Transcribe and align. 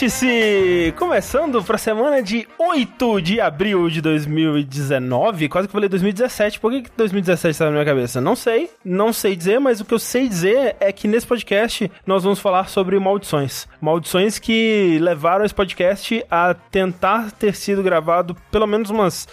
Vértice! 0.00 0.94
Começando 0.96 1.62
para 1.62 1.76
a 1.76 1.78
semana 1.78 2.22
de 2.22 2.48
8 2.70 3.20
de 3.20 3.40
abril 3.40 3.88
de 3.90 4.00
2019. 4.00 5.48
Quase 5.48 5.66
que 5.66 5.70
eu 5.70 5.72
falei 5.72 5.88
2017. 5.88 6.60
Por 6.60 6.70
que 6.70 6.82
que 6.82 6.90
2017 6.96 7.50
está 7.50 7.64
na 7.64 7.72
minha 7.72 7.84
cabeça? 7.84 8.20
Não 8.20 8.36
sei. 8.36 8.70
Não 8.84 9.12
sei 9.12 9.34
dizer, 9.34 9.58
mas 9.58 9.80
o 9.80 9.84
que 9.84 9.92
eu 9.92 9.98
sei 9.98 10.28
dizer 10.28 10.76
é 10.78 10.92
que 10.92 11.08
nesse 11.08 11.26
podcast 11.26 11.90
nós 12.06 12.22
vamos 12.22 12.38
falar 12.38 12.68
sobre 12.68 12.98
maldições. 12.98 13.66
Maldições 13.80 14.38
que 14.38 14.98
levaram 15.00 15.44
esse 15.44 15.54
podcast 15.54 16.24
a 16.30 16.54
tentar 16.54 17.32
ter 17.32 17.54
sido 17.56 17.82
gravado 17.82 18.36
pelo 18.52 18.66
menos 18.66 18.88
umas 18.90 19.26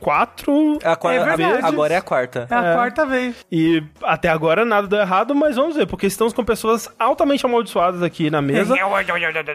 quatro 0.00 0.78
É 0.82 0.88
a 0.88 0.96
quarta, 0.96 1.20
É 1.32 1.36
verdade. 1.36 1.66
agora 1.66 1.94
é 1.94 1.96
a 1.96 2.02
quarta. 2.02 2.46
É 2.50 2.54
a 2.54 2.64
É. 2.64 2.74
quarta 2.74 3.06
vez. 3.06 3.36
E 3.50 3.82
até 4.02 4.28
agora 4.28 4.64
nada 4.64 4.86
deu 4.86 4.98
errado, 4.98 5.34
mas 5.34 5.56
vamos 5.56 5.76
ver, 5.76 5.86
porque 5.86 6.06
estamos 6.06 6.32
com 6.32 6.44
pessoas 6.44 6.88
altamente 6.98 7.44
amaldiçoadas 7.44 8.02
aqui 8.02 8.30
na 8.30 8.40
mesa. 8.40 8.74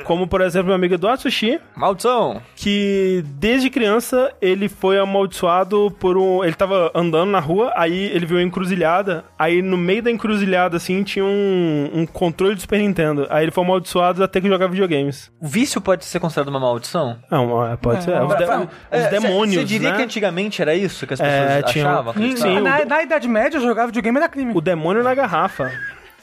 Como, 0.05 0.27
por 0.27 0.41
exemplo, 0.41 0.67
meu 0.67 0.75
amigo 0.75 0.93
Eduardo 0.93 1.21
Sushi, 1.23 1.59
Maldição! 1.75 2.41
que 2.55 3.06
desde 3.21 3.69
criança 3.69 4.31
ele 4.41 4.67
foi 4.69 4.97
amaldiçoado 4.99 5.89
por 5.99 6.17
um. 6.17 6.43
Ele 6.43 6.53
tava 6.53 6.91
andando 6.93 7.29
na 7.31 7.39
rua, 7.39 7.71
aí 7.75 8.05
ele 8.13 8.25
viu 8.25 8.37
uma 8.37 8.43
encruzilhada, 8.43 9.25
aí 9.37 9.61
no 9.61 9.77
meio 9.77 10.01
da 10.03 10.11
encruzilhada, 10.11 10.77
assim, 10.77 11.03
tinha 11.03 11.25
um, 11.25 11.89
um 11.93 12.05
controle 12.05 12.55
do 12.55 12.61
Super 12.61 12.79
Nintendo. 12.79 13.27
Aí 13.29 13.43
ele 13.43 13.51
foi 13.51 13.63
amaldiçoado 13.63 14.23
a 14.23 14.27
ter 14.27 14.41
que 14.41 14.47
jogar 14.47 14.67
videogames. 14.67 15.31
O 15.41 15.47
vício 15.47 15.79
pode 15.81 16.05
ser 16.05 16.19
considerado 16.19 16.49
uma 16.49 16.59
maldição? 16.59 17.17
Não, 17.31 17.65
é, 17.65 17.75
pode 17.77 18.03
ser. 18.03 18.11
Os, 18.21 18.35
de- 18.37 18.43
os 18.43 18.67
É, 18.91 19.09
demônios. 19.09 19.55
Você 19.55 19.63
diria 19.65 19.91
né? 19.91 19.97
que 19.97 20.03
antigamente 20.03 20.61
era 20.61 20.73
isso 20.75 21.05
que 21.07 21.13
as 21.13 21.19
É, 21.19 21.57
pessoas 21.57 21.71
tinha- 21.73 21.87
achavam? 21.89 22.13
Sim, 22.13 22.59
na, 22.61 22.85
na 22.85 23.03
Idade 23.03 23.27
Média, 23.27 23.59
jogar 23.59 23.85
videogame 23.87 24.17
era 24.17 24.29
crime. 24.29 24.53
O 24.55 24.61
demônio 24.61 25.03
na 25.03 25.13
garrafa. 25.13 25.71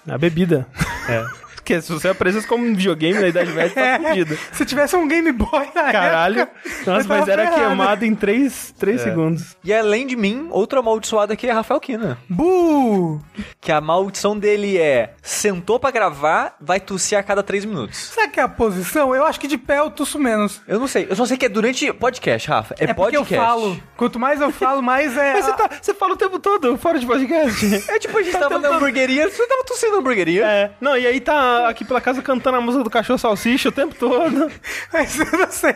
Na 0.06 0.18
bebida. 0.18 0.66
É. 1.08 1.24
Porque 1.64 1.80
se 1.80 1.90
você 1.90 2.08
apresenta 2.08 2.46
como 2.46 2.62
um 2.62 2.74
videogame 2.74 3.18
na 3.18 3.28
Idade 3.28 3.50
Média, 3.52 3.70
tá 3.74 4.08
fudido. 4.08 4.38
Se 4.52 4.66
tivesse 4.66 4.94
um 4.96 5.08
Game 5.08 5.32
Boy 5.32 5.70
na 5.74 5.90
Caralho. 5.90 6.40
época... 6.42 6.60
Nossa, 6.86 7.08
mas 7.08 7.26
era 7.26 7.42
ferrado. 7.46 7.66
queimado 7.68 8.04
em 8.04 8.14
3, 8.14 8.74
três 8.78 9.00
É. 9.00 9.04
segundos. 9.04 9.56
E 9.64 9.72
além 9.72 10.06
de 10.06 10.14
mim, 10.14 10.48
outro 10.50 10.78
amaldiçoado 10.78 11.32
aqui 11.32 11.46
é 11.46 11.52
Rafael 11.52 11.80
Kina. 11.80 12.18
Bu! 12.28 13.18
Que 13.62 13.72
a 13.72 13.80
maldição 13.80 14.38
dele 14.38 14.76
é 14.76 15.14
sentou 15.22 15.80
pra 15.80 15.90
gravar, 15.90 16.54
vai 16.60 16.78
tossir 16.78 17.16
a 17.16 17.22
cada 17.22 17.42
três 17.42 17.64
minutos. 17.64 17.96
Sabe 18.14 18.28
que 18.28 18.40
é 18.40 18.42
a 18.42 18.48
posição? 18.48 19.14
Eu 19.14 19.24
acho 19.24 19.40
que 19.40 19.48
de 19.48 19.56
pé 19.56 19.78
eu 19.78 19.90
tuço 19.90 20.18
menos. 20.18 20.60
Eu 20.68 20.78
não 20.78 20.86
sei, 20.86 21.06
eu 21.08 21.16
só 21.16 21.24
sei 21.24 21.38
que 21.38 21.46
é 21.46 21.48
durante 21.48 21.90
podcast, 21.94 22.46
Rafa. 22.46 22.74
É, 22.78 22.84
É, 22.84 22.92
porque 22.92 23.16
podcast. 23.16 23.34
eu 23.34 23.40
falo. 23.40 23.82
Quanto 23.96 24.18
mais 24.18 24.38
eu 24.42 24.50
falo, 24.50 24.82
mais 24.82 25.16
é... 25.16 25.32
Mas 25.32 25.46
você, 25.46 25.52
tá, 25.54 25.70
você 25.80 25.94
fala 25.94 26.12
o 26.12 26.16
tempo 26.16 26.38
todo 26.38 26.76
fora 26.76 26.98
de 26.98 27.06
podcast. 27.06 27.64
É 27.88 27.98
tipo, 27.98 28.18
a 28.18 28.22
gente 28.22 28.36
tava 28.36 28.58
na 28.58 28.68
hamburgueria, 28.68 29.30
você 29.30 29.46
tava 29.46 29.64
tossindo 29.64 29.92
na 29.92 29.98
hamburgueria. 30.00 30.44
É, 30.44 30.70
não, 30.78 30.94
e 30.98 31.06
aí 31.06 31.20
tá 31.20 31.53
aqui 31.68 31.84
pela 31.84 32.00
casa 32.00 32.22
cantando 32.22 32.56
a 32.58 32.60
música 32.60 32.84
do 32.84 32.90
cachorro 32.90 33.18
salsicha 33.18 33.68
o 33.68 33.72
tempo 33.72 33.94
todo. 33.94 34.50
Mas 34.92 35.18
eu 35.18 35.38
não 35.38 35.50
sei. 35.50 35.74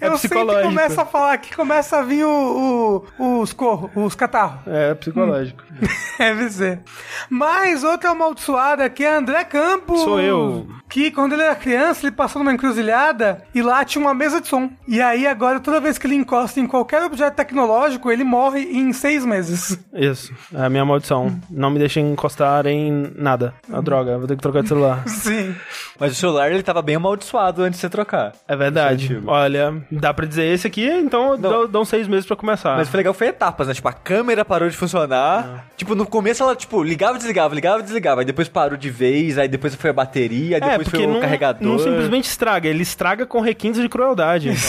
É 0.00 0.06
eu 0.08 0.16
sempre 0.18 0.62
começo 0.62 1.00
a 1.00 1.04
falar 1.06 1.36
que 1.38 1.54
começa 1.54 1.98
a 1.98 2.02
vir 2.02 2.24
o, 2.24 3.04
o- 3.18 3.40
os 3.40 3.52
corros, 3.52 3.90
os 3.94 4.14
catarros. 4.14 4.60
É, 4.66 4.94
psicológico. 4.94 5.62
Deve 6.18 6.50
ser. 6.50 6.80
Mas 7.28 7.82
outra 7.84 8.10
amaldiçoada 8.10 8.84
aqui 8.84 9.04
é 9.04 9.14
André 9.16 9.44
Campos. 9.44 10.00
Sou 10.02 10.20
eu. 10.20 10.66
Que 10.88 11.10
quando 11.10 11.32
ele 11.32 11.42
era 11.42 11.56
criança, 11.56 12.06
ele 12.06 12.12
passou 12.14 12.40
numa 12.42 12.52
encruzilhada 12.52 13.42
e 13.54 13.60
lá 13.62 13.84
tinha 13.84 14.00
uma 14.04 14.14
mesa 14.14 14.40
de 14.40 14.46
som. 14.46 14.70
E 14.86 15.00
aí 15.02 15.26
agora, 15.26 15.58
toda 15.58 15.80
vez 15.80 15.98
que 15.98 16.06
ele 16.06 16.14
encosta 16.14 16.60
em 16.60 16.66
qualquer 16.66 17.02
objeto 17.02 17.34
tecnológico, 17.34 18.10
ele 18.12 18.22
morre 18.22 18.60
em 18.60 18.92
seis 18.92 19.24
meses. 19.24 19.76
Isso, 19.92 20.32
é 20.54 20.64
a 20.64 20.68
minha 20.70 20.84
maldição. 20.84 21.36
Não 21.50 21.70
me 21.70 21.78
deixem 21.80 22.12
encostar 22.12 22.66
em 22.66 23.10
nada. 23.16 23.54
A 23.72 23.80
droga, 23.80 24.18
vou 24.18 24.28
ter 24.28 24.36
que 24.36 24.42
trocar 24.42 24.62
de 24.62 24.68
celular. 24.68 25.02
Sim. 25.14 25.54
Mas 25.98 26.12
o 26.12 26.14
celular, 26.14 26.50
ele 26.50 26.62
tava 26.62 26.82
bem 26.82 26.96
amaldiçoado 26.96 27.62
antes 27.62 27.78
de 27.78 27.82
você 27.82 27.90
trocar. 27.90 28.32
É 28.48 28.56
verdade. 28.56 29.14
É. 29.16 29.30
Olha, 29.30 29.82
dá 29.90 30.12
pra 30.12 30.26
dizer 30.26 30.44
esse 30.44 30.66
aqui, 30.66 30.88
então 30.88 31.32
eu 31.32 31.38
dou, 31.38 31.68
dou 31.68 31.82
uns 31.82 31.88
seis 31.88 32.08
meses 32.08 32.26
pra 32.26 32.36
começar. 32.36 32.76
Mas 32.76 32.88
foi 32.88 32.98
legal, 32.98 33.14
foi 33.14 33.28
etapas, 33.28 33.68
né? 33.68 33.74
Tipo, 33.74 33.88
a 33.88 33.92
câmera 33.92 34.44
parou 34.44 34.68
de 34.68 34.76
funcionar. 34.76 35.66
Tipo, 35.76 35.94
no 35.94 36.06
começo 36.06 36.42
ela, 36.42 36.54
tipo, 36.56 36.82
ligava 36.82 37.14
e 37.14 37.18
desligava, 37.18 37.54
ligava 37.54 37.80
e 37.80 37.82
desligava. 37.82 38.20
Aí 38.20 38.24
depois 38.24 38.48
parou 38.48 38.76
de 38.76 38.90
vez, 38.90 39.38
aí 39.38 39.48
depois 39.48 39.74
foi 39.74 39.90
a 39.90 39.92
bateria, 39.92 40.56
aí 40.56 40.62
é, 40.62 40.70
depois 40.70 40.88
porque 40.88 41.04
foi 41.04 41.06
o 41.06 41.14
não, 41.14 41.20
carregador. 41.20 41.62
não 41.66 41.78
simplesmente 41.78 42.24
estraga, 42.24 42.68
ele 42.68 42.82
estraga 42.82 43.26
com 43.26 43.40
requintes 43.40 43.80
de 43.80 43.88
crueldade. 43.88 44.50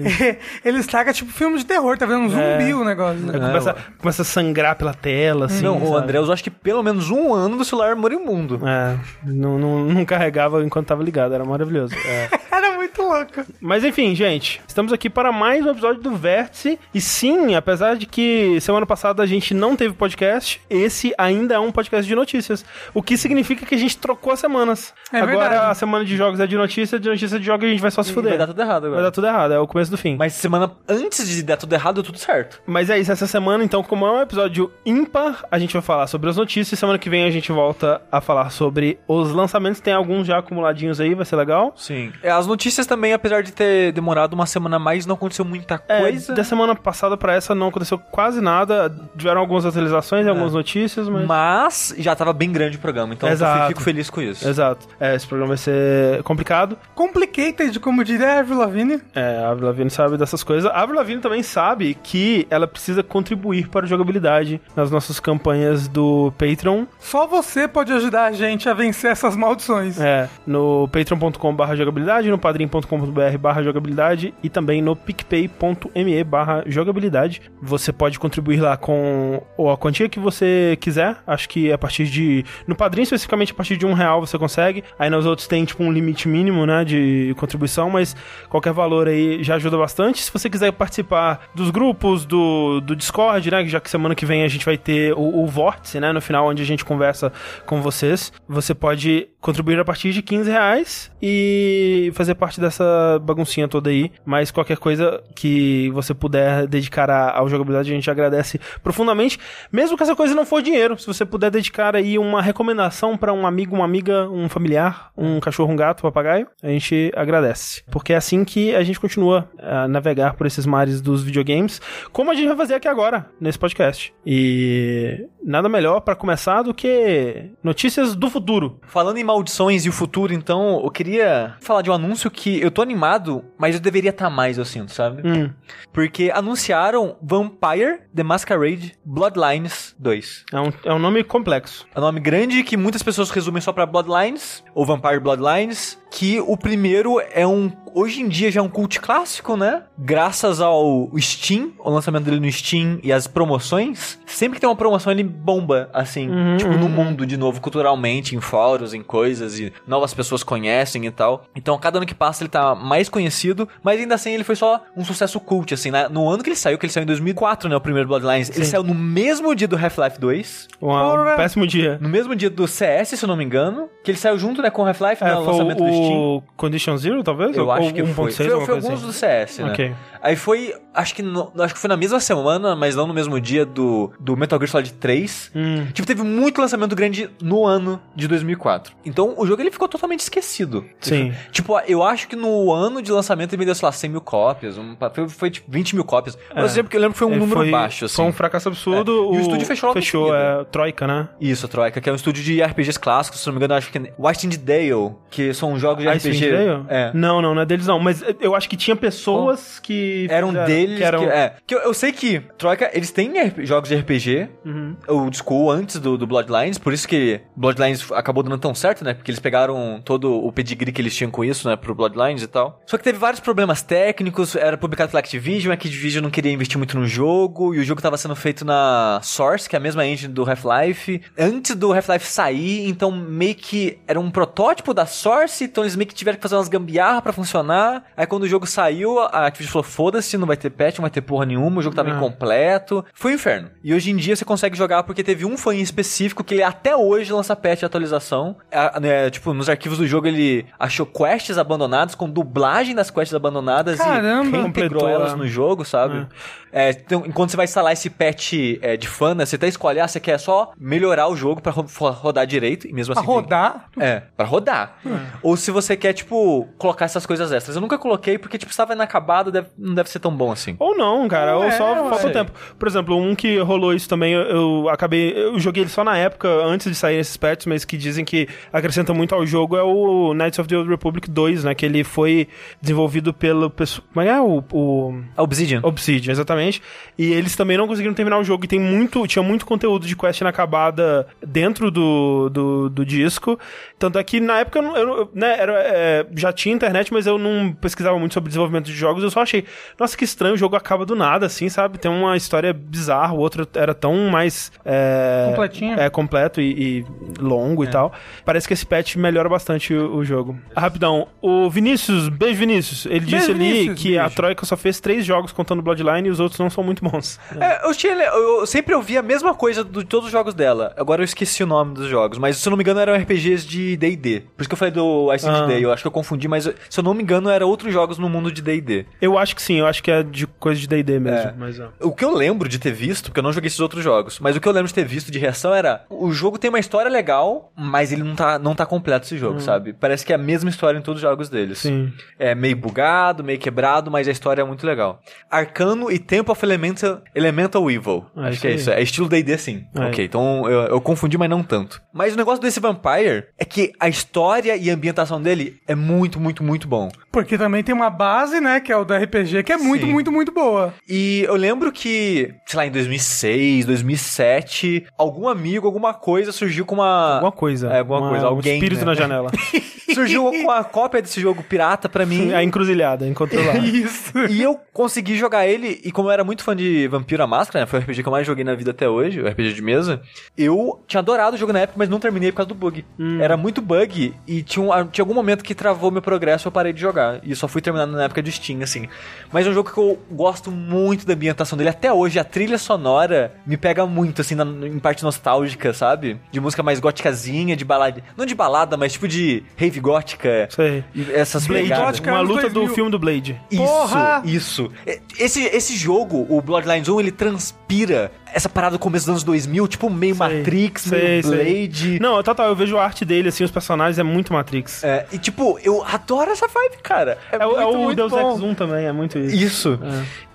É. 0.00 0.36
ele 0.64 0.78
estraga 0.78 1.12
tipo 1.12 1.30
filme 1.32 1.58
de 1.58 1.64
terror, 1.64 1.96
tá 1.96 2.06
vendo? 2.06 2.20
Um 2.20 2.28
zumbi 2.28 2.72
o 2.74 2.84
negócio. 2.84 3.20
Aí 3.32 3.40
começa, 3.40 3.76
começa 3.98 4.22
a 4.22 4.24
sangrar 4.24 4.76
pela 4.76 4.94
tela, 4.94 5.46
assim. 5.46 5.62
Não, 5.62 5.76
o 5.76 5.86
sabe? 5.86 6.04
André 6.04 6.20
usou 6.20 6.32
acho 6.32 6.42
que 6.42 6.50
pelo 6.50 6.82
menos 6.82 7.10
um 7.10 7.34
ano 7.34 7.56
do 7.56 7.64
celular 7.64 7.94
moribundo. 7.96 8.60
É, 8.66 8.96
não, 9.24 9.49
não, 9.58 9.84
não 9.84 10.04
carregava 10.04 10.64
enquanto 10.64 10.88
tava 10.88 11.02
ligado, 11.02 11.34
era 11.34 11.44
maravilhoso. 11.44 11.94
É. 11.94 12.28
Era 12.50 12.76
muito 12.80 13.02
louco. 13.02 13.44
Mas 13.60 13.84
enfim, 13.84 14.14
gente, 14.14 14.60
estamos 14.66 14.90
aqui 14.90 15.10
para 15.10 15.30
mais 15.30 15.64
um 15.66 15.70
episódio 15.70 16.00
do 16.00 16.16
Vértice. 16.16 16.78
E 16.94 17.00
sim, 17.00 17.54
apesar 17.54 17.94
de 17.94 18.06
que 18.06 18.58
semana 18.60 18.86
passada 18.86 19.22
a 19.22 19.26
gente 19.26 19.52
não 19.52 19.76
teve 19.76 19.94
podcast, 19.94 20.60
esse 20.70 21.12
ainda 21.18 21.54
é 21.54 21.58
um 21.58 21.70
podcast 21.70 22.08
de 22.08 22.14
notícias. 22.14 22.64
O 22.94 23.02
que 23.02 23.18
significa 23.18 23.66
que 23.66 23.74
a 23.74 23.78
gente 23.78 23.98
trocou 23.98 24.32
as 24.32 24.40
semanas. 24.40 24.94
É 25.12 25.18
agora 25.18 25.50
verdade. 25.50 25.70
a 25.70 25.74
semana 25.74 26.06
de 26.06 26.16
jogos 26.16 26.40
é 26.40 26.46
de 26.46 26.56
notícia, 26.56 26.98
de 26.98 27.06
notícia 27.06 27.38
de 27.38 27.44
jogos 27.44 27.66
a 27.66 27.68
gente 27.68 27.82
vai 27.82 27.90
só 27.90 28.02
se 28.02 28.14
fuder. 28.14 28.30
Vai 28.30 28.38
dar 28.38 28.46
tudo 28.46 28.62
errado 28.62 28.86
agora. 28.86 28.94
Vai 28.94 29.02
dar 29.02 29.10
tudo 29.10 29.26
errado, 29.26 29.52
é 29.52 29.58
o 29.58 29.66
começo 29.66 29.90
do 29.90 29.98
fim. 29.98 30.16
Mas 30.16 30.32
semana 30.32 30.72
antes 30.88 31.28
de 31.28 31.42
dar 31.42 31.58
tudo 31.58 31.74
errado, 31.74 31.96
deu 31.96 32.04
tudo 32.04 32.18
certo. 32.18 32.62
Mas 32.66 32.88
é 32.88 32.98
isso, 32.98 33.12
essa 33.12 33.26
semana, 33.26 33.62
então, 33.62 33.82
como 33.82 34.06
é 34.06 34.10
um 34.10 34.22
episódio 34.22 34.72
ímpar, 34.86 35.44
a 35.50 35.58
gente 35.58 35.74
vai 35.74 35.82
falar 35.82 36.06
sobre 36.06 36.30
as 36.30 36.36
notícias. 36.38 36.78
Semana 36.78 36.98
que 36.98 37.10
vem 37.10 37.24
a 37.24 37.30
gente 37.30 37.52
volta 37.52 38.00
a 38.10 38.22
falar 38.22 38.48
sobre 38.48 38.98
os 39.06 39.32
lançamentos. 39.32 39.82
Tem 39.82 39.92
alguns 39.92 40.26
já 40.26 40.38
acumuladinhos 40.38 40.98
aí, 40.98 41.14
vai 41.14 41.26
ser 41.26 41.36
legal. 41.36 41.74
Sim. 41.76 42.10
É, 42.22 42.30
as 42.30 42.46
notícias 42.46 42.69
também, 42.86 43.12
apesar 43.12 43.42
de 43.42 43.52
ter 43.52 43.92
demorado 43.92 44.32
uma 44.34 44.46
semana 44.46 44.76
a 44.76 44.78
mais, 44.78 45.06
não 45.06 45.14
aconteceu 45.14 45.44
muita 45.44 45.82
É, 45.88 46.00
coisa. 46.00 46.34
da 46.34 46.44
semana 46.44 46.74
passada 46.74 47.16
pra 47.16 47.34
essa 47.34 47.54
não 47.54 47.68
aconteceu 47.68 47.98
quase 47.98 48.40
nada. 48.40 48.94
Tiveram 49.16 49.40
algumas 49.40 49.64
atualizações, 49.66 50.26
algumas 50.26 50.52
notícias, 50.54 51.08
mas. 51.08 51.26
Mas 51.26 51.94
já 51.98 52.14
tava 52.14 52.32
bem 52.32 52.50
grande 52.52 52.76
o 52.76 52.80
programa, 52.80 53.14
então 53.14 53.28
eu 53.28 53.32
Exato. 53.32 53.68
fico 53.68 53.82
feliz 53.82 54.08
com 54.10 54.20
isso. 54.20 54.46
Exato. 54.48 54.86
É, 54.98 55.14
esse 55.14 55.26
programa 55.26 55.50
vai 55.50 55.56
ser 55.58 56.22
complicado. 56.22 56.76
Complicated, 56.94 57.78
como 57.80 58.04
diria 58.04 58.34
a 58.36 58.38
Avril 58.40 58.58
Lavigne. 58.58 59.00
É, 59.14 59.38
a 59.44 59.50
Avril 59.50 59.66
Lavigne 59.66 59.90
sabe 59.90 60.16
dessas 60.16 60.42
coisas. 60.42 60.70
A 60.70 60.80
Avril 60.82 60.96
Lavigne 60.98 61.20
também 61.20 61.42
sabe 61.42 61.96
que 62.02 62.46
ela 62.50 62.66
precisa 62.66 63.02
contribuir 63.02 63.68
para 63.68 63.84
a 63.84 63.88
jogabilidade 63.88 64.60
nas 64.76 64.90
nossas 64.90 65.18
campanhas 65.18 65.88
do 65.88 66.32
Patreon. 66.38 66.84
Só 66.98 67.26
você 67.26 67.66
pode 67.66 67.92
ajudar 67.92 68.26
a 68.26 68.32
gente 68.32 68.68
a 68.68 68.74
vencer 68.74 69.10
essas 69.10 69.36
maldições. 69.36 70.00
É, 70.00 70.28
no 70.46 70.88
patreon.com.br 70.92 71.74
jogabilidade, 71.74 72.30
no 72.30 72.38
padrim.com.br 72.68 73.38
barra 73.38 73.62
jogabilidade 73.62 74.34
e 74.42 74.48
também 74.48 74.82
no 74.82 74.96
picpay.me 74.96 76.24
barra 76.24 76.62
jogabilidade. 76.66 77.42
Você 77.62 77.92
pode 77.92 78.18
contribuir 78.18 78.60
lá 78.60 78.76
com 78.76 79.42
a 79.72 79.76
quantia 79.76 80.08
que 80.08 80.18
você 80.18 80.76
quiser. 80.80 81.16
Acho 81.26 81.48
que 81.48 81.72
a 81.72 81.78
partir 81.78 82.06
de. 82.06 82.44
No 82.66 82.74
padrim, 82.74 83.02
especificamente, 83.02 83.52
a 83.52 83.54
partir 83.54 83.76
de 83.76 83.86
um 83.86 83.92
real 83.92 84.20
você 84.20 84.38
consegue. 84.38 84.84
Aí 84.98 85.08
nos 85.08 85.26
outros 85.26 85.46
tem 85.46 85.64
tipo 85.64 85.82
um 85.82 85.92
limite 85.92 86.28
mínimo, 86.28 86.66
né? 86.66 86.84
De 86.84 87.34
contribuição, 87.38 87.90
mas 87.90 88.16
qualquer 88.48 88.72
valor 88.72 89.08
aí 89.08 89.42
já 89.42 89.54
ajuda 89.54 89.76
bastante. 89.76 90.22
Se 90.22 90.32
você 90.32 90.50
quiser 90.50 90.72
participar 90.72 91.50
dos 91.54 91.70
grupos, 91.70 92.24
do, 92.24 92.80
do 92.80 92.96
Discord, 92.96 93.50
né? 93.50 93.64
Já 93.66 93.80
que 93.80 93.90
semana 93.90 94.14
que 94.14 94.26
vem 94.26 94.42
a 94.42 94.48
gente 94.48 94.64
vai 94.64 94.76
ter 94.76 95.12
o, 95.14 95.42
o 95.42 95.46
Vórtice, 95.46 96.00
né? 96.00 96.12
No 96.12 96.20
final, 96.20 96.46
onde 96.48 96.62
a 96.62 96.66
gente 96.66 96.84
conversa 96.84 97.32
com 97.66 97.80
vocês. 97.80 98.32
Você 98.48 98.74
pode 98.74 99.28
contribuir 99.40 99.78
a 99.78 99.84
partir 99.84 100.12
de 100.12 100.22
15 100.22 100.50
reais 100.50 101.10
e 101.22 102.10
fazer 102.14 102.34
parte 102.34 102.49
dessa 102.58 103.20
baguncinha 103.22 103.68
toda 103.68 103.90
aí. 103.90 104.10
Mas 104.24 104.50
qualquer 104.50 104.78
coisa 104.78 105.22
que 105.34 105.90
você 105.90 106.14
puder 106.14 106.66
dedicar 106.66 107.10
à 107.10 107.46
jogabilidade, 107.46 107.90
a 107.90 107.94
gente 107.94 108.10
agradece 108.10 108.58
profundamente. 108.82 109.38
Mesmo 109.70 109.96
que 109.96 110.02
essa 110.02 110.16
coisa 110.16 110.34
não 110.34 110.46
for 110.46 110.62
dinheiro, 110.62 110.98
se 110.98 111.06
você 111.06 111.24
puder 111.24 111.50
dedicar 111.50 111.94
aí 111.94 112.18
uma 112.18 112.40
recomendação 112.40 113.16
para 113.16 113.32
um 113.32 113.46
amigo, 113.46 113.76
uma 113.76 113.84
amiga, 113.84 114.28
um 114.28 114.48
familiar, 114.48 115.10
um 115.16 115.38
cachorro, 115.38 115.72
um 115.72 115.76
gato, 115.76 116.00
um 116.00 116.10
papagaio, 116.10 116.46
a 116.62 116.68
gente 116.68 117.12
agradece. 117.14 117.84
Porque 117.90 118.12
é 118.12 118.16
assim 118.16 118.44
que 118.44 118.74
a 118.74 118.82
gente 118.82 118.98
continua 118.98 119.48
a 119.58 119.86
navegar 119.86 120.34
por 120.34 120.46
esses 120.46 120.64
mares 120.64 121.00
dos 121.00 121.22
videogames, 121.22 121.80
como 122.12 122.30
a 122.30 122.34
gente 122.34 122.48
vai 122.48 122.56
fazer 122.56 122.74
aqui 122.74 122.88
agora, 122.88 123.26
nesse 123.40 123.58
podcast. 123.58 124.14
E 124.24 125.26
nada 125.44 125.68
melhor 125.68 126.00
para 126.00 126.14
começar 126.14 126.62
do 126.62 126.72
que 126.72 127.50
notícias 127.62 128.14
do 128.14 128.30
futuro. 128.30 128.78
Falando 128.86 129.18
em 129.18 129.24
maldições 129.24 129.84
e 129.84 129.88
o 129.88 129.92
futuro, 129.92 130.32
então, 130.32 130.80
eu 130.82 130.90
queria 130.90 131.56
falar 131.60 131.82
de 131.82 131.90
um 131.90 131.92
anúncio 131.92 132.30
que 132.30 132.39
que 132.40 132.58
eu 132.60 132.70
tô 132.70 132.80
animado, 132.80 133.44
mas 133.58 133.74
eu 133.74 133.80
deveria 133.82 134.08
estar 134.10 134.30
mais, 134.30 134.56
eu 134.56 134.64
sinto, 134.64 134.92
sabe? 134.92 135.20
Hum, 135.28 135.50
Porque 135.92 136.30
anunciaram 136.34 137.16
Vampire 137.22 138.00
The 138.16 138.22
Masquerade 138.22 138.94
Bloodlines 139.04 139.94
2. 139.98 140.44
é, 140.52 140.58
um, 140.60 140.72
é 140.86 140.94
um 140.94 140.98
nome 140.98 141.22
complexo. 141.22 141.86
É 141.94 141.98
um 141.98 142.02
nome 142.02 142.18
grande 142.20 142.62
que 142.64 142.76
muitas 142.78 143.02
pessoas 143.02 143.30
resumem 143.30 143.60
só 143.60 143.72
pra 143.72 143.84
Bloodlines, 143.84 144.64
ou 144.74 144.86
Vampire 144.86 145.20
Bloodlines, 145.20 145.98
que 146.10 146.40
o 146.40 146.56
primeiro 146.56 147.20
é 147.32 147.46
um, 147.46 147.70
hoje 147.94 148.20
em 148.22 148.28
dia 148.28 148.50
já 148.50 148.60
é 148.60 148.62
um 148.62 148.68
cult 148.68 148.98
clássico, 149.00 149.56
né? 149.56 149.84
Graças 149.98 150.60
ao 150.60 151.10
Steam, 151.18 151.72
o 151.78 151.90
lançamento 151.90 152.24
dele 152.24 152.40
no 152.40 152.50
Steam 152.50 152.98
e 153.02 153.12
as 153.12 153.26
promoções, 153.26 154.18
sempre 154.26 154.54
que 154.56 154.60
tem 154.60 154.68
uma 154.68 154.74
promoção 154.76 155.12
ele 155.12 155.22
bomba, 155.22 155.88
assim, 155.92 156.28
Uhum, 156.30 156.56
tipo, 156.56 156.70
uhum. 156.72 156.78
no 156.78 156.88
mundo 156.88 157.26
de 157.26 157.36
novo, 157.36 157.60
culturalmente, 157.60 158.34
em 158.34 158.40
fóruns, 158.40 158.94
em 158.94 159.02
coisas, 159.02 159.58
e 159.60 159.72
novas 159.86 160.14
pessoas 160.14 160.42
conhecem 160.42 161.04
e 161.06 161.10
tal. 161.10 161.44
Então, 161.54 161.78
cada 161.78 161.98
ano 161.98 162.06
que 162.06 162.14
passa 162.14 162.29
ele 162.38 162.48
tá 162.48 162.74
mais 162.74 163.08
conhecido, 163.08 163.68
mas 163.82 163.98
ainda 164.00 164.14
assim 164.14 164.30
ele 164.32 164.44
foi 164.44 164.54
só 164.56 164.82
um 164.96 165.04
sucesso 165.04 165.40
cult, 165.40 165.74
assim, 165.74 165.90
né? 165.90 166.08
No 166.08 166.28
ano 166.28 166.42
que 166.42 166.48
ele 166.48 166.56
saiu, 166.56 166.78
que 166.78 166.86
ele 166.86 166.92
saiu 166.92 167.02
em 167.02 167.06
2004, 167.06 167.68
né, 167.68 167.76
o 167.76 167.80
primeiro 167.80 168.06
Bloodlines, 168.08 168.50
ele 168.50 168.64
Sim. 168.64 168.70
saiu 168.70 168.82
no 168.82 168.94
mesmo 168.94 169.54
dia 169.54 169.66
do 169.68 169.76
Half-Life 169.76 170.18
2, 170.20 170.68
Um, 170.80 170.86
Porra. 170.86 171.32
um 171.32 171.36
péssimo 171.36 171.66
dia. 171.66 171.98
no 172.00 172.08
mesmo 172.08 172.34
dia 172.36 172.48
do 172.50 172.66
CS, 172.68 173.08
se 173.18 173.24
eu 173.24 173.28
não 173.28 173.36
me 173.36 173.44
engano, 173.44 173.88
que 174.04 174.10
ele 174.10 174.18
saiu 174.18 174.38
junto, 174.38 174.62
né, 174.62 174.70
com 174.70 174.82
o 174.82 174.86
Half-Life, 174.86 175.22
É, 175.24 175.34
no 175.34 175.44
foi 175.44 175.52
lançamento 175.52 175.78
do 175.84 175.88
Steam. 175.90 176.12
o 176.36 176.42
Condition 176.56 176.96
Zero, 176.96 177.22
talvez? 177.22 177.56
Eu 177.56 177.64
Ou- 177.66 177.72
acho 177.72 177.92
que 177.94 178.04
foi. 178.06 178.30
1.6, 178.32 178.36
Foi, 178.36 178.46
alguma 178.46 178.66
foi 178.66 178.74
coisa 178.74 178.86
alguns 178.88 178.98
assim. 178.98 179.06
do 179.06 179.12
CS, 179.12 179.58
né? 179.62 179.70
Ok. 179.72 179.92
Aí 180.22 180.36
foi, 180.36 180.74
acho 180.94 181.14
que, 181.14 181.22
no, 181.22 181.50
acho 181.60 181.72
que 181.74 181.80
foi 181.80 181.88
na 181.88 181.96
mesma 181.96 182.20
semana, 182.20 182.76
mas 182.76 182.94
não 182.94 183.06
no 183.06 183.14
mesmo 183.14 183.40
dia 183.40 183.64
do, 183.64 184.12
do 184.20 184.36
Metal 184.36 184.58
Gear 184.58 184.68
Solid 184.70 184.92
3. 184.94 185.50
Hum. 185.54 185.86
Tipo, 185.94 186.06
teve 186.06 186.22
muito 186.22 186.60
lançamento 186.60 186.94
grande 186.94 187.30
no 187.40 187.64
ano 187.64 187.98
de 188.14 188.28
2004. 188.28 188.92
Então, 189.04 189.34
o 189.38 189.46
jogo 189.46 189.62
ele 189.62 189.70
ficou 189.70 189.88
totalmente 189.88 190.20
esquecido. 190.20 190.84
Sim. 191.00 191.32
Tipo, 191.52 191.78
eu 191.86 192.02
acho 192.02 192.19
que 192.28 192.36
no 192.36 192.72
ano 192.72 193.00
de 193.02 193.10
lançamento 193.12 193.52
ele 193.52 193.60
vendeu, 193.60 193.74
sei 193.74 193.86
lá, 193.86 193.92
100 193.92 194.10
mil 194.10 194.20
cópias. 194.20 194.76
um- 194.78 194.96
foi, 195.12 195.28
foi 195.28 195.50
tipo 195.50 195.70
20 195.70 195.94
mil 195.94 196.04
cópias. 196.04 196.36
É. 196.54 196.60
Eu 196.60 196.66
lembro 197.00 197.12
que 197.12 197.18
foi 197.18 197.26
um 197.26 197.30
Ele 197.32 197.40
número 197.40 197.60
foi, 197.60 197.70
baixo, 197.70 198.04
assim. 198.04 198.16
Foi 198.16 198.24
um 198.26 198.32
fracasso 198.32 198.68
absurdo. 198.68 199.12
É. 199.12 199.36
E 199.36 199.38
o 199.38 199.40
estúdio 199.40 199.66
fechou 199.66 199.88
logo 199.88 200.00
Fechou, 200.00 200.34
é, 200.34 200.64
Troika, 200.64 201.06
né? 201.06 201.28
Isso, 201.40 201.66
Troika, 201.68 202.00
que 202.00 202.08
é 202.08 202.12
um 202.12 202.16
estúdio 202.16 202.42
de 202.42 202.62
RPGs 202.62 202.98
clássicos, 202.98 203.40
se 203.40 203.46
não 203.46 203.54
me 203.54 203.58
engano, 203.58 203.74
eu 203.74 203.78
acho 203.78 203.90
que 203.90 203.98
é 203.98 204.12
Wild 204.18 204.58
Dale, 204.58 205.14
que 205.30 205.52
são 205.54 205.78
jogos 205.78 206.02
de 206.02 206.08
Icewind 206.08 206.36
RPG. 206.36 206.50
Dale? 206.50 206.84
É. 206.88 207.10
Não, 207.14 207.40
não, 207.42 207.54
não 207.54 207.62
é 207.62 207.66
deles 207.66 207.86
não. 207.86 207.98
Mas 207.98 208.22
eu 208.40 208.54
acho 208.54 208.68
que 208.68 208.76
tinha 208.76 208.96
pessoas 208.96 209.78
que... 209.78 210.26
Eram 210.30 210.48
fizeram- 210.48 210.66
deles 210.66 210.98
Que 210.98 211.04
eram... 211.04 211.18
que, 211.20 211.26
é. 211.26 211.54
Que 211.66 211.74
eu, 211.74 211.78
eu 211.80 211.94
sei 211.94 212.12
que 212.12 212.40
Troika, 212.58 212.90
eles 212.92 213.10
têm 213.10 213.32
jogos 213.64 213.88
de 213.88 213.96
RPG, 213.96 214.48
Uhum. 214.64 214.96
old 215.08 215.36
school, 215.36 215.70
antes 215.70 215.96
do, 215.98 216.16
do 216.16 216.26
Bloodlines, 216.26 216.78
por 216.78 216.92
isso 216.92 217.06
que 217.06 217.40
Bloodlines 217.56 218.10
acabou 218.12 218.42
dando 218.42 218.58
tão 218.58 218.74
certo, 218.74 219.04
né? 219.04 219.14
Porque 219.14 219.30
eles 219.30 219.38
pegaram 219.40 220.00
todo 220.04 220.32
o 220.34 220.52
pedigree 220.52 220.92
que 220.92 221.00
eles 221.00 221.14
tinham 221.16 221.30
com 221.30 221.44
isso, 221.44 221.68
né? 221.68 221.76
Pro 221.76 221.94
Bloodlines 221.94 222.09
e 222.42 222.46
tal. 222.46 222.80
Só 222.86 222.96
que 222.98 223.04
teve 223.04 223.18
vários 223.18 223.40
problemas 223.40 223.82
técnicos, 223.82 224.56
era 224.56 224.76
publicado 224.76 225.10
pela 225.10 225.20
Activision, 225.20 225.70
a 225.70 225.74
Activision 225.74 226.22
não 226.22 226.30
queria 226.30 226.52
investir 226.52 226.76
muito 226.78 226.98
no 226.98 227.06
jogo, 227.06 227.74
e 227.74 227.78
o 227.78 227.84
jogo 227.84 228.00
tava 228.02 228.16
sendo 228.16 228.34
feito 228.36 228.64
na 228.64 229.20
Source, 229.22 229.68
que 229.68 229.76
é 229.76 229.78
a 229.78 229.80
mesma 229.80 230.06
engine 230.06 230.32
do 230.32 230.48
Half-Life. 230.48 231.22
Antes 231.38 231.74
do 231.76 231.92
Half-Life 231.92 232.26
sair, 232.26 232.88
então 232.88 233.10
meio 233.10 233.54
que 233.54 233.98
era 234.06 234.18
um 234.18 234.30
protótipo 234.30 234.92
da 234.94 235.06
Source, 235.06 235.64
então 235.64 235.84
eles 235.84 235.96
meio 235.96 236.08
que 236.08 236.14
tiveram 236.14 236.36
que 236.36 236.42
fazer 236.42 236.54
umas 236.56 236.68
gambiarra 236.68 237.22
pra 237.22 237.32
funcionar. 237.32 238.04
Aí 238.16 238.26
quando 238.26 238.44
o 238.44 238.48
jogo 238.48 238.66
saiu, 238.66 239.18
a 239.18 239.46
Activision 239.46 239.72
falou, 239.72 239.84
foda-se, 239.84 240.36
não 240.38 240.46
vai 240.46 240.56
ter 240.56 240.70
patch, 240.70 240.98
não 240.98 241.02
vai 241.02 241.10
ter 241.10 241.20
porra 241.20 241.46
nenhuma, 241.46 241.78
o 241.80 241.82
jogo 241.82 241.96
tava 241.96 242.10
Ah. 242.10 242.16
incompleto. 242.16 243.04
Foi 243.14 243.32
um 243.32 243.34
inferno. 243.34 243.70
E 243.82 243.94
hoje 243.94 244.10
em 244.10 244.16
dia 244.16 244.34
você 244.36 244.44
consegue 244.44 244.76
jogar 244.76 245.02
porque 245.02 245.22
teve 245.22 245.44
um 245.44 245.56
fã 245.56 245.74
em 245.74 245.80
específico 245.80 246.42
que 246.44 246.54
ele 246.54 246.62
até 246.62 246.94
hoje 246.96 247.32
lança 247.32 247.54
patch 247.56 247.80
de 247.80 247.84
atualização. 247.84 248.56
A- 248.72 248.98
né, 249.00 249.30
tipo, 249.30 249.52
nos 249.52 249.68
arquivos 249.68 249.98
do 249.98 250.06
jogo 250.06 250.26
ele 250.26 250.66
achou 250.78 251.06
quests 251.06 251.58
abandonadas 251.58 251.89
com 252.16 252.28
dublagem 252.28 252.94
das 252.94 253.10
quests 253.10 253.34
abandonadas 253.34 253.98
Caramba. 253.98 254.56
e 254.56 254.60
reintegrou 254.62 255.08
elas 255.08 255.32
é. 255.32 255.36
no 255.36 255.46
jogo, 255.46 255.84
sabe? 255.84 256.26
É, 256.72 256.90
então, 256.90 257.24
enquanto 257.26 257.50
você 257.50 257.56
vai 257.56 257.64
instalar 257.64 257.92
esse 257.92 258.08
patch 258.08 258.52
é, 258.80 258.96
de 258.96 259.08
fã, 259.08 259.34
né, 259.34 259.44
você 259.44 259.56
até 259.56 259.66
escolhe, 259.66 259.98
ah, 259.98 260.06
você 260.06 260.20
quer 260.20 260.38
só 260.38 260.70
melhorar 260.78 261.26
o 261.28 261.34
jogo 261.34 261.60
pra 261.60 261.72
ro- 261.72 261.84
rodar 262.12 262.46
direito, 262.46 262.86
e 262.86 262.92
mesmo 262.92 263.12
Pra 263.12 263.22
assim... 263.22 263.26
tem- 263.26 263.40
rodar. 263.40 263.86
é, 263.98 264.22
pra 264.36 264.46
rodar. 264.46 264.98
Ou 265.42 265.56
se 265.56 265.72
você 265.72 265.96
quer, 265.96 266.12
tipo, 266.12 266.68
colocar 266.78 267.06
essas 267.06 267.26
coisas 267.26 267.50
extras. 267.50 267.74
Eu 267.74 267.82
nunca 267.82 267.98
coloquei 267.98 268.38
porque, 268.38 268.56
tipo, 268.56 268.70
estava 268.70 268.92
inacabado, 268.92 269.50
deve- 269.50 269.66
não 269.76 269.94
deve 269.96 270.08
ser 270.08 270.20
tão 270.20 270.30
bom 270.34 270.52
assim. 270.52 270.76
Ou 270.78 270.96
não, 270.96 271.26
cara, 271.26 271.50
Não 271.52 271.58
ou 271.58 271.64
é, 271.64 271.70
só 271.72 271.94
falta 272.08 272.18
Sei. 272.18 272.30
tempo. 272.32 272.52
Por 272.78 272.86
exemplo, 272.86 273.16
um 273.16 273.34
que 273.34 273.58
rolou 273.58 273.92
isso 273.92 274.08
também, 274.08 274.32
eu, 274.32 274.42
eu 274.42 274.88
acabei. 274.90 275.32
Eu 275.36 275.58
joguei 275.58 275.82
ele 275.82 275.90
só 275.90 276.04
na 276.04 276.16
época, 276.16 276.48
antes 276.48 276.86
de 276.88 276.94
sair 276.94 277.16
esses 277.16 277.36
patches, 277.36 277.66
mas 277.66 277.84
que 277.84 277.96
dizem 277.96 278.24
que 278.24 278.46
acrescenta 278.72 279.12
muito 279.12 279.34
ao 279.34 279.44
jogo, 279.44 279.76
é 279.76 279.82
o 279.82 280.32
Knights 280.34 280.60
of 280.60 280.68
the 280.68 280.76
Old 280.76 280.88
Republic 280.88 281.28
2, 281.28 281.64
né? 281.64 281.74
Que 281.80 281.86
ele 281.86 282.04
foi 282.04 282.46
desenvolvido 282.78 283.32
pelo. 283.32 283.70
pessoal- 283.70 284.06
Como 284.12 284.20
é 284.22 284.28
que 284.28 284.36
é? 284.36 284.40
O. 284.40 284.62
o... 284.70 285.22
Obsidian. 285.38 285.80
Obsidian, 285.82 286.30
exatamente. 286.32 286.82
E 287.16 287.32
eles 287.32 287.56
também 287.56 287.78
não 287.78 287.86
conseguiram 287.88 288.12
terminar 288.14 288.38
o 288.38 288.44
jogo. 288.44 288.66
E 288.66 288.68
tem 288.68 288.78
muito, 288.78 289.26
tinha 289.26 289.42
muito 289.42 289.64
conteúdo 289.64 290.06
de 290.06 290.14
quest 290.14 290.42
inacabada 290.42 291.26
dentro 291.40 291.90
do, 291.90 292.50
do, 292.50 292.90
do 292.90 293.06
disco. 293.06 293.58
Tanto 293.98 294.18
é 294.18 294.22
que 294.24 294.40
na 294.40 294.58
época 294.58 294.78
eu, 294.78 294.82
não- 294.82 294.96
eu 294.96 295.30
né, 295.34 295.56
era, 295.58 295.72
é, 295.78 296.26
já 296.36 296.52
tinha 296.52 296.74
internet, 296.74 297.10
mas 297.12 297.26
eu 297.26 297.38
não 297.38 297.72
pesquisava 297.72 298.18
muito 298.18 298.34
sobre 298.34 298.48
desenvolvimento 298.48 298.84
de 298.86 298.92
jogos. 298.94 299.22
Eu 299.22 299.30
só 299.30 299.40
achei, 299.40 299.64
nossa, 299.98 300.14
que 300.14 300.24
estranho, 300.24 300.52
o 300.54 300.58
jogo 300.58 300.76
acaba 300.76 301.06
do 301.06 301.16
nada, 301.16 301.46
assim, 301.46 301.70
sabe? 301.70 301.96
Tem 301.96 302.10
uma 302.10 302.36
história 302.36 302.74
bizarra, 302.74 303.32
o 303.32 303.38
outro 303.38 303.66
era 303.74 303.94
tão 303.94 304.28
mais. 304.28 304.70
É, 304.84 305.46
Completinho. 305.48 305.98
É, 305.98 306.10
completo 306.10 306.60
e, 306.60 306.98
e 306.98 307.04
longo 307.40 307.84
e 307.84 307.86
tal. 307.88 308.12
Parece 308.44 308.68
que 308.68 308.74
esse 308.74 308.84
patch 308.84 309.16
melhora 309.16 309.48
bastante 309.48 309.94
o, 309.94 310.16
o 310.16 310.24
jogo. 310.24 310.58
Rapidão, 310.76 311.28
o 311.40 311.69
Vinícius, 311.70 312.28
beijo 312.28 312.58
Vinícius, 312.58 313.06
ele 313.06 313.20
Beijo, 313.20 313.36
disse 313.36 313.50
ali 313.50 313.72
Vinícius, 313.72 314.02
que 314.02 314.18
a 314.18 314.22
beijo. 314.22 314.36
Troika 314.36 314.66
só 314.66 314.76
fez 314.76 315.00
três 315.00 315.24
jogos 315.24 315.52
contando 315.52 315.80
Bloodline 315.82 316.28
e 316.28 316.30
os 316.30 316.40
outros 316.40 316.58
não 316.58 316.68
são 316.70 316.82
muito 316.84 317.02
bons. 317.04 317.38
É, 317.60 317.86
eu, 317.86 317.94
tinha, 317.94 318.12
eu 318.14 318.66
sempre 318.66 318.94
ouvi 318.94 319.16
a 319.16 319.22
mesma 319.22 319.54
coisa 319.54 319.84
de 319.84 320.04
todos 320.04 320.26
os 320.26 320.32
jogos 320.32 320.54
dela. 320.54 320.92
Agora 320.96 321.20
eu 321.22 321.24
esqueci 321.24 321.62
o 321.62 321.66
nome 321.66 321.94
dos 321.94 322.08
jogos, 322.08 322.38
mas 322.38 322.56
se 322.56 322.66
eu 322.68 322.70
não 322.70 322.76
me 322.76 322.82
engano 322.82 323.00
eram 323.00 323.14
RPGs 323.14 323.66
de 323.66 323.96
D&D. 323.96 324.40
Por 324.56 324.62
isso 324.62 324.68
que 324.68 324.74
eu 324.74 324.78
falei 324.78 324.92
do 324.92 325.32
Ice 325.34 325.48
Ah. 325.48 325.66
Day. 325.66 325.84
Eu 325.84 325.92
acho 325.92 326.02
que 326.02 326.06
eu 326.08 326.12
confundi, 326.12 326.48
mas 326.48 326.64
se 326.64 327.00
eu 327.00 327.04
não 327.04 327.14
me 327.14 327.22
engano 327.22 327.48
eram 327.50 327.68
outros 327.68 327.92
jogos 327.92 328.18
no 328.18 328.28
mundo 328.28 328.50
de 328.52 328.60
D&D. 328.62 329.06
Eu 329.20 329.38
acho 329.38 329.54
que 329.56 329.62
sim, 329.62 329.78
eu 329.78 329.86
acho 329.86 330.02
que 330.02 330.10
é 330.10 330.22
de 330.22 330.46
coisa 330.46 330.80
de 330.80 330.86
D&D 330.86 331.18
mesmo. 331.18 331.38
É. 331.38 331.54
Mas, 331.56 331.78
ó. 331.80 331.88
O 332.00 332.12
que 332.12 332.24
eu 332.24 332.34
lembro 332.34 332.68
de 332.68 332.78
ter 332.78 332.92
visto, 332.92 333.26
porque 333.26 333.38
eu 333.40 333.42
não 333.44 333.52
joguei 333.52 333.68
esses 333.68 333.80
outros 333.80 334.02
jogos, 334.02 334.38
mas 334.40 334.56
o 334.56 334.60
que 334.60 334.66
eu 334.68 334.72
lembro 334.72 334.88
de 334.88 334.94
ter 334.94 335.04
visto 335.04 335.30
de 335.30 335.38
reação 335.38 335.74
era: 335.74 336.04
o 336.08 336.32
jogo 336.32 336.58
tem 336.58 336.68
uma 336.68 336.78
história 336.78 337.10
legal, 337.10 337.72
mas 337.76 338.12
ele 338.12 338.22
não 338.22 338.34
tá, 338.34 338.58
não 338.58 338.74
tá 338.74 338.86
completo 338.86 339.26
esse 339.26 339.36
jogo, 339.38 339.60
sabe? 339.60 339.92
Parece 339.92 340.24
que 340.24 340.32
é 340.32 340.36
a 340.36 340.38
mesma 340.38 340.70
história 340.70 340.98
em 340.98 341.02
todos 341.02 341.22
os 341.22 341.28
jogos 341.28 341.48
deles. 341.60 341.78
Sim. 341.78 342.12
É 342.38 342.54
meio 342.54 342.76
bugado, 342.76 343.44
meio 343.44 343.58
quebrado, 343.58 344.10
mas 344.10 344.26
a 344.28 344.30
história 344.30 344.62
é 344.62 344.64
muito 344.64 344.86
legal. 344.86 345.20
Arcano 345.50 346.10
e 346.10 346.18
Temple 346.18 346.52
of 346.52 346.64
Elemental, 346.64 347.20
Elemental 347.34 347.90
Evil. 347.90 348.26
É 348.36 348.48
Acho 348.48 348.60
que 348.60 348.66
é 348.66 348.70
aí. 348.70 348.76
isso. 348.76 348.90
É 348.90 349.02
estilo 349.02 349.28
D&D 349.28 349.56
sim. 349.58 349.84
É. 349.94 350.06
Ok, 350.06 350.24
então 350.24 350.68
eu, 350.68 350.82
eu 350.82 351.00
confundi, 351.00 351.36
mas 351.36 351.48
não 351.50 351.62
tanto. 351.62 352.00
Mas 352.12 352.34
o 352.34 352.36
negócio 352.36 352.60
desse 352.60 352.80
Vampire 352.80 353.46
é 353.58 353.64
que 353.64 353.92
a 354.00 354.08
história 354.08 354.76
e 354.76 354.90
a 354.90 354.94
ambientação 354.94 355.40
dele 355.40 355.80
é 355.86 355.94
muito, 355.94 356.40
muito, 356.40 356.62
muito 356.62 356.88
bom. 356.88 357.08
Porque 357.32 357.56
também 357.56 357.82
tem 357.82 357.94
uma 357.94 358.10
base, 358.10 358.60
né, 358.60 358.80
que 358.80 358.90
é 358.92 358.96
o 358.96 359.04
do 359.04 359.14
RPG, 359.14 359.62
que 359.62 359.72
é 359.72 359.76
muito, 359.76 360.04
Sim. 360.04 360.12
muito, 360.12 360.32
muito 360.32 360.50
boa. 360.52 360.92
E 361.08 361.44
eu 361.46 361.54
lembro 361.54 361.92
que, 361.92 362.52
sei 362.66 362.76
lá, 362.76 362.86
em 362.86 362.90
2006, 362.90 363.86
2007, 363.86 365.06
algum 365.16 365.48
amigo, 365.48 365.86
alguma 365.86 366.12
coisa 366.14 366.52
surgiu 366.52 366.84
com 366.84 366.96
uma... 366.96 367.34
Alguma 367.34 367.52
coisa. 367.52 367.88
É, 367.88 367.98
alguma 368.00 368.20
Uma- 368.20 368.30
coisa, 368.30 368.46
alguém, 368.46 368.72
Um 368.72 368.76
espírito 368.76 368.98
né? 369.00 369.04
na 369.06 369.14
janela. 369.14 369.50
surgiu 370.12 370.50
com 370.50 370.70
a 370.70 370.82
cópia 370.82 371.22
desse 371.22 371.40
jogo 371.40 371.62
pirata 371.62 372.08
pra 372.08 372.26
mim. 372.26 372.52
a 372.52 372.62
encruzilhada, 372.64 373.26
encontrou 373.26 373.64
lá. 373.64 373.76
Isso. 373.78 374.32
E 374.48 374.60
eu 374.60 374.78
consegui 374.92 375.36
jogar 375.36 375.66
ele, 375.66 376.00
e 376.04 376.10
como 376.10 376.28
eu 376.28 376.32
era 376.32 376.42
muito 376.44 376.64
fã 376.64 376.74
de 376.74 377.06
Vampiro 377.08 377.42
a 377.42 377.46
Máscara, 377.46 377.84
né? 377.84 377.86
Foi 377.86 378.00
o 378.00 378.02
RPG 378.02 378.22
que 378.22 378.28
eu 378.28 378.32
mais 378.32 378.46
joguei 378.46 378.64
na 378.64 378.74
vida 378.74 378.90
até 378.90 379.08
hoje, 379.08 379.40
o 379.40 379.46
RPG 379.48 379.72
de 379.74 379.82
mesa. 379.82 380.20
Eu 380.58 381.00
tinha 381.06 381.20
adorado 381.20 381.54
o 381.54 381.58
jogo 381.58 381.72
na 381.72 381.80
época, 381.80 381.96
mas 381.98 382.08
não 382.08 382.18
terminei 382.18 382.50
por 382.50 382.56
causa 382.58 382.68
do 382.68 382.74
bug. 382.74 383.04
Era 383.40 383.56
muito 383.56 383.80
bug, 383.80 384.34
e 384.46 384.62
tinha, 384.62 384.84
um- 384.84 385.06
tinha 385.06 385.22
algum 385.22 385.34
momento 385.34 385.62
que 385.62 385.74
travou 385.74 386.10
meu 386.10 386.22
progresso 386.22 386.66
e 386.66 386.68
eu 386.68 386.72
parei 386.72 386.92
de 386.92 387.00
jogar. 387.00 387.19
E 387.42 387.54
só 387.54 387.66
fui 387.68 387.80
terminando 387.80 388.12
na 388.12 388.24
época 388.24 388.42
de 388.42 388.50
Steam, 388.52 388.82
assim. 388.82 389.08
Mas 389.52 389.66
é 389.66 389.70
um 389.70 389.72
jogo 389.74 389.90
que 389.92 389.98
eu 389.98 390.18
gosto 390.30 390.70
muito 390.70 391.26
da 391.26 391.34
ambientação 391.34 391.76
dele. 391.76 391.90
Até 391.90 392.12
hoje, 392.12 392.38
a 392.38 392.44
trilha 392.44 392.78
sonora 392.78 393.54
me 393.66 393.76
pega 393.76 394.06
muito, 394.06 394.40
assim, 394.40 394.54
na- 394.54 394.64
em 394.86 394.98
parte 394.98 395.22
nostálgica, 395.22 395.92
sabe? 395.92 396.38
De 396.50 396.60
música 396.60 396.82
mais 396.82 397.00
góticazinha, 397.00 397.76
de 397.76 397.84
balada. 397.84 398.22
Não 398.36 398.44
de 398.46 398.54
balada, 398.54 398.96
mas 398.96 399.12
tipo 399.12 399.28
de 399.28 399.62
rave 399.76 400.00
gótica. 400.00 400.68
Sei. 400.70 401.04
E 401.14 401.30
essas 401.32 401.66
Blade 401.66 401.88
gótica. 401.88 402.30
Uma 402.30 402.38
anos 402.40 402.50
luta 402.50 402.68
do 402.68 402.74
2000. 402.74 402.94
filme 402.94 403.10
do 403.10 403.18
Blade. 403.18 403.60
Isso, 403.70 403.82
Porra! 403.82 404.42
isso. 404.44 404.90
Esse, 405.38 405.62
esse 405.64 405.96
jogo, 405.96 406.46
o 406.48 406.60
Bloodlines 406.60 407.08
1, 407.08 407.20
ele, 407.20 407.30
trans, 407.32 407.74
pira 407.86 408.30
essa 408.52 408.68
parada 408.68 408.96
do 408.96 408.98
começo 408.98 409.24
dos 409.26 409.30
anos 409.30 409.42
2000, 409.44 409.88
tipo 409.88 410.10
meio 410.10 410.34
Sei, 410.34 410.46
Matrix, 410.58 411.02
sei, 411.02 411.18
meio 411.22 411.42
sei. 411.42 411.64
Blade. 411.88 412.20
Não, 412.20 412.42
total, 412.42 412.68
eu 412.68 412.76
vejo 412.76 412.96
a 412.96 413.04
arte 413.04 413.24
dele, 413.24 413.48
assim, 413.48 413.64
os 413.64 413.70
personagens, 413.70 414.18
é 414.18 414.22
muito 414.22 414.52
Matrix. 414.52 415.02
É, 415.04 415.26
e 415.32 415.38
tipo, 415.38 415.78
eu 415.82 416.04
adoro 416.04 416.50
essa 416.50 416.66
vibe, 416.66 416.96
cara. 417.02 417.38
É, 417.50 417.56
É, 417.56 417.62
é 417.62 417.66
muito, 417.66 417.88
o 417.90 417.98
muito 417.98 418.16
Deus 418.16 418.32
bom. 418.32 418.52
Ex 418.52 418.60
1 418.60 418.74
também, 418.74 419.06
é 419.06 419.12
muito 419.12 419.38
isso. 419.38 419.56
Isso. 419.56 419.98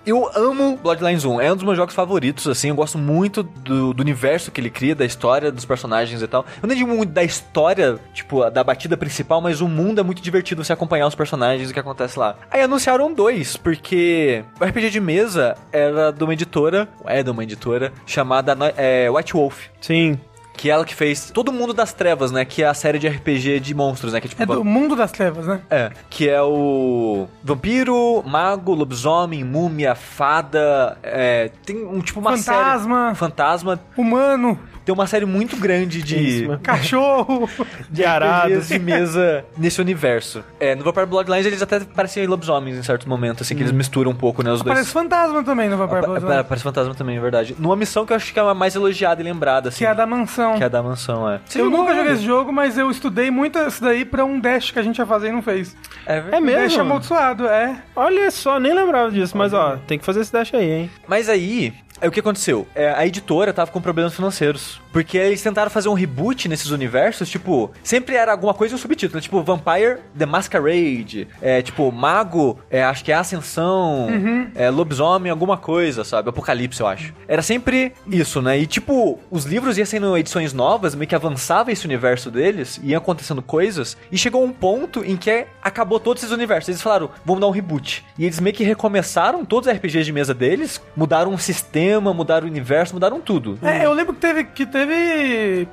Eu 0.04 0.30
amo 0.36 0.78
Bloodlines 0.80 1.24
1. 1.24 1.40
É 1.40 1.52
um 1.52 1.56
dos 1.56 1.64
meus 1.64 1.76
jogos 1.76 1.92
favoritos, 1.92 2.46
assim. 2.46 2.68
Eu 2.68 2.76
gosto 2.76 2.96
muito 2.96 3.42
do, 3.42 3.92
do 3.92 4.00
universo 4.00 4.52
que 4.52 4.60
ele 4.60 4.70
cria, 4.70 4.94
da 4.94 5.04
história, 5.04 5.50
dos 5.50 5.64
personagens 5.64 6.22
e 6.22 6.26
tal. 6.28 6.46
Eu 6.62 6.68
nem 6.68 6.78
digo 6.78 6.88
muito 6.88 7.12
da 7.12 7.24
história, 7.24 7.98
tipo, 8.14 8.48
da 8.48 8.62
batida 8.62 8.96
principal, 8.96 9.40
mas 9.40 9.60
o 9.60 9.66
mundo 9.66 10.00
é 10.00 10.04
muito 10.04 10.22
divertido 10.22 10.62
você 10.62 10.72
acompanhar 10.72 11.08
os 11.08 11.16
personagens 11.16 11.68
e 11.68 11.70
o 11.72 11.74
que 11.74 11.80
acontece 11.80 12.16
lá. 12.20 12.36
Aí 12.48 12.62
anunciaram 12.62 13.12
dois, 13.12 13.56
porque 13.56 14.44
o 14.60 14.64
RPG 14.64 14.90
de 14.90 15.00
mesa 15.00 15.56
era 15.72 16.12
de 16.12 16.22
uma 16.22 16.32
editora, 16.34 16.88
é 17.04 17.20
de 17.20 17.30
uma 17.30 17.42
editora, 17.42 17.85
chamada 18.06 18.56
é, 18.76 19.10
White 19.10 19.32
Wolf. 19.34 19.66
Sim. 19.80 20.18
Que 20.56 20.70
é 20.70 20.72
ela 20.72 20.84
que 20.84 20.94
fez 20.94 21.30
Todo 21.30 21.52
Mundo 21.52 21.72
das 21.74 21.92
Trevas, 21.92 22.30
né? 22.32 22.44
Que 22.44 22.62
é 22.62 22.66
a 22.66 22.74
série 22.74 22.98
de 22.98 23.06
RPG 23.08 23.60
de 23.60 23.74
monstros, 23.74 24.12
né? 24.12 24.20
Que 24.20 24.26
é 24.26 24.30
tipo. 24.30 24.42
É 24.42 24.46
do 24.46 24.64
mundo 24.64 24.96
das 24.96 25.12
trevas, 25.12 25.46
né? 25.46 25.60
É, 25.70 25.90
que 26.08 26.28
é 26.28 26.40
o 26.42 27.28
vampiro, 27.44 28.22
mago, 28.26 28.74
lobisomem, 28.74 29.44
múmia, 29.44 29.94
fada, 29.94 30.96
é, 31.02 31.50
tem 31.64 31.84
um 31.84 32.00
tipo 32.00 32.20
uma 32.20 32.36
Fantasma. 32.36 33.04
série... 33.06 33.16
Fantasma. 33.16 33.80
Humano, 33.96 34.58
Tem 34.84 34.92
uma 34.94 35.06
série 35.06 35.24
muito 35.26 35.56
grande 35.56 36.00
de, 36.02 36.16
Isso, 36.16 36.46
mano. 36.46 36.60
cachorro. 36.62 37.48
De 37.90 38.04
arados. 38.04 38.52
RPGs 38.66 38.68
de 38.72 38.78
mesa 38.78 39.44
nesse 39.56 39.80
universo. 39.80 40.44
É, 40.60 40.74
no 40.74 40.84
Vampire 40.84 41.06
Bloodlines 41.06 41.44
eles 41.46 41.60
até 41.62 41.80
parecem 41.80 42.26
lobisomens 42.26 42.76
em 42.76 42.82
certos 42.82 43.06
momentos, 43.06 43.42
assim, 43.42 43.54
que 43.56 43.62
eles 43.62 43.72
misturam 43.72 44.10
um 44.12 44.14
pouco, 44.14 44.42
né, 44.42 44.52
os 44.52 44.62
dois. 44.62 44.74
Parece 44.74 44.90
fantasma 44.92 45.42
também 45.42 45.68
no 45.68 45.76
Vampire 45.76 46.02
Bloodlines. 46.02 46.36
pa- 46.36 46.44
Parece 46.44 46.62
fantasma 46.62 46.94
também, 46.94 47.16
é 47.16 47.20
verdade. 47.20 47.56
Numa 47.58 47.74
missão 47.76 48.06
que 48.06 48.12
eu 48.12 48.16
acho 48.16 48.32
que 48.32 48.38
é 48.38 48.42
a 48.42 48.54
mais 48.54 48.74
elogiada 48.76 49.20
e 49.20 49.24
lembrada, 49.24 49.68
assim. 49.70 49.78
Que 49.78 49.86
é 49.86 49.88
a 49.90 49.94
da 49.94 50.06
mansão. 50.06 50.45
Que 50.54 50.62
é 50.62 50.66
a 50.66 50.68
da 50.68 50.82
mansão, 50.82 51.28
é. 51.28 51.40
Eu 51.54 51.70
nunca 51.70 51.94
joguei 51.94 52.12
esse 52.12 52.22
jogo. 52.24 52.52
mas 52.52 52.78
eu 52.78 52.90
estudei 52.90 53.30
muito 53.30 53.58
isso 53.58 53.82
daí 53.82 54.04
pra 54.04 54.24
um 54.24 54.38
dash 54.38 54.70
que 54.70 54.78
a 54.78 54.82
gente 54.82 54.98
ia 54.98 55.06
fazer 55.06 55.28
e 55.28 55.32
não 55.32 55.42
fez. 55.42 55.76
É 56.06 56.22
É 56.32 56.40
mesmo? 56.40 56.62
Dash 56.62 56.78
amaldiçoado, 56.78 57.46
é. 57.46 57.76
Olha 57.94 58.30
só, 58.30 58.58
nem 58.60 58.72
lembrava 58.74 59.10
disso, 59.10 59.36
mas 59.36 59.52
ó, 59.52 59.76
tem 59.86 59.98
que 59.98 60.04
fazer 60.04 60.20
esse 60.20 60.32
dash 60.32 60.54
aí, 60.54 60.70
hein? 60.70 60.90
Mas 61.08 61.28
aí, 61.28 61.74
é 62.00 62.08
o 62.08 62.10
que 62.10 62.20
aconteceu? 62.20 62.66
É, 62.74 62.92
a 62.92 63.06
editora 63.06 63.52
tava 63.52 63.70
com 63.70 63.80
problemas 63.80 64.14
financeiros. 64.14 64.80
Porque 64.96 65.18
eles 65.18 65.42
tentaram 65.42 65.70
fazer 65.70 65.90
um 65.90 65.92
reboot 65.92 66.48
nesses 66.48 66.70
universos, 66.70 67.28
tipo, 67.28 67.70
sempre 67.82 68.14
era 68.14 68.32
alguma 68.32 68.54
coisa 68.54 68.72
e 68.72 68.76
um 68.76 68.78
subtítulo, 68.78 69.20
tipo 69.20 69.42
Vampire 69.42 69.98
The 70.18 70.24
Masquerade, 70.24 71.28
é, 71.42 71.60
tipo, 71.60 71.92
Mago, 71.92 72.58
é, 72.70 72.82
acho 72.82 73.04
que 73.04 73.12
é 73.12 73.14
Ascensão, 73.14 74.08
é, 74.54 74.70
Lobisomem, 74.70 75.30
alguma 75.30 75.58
coisa, 75.58 76.02
sabe? 76.02 76.30
Apocalipse, 76.30 76.80
eu 76.80 76.86
acho. 76.86 77.12
Era 77.28 77.42
sempre 77.42 77.92
isso, 78.10 78.40
né? 78.40 78.58
E 78.58 78.66
tipo, 78.66 79.18
os 79.30 79.44
livros 79.44 79.76
iam 79.76 79.84
sendo 79.84 80.16
edições 80.16 80.54
novas, 80.54 80.94
meio 80.94 81.06
que 81.06 81.14
avançava 81.14 81.70
esse 81.70 81.84
universo 81.84 82.30
deles, 82.30 82.80
iam 82.82 82.96
acontecendo 82.96 83.42
coisas, 83.42 83.98
e 84.10 84.16
chegou 84.16 84.42
um 84.42 84.50
ponto 84.50 85.04
em 85.04 85.14
que 85.14 85.44
acabou 85.62 86.00
todos 86.00 86.22
esses 86.22 86.34
universos. 86.34 86.70
Eles 86.70 86.80
falaram, 86.80 87.10
vamos 87.22 87.42
dar 87.42 87.48
um 87.48 87.50
reboot. 87.50 88.02
E 88.18 88.24
eles 88.24 88.40
meio 88.40 88.56
que 88.56 88.64
recomeçaram 88.64 89.44
todos 89.44 89.68
os 89.68 89.76
RPGs 89.76 90.06
de 90.06 90.12
mesa 90.12 90.32
deles, 90.32 90.80
mudaram 90.96 91.34
o 91.34 91.38
sistema, 91.38 92.14
mudaram 92.14 92.46
o 92.46 92.50
universo, 92.50 92.94
mudaram 92.94 93.20
tudo. 93.20 93.58
É, 93.60 93.84
eu 93.84 93.92
lembro 93.92 94.14
que 94.14 94.20
teve, 94.20 94.44
que 94.44 94.64
teve 94.64 94.85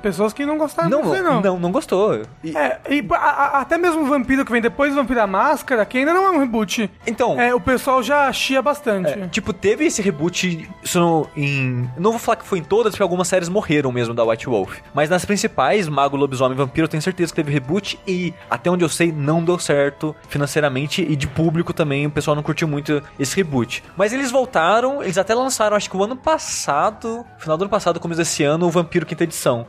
pessoas 0.02 0.32
que 0.32 0.44
não 0.46 0.58
gostaram 0.58 0.88
Não, 0.90 1.02
não, 1.02 1.40
não. 1.42 1.58
não, 1.58 1.72
gostou. 1.72 2.22
E- 2.42 2.56
É, 2.56 2.80
e 2.90 3.06
a- 3.10 3.16
a- 3.16 3.60
até 3.60 3.76
mesmo 3.78 4.02
o 4.02 4.06
Vampiro 4.06 4.44
que 4.44 4.52
vem 4.52 4.60
depois 4.62 4.92
do 4.92 4.96
Vampiro 4.96 5.20
da 5.20 5.26
Máscara, 5.26 5.84
que 5.84 5.98
ainda 5.98 6.12
não 6.12 6.24
é 6.26 6.30
um 6.30 6.38
reboot. 6.38 6.90
Então, 7.06 7.40
É, 7.40 7.54
o 7.54 7.60
pessoal 7.60 8.02
já 8.02 8.32
chia 8.32 8.60
bastante. 8.62 9.10
é, 9.10 9.28
tipo, 9.28 9.52
teve 9.52 9.84
esse 9.86 10.00
reboot 10.02 10.68
no- 10.94 11.26
em. 11.36 11.88
Não 11.98 12.10
vou 12.10 12.18
falar 12.18 12.36
que 12.36 12.44
foi 12.46 12.58
em 12.58 12.64
todas, 12.64 12.92
porque 12.92 13.02
algumas 13.02 13.28
séries 13.28 13.48
morreram 13.48 13.90
mesmo 13.92 14.14
da 14.14 14.24
White 14.24 14.46
Wolf. 14.46 14.78
Mas 14.94 15.10
nas 15.10 15.24
principais, 15.24 15.88
Mago, 15.88 16.16
Lobisomem 16.16 16.54
e 16.54 16.58
Vampiro, 16.58 16.84
eu 16.84 16.88
tenho 16.88 17.02
certeza 17.02 17.32
que 17.32 17.36
teve 17.36 17.52
reboot 17.52 17.98
e, 18.06 18.32
até 18.50 18.70
onde 18.70 18.84
eu 18.84 18.88
sei, 18.88 19.12
não 19.12 19.42
deu 19.42 19.58
certo 19.58 20.14
financeiramente 20.28 21.02
e 21.02 21.16
de 21.16 21.26
público 21.26 21.72
também. 21.72 22.06
O 22.06 22.10
pessoal 22.10 22.34
não 22.34 22.42
curtiu 22.42 22.68
muito 22.68 23.02
esse 23.18 23.36
reboot. 23.36 23.82
Mas 23.96 24.12
eles 24.12 24.30
voltaram, 24.30 25.02
eles 25.02 25.18
até 25.18 25.34
lançaram, 25.34 25.76
acho 25.76 25.88
que 25.90 25.96
o 25.96 26.02
ano 26.04 26.16
passado, 26.16 27.24
final 27.38 27.56
do 27.56 27.62
ano 27.64 27.70
passado, 27.70 27.98
começo 28.00 28.18
desse 28.20 28.42
ano, 28.44 28.66
o 28.66 28.70
Vampiro 28.70 29.03
Quinta 29.04 29.24
Edição. 29.24 29.66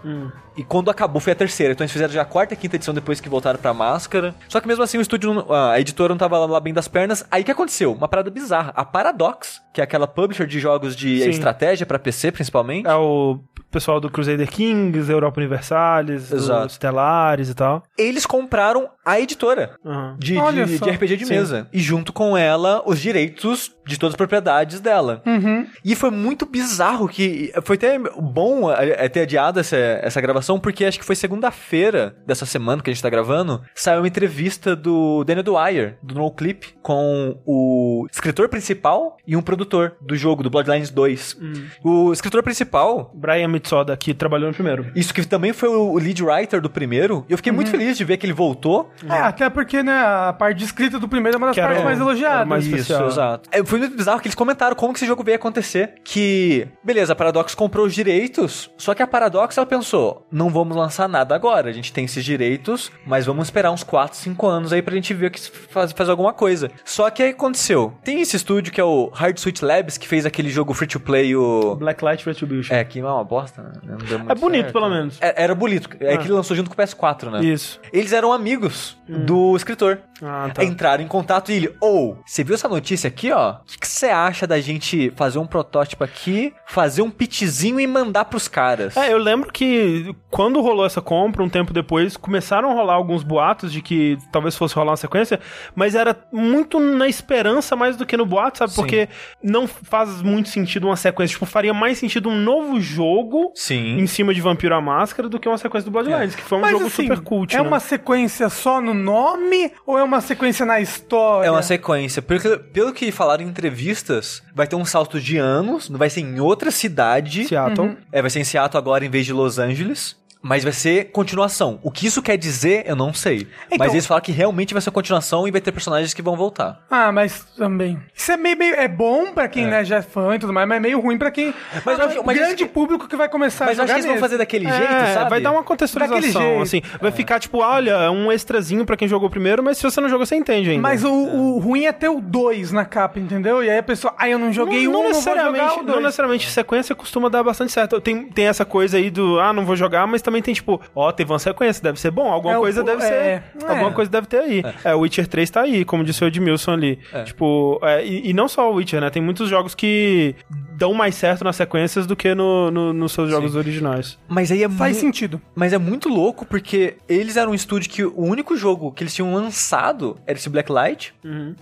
E 0.57 0.63
quando 0.63 0.89
acabou 0.89 1.19
foi 1.19 1.33
a 1.33 1.35
terceira. 1.35 1.73
Então 1.73 1.83
eles 1.83 1.91
fizeram 1.91 2.13
já 2.13 2.21
a 2.21 2.25
quarta 2.25 2.53
e 2.53 2.57
quinta 2.57 2.77
edição 2.77 2.93
depois 2.93 3.19
que 3.19 3.27
voltaram 3.27 3.59
pra 3.59 3.73
máscara. 3.73 4.33
Só 4.47 4.61
que 4.61 4.67
mesmo 4.67 4.83
assim 4.83 4.97
o 4.97 5.01
estúdio, 5.01 5.33
não- 5.33 5.51
a 5.53 5.77
editora 5.79 6.13
não 6.13 6.17
tava 6.17 6.37
lá 6.45 6.59
bem 6.61 6.73
das 6.73 6.87
pernas. 6.87 7.25
Aí 7.29 7.41
o 7.41 7.45
que 7.45 7.51
aconteceu? 7.51 7.91
Uma 7.91 8.07
parada 8.07 8.29
bizarra. 8.31 8.71
A 8.75 8.85
Paradox, 8.85 9.61
que 9.73 9.81
é 9.81 9.83
aquela 9.83 10.07
publisher 10.07 10.47
de 10.47 10.59
jogos 10.59 10.95
de 10.95 11.21
Sim. 11.23 11.29
estratégia 11.29 11.85
pra 11.85 11.99
PC 11.99 12.31
principalmente. 12.31 12.87
É 12.87 12.95
o 12.95 13.39
pessoal 13.75 13.99
do 13.99 14.09
Crusader 14.09 14.49
Kings, 14.49 15.11
Europa 15.11 15.41
Universalis, 15.41 16.31
Exato. 16.31 16.67
os 16.67 16.73
Stellaris 16.75 17.49
e 17.49 17.53
tal. 17.53 17.83
Eles 17.97 18.25
compraram 18.25 18.89
a 19.03 19.19
editora. 19.19 19.75
Aham. 19.85 20.15
De, 20.17 20.33
de, 20.33 20.79
de 20.79 20.89
RPG 20.89 21.17
de 21.17 21.25
Sim. 21.25 21.33
mesa. 21.33 21.67
E 21.73 21.79
junto 21.79 22.13
com 22.13 22.37
ela, 22.37 22.81
os 22.85 23.01
direitos 23.01 23.75
de 23.85 23.99
todas 23.99 24.13
as 24.13 24.17
propriedades 24.17 24.79
dela. 24.79 25.21
Uhum. 25.25 25.67
E 25.83 25.93
foi 25.93 26.09
muito 26.09 26.45
bizarro 26.45 27.07
que. 27.07 27.51
Foi 27.63 27.75
até 27.75 27.99
bom 27.99 28.71
é, 28.71 29.05
é, 29.05 29.09
ter 29.09 29.21
adiado 29.21 29.59
essa, 29.59 29.75
essa 29.75 30.21
gravação, 30.21 30.57
porque 30.57 30.85
acho 30.85 30.97
que 30.97 31.05
foi 31.05 31.15
segunda-feira 31.15 32.15
dessa 32.25 32.45
semana 32.45 32.81
que 32.81 32.89
a 32.89 32.93
gente 32.93 33.03
tá 33.03 33.09
gravando. 33.09 33.61
Saiu 33.75 33.99
uma 33.99 34.07
entrevista 34.07 34.73
do 34.73 35.23
Daniel 35.25 35.43
Dwyer, 35.43 35.97
do 36.01 36.15
No 36.15 36.31
Clip, 36.31 36.73
com 36.81 37.37
o 37.45 38.07
escritor 38.09 38.47
principal 38.47 39.17
e 39.27 39.35
um 39.35 39.41
produtor 39.41 39.97
do 40.01 40.15
jogo, 40.15 40.41
do 40.41 40.49
Bloodlines 40.49 40.89
2. 40.89 41.37
O 41.83 42.13
escritor 42.13 42.41
principal. 42.41 43.11
Brian 43.13 43.49
Mitsoda, 43.65 43.97
que 43.97 44.13
trabalhou 44.13 44.47
no 44.47 44.53
primeiro. 44.53 44.85
Isso 44.95 45.13
que 45.13 45.25
também 45.25 45.51
foi 45.51 45.69
o 45.69 45.97
lead 45.97 46.23
writer 46.23 46.61
do 46.61 46.69
primeiro. 46.69 47.25
E 47.27 47.33
eu 47.33 47.37
fiquei 47.37 47.51
muito 47.51 47.71
feliz 47.71 47.97
de 47.97 48.03
ver 48.05 48.17
que 48.17 48.25
ele 48.25 48.33
voltou. 48.33 48.91
É, 49.09 49.13
até 49.17 49.49
porque, 49.49 49.81
né, 49.81 49.91
a 49.97 50.33
parte 50.37 50.57
de 50.59 50.65
escrita 50.65 50.99
do 50.99 51.07
primeiro 51.07 51.35
é 51.35 51.39
uma 51.39 51.47
das 51.47 51.55
Que 51.55 51.59
era 51.59 51.69
partes 51.69 51.83
o- 51.83 51.85
mais 51.85 51.99
elogiadas. 51.99 52.37
era 52.37 52.45
mais 52.45 52.65
Isso, 52.65 52.75
especial. 52.75 53.07
exato. 53.07 53.49
É, 53.51 53.63
foi 53.65 53.79
muito 53.79 53.97
bizarro 53.97 54.19
que 54.21 54.27
eles 54.27 54.35
comentaram 54.35 54.75
como 54.75 54.93
que 54.93 54.99
esse 54.99 55.07
jogo 55.07 55.23
veio 55.23 55.35
acontecer. 55.37 55.95
Que, 56.03 56.67
beleza, 56.83 57.13
a 57.13 57.15
Paradox 57.15 57.55
comprou 57.55 57.85
os 57.85 57.93
direitos, 57.93 58.69
só 58.77 58.93
que 58.93 59.01
a 59.01 59.07
Paradox 59.07 59.57
ela 59.57 59.65
pensou, 59.65 60.25
não 60.31 60.49
vamos 60.49 60.77
lançar 60.77 61.09
nada 61.09 61.33
agora, 61.35 61.69
a 61.69 61.73
gente 61.73 61.91
tem 61.91 62.05
esses 62.05 62.23
direitos, 62.23 62.91
mas 63.05 63.25
vamos 63.25 63.47
esperar 63.47 63.71
uns 63.71 63.83
4, 63.83 64.17
5 64.17 64.45
anos 64.47 64.71
aí 64.71 64.81
pra 64.81 64.93
gente 64.93 65.13
ver 65.13 65.31
que 65.31 65.39
faz, 65.69 65.91
faz 65.91 66.07
alguma 66.09 66.33
coisa. 66.33 66.69
Só 66.83 67.09
que 67.09 67.23
aí 67.23 67.29
aconteceu. 67.31 67.93
Tem 68.03 68.21
esse 68.21 68.35
estúdio 68.35 68.71
que 68.71 68.79
é 68.79 68.83
o 68.83 69.09
Hard 69.13 69.37
Suit 69.37 69.63
Labs, 69.65 69.97
que 69.97 70.07
fez 70.07 70.25
aquele 70.25 70.49
jogo 70.49 70.73
free 70.73 70.87
to 70.87 70.99
play, 70.99 71.35
o... 71.35 71.75
Blacklight 71.75 72.25
Retribution. 72.25 72.73
É, 72.75 72.83
que 72.83 72.99
é 72.99 73.03
uma 73.03 73.23
bosta, 73.23 73.54
né? 73.63 73.71
Não 73.83 73.97
deu 73.97 74.19
muito 74.19 74.31
É 74.31 74.35
bonito, 74.35 74.61
certo. 74.63 74.73
pelo 74.73 74.89
menos. 74.89 75.17
É- 75.21 75.43
era 75.43 75.55
bonito. 75.55 75.89
É 75.99 76.13
Ah. 76.13 76.17
que 76.17 76.25
ele 76.25 76.33
lançou 76.33 76.55
junto 76.55 76.69
com 76.69 76.73
o 76.73 76.77
PS4, 76.77 77.29
né? 77.31 77.43
Isso. 77.43 77.79
Eles 77.91 78.11
eram 78.13 78.31
amigos 78.33 78.97
do 79.07 79.55
escritor. 79.55 79.99
Ah, 80.23 80.49
tá. 80.53 80.63
Entraram 80.63 81.03
em 81.03 81.07
contato 81.07 81.51
e 81.51 81.55
ele, 81.55 81.75
ou, 81.81 82.17
você 82.25 82.43
viu 82.43 82.55
essa 82.55 82.69
notícia 82.69 83.07
aqui, 83.07 83.31
ó? 83.31 83.55
O 83.55 83.79
que 83.79 83.85
você 83.87 84.05
acha 84.07 84.47
da 84.47 84.59
gente 84.61 85.11
fazer 85.15 85.37
um 85.39 85.45
protótipo 85.45 86.03
aqui, 86.05 86.53
fazer 86.65 87.01
um 87.01 87.09
pitchzinho 87.11 87.79
e 87.79 87.85
mandar 87.85 88.25
pros 88.25 88.47
caras? 88.47 88.95
É, 88.95 89.11
eu 89.11 89.17
lembro 89.17 89.51
que 89.51 90.15
quando 90.31 90.61
rolou 90.61 90.85
essa 90.85 91.01
compra, 91.01 91.43
um 91.43 91.49
tempo 91.49 91.73
depois, 91.73 92.15
começaram 92.15 92.71
a 92.71 92.73
rolar 92.73 92.93
alguns 92.93 93.23
boatos 93.23 93.71
de 93.73 93.81
que 93.81 94.17
talvez 94.31 94.55
fosse 94.55 94.73
rolar 94.73 94.91
uma 94.91 94.97
sequência, 94.97 95.39
mas 95.75 95.95
era 95.95 96.15
muito 96.31 96.79
na 96.79 97.07
esperança 97.09 97.75
mais 97.75 97.97
do 97.97 98.05
que 98.05 98.15
no 98.15 98.25
boato, 98.25 98.59
sabe? 98.59 98.71
Sim. 98.71 98.81
Porque 98.81 99.09
não 99.43 99.67
faz 99.67 100.21
muito 100.21 100.47
sentido 100.47 100.87
uma 100.87 100.95
sequência. 100.95 101.33
Tipo, 101.33 101.45
faria 101.45 101.73
mais 101.73 101.97
sentido 101.97 102.29
um 102.29 102.35
novo 102.37 102.79
jogo 102.79 103.34
Sim. 103.55 103.97
em 103.99 104.07
cima 104.07 104.33
de 104.33 104.41
Vampiro 104.41 104.75
à 104.75 104.81
Máscara 104.81 105.27
do 105.29 105.39
que 105.39 105.47
uma 105.47 105.57
sequência 105.57 105.89
do 105.89 105.91
Bloodlines, 105.91 106.35
que 106.35 106.41
foi 106.41 106.57
um 106.57 106.61
Mas, 106.61 106.71
jogo 106.71 106.85
assim, 106.87 107.03
super 107.03 107.19
cult, 107.21 107.55
É 107.55 107.61
né? 107.61 107.67
uma 107.67 107.79
sequência 107.79 108.49
só 108.49 108.81
no 108.81 108.93
nome 108.93 109.71
ou 109.85 109.97
é 109.97 110.03
uma 110.03 110.21
sequência 110.21 110.65
na 110.65 110.79
história? 110.79 111.47
É 111.47 111.51
uma 111.51 111.61
sequência. 111.63 112.21
Pelo 112.21 112.39
que, 112.39 112.57
pelo 112.57 112.93
que 112.93 113.11
falaram 113.11 113.43
em 113.43 113.47
entrevistas, 113.47 114.41
vai 114.53 114.67
ter 114.67 114.75
um 114.75 114.85
salto 114.85 115.19
de 115.19 115.37
anos, 115.37 115.89
não 115.89 115.97
vai 115.97 116.09
ser 116.09 116.21
em 116.21 116.39
outra 116.39 116.71
cidade. 116.71 117.45
Seattle. 117.47 117.97
É, 118.11 118.21
vai 118.21 118.29
ser 118.29 118.39
em 118.39 118.43
Seattle 118.43 118.77
agora 118.77 119.05
em 119.05 119.09
vez 119.09 119.25
de 119.25 119.33
Los 119.33 119.59
Angeles. 119.59 120.15
Mas 120.47 120.63
vai 120.63 120.71
ser 120.73 121.05
continuação. 121.11 121.79
O 121.81 121.89
que 121.89 122.05
isso 122.05 122.21
quer 122.21 122.37
dizer, 122.37 122.83
eu 122.85 122.95
não 122.95 123.11
sei. 123.13 123.47
Então- 123.65 123.77
Mas 123.79 123.93
eles 123.93 124.05
falaram 124.05 124.23
que 124.23 124.31
realmente 124.31 124.73
vai 124.75 124.81
ser 124.81 124.91
continuação 124.91 125.47
e 125.47 125.51
vai 125.51 125.59
ter 125.59 125.71
personagens 125.71 126.13
que 126.13 126.21
vão 126.21 126.35
voltar. 126.35 126.83
Ah, 126.89 127.11
mas 127.11 127.43
também. 127.57 127.99
Isso 128.13 128.31
é 128.31 128.37
meio, 128.37 128.55
meio- 128.55 128.75
é 128.75 128.87
bom 128.87 129.33
pra 129.33 129.47
quem 129.47 129.65
né, 129.65 129.83
já 129.83 129.97
é 129.97 130.01
fã 130.03 130.35
e 130.35 130.39
tudo 130.39 130.53
mais, 130.53 130.67
mas 130.67 130.77
é 130.77 130.79
meio 130.79 130.99
ruim 131.01 131.17
pra 131.17 131.31
quem. 131.31 131.51
Mas 131.83 131.99
é 131.99 132.03
acho- 132.03 132.19
o 132.21 132.25
mas 132.25 132.37
grande 132.37 132.53
acho 132.53 132.65
que- 132.65 132.69
público 132.69 133.07
que 133.07 133.15
vai 133.15 133.27
começar 133.27 133.65
Mas 133.65 133.79
a 133.79 133.81
eu 133.81 133.83
acho 133.85 133.87
jogar 133.87 133.93
que 134.01 134.05
eles 134.07 134.11
vão 134.11 134.19
fazer 134.19 134.37
daquele 134.37 134.69
jeito, 134.69 134.93
É, 134.93 135.13
sabe? 135.15 135.29
vai 135.31 135.41
dar 135.41 135.51
uma 135.51 135.63
contextualização, 135.63 136.41
jeito. 136.41 136.61
assim. 136.61 136.81
Vai 137.01 137.11
ficar 137.11 137.39
tipo, 137.39 137.57
olha, 137.59 138.11
um 138.11 138.31
extrazinho 138.31 138.85
pra 138.85 138.95
quem 138.95 139.07
jogou 139.07 139.29
primeiro, 139.31 139.63
mas 139.63 139.77
se 139.77 139.83
você 139.83 139.99
não 139.99 140.09
jogou, 140.09 140.27
você 140.27 140.35
entende 140.35 140.69
ainda. 140.69 140.81
Mas 140.81 141.03
o, 141.03 141.11
o 141.11 141.57
ruim 141.59 141.85
é 141.85 141.91
ter 141.91 142.09
o 142.09 142.21
2 142.21 142.71
na 142.71 142.85
capa, 142.85 143.19
entendeu? 143.19 143.63
E 143.63 143.69
aí 143.69 143.79
a 143.79 143.83
pessoa, 143.83 144.13
ah, 144.17 144.29
eu 144.29 144.37
não 144.37 144.53
joguei 144.53 144.83
não, 144.83 144.89
um, 144.91 144.93
não 144.93 145.01
não 145.03 145.09
necessariamente, 145.09 145.69
jogar 145.69 145.77
não 145.77 145.85
dois. 145.93 146.03
necessariamente 146.03 146.49
sequência 146.51 146.93
costuma 146.93 147.29
dar 147.29 147.41
bastante 147.43 147.71
certo. 147.71 147.99
Tem, 147.99 148.23
tem 148.27 148.45
essa 148.47 148.63
coisa 148.63 148.97
aí 148.97 149.09
do, 149.09 149.39
ah, 149.39 149.51
não 149.51 149.65
vou 149.65 149.75
jogar, 149.75 150.05
mas 150.05 150.21
também 150.21 150.34
também 150.35 150.41
tem, 150.41 150.53
tipo, 150.53 150.81
ó, 150.93 151.11
teve 151.11 151.31
uma 151.31 151.39
sequência, 151.39 151.81
deve 151.81 151.99
ser 151.99 152.11
bom, 152.11 152.29
alguma 152.31 152.55
É, 152.55 152.57
o- 152.57 152.61
coisa 152.61 152.83
deve 152.83 153.03
é, 153.03 153.07
ser. 153.07 153.13
é. 153.13 153.43
Alguma 153.67 153.91
coisa 153.93 154.11
deve 154.11 154.27
ter 154.27 154.39
aí. 154.39 154.63
É. 154.83 154.93
o 154.93 154.99
Witcher 154.99 155.27
3 155.27 155.49
tá 155.49 155.61
aí, 155.61 155.85
como 155.85 156.03
disse 156.03 156.23
o 156.23 156.27
Edmilson 156.27 156.71
ali. 156.73 156.99
Tipo, 157.25 157.79
é, 157.83 158.05
e, 158.05 158.29
e 158.29 158.33
não 158.33 158.47
só 158.47 158.69
o 158.71 158.75
Witcher, 158.75 158.99
né? 158.99 159.09
Tem 159.09 159.21
muitos 159.21 159.49
jogos 159.49 159.73
que 159.73 160.35
dão 160.77 160.93
mais 160.93 161.15
certo 161.15 161.43
nas 161.45 161.55
sequências 161.55 162.05
do 162.05 162.15
que 162.15 162.35
no, 162.35 162.69
no- 162.69 162.91
nos 162.93 163.13
seus 163.13 163.29
jogos 163.29 163.55
originais. 163.55 164.17
Mas 164.27 164.51
aí 164.51 164.63
é 164.63 164.69
Faz 164.69 164.95
mu- 164.97 165.01
sentido. 165.01 165.41
Mas 165.55 165.71
é 165.71 165.77
muito 165.77 166.09
louco 166.09 166.45
porque 166.45 166.95
eles 167.07 167.37
eram 167.37 167.51
um 167.51 167.55
estúdio 167.55 167.89
que 167.89 168.03
o 168.03 168.21
único 168.21 168.57
jogo 168.57 168.91
que 168.91 169.03
eles 169.03 169.13
tinham 169.13 169.33
lançado 169.33 170.17
era 170.27 170.37
esse 170.37 170.49
Blacklight. 170.49 171.13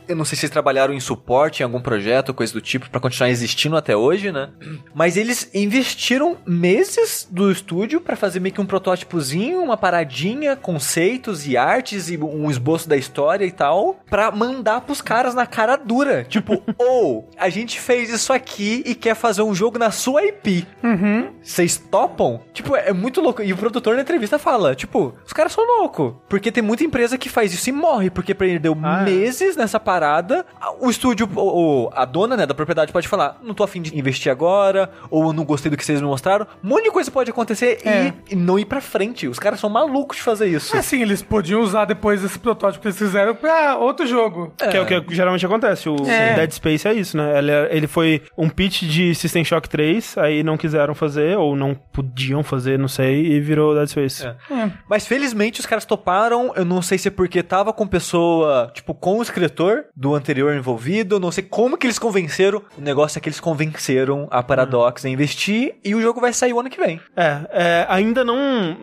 Eu 0.08 0.16
não 0.16 0.26
sei 0.26 0.38
se 0.38 0.46
eles 0.46 0.52
trabalharam 0.52 0.94
em 0.94 1.00
suporte 1.00 1.60
em 1.62 1.64
algum 1.64 1.80
projeto, 1.82 2.34
coisa 2.34 2.52
do 2.54 2.62
tipo, 2.62 2.90
pra 2.90 3.00
continuar 3.00 3.30
existindo 3.30 3.78
até 3.78 3.96
hoje, 3.96 4.32
né? 4.32 4.50
Mas 4.96 5.16
eles 5.18 5.50
investiram 5.54 6.38
meses 6.48 7.28
do 7.30 7.52
estúdio 7.52 8.02
pra 8.02 8.16
fazer 8.16 8.40
meio 8.40 8.53
que 8.54 8.62
um 8.62 8.66
protótipozinho, 8.66 9.62
uma 9.62 9.76
paradinha, 9.76 10.56
conceitos 10.56 11.46
e 11.48 11.58
artes 11.58 12.10
e 12.10 12.18
um 12.18 12.50
esboço 12.50 12.88
da 12.88 12.96
história 12.96 13.46
e 13.46 13.52
tal, 13.52 13.98
pra 14.10 14.32
mandar 14.32 14.82
pros 14.82 15.02
caras 15.02 15.34
na 15.36 15.46
cara 15.46 15.76
dura. 15.76 16.24
Tipo, 16.24 16.62
ou 16.78 17.30
a 17.38 17.50
gente 17.50 17.80
fez 17.80 18.10
isso 18.10 18.32
aqui 18.32 18.84
e 18.86 18.96
quer 18.96 19.16
fazer 19.16 19.42
um 19.42 19.54
jogo 19.54 19.78
na 19.78 19.92
sua 19.92 20.24
IP. 20.24 20.66
Vocês 21.42 21.78
topam? 21.78 22.42
Tipo, 22.54 22.76
é 22.76 22.94
muito 22.94 23.20
louco. 23.22 23.42
E 23.42 23.52
o 23.52 23.58
produtor 23.58 23.96
na 23.96 24.02
entrevista 24.02 24.38
fala, 24.40 24.76
tipo, 24.76 25.14
os 25.26 25.34
caras 25.34 25.52
são 25.52 25.66
loucos. 25.66 26.14
Porque 26.30 26.52
tem 26.52 26.64
muita 26.64 26.84
empresa 26.84 27.18
que 27.18 27.30
faz 27.30 27.54
isso 27.54 27.70
e 27.70 27.74
morre, 27.74 28.10
porque 28.10 28.34
perdeu 28.34 28.78
Ah, 28.84 29.02
é. 29.02 29.06
meses 29.06 29.56
nessa 29.56 29.80
parada. 29.80 30.46
O 30.80 30.90
estúdio, 30.90 31.30
o, 31.36 31.86
o- 31.86 31.90
a 31.94 32.06
dona, 32.06 32.38
né, 32.38 32.46
da 32.46 32.54
propriedade 32.54 32.92
pode 32.92 33.08
falar, 33.08 33.38
não 33.44 33.54
tô 33.54 33.64
afim 33.64 33.82
de 33.82 33.98
investir 33.98 34.32
agora, 34.32 34.90
ou 35.10 35.26
eu 35.28 35.34
não 35.34 35.44
gostei 35.44 35.70
do 35.70 35.78
que 35.78 35.84
vocês 35.86 36.00
me 36.02 36.08
mostraram. 36.08 36.46
Um 36.64 36.68
monte 36.70 36.84
de 36.86 36.92
coisa 36.92 37.10
pode 37.12 37.30
acontecer 37.30 37.80
É. 37.86 38.14
e 38.30 38.36
não 38.44 38.60
ir 38.60 38.66
pra 38.66 38.82
frente. 38.82 39.28
Os 39.28 39.40
caras 39.40 39.60
são 39.60 39.70
malucos 39.70 40.18
de 40.18 40.24
fazer 40.24 40.48
isso. 40.48 40.76
Assim, 40.76 41.02
eles 41.02 41.22
podiam 41.22 41.62
usar 41.62 41.86
depois 41.86 42.24
esse 42.24 42.38
protótipo 42.38 42.82
que 42.82 42.88
eles 42.90 42.98
fizeram 42.98 43.34
pra 43.36 43.78
outro 43.78 44.06
jogo. 44.06 44.54
Que 44.58 44.78
é 44.78 44.82
o 44.82 44.86
que 44.86 45.16
geralmente 45.16 45.46
acontece. 45.46 45.90
O 45.90 45.96
É. 46.08 46.36
Dead 46.36 46.52
Space 46.52 46.88
é 46.88 46.94
isso, 46.94 47.18
né? 47.18 47.38
Ele, 47.38 47.52
ele 47.72 47.88
foi 47.88 48.22
um 48.38 48.50
pitch 48.50 48.84
de 48.84 49.16
System 49.16 49.44
Shock 49.44 49.68
3, 49.70 50.18
aí 50.18 50.44
não 50.44 50.58
quiseram 50.58 50.94
fazer, 50.94 51.38
ou 51.38 51.56
não 51.56 51.74
podiam 51.74 52.44
fazer, 52.44 52.78
não 52.78 52.88
sei, 52.88 53.26
e 53.26 53.40
virou 53.40 53.74
Dead 53.76 53.88
Space. 53.88 54.26
É. 54.26 54.36
Mas 54.90 55.08
felizmente 55.08 55.60
os 55.60 55.66
caras 55.66 55.86
toparam. 55.86 56.54
Eu 56.56 56.66
não 56.66 56.82
sei 56.82 56.98
se 56.98 57.08
é 57.08 57.12
porque 57.12 57.42
tava 57.42 57.72
com 57.74 57.88
pessoa, 57.88 58.70
tipo, 58.74 58.94
com 58.94 59.20
o 59.20 59.22
escritor 59.22 59.86
do 59.96 60.14
anterior 60.16 60.54
envolvido. 60.56 61.20
Não 61.20 61.32
sei 61.32 61.44
como 61.44 61.78
que 61.78 61.86
eles 61.88 62.00
convenceram. 62.00 62.62
O 62.78 62.82
negócio 62.82 63.18
é 63.18 63.22
que 63.22 63.30
eles 63.30 63.40
convenceram 63.40 64.28
a 64.32 64.42
Paradox 64.44 65.06
a 65.06 65.10
investir 65.10 65.76
e 65.84 65.96
o 65.96 66.02
jogo 66.02 66.20
vai 66.20 66.34
sair 66.34 66.54
o 66.54 66.60
ano 66.60 66.70
que 66.70 66.80
vem. 66.80 67.00
É, 67.16 67.38
é, 67.52 67.86
ainda 67.90 68.24
não 68.24 68.33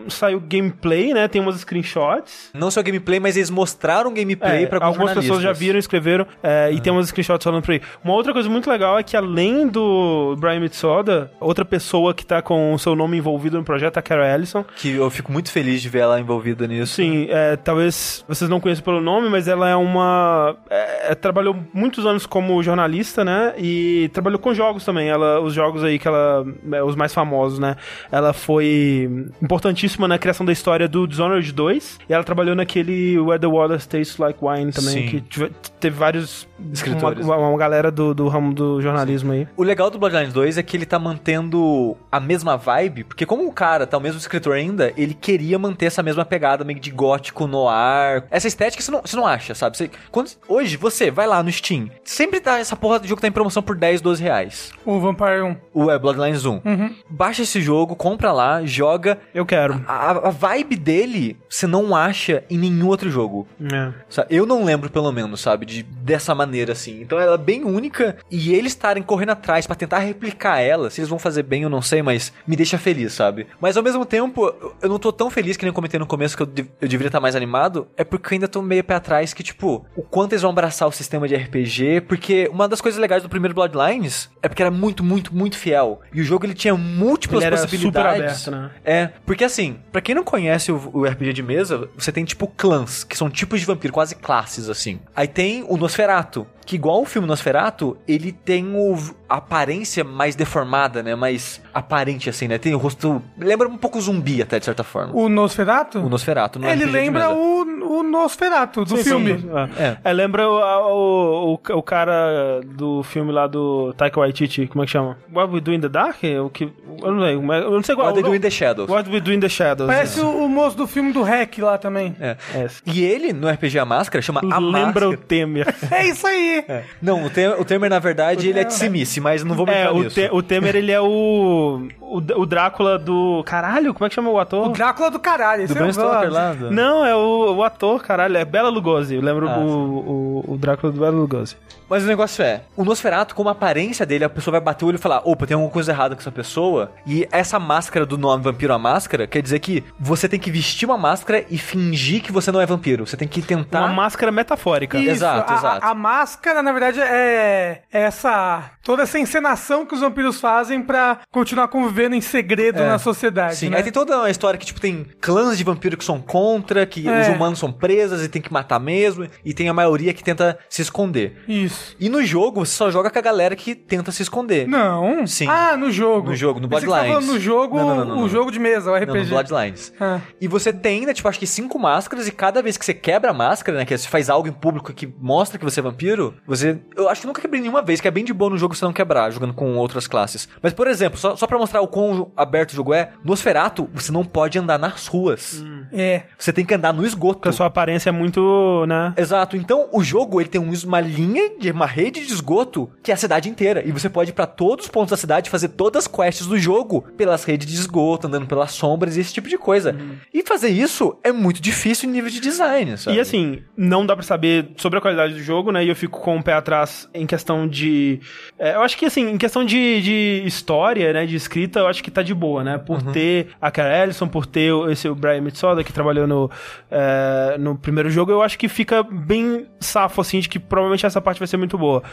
saiu 0.09 0.39
gameplay, 0.39 1.13
né? 1.13 1.27
Tem 1.27 1.41
umas 1.41 1.55
screenshots. 1.59 2.49
Não 2.53 2.69
só 2.71 2.81
gameplay, 2.81 3.19
mas 3.19 3.37
eles 3.37 3.49
mostraram 3.49 4.13
gameplay 4.13 4.63
É, 4.63 4.65
pra 4.65 4.77
alguns 4.85 4.99
algumas 5.01 5.13
pessoas 5.13 5.41
já 5.41 5.51
viram, 5.51 5.79
escreveram, 5.79 6.25
é, 6.43 6.71
e 6.71 6.79
tem 6.79 6.91
umas 6.91 7.07
screenshots 7.07 7.43
falando 7.43 7.63
por 7.63 7.71
aí. 7.71 7.81
Uma 8.03 8.13
outra 8.13 8.33
coisa 8.33 8.49
muito 8.49 8.69
legal 8.69 8.97
é 8.97 9.03
que 9.03 9.15
além 9.17 9.67
do 9.67 10.35
Brian 10.37 10.59
Mitsoda, 10.59 11.31
outra 11.39 11.65
pessoa 11.65 12.13
que 12.13 12.25
tá 12.25 12.41
com 12.41 12.73
o 12.73 12.79
seu 12.79 12.95
nome 12.95 13.17
envolvido 13.17 13.57
no 13.57 13.63
projeto 13.63 13.97
é 13.97 13.99
a 13.99 14.01
Carol 14.01 14.25
Ellison. 14.25 14.63
Que 14.75 14.95
eu 14.95 15.09
fico 15.09 15.31
muito 15.31 15.51
feliz 15.51 15.81
de 15.81 15.89
ver 15.89 15.99
ela 15.99 16.19
envolvida 16.19 16.67
nisso. 16.67 16.95
Sim, 16.95 17.27
é, 17.29 17.55
talvez 17.55 18.23
vocês 18.27 18.49
não 18.49 18.59
conheçam 18.59 18.83
pelo 18.83 19.01
nome, 19.01 19.29
mas 19.29 19.47
ela 19.47 19.69
é 19.69 19.75
uma. 19.75 20.55
é, 20.69 21.15
trabalhou 21.15 21.55
muitos 21.73 22.05
anos 22.05 22.25
como 22.25 22.61
jornalista, 22.63 23.23
né? 23.23 23.53
E 23.57 24.09
trabalhou 24.13 24.39
com 24.39 24.53
jogos 24.53 24.83
também. 24.85 25.09
Ela, 25.09 25.39
os 25.39 25.53
jogos 25.53 25.83
aí 25.83 25.97
que 25.99 26.07
ela. 26.07 26.45
é, 26.71 26.83
os 26.83 26.95
mais 26.95 27.13
famosos, 27.13 27.59
né? 27.59 27.75
Ela 28.11 28.33
foi 28.33 29.09
importantíssima 29.41 30.07
na 30.07 30.17
criação 30.17 30.45
da 30.45 30.51
história 30.51 30.87
do 30.87 31.07
Dishonored 31.07 31.51
2. 31.51 31.99
E 32.09 32.13
ela 32.13 32.23
trabalhou 32.23 32.55
naquele 32.55 33.19
Where 33.19 33.39
the 33.39 33.47
Water 33.47 33.77
Tastes 33.85 34.17
Like 34.17 34.39
Wine 34.41 34.71
também, 34.71 34.93
Sim. 34.93 35.07
que 35.07 35.21
tive- 35.21 35.51
teve 35.79 35.95
vários. 35.97 36.47
Escritores. 36.71 37.25
Uma, 37.25 37.37
uma 37.37 37.57
galera 37.57 37.89
do, 37.91 38.13
do 38.13 38.27
ramo 38.27 38.53
do 38.53 38.79
jornalismo 38.81 39.31
aí. 39.31 39.47
O 39.57 39.63
legal 39.63 39.89
do 39.89 39.97
Bloodlines 39.97 40.31
2 40.31 40.57
é 40.59 40.63
que 40.63 40.77
ele 40.77 40.85
tá 40.85 40.99
mantendo 40.99 41.97
a 42.11 42.19
mesma 42.19 42.55
vibe, 42.55 43.03
porque 43.03 43.25
como 43.25 43.47
o 43.47 43.51
cara 43.51 43.87
tá 43.87 43.97
o 43.97 44.01
mesmo 44.01 44.19
escritor 44.19 44.53
ainda, 44.53 44.93
ele 44.95 45.13
queria 45.15 45.57
manter 45.57 45.87
essa 45.87 46.03
mesma 46.03 46.23
pegada 46.23 46.63
meio 46.63 46.79
de 46.79 46.91
gótico 46.91 47.47
no 47.47 47.67
ar. 47.67 48.25
Essa 48.29 48.47
estética 48.47 48.83
você 48.83 48.91
não, 48.91 49.01
você 49.01 49.15
não 49.15 49.25
acha, 49.25 49.55
sabe? 49.55 49.75
Você- 49.75 49.89
quando- 50.11 50.29
hoje, 50.47 50.77
você 50.77 51.09
vai 51.09 51.25
lá 51.25 51.41
no 51.41 51.51
Steam, 51.51 51.89
sempre 52.03 52.39
tá 52.39 52.59
essa 52.59 52.75
porra 52.75 52.99
do 52.99 53.07
jogo 53.07 53.19
tá 53.21 53.27
em 53.27 53.31
promoção 53.31 53.63
por 53.63 53.75
10, 53.75 54.01
12 54.01 54.21
reais. 54.21 54.71
O 54.85 54.99
Vampire 54.99 55.41
1. 55.41 55.55
O 55.73 55.89
é, 55.89 55.97
Bloodlines 55.97 56.45
1. 56.45 56.61
Baixa 57.09 57.41
esse 57.41 57.59
jogo, 57.59 57.95
compra 57.95 58.31
lá, 58.31 58.63
joga. 58.65 59.17
Eu 59.33 59.45
quero. 59.45 59.83
A, 59.87 60.11
a 60.11 60.29
vibe 60.29 60.75
dele 60.75 61.37
você 61.49 61.65
não 61.67 61.95
acha 61.95 62.43
em 62.49 62.57
nenhum 62.57 62.87
outro 62.87 63.09
jogo. 63.09 63.47
É. 63.71 63.91
Eu 64.29 64.45
não 64.45 64.63
lembro, 64.63 64.89
pelo 64.89 65.11
menos, 65.11 65.41
sabe? 65.41 65.65
De, 65.65 65.83
dessa 65.83 66.33
maneira, 66.35 66.73
assim. 66.73 67.01
Então 67.01 67.19
ela 67.19 67.35
é 67.35 67.37
bem 67.37 67.63
única. 67.63 68.17
E 68.29 68.53
eles 68.53 68.71
estarem 68.73 69.03
correndo 69.03 69.31
atrás 69.31 69.65
pra 69.67 69.75
tentar 69.75 69.99
replicar 69.99 70.59
ela, 70.59 70.89
se 70.89 70.99
eles 71.01 71.09
vão 71.09 71.19
fazer 71.19 71.43
bem, 71.43 71.63
eu 71.63 71.69
não 71.69 71.81
sei, 71.81 72.01
mas 72.01 72.33
me 72.47 72.55
deixa 72.55 72.77
feliz, 72.77 73.13
sabe? 73.13 73.47
Mas 73.59 73.77
ao 73.77 73.83
mesmo 73.83 74.05
tempo, 74.05 74.45
eu- 74.81 74.89
não 74.89 74.99
tô 74.99 75.11
tão 75.11 75.29
feliz 75.29 75.55
que 75.57 75.63
nem 75.63 75.69
eu 75.69 75.73
comentei 75.73 75.99
no 75.99 76.05
começo 76.05 76.35
que 76.35 76.43
eu, 76.43 76.47
de- 76.47 76.65
eu 76.81 76.87
deveria 76.87 77.07
estar 77.07 77.19
mais 77.19 77.35
animado. 77.35 77.87
É 77.97 78.03
porque 78.03 78.33
eu 78.33 78.35
ainda 78.35 78.47
tô 78.47 78.61
meio 78.61 78.83
pé 78.83 78.95
atrás 78.95 79.33
que, 79.33 79.43
tipo, 79.43 79.85
o 79.95 80.01
quanto 80.01 80.33
eles 80.33 80.41
vão 80.41 80.51
abraçar 80.51 80.87
o 80.87 80.91
sistema 80.91 81.27
de 81.27 81.35
RPG. 81.35 82.01
Porque 82.01 82.49
uma 82.51 82.67
das 82.67 82.81
coisas 82.81 82.99
legais 82.99 83.23
do 83.23 83.29
primeiro 83.29 83.53
Bloodlines 83.55 84.29
é 84.41 84.47
porque 84.47 84.61
era 84.61 84.71
muito, 84.71 85.03
muito, 85.03 85.33
muito 85.35 85.57
fiel. 85.57 86.01
E 86.13 86.21
o 86.21 86.23
jogo 86.23 86.45
ele 86.45 86.53
tinha 86.53 86.75
múltiplas 86.75 87.43
Ele 87.43 87.53
era 87.53 87.57
possibilidades. 87.61 88.37
super 88.37 88.51
aberto, 88.51 88.51
né? 88.51 88.71
É, 88.83 89.09
porque 89.25 89.43
assim, 89.43 89.77
pra 89.91 90.01
quem 90.01 90.15
não 90.15 90.23
conhece 90.23 90.71
o, 90.71 90.91
o 90.93 91.05
RPG 91.05 91.33
de 91.33 91.43
mesa, 91.43 91.89
você 91.97 92.11
tem 92.11 92.25
tipo 92.25 92.47
clãs, 92.47 93.03
que 93.03 93.17
são 93.17 93.29
tipos 93.29 93.59
de 93.59 93.65
vampiro, 93.65 93.93
quase 93.93 94.15
classes, 94.15 94.69
assim. 94.69 94.99
Aí 95.15 95.27
tem 95.27 95.63
o 95.67 95.77
Nosferato, 95.77 96.45
que 96.71 96.75
igual 96.77 97.01
o 97.01 97.05
filme 97.05 97.27
Nosferato, 97.27 97.97
ele 98.07 98.31
tem 98.31 98.65
o, 98.73 98.97
a 99.27 99.35
aparência 99.35 100.05
mais 100.05 100.37
deformada, 100.37 101.03
né? 101.03 101.15
Mais 101.15 101.61
aparente, 101.73 102.29
assim, 102.29 102.47
né? 102.47 102.57
Tem 102.57 102.73
o 102.73 102.77
rosto. 102.77 103.21
Lembra 103.37 103.67
um 103.67 103.75
pouco 103.77 103.99
zumbi, 103.99 104.41
até, 104.41 104.57
de 104.57 104.63
certa 104.63 104.81
forma. 104.81 105.13
O 105.13 105.27
Nosferatu? 105.27 105.99
O 105.99 106.07
Nosferato, 106.07 106.57
não 106.59 106.69
é 106.69 106.71
Ele 106.71 106.85
de 106.85 106.91
lembra 106.91 107.27
mesa. 107.27 107.37
o, 107.37 107.99
o 107.99 108.03
Nosferatu 108.03 108.85
do 108.85 108.95
Sim, 108.95 109.03
filme. 109.03 109.37
sim. 109.39 109.49
É. 109.77 109.83
É. 109.83 109.97
É, 110.05 110.13
lembra 110.13 110.47
o, 110.49 110.53
o, 110.53 111.53
o, 111.55 111.77
o 111.77 111.83
cara 111.83 112.61
do 112.65 113.03
filme 113.03 113.33
lá 113.33 113.47
do 113.47 113.93
Taika 113.97 114.21
Waititi, 114.21 114.67
como 114.67 114.83
é 114.83 114.85
que 114.85 114.93
chama? 114.93 115.17
What 115.33 115.53
We 115.53 115.59
Do 115.59 115.73
in 115.73 115.81
the 115.81 115.89
Dark? 115.89 116.19
O 116.45 116.49
que, 116.49 116.63
eu 117.03 117.11
não 117.11 117.19
lembro, 117.19 117.53
eu 117.53 117.71
não 117.71 117.83
sei 117.83 117.95
qual. 117.95 118.07
What 118.07 118.13
They 118.15 118.23
não- 118.23 118.29
Do 118.29 118.35
in 118.37 118.39
the 118.39 118.49
Shadows. 118.49 118.89
What 118.89 119.09
We 119.09 119.19
Do 119.19 119.33
in 119.33 119.39
the 119.41 119.49
Shadows. 119.49 119.87
Parece 119.87 120.21
é. 120.21 120.23
o, 120.23 120.45
o 120.45 120.47
moço 120.49 120.77
do 120.77 120.87
filme 120.87 121.11
do 121.11 121.21
Hack 121.21 121.57
lá 121.59 121.77
também. 121.77 122.15
É. 122.21 122.37
É. 122.55 122.67
E 122.85 123.03
ele, 123.03 123.33
no 123.33 123.49
RPG 123.49 123.77
A 123.77 123.83
Máscara, 123.85 124.21
chama 124.21 124.39
A 124.49 124.57
Lembra 124.59 125.07
o 125.09 125.11
Máscara. 125.11 125.17
Temer. 125.17 125.75
É 125.91 126.07
isso 126.07 126.25
aí. 126.25 126.60
Não, 127.01 127.25
o, 127.25 127.29
Tem- 127.29 127.47
o 127.47 127.65
Temer, 127.65 127.89
na 127.89 127.99
verdade, 127.99 128.49
ele 128.49 128.59
é 128.59 128.63
de 128.63 128.73
Simice, 128.73 129.19
mas 129.21 129.43
não 129.43 129.55
vou 129.55 129.67
É, 129.67 129.85
brincar 129.85 129.93
o. 129.93 130.09
Te- 130.09 130.29
o 130.31 130.41
Temer, 130.43 130.75
ele 130.75 130.91
é 130.91 130.99
o, 131.01 131.87
o. 131.99 132.15
o 132.17 132.45
Drácula 132.45 132.97
do. 132.97 133.43
Caralho, 133.45 133.93
como 133.93 134.05
é 134.05 134.09
que 134.09 134.15
chama 134.15 134.29
o 134.29 134.39
ator? 134.39 134.67
O 134.67 134.71
Drácula 134.71 135.11
do 135.11 135.19
caralho. 135.19 135.67
Do 135.67 135.71
esse 135.73 135.81
é 135.81 135.85
o 135.85 135.93
Stoker 135.93 136.31
lá. 136.31 136.53
do- 136.53 136.71
Não, 136.71 137.05
é 137.05 137.15
o, 137.15 137.55
o 137.55 137.63
ator, 137.63 138.01
caralho. 138.03 138.37
É 138.37 138.45
Bela 138.45 138.69
Lugosi. 138.69 139.15
Eu 139.15 139.21
lembro 139.21 139.47
Ah, 139.49 139.57
o, 139.59 140.43
o, 140.47 140.53
o 140.53 140.57
Drácula 140.57 140.91
do 140.91 140.99
Bela 140.99 141.15
Lugosi. 141.17 141.55
Mas 141.91 142.05
o 142.05 142.07
negócio 142.07 142.41
é, 142.41 142.61
o 142.77 142.85
Nosferatu, 142.85 143.35
como 143.35 143.49
a 143.49 143.51
aparência 143.51 144.05
dele, 144.05 144.23
a 144.23 144.29
pessoa 144.29 144.53
vai 144.53 144.61
bater 144.61 144.85
o 144.85 144.87
olho 144.87 144.95
e 144.95 144.97
falar, 144.97 145.21
opa, 145.25 145.45
tem 145.45 145.55
alguma 145.55 145.69
coisa 145.69 145.91
errada 145.91 146.15
com 146.15 146.21
essa 146.21 146.31
pessoa. 146.31 146.89
E 147.05 147.27
essa 147.33 147.59
máscara 147.59 148.05
do 148.05 148.17
nome 148.17 148.41
Vampiro 148.41 148.73
a 148.73 148.79
Máscara 148.79 149.27
quer 149.27 149.41
dizer 149.41 149.59
que 149.59 149.83
você 149.99 150.29
tem 150.29 150.39
que 150.39 150.49
vestir 150.49 150.85
uma 150.85 150.97
máscara 150.97 151.43
e 151.49 151.57
fingir 151.57 152.23
que 152.23 152.31
você 152.31 152.49
não 152.49 152.61
é 152.61 152.65
vampiro. 152.65 153.05
Você 153.05 153.17
tem 153.17 153.27
que 153.27 153.41
tentar... 153.41 153.79
Uma 153.81 153.89
máscara 153.89 154.31
metafórica. 154.31 154.97
Isso, 154.97 155.09
Exato, 155.09 155.51
a, 155.51 155.55
exato. 155.57 155.85
A, 155.85 155.89
a 155.89 155.93
máscara, 155.93 156.63
na 156.63 156.71
verdade, 156.71 157.01
é 157.01 157.81
essa 157.91 158.71
toda 158.83 159.03
essa 159.03 159.19
encenação 159.19 159.85
que 159.85 159.93
os 159.93 159.99
vampiros 160.01 160.39
fazem 160.39 160.81
pra 160.81 161.19
continuar 161.29 161.67
convivendo 161.67 162.15
em 162.15 162.21
segredo 162.21 162.79
É. 162.79 162.87
na 162.87 162.99
sociedade. 162.99 163.55
Sim, 163.55 163.69
né? 163.69 163.77
aí 163.77 163.83
tem 163.83 163.91
toda 163.91 164.17
uma 164.17 164.29
história 164.29 164.57
que, 164.57 164.65
tipo, 164.65 164.79
tem 164.79 165.05
clãs 165.19 165.57
de 165.57 165.63
vampiro 165.63 165.97
que 165.97 166.03
são 166.05 166.21
contra, 166.21 166.85
que 166.85 167.07
É. 167.07 167.21
os 167.21 167.27
humanos 167.27 167.59
são 167.59 167.71
presas 167.71 168.23
e 168.23 168.29
tem 168.29 168.41
que 168.41 168.51
matar 168.51 168.79
mesmo, 168.79 169.27
e 169.43 169.53
tem 169.53 169.69
a 169.69 169.73
maioria 169.73 170.13
que 170.13 170.23
tenta 170.23 170.57
se 170.69 170.81
esconder. 170.81 171.43
Isso. 171.47 171.80
E 171.99 172.09
no 172.09 172.23
jogo, 172.23 172.65
você 172.65 172.73
só 172.73 172.91
joga 172.91 173.09
com 173.09 173.19
a 173.19 173.21
galera 173.21 173.55
que 173.55 173.75
tenta 173.75 174.11
se 174.11 174.21
esconder. 174.23 174.67
Não. 174.67 175.25
Sim. 175.27 175.47
Ah, 175.47 175.75
no 175.77 175.91
jogo. 175.91 176.29
No 176.29 176.35
jogo, 176.35 176.59
no 176.59 176.67
você 176.67 176.85
Bloodlines. 176.85 177.13
falando 177.15 177.33
no 177.33 177.39
jogo, 177.39 177.77
Não, 177.77 177.87
não, 177.87 177.95
não, 178.05 178.15
não, 178.17 178.23
o 178.23 178.29
jogo 178.29 178.51
de 178.51 178.59
mesa, 178.59 178.91
o 178.91 178.95
RPG. 178.95 179.07
Não, 179.13 179.23
no 179.23 179.29
Bloodlines. 179.29 179.93
Ah. 179.99 180.19
E 180.39 180.47
você 180.47 180.71
tem, 180.73 181.05
né, 181.05 181.13
tipo, 181.13 181.27
acho 181.27 181.39
que 181.39 181.47
cinco 181.47 181.77
máscaras, 181.79 182.27
e 182.27 182.31
cada 182.31 182.61
vez 182.61 182.77
que 182.77 182.85
você 182.85 182.93
quebra 182.93 183.31
a 183.31 183.33
máscara, 183.33 183.77
né, 183.77 183.85
que 183.85 183.97
você 183.97 184.07
faz 184.07 184.29
algo 184.29 184.47
em 184.47 184.51
público 184.51 184.93
que 184.93 185.07
mostra 185.19 185.57
que 185.57 185.65
você 185.65 185.79
é 185.79 185.83
vampiro, 185.83 186.33
você. 186.45 186.79
Eu 186.95 187.09
acho 187.09 187.21
que 187.21 187.27
nunca 187.27 187.41
quebrei 187.41 187.61
nenhuma 187.61 187.81
vez, 187.81 187.99
que 188.01 188.07
é 188.07 188.11
bem 188.11 188.23
de 188.25 188.33
boa 188.33 188.49
no 188.51 188.57
jogo 188.57 188.75
você 188.75 188.85
não 188.85 188.93
quebrar, 188.93 189.31
jogando 189.31 189.53
com 189.53 189.75
outras 189.77 190.07
classes. 190.07 190.47
Mas, 190.61 190.73
por 190.73 190.87
exemplo, 190.87 191.17
só, 191.17 191.35
só 191.35 191.47
pra 191.47 191.57
mostrar 191.57 191.81
o 191.81 191.87
quão 191.87 192.31
aberto 192.35 192.71
o 192.71 192.75
jogo 192.75 192.93
é, 192.93 193.11
no 193.23 193.33
Osferato, 193.33 193.89
você 193.93 194.11
não 194.11 194.23
pode 194.23 194.57
andar 194.59 194.77
nas 194.77 195.07
ruas. 195.07 195.63
É. 195.93 196.23
Você 196.37 196.51
tem 196.53 196.65
que 196.65 196.73
andar 196.73 196.93
no 196.93 197.05
esgoto. 197.05 197.35
Porque 197.39 197.49
a 197.49 197.53
sua 197.53 197.65
aparência 197.67 198.09
é 198.09 198.11
muito, 198.11 198.85
né? 198.87 199.13
Exato. 199.17 199.55
Então, 199.57 199.87
o 199.91 200.03
jogo, 200.03 200.39
ele 200.41 200.49
tem 200.49 200.59
um- 200.61 200.71
uma 200.85 200.99
linha 201.01 201.57
de 201.59 201.70
ter 201.71 201.75
uma 201.75 201.85
rede 201.85 202.25
de 202.25 202.31
esgoto 202.31 202.89
que 203.01 203.11
é 203.11 203.13
a 203.13 203.17
cidade 203.17 203.49
inteira. 203.49 203.81
E 203.85 203.91
você 203.91 204.09
pode 204.09 204.31
ir 204.31 204.33
pra 204.33 204.45
todos 204.45 204.85
os 204.85 204.91
pontos 204.91 205.11
da 205.11 205.17
cidade 205.17 205.49
fazer 205.49 205.69
todas 205.69 206.05
as 206.05 206.07
quests 206.07 206.45
do 206.45 206.57
jogo 206.57 207.01
pelas 207.17 207.43
redes 207.43 207.67
de 207.67 207.73
esgoto, 207.73 208.27
andando 208.27 208.45
pelas 208.45 208.71
sombras 208.71 209.15
e 209.15 209.21
esse 209.21 209.33
tipo 209.33 209.47
de 209.47 209.57
coisa. 209.57 209.95
E 210.33 210.43
fazer 210.43 210.69
isso 210.69 211.17
é 211.23 211.31
muito 211.31 211.61
difícil 211.61 212.09
em 212.09 212.11
nível 212.11 212.29
de 212.29 212.39
design, 212.39 212.97
sabe? 212.97 213.17
E 213.17 213.19
assim, 213.19 213.63
não 213.75 214.05
dá 214.05 214.15
pra 214.15 214.23
saber 214.23 214.69
sobre 214.75 214.99
a 214.99 215.01
qualidade 215.01 215.33
do 215.33 215.41
jogo, 215.41 215.71
né? 215.71 215.83
E 215.83 215.89
eu 215.89 215.95
fico 215.95 216.19
com 216.19 216.37
o 216.37 216.43
pé 216.43 216.53
atrás 216.53 217.09
em 217.13 217.25
questão 217.25 217.67
de. 217.67 218.19
é, 218.59 218.75
eu 218.75 218.81
acho 218.81 218.97
que 218.97 219.05
assim, 219.05 219.29
em 219.29 219.37
questão 219.37 219.63
de, 219.63 220.01
de 220.01 220.43
história, 220.45 221.13
né? 221.13 221.25
De 221.25 221.35
escrita, 221.35 221.79
eu 221.79 221.87
acho 221.87 222.03
que 222.03 222.11
tá 222.11 222.21
de 222.21 222.33
boa, 222.33 222.63
né? 222.63 222.77
Por 222.77 223.01
ter 223.01 223.49
a 223.61 223.71
Cara 223.71 224.03
Ellison, 224.03 224.27
por 224.27 224.45
ter 224.45 224.71
esse 224.89 225.07
o 225.07 225.15
Brian 225.15 225.41
Mitsoda 225.41 225.83
que 225.83 225.93
trabalhou 225.93 226.27
no, 226.27 226.51
é, 226.89 227.57
no 227.57 227.77
primeiro 227.77 228.09
jogo, 228.09 228.31
eu 228.31 228.41
acho 228.41 228.57
que 228.57 228.67
fica 228.67 229.03
bem 229.03 229.67
safo, 229.79 230.21
assim, 230.21 230.39
de 230.39 230.49
que 230.49 230.59
provavelmente 230.59 231.05
essa 231.05 231.21
parte 231.21 231.39
vai 231.39 231.47
ser 231.47 231.57
muito 231.61 231.77
boa. 231.77 232.03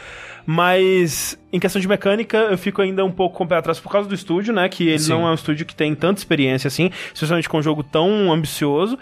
Mas 0.51 1.37
em 1.53 1.59
questão 1.59 1.79
de 1.79 1.87
mecânica, 1.87 2.37
eu 2.37 2.57
fico 2.57 2.81
ainda 2.81 3.05
um 3.05 3.11
pouco 3.11 3.37
com 3.37 3.43
o 3.43 3.47
pé 3.47 3.55
atrás 3.57 3.79
por 3.79 3.91
causa 3.91 4.09
do 4.09 4.15
estúdio, 4.15 4.51
né? 4.51 4.67
Que 4.67 4.87
ele 4.89 4.99
Sim. 4.99 5.09
não 5.11 5.27
é 5.27 5.31
um 5.31 5.33
estúdio 5.35 5.63
que 5.65 5.75
tem 5.75 5.93
tanta 5.93 6.19
experiência 6.19 6.67
assim, 6.67 6.89
especialmente 7.13 7.47
com 7.47 7.59
um 7.59 7.61
jogo 7.61 7.83
tão 7.83 8.31
ambicioso. 8.31 8.97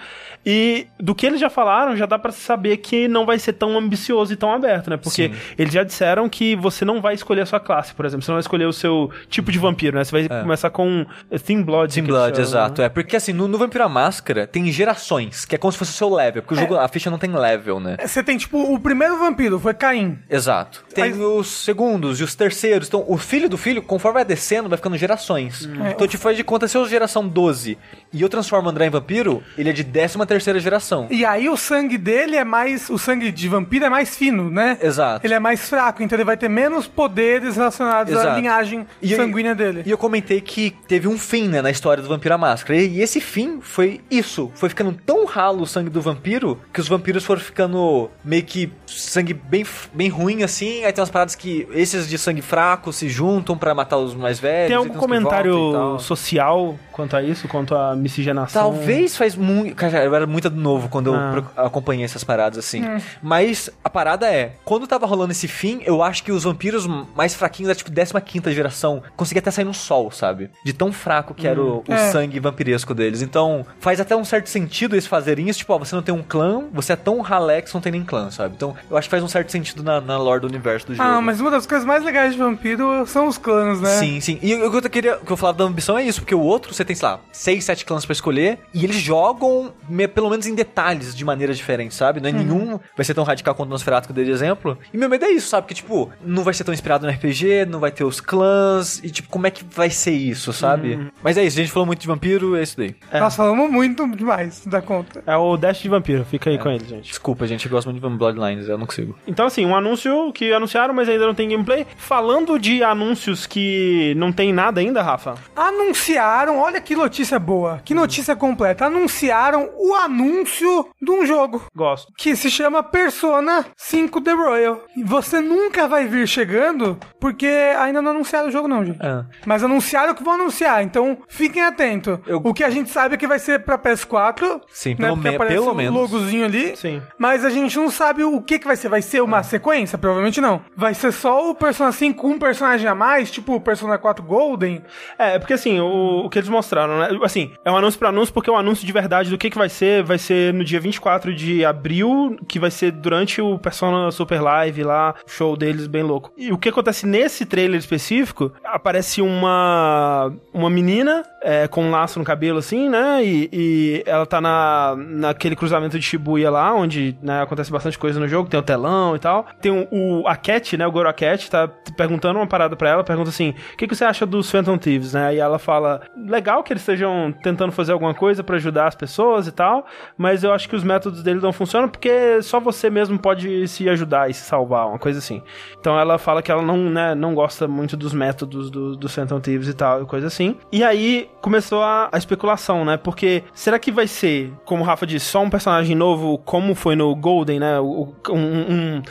E 0.46 0.88
do 1.00 1.14
que 1.16 1.26
eles 1.26 1.40
já 1.42 1.50
falaram, 1.50 1.96
já 1.96 2.06
dá 2.06 2.18
pra 2.18 2.32
saber 2.32 2.78
que 2.78 3.08
não 3.08 3.26
vai 3.26 3.38
ser 3.40 3.54
tão 3.54 3.78
ambicioso 3.78 4.32
e 4.32 4.36
tão 4.36 4.52
aberto, 4.54 4.90
né? 4.90 4.96
Porque 4.98 5.28
Sim. 5.30 5.36
eles 5.58 5.74
já 5.74 5.84
disseram 5.84 6.28
que 6.30 6.56
você 6.56 6.84
não 6.86 7.02
vai 7.02 7.14
escolher 7.16 7.42
a 7.42 7.46
sua 7.46 7.60
classe, 7.60 7.94
por 7.94 8.06
exemplo. 8.06 8.24
Você 8.26 8.32
não 8.32 8.36
vai 8.36 8.42
escolher 8.42 8.66
o 8.66 8.74
seu 8.74 9.10
tipo 9.30 9.50
de 9.52 9.60
vampiro, 9.60 9.98
né? 9.98 10.04
Você 10.06 10.12
vai 10.28 10.42
começar 10.42 10.70
com 10.70 11.06
Thin 11.46 11.62
Blood. 11.64 12.00
Eles 12.00 12.08
Blood, 12.10 12.36
chamam, 12.36 12.42
exato. 12.50 12.82
né? 12.82 12.88
É, 12.88 12.90
porque 12.90 13.16
assim, 13.18 13.34
no, 13.34 13.48
no 13.48 13.58
Vampiro 13.58 13.84
à 13.84 13.90
Máscara 13.90 14.46
tem 14.48 14.70
gerações, 14.72 15.44
que 15.46 15.56
é 15.56 15.58
como 15.58 15.72
se 15.72 15.78
fosse 15.78 15.92
o 15.92 15.96
seu 15.96 16.14
level, 16.14 16.42
porque 16.42 16.56
o 16.56 16.58
jogo, 16.58 16.76
a 16.76 16.88
ficha 16.88 17.10
não 17.10 17.18
tem 17.18 17.32
level, 17.34 17.80
né? 17.82 17.98
Você 18.06 18.24
tem, 18.24 18.38
tipo, 18.38 18.58
o 18.74 18.80
primeiro 18.80 19.18
vampiro 19.20 19.60
foi 19.60 19.74
Caim. 19.74 20.18
Exato. 20.30 20.86
Tem 20.94 21.10
Mas- 21.10 21.18
os 21.38 21.48
segundos 21.64 22.20
e 22.20 22.24
os 22.24 22.36
terceiros. 22.36 22.88
Então, 22.88 23.04
o 23.08 23.18
filho 23.18 23.48
do 23.50 23.58
filho, 23.58 23.82
conforme 23.82 24.16
vai 24.16 24.26
descendo, 24.26 24.70
vai 24.70 24.78
ficando 24.78 24.98
gerações. 24.98 25.68
Então, 25.92 26.08
te 26.08 26.18
faz 26.18 26.36
de 26.38 26.44
conta, 26.44 26.68
se 26.68 26.78
eu 26.78 26.88
geração 26.88 27.28
12 27.28 27.78
e 28.14 28.22
eu 28.22 28.30
transformo 28.30 28.68
o 28.68 28.72
André 28.72 28.86
em 28.88 28.90
vampiro, 28.90 29.44
ele 29.58 29.70
é 29.70 29.74
de 29.74 29.84
13 29.84 30.18
terceira 30.26 30.60
geração. 30.60 31.08
E 31.10 31.24
aí 31.26 31.50
o 31.50 31.58
sangue 31.58 31.98
dele 31.98 32.36
é 32.36 32.44
mais. 32.44 32.90
O 32.90 32.98
sangue 32.98 33.32
de 33.32 33.48
vampiro 33.48 33.86
é 33.86 33.90
mais 33.90 34.16
fino, 34.16 34.50
né? 34.50 34.78
Exato. 34.82 35.26
Ele 35.26 35.34
é 35.34 35.40
mais 35.40 35.68
fraco, 35.70 36.02
então 36.04 36.16
ele 36.16 36.24
vai 36.24 36.38
ter 36.38 36.50
menos 36.50 36.88
poderes 36.88 37.56
relacionados 37.56 38.14
à 38.16 38.20
Exato. 38.22 38.40
linhagem 38.40 38.88
E 39.02 39.12
eu- 39.12 39.18
sanguínea 39.18 39.54
dele. 39.56 39.84
E 39.86 39.92
eu 39.92 39.98
comentei 39.98 40.42
que 40.42 40.72
teve 40.88 41.08
um 41.08 41.18
fim, 41.18 41.48
né, 41.48 41.62
na 41.62 41.70
história 41.72 42.02
do 42.02 42.10
Vampiro 42.10 42.34
à 42.34 42.38
Máscara. 42.38 42.80
E, 42.80 42.98
e 42.98 43.02
esse 43.02 43.20
fim 43.22 43.60
foi 43.62 44.02
isso. 44.10 44.52
Foi 44.56 44.70
ficando 44.70 44.92
tão 45.06 45.26
ralo 45.26 45.64
o 45.64 45.68
sangue 45.68 45.90
do 45.90 46.02
vampiro 46.02 46.60
que 46.74 46.80
os 46.80 46.88
vampiros 46.88 47.24
foram 47.26 47.42
ficando 47.42 48.10
meio 48.24 48.44
que 48.44 48.72
sangue 48.86 49.34
bem, 49.34 49.66
bem 49.94 50.10
ruim, 50.10 50.44
assim. 50.44 50.84
Aí 50.84 50.92
tem 50.94 51.02
umas 51.02 51.10
paradas 51.10 51.27
que 51.36 51.68
esses 51.72 52.08
de 52.08 52.18
sangue 52.18 52.42
fraco 52.42 52.92
se 52.94 53.08
juntam 53.10 53.58
pra 53.58 53.74
matar 53.74 53.98
os 53.98 54.14
mais 54.14 54.40
velhos. 54.40 54.68
Tem 54.70 54.78
algum 54.78 54.94
comentário 55.00 55.98
social 56.00 56.78
quanto 56.92 57.16
a 57.16 57.22
isso, 57.24 57.48
quanto 57.48 57.76
a 57.76 57.96
miscigenação? 57.96 58.62
Talvez 58.62 59.16
faz 59.16 59.36
muito. 59.36 59.76
Cara, 59.76 60.04
eu 60.04 60.14
era 60.16 60.26
muito 60.28 60.50
novo 60.50 60.90
quando 60.90 61.14
Ah. 61.14 61.44
eu 61.58 61.66
acompanhei 61.66 62.04
essas 62.06 62.24
paradas 62.24 62.58
assim. 62.60 62.84
Mas 63.22 63.70
a 63.84 63.90
parada 63.90 64.28
é: 64.32 64.54
quando 64.64 64.88
tava 64.88 65.06
rolando 65.06 65.32
esse 65.32 65.48
fim, 65.48 65.82
eu 65.86 66.02
acho 66.04 66.24
que 66.24 66.32
os 66.32 66.44
vampiros 66.44 66.88
mais 67.16 67.34
fraquinhos 67.36 67.68
da 67.70 67.76
tipo 67.76 67.92
15 67.92 68.54
geração 68.54 69.02
conseguia 69.16 69.40
até 69.40 69.52
sair 69.52 69.66
no 69.66 69.74
sol, 69.74 70.12
sabe? 70.12 70.50
De 70.64 70.74
tão 70.74 70.92
fraco 70.92 71.34
que 71.34 71.48
era 71.48 71.62
o, 71.62 71.84
o 71.88 71.94
É. 71.94 72.12
sangue 72.12 72.40
vampiresco 72.40 72.94
deles. 72.94 73.22
Então 73.22 73.66
faz 73.80 74.00
até 74.00 74.16
um 74.16 74.24
certo 74.26 74.48
sentido 74.50 74.96
eles 74.96 75.08
fazerem 75.08 75.50
isso. 75.50 75.60
Tipo, 75.60 75.74
ó, 75.74 75.78
você 75.80 75.96
não 75.96 76.02
tem 76.02 76.14
um 76.14 76.24
clã, 76.24 76.64
você 76.74 76.94
é 76.94 76.96
tão 76.96 77.22
ralé 77.22 77.62
que 77.62 77.70
você 77.70 77.78
não 77.78 77.82
tem 77.82 77.92
nem 77.92 78.04
clã, 78.04 78.30
sabe? 78.32 78.56
Então 78.56 78.76
eu 78.90 78.98
acho 78.98 79.08
que 79.08 79.12
faz 79.12 79.24
um 79.24 79.28
certo 79.28 79.52
sentido 79.52 79.84
na, 79.84 80.00
na 80.02 80.18
lore 80.18 80.42
do 80.42 80.48
universo 80.48 80.88
do 80.88 80.96
jogo. 80.96 81.07
Ah, 81.08 81.22
mas 81.22 81.40
uma 81.40 81.50
das 81.52 81.66
coisas 81.66 81.86
mais 81.86 82.04
legais 82.04 82.34
de 82.34 82.40
vampiro 82.40 83.06
são 83.08 83.28
os 83.28 83.38
clãs, 83.38 83.80
né? 83.82 83.90
Sim, 83.92 84.20
sim. 84.20 84.40
E 84.42 84.54
o 84.56 84.70
que 84.72 84.78
eu 84.88 84.90
queria, 84.90 85.18
que 85.18 85.32
eu 85.32 85.38
falava 85.38 85.58
da 85.60 85.64
ambição 85.64 85.98
é 85.98 86.04
isso, 86.04 86.22
porque 86.22 86.36
o 86.36 86.42
outro 86.42 86.74
você 86.74 86.84
tem, 86.86 86.96
sei 86.96 87.08
lá, 87.08 87.20
seis, 87.32 87.64
sete 87.64 87.86
clãs 87.86 88.06
pra 88.06 88.14
escolher 88.14 88.60
e 88.74 88.84
eles 88.84 88.98
jogam 88.98 89.72
me- 89.90 90.08
pelo 90.08 90.30
menos 90.30 90.46
em 90.48 90.54
detalhes 90.56 91.16
de 91.16 91.24
maneiras 91.26 91.58
diferentes, 91.58 91.98
sabe? 91.98 92.20
Não 92.20 92.30
é 92.30 92.32
nenhum 92.32 92.80
vai 92.96 93.06
ser 93.06 93.14
tão 93.14 93.24
radical 93.24 93.56
quanto 93.56 93.70
o 93.70 93.72
Nosferatu 93.72 94.08
que 94.08 94.12
eu 94.12 94.16
dei 94.16 94.26
de 94.26 94.32
exemplo. 94.32 94.78
E 94.94 94.98
meu 94.98 95.10
medo 95.10 95.26
é 95.26 95.30
isso, 95.32 95.48
sabe? 95.50 95.68
Que 95.68 95.74
tipo, 95.74 96.10
não 96.24 96.44
vai 96.44 96.54
ser 96.54 96.64
tão 96.64 96.74
inspirado 96.74 97.06
no 97.06 97.12
RPG, 97.12 97.66
não 97.68 97.80
vai 97.80 97.92
ter 97.92 98.04
os 98.04 98.20
clãs 98.20 99.00
e 99.04 99.10
tipo, 99.10 99.30
como 99.30 99.48
é 99.48 99.52
que 99.52 99.64
vai 99.64 99.90
ser 99.90 100.12
isso, 100.12 100.52
sabe? 100.54 101.12
Mas 101.24 101.38
é 101.38 101.44
isso, 101.44 101.58
a 101.60 101.62
gente 101.62 101.72
falou 101.72 101.86
muito 101.86 102.00
de 102.00 102.08
vampiro, 102.08 102.56
é 102.56 102.64
isso 102.64 102.78
daí. 102.78 102.96
Nós 103.14 103.36
falamos 103.36 103.70
muito 103.72 104.08
demais 104.16 104.66
da 104.66 104.82
conta. 104.82 105.24
É 105.26 105.36
o 105.36 105.58
Dash 105.58 105.80
de 105.80 105.90
Vampiro, 105.90 106.26
fica 106.26 106.50
aí 106.50 106.58
com 106.58 106.70
ele, 106.70 106.86
gente. 106.86 107.08
Desculpa, 107.10 107.46
gente, 107.48 107.66
eu 107.66 107.72
gosto 107.72 107.90
muito 107.90 108.02
de 108.02 108.18
Bloodlines, 108.18 108.68
eu 108.68 108.78
não 108.78 108.86
consigo. 108.86 109.18
Então, 109.28 109.46
assim, 109.46 109.66
um 109.66 109.76
anúncio 109.76 110.32
que 110.34 110.52
anunciaram, 110.54 110.94
mas 110.98 111.08
ainda 111.10 111.26
não 111.26 111.34
tem 111.34 111.48
gameplay. 111.50 111.86
Falando 111.98 112.58
de 112.60 112.84
anúncios 112.84 113.46
que 113.46 114.14
não 114.18 114.32
tem 114.32 114.52
nada 114.52 114.82
ainda, 114.82 115.02
Rafa. 115.02 115.36
Anunciaram, 115.56 116.58
olha 116.60 116.82
que 116.82 116.96
notícia 116.96 117.38
boa, 117.40 117.80
que 117.86 117.94
notícia 117.94 118.36
completa. 118.36 118.86
Anunciaram 118.86 119.70
o 119.78 119.94
anúncio 119.96 120.88
de 121.02 121.12
um 121.12 121.26
jogo 121.26 121.62
Gosto. 121.76 122.12
que 122.18 122.36
se 122.36 122.50
chama 122.50 122.82
Persona 122.84 123.66
5 123.78 124.20
The 124.22 124.32
Royal. 124.34 124.82
E 124.96 125.04
você 125.04 125.40
nunca 125.40 125.88
vai 125.88 126.08
vir 126.08 126.28
chegando 126.28 126.98
porque 127.20 127.48
ainda 127.80 128.02
não 128.02 128.12
anunciaram 128.12 128.50
o 128.50 128.52
jogo, 128.52 128.68
não, 128.68 128.84
gente. 128.84 129.00
É. 129.02 129.24
Mas 129.46 129.64
anunciaram 129.64 130.14
que 130.16 130.24
vão 130.24 130.34
anunciar, 130.34 130.84
então 130.84 131.18
fiquem 131.28 131.62
atentos. 131.64 132.20
Eu- 132.26 132.42
O 132.44 132.54
que 132.54 132.64
a 132.64 132.70
gente 132.70 132.90
sabe 132.90 133.16
é 133.16 133.18
que 133.18 133.28
vai 133.28 133.40
ser 133.40 133.64
pra 133.64 133.78
PS4. 133.78 134.62
Sim, 134.70 134.92
né, 134.92 134.96
pelo 135.08 135.18
me- 135.18 135.38
pelo 135.38 135.72
o 135.72 135.76
menos. 135.76 135.94
logozinho 135.94 136.46
ali. 136.46 136.76
Sim. 136.76 137.02
Mas 137.18 137.46
a 137.46 137.50
gente 137.50 137.78
não 137.78 137.90
sabe 137.92 138.24
o 138.24 138.42
que, 138.42 138.58
que 138.60 138.66
vai 138.68 138.76
ser. 138.76 138.88
Vai 138.90 139.02
ser 139.02 139.22
uma 139.22 139.44
sequência? 139.44 139.98
Provavelmente 139.98 140.42
não. 140.42 140.62
Vai 140.76 140.87
ser 140.94 141.12
só 141.12 141.50
o 141.50 141.56
Persona 141.56 141.92
5 141.92 142.22
com 142.22 142.30
um 142.30 142.40
personagem 142.40 142.88
a 142.88 142.96
mais, 142.96 143.32
tipo 143.32 143.56
o 143.56 143.62
Persona 143.62 143.98
4 143.98 144.24
Golden. 144.24 144.82
É, 145.18 145.36
é 145.36 145.40
porque 145.40 145.54
assim, 145.54 145.80
o, 145.80 146.26
o 146.26 146.30
que 146.30 146.40
eles 146.40 146.50
mostraram, 146.50 147.00
né? 147.00 147.20
Assim, 147.24 147.52
é 147.64 147.72
um 147.72 147.78
anúncio 147.78 148.00
pra 148.00 148.10
anúncio, 148.10 148.34
porque 148.34 148.50
o 148.50 148.56
anúncio 148.56 148.86
de 148.86 148.92
verdade 148.92 149.30
do 149.30 149.38
que, 149.38 149.50
que 149.50 149.58
vai 149.58 149.70
ser, 149.70 150.04
vai 150.04 150.18
ser 150.18 150.54
no 150.54 150.64
dia 150.64 150.80
24 150.80 151.34
de 151.34 151.66
abril, 151.66 152.38
que 152.48 152.60
vai 152.60 152.72
ser 152.72 152.92
durante 152.92 153.42
o 153.42 153.58
Persona 153.58 154.12
Super 154.12 154.42
Live 154.42 154.84
lá, 154.84 155.16
show 155.26 155.56
deles 155.56 155.88
bem 155.88 156.04
louco. 156.04 156.32
E 156.38 156.52
o 156.52 156.58
que 156.58 156.70
acontece 156.70 157.06
nesse 157.06 157.46
trailer 157.46 157.80
específico, 157.80 158.52
aparece 158.64 159.22
uma 159.22 160.34
uma 160.54 160.70
menina 160.70 161.24
é, 161.42 161.68
com 161.68 161.84
um 161.84 161.92
laço 161.92 162.20
no 162.20 162.26
cabelo, 162.26 162.60
assim, 162.60 162.90
né? 162.90 163.24
E, 163.24 163.50
e 163.52 164.04
ela 164.06 164.26
tá 164.26 164.42
na, 164.42 164.96
naquele 164.98 165.56
cruzamento 165.56 165.98
de 165.98 166.06
Shibuya 166.06 166.50
lá, 166.50 166.74
onde 166.74 167.18
né, 167.22 167.42
acontece 167.42 167.72
bastante 167.72 167.98
coisa 167.98 168.20
no 168.20 168.28
jogo, 168.28 168.50
tem 168.50 168.60
o 168.60 168.64
telão 168.64 169.16
e 169.16 169.20
tal. 169.20 169.46
Tem 169.62 169.72
o, 169.72 169.88
o 169.92 170.28
a 170.28 170.36
Cat, 170.36 170.76
né? 170.78 170.86
O 170.86 170.92
Goro 170.92 171.14
Cat 171.14 171.50
tá 171.50 171.68
perguntando 171.96 172.40
uma 172.40 172.48
parada 172.48 172.76
pra 172.76 172.90
ela, 172.90 173.04
pergunta 173.04 173.30
assim: 173.30 173.54
o 173.74 173.78
que, 173.78 173.88
que 173.88 173.96
você 173.96 174.06
acha 174.06 174.26
dos 174.26 174.50
Phantom 174.50 174.78
Thieves, 174.78 175.14
né? 175.14 175.36
E 175.36 175.40
ela 175.40 175.60
fala: 175.60 176.02
legal 176.16 176.64
que 176.64 176.74
eles 176.74 176.82
estejam 176.82 177.34
tentando 177.44 177.72
fazer 177.72 177.92
alguma 177.92 178.14
coisa 178.14 178.44
pra 178.44 178.56
ajudar 178.56 178.88
as 178.88 178.96
pessoas 178.96 179.48
e 179.48 179.52
tal, 179.52 179.86
mas 180.18 180.44
eu 180.44 180.52
acho 180.54 180.68
que 180.68 180.76
os 180.76 180.84
métodos 180.84 181.24
deles 181.24 181.42
não 181.42 181.54
funcionam 181.54 181.88
porque 181.88 182.42
só 182.42 182.60
você 182.60 182.90
mesmo 182.90 183.18
pode 183.20 183.68
se 183.68 183.88
ajudar 183.90 184.30
e 184.30 184.34
se 184.34 184.42
salvar, 184.42 184.88
uma 184.88 185.00
coisa 185.00 185.20
assim. 185.20 185.42
Então 185.80 186.00
ela 186.00 186.18
fala 186.18 186.42
que 186.42 186.52
ela 186.52 186.62
não, 186.62 186.78
né, 186.78 187.16
não 187.16 187.34
gosta 187.36 187.68
muito 187.68 187.96
dos 187.96 188.14
métodos 188.14 188.70
do, 188.70 188.96
dos 188.96 189.14
Phantom 189.14 189.40
Thieves 189.40 189.68
e 189.68 189.74
tal, 189.74 190.06
coisa 190.06 190.28
assim. 190.28 190.58
E 190.72 190.84
aí 190.84 191.30
começou 191.42 191.82
a, 191.84 192.10
a 192.12 192.18
especulação, 192.18 192.84
né? 192.84 192.98
Porque 192.98 193.44
será 193.54 193.78
que 193.80 193.92
vai 193.92 194.08
ser, 194.08 194.52
como 194.66 194.84
o 194.84 194.86
Rafa 194.86 195.06
disse, 195.06 195.26
só 195.28 195.42
um 195.42 195.50
personagem 195.50 195.96
novo, 195.96 196.38
como 196.40 196.74
foi 196.76 196.96
no 196.96 197.16
Golden, 197.16 197.60
né? 197.60 197.80
O- 197.80 198.14
Um, 198.30 198.38
um, 198.40 199.02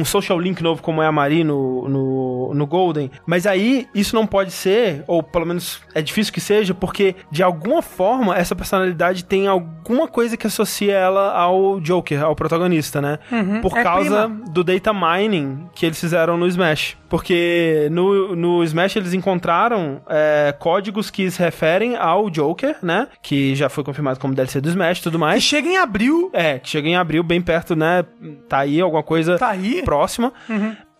um 0.00 0.04
social 0.04 0.38
link 0.38 0.62
novo, 0.62 0.82
como 0.82 1.00
é 1.02 1.06
a 1.06 1.12
Marie 1.12 1.44
no, 1.44 1.88
no, 1.88 2.54
no 2.54 2.66
Golden. 2.66 3.10
Mas 3.24 3.46
aí 3.46 3.86
isso 3.94 4.14
não 4.14 4.26
pode 4.26 4.50
ser, 4.52 5.02
ou 5.06 5.22
pelo 5.22 5.46
menos 5.46 5.80
é 5.94 6.02
difícil 6.02 6.32
que 6.32 6.40
seja, 6.40 6.74
porque 6.74 7.14
de 7.30 7.42
alguma 7.42 7.80
forma 7.82 8.36
essa 8.36 8.54
personalidade 8.54 9.24
tem 9.24 9.46
alguma 9.46 10.06
coisa 10.08 10.36
que 10.36 10.46
associa 10.46 10.92
ela 10.94 11.32
ao 11.32 11.80
Joker, 11.80 12.22
ao 12.22 12.34
protagonista, 12.36 13.00
né? 13.00 13.18
Por 13.62 13.76
é 13.78 13.82
causa 13.82 14.28
prima. 14.28 14.44
do 14.50 14.62
data 14.64 14.92
mining 14.92 15.66
que 15.74 15.86
eles 15.86 15.98
fizeram 16.00 16.36
no 16.36 16.46
Smash. 16.46 16.96
Porque 17.08 17.88
no, 17.90 18.34
no 18.34 18.64
Smash 18.64 18.96
eles 18.96 19.14
encontraram 19.14 20.00
é, 20.08 20.54
códigos 20.58 21.10
que 21.10 21.30
se 21.30 21.40
referem 21.40 21.96
ao 21.96 22.28
Joker, 22.30 22.76
né? 22.82 23.08
Que 23.22 23.54
já 23.54 23.68
foi 23.68 23.84
confirmado 23.84 24.18
como 24.18 24.34
DLC 24.34 24.60
do 24.60 24.68
Smash 24.68 24.98
e 24.98 25.02
tudo 25.02 25.12
Que 25.14 25.18
mais. 25.18 25.42
chega 25.42 25.68
em 25.68 25.76
abril. 25.76 26.30
É, 26.32 26.58
que 26.58 26.68
chega 26.68 26.88
em 26.88 26.96
abril, 26.96 27.22
bem 27.22 27.40
perto, 27.40 27.76
né? 27.76 28.04
Tá 28.48 28.58
aí 28.58 28.80
alguma 28.80 29.02
coisa 29.02 29.38
Tá 29.38 29.48
aí. 29.48 29.82
próxima. 29.82 30.32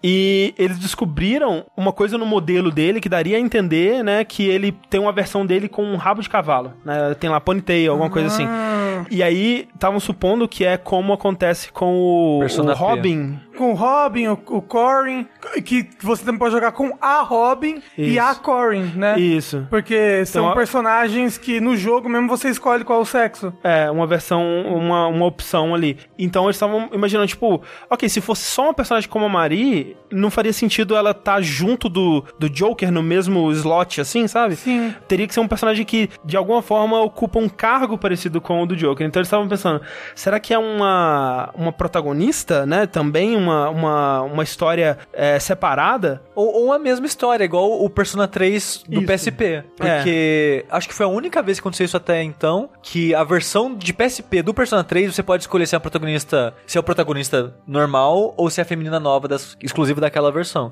E 0.04 0.54
eles 0.58 0.78
descobriram 0.78 1.64
uma 1.76 1.90
coisa 1.92 2.16
no 2.16 2.26
modelo 2.26 2.70
dele 2.70 3.00
que 3.00 3.08
daria 3.08 3.38
a 3.38 3.40
entender, 3.40 4.04
né, 4.04 4.24
que 4.24 4.46
ele 4.46 4.70
tem 4.88 5.00
uma 5.00 5.10
versão 5.10 5.44
dele 5.44 5.68
com 5.68 5.82
um 5.82 5.96
rabo 5.96 6.20
de 6.22 6.28
cavalo, 6.28 6.74
né? 6.84 7.14
Tem 7.18 7.28
lá 7.28 7.40
ponytail, 7.40 7.90
alguma 7.90 8.10
coisa 8.10 8.28
assim. 8.28 8.44
Ah. 8.46 9.04
E 9.10 9.22
aí 9.22 9.66
estavam 9.74 9.98
supondo 9.98 10.46
que 10.46 10.64
é 10.64 10.76
como 10.76 11.12
acontece 11.12 11.72
com 11.72 11.94
o, 11.96 12.38
o 12.44 12.46
P. 12.46 12.72
Robin 12.74 13.38
com 13.56 13.72
o 13.72 13.74
Robin, 13.74 14.28
o, 14.28 14.32
o 14.48 14.62
Corin, 14.62 15.26
que 15.64 15.88
você 16.00 16.24
também 16.24 16.38
pode 16.38 16.52
jogar 16.54 16.72
com 16.72 16.96
a 17.00 17.22
Robin 17.22 17.82
e 17.96 18.10
Isso. 18.16 18.20
a 18.20 18.34
Corin, 18.34 18.92
né? 18.94 19.18
Isso. 19.18 19.66
Porque 19.70 20.24
são 20.26 20.50
a- 20.50 20.54
personagens 20.54 21.38
que 21.38 21.60
no 21.60 21.76
jogo 21.76 22.08
mesmo 22.08 22.28
você 22.28 22.48
escolhe 22.48 22.84
qual 22.84 22.98
é 23.00 23.02
o 23.02 23.06
sexo. 23.06 23.52
É, 23.64 23.90
uma 23.90 24.06
versão, 24.06 24.42
uma, 24.66 25.06
uma 25.08 25.24
opção 25.26 25.74
ali. 25.74 25.98
Então 26.18 26.44
eles 26.44 26.56
estavam 26.56 26.88
imaginando, 26.92 27.26
tipo, 27.26 27.62
ok, 27.90 28.08
se 28.08 28.20
fosse 28.20 28.42
só 28.44 28.64
uma 28.64 28.74
personagem 28.74 29.08
como 29.08 29.24
a 29.24 29.28
Marie, 29.28 29.96
não 30.10 30.30
faria 30.30 30.52
sentido 30.52 30.94
ela 30.94 31.10
estar 31.12 31.40
junto 31.42 31.88
do, 31.88 32.24
do 32.38 32.48
Joker 32.50 32.90
no 32.92 33.02
mesmo 33.02 33.50
slot, 33.52 34.00
assim, 34.00 34.28
sabe? 34.28 34.56
Sim. 34.56 34.94
Teria 35.08 35.26
que 35.26 35.34
ser 35.34 35.40
um 35.40 35.48
personagem 35.48 35.84
que, 35.84 36.08
de 36.24 36.36
alguma 36.36 36.62
forma, 36.62 37.00
ocupa 37.00 37.38
um 37.38 37.48
cargo 37.48 37.96
parecido 37.98 38.40
com 38.40 38.62
o 38.62 38.66
do 38.66 38.76
Joker. 38.76 39.06
Então 39.06 39.20
eles 39.20 39.28
estavam 39.28 39.48
pensando, 39.48 39.80
será 40.14 40.38
que 40.38 40.52
é 40.52 40.58
uma, 40.58 41.50
uma 41.54 41.72
protagonista, 41.72 42.66
né? 42.66 42.86
Também 42.86 43.36
uma, 43.46 43.70
uma, 43.70 44.22
uma 44.22 44.42
história 44.42 44.98
é, 45.12 45.38
separada? 45.38 46.20
Ou, 46.36 46.64
ou 46.66 46.72
a 46.72 46.78
mesma 46.78 47.06
história, 47.06 47.42
igual 47.44 47.82
o 47.82 47.88
Persona 47.90 48.28
3 48.28 48.84
do 48.88 49.00
Isso. 49.00 49.06
PSP. 49.06 49.64
Porque 49.76 50.64
acho 50.70 50.86
que 50.88 50.94
foi 50.94 51.06
a 51.06 51.08
única 51.08 51.42
vez 51.42 51.58
que 51.58 51.62
aconteceu 51.62 51.84
isso 51.86 51.96
até 51.96 52.22
então, 52.22 52.68
que 52.82 53.14
a 53.14 53.24
versão 53.24 53.74
de 53.74 53.92
PSP 53.92 54.42
do 54.42 54.52
Persona 54.54 54.84
3 54.84 55.14
você 55.14 55.22
pode 55.22 55.42
escolher 55.42 55.66
se 55.66 55.74
é 55.74 55.78
a 55.78 55.80
protagonista, 55.80 56.54
se 56.66 56.76
é 56.76 56.80
o 56.80 56.84
protagonista 56.84 57.54
normal 57.66 58.34
ou 58.36 58.50
se 58.50 58.60
é 58.60 58.62
a 58.62 58.66
feminina 58.66 59.00
nova, 59.00 59.26
das, 59.26 59.56
exclusiva 59.62 60.00
daquela 60.00 60.30
versão. 60.30 60.70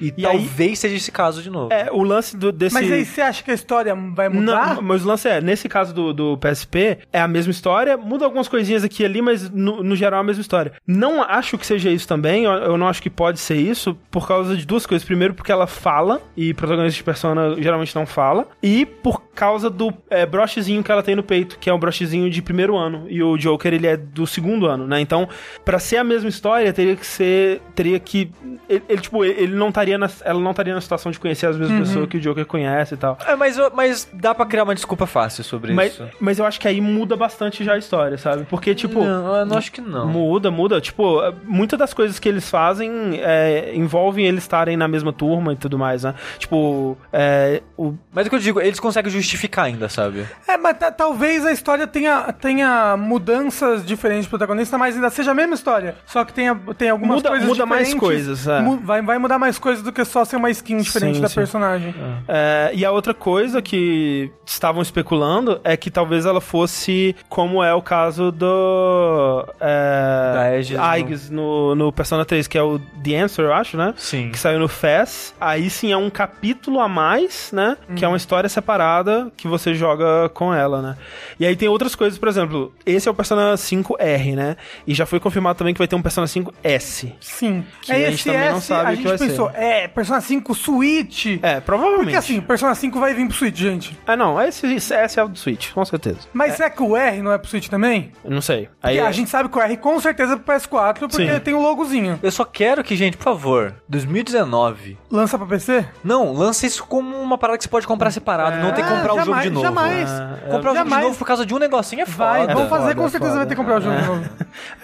E, 0.00 0.14
E 0.16 0.26
aí- 0.26 0.38
talvez 0.38 0.78
seja 0.78 0.96
esse 0.96 1.12
caso 1.12 1.42
de 1.42 1.50
novo. 1.50 1.72
É, 1.72 1.90
o 1.92 2.02
lance 2.02 2.36
do, 2.36 2.50
desse... 2.50 2.74
Mas 2.74 2.90
aí 2.90 3.04
você 3.04 3.20
acha 3.20 3.42
que 3.42 3.50
a 3.50 3.54
história 3.54 3.94
vai 3.94 4.28
mudar? 4.28 4.76
Não, 4.76 4.82
mas 4.82 5.04
o 5.04 5.08
lance 5.08 5.28
é, 5.28 5.40
nesse 5.40 5.68
caso 5.68 5.92
do, 5.94 6.12
do 6.12 6.38
PSP, 6.38 6.98
é 7.12 7.20
a 7.20 7.28
mesma 7.28 7.50
história, 7.50 7.96
muda 7.96 8.24
algumas 8.24 8.48
coisinhas 8.48 8.82
aqui 8.82 9.02
e 9.02 9.06
ali, 9.06 9.20
mas 9.20 9.50
no, 9.50 9.82
no 9.82 9.94
geral 9.94 10.18
é 10.18 10.22
a 10.22 10.24
mesma 10.26 10.40
história. 10.40 10.72
Não 10.86 11.22
acho 11.22 11.58
que 11.58 11.66
seja 11.66 11.90
isso 11.90 12.08
também, 12.08 12.44
eu, 12.44 12.52
eu 12.52 12.78
não 12.78 12.88
acho 12.88 13.02
que 13.02 13.10
pode 13.10 13.38
ser 13.40 13.56
isso, 13.56 13.96
por 14.10 14.26
causa 14.26 14.56
de 14.56 14.64
duas 14.66 14.86
coisas. 14.86 15.01
Primeiro, 15.04 15.34
porque 15.34 15.52
ela 15.52 15.66
fala, 15.66 16.20
e 16.36 16.54
protagonista 16.54 16.96
de 16.96 17.04
Persona 17.04 17.54
geralmente 17.60 17.94
não 17.94 18.06
fala, 18.06 18.46
e 18.62 18.84
por 18.86 19.22
causa 19.34 19.70
do 19.70 19.92
é, 20.10 20.26
brochezinho 20.26 20.82
que 20.82 20.90
ela 20.92 21.02
tem 21.02 21.14
no 21.16 21.22
peito, 21.22 21.58
que 21.58 21.70
é 21.70 21.74
um 21.74 21.78
brochezinho 21.78 22.30
de 22.30 22.42
primeiro 22.42 22.76
ano, 22.76 23.06
e 23.08 23.22
o 23.22 23.36
Joker, 23.36 23.72
ele 23.72 23.86
é 23.86 23.96
do 23.96 24.26
segundo 24.26 24.66
ano, 24.66 24.86
né? 24.86 25.00
Então, 25.00 25.28
pra 25.64 25.78
ser 25.78 25.96
a 25.96 26.04
mesma 26.04 26.28
história, 26.28 26.72
teria 26.72 26.96
que 26.96 27.06
ser, 27.06 27.60
teria 27.74 27.98
que, 27.98 28.30
ele, 28.68 28.82
ele, 28.88 29.00
tipo, 29.00 29.24
ele 29.24 29.54
não 29.54 29.68
estaria 29.68 29.96
na, 29.96 30.10
ela 30.24 30.40
não 30.40 30.50
estaria 30.50 30.74
na 30.74 30.80
situação 30.80 31.10
de 31.10 31.18
conhecer 31.18 31.46
as 31.46 31.56
mesmas 31.56 31.88
pessoas 31.88 32.08
que 32.08 32.16
o 32.16 32.20
Joker 32.20 32.44
conhece 32.46 32.94
e 32.94 32.96
tal. 32.96 33.18
É, 33.26 33.34
mas, 33.36 33.56
mas 33.74 34.08
dá 34.12 34.34
pra 34.34 34.44
criar 34.46 34.64
uma 34.64 34.74
desculpa 34.74 35.06
fácil 35.06 35.44
sobre 35.44 35.72
Mas, 35.72 35.94
isso. 35.94 36.08
mas 36.20 36.38
eu 36.38 36.44
acho 36.44 36.60
que 36.60 36.68
aí 36.68 36.80
muda 36.80 37.16
bastante 37.16 37.64
já 37.64 37.74
a 37.74 37.78
história, 37.78 38.18
sabe? 38.18 38.44
Porque, 38.48 38.74
tipo. 38.74 39.02
não, 39.02 39.36
eu 39.36 39.46
não 39.46 39.56
acho 39.56 39.72
que 39.72 39.80
não. 39.80 40.06
Muda, 40.06 40.50
muda. 40.50 40.80
Tipo, 40.80 41.20
muitas 41.44 41.78
das 41.78 41.94
coisas 41.94 42.18
que 42.18 42.28
eles 42.28 42.48
fazem 42.50 43.20
é, 43.20 43.72
envolvem 43.74 44.26
eles 44.26 44.42
estarem 44.42 44.76
na 44.76 44.86
mesma 44.88 45.12
turma 45.12 45.52
e 45.52 45.56
tudo 45.56 45.78
mais, 45.78 46.02
né? 46.04 46.14
Tipo, 46.38 46.96
é, 47.12 47.62
o, 47.76 47.94
Mas 48.12 48.26
o 48.26 48.30
que 48.30 48.36
eu 48.36 48.40
digo, 48.40 48.60
eles 48.60 48.80
conseguem 48.80 49.10
justificar 49.22 49.64
ainda, 49.66 49.88
sabe? 49.88 50.26
É, 50.46 50.56
mas 50.58 50.76
ta- 50.78 50.90
talvez 50.92 51.46
a 51.46 51.52
história 51.52 51.86
tenha, 51.86 52.32
tenha 52.32 52.96
mudanças 52.96 53.84
diferentes 53.86 54.26
do 54.26 54.30
protagonista, 54.30 54.76
mas 54.76 54.94
ainda 54.94 55.08
seja 55.10 55.30
a 55.30 55.34
mesma 55.34 55.54
história. 55.54 55.94
Só 56.06 56.24
que 56.24 56.32
tenha, 56.32 56.54
tem 56.76 56.90
algumas 56.90 57.16
Muda- 57.16 57.28
coisas 57.30 57.48
muda 57.48 57.64
mais 57.66 57.88
diferentes. 57.88 58.00
coisas, 58.00 58.46
é. 58.48 58.60
Mu- 58.60 58.76
vai, 58.78 59.00
vai 59.02 59.18
mudar 59.18 59.38
mais 59.38 59.58
coisas 59.58 59.82
do 59.82 59.92
que 59.92 60.04
só 60.04 60.24
ser 60.24 60.36
uma 60.36 60.50
skin 60.50 60.78
diferente 60.78 61.16
Sim, 61.16 61.22
da 61.22 61.28
sim. 61.28 61.34
personagem. 61.34 61.94
É, 62.28 62.70
e 62.74 62.84
a 62.84 62.90
outra 62.90 63.14
coisa 63.14 63.62
que 63.62 64.30
estavam 64.44 64.82
especulando 64.82 65.60
é 65.64 65.76
que 65.76 65.90
talvez 65.90 66.26
ela 66.26 66.40
fosse 66.40 67.14
como 67.28 67.62
é 67.62 67.72
o 67.74 67.80
caso 67.82 68.30
do. 68.32 69.46
É, 69.60 70.32
Da 70.34 70.40
Aegis 70.42 70.70
no- 70.76 70.82
Aegis 70.82 71.30
no, 71.30 71.74
no 71.74 71.92
Persona 71.92 72.24
3, 72.24 72.46
que 72.46 72.56
é 72.58 72.62
o 72.62 72.78
The 73.02 73.16
Answer, 73.20 73.44
eu 73.46 73.52
acho, 73.54 73.76
né? 73.76 73.94
Sim. 73.96 74.30
Que 74.30 74.38
saiu 74.38 74.58
no 74.58 74.68
FES. 74.68 75.34
Aí 75.40 75.68
sim 75.70 75.92
é 75.92 75.96
um 75.96 76.10
capítulo 76.10 76.80
a 76.80 76.88
mais, 76.88 77.50
né? 77.52 77.76
Que 77.96 78.04
é 78.04 78.08
uma 78.08 78.16
história 78.16 78.48
separada 78.48 79.11
que 79.36 79.48
você 79.48 79.74
joga 79.74 80.28
com 80.30 80.52
ela, 80.54 80.80
né? 80.82 80.96
E 81.38 81.46
aí 81.46 81.56
tem 81.56 81.68
outras 81.68 81.94
coisas, 81.94 82.18
por 82.18 82.28
exemplo, 82.28 82.72
esse 82.84 83.08
é 83.08 83.10
o 83.10 83.14
Persona 83.14 83.54
5R, 83.54 84.34
né? 84.34 84.56
E 84.86 84.94
já 84.94 85.06
foi 85.06 85.20
confirmado 85.20 85.58
também 85.58 85.74
que 85.74 85.78
vai 85.78 85.88
ter 85.88 85.96
um 85.96 86.02
Persona 86.02 86.26
5S. 86.26 87.12
Sim. 87.20 87.64
Que 87.80 87.92
é 87.92 87.94
a 87.94 87.98
gente 88.10 88.14
esse 88.14 88.24
também 88.24 88.50
não 88.50 88.58
S, 88.58 88.66
sabe 88.66 88.80
a 88.80 88.84
o 88.84 88.90
que 88.90 88.96
gente 88.96 89.08
vai 89.08 89.18
ser. 89.18 89.26
pensou, 89.28 89.50
é, 89.54 89.88
Persona 89.88 90.20
5 90.20 90.54
Switch. 90.54 91.26
É, 91.42 91.60
provavelmente. 91.60 92.04
Porque 92.04 92.16
assim, 92.16 92.40
Persona 92.40 92.74
5 92.74 92.98
vai 93.00 93.14
vir 93.14 93.26
pro 93.26 93.36
Switch, 93.36 93.56
gente. 93.56 93.98
Ah, 94.06 94.16
não, 94.16 94.40
esse, 94.40 94.66
esse 94.74 95.20
é 95.20 95.24
o 95.24 95.28
do 95.28 95.38
Switch, 95.38 95.72
com 95.72 95.84
certeza. 95.84 96.20
Mas 96.32 96.54
será 96.54 96.70
que 96.70 96.82
o 96.82 96.96
R 96.96 97.22
não 97.22 97.32
é 97.32 97.38
pro 97.38 97.48
Switch 97.48 97.68
também? 97.68 98.12
Eu 98.24 98.30
Não 98.30 98.40
sei. 98.40 98.68
Porque 98.80 98.98
Aí, 98.98 99.00
a 99.00 99.12
gente 99.12 99.30
sabe 99.30 99.48
que 99.48 99.58
o 99.58 99.60
R 99.60 99.76
com 99.76 99.98
certeza 100.00 100.34
é 100.34 100.36
pro 100.36 100.54
PS4, 100.54 100.98
porque 100.98 101.16
Sim. 101.16 101.40
tem 101.40 101.54
o 101.54 101.60
logozinho. 101.60 102.18
Eu 102.22 102.30
só 102.30 102.44
quero 102.44 102.82
que, 102.82 102.96
gente, 102.96 103.16
por 103.16 103.24
favor, 103.24 103.74
2019. 103.88 104.98
Lança 105.10 105.38
pra 105.38 105.46
PC? 105.46 105.86
Não, 106.02 106.32
lança 106.32 106.66
isso 106.66 106.84
como 106.84 107.16
uma 107.16 107.36
parada 107.38 107.58
que 107.58 107.64
você 107.64 107.70
pode 107.70 107.86
comprar 107.86 108.10
separado, 108.10 108.56
não 108.58 108.72
tem 108.72 108.84
que 108.84 108.90
Ah, 109.04 109.08
comprar 109.08 109.22
o 109.22 109.24
jogo 109.24 109.24
jamais, 109.26 109.44
de 109.44 109.50
novo. 109.50 109.66
Jamais. 109.66 110.10
É, 110.10 110.50
Comprar 110.50 110.58
o 110.58 110.62
jogo 110.62 110.84
de 110.84 110.90
Jamais. 110.90 111.04
novo 111.04 111.18
por 111.18 111.26
causa 111.26 111.46
de 111.46 111.54
um 111.54 111.58
negocinho 111.58 112.02
é 112.02 112.04
Vai, 112.04 112.46
vão 112.46 112.68
fazer 112.68 112.82
foda, 112.82 112.94
com 112.94 113.08
certeza 113.08 113.32
foda. 113.32 113.36
vai 113.38 113.46
ter 113.46 113.54
que 113.54 113.60
comprar 113.60 113.78
o 113.78 113.80
jogo 113.80 113.96
de 113.96 114.06
novo. 114.06 114.24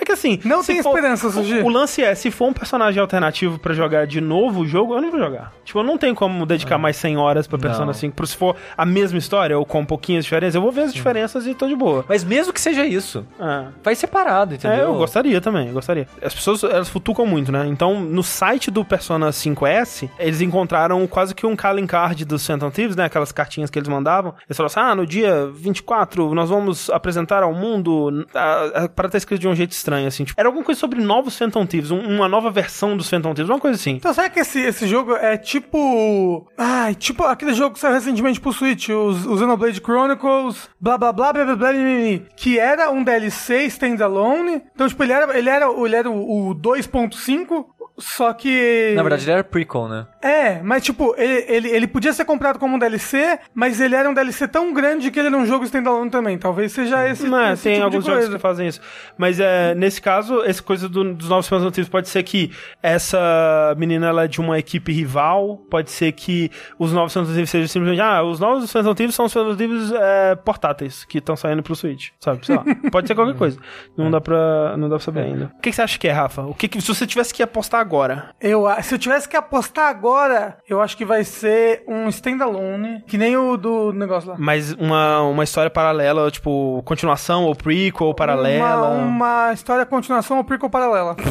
É 0.01 0.05
que 0.05 0.13
assim. 0.13 0.41
Não 0.45 0.63
tem 0.65 0.83
for- 0.83 0.91
esperança, 0.91 1.31
Sushi. 1.31 1.59
O, 1.61 1.67
o 1.67 1.69
lance 1.69 2.03
é, 2.03 2.15
se 2.15 2.31
for 2.31 2.47
um 2.49 2.53
personagem 2.53 3.01
alternativo 3.01 3.59
pra 3.59 3.75
jogar 3.75 4.07
de 4.07 4.21
novo 4.21 4.61
o 4.61 4.67
jogo, 4.67 4.95
eu 4.95 5.03
não 5.03 5.11
vou 5.11 5.19
jogar. 5.21 5.53
Tipo, 5.65 5.81
eu 5.81 5.83
não 5.85 5.99
tenho 5.99 6.15
como 6.15 6.47
dedicar 6.47 6.79
mais 6.79 6.97
100 6.97 7.17
horas 7.17 7.47
pra 7.47 7.59
Persona 7.59 7.87
Não. 7.87 7.93
5. 7.95 8.27
Se 8.27 8.37
for 8.37 8.57
a 8.77 8.87
mesma 8.87 9.19
história 9.19 9.59
ou 9.59 9.65
com 9.67 9.85
pouquinhas 9.85 10.25
diferenças, 10.25 10.55
eu 10.55 10.63
vou 10.63 10.73
ver 10.73 10.83
as 10.83 10.95
diferenças 10.95 11.47
e 11.47 11.55
tô 11.55 11.67
de 11.67 11.77
boa. 11.77 12.05
Mas 12.09 12.25
mesmo 12.25 12.53
que 12.53 12.61
seja 12.61 12.87
isso, 12.87 13.27
É. 13.41 13.65
vai 13.83 13.95
separado, 13.95 14.55
entendeu? 14.55 14.77
É, 14.79 14.83
eu 14.85 14.95
gostaria 14.95 15.41
também, 15.41 15.69
eu 15.69 15.75
gostaria. 15.75 16.07
As 16.23 16.35
pessoas, 16.35 16.63
elas 16.65 16.89
futucam 16.89 17.27
muito, 17.27 17.53
né? 17.53 17.67
Então, 17.67 18.01
no 18.01 18.23
site 18.23 18.71
do 18.71 18.85
Persona 18.85 19.31
5S, 19.33 20.09
eles 20.19 20.41
encontraram 20.41 21.07
quase 21.07 21.35
que 21.35 21.45
um 21.47 21.55
calling 21.57 21.87
card 21.87 22.25
dos 22.25 22.47
Phantom 22.47 22.71
Thieves, 22.71 22.97
né? 22.97 23.05
Aquelas 23.05 23.33
cartinhas 23.33 23.69
que 23.71 23.79
eles 23.79 23.89
mandavam. 24.09 24.35
Eles 24.49 24.57
falaram 24.57 24.67
assim, 24.67 24.81
ah, 24.81 24.95
no 24.95 25.07
dia 25.07 25.51
24, 25.55 26.35
nós 26.35 26.49
vamos 26.51 26.89
apresentar 26.91 27.43
ao 27.43 27.53
mundo... 27.55 28.27
A, 28.35 28.85
a 28.85 28.89
parada 28.89 29.13
tá 29.13 29.19
escrito 29.19 29.41
de 29.41 29.49
um 29.49 29.55
jeito 29.55 29.73
estranho, 29.73 30.09
assim. 30.09 30.25
Tipo, 30.25 30.41
era 30.41 30.49
alguma 30.49 30.65
coisa 30.65 30.81
sobre 30.81 31.01
novos 31.01 31.37
Phantom 31.39 31.67
Thieves, 31.67 31.91
um- 31.91 31.99
uma 32.17 32.29
nova 32.29 32.51
versão 32.51 32.97
dos 32.97 33.09
Phantom 33.09 33.35
Thieves, 33.35 33.51
uma 33.51 33.61
coisa 33.61 33.77
assim. 33.77 33.93
Então, 33.93 34.13
será 34.15 34.29
que 34.31 34.41
esse, 34.41 34.61
esse 34.61 34.87
jogo 34.87 35.15
é 35.15 35.37
tipo. 35.37 36.47
Ai, 36.57 36.95
tipo 36.95 37.23
aquele 37.25 37.53
jogo 37.55 37.75
que 37.75 37.81
saiu 37.81 37.95
recentemente 37.95 38.41
pro 38.41 38.53
Switch, 38.53 38.89
os, 38.89 39.27
o 39.27 39.37
Xenoblade 39.37 39.81
Chronicles, 39.81 40.69
blá 40.81 40.97
blá 40.97 41.13
blá 41.13 41.33
blá 41.33 41.45
blá 41.45 41.55
blá, 41.57 41.57
blá, 41.57 41.73
blá, 41.73 41.73
blá, 41.73 42.21
que 42.37 42.59
era 42.59 42.91
um 42.91 43.03
DLC 43.05 43.65
standalone. 43.67 44.63
Então, 44.75 44.89
tipo, 44.89 45.03
ele 45.03 45.13
era, 45.13 45.39
ele 45.39 45.49
era, 45.51 45.67
ele 45.67 45.97
era 45.97 46.11
o, 46.11 46.51
o 46.51 46.55
2.5, 46.55 47.65
só 47.99 48.33
que. 48.33 48.93
Na 48.95 49.03
verdade, 49.03 49.25
ele 49.25 49.33
era 49.33 49.45
prequel, 49.45 49.89
né? 49.89 50.07
É, 50.23 50.61
mas 50.63 50.83
tipo, 50.85 51.15
ele, 51.17 51.45
ele, 51.49 51.69
ele 51.69 51.87
podia 51.87 52.13
ser 52.13 52.25
comprado 52.25 52.59
como 52.59 52.77
um 52.77 52.79
DLC, 52.79 53.39
mas 53.55 53.81
ele 53.81 53.95
era 53.95 54.09
um 54.09 54.15
DLC 54.15 54.47
tão 54.49 54.73
grande 54.73 55.11
que 55.11 55.19
ele 55.19 55.29
era 55.29 55.37
um 55.37 55.47
jogo 55.47 55.65
standalone 55.65 56.11
também. 56.11 56.39
Talvez 56.39 56.73
seja 56.73 57.09
esse, 57.09 57.27
Não, 57.27 57.53
esse 57.53 57.63
tem 57.65 57.75
tipo 57.75 57.85
alguns 57.85 58.05
de 58.05 58.11
jogos 58.11 58.29
que 58.29 58.39
fazem 58.39 58.69
isso. 58.69 58.81
Mas 59.17 59.39
é, 59.41 59.75
nesse 59.75 60.01
caso, 60.01 60.43
essa 60.43 60.63
coisa 60.63 60.89
do- 60.89 61.15
dos 61.15 61.29
novos 61.29 61.49
Phantom 61.49 61.71
Thieves 61.71 61.89
pode 61.89 62.09
ser 62.09 62.23
que 62.23 62.51
essa 62.83 63.75
menina 63.77 64.07
ela 64.09 64.25
é 64.25 64.29
de 64.29 64.41
uma 64.41 64.59
equipe 64.59 64.93
rival, 64.93 65.59
pode 65.71 65.91
ser 65.91 66.13
que 66.13 66.51
os 66.79 66.93
novos 66.93 67.13
Phantom 67.13 67.33
Thieves 67.33 67.51
sejam 67.51 67.69
simplesmente, 67.69 68.01
ah, 68.01 68.23
os 68.23 68.41
novos 68.41 68.71
Phantom 68.73 68.95
Thieves 68.95 69.15
são 69.15 69.27
os 69.27 69.33
Phantom 69.33 69.55
Thieves 69.57 69.93
é, 69.93 70.35
portáteis 70.35 71.05
que 71.05 71.19
estão 71.19 71.37
saindo 71.37 71.63
pro 71.63 71.75
Switch, 71.77 72.09
sabe? 72.21 72.45
Sei 72.47 72.57
lá. 72.57 72.65
Pode 72.91 73.07
ser 73.09 73.15
qualquer 73.15 73.35
coisa. 73.37 73.59
Não 73.97 74.11
dá 74.11 74.21
pra, 74.21 74.77
não 74.77 74.89
dá 74.89 74.97
pra 74.97 75.05
saber 75.05 75.21
ainda. 75.21 75.53
O 75.57 75.61
que, 75.61 75.71
que 75.71 75.77
você 75.77 75.83
acha 75.83 75.99
que 75.99 76.09
é, 76.09 76.13
Rafa? 76.13 76.43
O 76.43 76.55
que, 76.55 76.69
que 76.69 76.81
se 76.81 76.89
você 76.89 77.07
tivesse 77.07 77.33
que 77.33 77.43
apostar 77.43 77.81
agora? 77.89 78.29
Eu, 78.41 78.67
se 78.83 78.95
eu 78.95 78.99
tivesse 78.99 79.27
que 79.29 79.37
apostar 79.37 79.89
agora, 79.89 80.59
eu 80.69 80.81
acho 80.83 80.97
que 80.97 81.05
vai 81.05 81.25
ser 81.25 81.83
um 81.89 82.09
standalone, 82.09 83.03
que 83.07 83.17
nem 83.17 83.37
o 83.37 83.57
do 83.57 83.93
negócio 83.93 84.29
lá. 84.31 84.37
Mas 84.39 84.73
uma, 84.75 85.23
uma 85.23 85.43
história 85.45 85.71
paralela, 85.71 86.31
tipo, 86.31 86.83
continuação 86.85 87.45
ou 87.45 87.55
prequel 87.55 88.09
ou 88.09 88.15
paralela? 88.15 88.91
Uma, 88.91 89.05
uma 89.47 89.53
história 89.53 89.87
continuação 89.87 90.37
ou 90.39 90.45
prequel 90.45 90.69
paralela. 90.71 91.17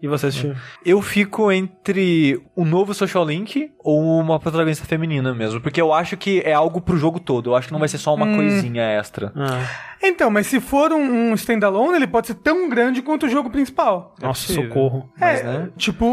E 0.00 0.06
você 0.06 0.26
assistiu? 0.26 0.54
Eu 0.84 1.02
fico 1.02 1.50
entre 1.50 2.40
o 2.54 2.64
novo 2.64 2.94
Social 2.94 3.24
Link 3.24 3.72
ou 3.82 4.00
uma 4.20 4.38
protagonista 4.38 4.86
feminina 4.86 5.34
mesmo. 5.34 5.60
Porque 5.60 5.80
eu 5.80 5.92
acho 5.92 6.16
que 6.16 6.40
é 6.44 6.52
algo 6.52 6.80
pro 6.80 6.96
jogo 6.96 7.18
todo. 7.18 7.50
Eu 7.50 7.56
acho 7.56 7.66
que 7.68 7.72
não 7.72 7.80
vai 7.80 7.88
ser 7.88 7.98
só 7.98 8.14
uma 8.14 8.26
Hum. 8.26 8.36
coisinha 8.36 8.82
extra. 8.82 9.32
Ah, 9.34 9.66
Então, 10.02 10.30
mas 10.30 10.46
se 10.46 10.60
for 10.60 10.92
um, 10.92 11.30
um 11.30 11.34
standalone, 11.34 11.96
ele 11.96 12.06
pode 12.06 12.28
ser 12.28 12.34
tão 12.34 12.68
grande 12.68 13.02
quanto 13.02 13.26
o 13.26 13.28
jogo 13.28 13.50
principal. 13.50 14.14
nossa, 14.20 14.46
possível. 14.46 14.68
socorro. 14.68 15.10
Mas, 15.18 15.40
é, 15.40 15.44
né? 15.44 15.68
tipo 15.76 15.95
o, 16.00 16.04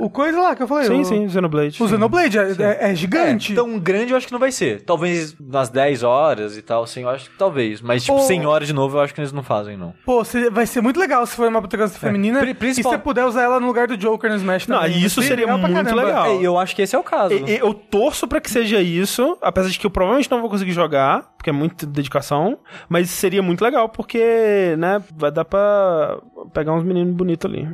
o, 0.00 0.04
o 0.04 0.10
coisa 0.10 0.40
lá 0.40 0.54
que 0.56 0.62
eu 0.62 0.68
falei. 0.68 0.86
Sim, 0.86 1.00
o, 1.00 1.04
sim, 1.04 1.28
Xenoblade. 1.28 1.82
O 1.82 1.88
Xenoblade 1.88 2.38
é, 2.38 2.42
é- 2.58 2.90
é 2.90 2.94
gigante. 2.94 3.52
É, 3.52 3.56
tão 3.56 3.78
grande 3.78 4.12
eu 4.12 4.16
acho 4.16 4.26
que 4.26 4.32
não 4.32 4.38
vai 4.40 4.52
ser. 4.52 4.82
Talvez 4.82 5.34
nas 5.40 5.68
10 5.68 6.02
horas 6.02 6.56
e 6.56 6.62
tal, 6.62 6.82
assim, 6.84 7.02
eu 7.02 7.08
acho 7.08 7.30
que 7.30 7.36
talvez. 7.36 7.80
Mas, 7.80 8.02
tipo, 8.04 8.14
Ou- 8.18 8.24
100 8.24 8.46
horas 8.46 8.66
de 8.68 8.74
novo 8.74 8.96
eu 8.96 9.00
acho 9.02 9.14
que 9.14 9.20
eles 9.20 9.32
não 9.32 9.42
fazem, 9.42 9.76
não. 9.76 9.94
Pô, 10.04 10.24
se- 10.24 10.50
vai 10.50 10.66
ser 10.66 10.80
muito 10.80 10.98
legal 11.00 11.24
se 11.26 11.34
for 11.36 11.48
uma 11.48 11.60
protagonista 11.60 11.98
feminina 11.98 12.40
Pri- 12.40 12.54
principal- 12.54 12.92
e 12.92 12.96
você 12.96 13.02
puder 13.02 13.24
usar 13.24 13.42
ela 13.42 13.58
no 13.60 13.66
lugar 13.66 13.86
do 13.86 13.96
Joker 13.96 14.30
no 14.30 14.36
Smash 14.36 14.66
Não, 14.66 14.80
também. 14.80 14.98
isso 15.02 15.20
Vai 15.20 15.28
ser 15.28 15.36
seria 15.36 15.56
muito 15.56 15.94
legal. 15.94 16.26
É, 16.26 16.36
eu 16.42 16.58
acho 16.58 16.74
que 16.76 16.82
esse 16.82 16.94
é 16.94 16.98
o 16.98 17.02
caso. 17.02 17.34
E- 17.34 17.44
e- 17.56 17.58
Eu 17.62 17.72
torço 17.74 18.26
pra 18.26 18.40
que 18.40 18.50
seja 18.50 18.80
isso, 18.80 19.36
apesar 19.40 19.68
de 19.68 19.78
que 19.78 19.86
eu 19.86 19.90
provavelmente 19.90 20.30
não 20.30 20.40
vou 20.40 20.50
conseguir 20.50 20.72
jogar, 20.72 21.32
porque 21.36 21.50
é 21.50 21.52
muita 21.52 21.86
dedicação, 21.86 22.58
mas 22.88 23.08
seria 23.10 23.42
muito 23.42 23.62
legal, 23.62 23.88
porque, 23.88 24.74
né, 24.78 25.02
vai 25.16 25.30
dar 25.30 25.44
pra 25.44 26.18
pegar 26.52 26.72
uns 26.72 26.82
meninos 26.84 27.14
bonitos 27.14 27.50
ali. 27.50 27.68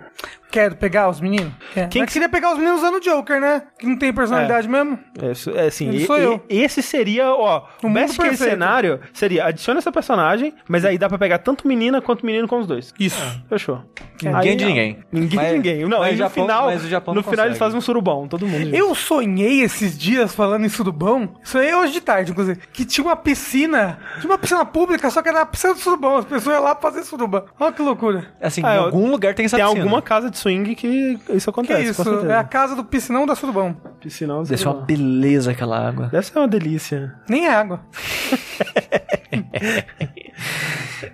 Quero 0.50 0.76
pegar 0.76 1.08
os 1.10 1.20
meninos? 1.20 1.52
Quer. 1.74 1.88
Quem 1.88 2.00
Mas 2.02 2.08
que- 2.08 2.12
queria 2.14 2.28
pegar 2.28 2.52
os 2.52 2.58
meninos 2.58 2.78
usando 2.78 2.94
o 2.96 3.00
Joker, 3.00 3.40
né? 3.40 3.62
Que 3.78 3.86
não 3.86 3.96
tem 3.98 4.12
personalidade 4.12 4.66
mesmo. 4.68 4.98
É, 5.20 5.32
isso- 5.32 5.50
é 5.50 5.66
assim, 5.66 5.90
e- 5.90 6.06
sou 6.06 6.18
e- 6.18 6.22
eu. 6.22 6.42
esse 6.48 6.82
seria, 6.82 7.30
ó, 7.30 7.64
O 7.82 7.90
best 7.90 8.16
case 8.16 8.28
perfeito. 8.30 8.50
cenário 8.50 9.00
seria 9.12 9.44
adiciona 9.46 9.78
essa 9.78 9.92
personagem, 9.92 10.54
mas 10.68 10.84
aí 10.84 10.96
dá 10.96 11.08
pra 11.08 11.18
pegar 11.18 11.38
tanto 11.38 11.68
menina 11.68 12.00
quanto 12.00 12.24
menino 12.24 12.48
com 12.48 12.58
os 12.60 12.66
dois. 12.66 12.94
Isso. 12.98 13.22
Fechou. 13.48 13.82
Ninguém 14.22 14.34
Aí, 14.50 14.56
de 14.56 14.64
ninguém. 14.64 14.98
Ninguém 15.12 15.36
Mas- 15.36 15.48
de 15.48 15.54
ninguém. 15.54 15.80
Não, 15.86 15.98
mas 15.98 16.00
aí 16.00 16.08
o 16.08 16.12
no 16.12 16.18
Japão- 16.18 16.44
final, 16.44 16.64
mas 16.66 16.84
o 16.84 16.88
Japão 16.88 17.14
no 17.14 17.22
final 17.22 17.46
eles 17.46 17.58
fazem 17.58 17.78
um 17.78 17.80
surubão, 17.80 18.26
todo 18.26 18.46
mundo. 18.46 18.64
junto. 18.64 18.74
Eu 18.76 18.94
sonhei 18.94 19.60
esses 19.62 19.96
dias 19.98 20.34
falando 20.34 20.64
em 20.64 20.68
surubão. 20.68 21.36
Isso 21.44 21.58
aí 21.58 21.68
é 21.68 21.76
hoje 21.76 21.92
de 21.92 22.00
tarde, 22.00 22.32
inclusive. 22.32 22.58
Que 22.72 22.84
tinha 22.84 23.04
uma 23.04 23.16
piscina. 23.16 23.98
Tinha 24.20 24.30
uma 24.32 24.38
piscina 24.38 24.64
pública, 24.64 25.10
só 25.10 25.22
que 25.22 25.28
era 25.28 25.42
a 25.42 25.46
piscina 25.46 25.74
do 25.74 25.80
surubão. 25.80 26.16
As 26.16 26.24
pessoas 26.24 26.56
iam 26.56 26.64
lá 26.64 26.74
pra 26.74 26.90
fazer 26.90 27.04
surubão. 27.04 27.44
Olha 27.60 27.72
que 27.72 27.82
loucura. 27.82 28.26
Assim, 28.40 28.62
Ah, 28.64 28.72
em 28.74 28.76
eu- 28.76 28.82
algum 28.84 29.10
lugar 29.10 29.34
tem 29.34 29.44
essa 29.46 29.56
Tem 29.56 29.64
piscina. 29.64 29.82
alguma 29.84 30.02
casa 30.02 30.30
de 30.30 30.37
swing 30.38 30.74
que 30.74 31.18
isso 31.30 31.44
Que 31.44 31.50
acontece. 31.50 31.90
isso? 31.90 32.04
com 32.04 32.10
certeza. 32.10 32.32
É 32.32 32.36
a 32.36 32.44
casa 32.44 32.74
do 32.76 32.84
piscinão 32.84 33.26
da 33.26 33.34
surubão. 33.34 33.76
Piscinão, 34.00 34.42
Deve 34.42 34.56
ser 34.56 34.68
uma 34.68 34.80
beleza 34.82 35.50
aquela 35.50 35.86
água. 35.88 36.08
Deve 36.08 36.26
ser 36.26 36.38
uma 36.38 36.48
delícia. 36.48 37.14
Nem 37.28 37.46
é 37.46 37.50
água. 37.54 37.80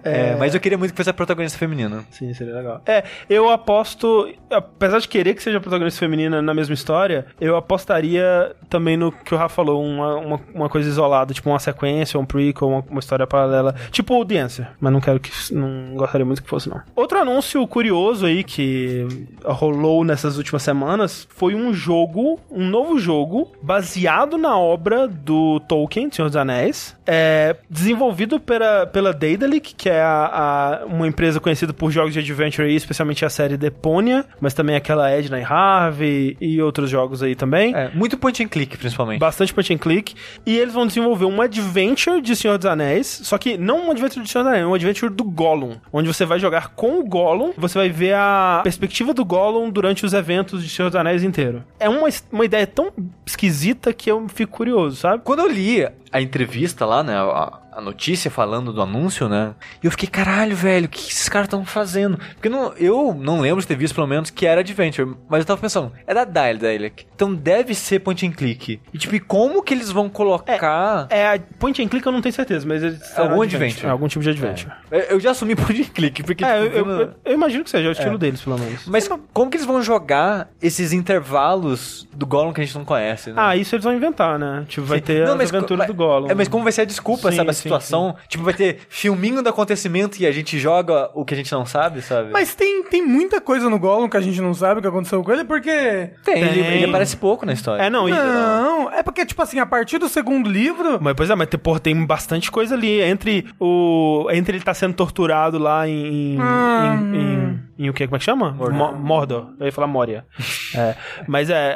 É, 0.03 0.37
mas 0.37 0.55
eu 0.55 0.61
queria 0.61 0.79
muito 0.79 0.93
que 0.93 0.97
fosse 0.97 1.11
a 1.11 1.15
protagonista 1.15 1.59
feminina. 1.59 2.05
Sim, 2.11 2.33
seria 2.35 2.55
legal. 2.55 2.83
É, 2.87 3.05
eu 3.29 3.51
aposto, 3.51 4.33
apesar 4.51 4.99
de 4.99 5.09
querer 5.09 5.35
que 5.35 5.43
seja 5.43 5.59
a 5.59 5.61
protagonista 5.61 5.99
feminina 5.99 6.41
na 6.43 6.55
mesma 6.55 6.75
história, 6.75 7.27
eu 7.41 7.57
apostaria 7.57 8.55
também 8.69 8.97
no 8.97 9.13
que 9.13 9.35
o 9.35 9.39
Rafa 9.39 9.55
falou, 9.55 9.85
uma, 9.85 10.17
uma, 10.17 10.41
uma 10.55 10.69
coisa 10.69 10.89
isolada, 10.89 11.33
tipo 11.33 11.49
uma 11.49 11.59
sequência, 11.59 12.19
um 12.19 12.25
prequel, 12.25 12.69
uma, 12.69 12.85
uma 12.91 13.01
história 13.01 13.27
paralela, 13.27 13.75
tipo 13.91 14.19
o 14.21 14.25
The 14.25 14.39
Answer, 14.39 14.67
mas 14.81 14.93
não 14.93 15.01
quero 15.01 15.21
que, 15.21 15.31
não 15.53 15.95
gostaria 15.97 16.25
muito 16.25 16.43
que 16.43 16.49
fosse 16.49 16.69
não. 16.69 16.81
Outro 16.95 17.19
anúncio 17.19 17.67
curioso 17.67 18.27
aí 18.27 18.43
que 18.43 19.07
rolou 19.45 20.05
nessas 20.05 20.37
últimas 20.37 20.63
semanas 20.63 21.27
foi 21.31 21.55
um 21.55 21.73
jogo, 21.73 22.41
um 22.51 22.67
novo 22.67 22.99
jogo, 22.99 23.53
baseado 23.63 24.37
na 24.37 24.59
obra 24.59 25.07
do 25.07 25.61
Tolkien, 25.61 26.11
Senhor 26.11 26.29
dos 26.29 26.37
Anéis, 26.37 26.97
é, 27.07 27.57
desenvolvido 27.69 28.41
pela, 28.41 28.87
pela 28.87 29.13
Daedalic, 29.13 29.74
que 29.77 29.89
é 29.89 30.01
a, 30.01 30.81
a- 30.83 30.87
uma 30.87 31.07
empresa 31.07 31.41
conhecida 31.41 31.73
por 31.73 31.91
jogos 31.91 32.13
de 32.13 32.19
adventure 32.21 32.67
aí, 32.69 32.75
especialmente 32.75 33.25
a 33.25 33.31
série 33.31 33.57
Deponia, 33.57 34.25
mas 34.41 34.55
também 34.55 34.77
aquela 34.77 35.11
Edna 35.11 35.39
e 35.41 35.45
Harvey 35.45 36.37
e 36.41 36.61
outros 36.63 36.89
jogos 36.91 37.23
aí 37.23 37.35
também. 37.35 37.75
É, 37.75 37.91
muito 37.95 38.17
point 38.17 38.43
and 38.43 38.49
click, 38.49 38.77
principalmente. 38.77 39.21
Bastante 39.21 39.53
point 39.53 39.73
and 39.73 39.79
click. 39.79 40.15
E 40.47 40.57
eles 40.59 40.75
vão 40.75 40.87
desenvolver 40.87 41.25
um 41.27 41.41
adventure 41.41 42.21
de 42.21 42.35
Senhor 42.37 42.57
dos 42.59 42.67
Anéis. 42.67 43.21
Só 43.25 43.37
que 43.39 43.57
não 43.57 43.87
um 43.87 43.91
adventure 43.91 44.25
de 44.25 44.31
Senhor 44.31 44.45
dos 44.45 44.53
Anéis, 44.53 44.67
um 44.67 44.75
adventure 44.75 45.13
do 45.13 45.25
Gollum. 45.25 45.77
Onde 45.93 46.09
você 46.09 46.25
vai 46.25 46.39
jogar 46.39 46.69
com 46.75 46.99
o 47.01 47.05
Gollum. 47.05 47.53
Você 47.57 47.79
vai 47.79 47.89
ver 47.91 48.15
a 48.15 48.61
perspectiva 48.63 49.13
do 49.15 49.25
Gollum 49.25 49.71
durante 49.71 50.05
os 50.07 50.13
eventos 50.13 50.63
de 50.63 50.69
Senhor 50.69 50.89
dos 50.89 50.97
Anéis 50.97 51.23
inteiro. 51.23 51.63
É 51.79 51.89
uma, 51.89 52.09
uma 52.33 52.45
ideia 52.45 52.67
tão 52.67 52.93
esquisita 53.27 53.93
que 53.93 54.11
eu 54.11 54.27
fico 54.29 54.53
curioso, 54.53 54.97
sabe? 54.97 55.23
Quando 55.25 55.41
eu 55.41 55.49
li 55.49 55.87
a 56.13 56.21
entrevista 56.21 56.87
lá, 56.87 57.03
né, 57.03 57.17
a, 57.17 57.59
a 57.77 57.81
notícia 57.81 58.31
falando 58.31 58.73
do 58.73 58.81
anúncio, 58.83 59.29
né, 59.29 59.55
eu 59.83 59.91
fiquei, 59.91 60.09
caralho, 60.09 60.55
velho, 60.57 60.87
o 60.87 60.89
que 60.89 61.01
esses 61.11 61.29
caras 61.29 61.47
estão 61.47 61.65
fazendo? 61.65 62.19
Porque 62.35 62.49
não, 62.49 62.73
eu 62.75 63.15
não 63.19 63.41
lembro 63.41 63.61
de 63.61 63.67
ter 63.67 63.77
visto, 63.77 63.95
pelo 63.95 64.07
menos, 64.07 64.31
que 64.31 64.47
era 64.47 64.61
Adventure, 64.61 65.15
mas 65.29 65.41
eu 65.41 65.45
tava 65.47 65.61
pensando, 65.61 65.93
é 66.07 66.15
da 66.15 66.25
Daedalic, 66.25 67.07
então 67.15 67.35
deve 67.35 67.75
ser 67.75 68.01
point 68.01 68.27
and 68.27 68.33
click. 68.33 68.81
E 68.93 68.99
tipo, 68.99 69.15
e 69.15 69.21
como 69.21 69.63
que 69.63 69.75
eles 69.75 69.91
vão 69.91 70.09
colocar... 70.09 71.07
É, 71.11 71.27
a 71.35 71.39
point 71.59 71.83
and 71.83 71.89
click 71.89 72.05
eu 72.07 72.13
não 72.13 72.21
tenho 72.21 72.33
certeza, 72.35 72.67
mas 72.67 72.83
eles 72.83 73.19
Algum 73.19 73.43
adventure. 73.43 73.87
É, 73.87 73.91
algum 73.91 74.09
tipo 74.09 74.23
de 74.23 74.31
adventure. 74.31 74.71
Eu- 74.91 75.01
Eu 75.15 75.21
já 75.21 75.31
assumi 75.33 75.55
point 75.57 75.81
and 75.83 75.93
click, 75.93 76.23
porque... 76.23 76.45
É, 76.45 76.61
eu, 76.61 76.65
tipo, 76.71 76.79
eu- 76.91 77.01
eu- 77.03 77.15
eu 77.25 77.33
imagino 77.35 77.65
que 77.65 77.71
seja 77.71 77.89
o 77.89 77.93
estilo 77.93 78.19
deles, 78.19 78.41
pelo 78.41 78.59
menos. 78.59 78.87
Mas 78.87 79.09
como 79.33 79.51
que 79.51 79.57
eles 79.57 79.67
vão 79.67 79.83
jogar 79.83 80.49
esses 80.63 80.93
intervalos 80.93 82.07
do 82.13 82.27
Gollum 82.27 82.53
que 82.53 82.61
a 82.61 82.65
gente 82.65 82.77
não 82.77 82.85
conhece, 82.85 83.31
né? 83.31 83.37
Ah, 83.39 83.57
isso 83.57 83.75
eles 83.75 83.85
vão 83.85 83.95
inventar, 83.95 84.39
né? 84.39 84.65
Tipo, 84.69 84.87
vai 84.87 85.01
ter 85.01 85.27
Não, 85.27 85.35
as 85.41 85.51
co- 85.51 85.57
aventuras 85.57 85.87
do 85.87 85.95
Gollum. 85.95 86.31
É, 86.31 86.35
mas 86.35 86.49
como 86.49 86.63
vai 86.63 86.73
ser 86.73 86.83
a 86.83 86.85
desculpa, 86.85 87.31
Sim, 87.31 87.37
sabe? 87.39 87.51
A 87.69 87.81
sim, 87.81 87.85
situação. 87.85 88.17
Tipo, 88.29 88.45
vai 88.45 88.55
ter 88.55 88.79
filminho 88.89 89.43
do 89.43 89.49
acontecimento 89.49 90.21
e 90.21 90.27
a 90.27 90.33
gente 90.33 90.59
joga 90.59 91.11
o 91.15 91.25
que 91.25 91.35
a 91.35 91.37
gente 91.37 91.53
não 91.53 91.65
sabe, 91.67 92.03
sabe? 92.03 92.31
Mas 92.31 92.55
tem, 92.55 92.83
tem 92.85 93.05
muita 93.07 93.41
coisa 93.41 93.69
no 93.71 93.79
Gollum 93.79 94.09
que 94.09 94.17
a 94.17 94.21
gente 94.21 94.41
não 94.41 94.55
sabe 94.55 94.79
o 94.79 94.83
que 94.83 94.89
aconteceu 94.89 95.23
com 95.23 95.33
ele, 95.33 95.45
porque... 95.45 96.11
tem, 96.25 96.43
Ele, 96.43 96.63
Tem. 96.63 96.73
ele 96.75 96.85
aparece 96.87 97.17
pouco 97.17 97.45
na 97.47 97.53
história. 97.53 97.83
É, 97.83 97.91
não, 97.91 98.09
e- 98.09 98.13
Não, 98.13 98.91
é 98.91 99.03
porque, 99.03 99.25
tipo 99.27 99.41
assim, 99.43 99.59
a 99.59 99.67
partir 99.67 99.99
do 99.99 100.09
segundo 100.09 100.49
livro... 100.51 100.99
Mas, 101.01 101.15
pois 101.15 101.31
é, 101.31 101.35
mas 101.35 101.49
tem- 101.49 101.59
porra, 101.61 101.81
tem 101.81 102.05
bastante 102.07 102.51
coisa 102.51 102.75
ali. 102.75 103.01
Entre 103.01 103.47
o. 103.59 104.29
Entre 104.31 104.57
ele 104.57 104.65
tá 104.65 104.75
sendo 104.75 104.95
torturado 104.95 105.59
lá 105.59 105.89
em. 105.89 106.35
em, 106.35 106.41
Hum. 106.41 107.15
em, 107.15 107.19
em- 107.19 107.64
em 107.79 107.89
o 107.91 107.93
que? 107.93 108.07
Como 108.07 108.17
é 108.17 108.19
que 108.19 108.25
chama? 108.25 108.51
Mo- 108.53 108.93
Mordor. 108.93 109.49
Eu 109.61 109.67
ia 109.67 109.73
falar 109.73 109.87
Moria. 109.87 110.25
É. 110.77 110.97
Mas 111.29 111.51
é, 111.51 111.75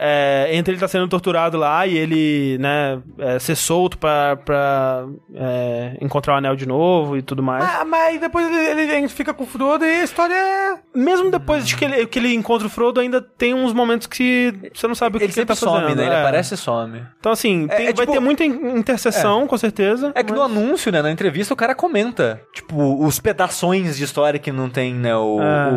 é, 0.51 0.57
Entre 0.57 0.73
ele 0.75 0.81
tá 0.81 0.89
sendo 0.89 1.07
torturado 1.07 1.57
lá 1.57 1.87
e 1.87 1.97
ele, 1.97 2.59
né, 2.59 2.99
é, 3.17 3.39
ser 3.39 3.55
solto 3.55 3.97
pra, 3.97 4.35
pra 4.45 5.05
é, 5.37 5.97
encontrar 6.01 6.35
o 6.35 6.37
anel 6.39 6.57
de 6.57 6.67
novo 6.67 7.17
e 7.17 7.23
tudo 7.23 7.41
mais. 7.41 7.63
Ah, 7.63 7.85
mas 7.85 8.19
depois 8.21 8.45
ele, 8.51 8.93
ele 8.93 9.09
fica 9.09 9.33
com 9.33 9.45
o 9.45 9.47
Frodo 9.47 9.85
e 9.85 10.01
a 10.01 10.03
história 10.03 10.35
é... 10.35 10.75
Mesmo 10.93 11.31
depois 11.31 11.65
de 11.65 11.77
que 11.77 11.85
ele, 11.85 12.07
que 12.09 12.19
ele 12.19 12.35
encontra 12.35 12.67
o 12.67 12.71
Frodo, 12.71 12.99
ainda 12.99 13.23
tem 13.23 13.55
uns 13.55 13.73
momentos 13.73 14.09
que 14.09 14.53
você 14.75 14.89
não 14.89 14.97
sabe 14.97 15.15
o 15.15 15.21
que, 15.21 15.27
Ele 15.27 15.33
que 15.33 15.39
ele 15.39 15.47
tá 15.47 15.55
sempre 15.55 15.71
some, 15.71 15.83
fazendo. 15.83 15.99
né? 15.99 16.07
Ele 16.07 16.15
é. 16.15 16.21
aparece 16.21 16.55
e 16.55 16.57
some. 16.57 17.01
Então, 17.21 17.31
assim, 17.31 17.69
É- 17.71 17.77
tem- 17.77 17.87
é 17.87 17.93
vai 17.93 18.05
tipo- 18.05 18.13
ter 18.15 18.19
muita 18.21 18.45
in- 18.45 18.79
interseção, 18.79 19.47
com 19.47 19.57
certeza. 19.57 20.11
É 20.13 20.25
que 20.25 20.33
no 20.33 20.41
mas- 20.41 20.51
anúncio, 20.51 20.91
né, 20.91 21.01
na 21.03 21.13
entrevista, 21.13 21.55
o 21.55 21.57
cara 21.57 21.73
comenta, 21.77 22.41
tipo, 22.53 23.05
os 23.07 23.21
pedações 23.21 23.97
de 23.97 24.03
história 24.03 24.41
que 24.41 24.51
não 24.51 24.69
tem, 24.69 24.93
né, 24.93 25.15
o... 25.17 25.39
Ah. 25.41 25.71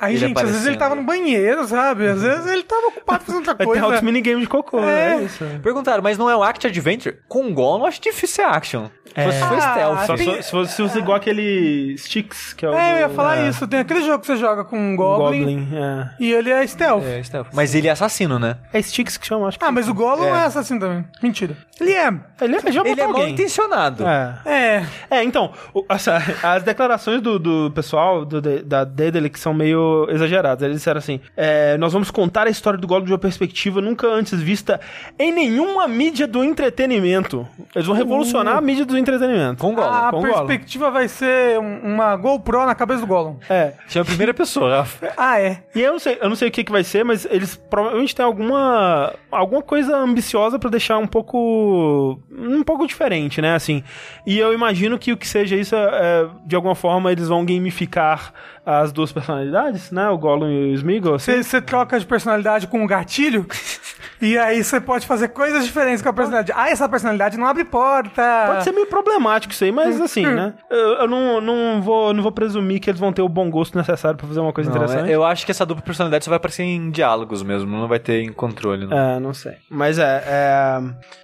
Aí, 0.00 0.16
gente, 0.16 0.36
às 0.38 0.44
vezes 0.44 0.66
ele 0.66 0.76
aparecendo. 0.76 0.78
tava 0.78 0.94
no 0.94 1.02
banheiro, 1.02 1.66
sabe? 1.66 2.06
Às 2.06 2.22
vezes 2.22 2.46
ele 2.46 2.62
tava 2.62 2.86
ocupado 2.88 3.24
fazendo 3.24 3.48
outra 3.48 3.54
coisa. 3.64 3.72
ter 3.80 3.84
altos 3.86 4.00
minigames 4.02 4.42
de 4.42 4.48
cocô, 4.48 4.78
É. 4.80 4.82
né? 4.82 5.16
É 5.16 5.22
isso. 5.24 5.44
Perguntaram, 5.62 6.02
mas 6.02 6.16
não 6.18 6.28
é 6.30 6.36
o 6.36 6.42
Act 6.42 6.66
Adventure? 6.66 7.16
Com 7.28 7.46
o 7.48 7.52
Gollum, 7.54 7.84
acho 7.86 8.00
difícil 8.00 8.36
ser 8.36 8.42
action. 8.42 8.86
Se 9.08 9.24
fosse 9.24 9.38
foi 9.44 9.56
Ah, 9.56 9.72
stealth. 9.72 10.06
Só 10.06 10.16
tem- 10.16 10.36
se, 10.36 10.42
se 10.44 10.50
fosse 10.50 10.72
se 10.74 10.82
fosse 10.82 10.98
igual 10.98 11.16
aquele 11.16 11.96
Sticks, 11.98 12.52
que 12.52 12.64
é 12.64 12.68
o. 12.68 12.74
É, 12.74 12.92
eu 12.92 12.98
ia 12.98 13.08
do- 13.08 13.14
falar 13.14 13.38
é, 13.38 13.48
isso. 13.48 13.66
Tem 13.66 13.80
aquele 13.80 14.02
jogo 14.02 14.20
que 14.20 14.26
você 14.26 14.36
joga 14.36 14.64
com 14.64 14.78
um 14.78 14.94
Goblin, 14.94 15.38
Goblin. 15.40 15.68
é. 15.74 16.10
e 16.20 16.30
ele 16.32 16.50
é 16.50 16.64
stealth. 16.66 17.02
É, 17.04 17.22
stealth. 17.22 17.48
Mas 17.52 17.74
ele 17.74 17.88
é 17.88 17.90
assassino, 17.90 18.38
né? 18.38 18.58
É 18.72 18.80
Sticks 18.80 19.16
que 19.16 19.26
chama, 19.26 19.48
acho 19.48 19.58
que. 19.58 19.64
Ah, 19.64 19.72
mas 19.72 19.88
o 19.88 19.94
Gollum 19.94 20.24
é. 20.26 20.44
assassino 20.44 20.78
também. 20.78 21.04
Mentira. 21.22 21.56
Ele 21.80 21.92
é. 21.92 22.06
Ele 22.42 22.56
é, 22.56 22.70
já 22.70 22.82
Ele 22.84 23.00
é 23.00 23.06
mal 23.08 23.26
intencionado. 23.26 24.06
É. 24.06 24.38
É. 24.44 24.86
É, 25.10 25.24
então, 25.24 25.52
o- 25.74 25.84
essa- 25.88 26.18
as 26.44 26.62
declarações 26.62 27.20
do, 27.20 27.38
do 27.38 27.72
pessoal 27.74 28.24
do, 28.24 28.40
da 28.40 28.84
Daedalic 29.18 29.34
que 29.34 29.40
são 29.40 29.52
meio 29.52 30.06
exageradas. 30.10 30.62
Eles 30.62 30.76
disseram 30.78 30.98
assim: 30.98 31.20
é, 31.36 31.76
nós 31.78 31.92
vamos 31.92 32.10
contar 32.10 32.46
a 32.46 32.50
história 32.50 32.78
do 32.78 32.86
Gollum 32.86 33.04
de 33.04 33.12
uma 33.12 33.18
perspectiva 33.18 33.80
nunca 33.80 34.06
antes 34.06 34.40
vista 34.40 34.80
em 35.18 35.32
nenhuma 35.32 35.86
mídia 35.88 36.26
do 36.26 36.42
entretenimento. 36.44 37.46
Eles 37.74 37.86
vão 37.86 37.96
revolucionar 37.96 38.56
a 38.56 38.60
mídia 38.60 38.84
do 38.84 38.96
entretenimento. 38.96 39.60
Com 39.60 39.72
o 39.72 39.74
Gollum. 39.74 39.88
A 39.88 40.10
com 40.10 40.18
o 40.18 40.20
Gollum. 40.20 40.32
perspectiva 40.46 40.90
vai 40.90 41.08
ser 41.08 41.58
um- 41.58 41.80
uma 41.94 42.16
GoPro 42.16 42.64
na 42.66 42.74
cabeça 42.74 43.00
do 43.00 43.06
Gollum. 43.06 43.36
É. 43.48 43.72
Chama 43.88 44.02
a 44.02 44.06
primeira 44.06 44.32
pessoa. 44.34 44.86
Ah, 45.16 45.40
é. 45.40 45.62
E 45.74 45.80
eu 45.80 45.92
não 45.92 45.98
sei, 45.98 46.18
eu 46.20 46.28
não 46.28 46.36
sei 46.36 46.48
o 46.48 46.50
que, 46.50 46.62
que 46.62 46.70
vai 46.72 46.84
ser, 46.84 47.04
mas 47.04 47.26
eles 47.30 47.56
provavelmente 47.56 48.14
têm 48.14 48.24
alguma 48.24 49.12
alguma 49.30 49.62
coisa 49.62 49.96
ambiciosa 49.96 50.58
pra 50.58 50.70
deixar 50.70 50.98
um 50.98 51.06
pouco 51.06 52.18
um 52.30 52.62
pouco 52.62 52.86
diferente, 52.86 53.40
né, 53.40 53.54
assim. 53.54 53.82
E 54.26 54.38
eu 54.38 54.52
imagino 54.52 54.98
que 54.98 55.12
o 55.12 55.16
que 55.16 55.26
seja 55.26 55.56
isso 55.56 55.74
é, 55.74 55.78
é, 55.92 56.26
de 56.46 56.54
alguma 56.54 56.74
forma 56.74 57.10
eles 57.10 57.28
vão 57.28 57.44
gamificar 57.44 58.32
as 58.68 58.92
duas 58.92 59.10
personalidades, 59.10 59.90
né, 59.90 60.10
o 60.10 60.18
Gollum 60.18 60.50
e 60.50 60.72
o 60.72 60.74
Smeagol. 60.74 61.14
assim. 61.14 61.32
Você 61.32 61.42
você 61.42 61.60
troca 61.62 61.98
de 61.98 62.04
personalidade 62.04 62.66
com 62.66 62.84
o 62.84 62.86
gatilho, 62.86 63.46
e 64.20 64.36
aí 64.36 64.62
você 64.62 64.80
pode 64.80 65.06
fazer 65.06 65.28
coisas 65.28 65.64
diferentes 65.64 66.02
com 66.02 66.08
a 66.08 66.12
personalidade. 66.12 66.52
Ah, 66.54 66.70
essa 66.70 66.88
personalidade 66.88 67.38
não 67.38 67.46
abre 67.46 67.64
porta. 67.64 68.44
Pode 68.46 68.64
ser 68.64 68.72
meio 68.72 68.86
problemático 68.86 69.52
isso 69.52 69.64
aí, 69.64 69.72
mas 69.72 70.00
assim, 70.00 70.26
né? 70.26 70.54
Eu, 70.70 70.78
eu 71.00 71.08
não, 71.08 71.40
não, 71.40 71.82
vou, 71.82 72.12
não 72.12 72.22
vou 72.22 72.32
presumir 72.32 72.80
que 72.80 72.90
eles 72.90 73.00
vão 73.00 73.12
ter 73.12 73.22
o 73.22 73.28
bom 73.28 73.48
gosto 73.50 73.76
necessário 73.76 74.16
pra 74.18 74.26
fazer 74.26 74.40
uma 74.40 74.52
coisa 74.52 74.70
Não, 74.70 74.76
interessante. 74.76 75.10
é- 75.10 75.14
eu 75.14 75.24
acho 75.24 75.44
que 75.44 75.50
essa 75.52 75.64
dupla 75.64 75.82
personalidade 75.82 76.24
só 76.24 76.30
vai 76.30 76.36
aparecer 76.36 76.62
em 76.64 76.90
diálogos 76.90 77.42
mesmo, 77.42 77.70
não 77.70 77.88
vai 77.88 77.98
ter 77.98 78.22
em 78.22 78.32
controle. 78.32 78.86
Né? 78.86 79.16
É, 79.16 79.20
não 79.20 79.32
sei. 79.32 79.52
Mas 79.70 79.98
é, 79.98 80.22
é, 80.26 80.80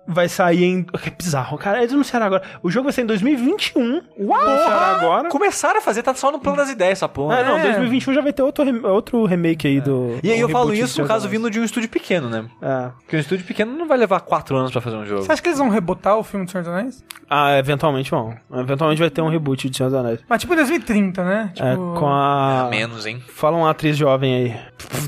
Vai 0.07 0.29
sair 0.29 0.65
em. 0.65 0.83
Que 0.83 1.11
bizarro, 1.11 1.57
cara. 1.59 1.79
Eles 1.79 1.93
anunciaram 1.93 2.27
agora. 2.27 2.43
O 2.63 2.71
jogo 2.71 2.85
vai 2.85 2.93
sair 2.93 3.05
em 3.05 3.07
2021. 3.07 4.03
Uau! 4.19 4.41
Anunciaram 4.41 4.97
agora. 4.97 5.29
Começaram 5.29 5.79
a 5.79 5.83
fazer, 5.83 6.03
tá 6.03 6.15
só 6.15 6.31
no 6.31 6.39
plano 6.39 6.59
das 6.59 6.71
ideias 6.71 6.99
essa 6.99 7.09
porra. 7.09 7.39
Ah, 7.39 7.45
não, 7.45 7.59
É. 7.59 7.63
2021 7.63 8.15
já 8.15 8.21
vai 8.21 8.33
ter 8.33 8.43
outro, 8.43 8.87
outro 8.87 9.25
remake 9.25 9.67
aí 9.67 9.81
do. 9.81 10.19
E 10.23 10.31
aí 10.31 10.39
eu 10.39 10.49
falo 10.49 10.73
isso 10.73 11.01
no 11.01 11.09
caso 11.09 11.29
vindo 11.29 11.51
de 11.51 11.59
um 11.59 11.65
estúdio 11.65 11.89
pequeno, 11.89 12.29
né? 12.29 12.41
dos 12.41 12.84
É. 12.87 12.91
Porque 13.01 13.17
um 13.17 13.21
estúdio 13.21 13.45
pequeno 13.47 13.77
não 13.77 13.87
vai 13.87 13.99
levar 13.99 14.21
quatro 14.21 14.57
anos 14.57 14.71
pra 14.71 14.81
fazer 14.81 14.97
um 14.97 15.05
jogo. 15.07 15.23
Você 15.23 15.33
acha 15.33 15.43
que 15.43 15.49
eles 15.49 15.59
vão 15.59 15.69
rebotar 15.69 16.17
o 16.17 16.23
filme 16.23 16.45
do 16.47 16.51
Senhor 16.51 16.63
dos 16.65 16.73
Anéis? 16.73 17.05
Ah, 17.29 17.59
eventualmente 17.59 18.11
vão. 18.11 18.35
Eventualmente 18.53 19.01
vai 19.01 19.11
ter 19.11 19.23
um 19.23 19.29
reboot 19.29 19.69
de 19.69 19.77
Senhor 19.77 19.91
dos 19.91 19.99
Anéis. 19.99 20.21
Mas 20.29 20.41
tipo 20.41 20.53
em 20.53 20.57
2030, 20.57 21.25
né? 21.25 21.51
Tipo... 21.55 21.67
É, 21.67 21.77
com 21.77 22.07
a. 22.09 22.69
Menos, 22.71 23.07
hein? 23.07 23.23
Fala 23.29 23.57
uma 23.57 23.71
atriz 23.71 23.97
jovem 23.97 24.35
aí. 24.35 24.61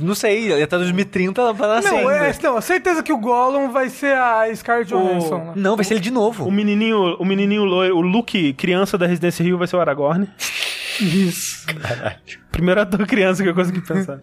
Não 0.03 0.15
sei, 0.15 0.63
até 0.63 0.77
2030 0.77 1.41
ela 1.41 1.53
vai 1.53 1.69
nascer 1.69 1.91
Não, 1.91 2.09
ainda. 2.09 2.27
é, 2.27 2.35
não, 2.43 2.61
certeza 2.61 3.03
que 3.03 3.13
o 3.13 3.19
Gollum 3.19 3.71
vai 3.71 3.89
ser 3.89 4.17
a 4.17 4.45
Scarlett 4.55 4.91
Johansson. 4.93 5.39
né? 5.39 5.53
Não, 5.57 5.77
vai 5.77 5.85
ser 5.85 5.95
ele 5.95 6.01
de 6.01 6.11
novo. 6.11 6.45
O 6.45 6.51
menininho, 6.51 7.17
o 7.19 7.25
menininho 7.25 7.65
loiro, 7.65 7.97
o 7.97 8.01
Luke, 8.01 8.53
criança 8.55 8.99
da 8.99 9.07
Residência 9.07 9.43
Rio, 9.43 9.59
vai 9.59 9.67
ser 9.67 9.77
o 9.77 9.81
Aragorn. 9.81 10.29
Isso. 11.01 11.56
Primeiro 12.57 12.81
ator 12.81 13.07
criança 13.07 13.43
que 13.43 13.51
eu 13.51 13.55
consegui 13.55 13.83
pensar. 13.83 14.19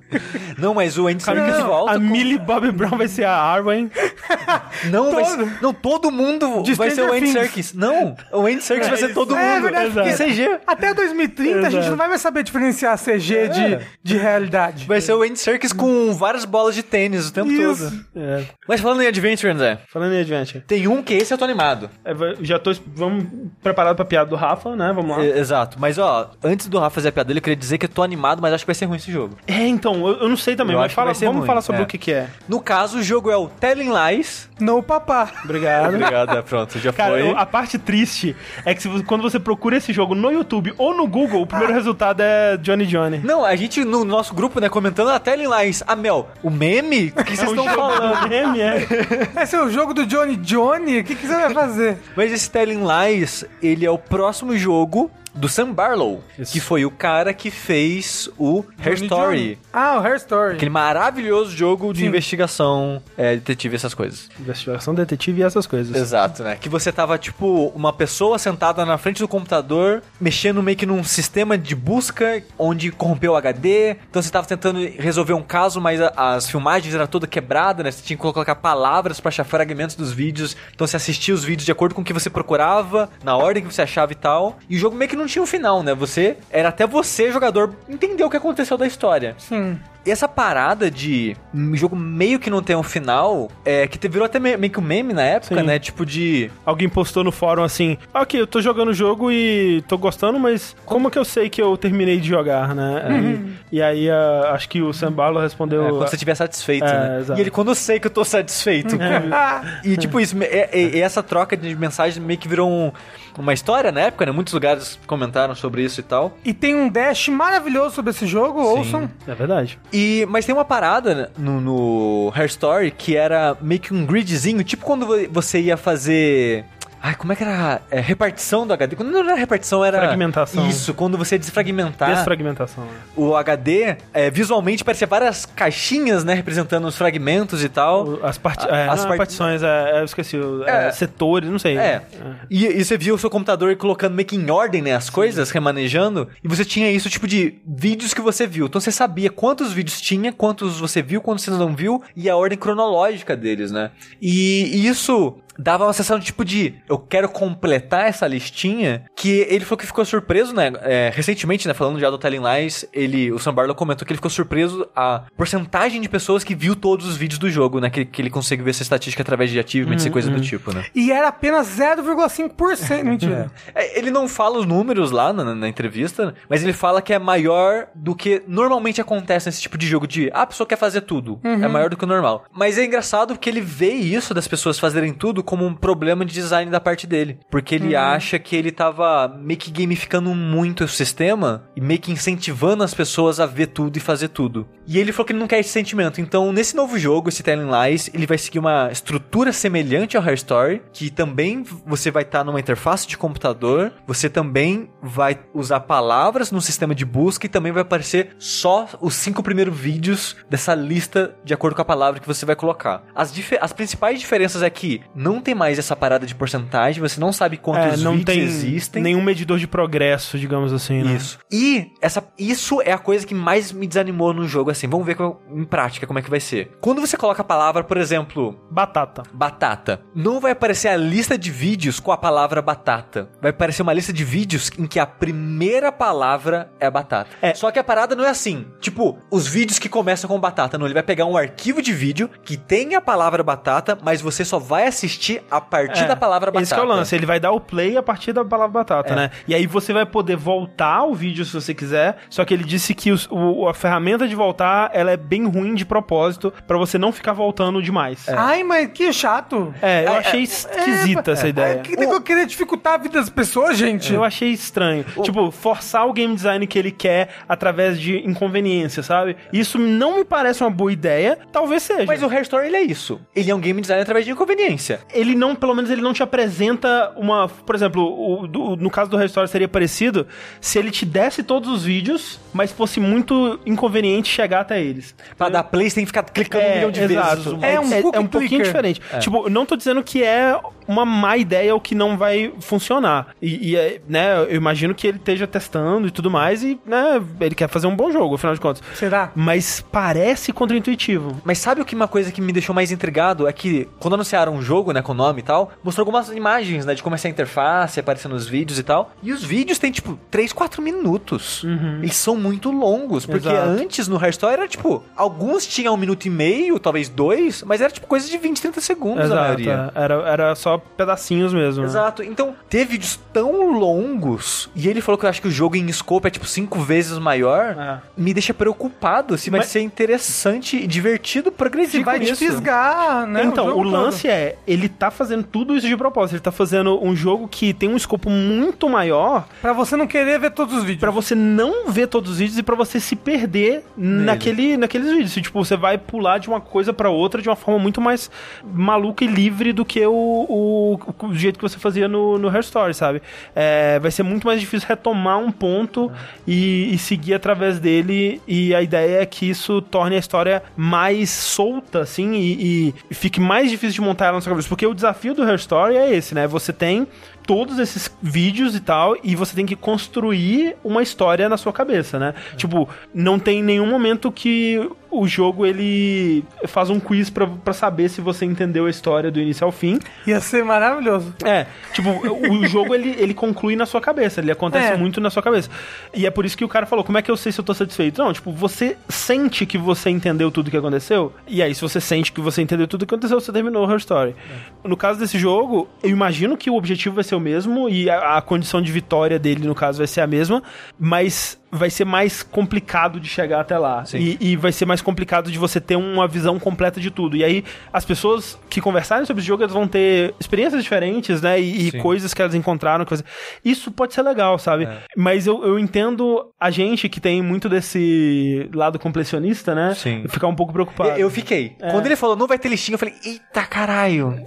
Não, 0.58 0.73
mas 0.73 0.97
o 0.97 1.08
Andy 1.08 1.21
Serkis 1.21 1.60
volta 1.60 1.91
a 1.91 1.95
com- 1.95 1.99
Millie 2.01 2.39
Bobby 2.39 2.71
Brown 2.71 2.97
vai 2.97 3.08
ser 3.08 3.25
a 3.25 3.32
Arwen. 3.36 3.91
Não, 4.89 5.12
vai 5.12 5.23
Todo. 5.23 5.45
ser... 5.45 5.62
Não, 5.62 5.73
todo 5.73 6.12
mundo 6.12 6.63
De 6.63 6.73
vai 6.73 6.89
ser 6.89 7.01
o 7.03 7.13
Andy. 7.13 7.32
Serkis. 7.32 7.73
Não, 7.73 8.15
o 8.32 8.47
Andy 8.47 8.62
Serkis 8.63 8.88
vai 8.88 8.97
ser 8.97 9.13
todo 9.13 9.36
É 9.36 9.53
mundo. 9.56 9.63
verdade, 9.63 9.88
Exato. 9.89 10.10
porque 10.10 10.23
CG. 10.32 10.60
até 10.65 10.93
2030 10.95 11.60
a 11.60 11.62
gente 11.63 11.73
Exato. 11.75 11.89
não 11.91 11.97
vai 11.97 12.08
mais 12.08 12.21
saber 12.21 12.41
diferenciar 12.43 12.97
CG 12.97 13.49
de, 13.49 13.79
de 14.01 14.17
realidade. 14.17 14.86
Vai 14.88 14.99
ser 14.99 15.13
o 15.13 15.21
Andy 15.21 15.38
Serkis 15.38 15.71
com 15.71 16.12
várias 16.13 16.43
bolas 16.43 16.73
de 16.73 16.82
tênis 16.82 17.29
o 17.29 17.34
tempo 17.34 17.51
Isso. 17.51 17.84
todo. 17.91 18.06
É. 18.15 18.43
Mas 18.67 18.82
falando 18.82 19.03
em 19.03 19.08
Adventure, 19.08 19.52
André, 19.52 19.77
Falando 19.91 20.13
em 20.13 20.19
Adventure. 20.21 20.63
tem 20.65 20.87
um 20.87 21.04
que 21.04 21.13
esse 21.13 21.31
eu 21.33 21.37
tô 21.37 21.44
animado. 21.46 21.89
É, 22.04 22.13
já 22.41 22.58
tô. 22.58 22.71
Vamos 22.96 23.25
preparado 23.62 23.96
pra 23.96 24.06
piada 24.06 24.29
do 24.29 24.35
Rafa, 24.35 24.75
né? 24.75 24.91
Vamos 24.94 25.15
lá. 25.17 25.23
É, 25.23 25.37
exato. 25.39 25.77
Mas 25.79 25.98
ó, 26.00 26.31
antes 26.44 26.67
do 26.67 26.79
Rafa 26.79 26.96
fazer 26.96 27.10
a 27.10 27.12
piada 27.12 27.31
dele, 27.34 27.40
eu 27.40 27.44
queria 27.44 27.56
dizer 27.58 27.77
que 27.77 27.86
eu 27.86 27.90
tô 27.90 28.04
animado, 28.04 28.42
mas 28.42 28.54
acho 28.54 28.63
que 28.63 28.67
vai 28.67 28.75
ser 28.75 28.86
ruim 28.86 28.98
esse 28.98 29.12
jogo. 29.12 29.36
É, 29.48 29.67
então, 29.67 30.08
eu, 30.08 30.17
eu 30.21 30.29
não 30.29 30.38
sei 30.38 30.56
também, 30.56 30.73
Eu 30.73 30.79
mas 30.79 30.86
acho 30.86 30.92
que 30.92 30.96
fala, 30.96 31.06
vai 31.08 31.15
ser 31.15 31.25
vamos 31.25 31.40
ruim, 31.40 31.48
falar 31.48 31.62
sobre 31.62 31.81
é. 31.81 31.84
o 31.84 31.88
que, 31.88 31.98
que 31.98 32.12
é. 32.12 32.27
No 32.48 32.62
caso, 32.62 33.00
o 33.00 33.04
jogo 33.04 33.29
é 33.31 33.38
o 33.38 33.48
Telling 33.48 33.92
Lies. 33.92 34.50
No 34.60 34.81
papá. 34.84 35.31
Obrigado. 35.44 35.90
Obrigado, 35.96 36.38
é, 36.38 36.42
pronto, 36.42 36.79
já 36.79 36.94
Cara, 36.94 37.12
foi. 37.13 37.31
eu- 37.31 37.38
a 37.38 37.46
parte 37.46 37.77
triste 37.77 38.36
é 38.65 38.73
que 38.73 38.81
se 38.81 39.04
quando 39.04 39.21
você 39.21 39.40
procura 39.40 39.77
esse 39.77 39.92
jogo 39.92 40.15
no 40.15 40.31
YouTube 40.31 40.73
ou 40.77 40.96
no 40.96 41.08
Google, 41.08 41.42
o 41.42 41.48
primeiro 41.48 41.73
resultado 41.73 42.21
é 42.21 42.58
Johnny 42.58 42.86
Johnny. 42.86 43.19
Não, 43.23 43.44
a 43.44 43.56
gente 43.56 43.84
no 43.84 44.06
nosso 44.06 44.34
grupo, 44.34 44.60
né, 44.60 44.69
comentando 44.69 45.10
a 45.10 45.19
Telling 45.19 45.48
Lies. 45.48 45.84
Ah, 45.88 45.96
Mel, 45.96 46.29
o 46.42 46.50
meme? 46.50 47.13
O 47.17 47.23
que 47.23 47.36
vocês 47.36 47.50
estão 47.50 47.65
falando? 47.65 48.29
Meme, 48.29 48.62
é. 48.62 48.88
Esse 49.42 49.56
é 49.56 49.62
o 49.62 49.69
jogo 49.69 49.94
do 49.94 50.06
Johnny 50.06 50.36
Johnny? 50.38 51.00
O 51.00 51.04
que, 51.04 51.15
que 51.15 51.27
você 51.27 51.34
vai 51.36 51.54
fazer? 51.54 51.98
Mas 52.15 52.31
esse 52.31 52.50
Telling 52.50 52.84
Lies, 52.86 53.46
ele 53.62 53.86
é 53.86 53.92
o 53.92 53.98
próximo 53.98 54.56
jogo 54.58 55.10
do 55.34 55.50
Sam 55.50 55.71
Barlow, 55.71 56.23
Isso. 56.38 56.52
que 56.54 56.60
foi 56.60 56.86
o 56.86 56.92
cara 56.92 57.34
que 57.34 57.50
fez 57.50 58.29
o 58.38 58.63
Hair 58.77 58.96
Johnny 58.96 59.06
Story. 59.06 59.38
Johnny. 59.38 59.60
Ah, 59.71 59.98
o 59.98 60.00
Hair 60.06 60.15
Story. 60.17 60.56
Aquele 60.56 60.69
maravilhoso 60.71 61.52
jogo 61.56 61.94
de 61.94 62.02
Sim. 62.02 62.08
investigação, 62.08 63.02
é, 63.17 63.36
detetive, 63.36 63.75
essas 63.75 63.94
coisas. 63.94 64.29
Investigação 64.40 64.94
detetive 64.94 65.42
e 65.42 65.44
essas 65.44 65.65
coisas. 65.65 65.96
Exato, 65.96 66.44
né? 66.44 66.56
Que 66.60 66.69
você 66.69 66.92
tava, 66.92 67.17
tipo, 67.17 67.71
uma 67.75 67.92
pessoa 67.94 68.38
sentada 68.38 68.86
na 68.86 68.98
frente 68.98 69.19
do 69.19 69.27
computador, 69.27 70.02
mexendo 70.19 70.62
meio 70.62 70.77
que 70.77 70.86
num 70.86 71.04
sistema 71.04 71.58
de 71.58 71.75
busca 71.75 72.44
onde 72.58 72.92
corrompeu 72.92 73.34
o 73.34 73.36
HD. 73.36 73.98
Então 74.10 74.21
você 74.21 74.29
tava 74.31 74.46
tentando 74.48 74.79
resolver 75.00 75.34
um 75.34 75.42
caso, 75.44 75.81
mas 75.81 76.00
a- 76.02 76.13
as 76.36 76.50
filmagens 76.50 76.94
eram 76.94 77.08
toda 77.08 77.25
quebrada, 77.27 77.84
né? 77.84 77.92
Você 77.92 78.04
tinha 78.04 78.17
que 78.17 78.21
colocar 78.21 78.56
palavras 78.56 79.19
pra 79.19 79.29
achar 79.29 79.44
fragmentos 79.44 79.96
dos 79.96 80.12
vídeos. 80.12 80.56
Então 80.73 80.86
você 80.86 80.96
assistia 80.98 81.34
os 81.34 81.44
vídeos 81.44 81.65
de 81.65 81.71
acordo 81.71 81.96
com 81.96 82.02
o 82.02 82.04
que 82.04 82.13
você 82.13 82.29
procurava, 82.29 83.10
na 83.23 83.36
ordem 83.36 83.63
que 83.63 83.73
você 83.73 83.81
achava 83.81 84.12
e 84.12 84.15
tal. 84.15 84.58
E 84.69 84.75
o 84.75 84.79
jogo 84.79 84.96
meio 84.96 85.10
que 85.10 85.15
não 85.15 85.23
tinha 85.28 85.42
um 85.44 85.48
final, 85.48 85.84
né? 85.84 85.94
Você. 85.94 86.38
Era 86.50 86.69
até 86.69 86.86
você, 86.86 87.32
jogador, 87.32 87.76
entender 87.90 88.24
o 88.24 88.30
que 88.30 88.38
aconteceu 88.38 88.78
da 88.78 88.88
história. 88.88 89.36
Sim. 89.38 89.80
E 90.06 90.12
essa 90.12 90.27
parada 90.27 90.91
de 90.91 91.35
um 91.54 91.75
jogo 91.77 91.95
meio 91.95 92.37
que 92.39 92.49
não 92.49 92.62
tem 92.62 92.75
um 92.75 92.83
final, 92.83 93.49
é 93.63 93.87
que 93.87 93.97
te- 93.97 94.08
virou 94.10 94.25
até 94.25 94.37
me- 94.39 94.58
meio 94.58 94.71
que 94.71 94.79
um 94.79 94.83
meme 94.83 95.13
na 95.13 95.21
época, 95.23 95.56
Sim. 95.62 95.63
né? 95.65 95.79
Tipo 95.79 96.06
de. 96.06 96.51
Alguém 96.65 96.89
postou 96.89 97.23
no 97.23 97.31
fórum 97.31 97.63
assim: 97.63 97.97
"Ah, 98.13 98.21
Ok, 98.23 98.39
eu 98.39 98.45
tô 98.47 98.60
jogando 98.62 98.89
o 98.89 98.93
jogo 98.93 99.31
e 99.31 99.81
tô 99.87 99.97
gostando, 99.97 100.37
mas 100.39 100.75
como 100.85 101.10
que 101.10 101.17
eu 101.17 101.23
sei 101.25 101.49
que 101.49 101.62
eu 101.62 101.77
terminei 101.77 102.19
de 102.19 102.27
jogar, 102.27 102.75
né? 102.75 103.54
E, 103.71 103.77
e 103.77 103.81
aí, 103.81 104.10
ah, 104.10 104.51
acho 104.54 104.67
que 104.67 104.81
o 104.81 104.91
Sam 104.93 105.12
Barlow 105.12 105.41
respondeu. 105.41 105.85
É, 105.85 105.89
quando 105.89 106.08
você 106.10 106.15
estiver 106.15 106.35
satisfeito, 106.35 106.85
É, 106.85 107.10
né? 107.10 107.19
exato. 107.19 107.39
E 107.39 107.41
ele, 107.41 107.51
quando 107.51 107.69
eu 107.71 107.75
sei 107.75 107.99
que 107.99 108.08
eu 108.08 108.12
tô 108.12 108.25
satisfeito. 108.25 108.97
e 109.85 109.95
tipo, 109.97 110.19
isso, 110.19 110.35
é- 110.41 110.69
é- 110.71 110.97
é 110.97 110.99
essa 110.99 111.23
troca 111.23 111.56
de 111.56 111.75
mensagem 111.75 112.21
meio 112.21 112.39
que 112.39 112.47
virou 112.47 112.69
um- 112.69 112.91
uma 113.37 113.54
história 113.54 113.91
na 113.91 114.01
época, 114.01 114.25
né? 114.25 114.31
Muitos 114.31 114.54
lugares 114.54 114.99
comentaram 115.08 115.56
sobre 115.56 115.83
isso 115.83 115.99
e 115.99 116.04
tal. 116.04 116.37
E 116.45 116.54
tem 116.54 116.75
um 116.75 116.87
dash 116.87 117.29
maravilhoso 117.29 117.95
sobre 117.95 118.12
esse 118.12 118.27
jogo, 118.27 118.62
ouçam. 118.62 119.10
É 119.27 119.33
verdade. 119.33 119.79
E, 119.94 120.25
mas 120.27 120.44
tem 120.46 120.56
uma 120.56 120.65
parada 120.65 121.13
né, 121.13 121.27
no, 121.37 121.62
no 121.62 122.33
Hair 122.35 122.48
Story 122.48 122.89
que 122.91 123.15
era 123.15 123.56
meio 123.62 123.79
que 123.79 123.94
um 123.94 124.06
gridzinho, 124.06 124.63
tipo 124.63 124.83
quando 124.83 125.06
vo- 125.06 125.27
você 125.31 125.60
ia 125.62 125.77
fazer. 125.77 126.65
Ai, 127.06 127.15
como 127.15 127.33
é 127.33 127.35
que 127.35 127.43
era? 127.43 127.81
É, 127.91 127.99
repartição 127.99 128.65
do 128.65 128.71
HD. 128.71 128.95
Quando 128.95 129.12
não 129.12 129.19
era 129.19 129.35
repartição, 129.35 129.83
era. 129.83 129.97
Fragmentação. 129.99 130.69
Isso, 130.69 130.93
quando 130.93 131.17
você 131.17 131.37
desfragmentar 131.37 132.15
Desfragmentação. 132.15 132.85
né? 132.85 132.91
o 133.17 133.35
HD, 133.35 133.97
é, 134.13 134.31
visualmente 134.31 134.85
parecia 134.85 135.06
várias 135.06 135.45
caixinhas, 135.45 136.23
né? 136.23 136.33
Representando 136.33 136.85
os 136.85 136.95
fragmentos 136.95 137.62
e 137.62 137.67
tal. 137.67 138.19
As, 138.23 138.37
parti 138.37 138.65
A- 138.69 138.73
é, 138.77 138.87
as 138.87 139.01
não, 139.01 139.08
part- 139.10 139.17
partições, 139.17 139.62
é, 139.62 139.91
é, 139.97 139.99
eu 139.99 140.06
esqueci. 140.06 140.37
é, 140.65 140.91
setores, 140.93 141.49
não 141.49 141.60
sei. 141.60 141.77
É. 141.77 142.04
E, 142.49 142.65
e 142.67 142.85
você 142.85 142.97
viu 142.97 143.15
o 143.15 143.17
seu 143.19 143.29
computador 143.29 143.75
colocando 143.75 144.13
meio 144.15 144.25
que 144.25 144.37
em 144.37 144.49
ordem, 144.49 144.81
né? 144.81 144.95
As 144.95 145.10
coisas, 145.10 145.51
remanejando. 145.51 146.29
E 146.41 146.47
você 146.47 146.63
tinha 146.63 146.89
isso, 146.89 147.10
tipo, 147.10 147.27
de 147.27 147.56
vídeos 147.67 148.13
que 148.13 148.21
você 148.21 148.47
viu. 148.47 148.67
Então 148.67 148.79
você 148.79 148.93
sabia 148.93 149.29
quantos 149.29 149.73
vídeos 149.73 149.99
tinha, 149.99 150.31
quantos 150.31 150.79
você 150.79 151.01
viu, 151.01 151.19
quantos 151.19 151.43
você 151.43 151.51
não 151.51 151.75
viu, 151.75 152.01
e 152.15 152.29
a 152.29 152.37
ordem 152.37 152.58
cronológica 152.58 153.35
deles, 153.35 153.73
né? 153.73 153.91
E, 154.21 154.71
e 154.73 154.87
isso 154.87 155.35
dava 155.58 155.85
uma 155.85 155.93
sensação 155.93 156.19
de 156.19 156.25
tipo 156.25 156.43
de 156.45 156.75
eu 156.89 156.97
quero 156.97 157.29
completar 157.29 158.08
essa 158.08 158.27
listinha 158.27 159.06
que 159.15 159.45
ele 159.49 159.63
falou 159.65 159.77
que 159.77 159.85
ficou 159.85 160.04
surpreso 160.06 160.54
né 160.54 160.71
É, 160.81 161.12
recentemente 161.13 161.67
né 161.67 161.73
falando 161.73 161.99
já 161.99 162.10
do 162.10 162.17
Telling 162.17 162.41
Lies 162.41 162.85
ele 162.93 163.31
o 163.31 163.39
Sam 163.39 163.54
Barlow 163.54 163.75
comentou 163.75 164.06
que 164.06 164.12
ele 164.13 164.17
ficou 164.17 164.31
surpreso 164.31 164.87
a 164.95 165.23
porcentagem 165.37 166.01
de 166.01 166.10
pessoas 166.10 166.43
que 166.43 166.56
viu 166.56 166.75
todos 166.75 167.08
os 167.08 167.15
vídeos 167.17 167.39
do 167.39 167.49
jogo 167.49 167.79
né 167.79 167.89
que, 167.89 168.06
que 168.06 168.21
ele 168.21 168.29
consegue 168.29 168.62
ver 168.63 168.71
essa 168.71 168.83
estatística 168.83 169.21
através 169.21 169.49
de 169.51 169.60
achievements 169.60 170.06
e 170.06 170.10
coisas 170.10 170.31
do 170.31 170.41
tipo 170.41 170.73
né 170.73 170.85
E 170.95 171.12
era 171.12 171.27
apenas 171.27 171.67
0,5%. 171.67 173.04
Mentira. 173.04 173.51
é, 173.73 173.97
ele 173.97 174.12
não 174.12 174.27
fala 174.27 174.60
os 174.60 174.65
números 174.65 175.12
lá 175.12 175.31
na, 175.33 175.56
na 175.56 175.67
entrevista, 175.67 176.33
mas 176.49 176.63
ele 176.63 176.73
fala 176.73 177.01
que 177.01 177.13
é 177.13 177.19
maior 177.19 177.87
do 177.93 178.15
que 178.15 178.41
normalmente 178.47 179.01
acontece 179.01 179.47
nesse 179.47 179.62
tipo 179.62 179.77
de 179.77 179.87
jogo 179.87 180.08
de 180.08 180.29
ah, 180.33 180.41
a 180.43 180.47
pessoa 180.47 180.67
quer 180.67 180.77
fazer 180.77 181.01
tudo. 181.01 181.39
É 181.43 181.67
maior 181.67 181.89
do 181.89 181.97
que 181.97 182.04
o 182.04 182.08
normal. 182.08 182.45
Mas 182.51 182.77
é 182.77 182.85
engraçado 182.85 183.33
porque 183.33 183.49
ele 183.49 183.62
vê 183.62 183.91
isso 183.93 184.33
das 184.33 184.47
pessoas 184.47 184.79
fazerem 184.79 185.13
tudo 185.13 185.42
como 185.44 185.65
um 185.65 185.75
problema 185.75 186.25
de 186.25 186.33
design 186.33 186.71
da 186.71 186.79
parte 186.79 187.06
dele. 187.06 187.39
Porque 187.50 187.75
ele 187.75 187.96
acha 187.96 188.39
que 188.39 188.56
ele 188.56 188.71
tava 188.71 189.27
meio 189.27 189.60
que 189.60 189.71
gamificando 189.71 190.33
muito 190.33 190.83
o 190.83 190.87
sistema 190.87 191.63
e 191.75 191.81
meio 191.81 192.00
que 192.00 192.12
incentivando 192.12 192.83
as 192.83 192.94
pessoas 192.94 193.39
a 193.39 193.46
ver 193.46 193.67
tudo 193.67 193.98
e 193.98 194.00
fazer 194.00 194.29
tudo. 194.29 194.67
E 194.85 195.00
ele 195.00 195.12
falou 195.12 195.25
que 195.25 195.33
ele 195.33 195.39
não 195.39 195.48
quer 195.48 195.60
esse 195.60 195.69
sentimento. 195.69 196.19
Então, 196.19 196.52
nesse 196.52 196.75
novo 196.75 196.98
jogo, 196.98 197.29
esse 197.29 197.44
Telling 197.44 197.69
Lies, 197.69 198.10
ele 198.13 198.25
vai 198.25 198.37
seguir 198.37 198.60
uma 198.60 198.89
estrutura 198.91 199.54
semelhante 199.54 200.17
ao 200.17 200.23
Hair 200.23 200.35
Story, 200.35 200.81
que 200.91 201.10
também 201.10 201.63
você 201.85 202.12
vai 202.12 202.23
estar 202.23 202.44
numa 202.44 202.60
interface 202.60 203.08
de 203.08 203.17
computador, 203.17 203.94
você 204.06 204.29
também 204.29 204.89
vai 205.02 205.39
usar 205.54 205.81
palavras 205.81 206.52
no 206.52 206.62
sistema 206.62 206.94
de 206.94 207.06
busca 207.06 207.46
e 207.46 207.50
também 207.50 207.71
vai 207.71 207.81
aparecer 207.81 208.35
só 208.37 208.87
os 209.02 209.15
cinco 209.15 209.41
primeiros 209.41 209.77
vídeos 209.77 210.35
dessa 210.50 210.75
lista 210.75 211.35
de 211.44 211.54
acordo 211.54 211.75
com 211.75 211.81
a 211.81 211.85
palavra 211.85 212.19
que 212.19 212.27
você 212.27 212.46
vai 212.46 212.56
colocar. 212.56 213.04
As, 213.15 213.33
as 213.62 213.73
principais 213.73 214.19
diferenças 214.19 214.62
é 214.62 214.69
que 214.69 215.02
não 215.15 215.33
tem 215.42 215.54
mais 215.56 215.79
essa 215.79 215.96
parada 215.96 216.25
de 216.25 216.36
porcentagem, 216.36 217.02
você 217.02 217.19
não 217.19 217.31
sabe 217.31 217.56
É, 217.56 217.60
quantos 217.60 218.02
não 218.04 218.13
vídeos 218.17 218.25
tem 218.25 218.40
existem. 218.40 219.02
nenhum 219.04 219.21
medidor 219.21 219.58
de 219.60 219.67
progresso, 219.67 220.38
digamos 220.38 220.73
assim, 220.73 221.04
né? 221.04 221.13
Isso. 221.15 221.40
E 221.52 221.92
essa, 222.02 222.23
isso 222.38 222.81
é 222.81 222.92
a 222.92 222.98
coisa 222.98 223.25
que 223.25 223.34
mais 223.36 223.71
me 223.71 223.88
desanimou 223.88 224.34
no 224.34 224.48
jogo, 224.48 224.69
assim. 224.71 224.88
Vamos 224.88 225.06
ver 225.06 225.17
em 225.54 225.63
prática 225.63 226.06
como 226.08 226.19
é 226.19 226.21
que 226.21 226.29
vai 226.29 226.40
ser. 226.40 226.71
Quando 226.81 227.02
você 227.02 227.15
coloca 227.17 227.42
a 227.42 227.46
palavra, 227.46 227.84
por 227.84 227.98
exemplo, 227.98 228.60
Batata. 228.69 229.23
batata, 229.34 230.02
não 230.15 230.40
vai 230.40 230.52
aparecer 230.52 230.88
a 230.90 230.98
lista 230.98 231.38
de 231.38 231.52
vídeos 231.52 232.00
com 232.00 232.12
a 232.12 232.17
palavra 232.17 232.62
batata. 232.62 233.29
Vai 233.42 233.52
aparecer 233.52 233.81
uma 233.81 233.94
lista 233.94 234.12
de 234.12 234.23
vídeos 234.23 234.71
em 234.77 234.86
que 234.88 235.00
a 235.00 235.06
primeira 235.06 235.92
palavra 235.92 236.71
é 236.79 236.90
batata. 236.90 237.29
É. 237.42 237.54
Só 237.54 237.71
que 237.71 237.79
a 237.79 237.84
parada 237.84 238.15
não 238.15 238.25
é 238.25 238.29
assim. 238.29 238.65
Tipo, 238.79 239.17
os 239.31 239.48
vídeos 239.48 239.79
que 239.79 239.88
começam 239.90 240.27
com 240.27 240.40
batata. 240.40 240.77
Não, 240.77 240.86
ele 240.86 240.94
vai 240.94 241.04
pegar 241.04 241.25
um 241.25 241.38
arquivo 241.38 241.81
de 241.81 241.94
vídeo 241.94 242.29
que 242.44 242.58
tem 242.58 242.96
a 242.96 243.02
palavra 243.02 243.42
batata, 243.44 243.98
mas 244.04 244.21
você 244.21 244.44
só 244.44 244.60
vai 244.60 244.86
assistir 244.88 245.23
a 245.50 245.60
partir 245.62 246.08
da 246.08 246.15
palavra 246.15 246.52
batata. 246.52 246.63
Esse 246.63 246.74
que 246.74 246.80
é 246.80 246.84
o 246.84 246.88
lance, 246.88 247.15
ele 247.15 247.26
vai 247.26 247.40
dar 247.40 247.52
o 247.52 247.60
play 247.60 247.98
a 247.98 248.04
partir 248.04 248.34
da 248.34 248.44
palavra 248.44 248.71
batata, 248.80 249.13
É. 249.13 249.15
né? 249.15 249.32
E 249.48 249.56
aí 249.56 249.65
você 249.65 249.94
vai 249.94 250.06
poder 250.06 250.36
voltar 250.36 250.96
ao 250.98 251.13
vídeo 251.13 251.44
se 251.46 251.54
você 251.54 251.74
quiser, 251.74 252.17
só 252.30 252.44
que 252.46 252.54
ele 252.54 252.63
disse 252.63 252.94
que 252.94 253.12
os- 253.12 253.28
o- 253.32 253.67
a 253.67 253.74
ferramenta 253.74 254.28
de 254.28 254.36
voltar, 254.36 254.90
ela 254.94 255.12
é 255.12 255.17
bem 255.17 255.46
ruim 255.48 255.74
de 255.76 255.86
propósito, 255.86 256.54
pra 256.67 256.78
você 256.78 256.98
não 256.98 257.12
ficar 257.12 257.34
voltando 257.34 257.82
demais. 257.82 258.28
É, 258.28 258.34
Ai, 258.36 258.63
mas 258.63 258.90
que 258.94 259.12
chato. 259.13 259.74
eu 260.06 260.13
achei 260.13 260.42
esquisita 260.44 261.32
essa 261.32 261.48
É, 261.48 261.50
ideia. 261.50 261.80
que 261.80 261.96
tem 261.96 262.08
que 262.08 262.13
eu 262.13 262.21
querer 262.21 262.46
dificultar 262.46 262.94
a 262.94 262.98
vida 262.98 263.19
das 263.19 263.30
pessoas, 263.30 263.78
gente. 263.78 264.13
Eu 264.13 264.24
achei 264.24 264.50
estranho. 264.50 265.04
Tipo, 265.24 265.52
forçar 265.52 266.08
o 266.08 266.13
game 266.13 266.34
design 266.36 266.65
que 266.67 266.78
ele 266.78 266.92
quer 266.92 267.30
através 267.48 268.00
de 268.00 268.17
inconveniência, 268.28 269.04
sabe? 269.04 269.36
Isso 269.52 269.78
não 269.80 270.17
me 270.17 270.24
parece 270.26 270.63
uma 270.63 270.69
boa 270.69 270.92
ideia. 270.92 271.38
Talvez 271.52 271.84
seja. 271.84 272.06
Mas 272.06 272.21
o 272.24 272.28
Hair 272.28 272.42
Story 272.42 272.67
ele 272.67 272.78
é 272.78 272.82
isso. 272.84 273.19
Ele 273.36 273.50
é 273.52 273.56
um 273.56 273.60
game 273.60 273.80
design 273.82 274.02
através 274.02 274.26
de 274.26 274.32
inconveniência. 274.32 275.00
Ele 275.13 275.35
não, 275.35 275.55
pelo 275.55 275.73
menos 275.73 275.89
ele 275.89 276.01
não 276.01 276.13
te 276.13 276.21
apresenta 276.23 277.11
uma, 277.15 277.47
por 277.47 277.75
exemplo, 277.75 278.03
o, 278.03 278.47
do- 278.47 278.75
no 278.75 278.89
caso 278.89 279.09
do 279.09 279.17
Restore 279.17 279.47
seria 279.47 279.67
parecido 279.67 280.27
se 280.61 280.77
ele 280.79 280.91
te 280.91 281.05
desse 281.05 281.43
todos 281.43 281.69
os 281.69 281.83
vídeos, 281.85 282.39
mas 282.53 282.71
fosse 282.71 282.99
muito 282.99 283.59
inconveniente 283.65 284.29
chegar 284.29 284.61
até 284.61 284.81
eles. 284.81 285.15
Pra 285.37 285.49
dar 285.49 285.63
play, 285.63 285.89
você 285.89 285.95
tem 285.95 286.03
que 286.05 286.07
ficar 286.09 286.23
clicando 286.23 286.65
um 286.65 286.73
milhão 286.75 286.91
de 286.91 286.99
vezes. 286.99 287.15
exato. 287.17 287.55
uma- 287.55 287.65
É 287.67 287.79
um 287.79 287.93
é, 287.93 288.01
cookie 288.01 288.19
um 288.19 288.27
pouquinho 288.27 288.63
diferente. 288.63 289.01
Tipo, 289.19 289.49
não 289.49 289.65
tô 289.65 289.75
dizendo 289.75 290.03
que 290.03 290.23
é 290.23 290.59
uma 290.87 291.05
má 291.05 291.37
ideia 291.37 291.73
ou 291.73 291.79
que 291.79 291.95
não 291.95 292.17
vai 292.17 292.51
funcionar. 292.59 293.27
E, 293.41 293.71
e, 293.71 293.75
é, 293.75 294.01
né, 294.07 294.37
eu 294.49 294.55
imagino 294.55 294.93
que 294.93 295.07
ele 295.07 295.17
esteja 295.17 295.47
testando 295.47 296.07
e 296.07 296.11
tudo 296.11 296.29
mais 296.29 296.63
e, 296.63 296.77
né, 296.85 297.21
ele 297.39 297.55
quer 297.55 297.69
fazer 297.69 297.87
um 297.87 297.95
bom 297.95 298.11
jogo, 298.11 298.35
afinal 298.35 298.53
de 298.53 298.59
contas. 298.59 298.83
Será? 298.95 299.31
Mas 299.35 299.79
parece 299.91 300.51
contraintuitivo. 300.51 301.41
Mas 301.45 301.59
sabe 301.59 301.81
o 301.81 301.85
que 301.85 301.95
uma 301.95 302.07
coisa 302.07 302.31
que 302.31 302.41
me 302.41 302.51
deixou 302.51 302.73
mais 302.75 302.91
intrigado 302.91 303.47
é 303.47 303.53
que 303.53 303.87
quando 303.99 304.15
anunciaram 304.15 304.53
um 304.55 304.61
jogo, 304.61 304.91
né, 304.91 305.01
com 305.04 305.13
nome 305.13 305.39
e 305.39 305.43
tal, 305.43 305.71
mostrou 305.83 306.04
algumas 306.04 306.29
imagens, 306.29 306.85
né, 306.85 306.95
de 306.95 307.04
como 307.04 307.15
é 307.15 307.17
essa 307.17 307.29
interface, 307.29 307.99
aparecendo 307.99 308.33
nos 308.33 308.47
vídeos 308.47 308.79
e 308.79 308.83
tal. 308.83 309.12
E 309.21 309.31
os 309.31 309.43
vídeos 309.43 309.77
têm 309.79 309.91
tipo 309.91 310.17
3, 310.31 310.51
4 310.54 310.81
minutos. 310.81 311.63
Eles 312.01 312.15
são 312.15 312.35
muito 312.35 312.71
longos, 312.71 313.25
porque 313.25 313.47
Exato. 313.47 313.69
antes 313.69 314.08
no 314.08 314.17
Hair 314.17 314.29
Story 314.31 314.54
era 314.54 314.67
tipo, 314.67 315.04
alguns 315.15 315.65
tinham 315.65 315.93
um 315.93 315.97
minuto 315.97 316.25
e 316.25 316.29
meio, 316.29 316.79
talvez 316.79 317.10
dois, 317.10 317.63
mas 317.63 317.81
era 317.81 317.91
tipo 317.91 318.08
coisa 318.08 318.27
de 318.29 318.37
20, 318.37 318.62
30 318.62 318.81
segundos 318.81 319.29
a 319.31 319.35
maioria. 319.35 319.91
é. 319.95 320.04
Era, 320.04 320.13
era 320.29 320.56
só 320.56 320.77
pedacinhos 320.77 321.54
mesmo. 321.54 321.81
né? 321.83 321.87
Exato. 321.89 322.23
Então, 322.23 322.56
ter 322.69 322.85
vídeos 322.85 323.19
tão 323.31 323.71
longos, 323.77 324.69
e 324.75 324.87
ele 324.87 325.01
falou 325.01 325.17
que 325.17 325.25
eu 325.25 325.29
acho 325.29 325.41
que 325.41 325.47
o 325.47 325.51
jogo 325.51 325.75
em 325.75 325.91
scope 325.91 326.27
é 326.27 326.31
tipo 326.31 326.45
cinco 326.45 326.79
vezes 326.79 327.17
maior, 327.17 327.75
É. 327.77 327.99
me 328.17 328.33
deixa 328.33 328.54
preocupado 328.54 329.37
se 329.37 329.49
vai 329.49 329.60
Mas- 329.62 329.69
ser 329.69 329.81
interessante 329.81 330.77
e 330.77 330.87
divertido 330.87 331.51
progredir 331.51 331.91
Se 331.99 332.04
vai 332.04 332.19
com 332.19 332.25
te 332.25 332.31
isso. 332.31 332.45
fisgar, 332.45 333.25
né? 333.27 333.43
Então, 333.43 333.67
o 333.69 333.73
todo. 333.73 333.89
lance 333.89 334.27
é, 334.27 334.58
ele 334.67 334.87
tá 335.00 335.12
fazendo 335.12 335.44
tudo 335.44 335.75
isso 335.75 335.87
de 335.87 335.96
propósito. 335.98 336.35
Ele 336.35 336.41
tá 336.41 336.52
fazendo 336.52 337.04
um 337.04 337.15
jogo 337.15 337.48
que 337.48 337.73
tem 337.73 337.89
um 337.89 337.98
escopo 337.98 338.29
muito 338.29 338.89
maior 338.89 339.46
Pra 339.62 339.73
você 339.73 339.96
não 339.96 340.08
querer 340.08 340.39
ver 340.39 340.52
todos 340.52 340.73
os 340.75 340.81
vídeos. 340.83 341.00
Pra 341.00 341.12
você 341.12 341.35
não 341.35 341.89
ver 341.89 342.08
todos 342.08 342.31
os 342.31 342.37
vídeos 342.39 342.58
e 342.58 342.63
pra 342.63 342.75
você 342.75 343.00
se 343.00 343.15
perder 343.15 343.83
naquele, 343.98 344.77
naqueles 344.77 345.10
vídeos. 345.10 345.33
Tipo, 345.33 345.63
você 345.63 345.75
vai 345.75 345.98
pular 345.98 346.37
de 346.37 346.48
uma 346.48 346.62
coisa 346.62 346.94
pra 346.94 347.10
outra 347.10 347.41
de 347.41 347.50
uma 347.50 347.56
forma 347.56 347.79
muito 347.79 348.00
mais 348.02 348.29
maluca 348.63 349.23
e 349.23 349.27
livre 349.27 349.73
do 349.73 349.83
que 349.85 350.06
o, 350.06 350.12
o, 350.13 351.00
o 351.27 351.33
jeito 351.35 351.58
que 351.58 351.63
você 351.67 351.77
fazia 351.77 352.08
no, 352.08 352.37
no 352.37 352.48
Hair 352.50 352.60
Story, 352.62 352.94
sabe? 352.94 353.21
É, 353.56 354.00
vai 354.00 354.12
ser 354.12 354.23
muito 354.23 354.46
mais 354.48 354.60
difícil 354.60 354.87
retomar 354.87 355.37
um 355.39 355.52
ponto 355.52 356.12
e, 356.48 356.94
e 356.94 356.98
seguir 356.98 357.33
através 357.33 357.79
dele. 357.79 358.41
E 358.48 358.73
a 358.73 358.81
ideia 358.81 359.21
é 359.21 359.25
que 359.25 359.50
isso 359.50 359.81
torne 359.81 360.15
a 360.15 360.19
história 360.19 360.63
mais 360.75 361.29
solta, 361.29 362.00
assim, 362.02 362.33
e, 362.33 362.54
e- 362.89 362.94
e 363.12 363.13
fique 363.13 363.39
mais 363.39 363.69
difícil 363.69 363.96
de 363.96 364.02
montar 364.02 364.25
ela 364.25 364.35
na 364.35 364.41
sua 364.41 364.52
cabeça. 364.52 364.67
Porque 364.69 364.83
o 364.88 364.94
desafio 364.94 365.34
do 365.34 365.44
Hair 365.44 365.56
Story 365.56 365.96
é 365.98 366.15
esse, 366.15 366.34
né? 366.36 366.48
Você 366.48 366.73
tem 366.73 367.08
todos 367.46 367.79
esses 367.79 368.10
vídeos 368.21 368.75
e 368.75 368.79
tal, 368.79 369.15
e 369.23 369.35
você 369.35 369.56
tem 369.56 369.65
que 369.65 369.75
construir 369.75 370.75
uma 370.83 371.02
história 371.04 371.48
na 371.50 371.58
sua 371.58 371.73
cabeça, 371.73 372.17
né? 372.19 372.33
Tipo, 372.56 372.87
não 373.13 373.37
tem 373.39 373.62
nenhum 373.62 373.87
momento 373.87 374.31
que 374.31 374.89
o 375.12 375.27
jogo 375.27 375.63
ele 375.63 376.44
faz 376.67 376.89
um 376.89 377.00
quiz 377.00 377.29
pra, 377.29 377.46
pra 377.46 377.71
saber 377.71 378.10
se 378.10 378.19
você 378.19 378.46
entendeu 378.46 378.87
a 378.87 378.89
história 378.89 379.29
do 379.29 379.39
início 379.39 379.63
ao 379.63 379.71
fim. 379.71 380.00
Ia 380.25 380.39
ser 380.39 380.65
maravilhoso. 380.65 381.35
É, 381.46 381.67
tipo, 381.94 382.10
o 382.10 382.65
jogo 382.67 382.96
ele, 382.96 383.15
ele 383.19 383.33
conclui 383.33 383.75
na 383.75 383.85
sua 383.85 384.02
cabeça, 384.02 384.41
ele 384.41 384.52
acontece 384.52 384.94
É. 384.94 384.98
muito 384.98 385.21
na 385.21 385.29
sua 385.29 385.44
cabeça. 385.44 385.69
E 386.15 386.25
é 386.25 386.31
por 386.31 386.46
isso 386.46 386.58
que 386.58 386.65
o 386.65 386.67
cara 386.67 386.87
falou: 386.87 387.06
como 387.06 387.17
é 387.19 387.21
que 387.21 387.29
eu 387.29 387.37
sei 387.37 387.52
se 387.52 387.60
eu 387.60 387.63
tô 387.63 387.73
satisfeito? 387.75 388.23
Não, 388.23 388.33
tipo, 388.33 388.52
você 388.52 388.98
sente 389.08 389.67
que 389.67 389.77
você 389.77 390.10
entendeu 390.10 390.50
tudo 390.50 390.71
que 390.71 390.77
aconteceu, 390.77 391.31
e 391.48 391.62
aí, 391.62 391.75
se 391.75 391.81
você 391.81 392.02
sente 392.02 392.31
que 392.31 392.41
você 392.41 392.62
entendeu 392.63 392.87
tudo 392.87 393.06
que 393.06 393.13
aconteceu, 393.13 393.39
você 393.39 393.52
terminou 393.52 393.85
o 393.87 393.91
Her 393.91 393.98
Story. 393.98 394.35
No 394.83 394.98
caso 394.98 395.19
desse 395.19 395.37
jogo, 395.37 395.87
eu 396.02 396.10
imagino 396.10 396.58
que 396.58 396.71
o 396.71 396.75
objetivo 396.75 397.15
vai 397.15 397.23
ser 397.23 397.33
o 397.36 397.40
mesmo, 397.40 397.90
e 397.90 398.10
a, 398.10 398.38
a 398.38 398.42
condição 398.42 398.81
de 398.81 398.92
vitória 398.92 399.40
dele, 399.40 399.67
no 399.67 399.75
caso, 399.75 399.98
vai 399.98 400.08
ser 400.08 400.21
a 400.21 400.27
mesma, 400.27 400.62
mas 401.00 401.60
vai 401.73 401.90
ser 401.90 402.06
mais 402.06 402.44
complicado 402.44 403.19
de 403.19 403.27
chegar 403.27 403.60
até 403.60 403.77
lá. 403.79 404.04
E, 404.13 404.38
e 404.40 404.56
vai 404.56 404.71
ser 404.71 404.86
mais 404.86 405.02
complicado 405.02 405.52
de 405.52 405.58
você 405.58 405.81
ter 405.81 405.96
uma 405.96 406.27
visão 406.27 406.60
completa 406.60 407.02
de 407.02 407.10
tudo. 407.10 407.36
E 407.36 407.44
aí, 407.44 407.63
as 407.92 408.06
pessoas 408.06 408.60
que 408.69 408.79
conversarem 408.79 409.25
sobre 409.25 409.42
esse 409.42 409.48
jogo, 409.48 409.63
elas 409.63 409.73
vão 409.73 409.88
ter 409.88 410.36
experiências 410.40 410.84
diferentes, 410.84 411.42
né? 411.42 411.60
E, 411.60 411.88
e 411.88 411.92
coisas 411.94 412.31
que 412.31 412.42
elas 412.42 412.54
encontraram. 412.54 413.06
Coisa... 413.06 413.25
Isso 413.65 413.92
pode 413.92 414.13
ser 414.13 414.21
legal, 414.21 414.60
sabe? 414.60 414.86
É. 414.86 415.00
Mas 415.17 415.48
eu, 415.48 415.65
eu 415.65 415.79
entendo 415.79 416.48
a 416.60 416.69
gente 416.69 417.10
que 417.10 417.19
tem 417.19 417.42
muito 417.42 417.67
desse 417.67 418.69
lado 418.71 419.00
completionista, 419.00 419.73
né? 419.73 419.96
Sim. 419.96 420.25
Ficar 420.29 420.48
um 420.48 420.56
pouco 420.56 420.71
preocupado. 420.73 421.10
Eu, 421.12 421.17
eu 421.17 421.29
fiquei. 421.31 421.75
É. 421.81 421.90
Quando 421.90 422.06
ele 422.06 422.15
falou, 422.15 422.36
não 422.36 422.46
vai 422.46 422.60
ter 422.60 422.69
listinha, 422.69 422.94
eu 422.94 423.00
falei, 423.00 423.15
eita 423.25 423.63
caralho. 423.63 424.46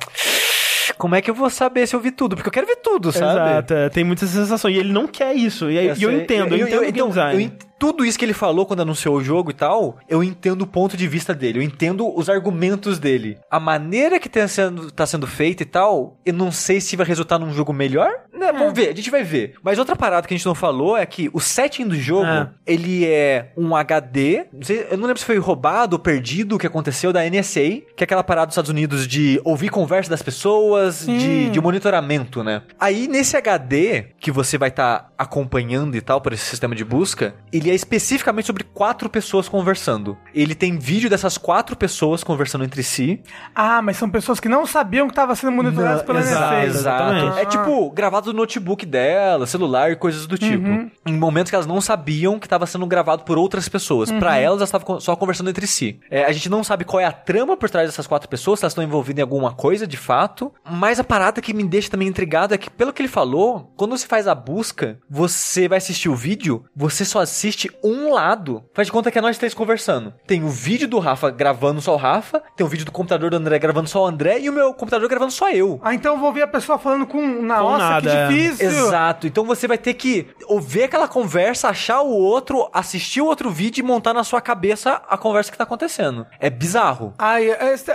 Como 0.99 1.15
é 1.15 1.21
que 1.21 1.31
eu 1.31 1.35
vou 1.35 1.51
saber 1.51 1.87
se 1.87 1.95
eu 1.95 2.01
vi 2.01 2.11
tudo? 2.11 2.37
Porque 2.37 2.49
eu 2.49 2.53
quero 2.53 2.67
ver 2.67 2.77
tudo, 2.77 3.13
sabe? 3.13 3.41
Exato, 3.41 3.75
é, 3.75 3.89
tem 3.89 4.05
muita 4.05 4.27
sensação. 4.27 4.71
E 4.71 4.79
ele 4.79 4.93
não 4.93 5.07
quer 5.07 5.35
isso. 5.35 5.71
E, 5.71 5.75
e 5.75 5.87
eu, 5.89 5.97
sei. 5.97 6.23
entendo, 6.23 6.55
eu, 6.55 6.67
entendo 6.67 6.81
o 6.81 6.85
então, 6.85 6.93
game 6.93 7.09
design. 7.09 7.53
Tudo 7.79 8.05
isso 8.05 8.19
que 8.19 8.25
ele 8.25 8.33
falou 8.33 8.65
quando 8.67 8.81
anunciou 8.81 9.17
o 9.17 9.23
jogo 9.23 9.51
e 9.51 9.55
tal, 9.55 9.99
eu 10.09 10.23
entendo 10.25 10.63
o 10.63 10.67
ponto 10.67 10.97
de 10.97 11.07
vista 11.07 11.35
dele, 11.35 11.59
eu 11.59 11.63
entendo 11.63 12.09
os 12.17 12.29
argumentos 12.29 12.99
dele. 12.99 13.39
A 13.51 13.61
maneira 13.61 14.19
que 14.19 14.29
tá 14.29 14.47
sendo, 14.49 14.91
tá 14.91 15.07
sendo 15.07 15.27
feita 15.27 15.63
e 15.63 15.67
tal, 15.67 16.17
eu 16.25 16.33
não 16.33 16.51
sei 16.51 16.81
se 16.81 16.97
vai 16.97 17.07
resultar 17.07 17.39
num 17.39 17.53
jogo 17.53 17.73
melhor. 17.73 18.11
Né, 18.33 18.53
Vamos 18.53 18.75
ver, 18.75 18.91
a 18.91 18.95
gente 18.95 19.11
vai 19.11 19.23
ver. 19.25 19.55
Mas 19.63 19.79
outra 19.79 19.97
parada 19.97 20.27
que 20.27 20.33
a 20.35 20.37
gente 20.37 20.47
não 20.47 20.55
falou 20.55 20.97
é 20.97 21.05
que 21.07 21.29
o 21.33 21.41
setting 21.41 21.87
do 21.89 21.97
jogo, 21.97 22.27
É. 22.27 22.49
ele 22.67 23.05
é 23.07 23.53
um 23.57 23.75
HD. 23.75 24.47
não 24.53 24.63
sei- 24.63 24.87
eu 24.91 24.97
não 24.97 25.07
lembro 25.07 25.19
se 25.21 25.25
foi 25.27 25.39
roubado 25.39 25.97
ou 25.97 25.99
perdido 26.01 26.57
o 26.57 26.59
que 26.59 26.67
aconteceu 26.67 27.13
da 27.13 27.25
NSA, 27.25 27.83
que 27.97 28.03
é 28.03 28.05
aquela 28.05 28.23
parada 28.23 28.47
dos 28.47 28.53
Estados 28.55 28.71
Unidos 28.71 29.07
de 29.07 29.41
ouvir 29.45 29.69
conversa 29.69 30.09
das 30.11 30.23
pessoas, 30.23 31.05
de, 31.07 31.51
de 31.51 31.61
monitoramento, 31.61 32.43
né? 32.45 32.63
Aí 32.79 33.09
nesse 33.09 33.37
HD 33.37 34.07
que 34.21 34.31
você 34.31 34.57
vai 34.59 34.69
estar 34.69 35.11
acompanhando 35.19 35.97
e 35.97 36.01
tal 36.01 36.21
por 36.21 36.33
esse 36.33 36.45
sistema 36.45 36.75
de 36.75 36.85
busca, 36.85 37.35
ele 37.53 37.66
é 37.71 37.75
especificamente 37.75 38.47
sobre 38.47 38.65
quatro 38.65 39.09
pessoas 39.09 39.49
conversando. 39.49 40.17
Ele 40.35 40.55
tem 40.55 40.79
vídeo 40.79 41.09
dessas 41.11 41.39
quatro 41.39 41.77
pessoas 41.77 42.23
conversando 42.25 42.65
entre 42.65 42.83
si. 42.83 43.21
Ah, 43.55 43.81
mas 43.83 43.97
são 43.97 44.09
pessoas 44.11 44.41
que 44.41 44.49
não 44.49 44.67
sabiam 44.67 45.07
que 45.07 45.13
estava 45.13 45.35
sendo 45.35 45.53
monitoradas 45.53 45.99
Não, 45.99 46.07
pela 46.07 46.21
exato, 46.21 46.55
NSA. 46.55 46.65
exatamente. 46.67 47.39
É 47.39 47.45
tipo 47.47 47.91
gravado 47.91 48.33
no 48.33 48.39
notebook 48.41 48.85
dela, 48.85 49.47
celular 49.47 49.91
e 49.91 49.97
coisas 49.97 50.27
do 50.27 50.37
tipo. 50.37 50.67
Em 51.07 51.17
momentos 51.17 51.51
que 51.51 51.55
elas 51.57 51.67
não 51.67 51.81
sabiam 51.81 52.39
que 52.39 52.47
estava 52.47 52.67
sendo 52.67 52.87
gravado 52.87 53.25
por 53.25 53.39
outras 53.39 53.69
pessoas. 53.69 54.11
Pra 54.11 54.37
elas, 54.37 54.59
elas 54.59 54.69
estavam 54.69 55.01
só 55.01 55.17
conversando 55.17 55.51
entre 55.51 55.67
si. 55.67 55.99
É, 56.11 56.25
a 56.25 56.33
gente 56.33 56.49
não 56.49 56.63
sabe 56.65 56.85
qual 56.85 57.01
é 57.01 57.05
a 57.05 57.13
trama 57.13 57.57
por 57.57 57.71
trás 57.71 57.89
dessas 57.89 58.07
quatro 58.07 58.29
pessoas, 58.29 58.59
se 58.61 58.65
elas 58.65 58.73
estão 58.73 58.85
envolvidas 58.85 59.19
em 59.21 59.23
alguma 59.23 59.53
coisa 59.53 59.87
de 59.87 59.97
fato. 59.97 60.53
Mas 60.69 60.99
a 61.01 61.05
parada 61.05 61.41
que 61.41 61.55
me 61.55 61.65
deixa 61.65 61.91
também 61.91 62.09
intrigado 62.09 62.55
é 62.55 62.59
que, 62.59 62.69
pelo 62.71 62.93
que 62.93 63.01
ele 63.03 63.09
falou, 63.09 63.73
quando 63.77 63.97
você 63.97 64.07
faz 64.07 64.27
a 64.29 64.35
busca, 64.35 64.99
você 65.09 65.69
vai 65.69 65.79
assistir 65.79 66.09
o 66.09 66.15
vídeo, 66.17 66.65
você 66.75 67.05
só 67.05 67.21
assiste 67.21 67.56
um 67.83 68.13
lado. 68.13 68.65
Faz 68.75 68.87
de 68.89 68.93
conta 68.93 69.11
que 69.11 69.19
é 69.19 69.21
nós 69.21 69.39
três 69.39 69.55
conversando. 69.55 70.13
Tem 70.27 70.43
o 70.45 70.49
vídeo 70.49 70.87
do 70.89 70.99
Rafa 70.99 71.31
gravando 71.31 71.81
só 71.81 71.95
o 71.95 71.97
Rafa, 71.97 72.43
tem 72.57 72.65
o 72.67 72.69
vídeo 72.69 72.85
do 72.85 72.93
computador 72.93 73.31
do 73.31 73.37
André 73.37 73.59
gravando 73.59 73.89
só 73.89 74.03
o 74.05 74.07
André 74.07 74.41
e 74.41 74.51
o 74.51 74.53
meu 74.53 74.73
computador 74.75 75.09
gravando 75.09 75.33
só 75.33 75.51
eu. 75.51 75.81
Ah, 75.83 75.95
então 75.95 76.15
eu 76.15 76.21
vou 76.21 76.33
ver 76.33 76.43
a 76.43 76.47
pessoa 76.47 76.79
falando 76.79 77.07
com. 77.07 77.21
Na, 77.43 77.57
Com 77.57 77.71
Nossa, 77.71 77.79
nada, 77.79 78.13
é. 78.13 78.29
que 78.29 78.35
difícil. 78.35 78.67
Exato. 78.69 79.27
Então 79.27 79.45
você 79.45 79.67
vai 79.67 79.79
ter 79.79 79.95
que 79.95 80.27
ouvir 80.47 80.85
aquela 80.85 81.09
conversa, 81.09 81.69
achar 81.69 82.01
o 82.03 82.11
outro, 82.11 82.69
assistir 82.73 83.21
o 83.21 83.27
outro 83.27 83.51
vídeo 83.51 83.83
e 83.83 83.87
montar 83.87 84.13
na 84.13 84.25
sua 84.25 84.41
cabeça 84.41 85.01
a 85.09 85.17
conversa 85.17 85.51
que 85.51 85.59
tá 85.59 85.65
acontecendo. 85.65 86.27
É 86.41 86.51
bizarro. 86.51 87.15
Ai, 87.19 87.47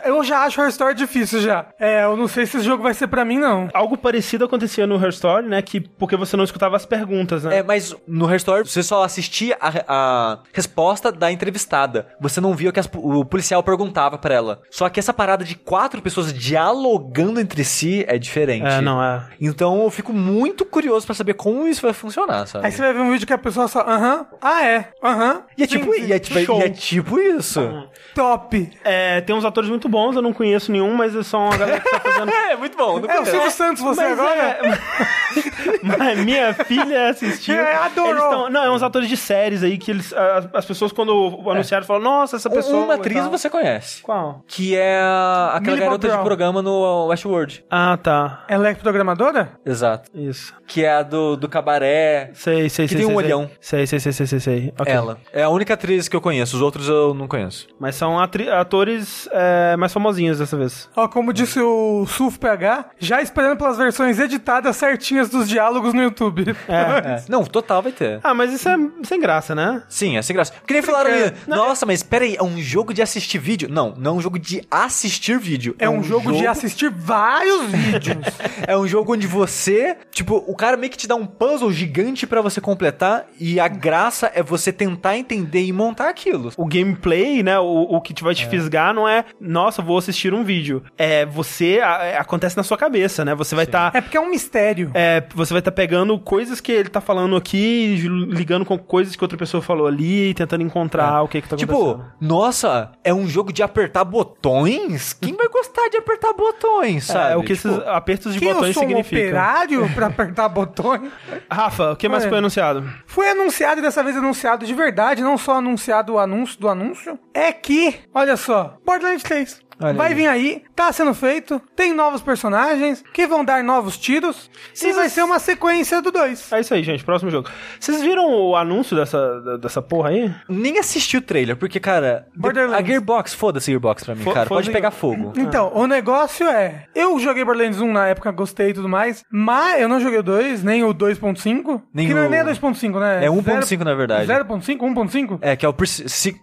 eu 0.05 0.23
já 0.23 0.43
acho 0.43 0.61
Her 0.61 0.69
Story 0.69 0.95
difícil 0.95 1.41
já. 1.41 1.67
É, 1.79 2.03
eu 2.03 2.15
não 2.17 2.27
sei 2.27 2.45
se 2.45 2.57
esse 2.57 2.65
jogo 2.65 2.83
vai 2.83 2.93
ser 2.93 3.07
pra 3.07 3.23
mim, 3.25 3.37
não. 3.37 3.69
Algo 3.73 3.97
parecido 3.97 4.45
acontecia 4.45 4.85
no 4.87 4.95
Her 4.95 5.09
Story, 5.09 5.47
né? 5.47 5.61
Que, 5.61 5.79
porque 5.79 6.15
você 6.15 6.35
não 6.35 6.43
escutava 6.43 6.75
as 6.75 6.85
perguntas, 6.85 7.43
né? 7.43 7.59
É, 7.59 7.63
mas 7.63 7.95
no 8.07 8.25
Restore 8.25 8.67
você 8.67 8.83
só 8.83 9.03
assistia 9.03 9.50
a, 9.59 9.83
a 9.87 10.39
resposta 10.53 11.11
da 11.11 11.31
entrevistada. 11.31 12.07
Você 12.19 12.39
não 12.39 12.53
via 12.53 12.69
o 12.69 12.73
que 12.73 12.79
as- 12.79 12.89
o 12.93 13.25
policial 13.25 13.61
perguntava 13.63 14.17
pra 14.17 14.33
ela. 14.33 14.61
Só 14.69 14.87
que 14.89 14.99
essa 14.99 15.13
parada 15.13 15.43
de 15.43 15.55
quatro 15.55 16.01
pessoas 16.01 16.31
dialogando 16.33 17.39
entre 17.39 17.63
si 17.63 18.05
é 18.07 18.17
diferente. 18.17 18.65
É, 18.67 18.81
não, 18.81 19.01
é. 19.03 19.23
Então 19.39 19.83
eu 19.83 19.89
fico 19.89 20.13
muito 20.13 20.63
curioso 20.65 21.05
pra 21.05 21.15
saber 21.15 21.33
como 21.33 21.67
isso 21.67 21.81
vai 21.81 21.93
funcionar, 21.93 22.45
sabe? 22.47 22.65
Aí 22.65 22.71
você 22.71 22.81
vai 22.81 22.93
ver 22.93 22.99
um 22.99 23.11
vídeo 23.11 23.27
que 23.27 23.33
a 23.33 23.37
pessoa 23.37 23.67
só. 23.67 23.81
Aham. 23.81 24.25
Ah, 24.41 24.65
é. 24.65 24.89
Aham. 25.03 25.43
E 25.57 25.63
é 25.63 25.67
tipo, 25.67 25.93
e 25.95 26.11
é, 26.13 26.19
tipo- 26.19 26.39
show. 26.41 26.59
e 26.59 26.63
é 26.63 26.69
tipo 26.69 27.19
isso. 27.19 27.87
Top. 28.15 28.69
É, 28.83 29.21
tem 29.21 29.35
uns 29.35 29.45
atores 29.45 29.69
muito 29.69 29.87
bons, 29.89 30.15
eu 30.15 30.21
não 30.21 30.33
conheço 30.33 30.71
nenhum, 30.71 30.93
mas 30.95 31.13
são 31.27 31.45
uma 31.45 31.57
galera 31.57 31.79
que 31.79 31.89
tá 31.89 31.99
fazendo. 31.99 32.31
É, 32.51 32.55
muito 32.55 32.77
bom. 32.77 32.99
É 33.07 33.19
o. 33.19 33.25
Silvio 33.25 33.51
Santos, 33.51 33.81
você 33.83 34.01
Mas 34.01 34.19
agora? 34.19 34.59
é- 34.61 36.15
minha 36.23 36.53
filha 36.53 37.09
assistiu. 37.09 37.55
É, 37.61 37.75
adorou. 37.75 38.09
Eles 38.11 38.23
tão- 38.23 38.49
não, 38.49 38.63
é 38.65 38.71
uns 38.71 38.83
atores 38.83 39.07
de 39.07 39.15
séries 39.41 39.63
aí 39.63 39.77
que 39.77 39.91
eles. 39.91 40.13
As, 40.13 40.47
as 40.53 40.65
pessoas, 40.65 40.91
quando 40.91 41.39
anunciaram, 41.49 41.85
falam: 41.85 42.01
Nossa, 42.03 42.35
essa 42.35 42.49
pessoa. 42.49 42.85
Uma 42.85 42.93
atriz 42.95 43.17
tal." 43.21 43.31
você 43.31 43.49
conhece. 43.49 44.01
Qual? 44.01 44.43
Que 44.47 44.75
é 44.75 44.99
a- 45.01 45.51
aquela 45.55 45.75
Millie 45.75 45.79
garota 45.79 45.97
Bob 45.97 46.01
de 46.01 46.13
Brown. 46.13 46.23
programa 46.25 46.61
no 46.61 47.07
Westworld. 47.07 47.65
Ah, 47.69 47.97
tá. 48.01 48.45
Ela 48.47 48.69
é 48.69 48.73
programadora? 48.73 49.53
Exato. 49.65 50.09
Isso. 50.13 50.53
Que 50.67 50.85
é 50.85 50.93
a 50.93 51.03
do, 51.03 51.35
do 51.35 51.49
cabaré. 51.49 52.31
Sei, 52.33 52.69
sei, 52.69 52.85
Que 52.87 52.93
sei. 52.93 52.97
tem 52.97 53.05
um 53.05 53.09
sei, 53.09 53.17
olhão. 53.17 53.49
Sei, 53.59 53.87
sei, 53.87 53.99
sei, 53.99 54.11
sei, 54.11 54.25
sei, 54.27 54.39
sei. 54.39 54.73
Ok. 54.79 54.93
Ela. 54.93 55.17
É 55.33 55.43
a 55.43 55.49
única 55.49 55.73
atriz 55.73 56.07
que 56.07 56.15
eu 56.15 56.21
conheço. 56.21 56.55
Os 56.55 56.61
outros 56.61 56.87
eu 56.87 57.13
não 57.13 57.27
conheço. 57.27 57.67
Mas 57.79 57.95
são 57.95 58.19
atri- 58.19 58.49
atores 58.49 59.27
é, 59.31 59.75
mais 59.77 59.91
famosinhos 59.93 60.39
dessa 60.39 60.55
vez. 60.57 60.89
Ó, 60.95 61.07
como 61.07 61.33
disse 61.33 61.59
o 61.59 62.05
Suf 62.07 62.37
PH, 62.39 62.85
já 62.99 63.21
esperando 63.21 63.57
pelas 63.57 63.77
versões 63.77 64.19
editadas 64.19 64.75
certinhas 64.75 65.29
dos 65.29 65.47
diálogos 65.47 65.93
no 65.93 66.01
YouTube. 66.01 66.55
É. 66.67 67.21
Não, 67.29 67.43
total 67.43 67.81
vai 67.81 67.91
ter. 67.91 68.19
Ah, 68.23 68.33
mas 68.33 68.53
isso 68.53 68.67
é 68.69 68.75
sem 69.03 69.19
graça, 69.19 69.30
né? 69.55 69.83
Sim, 69.87 70.17
é 70.17 70.21
sem 70.21 70.35
graça. 70.35 70.51
Porque 70.53 70.73
nem 70.73 70.81
falaram 70.81 71.11
ali, 71.11 71.33
Não, 71.47 71.57
nossa, 71.57 71.85
mas 71.85 72.03
peraí, 72.03 72.35
é 72.37 72.43
um 72.43 72.59
jogo 72.61 72.93
de 72.93 73.01
assistir 73.01 73.37
vídeo? 73.39 73.69
Não, 73.71 73.93
não 73.97 74.11
é 74.11 74.13
um 74.15 74.21
jogo 74.21 74.37
de 74.39 74.61
assistir 74.69 75.37
vídeo. 75.39 75.75
É 75.79 75.89
um 75.89 76.03
jogo 76.03 76.31
de 76.33 76.45
assistir 76.47 76.89
vários 76.89 77.65
vídeos. 77.71 78.17
É 78.67 78.77
um 78.77 78.87
jogo 78.87 79.13
onde 79.13 79.25
você, 79.27 79.97
tipo, 80.11 80.35
o 80.47 80.55
cara 80.55 80.77
meio 80.77 80.91
que 80.91 80.97
te 80.97 81.07
dá 81.07 81.15
um 81.15 81.25
puzzle 81.25 81.71
gigante 81.71 82.27
pra 82.27 82.41
você 82.41 82.61
completar 82.61 83.25
e 83.39 83.59
a 83.59 83.67
graça 83.67 84.31
é 84.35 84.43
você 84.43 84.71
tentar 84.71 85.17
entender 85.17 85.63
e 85.63 85.73
montar 85.73 86.09
aquilo. 86.09 86.51
O 86.55 86.65
gameplay, 86.65 87.41
né? 87.41 87.57
O, 87.59 87.65
o 87.95 88.01
que 88.01 88.13
te 88.13 88.23
vai 88.23 88.35
te 88.35 88.45
fisgar 88.47 88.93
não 88.93 89.07
é, 89.07 89.25
nossa, 89.39 89.81
vou 89.81 89.97
assistir 89.97 90.33
um 90.33 90.43
vídeo. 90.43 90.83
É 90.97 91.25
você. 91.25 91.79
a- 91.83 92.03
é, 92.03 92.17
acontece 92.17 92.55
na 92.55 92.63
sua 92.63 92.77
cabeça, 92.77 93.25
né? 93.25 93.33
Você 93.35 93.55
vai 93.55 93.65
estar. 93.65 93.91
é 93.95 94.01
porque 94.01 94.17
é 94.17 94.21
um 94.21 94.29
mistério. 94.29 94.91
É, 94.93 95.23
você 95.33 95.53
vai 95.53 95.59
estar 95.59 95.71
pegando 95.71 96.17
coisas 96.19 96.61
que 96.61 96.71
ele 96.71 96.89
tá 96.89 97.01
falando 97.01 97.35
aqui, 97.35 97.95
ligando 98.29 98.65
com 98.65 98.77
coisas 98.77 99.15
que 99.21 99.25
outra 99.25 99.37
pessoa 99.37 99.61
falou 99.61 99.85
ali, 99.87 100.33
tentando 100.33 100.63
encontrar 100.63 101.21
o 101.21 101.27
que 101.27 101.41
que 101.41 101.47
tá 101.47 101.55
Tipo, 101.55 101.91
acontecendo. 101.91 102.13
nossa, 102.19 102.91
é 103.03 103.13
um 103.13 103.27
jogo 103.27 103.53
de 103.53 103.61
apertar 103.61 104.03
botões? 104.03 105.13
Quem 105.13 105.35
vai 105.35 105.47
gostar 105.47 105.87
de 105.89 105.97
apertar 105.97 106.33
botões, 106.33 107.05
sabe? 107.05 107.33
é, 107.33 107.37
o 107.37 107.41
que 107.43 107.53
Tipo, 107.55 107.69
esses 107.69 107.87
apertos 107.87 108.33
de 108.33 108.39
Quem 108.39 108.49
eu 108.49 108.55
botões 108.55 108.73
sou 108.73 108.83
um 108.83 108.87
significam. 108.87 109.19
operário 109.27 109.89
pra 109.93 110.07
apertar 110.07 110.49
botões? 110.49 111.11
Rafa, 111.51 111.91
o 111.91 111.95
que 111.95 112.09
mais 112.09 112.25
É. 112.25 112.29
foi 112.29 112.37
anunciado? 112.39 112.83
Foi 113.05 113.29
anunciado, 113.29 113.79
e 113.79 113.83
dessa 113.83 114.03
vez 114.03 114.17
anunciado 114.17 114.65
de 114.65 114.73
verdade, 114.73 115.21
não 115.21 115.37
só 115.37 115.57
anunciado 115.57 116.13
o 116.13 116.19
anúncio 116.19 116.59
do 116.59 116.67
anúncio, 116.67 117.19
é 117.33 117.51
que, 117.51 117.95
olha 118.13 118.35
só, 118.37 118.77
Borderlands 118.85 119.23
3. 119.23 119.61
Olha 119.81 119.93
vai 119.93 120.09
aí. 120.09 120.13
vir 120.13 120.27
aí, 120.27 120.63
tá 120.75 120.91
sendo 120.91 121.13
feito, 121.13 121.61
tem 121.75 121.93
novos 121.93 122.21
personagens 122.21 123.03
que 123.13 123.25
vão 123.27 123.43
dar 123.43 123.63
novos 123.63 123.97
tiros 123.97 124.49
e 124.81 124.91
vai 124.93 125.09
ser 125.09 125.23
uma 125.23 125.39
sequência 125.39 126.01
do 126.01 126.11
2. 126.11 126.51
É 126.53 126.59
isso 126.59 126.73
aí, 126.73 126.83
gente. 126.83 127.03
Próximo 127.03 127.31
jogo. 127.31 127.49
Vocês 127.79 128.01
viram 128.01 128.27
o 128.29 128.55
anúncio 128.55 128.95
dessa, 128.95 129.57
dessa 129.57 129.81
porra 129.81 130.09
aí? 130.09 130.33
Nem 130.49 130.77
assisti 130.79 131.17
o 131.17 131.21
trailer, 131.21 131.55
porque, 131.55 131.79
cara, 131.79 132.27
a 132.75 132.81
Gearbox, 132.83 133.33
foda-se 133.33 133.69
a 133.69 133.73
Gearbox 133.73 134.03
pra 134.03 134.15
mim, 134.15 134.23
Fo- 134.23 134.33
cara. 134.33 134.47
Pode 134.47 134.69
pegar 134.71 134.91
fogo. 134.91 135.33
Então, 135.51 135.71
o 135.73 135.85
negócio 135.87 136.47
é, 136.47 136.85
eu 136.95 137.19
joguei 137.19 137.43
Borderlands 137.43 137.79
1 137.81 137.91
na 137.91 138.07
época, 138.07 138.31
gostei 138.31 138.69
e 138.69 138.73
tudo 138.73 138.87
mais, 138.87 139.23
mas 139.31 139.81
eu 139.81 139.87
não 139.89 139.99
joguei 139.99 140.19
o 140.19 140.23
2, 140.23 140.63
nem 140.63 140.83
o 140.83 140.93
2.5, 140.93 141.81
Nem 141.93 142.07
que 142.07 142.13
não 142.13 142.21
é 142.23 142.27
o- 142.27 142.29
nem 142.29 142.39
a 142.39 142.45
2.5, 142.45 142.99
né? 142.99 143.25
É 143.25 143.29
1.5 143.29 143.83
na 143.83 143.93
verdade. 143.93 144.27
0.5, 144.27 144.77
1.5? 144.81 145.39
É, 145.41 145.55
que 145.55 145.65
é 145.65 145.69
o 145.69 145.73
pre- 145.73 145.87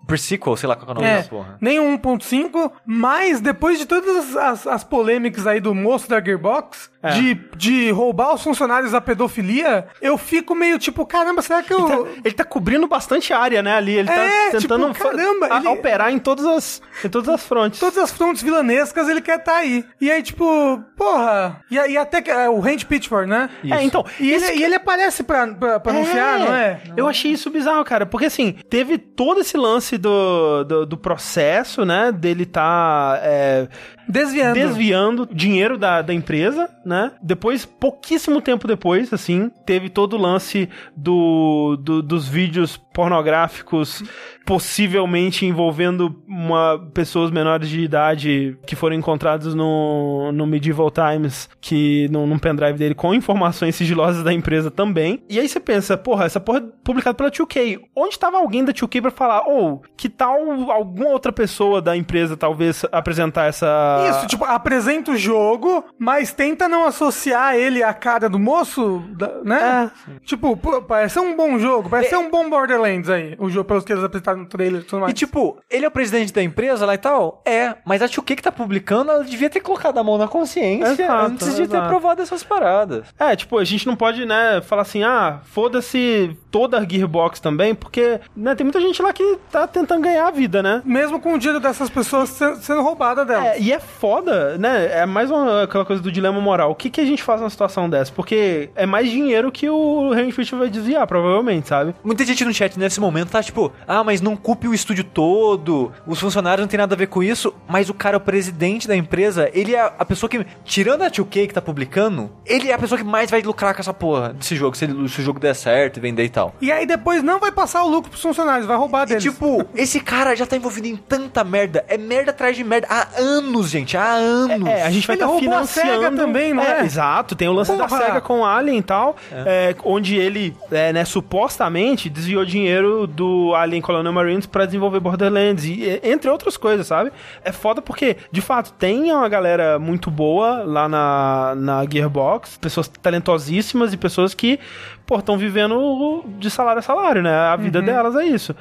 pre-sequel, 0.06 0.56
sei 0.56 0.68
lá 0.68 0.76
qual 0.76 0.88
é 0.88 0.90
o 0.90 0.94
nome 0.94 1.06
É, 1.06 1.16
dessa 1.16 1.28
porra. 1.28 1.56
nem 1.60 1.78
o 1.78 1.84
1.5, 1.98 2.70
mas 2.86 3.27
depois 3.40 3.78
de 3.78 3.86
todas 3.86 4.16
as, 4.16 4.36
as, 4.36 4.66
as 4.66 4.84
polêmicas 4.84 5.46
aí 5.46 5.60
do 5.60 5.74
moço 5.74 6.08
da 6.08 6.20
Gearbox, 6.20 6.90
É. 7.02 7.10
de, 7.12 7.34
de 7.56 7.90
roubar 7.90 8.34
os 8.34 8.42
funcionários 8.42 8.92
da 8.92 9.00
pedofilia, 9.00 9.86
eu 10.02 10.16
fico 10.18 10.54
meio 10.54 10.78
tipo, 10.78 11.04
caramba, 11.06 11.42
será 11.42 11.62
que 11.62 11.72
eu... 11.72 12.08
Ele 12.24 12.34
tá 12.34 12.44
cobrindo 12.44 12.86
bastante 12.88 13.32
área, 13.32 13.62
né? 13.62 13.74
Ali. 13.76 13.92
Ele 13.98 14.10
É, 14.10 14.50
tá 14.50 14.58
tentando 14.58 14.92
tipo, 14.92 15.04
caramba, 15.04 15.48
ele- 15.58 15.68
operar 15.68 16.12
em 16.12 16.18
todas 16.18 16.44
as, 16.46 16.82
em 17.04 17.08
todas 17.08 17.28
as 17.28 17.44
frontes. 17.46 17.78
Todas 17.78 17.98
as 17.98 18.10
frontes 18.10 18.42
vilanescas 18.42 19.08
ele 19.08 19.20
quer 19.20 19.38
tá 19.38 19.56
aí. 19.56 19.84
E 20.00 20.10
aí, 20.10 20.22
tipo, 20.22 20.82
porra. 20.96 21.60
E, 21.70 21.78
aí 21.78 21.96
até 21.96 22.20
que. 22.22 22.30
É 22.30 22.48
o 22.48 22.58
Randy 22.60 22.84
Pitchford, 22.86 23.28
né? 23.28 23.48
É, 23.70 23.82
então. 23.82 24.04
E 24.18 24.30
ele, 24.32 24.46
e 24.54 24.62
ele 24.64 24.74
aparece 24.74 25.22
pra, 25.22 25.46
pra, 25.48 25.80
pra 25.80 25.92
anunciar, 25.92 26.38
não 26.40 26.54
é? 26.54 26.80
Eu 26.96 27.06
achei 27.08 27.32
isso 27.32 27.50
bizarro, 27.50 27.84
cara. 27.84 28.06
Porque 28.06 28.26
assim, 28.26 28.52
teve 28.68 28.98
todo 28.98 29.40
esse 29.40 29.56
lance 29.56 29.96
do, 29.98 30.64
do, 30.64 30.86
do 30.86 30.96
processo, 30.96 31.84
né? 31.84 32.10
Dele 32.12 32.44
tá 32.46 33.17
é, 33.22 33.68
Desviando. 34.08 34.54
desviando 34.58 35.28
dinheiro 35.30 35.76
da, 35.76 36.00
da 36.02 36.14
empresa, 36.14 36.68
né? 36.84 37.12
Depois, 37.22 37.64
pouquíssimo 37.64 38.40
tempo 38.40 38.66
depois, 38.66 39.12
assim, 39.12 39.50
teve 39.66 39.88
todo 39.90 40.14
o 40.14 40.20
lance 40.20 40.68
do, 40.96 41.76
do- 41.80 42.02
dos 42.02 42.26
vídeos 42.26 42.76
pornográficos 42.92 44.02
possivelmente 44.46 45.44
envolvendo 45.44 46.22
uma, 46.26 46.78
pessoas 46.94 47.30
menores 47.30 47.68
de 47.68 47.80
idade 47.80 48.56
que 48.66 48.74
foram 48.74 48.96
encontrados 48.96 49.54
no, 49.54 50.32
no 50.32 50.46
Medieval 50.46 50.90
Times, 50.90 51.50
que 51.60 52.08
num, 52.10 52.26
num 52.26 52.38
pendrive 52.38 52.78
dele 52.78 52.94
com 52.94 53.12
informações 53.14 53.76
sigilosas 53.76 54.24
da 54.24 54.32
empresa 54.32 54.70
também. 54.70 55.22
E 55.28 55.38
aí 55.38 55.46
você 55.46 55.60
pensa, 55.60 55.98
porra, 55.98 56.24
essa 56.24 56.40
porra 56.40 56.60
é 56.60 56.62
publicada 56.82 57.14
pela 57.14 57.30
2K. 57.30 57.78
Onde 57.94 58.18
tava 58.18 58.38
alguém 58.38 58.64
da 58.64 58.72
2K 58.72 59.02
pra 59.02 59.10
falar, 59.10 59.42
ou 59.46 59.82
que 59.96 60.08
tal 60.08 60.38
alguma 60.70 61.10
outra 61.10 61.30
pessoa 61.30 61.82
da 61.82 61.94
empresa 61.94 62.36
talvez 62.38 62.84
apresentar 62.90 63.44
essa 63.46 63.97
Isso, 64.06 64.26
tipo, 64.26 64.44
apresenta 64.44 65.10
o 65.12 65.16
jogo, 65.16 65.84
mas 65.98 66.32
tenta 66.32 66.68
não 66.68 66.84
associar 66.86 67.54
ele 67.56 67.82
à 67.82 67.92
cara 67.92 68.28
do 68.28 68.38
moço, 68.38 69.02
né? 69.44 69.90
Tipo, 70.24 70.56
pô, 70.56 70.82
parece 70.82 71.14
ser 71.14 71.20
um 71.20 71.36
bom 71.36 71.58
jogo, 71.58 71.88
parece 71.88 72.10
ser 72.10 72.16
um 72.16 72.30
bom 72.30 72.48
Borderlands 72.48 73.08
aí, 73.10 73.34
o 73.38 73.48
jogo 73.50 73.64
pelos 73.66 73.84
que 73.84 73.92
eles 73.92 74.04
apresentaram 74.04 74.38
no 74.40 74.46
trailer 74.46 74.80
e 74.80 74.84
tudo 74.84 75.00
mais. 75.00 75.10
E 75.12 75.14
tipo, 75.14 75.58
ele 75.70 75.84
é 75.84 75.88
o 75.88 75.90
presidente 75.90 76.32
da 76.32 76.42
empresa 76.42 76.84
lá 76.86 76.94
e 76.94 76.98
tal? 76.98 77.42
É, 77.46 77.74
mas 77.84 78.02
a 78.02 78.06
2K 78.06 78.36
que 78.36 78.42
tá 78.42 78.52
publicando, 78.52 79.10
ela 79.10 79.24
devia 79.24 79.50
ter 79.50 79.60
colocado 79.60 79.98
a 79.98 80.04
mão 80.04 80.18
na 80.18 80.28
consciência 80.28 81.02
Exato, 81.04 81.24
antes 81.32 81.48
de 81.56 81.66
ter 81.66 81.76
exato. 81.76 81.84
aprovado 81.86 82.22
essas 82.22 82.42
paradas. 82.42 83.06
É, 83.18 83.34
tipo, 83.36 83.58
a 83.58 83.64
gente 83.64 83.86
não 83.86 83.96
pode, 83.96 84.24
né, 84.26 84.60
falar 84.62 84.82
assim, 84.82 85.02
ah, 85.02 85.40
foda-se 85.44 86.36
toda 86.50 86.78
a 86.78 86.84
Gearbox 86.88 87.40
também, 87.40 87.74
porque, 87.74 88.20
né, 88.36 88.54
tem 88.54 88.64
muita 88.64 88.80
gente 88.80 89.00
lá 89.02 89.12
que 89.12 89.38
tá 89.50 89.66
tentando 89.66 90.02
ganhar 90.02 90.26
a 90.26 90.30
vida, 90.30 90.62
né? 90.62 90.82
Mesmo 90.84 91.20
com 91.20 91.34
o 91.34 91.38
dinheiro 91.38 91.60
dessas 91.60 91.90
pessoas 91.90 92.28
se- 92.30 92.56
sendo 92.62 92.82
roubada 92.82 93.24
delas. 93.24 93.46
É, 93.56 93.60
e 93.60 93.72
é 93.72 93.78
foda, 93.88 94.56
né? 94.58 95.00
É 95.00 95.06
mais 95.06 95.30
uma, 95.30 95.64
aquela 95.64 95.84
coisa 95.84 96.02
do 96.02 96.10
dilema 96.12 96.40
moral. 96.40 96.70
O 96.70 96.74
que, 96.74 96.90
que 96.90 97.00
a 97.00 97.04
gente 97.04 97.22
faz 97.22 97.40
numa 97.40 97.50
situação 97.50 97.88
dessa? 97.88 98.12
Porque 98.12 98.70
é 98.76 98.86
mais 98.86 99.10
dinheiro 99.10 99.50
que 99.50 99.68
o 99.68 100.14
Henry 100.14 100.32
Fisher 100.32 100.58
vai 100.58 100.68
desviar, 100.68 101.06
provavelmente, 101.06 101.68
sabe? 101.68 101.94
Muita 102.04 102.24
gente 102.24 102.44
no 102.44 102.52
chat 102.54 102.78
nesse 102.78 103.00
momento 103.00 103.30
tá 103.30 103.42
tipo, 103.42 103.72
ah, 103.86 104.04
mas 104.04 104.20
não 104.20 104.36
culpe 104.36 104.68
o 104.68 104.74
estúdio 104.74 105.04
todo, 105.04 105.92
os 106.06 106.20
funcionários 106.20 106.60
não 106.62 106.68
tem 106.68 106.78
nada 106.78 106.94
a 106.94 106.98
ver 106.98 107.06
com 107.08 107.22
isso, 107.22 107.52
mas 107.68 107.88
o 107.88 107.94
cara 107.94 108.16
o 108.16 108.20
presidente 108.20 108.86
da 108.88 108.96
empresa, 108.96 109.50
ele 109.52 109.74
é 109.74 109.80
a 109.80 110.04
pessoa 110.04 110.28
que, 110.28 110.44
tirando 110.64 111.02
a 111.02 111.10
2K 111.10 111.46
que 111.48 111.54
tá 111.54 111.62
publicando, 111.62 112.30
ele 112.44 112.68
é 112.70 112.74
a 112.74 112.78
pessoa 112.78 112.98
que 112.98 113.04
mais 113.04 113.30
vai 113.30 113.40
lucrar 113.42 113.74
com 113.74 113.80
essa 113.80 113.94
porra 113.94 114.32
desse 114.34 114.54
jogo, 114.56 114.76
se, 114.76 114.84
ele- 114.84 115.08
se 115.08 115.20
o 115.20 115.24
jogo 115.24 115.38
der 115.40 115.54
certo 115.54 115.96
e 115.96 116.00
vender 116.00 116.24
e 116.24 116.28
tal. 116.28 116.54
E 116.60 116.70
aí 116.72 116.86
depois 116.86 117.22
não 117.22 117.38
vai 117.38 117.52
passar 117.52 117.82
o 117.84 117.88
lucro 117.88 118.10
pros 118.10 118.22
funcionários, 118.22 118.66
vai 118.66 118.76
roubar 118.76 119.04
E, 119.04 119.06
deles. 119.10 119.22
tipo, 119.22 119.64
esse 119.74 120.00
cara 120.00 120.34
já 120.34 120.46
tá 120.46 120.56
envolvido 120.56 120.86
em 120.88 120.96
tanta 120.96 121.44
merda. 121.44 121.84
É 121.88 121.96
merda 121.96 122.30
atrás 122.30 122.56
de 122.56 122.64
merda. 122.64 122.86
Há 122.90 123.08
anos, 123.18 123.70
gente. 123.70 123.77
Há 123.96 124.12
anos. 124.12 124.68
É, 124.68 124.82
a 124.84 124.90
gente 124.90 125.06
vai 125.06 125.16
estar 125.16 125.26
a 125.26 125.38
financiando 125.38 126.02
SEGA 126.02 126.16
também, 126.16 126.54
não 126.54 126.62
é? 126.62 126.84
Exato, 126.84 127.34
tem 127.34 127.48
o 127.48 127.52
lance 127.52 127.76
da 127.76 127.86
Porra! 127.86 128.04
SEGA 128.04 128.20
com 128.20 128.40
o 128.40 128.44
Alien 128.44 128.78
e 128.78 128.82
tal, 128.82 129.16
é, 129.32 129.74
onde 129.84 130.16
ele, 130.16 130.56
é, 130.70 130.92
né, 130.92 131.04
supostamente 131.04 132.08
desviou 132.08 132.44
dinheiro 132.44 133.06
do 133.06 133.54
Alien 133.54 133.82
Colonial 133.82 134.12
Marines 134.12 134.46
pra 134.46 134.66
desenvolver 134.66 135.00
Borderlands, 135.00 135.64
e, 135.64 136.00
entre 136.02 136.30
outras 136.30 136.56
coisas, 136.56 136.86
sabe? 136.86 137.12
É 137.44 137.52
foda 137.52 137.80
porque, 137.82 138.16
de 138.30 138.40
fato, 138.40 138.72
tem 138.72 139.12
uma 139.12 139.28
galera 139.28 139.78
muito 139.78 140.10
boa 140.10 140.62
lá 140.64 140.88
na, 140.88 141.54
na 141.56 141.84
Gearbox, 141.90 142.58
pessoas 142.58 142.88
talentosíssimas 142.88 143.92
e 143.92 143.96
pessoas 143.96 144.34
que, 144.34 144.58
pô, 145.06 145.18
estão 145.18 145.38
vivendo 145.38 146.24
de 146.38 146.50
salário 146.50 146.80
a 146.80 146.82
salário, 146.82 147.22
né? 147.22 147.34
A 147.34 147.56
vida 147.56 147.80
delas 147.82 148.16
é 148.16 148.24
isso. 148.24 148.54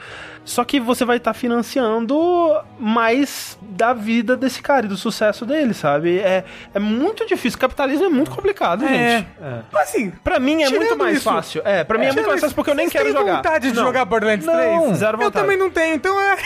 Só 0.48 0.64
que 0.64 0.80
você 0.80 1.04
vai 1.04 1.18
estar 1.18 1.34
financiando 1.34 2.18
mais 2.80 3.58
da 3.62 3.92
vida 3.94 4.38
desse 4.38 4.62
cara 4.62 4.86
e 4.86 4.90
do 4.90 4.96
sucesso 4.96 5.46
dele, 5.46 5.74
sabe? 5.74 6.20
É, 6.20 6.46
é 6.74 6.80
muito 6.80 7.26
difícil. 7.26 7.58
O 7.58 7.60
capitalismo 7.60 8.06
é 8.06 8.10
muito 8.10 8.32
complicado, 8.32 8.86
É. 8.86 8.88
gente. 8.88 9.28
Assim, 9.74 10.10
Pra 10.24 10.40
mim 10.40 10.64
é 10.64 10.70
muito 10.70 10.98
mais 10.98 11.18
isso- 11.18 11.26
fácil. 11.30 11.62
É, 11.66 11.84
pra 11.84 11.98
mim 11.98 12.06
é, 12.06 12.08
muito 12.08 12.16
tirando 12.20 12.30
mais 12.30 12.42
fácil 12.42 12.56
porque 12.56 12.72
eu 12.72 12.76
nem 12.76 12.90
quero 12.90 13.12
jogar. 13.12 13.36
vontade 13.38 13.70
de 13.72 13.76
Não. 13.78 13.84
jogar 13.86 14.06
Borderlands 14.06 14.46
Não, 14.46 14.54
3? 14.54 14.98
zero 14.98 15.18
Eu 15.18 15.26
vontade. 15.26 15.44
também 15.46 15.58
não 15.58 15.70
tenho, 15.70 15.96
então 15.96 16.20
é... 16.20 16.38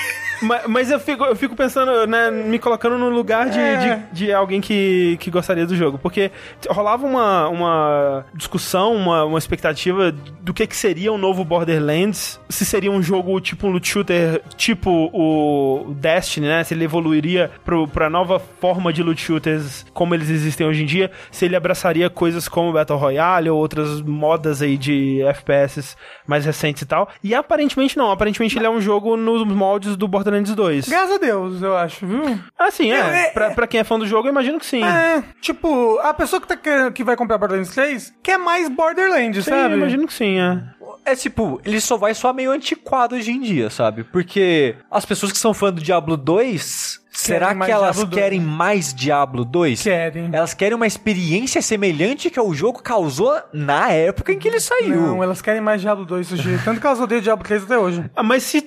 mas, 0.41 0.61
mas 0.67 0.91
eu, 0.91 0.99
fico, 0.99 1.23
eu 1.23 1.35
fico 1.35 1.55
pensando, 1.55 2.07
né, 2.07 2.31
me 2.31 2.57
colocando 2.57 2.97
no 2.97 3.09
lugar 3.09 3.49
de, 3.49 3.59
É. 3.59 4.03
de, 4.11 4.25
de 4.25 4.33
alguém 4.33 4.59
que, 4.61 5.15
que 5.19 5.29
gostaria 5.29 5.65
do 5.65 5.75
jogo. 5.75 5.99
Porque 5.99 6.31
rolava 6.69 7.05
uma, 7.05 7.47
uma 7.49 8.25
discussão, 8.33 8.95
uma, 8.95 9.25
uma 9.25 9.37
expectativa 9.37 10.11
do 10.11 10.53
que, 10.53 10.65
que 10.65 10.75
seria 10.75 11.13
um 11.13 11.17
novo 11.19 11.45
Borderlands. 11.45 12.39
Se 12.49 12.65
seria 12.65 12.91
um 12.91 13.01
jogo 13.01 13.39
tipo 13.39 13.67
um 13.67 13.71
loot 13.71 13.90
shooter, 13.91 14.41
tipo 14.57 15.09
o 15.13 15.93
Destiny, 15.95 16.47
né? 16.47 16.63
Se 16.63 16.73
ele 16.73 16.85
evoluiria 16.85 17.51
pro, 17.63 17.87
pra 17.87 18.09
nova 18.09 18.39
forma 18.39 18.91
de 18.93 19.03
loot 19.03 19.21
shooters 19.21 19.85
como 19.93 20.13
eles 20.15 20.29
existem 20.29 20.65
hoje 20.65 20.83
em 20.83 20.85
dia. 20.85 21.11
Se 21.31 21.45
ele 21.45 21.55
abraçaria 21.55 22.09
coisas 22.09 22.47
como 22.47 22.71
Battle 22.73 22.97
Royale 22.97 23.49
ou 23.49 23.59
outras 23.59 24.01
modas 24.01 24.61
aí 24.61 24.77
de 24.77 25.21
FPS 25.23 25.95
mais 26.27 26.45
recentes 26.45 26.81
e 26.81 26.85
tal. 26.85 27.09
E 27.23 27.33
aparentemente 27.35 27.97
não. 27.97 28.11
Aparentemente 28.11 28.57
ele 28.57 28.65
é 28.65 28.69
um 28.69 28.81
jogo 28.81 29.15
nos 29.17 29.43
moldes 29.45 29.95
do 29.95 30.07
Borderlands 30.07 30.53
2. 30.55 30.87
Graças 30.89 31.15
a 31.15 31.17
Deus, 31.17 31.61
eu 31.61 31.75
acho, 31.77 32.05
viu? 32.05 32.39
Assim, 32.57 32.91
É, 32.91 32.95
é. 32.99 33.21
é, 33.27 33.29
pra, 33.31 33.51
pra 33.51 33.67
quem 33.67 33.79
é 33.79 33.83
fã 33.83 33.97
do 33.99 34.07
jogo, 34.07 34.27
eu 34.27 34.31
imagino 34.31 34.59
que 34.59 34.65
sim. 34.65 34.83
É, 34.83 35.23
tipo, 35.41 35.99
a 35.99 36.13
pessoa 36.13 36.41
que, 36.41 36.47
tá 36.47 36.55
querendo, 36.55 36.91
que 36.91 37.03
vai 37.03 37.15
comprar 37.15 37.37
Borderlands 37.37 37.73
3 37.73 38.13
quer 38.23 38.37
mais 38.37 38.69
Borderlands, 38.69 39.43
Sim, 39.45 39.51
sabe? 39.51 39.73
eu 39.73 39.77
imagino 39.77 40.07
que 40.07 40.13
sim, 40.13 40.39
é. 40.39 40.61
É 41.03 41.15
tipo, 41.15 41.59
ele 41.65 41.81
só 41.81 41.97
vai 41.97 42.13
só 42.13 42.31
meio 42.31 42.51
antiquado 42.51 43.15
hoje 43.15 43.31
em 43.31 43.39
dia, 43.39 43.69
sabe? 43.69 44.03
Porque 44.03 44.75
as 44.89 45.05
pessoas 45.05 45.31
que 45.31 45.37
são 45.37 45.53
fã 45.53 45.71
do 45.71 45.81
Diablo 45.81 46.15
2, 46.15 47.00
será 47.11 47.53
que 47.53 47.69
elas 47.71 47.95
Diablo 47.95 48.05
2, 48.11 48.21
querem 48.23 48.39
mais 48.41 48.93
Diablo 48.93 49.45
2? 49.45 49.81
Querem. 49.83 50.29
Elas 50.31 50.53
querem 50.53 50.75
uma 50.75 50.87
experiência 50.87 51.61
semelhante 51.61 52.29
que 52.29 52.39
o 52.39 52.53
jogo 52.53 52.81
causou 52.81 53.37
na 53.53 53.89
época 53.91 54.31
em 54.31 54.39
que 54.39 54.47
ele 54.47 54.59
saiu. 54.59 54.95
Não, 55.01 55.23
elas 55.23 55.41
querem 55.41 55.61
mais 55.61 55.81
Diablo 55.81 56.05
2 56.05 56.27
sujeito. 56.27 56.63
Tanto 56.63 56.79
que 56.79 56.87
elas 56.87 56.99
odeiam 56.99 57.21
Diablo 57.21 57.43
3 57.45 57.63
até 57.63 57.77
hoje. 57.77 58.03
Ah, 58.15 58.23
Mas 58.23 58.43
se. 58.43 58.65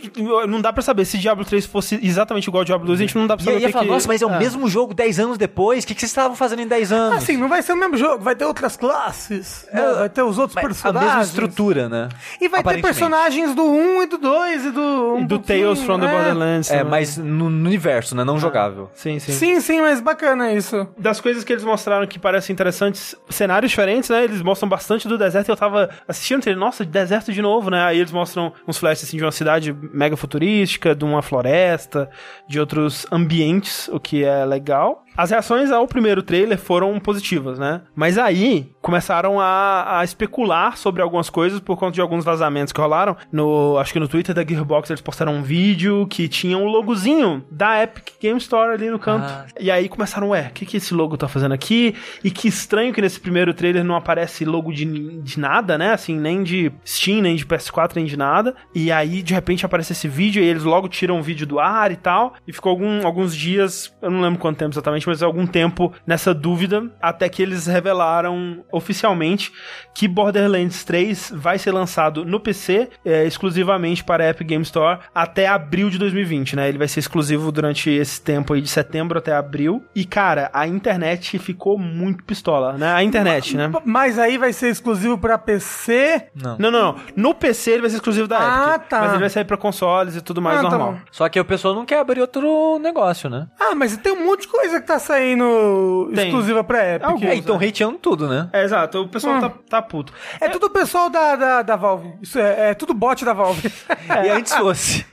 Não 0.49 0.61
dá 0.61 0.73
pra 0.73 0.83
saber. 0.83 1.05
Se 1.05 1.19
Diablo 1.19 1.45
3 1.45 1.65
fosse 1.67 1.99
exatamente 2.03 2.47
igual 2.49 2.61
ao 2.61 2.65
Diablo 2.65 2.87
2, 2.87 3.01
a 3.01 3.03
gente 3.03 3.17
não 3.17 3.27
dá 3.27 3.37
pra 3.37 3.43
E 3.43 3.45
saber 3.47 3.57
aí 3.57 3.63
o 3.65 3.67
ia 3.67 3.73
falar, 3.73 3.85
que- 3.85 3.91
nossa, 3.91 4.09
mas 4.09 4.23
é 4.23 4.27
o 4.27 4.31
Ah. 4.33 4.39
mesmo 4.39 4.69
jogo 4.69 4.93
10 4.95 5.19
anos 5.19 5.39
depois? 5.39 5.85
O 5.85 5.87
que, 5.87 5.95
que 5.95 6.01
vocês 6.01 6.11
estavam 6.11 6.37
fazendo 6.37 6.61
em 6.63 6.67
10 6.69 6.93
anos? 6.93 7.19
Assim, 7.19 7.37
não 7.37 7.49
vai 7.49 7.63
ser 7.63 7.73
o 7.73 7.77
mesmo 7.77 7.97
jogo, 7.97 8.23
vai 8.23 8.35
ter 8.37 8.45
outras 8.45 8.77
classes, 8.77 9.67
né? 9.73 9.83
vai 9.99 10.09
ter 10.09 10.23
os 10.23 10.39
outros 10.39 10.55
Mas 10.55 10.65
a 10.65 10.69
personagens. 10.69 11.05
mesma 11.11 11.23
estrutura, 11.25 11.89
né? 11.89 12.09
E 12.41 12.49
vai 12.49 12.63
ter 12.63 12.81
personagens 12.81 13.55
do 13.55 13.65
1 13.65 14.03
e 14.03 14.07
do 14.07 14.19
2 14.19 14.65
e 14.67 14.71
do. 14.71 14.81
um 14.81 15.21
E 15.21 15.25
do 15.25 15.39
pouquinho, 15.39 15.65
Tales 15.65 15.83
from 15.83 15.99
the 16.01 16.07
é. 16.07 16.11
Borderlands. 16.11 16.71
É, 16.71 16.79
também. 16.79 16.91
mas 16.91 17.17
no, 17.17 17.51
no 17.51 17.67
universo, 17.69 18.15
né? 18.17 18.25
Não 18.25 18.34
jogável. 18.39 18.91
Sim, 18.95 19.19
sim. 19.19 19.33
Sim, 19.33 19.61
sim, 19.61 19.81
mas 19.81 20.01
bacana 20.01 20.53
isso. 20.53 20.87
Das 20.99 21.21
coisas 21.21 21.45
que 21.45 21.53
eles 21.53 21.65
mostraram 21.65 22.07
que 22.07 22.19
parecem 22.19 22.53
interessantes, 22.53 23.15
cenários 23.29 23.71
diferentes, 23.71 24.11
né? 24.11 24.25
Eles 24.25 24.43
mostram 24.43 24.69
bastante 24.69 25.07
do 25.09 25.19
deserto 25.19 25.49
e 25.49 25.53
eu 25.53 25.57
tava 25.57 25.91
assistindo, 26.09 26.43
falei, 26.43 26.59
nossa, 26.59 26.85
deserto 26.85 27.33
de 27.33 27.43
novo, 27.43 27.71
né? 27.71 27.83
Aí 27.85 27.99
eles 27.99 28.13
mostram 28.13 28.53
uns 28.67 28.79
flashes 28.79 29.05
assim 29.05 29.17
de 29.17 29.25
uma 29.25 29.33
cidade 29.33 29.73
mega 29.93 30.17
futurística, 30.17 30.95
de 30.95 31.05
uma 31.05 31.23
floresta, 31.23 32.11
de 32.49 32.59
outros 32.59 33.07
ambientes, 33.11 33.89
o 33.89 34.01
que 34.01 34.25
é 34.25 34.45
legal. 34.45 35.04
As 35.17 35.31
reações 35.31 35.71
ao 35.71 35.87
primeiro 35.87 36.23
trailer 36.23 36.59
foram 36.59 36.99
positivas, 36.99 37.59
né? 37.59 37.83
Mas 37.95 38.19
aí 38.19 38.71
começaram 38.83 39.41
a, 39.41 40.01
a 40.01 40.05
especular 40.05 40.77
sobre 40.77 41.01
algumas 41.03 41.31
coisas 41.31 41.61
por 41.61 41.77
conta 41.79 41.93
de 41.93 42.01
alguns 42.01 42.25
vazamentos 42.25 42.73
que 42.73 42.81
rolaram. 42.81 43.17
No, 43.33 43.79
acho 43.79 43.93
que 43.93 44.01
no 44.01 44.09
Twitter 44.09 44.35
da 44.35 44.45
Gearbox 44.45 44.91
eles 44.91 45.01
postaram 45.01 45.35
um 45.35 45.43
vídeo 45.43 46.07
que 46.09 46.29
tinha 46.29 46.57
um 46.59 46.65
logozinho 46.67 47.45
da 47.51 47.83
Epic 47.83 48.11
Game 48.21 48.39
Store 48.39 48.73
ali 48.73 48.91
no 48.91 48.99
canto. 48.99 49.25
Ah. 49.27 49.47
E 49.59 49.71
aí 49.71 49.89
começaram, 49.89 50.31
ué, 50.31 50.49
o 50.51 50.53
que, 50.53 50.67
que 50.67 50.77
esse 50.77 50.93
logo 50.93 51.17
tá 51.17 51.29
fazendo 51.29 51.53
aqui? 51.53 51.95
E 52.23 52.31
que 52.31 52.49
estranho 52.49 52.93
que 52.93 53.01
nesse 53.01 53.21
primeiro 53.21 53.55
trailer 53.55 53.85
não 53.85 53.97
aparece 53.97 54.45
logo 54.45 54.73
de, 54.73 54.85
de 55.23 55.41
nada, 55.41 55.79
né? 55.79 55.93
Assim, 55.93 56.19
nem 56.19 56.43
de 56.43 56.71
Steam, 56.87 57.23
nem 57.23 57.37
de 57.37 57.47
PS4, 57.47 57.93
nem 57.97 58.05
de 58.05 58.17
nada. 58.17 58.55
E 58.75 58.91
aí, 58.93 59.23
de 59.23 59.33
repente, 59.33 59.65
aparece 59.65 59.93
esse 59.93 60.09
vídeo 60.09 60.43
e 60.43 60.47
eles 60.47 60.65
logo 60.65 60.89
tiram 60.89 61.19
o 61.19 61.23
vídeo 61.23 61.47
do 61.47 61.59
ar 61.59 61.91
e 61.91 61.97
tal. 61.97 62.35
E 62.47 62.53
ficou 62.53 62.71
algum- 62.71 63.07
alguns 63.07 63.35
dias, 63.35 63.95
eu 64.03 64.11
não 64.11 64.21
lembro 64.21 64.39
quanto 64.39 64.59
tempo 64.59 64.73
exatamente, 64.73 65.04
mas 65.09 65.23
algum 65.23 65.47
tempo 65.47 65.93
nessa 66.07 66.33
dúvida, 66.35 66.91
até 67.01 67.29
que 67.29 67.43
eles 67.43 67.67
revelaram 67.67 68.65
oficialmente 68.73 69.53
que 69.95 70.09
Borderlands 70.09 70.85
3 70.85 71.33
vai 71.37 71.59
ser 71.59 71.73
lançado 71.73 72.25
no 72.25 72.41
PC, 72.41 72.89
é, 73.05 73.25
exclusivamente 73.25 74.03
para 74.03 74.25
a 74.25 74.29
Epic 74.31 74.47
Game 74.49 74.63
Store, 74.65 74.99
até 75.15 75.47
abril 75.47 75.89
de 75.91 75.99
2020, 75.99 76.57
né? 76.57 76.69
Ele 76.69 76.79
vai 76.79 76.89
ser 76.89 77.01
exclusivo 77.01 77.53
durante 77.53 77.91
esse 77.91 78.21
tempo 78.21 78.53
aí, 78.55 78.61
de 78.61 78.69
setembro 78.69 79.19
até 79.19 79.33
abril. 79.35 79.85
E, 79.95 80.05
cara, 80.05 80.51
a 80.53 80.67
internet 80.67 81.39
ficou 81.39 81.79
muito 81.79 82.25
pistola, 82.25 82.73
né? 82.75 82.93
A 82.93 83.03
internet, 83.03 83.57
né? 83.57 83.71
Mas 83.85 84.19
aí 84.19 84.37
vai 84.39 84.53
ser 84.53 84.69
exclusivo 84.69 85.17
pra 85.19 85.39
PC. 85.39 86.29
Não. 86.35 86.57
Não, 86.59 86.71
não, 86.71 86.83
não. 86.93 86.97
No 87.17 87.35
PC 87.35 87.73
ele 87.73 87.81
vai 87.83 87.91
ser 87.91 87.97
exclusivo 87.97 88.27
da 88.29 88.39
Ah, 88.39 88.75
Epic. 88.77 88.89
tá. 88.89 89.01
Mas 89.01 89.11
ele 89.11 89.21
vai 89.21 89.31
sair 89.31 89.45
pra 89.45 89.57
consoles 89.57 90.17
e 90.17 90.21
tudo 90.21 90.43
mais 90.43 90.59
Ah, 90.59 90.63
tá 90.63 90.71
normal. 90.71 90.93
bom. 90.95 90.99
Só 91.11 91.29
que 91.29 91.39
o 91.39 91.45
pessoal 91.45 91.75
não 91.75 91.85
quer 91.87 91.99
abrir 92.01 92.21
outro 92.21 92.79
negócio, 92.81 93.29
né? 93.31 93.47
Ah, 93.61 93.75
mas 93.75 93.97
tem 93.97 94.13
um 94.13 94.25
monte 94.27 94.43
de 94.43 94.49
coisa 94.49 94.81
que 94.81 94.87
tá 94.87 94.94
saindo 94.99 96.11
Tem. 96.15 96.27
exclusiva 96.27 96.63
pra 96.65 96.95
Epic. 96.95 97.07
Alguns, 97.09 97.23
É, 97.25 97.35
então 97.35 97.57
hateando 97.57 97.99
tudo, 97.99 98.29
né? 98.29 98.49
É, 98.53 98.63
exato. 98.65 99.03
O 99.03 99.09
pessoal 99.09 99.37
Hum. 99.37 99.41
tá, 99.41 99.53
tá 99.69 99.83
puto. 99.83 100.13
É 100.41 100.49
tudo 100.49 100.67
o 100.67 100.71
pessoal 100.71 101.09
da, 101.11 101.37
da, 101.37 101.63
da 101.63 101.77
Valve. 101.77 102.13
Isso 102.23 102.39
é, 102.39 102.71
é 102.71 102.75
tudo 102.75 102.95
bot 102.95 103.25
da 103.25 103.33
Valve. 103.33 103.71
E 104.25 104.29
antes 104.31 104.55
fosse. 104.55 105.07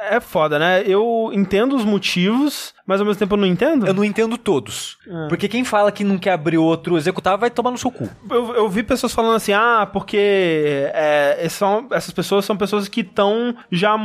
É 0.00 0.20
foda, 0.20 0.58
né? 0.58 0.82
Eu 0.86 1.30
entendo 1.32 1.74
os 1.74 1.84
motivos, 1.84 2.72
mas 2.88 3.00
ao 3.00 3.06
mesmo 3.06 3.18
tempo 3.18 3.34
eu 3.34 3.38
não 3.38 3.46
entendo. 3.46 3.86
Eu 3.86 3.92
não 3.92 4.02
entendo 4.02 4.38
todos. 4.38 4.96
Porque 5.28 5.46
quem 5.46 5.62
fala 5.62 5.92
que 5.92 6.02
não 6.02 6.16
quer 6.16 6.32
abrir 6.32 6.56
outro 6.58 6.96
executável 6.96 7.38
vai 7.38 7.50
tomar 7.50 7.70
no 7.70 7.76
seu 7.78 7.90
cu. 7.90 8.08
Eu, 8.30 8.54
eu 8.54 8.68
vi 8.68 8.82
pessoas 8.82 9.12
falando 9.12 9.36
assim, 9.36 9.52
ah, 9.52 9.86
porque 9.92 10.16
é, 10.94 11.46
são- 11.50 11.86
essas 11.90 12.12
pessoas 12.12 12.44
são 12.46 12.56
pessoas 12.56 12.88
que 12.88 13.02
estão 13.02 13.54
já 13.70 13.96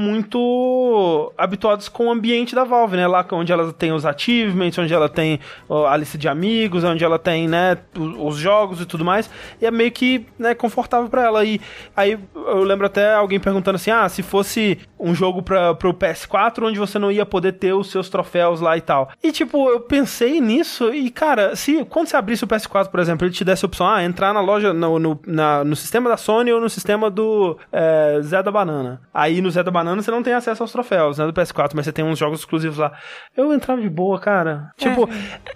muito 0.44 1.32
habituadas 1.38 1.88
com 1.90 2.08
o 2.08 2.12
ambiente 2.12 2.54
da 2.56 2.64
Valve, 2.64 2.98
né? 2.98 3.08
Lá 3.08 3.26
onde 3.32 3.52
ela 3.52 3.72
tem 3.74 3.92
os 3.92 4.06
achievements, 4.06 4.78
onde 4.78 4.94
ela 4.94 5.10
tem 5.10 5.40
a 5.88 5.96
lista 5.98 6.18
de 6.18 6.28
amigos, 6.28 6.84
onde 6.84 7.04
ela 7.04 7.18
tem, 7.18 7.48
né, 7.48 7.78
o- 7.98 8.28
os 8.28 8.38
jogos 8.38 8.82
e 8.82 8.86
tudo 8.86 9.06
mais. 9.06 9.30
E 9.62 9.66
é 9.66 9.72
meio 9.72 9.92
que, 9.92 10.26
né, 10.38 10.54
confortável 10.54 11.10
pra 11.10 11.24
ela. 11.24 11.46
E 11.46 11.60
aí 11.96 12.18
eu 12.36 12.64
lembro 12.64 12.86
até 12.86 13.14
alguém 13.14 13.40
perguntando 13.40 13.76
assim, 13.76 13.92
ah, 13.92 14.08
se 14.10 14.22
fosse 14.22 14.78
um 15.00 15.14
jogo 15.16 15.42
pra, 15.42 15.74
pro 15.74 15.94
PS4 15.94 16.64
onde 16.68 16.80
você 16.80 16.98
não 17.00 17.12
ia 17.12 17.26
poder 17.26 17.54
ter 17.54 17.74
os 17.74 17.90
seus 17.92 18.10
troféus 18.10 18.60
lá 18.60 18.73
e 18.78 18.82
tal. 18.82 19.10
E 19.24 19.32
tipo, 19.32 19.70
eu 19.70 19.80
pensei 19.82 20.40
nisso 20.42 20.94
e, 20.94 21.10
cara, 21.10 21.56
se 21.56 21.84
quando 21.86 22.08
você 22.08 22.16
abrisse 22.16 22.44
o 22.44 22.48
PS4, 22.48 22.88
por 22.90 23.00
exemplo, 23.00 23.26
ele 23.26 23.34
te 23.34 23.44
desse 23.44 23.66
a 23.66 23.68
opção, 23.68 23.88
ah, 23.88 24.04
entrar 24.04 24.34
na 24.34 24.42
loja, 24.42 24.74
no, 24.74 25.00
no, 25.00 25.20
na- 25.26 25.64
no 25.64 25.76
sistema 25.76 26.10
da 26.10 26.18
Sony 26.18 26.52
ou 26.52 26.60
no 26.62 26.70
sistema 26.70 27.10
do 27.10 27.58
é, 27.72 28.20
Zé 28.22 28.42
da 28.44 28.52
Banana. 28.52 29.02
Aí 29.14 29.42
no 29.42 29.50
Zé 29.52 29.64
da 29.64 29.72
Banana 29.72 30.02
você 30.02 30.12
não 30.12 30.24
tem 30.24 30.34
acesso 30.34 30.64
aos 30.64 30.72
troféus, 30.72 31.18
né, 31.18 31.26
do 31.26 31.34
PS4, 31.34 31.72
mas 31.76 31.86
você 31.86 31.92
tem 31.92 32.04
uns 32.06 32.18
jogos 32.20 32.40
exclusivos 32.40 32.78
lá. 32.78 32.92
Eu 33.36 33.54
entrava 33.54 33.82
de 33.82 33.90
boa, 33.90 34.20
cara. 34.20 34.72
Tipo, 34.78 35.10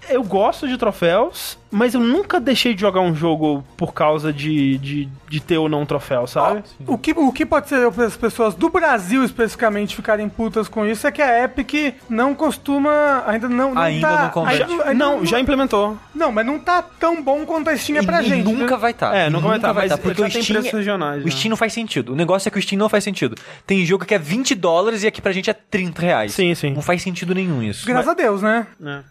eu 0.09 0.23
gosto 0.23 0.67
de 0.67 0.77
troféus, 0.77 1.57
mas 1.71 1.93
eu 1.93 1.99
nunca 2.01 2.39
deixei 2.39 2.73
de 2.73 2.81
jogar 2.81 3.01
um 3.01 3.15
jogo 3.15 3.63
por 3.75 3.93
causa 3.93 4.31
de, 4.31 4.77
de, 4.77 5.09
de 5.29 5.39
ter 5.39 5.57
ou 5.57 5.67
não 5.69 5.81
um 5.81 5.85
troféu, 5.85 6.25
sabe? 6.27 6.63
O 6.85 6.97
que, 6.97 7.11
o 7.11 7.31
que 7.31 7.45
pode 7.45 7.69
ser 7.69 7.91
para 7.91 8.05
as 8.05 8.15
pessoas 8.17 8.53
do 8.55 8.69
Brasil 8.69 9.23
especificamente 9.23 9.95
ficarem 9.95 10.27
putas 10.29 10.67
com 10.67 10.85
isso 10.85 11.05
é 11.07 11.11
que 11.11 11.21
a 11.21 11.43
Epic 11.43 11.95
não 12.09 12.33
costuma. 12.35 13.23
Ainda 13.27 13.47
não. 13.49 13.73
não 13.73 13.81
Ainda 13.81 14.07
tá, 14.07 14.23
não 14.23 14.29
convence. 14.29 14.63
ainda 14.63 14.83
ainda 14.83 14.93
não, 14.93 15.25
já 15.25 15.39
implementou. 15.39 15.97
Não, 16.13 16.31
mas 16.31 16.45
não 16.45 16.59
tá 16.59 16.81
tão 16.81 17.21
bom 17.21 17.45
quanto 17.45 17.69
a 17.69 17.77
Steam 17.77 17.97
é 17.99 18.03
pra 18.03 18.21
e 18.21 18.25
gente. 18.29 18.43
nunca 18.45 18.75
né? 18.75 18.77
vai 18.81 18.91
estar. 18.91 19.15
É, 19.15 19.29
nunca 19.29 19.47
vai 19.47 19.59
tá, 19.59 19.73
mas 19.73 19.95
porque 19.97 20.21
já 20.21 20.27
o 20.27 20.31
tem 20.31 20.41
Steam, 20.43 20.61
preços 20.61 20.77
regionais, 20.77 21.21
o 21.21 21.25
né? 21.25 21.31
Steam 21.31 21.49
não 21.49 21.57
faz 21.57 21.73
sentido. 21.73 22.13
O 22.13 22.15
negócio 22.15 22.47
é 22.47 22.51
que 22.51 22.57
o 22.59 22.61
Steam 22.61 22.79
não 22.79 22.89
faz 22.89 23.03
sentido. 23.03 23.35
Tem 23.65 23.85
jogo 23.85 24.05
que 24.05 24.13
é 24.13 24.19
20 24.19 24.55
dólares 24.55 25.03
e 25.03 25.07
aqui 25.07 25.21
pra 25.21 25.31
gente 25.31 25.49
é 25.49 25.53
30 25.53 26.01
reais. 26.01 26.33
Sim, 26.33 26.53
sim. 26.55 26.73
Não 26.73 26.81
faz 26.81 27.01
sentido 27.01 27.33
nenhum 27.35 27.61
isso. 27.61 27.85
Graças 27.85 28.07
a 28.09 28.13
Deus, 28.13 28.41
né? 28.41 28.67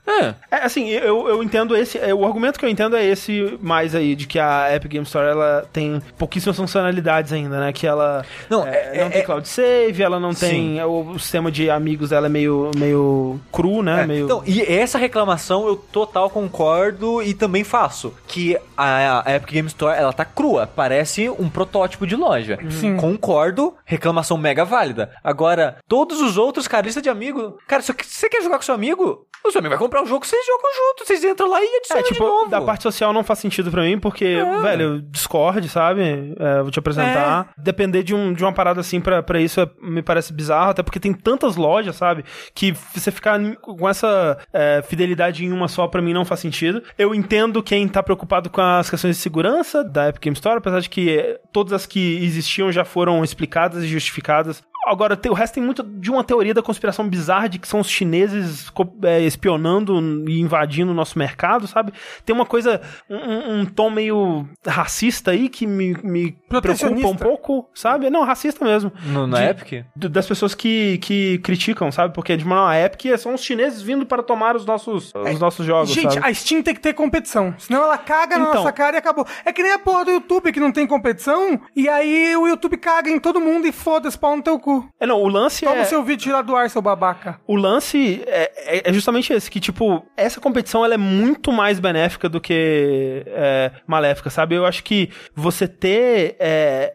É. 0.06 0.34
É, 0.50 0.56
assim, 0.64 0.88
eu, 0.88 1.28
eu 1.28 1.42
entendo 1.42 1.76
esse. 1.76 1.98
é, 1.98 2.14
O 2.14 2.24
argumento 2.24 2.45
que 2.58 2.64
eu 2.64 2.68
entendo 2.68 2.96
é 2.96 3.04
esse 3.04 3.58
mais 3.60 3.94
aí, 3.94 4.14
de 4.14 4.26
que 4.26 4.38
a 4.38 4.74
Epic 4.74 4.90
Game 4.92 5.04
Store 5.06 5.26
ela 5.28 5.68
tem 5.72 6.00
pouquíssimas 6.18 6.56
funcionalidades 6.56 7.32
ainda, 7.32 7.58
né? 7.60 7.72
Que 7.72 7.86
ela 7.86 8.24
Não, 8.48 8.66
é, 8.66 8.96
é- 8.98 9.04
não 9.04 9.10
tem 9.10 9.20
é- 9.20 9.24
cloud 9.24 9.48
save, 9.48 10.02
ela 10.02 10.18
não 10.20 10.34
tem. 10.34 10.82
O, 10.82 11.10
o 11.12 11.18
sistema 11.18 11.50
de 11.50 11.68
amigos 11.70 12.10
dela 12.10 12.26
é 12.26 12.30
meio, 12.30 12.70
meio 12.76 13.40
cru, 13.52 13.82
né? 13.82 14.02
É, 14.02 14.06
Meio. 14.06 14.24
Então, 14.24 14.42
e 14.46 14.62
essa 14.62 14.98
reclamação 14.98 15.66
eu 15.66 15.76
total 15.76 16.30
concordo 16.30 17.22
e 17.22 17.34
também 17.34 17.64
faço. 17.64 18.12
Que 18.26 18.56
a, 18.76 19.22
a 19.28 19.34
Epic 19.36 19.50
Game 19.52 19.68
Store, 19.68 19.98
ela 19.98 20.12
tá 20.12 20.24
crua. 20.24 20.66
Parece 20.66 21.28
um 21.30 21.48
protótipo 21.48 22.06
de 22.06 22.14
loja. 22.16 22.58
Sim. 22.70 22.96
Concordo, 22.96 23.74
reclamação 23.84 24.36
mega 24.36 24.64
válida. 24.64 25.10
Agora, 25.22 25.76
todos 25.88 26.20
os 26.20 26.36
outros, 26.36 26.66
cara, 26.68 26.86
lista 26.86 27.00
de 27.02 27.08
amigo. 27.08 27.58
Cara, 27.66 27.82
se 27.82 27.92
você 27.92 28.28
quer 28.28 28.42
jogar 28.42 28.56
com 28.58 28.62
seu 28.62 28.74
amigo, 28.74 29.26
o 29.44 29.50
seu 29.50 29.58
amigo 29.60 29.70
vai 29.74 29.78
comprar 29.78 30.02
o 30.02 30.06
jogo, 30.06 30.26
vocês 30.26 30.44
jogam 30.46 30.70
junto. 30.74 31.06
Vocês 31.06 31.24
entram 31.24 31.48
lá 31.48 31.60
e 31.62 31.76
adicionam 31.76 32.00
É, 32.02 32.06
tipo, 32.06 32.24
de 32.24 32.30
novo. 32.38 32.50
da 32.50 32.60
parte 32.60 32.82
social 32.82 33.12
não 33.12 33.22
faz 33.24 33.38
sentido 33.38 33.70
pra 33.70 33.82
mim, 33.82 33.98
porque, 33.98 34.36
velho, 34.62 35.00
Discord, 35.02 35.68
sabe? 35.68 36.34
É, 36.38 36.62
vou 36.62 36.70
te 36.70 36.78
apresentar. 36.78 37.48
Depender 37.56 38.02
de, 38.02 38.14
um, 38.14 38.32
de 38.32 38.42
uma 38.44 38.52
parada 38.52 38.80
assim 38.80 39.00
pra, 39.00 39.22
pra 39.22 39.40
isso 39.40 39.60
é- 39.60 39.68
me 39.82 40.02
parece 40.02 40.32
bizarro, 40.32 40.70
até 40.70 40.82
porque 40.82 41.00
tem 41.00 41.12
tantas 41.12 41.56
lojas, 41.56 41.96
sabe? 41.96 42.24
Que 42.54 42.72
você 42.94 43.10
ficar 43.10 43.38
com 43.60 43.88
essa 43.88 44.38
é, 44.52 44.82
fidelidade 44.86 45.44
em 45.44 45.52
uma 45.52 45.68
só, 45.68 45.86
pra 45.86 46.02
mim, 46.02 46.12
não 46.12 46.24
faz 46.24 46.40
sentido. 46.40 46.82
Eu 46.98 47.14
entendo 47.14 47.62
quem 47.62 47.86
tá 47.88 48.02
preocupado 48.02 48.50
com 48.50 48.60
as 48.60 48.88
questões 48.90 49.16
de 49.16 49.22
segurança 49.22 49.82
da 49.84 50.08
Epic 50.08 50.22
Game 50.22 50.34
Store, 50.34 50.58
apesar 50.58 50.80
de 50.80 50.88
que 50.90 51.18
é, 51.18 51.38
todas 51.52 51.72
as 51.72 51.86
que 51.86 52.22
existiam 52.24 52.70
já 52.72 52.84
foram 52.84 53.22
explicadas 53.24 53.82
e 53.84 53.88
justificadas 53.88 54.62
Agora, 54.86 55.18
o 55.28 55.34
resto 55.34 55.54
tem 55.54 55.62
muito 55.62 55.82
de 55.82 56.10
uma 56.10 56.22
teoria 56.22 56.54
da 56.54 56.62
conspiração 56.62 57.08
bizarra 57.08 57.48
de 57.48 57.58
que 57.58 57.66
são 57.66 57.80
os 57.80 57.88
chineses 57.90 58.70
é, 59.02 59.20
espionando 59.22 59.98
e 60.28 60.40
invadindo 60.40 60.92
o 60.92 60.94
nosso 60.94 61.18
mercado, 61.18 61.66
sabe? 61.66 61.92
Tem 62.24 62.34
uma 62.34 62.46
coisa, 62.46 62.80
um, 63.10 63.60
um- 63.62 63.66
tom 63.66 63.90
meio 63.90 64.48
racista 64.66 65.32
aí 65.32 65.48
que 65.48 65.66
me, 65.66 65.96
me 66.04 66.32
preocupa 66.48 67.08
um 67.08 67.16
pouco, 67.16 67.68
sabe? 67.74 68.08
Não, 68.10 68.24
racista 68.24 68.64
mesmo. 68.64 68.92
No, 69.04 69.26
na 69.26 69.38
De- 69.38 69.50
Epic? 69.50 69.84
Das 69.96 70.26
pessoas 70.26 70.54
que, 70.54 70.98
que 70.98 71.38
criticam, 71.38 71.90
sabe? 71.90 72.14
Porque 72.14 72.36
de 72.36 72.44
uma 72.44 72.74
época 72.74 73.16
são 73.18 73.34
os 73.34 73.42
chineses 73.42 73.82
vindo 73.82 74.06
para 74.06 74.22
tomar 74.22 74.54
os 74.56 74.64
nossos, 74.64 75.12
os 75.14 75.40
nossos 75.40 75.66
jogos, 75.66 75.90
Gente, 75.90 76.14
sabe? 76.14 76.26
a 76.28 76.32
Steam 76.32 76.62
tem 76.62 76.74
que 76.74 76.80
ter 76.80 76.92
competição. 76.94 77.54
Senão 77.58 77.82
ela 77.82 77.98
caga 77.98 78.38
na 78.38 78.44
Então. 78.48 78.54
nossa 78.56 78.72
cara 78.72 78.96
e 78.96 78.98
acabou. 78.98 79.26
É 79.44 79.52
que 79.52 79.62
nem 79.62 79.72
a 79.72 79.78
porra 79.78 80.04
do 80.04 80.10
YouTube 80.12 80.52
que 80.52 80.60
não 80.60 80.70
tem 80.70 80.86
competição. 80.86 81.60
E 81.74 81.88
aí 81.88 82.36
o 82.36 82.46
YouTube 82.46 82.76
caga 82.76 83.10
em 83.10 83.18
todo 83.18 83.40
mundo 83.40 83.66
e 83.66 83.72
foda-se 83.72 84.16
pau 84.18 84.36
no 84.36 84.42
teu 84.42 84.58
cu. 84.60 84.75
É, 85.00 85.06
não, 85.06 85.20
o 85.22 85.28
lance 85.28 85.64
Toma 85.64 85.76
é... 85.78 85.82
o 85.82 85.86
seu 85.86 86.02
vídeo 86.02 86.22
tirar 86.24 86.42
do 86.42 86.54
ar, 86.56 86.68
seu 86.70 86.80
babaca. 86.82 87.40
O 87.46 87.56
lance 87.56 88.22
é, 88.26 88.78
é- 88.78 88.90
é 88.90 88.92
justamente 88.92 89.32
esse, 89.32 89.50
que, 89.50 89.60
tipo, 89.60 90.04
essa 90.16 90.40
competição 90.40 90.84
ela 90.84 90.94
é 90.94 90.98
muito 90.98 91.52
mais 91.52 91.78
benéfica 91.78 92.28
do 92.28 92.40
que 92.40 93.22
é, 93.26 93.70
maléfica, 93.86 94.30
sabe? 94.30 94.54
Eu 94.54 94.64
acho 94.66 94.82
que 94.84 95.10
você 95.34 95.66
ter 95.68 96.36
é, 96.38 96.94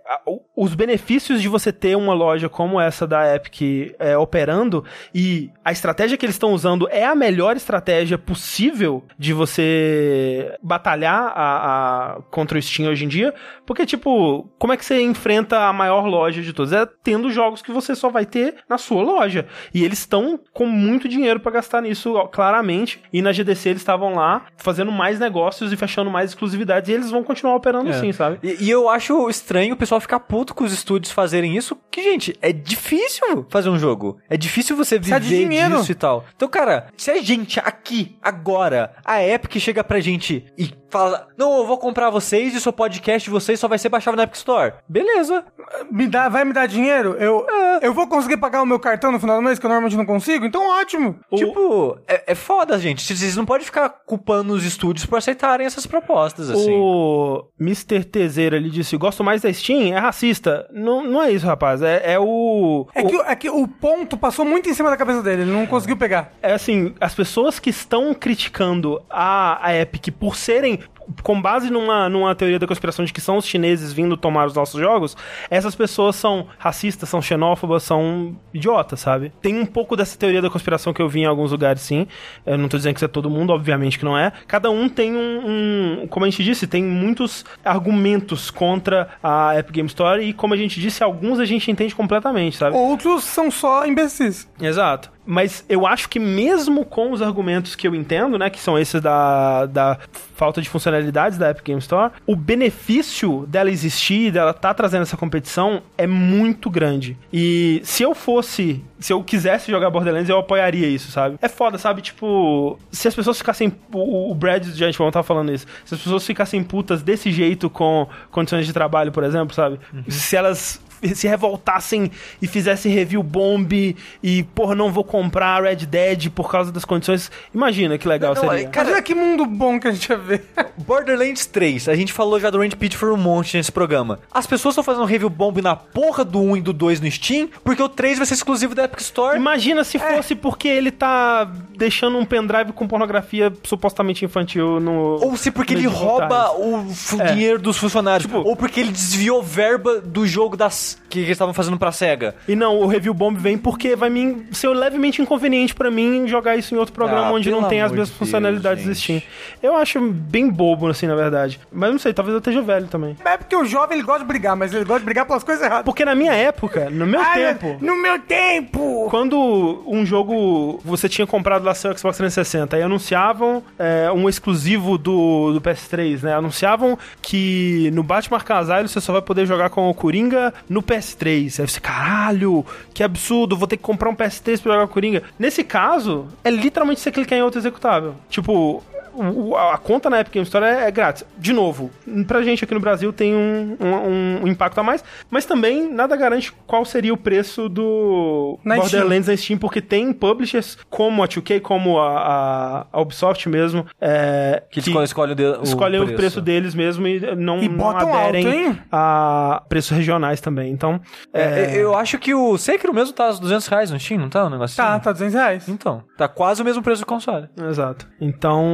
os 0.56 0.74
benefícios 0.76 1.42
de 1.42 1.48
você 1.48 1.72
ter 1.72 1.96
uma 1.96 2.14
loja 2.14 2.50
como 2.50 2.80
essa 2.80 3.06
da 3.08 3.36
Epic 3.36 3.94
é, 4.00 4.18
operando 4.18 4.84
e 5.14 5.50
a 5.64 5.72
estratégia 5.72 6.18
que 6.18 6.26
eles 6.26 6.36
estão 6.36 6.54
usando 6.54 6.88
é 6.90 7.06
a 7.06 7.16
melhor 7.16 7.56
estratégia 7.56 8.18
possível 8.18 9.04
de 9.18 9.34
você 9.34 10.56
batalhar 10.62 11.32
a, 11.36 12.16
a- 12.16 12.22
contra 12.32 12.58
o 12.58 12.62
Steam 12.62 12.90
hoje 12.90 13.06
em 13.06 13.08
dia, 13.08 13.34
porque, 13.66 13.86
tipo, 13.86 14.50
como 14.60 14.74
é 14.74 14.78
que 14.78 14.86
você 14.86 15.02
enfrenta 15.02 15.60
a 15.68 15.74
maior 15.74 16.06
loja 16.06 16.42
de 16.42 16.54
todas? 16.54 16.74
É 16.74 16.86
tendo 17.04 17.30
jogos 17.32 17.62
que 17.62 17.71
você 17.72 17.96
só 17.96 18.10
vai 18.10 18.26
ter 18.26 18.56
na 18.70 18.78
sua 18.78 19.02
loja. 19.04 19.48
E 19.74 19.84
eles 19.84 20.00
estão 20.00 20.40
com 20.54 20.66
muito 20.66 21.08
dinheiro 21.08 21.40
pra 21.40 21.52
gastar 21.52 21.82
nisso, 21.82 22.14
claramente. 22.32 23.02
E 23.12 23.22
na 23.22 23.32
GDC 23.32 23.70
eles 23.70 23.82
estavam 23.82 24.14
lá 24.16 24.46
fazendo 24.58 24.92
mais 24.92 25.20
negócios 25.20 25.72
e 25.72 25.78
fechando 25.78 26.10
mais 26.12 26.32
exclusividades. 26.32 26.90
E 26.90 26.94
eles 26.94 27.10
vão 27.12 27.24
continuar 27.24 27.56
operando 27.56 27.90
É. 27.90 27.94
assim, 27.96 28.12
sabe? 28.12 28.40
E, 28.44 28.66
e 28.66 28.70
eu 28.70 28.90
acho 28.90 29.30
estranho 29.30 29.74
o 29.74 29.78
pessoal 29.78 30.00
ficar 30.02 30.20
puto 30.20 30.54
com 30.54 30.64
os 30.64 30.74
estúdios 30.74 31.12
fazerem 31.12 31.56
isso, 31.58 31.78
que, 31.90 32.02
gente, 32.04 32.38
é 32.42 32.52
difícil 32.52 33.46
fazer 33.50 33.70
um 33.70 33.80
jogo. 33.80 34.20
É 34.30 34.38
difícil 34.38 34.76
você 34.76 35.00
viver 35.00 35.20
dinheiro. 35.20 35.78
disso 35.78 35.92
e 35.92 35.96
tal. 35.96 36.26
Então, 36.36 36.48
cara, 36.48 36.88
se 36.98 37.10
a 37.12 37.22
gente 37.22 37.60
aqui, 37.60 38.18
agora, 38.22 38.94
a 39.06 39.24
Epic 39.24 39.56
chega 39.60 39.84
pra 39.84 40.00
gente 40.00 40.46
e 40.58 40.72
fala, 40.90 41.28
não, 41.38 41.60
eu 41.60 41.66
vou 41.66 41.78
comprar 41.78 42.10
vocês 42.10 42.54
e 42.54 42.58
o 42.58 42.62
seu 42.62 42.74
podcast 42.74 43.26
de 43.26 43.32
vocês 43.32 43.60
só 43.60 43.68
vai 43.68 43.78
ser 43.78 43.90
baixável 43.90 44.18
na 44.18 44.24
Epic 44.24 44.36
Store. 44.36 44.74
Beleza. 44.88 45.44
Me 45.90 46.08
dá, 46.08 46.28
vai 46.28 46.44
me 46.44 46.52
dar 46.54 46.66
dinheiro? 46.68 47.16
Eu, 47.18 47.46
eu 47.82 47.94
vou 47.94 48.08
conseguir 48.08 48.38
pagar 48.38 48.62
o 48.62 48.66
meu 48.66 48.80
cartão 48.80 49.12
no 49.12 49.20
final 49.20 49.38
do 49.38 49.42
mês, 49.42 49.58
que 49.60 49.66
eu 49.66 49.70
normalmente 49.70 49.98
não 49.98 50.06
consigo? 50.06 50.46
Então 50.46 50.70
ótimo. 50.80 51.20
Tipo, 51.34 51.98
é, 52.08 52.32
é 52.32 52.36
foda, 52.36 52.78
gente. 52.80 53.02
Vocês 53.04 53.36
não 53.36 53.46
podem 53.46 53.66
ficar 53.66 53.90
culpando 54.06 54.54
os 54.54 54.64
estúdios 54.66 55.06
por 55.06 55.18
aceitarem 55.18 55.66
essas 55.66 55.86
propostas, 55.86 56.50
assim. 56.50 56.72
O 56.72 57.46
Mr. 57.60 58.04
Tezeira 58.04 58.56
ele 58.58 58.70
disse: 58.70 58.96
gosto 58.98 59.24
mais 59.24 59.42
da 59.42 59.52
Steam, 59.54 59.96
é 59.96 60.00
racista. 60.00 60.68
Não, 60.72 61.04
não 61.04 61.22
é 61.22 61.32
isso, 61.32 61.46
rapaz. 61.46 61.82
É, 61.82 62.14
é 62.14 62.20
o. 62.20 62.88
É 62.94 63.02
o- 63.02 63.08
que, 63.08 63.16
é 63.16 63.36
que 63.36 63.50
o 63.50 63.68
ponto 63.68 64.18
passou 64.18 64.46
muito 64.46 64.70
em 64.70 64.74
cima 64.74 64.90
da 64.90 64.98
cabeça 64.98 65.22
dele, 65.22 65.44
ele 65.44 65.52
não 65.52 65.66
conseguiu 65.66 65.98
pegar. 65.98 66.32
é 66.42 66.54
assim, 66.54 66.94
as 67.00 67.14
pessoas 67.14 67.60
que 67.60 67.70
estão 67.70 68.14
criticando 68.14 69.02
a, 69.10 69.66
a 69.66 69.76
Epic 69.76 70.10
por 70.20 70.36
serem 70.36 70.80
com 71.24 71.42
base 71.42 71.70
numa, 71.70 72.08
numa 72.10 72.34
teoria 72.36 72.60
da 72.60 72.68
conspiração 72.68 73.04
de 73.06 73.12
que 73.14 73.22
são 73.22 73.38
os 73.38 73.46
chineses 73.46 73.92
vindo 73.94 74.16
tomar 74.18 74.46
os 74.48 74.54
nossos 74.54 74.80
jogos, 74.80 75.16
essas 75.50 75.76
pessoas 75.76 76.16
são 76.16 76.48
racistas, 76.58 77.10
são 77.10 77.22
xenófobas, 77.22 77.84
são 77.84 78.36
idiotas, 78.54 79.00
sabe? 79.00 79.32
Tem 79.42 79.60
um 79.60 79.66
pouco 79.66 79.96
dessa 79.96 80.18
teoria 80.18 80.42
da 80.42 80.50
conspiração 80.50 80.94
que 80.94 81.02
eu 81.02 81.10
vi 81.10 81.22
em 81.22 81.26
alguns 81.26 81.52
lugares, 81.52 81.82
sim. 81.82 82.08
Eu 82.46 82.58
não 82.58 82.68
tô 82.68 82.78
dizendo 82.78 82.94
que 82.94 83.00
isso 83.00 83.06
é 83.06 83.08
todo 83.08 83.30
mundo, 83.30 83.52
obviamente 83.52 83.98
que 84.00 84.06
não 84.06 84.18
é. 84.18 84.32
Cada 84.48 84.70
um 84.70 84.88
tem 84.90 85.14
um, 85.16 86.02
um- 86.04 86.08
como 86.08 86.26
a 86.26 86.30
gente 86.30 86.44
disse, 86.44 86.68
tem 86.68 86.84
muitos 86.84 87.44
argumentos 87.64 88.52
contra 88.52 89.10
a 89.24 89.58
Epic 89.58 89.74
Game 89.76 89.88
Store 89.88 90.24
e, 90.24 90.34
como 90.34 90.54
a 90.54 90.58
gente 90.58 90.80
disse, 90.80 91.04
alguns 91.04 91.40
a 91.40 91.46
gente 91.46 91.70
entende 91.72 91.96
completamente, 91.96 92.58
sabe? 92.58 92.76
Outros 92.76 93.24
são 93.24 93.50
só 93.52 93.86
imbecis. 93.86 94.50
Exato. 94.60 95.12
Mas 95.32 95.64
eu 95.70 95.88
acho 95.88 96.10
que 96.10 96.20
mesmo 96.20 96.84
com 96.84 97.14
os 97.14 97.22
argumentos 97.22 97.74
que 97.74 97.88
eu 97.88 97.96
entendo, 97.96 98.38
né, 98.38 98.50
que 98.50 98.60
são 98.60 98.78
esses 98.78 99.00
da, 99.00 99.66
da 99.66 99.98
falta 100.36 100.62
de 100.62 100.68
funcionalidades 100.68 101.38
da 101.38 101.52
Epic 101.52 101.64
Game 101.64 101.80
Store, 101.80 102.12
o 102.28 102.36
benefício 102.36 103.46
dela 103.48 103.72
existir, 103.72 104.34
dela 104.34 104.52
estar 104.52 104.74
trazendo 104.74 105.04
essa 105.04 105.16
competição 105.16 105.84
é 105.98 106.06
muito 106.06 106.70
grande. 106.70 107.18
E 107.32 107.80
se 107.86 108.04
eu 108.04 108.14
fosse, 108.14 108.84
se 109.00 109.14
eu 109.14 109.24
quisesse 109.24 109.72
jogar 109.72 109.90
Borderlands, 109.90 110.28
eu 110.28 110.38
apoiaria 110.38 110.90
isso, 110.90 111.10
sabe? 111.10 111.38
É 111.42 111.48
foda, 111.48 111.78
sabe? 111.78 112.02
Tipo, 112.02 112.78
se 112.92 113.08
as 113.08 113.16
pessoas 113.16 113.38
ficassem 113.38 113.72
o, 113.94 114.32
o 114.32 114.36
Brad, 114.36 114.66
gente, 114.66 114.98
vamos 114.98 115.12
estar 115.12 115.24
falando 115.24 115.54
isso. 115.54 115.66
Se 115.86 115.96
as 115.96 116.02
pessoas 116.02 116.26
ficassem 116.26 116.62
putas 116.62 117.02
desse 117.02 117.32
jeito 117.32 117.70
com 117.70 118.06
condições 118.32 118.66
de 118.66 118.74
trabalho, 118.74 119.14
por 119.14 119.24
exemplo, 119.24 119.56
sabe? 119.56 119.80
Se 120.10 120.36
elas 120.36 120.82
se 121.16 121.28
revoltassem 121.28 122.12
e 122.42 122.48
fizessem 122.48 122.92
review 122.94 123.24
bomb 123.24 123.96
e, 124.24 124.44
porra, 124.56 124.76
não 124.76 124.92
vou 124.92 125.04
comprar 125.04 125.64
Red 125.64 125.78
Dead 125.88 126.30
por 126.30 126.50
causa 126.52 126.72
das 126.72 126.86
condições. 126.86 127.32
Imagina 127.54 127.98
que 127.98 128.08
legal 128.08 128.34
Não, 128.36 128.44
não, 128.44 128.50
seria. 128.50 128.66
é, 128.66 128.70
Cara- 128.70 128.88
Imagina 128.90 129.02
que 129.04 129.16
mundo 129.16 129.46
bom 129.46 129.80
que 129.80 129.88
a 129.88 129.92
gente 129.92 130.10
ia 130.10 130.18
ver. 130.18 130.44
Borderlands 130.78 131.46
3, 131.46 131.90
a 131.90 131.96
gente 131.96 132.12
falou 132.14 132.40
já 132.40 132.50
do 132.50 132.58
Range 132.60 132.76
Pit 132.76 132.96
for 132.98 133.12
um 133.12 133.18
monte 133.18 133.58
nesse 133.58 133.72
programa. 133.72 134.20
As 134.32 134.46
pessoas 134.48 134.74
estão 134.74 134.84
fazendo 134.84 135.06
review 135.06 135.30
bomb 135.30 135.62
na 135.62 135.76
porra 135.76 136.24
do 136.26 136.40
1 136.42 136.58
e 136.58 136.62
do 136.62 136.74
2 136.74 137.00
no 137.02 137.10
Steam, 137.12 137.50
porque 137.64 137.82
o 137.82 137.90
3 137.90 138.18
vai 138.18 138.26
ser 138.28 138.34
exclusivo 138.36 138.74
da 138.76 138.84
Epic 138.86 139.00
Store. 139.02 139.38
Imagina 139.38 139.84
se 139.84 139.98
fosse 140.00 140.36
porque 140.36 140.68
ele 140.68 140.92
tá 140.92 141.50
deixando 141.78 142.18
um 142.18 142.26
pendrive 142.26 142.72
com 142.74 142.88
pornografia 142.88 143.52
supostamente 143.64 144.24
infantil 144.26 144.80
no. 144.80 145.20
Ou 145.24 145.36
se 145.38 145.52
porque 145.52 145.74
ele 145.74 145.88
rouba 145.88 146.52
o 146.58 146.86
É. 147.20 147.34
dinheiro 147.34 147.60
dos 147.60 147.78
funcionários. 147.78 148.26
Tipo- 148.28 148.42
ou 148.48 148.56
porque 148.56 148.80
ele 148.80 148.92
desviou 148.92 149.42
verba 149.44 150.00
do 150.02 150.26
jogo 150.28 150.56
das 150.58 150.91
que 151.10 151.20
eles 151.20 151.32
estavam 151.32 151.54
fazendo 151.54 151.78
pra 151.78 151.92
SEGA. 151.92 152.36
E 152.48 152.56
não, 152.56 152.80
o 152.80 152.88
review 152.88 153.14
bomb 153.14 153.36
vem 153.38 153.58
porque 153.58 153.96
vai 153.96 154.10
me 154.10 154.46
ser 154.52 154.70
levemente 154.70 155.22
inconveniente 155.22 155.74
pra 155.76 155.92
mim 155.92 156.28
jogar 156.28 156.56
isso 156.56 156.74
em 156.74 156.78
outro 156.78 156.94
programa 156.94 157.28
Ah, 157.28 157.32
onde 157.32 157.50
não 157.50 157.64
tem 157.66 157.82
as 157.82 157.92
mesmas 157.92 158.10
de 158.10 158.16
funcionalidades 158.16 158.86
do 158.86 158.94
Steam. 158.96 159.22
Eu 159.62 159.76
acho 159.76 160.00
bem 160.02 160.50
bobo, 160.50 160.88
assim, 160.88 161.08
na 161.08 161.16
verdade. 161.16 161.60
Mas 161.72 161.92
não 161.92 162.00
sei, 162.00 162.14
talvez 162.14 162.34
eu 162.34 162.40
esteja 162.40 162.62
velho 162.62 162.88
também. 162.88 163.16
É 163.26 163.38
porque 163.38 163.56
o 163.56 163.66
jovem 163.66 163.98
ele 163.98 164.06
gosta 164.06 164.22
de 164.22 164.28
brigar, 164.28 164.56
mas 164.56 164.74
ele 164.74 164.86
gosta 164.86 165.00
de 165.00 165.06
brigar 165.06 165.26
pelas 165.26 165.44
coisas 165.44 165.64
erradas. 165.64 165.86
Porque 165.86 166.04
na 166.06 166.16
minha 166.16 166.34
época, 166.34 166.90
no 166.90 167.06
meu 167.06 167.22
Ah, 167.22 167.34
tempo. 167.34 167.78
No 167.82 167.96
meu 168.02 168.20
tempo! 168.20 169.08
Quando 169.10 169.84
um 169.86 170.06
jogo 170.06 170.80
você 170.84 171.08
tinha 171.10 171.28
comprado 171.28 171.64
lá 171.64 171.74
seu 171.74 171.96
Xbox 171.98 172.18
360 172.18 172.78
e 172.78 172.82
anunciavam 172.82 173.64
é, 173.78 174.12
um 174.12 174.28
exclusivo 174.30 174.98
do, 174.98 175.54
do 175.54 175.62
PS3, 175.62 176.24
né? 176.24 176.34
Anunciavam 176.36 176.98
que 177.22 177.90
no 177.94 178.04
Batman 178.04 178.38
Arkham 178.38 178.58
Asylum 178.58 178.88
você 178.88 179.02
só 179.02 179.14
vai 179.14 179.22
poder 179.22 179.46
jogar 179.46 179.70
com 179.70 179.90
o 179.90 179.94
Coringa 179.94 180.54
no 180.70 180.81
PS3. 180.84 181.60
Aí 181.60 181.68
você, 181.68 181.80
caralho, 181.80 182.66
que 182.94 183.04
absurdo, 183.04 183.58
vou 183.58 183.68
ter 183.68 183.78
que 183.78 183.84
comprar 183.84 184.10
um 184.10 184.16
PS3 184.16 184.62
pra 184.62 184.74
jogar 184.74 184.88
Coringa. 184.88 185.24
Nesse 185.38 185.64
caso, 185.64 186.28
é 186.44 186.50
literalmente 186.50 187.00
você 187.00 187.12
clicar 187.12 187.38
em 187.38 187.42
outro 187.42 187.60
executável. 187.60 188.16
Tipo, 188.30 188.84
o- 189.14 189.56
a 189.56 189.78
conta 189.78 190.10
na 190.10 190.20
Epic 190.20 190.34
Game 190.34 190.44
Store 190.46 190.66
é, 190.66 190.84
é 190.88 190.92
grátis. 190.92 191.26
De 191.38 191.54
novo, 191.54 191.90
pra 192.28 192.42
gente 192.42 192.64
aqui 192.64 192.74
no 192.74 192.80
Brasil 192.80 193.12
tem 193.14 193.34
um, 193.36 193.78
um- 193.80 194.44
um 194.44 194.48
impacto 194.48 194.80
a 194.80 194.84
mais, 194.84 195.04
mas 195.30 195.46
também 195.46 195.92
nada 195.92 196.16
garante 196.16 196.52
qual 196.66 196.84
seria 196.86 197.14
o 197.14 197.18
preço 197.18 197.68
do 197.70 198.58
Na 198.64 198.76
Borderlands 198.76 199.28
na 199.28 199.36
Steam, 199.38 199.58
porque 199.58 199.82
tem 199.82 200.12
publishers 200.14 200.78
como 200.90 201.24
a 201.24 201.28
2K, 201.28 201.60
como 201.60 202.00
a, 202.00 202.18
a- 202.20 202.86
a 202.92 203.02
Ubisoft 203.02 203.48
mesmo, 203.50 203.86
é, 204.00 204.64
Que, 204.72 204.80
escolhe, 204.80 205.06
escolhe 205.06 205.32
o, 205.34 205.36
de, 205.36 205.44
o 205.46 205.64
escolhem 205.64 206.00
preço. 206.00 206.14
o 206.14 206.16
preço 206.18 206.42
deles 206.42 206.74
mesmo 206.76 207.08
e 207.08 207.20
não, 207.36 207.60
E 207.60 207.68
não 207.70 207.78
botam 207.78 208.14
aderem 208.14 208.68
alto, 208.68 208.80
a 208.92 209.64
preços 209.70 209.92
regionais 209.98 210.40
também. 210.42 210.72
Então, 210.72 211.00
É, 211.34 211.72
Eu 211.82 211.96
acho 211.96 212.18
que 212.20 212.34
o 212.34 212.58
Sekiro 212.58 212.94
mesmo 212.94 213.14
tá 213.14 213.26
aos 213.26 213.40
200 213.40 213.68
reais 213.68 213.92
no 213.92 214.00
Steam, 214.00 214.20
não 214.20 214.30
tá? 214.30 214.46
Um 214.46 214.50
negócio 214.50 214.76
Tá, 214.78 214.94
assim? 214.94 215.04
tá 215.04 215.12
200 215.12 215.34
reais. 215.34 215.70
Então, 215.70 216.04
tá 216.18 216.28
quase 216.28 216.62
o 216.62 216.66
mesmo 216.66 216.82
preço 216.84 217.02
do 217.02 217.06
console. 217.06 217.48
Exato. 217.70 218.08
Então, 218.20 218.66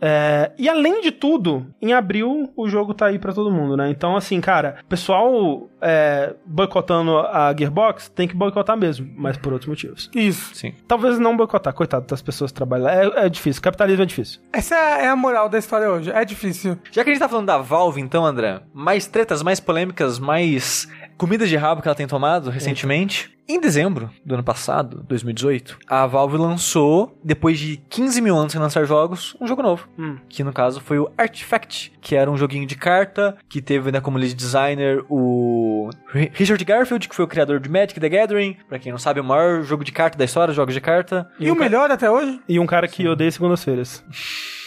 é, 0.00 0.52
e 0.58 0.68
além 0.68 1.00
de 1.00 1.10
tudo, 1.10 1.66
em 1.80 1.92
abril 1.92 2.52
o 2.56 2.68
jogo 2.68 2.94
tá 2.94 3.06
aí 3.06 3.18
pra 3.18 3.32
todo 3.32 3.50
mundo, 3.50 3.76
né? 3.76 3.90
Então, 3.90 4.16
assim, 4.16 4.40
cara, 4.40 4.76
o 4.82 4.86
pessoal 4.86 5.68
é, 5.80 6.34
boicotando 6.46 7.18
a 7.18 7.54
Gearbox 7.56 8.08
tem 8.08 8.26
que 8.26 8.34
boicotar 8.34 8.76
mesmo, 8.76 9.10
mas 9.16 9.36
por 9.36 9.52
outros 9.52 9.68
motivos. 9.68 10.10
Isso. 10.14 10.54
Sim. 10.54 10.74
Talvez 10.88 11.18
não 11.18 11.36
boicotar, 11.36 11.72
coitado 11.74 12.06
das 12.06 12.22
pessoas 12.22 12.50
que 12.50 12.56
trabalham 12.56 12.84
lá. 12.84 12.94
É, 12.94 13.26
é 13.26 13.28
difícil, 13.28 13.62
capitalismo 13.62 14.02
é 14.02 14.06
difícil. 14.06 14.40
Essa 14.52 14.74
é 14.74 15.08
a 15.08 15.16
moral 15.16 15.48
da 15.48 15.58
história 15.58 15.90
hoje. 15.90 16.10
É 16.10 16.24
difícil. 16.24 16.78
Já 16.90 17.04
que 17.04 17.10
a 17.10 17.12
gente 17.12 17.20
tá 17.20 17.28
falando 17.28 17.46
da 17.46 17.58
Valve, 17.58 18.00
então, 18.00 18.24
André, 18.24 18.60
mais 18.72 19.06
tretas, 19.06 19.42
mais 19.42 19.60
polêmicas, 19.60 20.18
mais 20.18 20.88
comida 21.16 21.46
de 21.46 21.56
rabo 21.56 21.80
que 21.82 21.88
ela 21.88 21.94
tem 21.94 22.06
tomado 22.06 22.50
recentemente. 22.50 23.32
Em 23.46 23.60
dezembro 23.60 24.08
do 24.24 24.32
ano 24.32 24.42
passado, 24.42 25.04
2018, 25.06 25.78
a 25.86 26.06
Valve 26.06 26.38
lançou, 26.38 27.14
depois 27.22 27.58
de 27.58 27.76
15 27.90 28.22
mil 28.22 28.34
anos 28.34 28.52
sem 28.52 28.60
lançar 28.60 28.86
jogos, 28.86 29.36
um 29.38 29.46
jogo 29.46 29.62
novo. 29.62 29.86
Hum. 29.98 30.16
Que 30.30 30.42
no 30.42 30.50
caso 30.50 30.80
foi 30.80 30.98
o 30.98 31.10
Artifact, 31.18 31.92
que 32.00 32.16
era 32.16 32.30
um 32.30 32.38
joguinho 32.38 32.66
de 32.66 32.74
carta, 32.74 33.36
que 33.46 33.60
teve 33.60 33.92
né, 33.92 34.00
como 34.00 34.16
lead 34.16 34.32
designer 34.34 35.04
o 35.10 35.90
Ri- 36.10 36.30
Richard 36.32 36.64
Garfield, 36.64 37.06
que 37.06 37.14
foi 37.14 37.26
o 37.26 37.28
criador 37.28 37.60
de 37.60 37.68
Magic 37.68 38.00
the 38.00 38.08
Gathering. 38.08 38.56
Pra 38.66 38.78
quem 38.78 38.90
não 38.90 38.98
sabe, 38.98 39.18
é 39.20 39.22
o 39.22 39.26
maior 39.26 39.62
jogo 39.62 39.84
de 39.84 39.92
carta 39.92 40.16
da 40.16 40.24
história, 40.24 40.54
jogos 40.54 40.72
de 40.72 40.80
carta. 40.80 41.28
E, 41.38 41.50
o 41.50 41.54
melhor 41.54 41.90
até 41.90 42.10
hoje? 42.10 42.40
E 42.48 42.58
um 42.58 42.64
cara 42.64 42.88
que 42.88 43.06
odeia 43.06 43.30
segundas-feiras. 43.30 44.02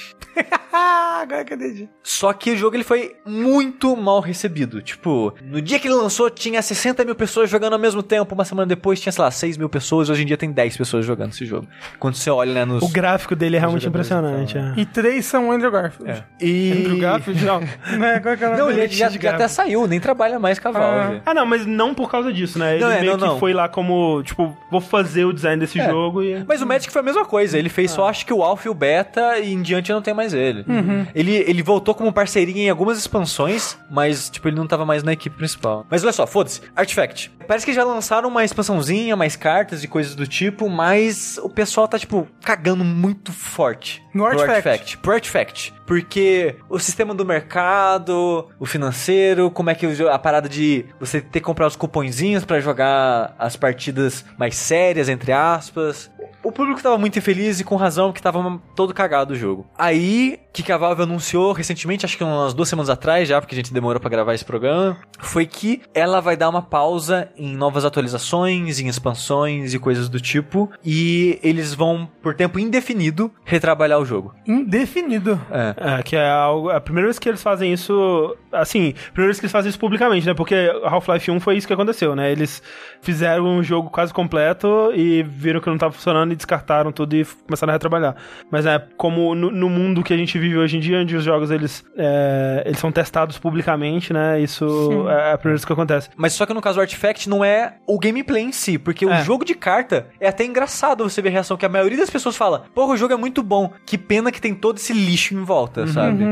Ah, 0.71 1.19
agora 1.23 1.43
que 1.45 1.53
eu 1.53 1.57
entendi. 1.57 1.89
Só 2.03 2.31
que 2.33 2.51
o 2.51 2.57
jogo 2.57 2.75
ele 2.75 2.83
foi 2.83 3.15
muito 3.25 3.95
mal 3.95 4.19
recebido. 4.19 4.81
Tipo, 4.81 5.33
no 5.41 5.61
dia 5.61 5.79
que 5.79 5.87
ele 5.87 5.95
lançou, 5.95 6.29
tinha 6.29 6.61
60 6.61 7.03
mil 7.05 7.15
pessoas 7.15 7.49
jogando 7.49 7.73
ao 7.73 7.79
mesmo 7.79 8.03
tempo. 8.03 8.33
Uma 8.35 8.45
semana 8.45 8.65
depois 8.67 8.99
tinha, 8.99 9.11
sei 9.11 9.23
lá, 9.23 9.31
6 9.31 9.57
mil 9.57 9.69
pessoas. 9.69 10.09
Hoje 10.09 10.23
em 10.23 10.25
dia 10.25 10.37
tem 10.37 10.51
10 10.51 10.77
pessoas 10.77 11.05
jogando 11.05 11.31
esse 11.31 11.45
jogo. 11.45 11.67
Quando 11.99 12.15
você 12.15 12.29
olha, 12.29 12.53
né, 12.53 12.65
nos. 12.65 12.83
O 12.83 12.89
gráfico 12.89 13.35
dele 13.35 13.55
é 13.57 13.59
realmente 13.59 13.87
impressionante. 13.87 14.57
é. 14.57 14.73
E 14.77 14.85
três 14.85 15.25
são 15.25 15.51
Andrew 15.51 15.71
Garfield. 15.71 16.11
É. 16.11 16.23
E. 16.45 16.71
Andrew 16.77 16.99
Garfield, 16.99 17.45
não. 17.45 17.59
Né? 17.97 18.19
Qual 18.19 18.37
que 18.37 18.43
é 18.43 18.47
o 18.47 18.51
nome 18.51 18.61
Não, 18.61 18.71
ele 18.71 18.87
já, 18.93 19.09
já 19.09 19.31
até 19.33 19.47
saiu, 19.47 19.87
nem 19.87 19.99
trabalha 19.99 20.37
mais 20.39 20.59
com 20.59 20.67
a 20.67 20.71
Valve. 20.71 21.21
Ah, 21.25 21.33
não, 21.33 21.45
mas 21.45 21.65
não 21.65 21.93
por 21.93 22.09
causa 22.11 22.31
disso, 22.31 22.59
né? 22.59 22.75
Ele 22.75 22.83
Não, 22.83 22.91
é, 22.91 22.99
meio 22.99 23.11
não, 23.13 23.19
que 23.19 23.25
não. 23.25 23.39
foi 23.39 23.53
lá 23.53 23.67
como, 23.67 24.21
tipo, 24.23 24.55
vou 24.69 24.79
fazer 24.81 25.25
o 25.25 25.33
design 25.33 25.59
desse 25.59 25.79
É. 25.79 25.89
jogo 25.89 26.21
e... 26.21 26.43
Mas 26.47 26.61
o 26.61 26.65
Magic 26.67 26.91
foi 26.91 27.01
a 27.01 27.03
mesma 27.03 27.25
coisa. 27.25 27.57
Ele 27.57 27.69
fez 27.69 27.91
só, 27.91 28.07
acho 28.07 28.25
que 28.25 28.33
o 28.33 28.43
Alpha 28.43 28.67
e 28.67 28.71
o 28.71 28.73
Beta, 28.73 29.39
e 29.39 29.53
em 29.53 29.61
diante 29.61 29.91
não 29.91 30.01
tem 30.01 30.13
mais 30.13 30.26
ele. 30.33 30.65
Ele, 31.13 31.35
ele 31.35 31.63
voltou 31.63 31.93
como 31.93 32.11
parceirinha 32.11 32.65
em 32.65 32.69
algumas 32.69 32.97
expansões, 32.97 33.77
mas, 33.89 34.29
tipo, 34.29 34.47
ele 34.47 34.55
não 34.55 34.67
tava 34.67 34.85
mais 34.85 35.03
na 35.03 35.13
equipe 35.13 35.35
principal. 35.35 35.85
Mas 35.89 36.03
olha 36.03 36.13
só, 36.13 36.25
foda-se. 36.27 36.61
Artifact. 36.75 37.31
Parece 37.47 37.65
que 37.65 37.73
já 37.73 37.83
lançaram 37.83 38.27
uma 38.27 38.43
expansãozinha, 38.43 39.15
mais 39.15 39.35
cartas 39.35 39.83
e 39.83 39.87
coisas 39.87 40.15
do 40.15 40.27
tipo, 40.27 40.69
mas 40.69 41.39
o 41.41 41.49
pessoal 41.49 41.87
tá, 41.87 41.97
tipo, 41.97 42.27
cagando 42.43 42.83
muito 42.83 43.31
forte. 43.31 44.03
No 44.13 44.23
pro 44.23 44.33
Artifact. 44.41 44.67
Artifact. 44.67 44.97
Pro 44.97 45.13
Artifact. 45.13 45.73
Porque 45.85 46.55
o 46.67 46.77
sistema 46.79 47.13
do 47.13 47.25
mercado, 47.25 48.49
o 48.59 48.65
financeiro, 48.65 49.49
como 49.49 49.69
é 49.69 49.75
que 49.75 49.85
a 49.85 50.19
parada 50.19 50.49
de 50.49 50.85
você 50.99 51.21
ter 51.21 51.39
que 51.39 51.45
comprar 51.45 51.67
os 51.67 51.77
cupõezinhos 51.77 52.43
pra 52.43 52.59
jogar 52.59 53.33
as 53.39 53.55
partidas 53.55 54.25
mais 54.37 54.55
sérias, 54.55 55.07
entre 55.07 55.31
aspas. 55.31 56.11
O 56.47 56.51
público 56.53 56.81
tava 56.81 56.97
muito 56.97 57.19
infeliz 57.19 57.59
e 57.59 57.63
com 57.65 57.75
razão, 57.75 58.07
porque 58.07 58.21
tava 58.21 58.57
todo 58.73 58.93
cagado 58.93 59.33
o 59.33 59.35
jogo. 59.35 59.67
Aí, 59.77 60.39
que 60.53 60.63
que 60.63 60.71
a 60.71 60.77
Valve 60.77 61.03
anunciou 61.03 61.51
recentemente, 61.51 62.05
acho 62.05 62.17
que 62.17 62.23
umas 62.23 62.53
duas 62.53 62.69
semanas 62.69 62.89
atrás 62.89 63.27
já, 63.27 63.41
porque 63.41 63.53
a 63.53 63.57
gente 63.57 63.73
demorou 63.73 63.99
pra 63.99 64.09
gravar 64.09 64.33
esse 64.33 64.45
programa, 64.45 64.97
foi 65.19 65.45
que 65.45 65.81
ela 65.93 66.21
vai 66.21 66.37
dar 66.37 66.47
uma 66.47 66.61
pausa 66.61 67.27
em 67.35 67.53
novas 67.53 67.83
atualizações, 67.83 68.79
em 68.79 68.87
expansões 68.87 69.73
e 69.73 69.79
coisas 69.79 70.07
do 70.07 70.21
tipo, 70.21 70.71
e 70.85 71.37
eles 71.43 71.73
vão, 71.73 72.09
por 72.21 72.33
tempo 72.33 72.57
indefinido, 72.59 73.29
retrabalhar 73.43 73.99
o 73.99 74.05
jogo. 74.05 74.33
Indefinido. 74.47 75.37
É. 75.51 75.99
É, 75.99 76.03
que 76.03 76.15
é 76.15 76.29
algo. 76.29 76.69
A 76.69 76.79
primeira 76.79 77.07
vez 77.07 77.19
que 77.19 77.27
eles 77.27 77.43
fazem 77.43 77.73
isso. 77.73 78.37
Assim, 78.53 78.93
a 79.09 79.11
primeira 79.11 79.27
vez 79.27 79.39
que 79.39 79.45
eles 79.45 79.51
fazem 79.51 79.69
isso 79.69 79.79
publicamente, 79.79 80.25
né? 80.25 80.33
Porque 80.33 80.55
Half-Life 80.85 81.29
1 81.29 81.41
foi 81.41 81.57
isso 81.57 81.67
que 81.67 81.73
aconteceu, 81.73 82.15
né? 82.15 82.31
Eles 82.31 82.63
fizeram 83.01 83.45
um 83.45 83.61
jogo 83.61 83.89
quase 83.89 84.13
completo 84.13 84.93
e 84.95 85.23
viram 85.23 85.59
que 85.59 85.69
não 85.69 85.77
tava 85.77 85.91
funcionando 85.91 86.36
descartaram 86.37 86.91
tudo 86.91 87.15
e 87.15 87.25
começaram 87.45 87.71
a 87.71 87.73
retrabalhar. 87.73 88.15
Mas 88.49 88.65
é 88.65 88.79
como 88.95 89.35
no, 89.35 89.51
no 89.51 89.69
mundo 89.69 90.03
que 90.03 90.13
a 90.13 90.17
gente 90.17 90.37
vive 90.39 90.57
hoje 90.57 90.77
em 90.77 90.79
dia, 90.79 90.99
onde 90.99 91.15
os 91.15 91.23
jogos 91.23 91.51
eles, 91.51 91.83
é, 91.97 92.63
eles 92.65 92.79
são 92.79 92.91
testados 92.91 93.37
publicamente, 93.37 94.13
né? 94.13 94.39
Isso 94.39 94.65
é 95.09 95.33
a 95.33 95.37
primeira 95.37 95.57
vez 95.57 95.65
que 95.65 95.73
acontece. 95.73 96.09
Mas 96.15 96.33
só 96.33 96.45
que 96.45 96.53
no 96.53 96.61
caso 96.61 96.75
do 96.77 96.81
Artifact 96.81 97.27
não 97.29 97.43
é 97.43 97.75
o 97.85 97.99
gameplay 97.99 98.43
em 98.43 98.51
si, 98.51 98.77
porque 98.77 99.05
o 99.05 99.11
É. 99.11 99.23
jogo 99.23 99.43
de 99.43 99.55
carta 99.55 100.07
é 100.19 100.27
até 100.29 100.45
engraçado 100.45 101.03
você 101.03 101.21
ver 101.21 101.29
a 101.29 101.31
reação 101.33 101.57
que 101.57 101.65
a 101.65 101.69
maioria 101.69 101.97
das 101.97 102.09
pessoas 102.09 102.37
fala: 102.37 102.65
Porra, 102.73 102.93
o 102.93 102.97
jogo 102.97 103.13
é 103.13 103.17
muito 103.17 103.41
bom, 103.43 103.71
que 103.85 103.97
pena 103.97 104.31
que 104.31 104.39
tem 104.39 104.53
todo 104.53 104.77
esse 104.77 104.93
lixo 104.93 105.33
em 105.33 105.43
volta, 105.43 105.87
sabe? 105.87 106.23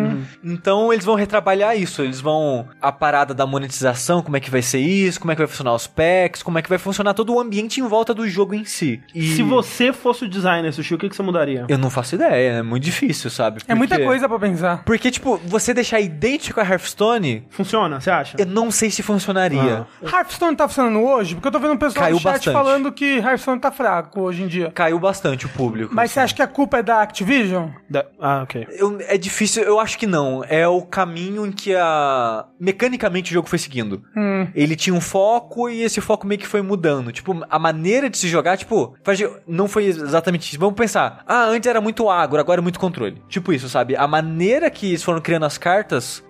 Então 0.43 0.91
eles 0.93 1.05
vão 1.05 1.15
retrabalhar 1.15 1.75
isso, 1.75 2.01
eles 2.01 2.19
vão 2.21 2.67
a 2.81 2.91
parada 2.91 3.33
da 3.33 3.45
monetização, 3.45 4.21
como 4.21 4.37
é 4.37 4.39
que 4.39 4.49
vai 4.51 4.61
ser 4.61 4.79
isso, 4.79 5.19
como 5.19 5.31
é 5.31 5.35
que 5.35 5.41
vai 5.41 5.47
funcionar 5.47 5.73
os 5.73 5.87
packs, 5.87 6.43
como 6.43 6.57
é 6.57 6.61
que 6.61 6.69
vai 6.69 6.77
funcionar 6.77 7.13
todo 7.13 7.33
o 7.33 7.39
ambiente 7.39 7.79
em 7.79 7.87
volta 7.87 8.13
do 8.13 8.27
jogo 8.27 8.53
em 8.53 8.65
si. 8.65 9.01
E 9.13 9.27
Se 9.35 9.41
você 9.43 9.84
fosse 9.93 10.25
o 10.25 10.27
designer, 10.29 10.71
Sushi, 10.73 10.93
o 10.95 10.97
que, 10.97 11.09
que 11.09 11.15
você 11.15 11.23
mudaria? 11.23 11.65
Eu 11.67 11.77
não 11.77 11.89
faço 11.89 12.15
ideia, 12.15 12.53
é 12.59 12.61
muito 12.61 12.83
difícil, 12.83 13.29
sabe? 13.29 13.61
É 13.67 13.75
muita 13.75 13.95
Porque- 13.95 14.05
coisa 14.07 14.27
pra 14.29 14.39
pensar. 14.39 14.83
Porque, 14.83 15.09
tipo, 15.11 15.37
você 15.45 15.73
deixar 15.73 15.99
idêntico 15.99 16.59
a 16.59 16.63
Hearthstone, 16.63 17.45
Funciona, 17.49 17.99
você 17.99 18.09
acha? 18.11 18.37
eu 18.39 18.45
não 18.45 18.71
sei 18.71 18.89
se 18.91 19.01
funcionaria. 19.03 19.85
Hearthstone 20.03 20.55
tá 20.55 20.67
funcionando 20.67 21.01
hoje? 21.03 21.35
Porque 21.35 21.47
eu 21.47 21.51
tô 21.51 21.59
vendo 21.59 21.73
o 21.73 21.77
pessoal 21.77 22.05
Caiu 22.05 22.15
no 22.15 22.21
chat 22.21 22.33
bastante. 22.33 22.53
falando 22.53 22.91
que 22.91 23.17
Hearthstone 23.17 23.59
tá 23.59 23.71
fraco 23.71 24.21
hoje 24.21 24.43
em 24.43 24.47
dia. 24.47 24.71
Caiu 24.73 24.99
bastante 24.99 25.45
o 25.45 25.49
público. 25.49 25.93
Mas 25.93 26.11
você 26.11 26.19
acha 26.19 26.33
que 26.35 26.41
a 26.41 26.47
culpa 26.47 26.77
é 26.79 26.83
da 26.83 27.01
Activision? 27.01 27.69
Da- 27.89 28.05
Ah, 28.19 28.41
ok. 28.43 28.67
Eu- 28.71 28.97
é 29.07 29.17
difícil, 29.17 29.63
eu 29.63 29.79
acho 29.79 29.97
que 29.97 30.07
não. 30.07 30.43
É 30.47 30.67
o 30.67 30.81
caminho 30.81 31.45
em 31.45 31.51
que 31.51 31.75
a. 31.75 32.45
Mecanicamente 32.59 33.31
o 33.31 33.33
jogo 33.33 33.47
foi 33.47 33.59
seguindo. 33.59 34.01
Hum. 34.15 34.47
Ele 34.55 34.75
tinha 34.75 34.93
um 34.93 35.01
foco 35.01 35.69
e 35.69 35.81
esse 35.81 36.01
foco 36.01 36.25
meio 36.25 36.39
que 36.39 36.47
foi 36.47 36.61
mudando. 36.61 37.11
Tipo, 37.11 37.43
a 37.49 37.59
maneira 37.59 38.09
de 38.09 38.17
se 38.17 38.27
jogar, 38.27 38.57
tipo, 38.57 38.95
faz 39.03 39.19
não 39.47 39.67
foi 39.75 39.85
exatamente 39.87 40.49
isso. 40.49 40.57
Vamos 40.57 40.75
pensar. 40.75 41.21
Ah, 41.27 41.47
antes 41.47 41.69
era 41.69 41.81
muito 41.81 42.09
agro, 42.09 42.39
agora 42.39 42.61
é 42.61 42.63
muito 42.63 42.79
controle. 42.79 43.21
Tipo 43.27 43.51
isso, 43.51 43.67
sabe? 43.67 43.93
A 43.97 44.07
maneira 44.07 44.69
que 44.69 44.87
eles 44.87 45.03
foram 45.03 45.19
criando 45.19 45.45
as 45.45 45.57
cartas, 45.57 46.23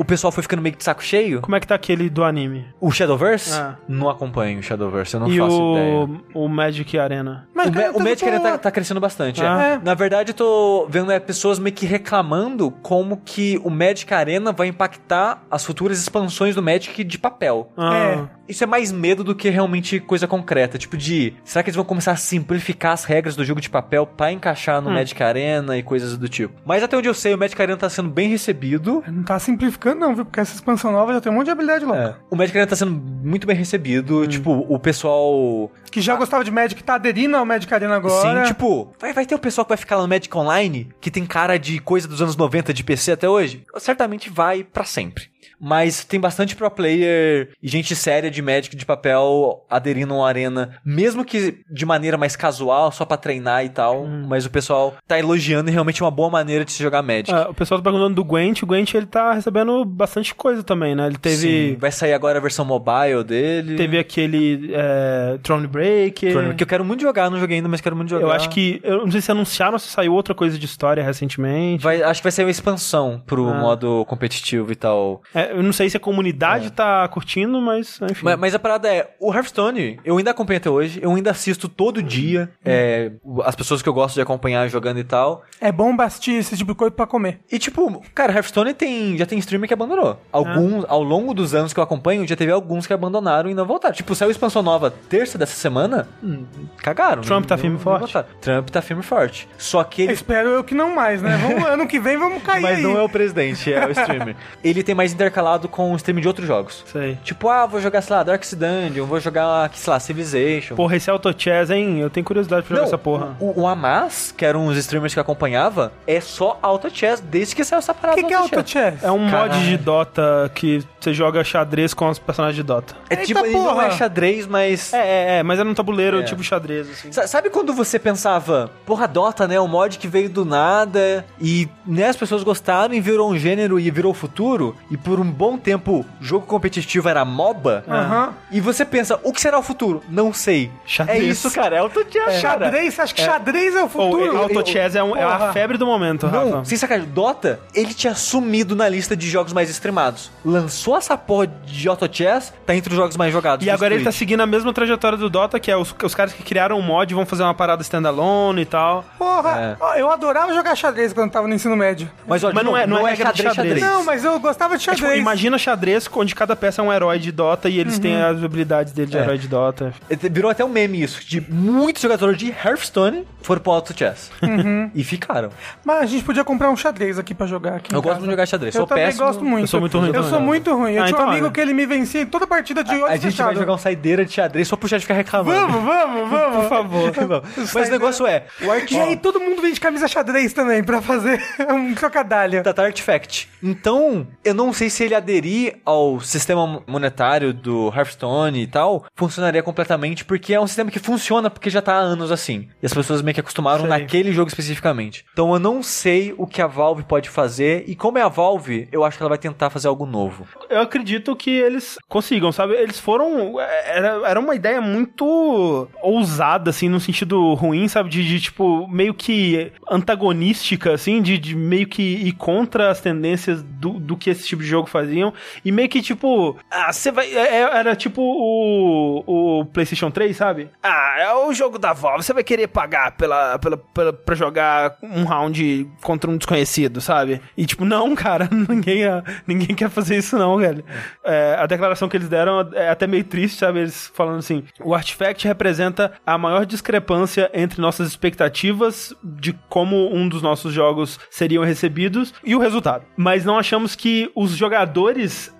o 0.00 0.04
pessoal 0.04 0.32
foi 0.32 0.42
ficando 0.42 0.60
meio 0.60 0.72
que 0.72 0.78
de 0.78 0.84
saco 0.84 1.00
cheio. 1.00 1.40
Como 1.40 1.54
é 1.54 1.60
que 1.60 1.66
tá 1.66 1.76
aquele 1.76 2.10
do 2.10 2.24
anime? 2.24 2.66
O 2.80 2.90
Shadowverse? 2.90 3.52
Ah. 3.54 3.76
Não 3.86 4.10
acompanho 4.10 4.58
o 4.58 4.62
Shadowverse, 4.64 5.14
eu 5.14 5.20
não 5.20 5.28
e 5.28 5.38
faço 5.38 5.72
ideia. 5.76 5.94
o, 6.34 6.44
o 6.44 6.48
Magic 6.48 6.98
Arena? 6.98 7.46
Mas, 7.54 7.68
o, 7.68 7.72
cara, 7.72 7.90
o 7.90 7.92
tudo 7.92 8.04
Magic 8.04 8.28
boa. 8.28 8.40
tá, 8.40 8.58
tá 8.58 8.70
crescendo 8.72 8.98
bastante. 9.00 9.44
Ah. 9.44 9.62
é. 9.62 9.68
É. 9.74 9.78
Na 9.78 9.94
verdade, 9.94 10.30
eu 10.32 10.34
tô 10.34 10.88
vendo 10.90 11.12
é, 11.12 11.20
pessoas 11.20 11.60
meio 11.60 11.76
que 11.76 11.86
reclamando 11.86 12.72
como 12.82 13.18
que 13.24 13.60
o 13.62 13.70
Magic 13.70 14.12
Arena 14.12 14.50
vai 14.50 14.66
impactar 14.66 15.44
as 15.48 15.64
futuras 15.64 16.00
expansões 16.00 16.56
do 16.56 16.62
Magic 16.62 17.04
de 17.04 17.18
papel. 17.18 17.70
Ah, 17.76 18.26
Isso 18.48 18.64
é 18.64 18.66
mais 18.66 18.90
medo 18.90 19.22
do 19.22 19.34
que 19.34 19.48
realmente 19.50 20.00
coisa 20.00 20.26
concreta. 20.26 20.78
Tipo 20.78 20.96
de, 20.96 21.34
será 21.44 21.62
que 21.62 21.68
eles 21.70 21.76
vão 21.76 21.84
começar 21.84 22.12
a 22.12 22.16
simplificar 22.16 22.92
as 22.92 23.04
regras 23.04 23.36
do 23.36 23.44
jogo 23.44 23.60
de 23.60 23.68
papel 23.68 24.06
pra 24.06 24.32
encaixar 24.32 24.78
Hum. 24.80 24.84
no 24.84 24.90
Magic 24.90 25.22
Arena 25.22 25.76
e 25.76 25.82
coisas 25.82 26.16
do 26.16 26.28
tipo? 26.28 26.54
Mas 26.64 26.82
até 26.82 26.96
onde 26.96 27.08
eu 27.08 27.14
sei, 27.14 27.34
o 27.34 27.38
Magic 27.38 27.60
Arena 27.60 27.76
tá 27.76 27.88
sendo 27.90 28.08
bem 28.08 28.28
recebido. 28.28 29.02
Não 29.06 29.22
tá 29.22 29.38
simplificando, 29.38 30.00
não, 30.00 30.14
viu? 30.14 30.24
Porque 30.24 30.40
essa 30.40 30.54
expansão 30.54 30.90
nova 30.92 31.12
já 31.12 31.20
tem 31.20 31.30
um 31.30 31.34
monte 31.34 31.46
de 31.46 31.50
habilidade 31.52 31.84
louca. 31.84 32.18
É. 32.20 32.24
O 32.30 32.36
Magic 32.36 32.56
Arena 32.56 32.68
tá 32.70 32.76
sendo 32.76 32.92
muito 32.92 33.46
bem 33.46 33.56
recebido. 33.56 34.22
Hum. 34.22 34.26
Tipo, 34.26 34.52
o 34.68 34.78
pessoal 34.78 35.70
Que 35.90 36.00
já 36.00 36.16
gostava 36.16 36.44
de 36.44 36.50
Magic, 36.50 36.82
tá 36.82 36.94
aderindo 36.94 37.36
ao 37.36 37.44
Magic 37.44 37.72
Arena 37.72 37.96
agora. 37.96 38.44
Sim, 38.44 38.48
tipo, 38.48 38.92
vai, 39.00 39.12
vai 39.12 39.26
ter 39.26 39.34
o 39.34 39.38
pessoal 39.38 39.64
que 39.64 39.70
vai 39.70 39.78
ficar 39.78 39.96
lá 39.96 40.02
no 40.02 40.08
Magic 40.08 40.34
Online, 40.36 40.88
que 41.00 41.10
tem 41.10 41.24
cara 41.26 41.58
de 41.58 41.78
coisa 41.80 42.06
dos 42.08 42.20
anos 42.22 42.36
90 42.36 42.72
de 42.74 42.82
PC 42.84 43.12
até 43.12 43.28
hoje? 43.28 43.64
Certamente 43.78 44.28
vai 44.30 44.64
pra 44.64 44.84
sempre. 44.84 45.28
Mas 45.60 46.04
tem 46.04 46.20
bastante 46.20 46.54
pro 46.54 46.70
player 46.70 47.50
e 47.62 47.68
gente 47.68 47.94
séria 47.96 48.30
de 48.30 48.40
Magic 48.42 48.76
de 48.76 48.86
papel 48.86 49.64
aderindo 49.68 50.14
ao 50.14 50.24
Arena, 50.24 50.76
mesmo 50.84 51.24
que 51.24 51.58
de 51.70 51.84
maneira 51.84 52.16
mais 52.16 52.36
casual, 52.36 52.92
só 52.92 53.04
pra 53.04 53.16
treinar 53.16 53.64
e 53.64 53.68
tal. 53.68 54.06
Mas 54.06 54.44
o 54.46 54.50
pessoal 54.50 54.94
tá 55.06 55.18
elogiando 55.18 55.70
e 55.70 55.72
realmente 55.72 56.00
é 56.02 56.04
uma 56.04 56.10
boa 56.10 56.30
maneira 56.30 56.64
de 56.64 56.72
se 56.72 56.82
jogar 56.82 57.02
Magic. 57.02 57.32
Ah, 57.32 57.48
o 57.50 57.54
pessoal 57.54 57.80
tá 57.80 57.84
perguntando 57.90 58.14
do 58.14 58.24
Gwent. 58.24 58.62
O 58.62 58.66
Gwent 58.66 58.94
ele 58.94 59.06
tá 59.06 59.32
recebendo 59.32 59.84
bastante 59.84 60.34
coisa 60.34 60.62
também, 60.62 60.94
né? 60.94 61.06
Ele 61.06 61.14
Sim, 61.14 61.20
teve, 61.20 61.76
vai 61.76 61.90
sair 61.90 62.12
agora 62.12 62.38
a 62.38 62.40
versão 62.42 62.64
mobile 62.64 63.24
dele. 63.24 63.76
teve 63.76 63.98
aquele 63.98 64.70
é, 64.74 65.38
Throne 65.42 65.66
Break. 65.66 66.54
Que 66.56 66.62
eu 66.62 66.66
quero 66.66 66.84
muito 66.84 67.00
jogar, 67.02 67.30
não 67.30 67.38
joguei 67.38 67.56
ainda, 67.56 67.68
mas 67.68 67.80
quero 67.80 67.96
muito 67.96 68.10
jogar. 68.10 68.26
Eu 68.26 68.30
acho 68.32 68.48
que. 68.50 68.80
Eu 68.84 68.98
não 69.04 69.10
sei 69.10 69.20
se 69.20 69.30
anunciaram 69.30 69.72
ou 69.74 69.78
se 69.78 69.88
saiu 69.88 70.12
outra 70.14 70.34
coisa 70.34 70.58
de 70.58 70.66
história 70.66 71.02
recentemente. 71.02 71.82
Vai, 71.82 72.02
acho 72.02 72.20
que 72.20 72.24
vai 72.24 72.32
sair 72.32 72.44
uma 72.44 72.50
expansão 72.50 73.22
pro 73.26 73.48
Ah. 73.48 73.54
modo 73.54 74.04
competitivo 74.06 74.70
e 74.72 74.76
tal. 74.76 75.22
É, 75.34 75.47
eu 75.50 75.62
não 75.62 75.72
sei 75.72 75.88
se 75.90 75.96
a 75.96 76.00
comunidade 76.00 76.70
tá 76.72 77.06
curtindo, 77.08 77.60
mas 77.60 78.00
enfim. 78.02 78.24
Mas, 78.24 78.38
mas 78.38 78.54
a 78.54 78.58
parada 78.58 78.88
é, 78.92 79.14
o 79.20 79.32
Hearthstone, 79.32 79.98
eu 80.04 80.16
ainda 80.18 80.30
acompanho 80.30 80.58
até 80.58 80.70
hoje, 80.70 81.00
eu 81.02 81.14
ainda 81.14 81.30
assisto 81.30 81.68
todo 81.68 82.02
dia, 82.02 82.50
é, 82.64 83.12
as 83.44 83.54
pessoas 83.54 83.82
que 83.82 83.88
eu 83.88 83.92
gosto 83.94 84.14
de 84.14 84.20
acompanhar 84.20 84.68
jogando 84.68 84.98
e 84.98 85.04
tal. 85.04 85.42
É 85.60 85.70
bom 85.72 85.94
bastir 85.94 86.34
esse 86.34 86.56
tipo 86.56 86.72
de 86.72 86.78
coisa 86.78 86.94
pra 86.94 87.06
comer. 87.06 87.40
E 87.50 87.58
tipo, 87.58 88.02
cara, 88.14 88.32
Hearthstone 88.32 88.74
tem, 88.74 89.16
já 89.16 89.26
tem 89.26 89.38
streamer 89.38 89.68
que 89.68 89.74
abandonou. 89.74 90.18
Alguns, 90.32 90.84
ao 90.88 91.02
longo 91.02 91.34
dos 91.34 91.54
anos 91.54 91.72
que 91.72 91.80
eu 91.80 91.84
acompanho, 91.84 92.26
já 92.26 92.36
teve 92.36 92.52
alguns 92.52 92.86
que 92.86 92.92
abandonaram 92.92 93.50
e 93.50 93.54
não 93.54 93.66
voltaram. 93.66 93.94
Tipo, 93.94 94.14
saiu 94.14 94.30
expansão 94.30 94.62
nova 94.62 94.90
terça 94.90 95.38
dessa 95.38 95.54
semana, 95.56 96.08
hum, 96.22 96.44
cagaram. 96.82 97.22
Trump 97.22 97.46
tá 97.46 97.56
nem- 97.56 97.62
firme 97.62 97.76
e 97.76 97.80
forte? 97.80 98.00
botaram. 98.12 98.28
Trump 98.40 98.68
tá 98.70 98.82
firme 98.82 99.02
e 99.02 99.06
forte. 99.06 99.48
Só 99.56 99.82
que 99.84 100.02
ele 100.02 100.12
Espero 100.12 100.48
eu 100.50 100.64
que 100.64 100.74
não 100.74 100.94
mais, 100.94 101.22
né? 101.22 101.36
Vamos, 101.36 101.64
ano 101.68 101.86
que 101.86 101.98
vem 101.98 102.16
vamos 102.18 102.42
cair 102.42 102.62
Mas 102.62 102.76
aí. 102.78 102.82
não 102.82 102.98
é 102.98 103.02
o 103.02 103.08
presidente, 103.08 103.72
é 103.72 103.86
o 103.86 103.90
streamer. 103.90 104.36
ele 104.62 104.82
tem 104.82 104.94
mais 104.94 105.12
intercalado 105.38 105.68
com 105.68 105.92
o 105.92 105.96
stream 105.96 106.20
de 106.20 106.26
outros 106.28 106.46
jogos. 106.46 106.84
Sei. 106.92 107.16
Tipo, 107.22 107.48
ah, 107.48 107.64
vou 107.66 107.80
jogar, 107.80 108.02
sei 108.02 108.16
lá, 108.16 108.22
Darkest 108.22 108.54
Dungeon, 108.54 109.06
vou 109.06 109.20
jogar, 109.20 109.70
sei 109.74 109.92
lá, 109.92 110.00
Civilization. 110.00 110.74
Porra, 110.74 110.96
esse 110.96 111.08
Auto 111.10 111.32
Chess, 111.36 111.70
hein? 111.70 112.00
Eu 112.00 112.10
tenho 112.10 112.24
curiosidade 112.26 112.62
pra 112.62 112.70
jogar 112.70 112.80
Não, 112.82 112.88
essa 112.88 112.98
porra. 112.98 113.36
O, 113.40 113.62
o 113.62 113.66
Amas, 113.68 114.32
que 114.36 114.44
eram 114.44 114.66
os 114.66 114.76
streamers 114.76 115.14
que 115.14 115.20
acompanhava, 115.20 115.92
é 116.06 116.20
só 116.20 116.58
Auto 116.60 116.90
Chess 116.92 117.20
desde 117.20 117.54
que 117.54 117.64
saiu 117.64 117.78
essa 117.78 117.94
parada 117.94 118.18
O 118.18 118.22
que, 118.22 118.28
que 118.28 118.34
é 118.34 118.36
Auto 118.36 118.68
Chess? 118.68 119.02
É 119.02 119.10
um 119.10 119.18
mod 119.18 119.30
Caralho. 119.30 119.60
de 119.60 119.76
Dota 119.76 120.50
que 120.54 120.84
você 121.00 121.14
joga 121.14 121.44
xadrez 121.44 121.94
com 121.94 122.08
os 122.08 122.18
personagens 122.18 122.56
de 122.56 122.62
Dota. 122.62 122.94
É 123.08 123.14
Eita 123.14 123.26
tipo, 123.26 123.40
ele 123.44 123.54
não 123.54 123.64
porra! 123.64 123.86
é 123.86 123.90
xadrez, 123.92 124.46
mas... 124.46 124.92
É, 124.92 124.98
é, 124.98 125.38
é, 125.38 125.42
mas 125.42 125.58
é 125.60 125.64
num 125.64 125.74
tabuleiro 125.74 126.20
É. 126.20 126.22
tipo 126.24 126.42
xadrez, 126.42 126.90
assim. 126.90 127.12
Sa- 127.12 127.26
Sabe 127.28 127.50
quando 127.50 127.72
você 127.72 127.98
pensava, 127.98 128.70
porra, 128.84 129.06
Dota, 129.06 129.46
né? 129.46 129.60
Um 129.60 129.68
mod 129.68 129.98
que 129.98 130.08
veio 130.08 130.28
do 130.28 130.44
nada 130.44 131.24
e 131.40 131.68
né, 131.86 132.08
as 132.08 132.16
pessoas 132.16 132.42
gostaram 132.42 132.94
e 132.94 133.00
virou 133.00 133.30
um 133.30 133.38
gênero 133.38 133.78
e 133.78 133.90
virou 133.90 134.12
futuro 134.14 134.74
e 134.90 134.96
por 134.96 135.20
um 135.20 135.27
bom 135.30 135.56
tempo 135.58 136.04
jogo 136.20 136.46
competitivo 136.46 137.08
era 137.08 137.24
MOBA? 137.24 137.84
Aham. 137.88 138.34
E 138.50 138.60
você 138.60 138.84
pensa, 138.84 139.18
o 139.22 139.32
que 139.32 139.40
será 139.40 139.58
o 139.58 139.62
futuro? 139.62 140.02
Não 140.08 140.32
sei. 140.32 140.70
Xadrez. 140.86 141.22
É 141.22 141.24
isso, 141.26 141.50
cara. 141.50 141.76
É 141.76 141.78
Auto 141.80 142.00
Chess, 142.10 142.40
cara. 142.42 142.64
Xadrez? 142.64 142.94
Você 142.94 143.02
acha 143.02 143.14
que 143.14 143.22
xadrez 143.22 143.76
é 143.76 143.82
o 143.82 143.88
futuro? 143.88 144.36
Auto 144.38 144.66
Chess 144.68 144.94
é, 144.96 145.02
um- 145.02 145.16
é 145.16 145.22
a 145.24 145.52
febre 145.52 145.76
do 145.78 145.86
momento, 145.86 146.26
Não, 146.26 146.50
Rafa. 146.52 146.64
sem 146.64 146.76
sacanagem, 146.78 147.10
Dota, 147.10 147.60
ele 147.74 147.94
tinha 147.94 148.14
sumido 148.14 148.74
na 148.76 148.88
lista 148.88 149.16
de 149.16 149.28
jogos 149.28 149.52
mais 149.52 149.68
streamados. 149.70 150.30
Lançou 150.44 150.96
essa 150.96 151.16
porra 151.16 151.46
de 151.46 151.88
Auto 151.88 152.08
Chess, 152.10 152.52
tá 152.66 152.74
entre 152.74 152.90
os 152.92 152.96
jogos 152.96 153.16
mais 153.16 153.32
jogados. 153.32 153.66
E 153.66 153.70
agora 153.70 153.94
ele 153.94 154.04
tá 154.04 154.12
seguindo 154.12 154.40
a 154.40 154.46
mesma 154.46 154.72
trajetória 154.72 155.16
do 155.18 155.28
Dota, 155.28 155.58
que 155.60 155.70
é 155.70 155.76
os, 155.76 155.94
os 156.02 156.14
caras 156.14 156.32
que 156.32 156.42
criaram 156.42 156.78
um 156.78 156.82
mod 156.82 157.12
vão 157.14 157.26
fazer 157.26 157.42
uma 157.42 157.54
parada 157.54 157.82
standalone 157.82 158.62
e 158.62 158.66
tal. 158.66 159.04
Porra, 159.18 159.76
É. 159.94 160.00
eu 160.00 160.10
adorava 160.10 160.52
jogar 160.54 160.74
xadrez 160.76 161.12
quando 161.12 161.30
tava 161.30 161.46
no 161.48 161.54
ensino 161.54 161.76
médio. 161.76 162.10
Mas, 162.26 162.42
ó, 162.44 162.52
Mas 162.52 162.64
não 162.64 162.72
novo, 162.72 162.76
é- 162.82 162.86
não 162.86 163.06
é 163.06 163.10
regra 163.10 163.32
de 163.32 163.42
xadrez, 163.42 163.54
xadrez. 163.56 163.78
xadrez. 163.80 163.96
Não, 163.98 164.04
mas 164.04 164.24
eu 164.24 164.38
gostava 164.40 164.76
de 164.76 164.88
É, 164.88 164.94
tipo, 164.94 165.06
xadrez. 165.18 165.22
imagina 165.22 165.58
xadrez 165.58 166.08
onde 166.14 166.34
cada 166.34 166.54
peça 166.56 166.80
é 166.80 166.84
um 166.84 166.92
herói 166.92 167.18
de 167.18 167.30
Dota 167.32 167.68
e 167.68 167.78
eles 167.78 167.98
têm 167.98 168.20
as 168.20 168.42
habilidades 168.42 168.92
dele 168.92 169.10
de 169.10 169.16
É. 169.18 169.20
herói 169.22 169.38
de 169.38 169.48
Dota. 169.48 169.92
Virou 170.30 170.50
até 170.50 170.64
um 170.64 170.68
meme 170.68 171.02
isso, 171.02 171.24
de 171.24 171.40
muitos 171.40 172.02
jogadores 172.02 172.36
de 172.38 172.48
Hearthstone 172.50 173.24
foram 173.42 173.60
pro 173.60 173.72
Auto 173.72 173.96
Chess. 173.96 174.30
E 174.94 175.04
ficaram. 175.04 175.50
Mas 175.84 176.02
a 176.02 176.06
gente 176.06 176.24
podia 176.24 176.42
comprar 176.44 176.70
um 176.70 176.76
xadrez 176.76 177.18
aqui 177.18 177.34
pra 177.34 177.46
jogar 177.46 177.76
aqui. 177.76 177.94
Eu 177.94 178.00
gosto 178.00 178.14
casa. 178.16 178.24
de 178.26 178.30
jogar 178.30 178.46
xadrez. 178.46 178.74
Eu 178.74 178.80
Sou 178.80 178.86
também 178.86 179.04
péssimo. 179.06 179.26
gosto 179.26 179.44
muito. 179.44 179.62
Eu 179.64 179.66
sou 179.68 179.80
muito 179.80 179.98
ruim 179.98 180.12
Eu 180.14 180.22
sou 180.24 180.40
muito 180.40 180.74
ruim. 180.74 180.92
Eu 180.94 181.02
Ah, 181.02 181.06
tinha 181.06 181.14
então 181.16 181.26
um 181.26 181.30
amigo 181.30 181.44
olha. 181.46 181.52
que 181.52 181.60
ele 181.60 181.72
me 181.74 181.86
vencia 181.86 182.22
em 182.22 182.26
toda 182.26 182.46
partida 182.46 182.82
de 182.82 182.90
A 182.90 182.94
olhos 182.94 183.10
gente 183.12 183.20
vai 183.22 183.30
fechados. 183.30 183.58
jogar 183.58 183.74
um 183.74 183.78
saideira 183.78 184.24
de 184.24 184.32
xadrez 184.32 184.66
só 184.68 184.76
pro 184.76 184.88
chat 184.88 185.00
ficar 185.02 185.14
reclamando. 185.14 185.58
Vamos, 185.80 185.84
vamos, 185.84 186.30
vamos. 186.30 186.56
Por 186.68 187.14
favor. 187.14 187.42
Mas 187.74 187.88
o 187.88 187.90
negócio 187.90 188.26
é, 188.26 188.44
o. 188.60 188.94
E 188.94 188.98
aí 188.98 189.16
todo 189.16 189.40
mundo 189.40 189.60
vende 189.62 189.80
camisa 189.80 190.08
xadrez 190.08 190.52
também 190.52 190.82
pra 190.82 191.00
fazer 191.02 191.40
um 191.70 191.94
trocadalho. 191.94 192.62
Data 192.62 192.82
Artifact. 192.82 193.48
Então, 193.62 194.26
eu 194.44 194.54
não 194.54 194.72
sei 194.72 194.88
se 194.90 195.04
ele 195.08 195.14
aderir 195.14 195.76
ao 195.84 196.20
sistema 196.20 196.82
monetário 196.86 197.52
do 197.52 197.92
Hearthstone 197.94 198.62
e 198.62 198.66
tal, 198.66 199.04
funcionaria 199.14 199.62
completamente, 199.62 200.24
porque 200.24 200.54
é 200.54 200.60
um 200.60 200.66
sistema 200.66 200.90
que 200.90 200.98
funciona 200.98 201.50
porque 201.50 201.70
já 201.70 201.82
tá 201.82 201.94
há 201.94 201.98
anos 201.98 202.30
assim. 202.30 202.68
E 202.82 202.86
as 202.86 202.94
pessoas 202.94 203.22
meio 203.22 203.34
que 203.34 203.40
acostumaram 203.40 203.80
Sei. 203.80 203.88
naquele 203.88 204.32
jogo 204.32 204.48
especificamente. 204.48 205.24
Então 205.32 205.52
eu 205.52 205.58
não 205.58 205.82
sei 205.82 206.34
o 206.36 206.46
que 206.46 206.62
a 206.62 206.66
Valve 206.66 207.02
pode 207.02 207.28
fazer, 207.28 207.84
e 207.86 207.94
como 207.94 208.18
é 208.18 208.22
a 208.22 208.28
Valve, 208.28 208.88
eu 208.92 209.04
acho 209.04 209.16
que 209.16 209.22
ela 209.22 209.30
vai 209.30 209.38
tentar 209.38 209.70
fazer 209.70 209.88
algo 209.88 210.06
novo. 210.06 210.46
Eu 210.68 210.80
acredito 210.80 211.34
que 211.34 211.50
eles 211.50 211.98
consigam, 212.08 212.52
sabe? 212.52 212.74
Eles 212.74 212.98
foram. 212.98 213.58
Era, 213.58 214.28
era 214.28 214.40
uma 214.40 214.54
ideia 214.54 214.80
muito 214.80 215.88
ousada, 216.02 216.70
assim, 216.70 216.88
no 216.88 217.00
sentido 217.00 217.54
ruim, 217.54 217.88
sabe? 217.88 218.10
De, 218.10 218.26
de, 218.26 218.40
tipo, 218.40 218.86
meio 218.88 219.14
que 219.14 219.72
antagonística, 219.90 220.92
assim, 220.92 221.22
de, 221.22 221.38
de 221.38 221.56
meio 221.56 221.86
que 221.86 222.02
ir 222.02 222.32
contra 222.32 222.90
as 222.90 223.00
tendências 223.00 223.62
do, 223.62 223.92
do 223.92 224.16
que 224.16 224.30
esse 224.30 224.46
tipo 224.46 224.62
de 224.62 224.68
jogo 224.68 224.87
faziam. 224.88 225.32
E 225.64 225.70
meio 225.72 225.88
que, 225.88 226.00
tipo, 226.02 226.56
ah, 226.70 226.92
você 226.92 227.10
vai. 227.12 227.26
é- 227.34 227.56
é- 227.62 227.78
Era 227.78 227.94
tipo 227.96 228.20
o, 228.22 229.60
o 229.60 229.64
PlayStation 229.66 230.10
3, 230.10 230.36
sabe? 230.36 230.70
Ah, 230.82 231.14
é 231.18 231.34
o 231.34 231.52
jogo 231.52 231.78
da 231.78 231.92
Valve, 231.92 232.22
você 232.24 232.32
vai 232.32 232.42
querer 232.44 232.68
pagar 232.68 233.12
pela, 233.16 233.58
pela, 233.58 233.76
pela, 233.76 234.12
pra 234.12 234.34
jogar 234.34 234.96
um 235.02 235.24
round 235.24 235.88
contra 236.02 236.30
um 236.30 236.36
desconhecido, 236.36 237.00
sabe? 237.00 237.40
E 237.56 237.66
tipo, 237.66 237.84
não, 237.84 238.14
cara, 238.14 238.48
ninguém, 238.68 239.02
ninguém 239.46 239.74
quer 239.76 239.90
fazer 239.90 240.16
isso, 240.16 240.36
não, 240.38 240.56
velho. 240.58 240.84
É, 241.24 241.56
a 241.58 241.66
declaração 241.66 242.08
que 242.08 242.16
eles 242.16 242.28
deram 242.28 242.68
é 242.74 242.88
até 242.88 243.06
meio 243.06 243.24
triste, 243.24 243.58
sabe? 243.58 243.80
Eles 243.80 244.10
falando 244.14 244.38
assim: 244.38 244.64
o 244.80 244.94
Artifact 244.94 245.46
representa 245.46 246.12
a 246.26 246.36
maior 246.38 246.64
discrepância 246.66 247.50
entre 247.52 247.80
nossas 247.80 248.08
expectativas 248.08 249.14
de 249.22 249.52
como 249.68 250.14
um 250.14 250.28
dos 250.28 250.42
nossos 250.42 250.72
jogos 250.72 251.18
seriam 251.30 251.64
recebidos 251.64 252.32
e 252.44 252.54
o 252.54 252.58
resultado. 252.58 253.04
Mas 253.16 253.44
não 253.44 253.58
achamos 253.58 253.94
que 253.94 254.30
os 254.34 254.50
jogadores 254.52 254.77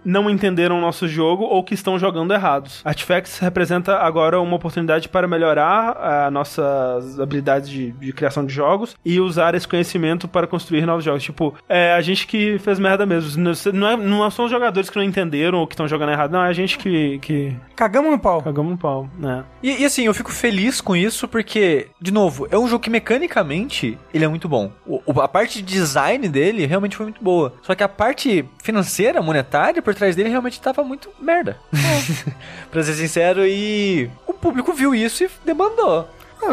não 0.04 0.28
entenderam 0.30 0.78
o 0.78 0.80
nosso 0.80 1.06
jogo 1.08 1.44
ou 1.44 1.62
que 1.62 1.74
estão 1.74 1.98
jogando 1.98 2.32
errados. 2.32 2.80
Artifacts 2.84 3.38
representa 3.38 3.96
agora 3.98 4.40
uma 4.40 4.56
oportunidade 4.56 5.08
para 5.08 5.28
melhorar 5.28 5.96
ah, 6.00 6.30
nossas 6.30 7.18
habilidades 7.20 7.68
de, 7.68 7.92
de 7.92 8.12
criação 8.12 8.44
de 8.44 8.52
jogos 8.52 8.96
e 9.04 9.20
usar 9.20 9.54
esse 9.54 9.66
conhecimento 9.68 10.26
para 10.28 10.46
construir 10.46 10.86
novos 10.86 11.04
jogos. 11.04 11.22
Tipo, 11.22 11.54
é 11.68 11.92
a 11.92 12.00
gente 12.00 12.26
que 12.26 12.58
fez 12.58 12.78
merda 12.78 13.04
mesmo. 13.06 13.42
Não, 13.72 13.88
é, 13.88 13.96
não 13.96 14.30
são 14.30 14.46
os 14.46 14.50
jogadores 14.50 14.90
que 14.90 14.96
não 14.96 15.02
entenderam 15.04 15.58
ou 15.58 15.66
que 15.66 15.74
estão 15.74 15.88
jogando 15.88 16.10
errado, 16.12 16.32
não, 16.32 16.42
é 16.42 16.48
a 16.48 16.52
gente 16.52 16.78
que, 16.78 17.18
que 17.20 17.56
Cagamos 17.76 18.10
no 18.10 18.18
pau. 18.18 18.42
cagamos 18.42 18.72
no 18.72 18.78
pau, 18.78 19.08
né? 19.18 19.44
E, 19.62 19.82
e 19.82 19.84
assim, 19.84 20.04
eu 20.04 20.14
fico 20.14 20.32
feliz 20.32 20.80
com 20.80 20.96
isso 20.96 21.28
porque, 21.28 21.88
de 22.00 22.10
novo, 22.12 22.46
é 22.50 22.58
um 22.58 22.66
jogo 22.66 22.82
que 22.82 22.90
mecanicamente 22.90 23.98
ele 24.12 24.24
é 24.24 24.28
muito 24.28 24.48
bom. 24.48 24.72
O- 24.86 25.02
a 25.20 25.28
parte 25.28 25.62
de 25.62 25.72
design 25.74 26.28
dele 26.28 26.66
realmente 26.66 26.96
foi 26.96 27.06
muito 27.06 27.22
boa. 27.22 27.52
Só 27.62 27.74
que 27.74 27.82
a 27.82 27.88
parte 27.88 28.44
financeira, 28.62 29.07
monetária, 29.22 29.82
por 29.82 29.94
trás 29.94 30.14
dele 30.14 30.28
realmente 30.28 30.60
tava 30.60 30.84
muito 30.84 31.10
merda. 31.20 31.56
pra 32.70 32.82
ser 32.82 32.94
sincero, 32.94 33.46
e 33.46 34.10
o 34.26 34.32
público 34.32 34.72
viu 34.72 34.94
isso 34.94 35.24
e 35.24 35.30
demandou. 35.44 36.08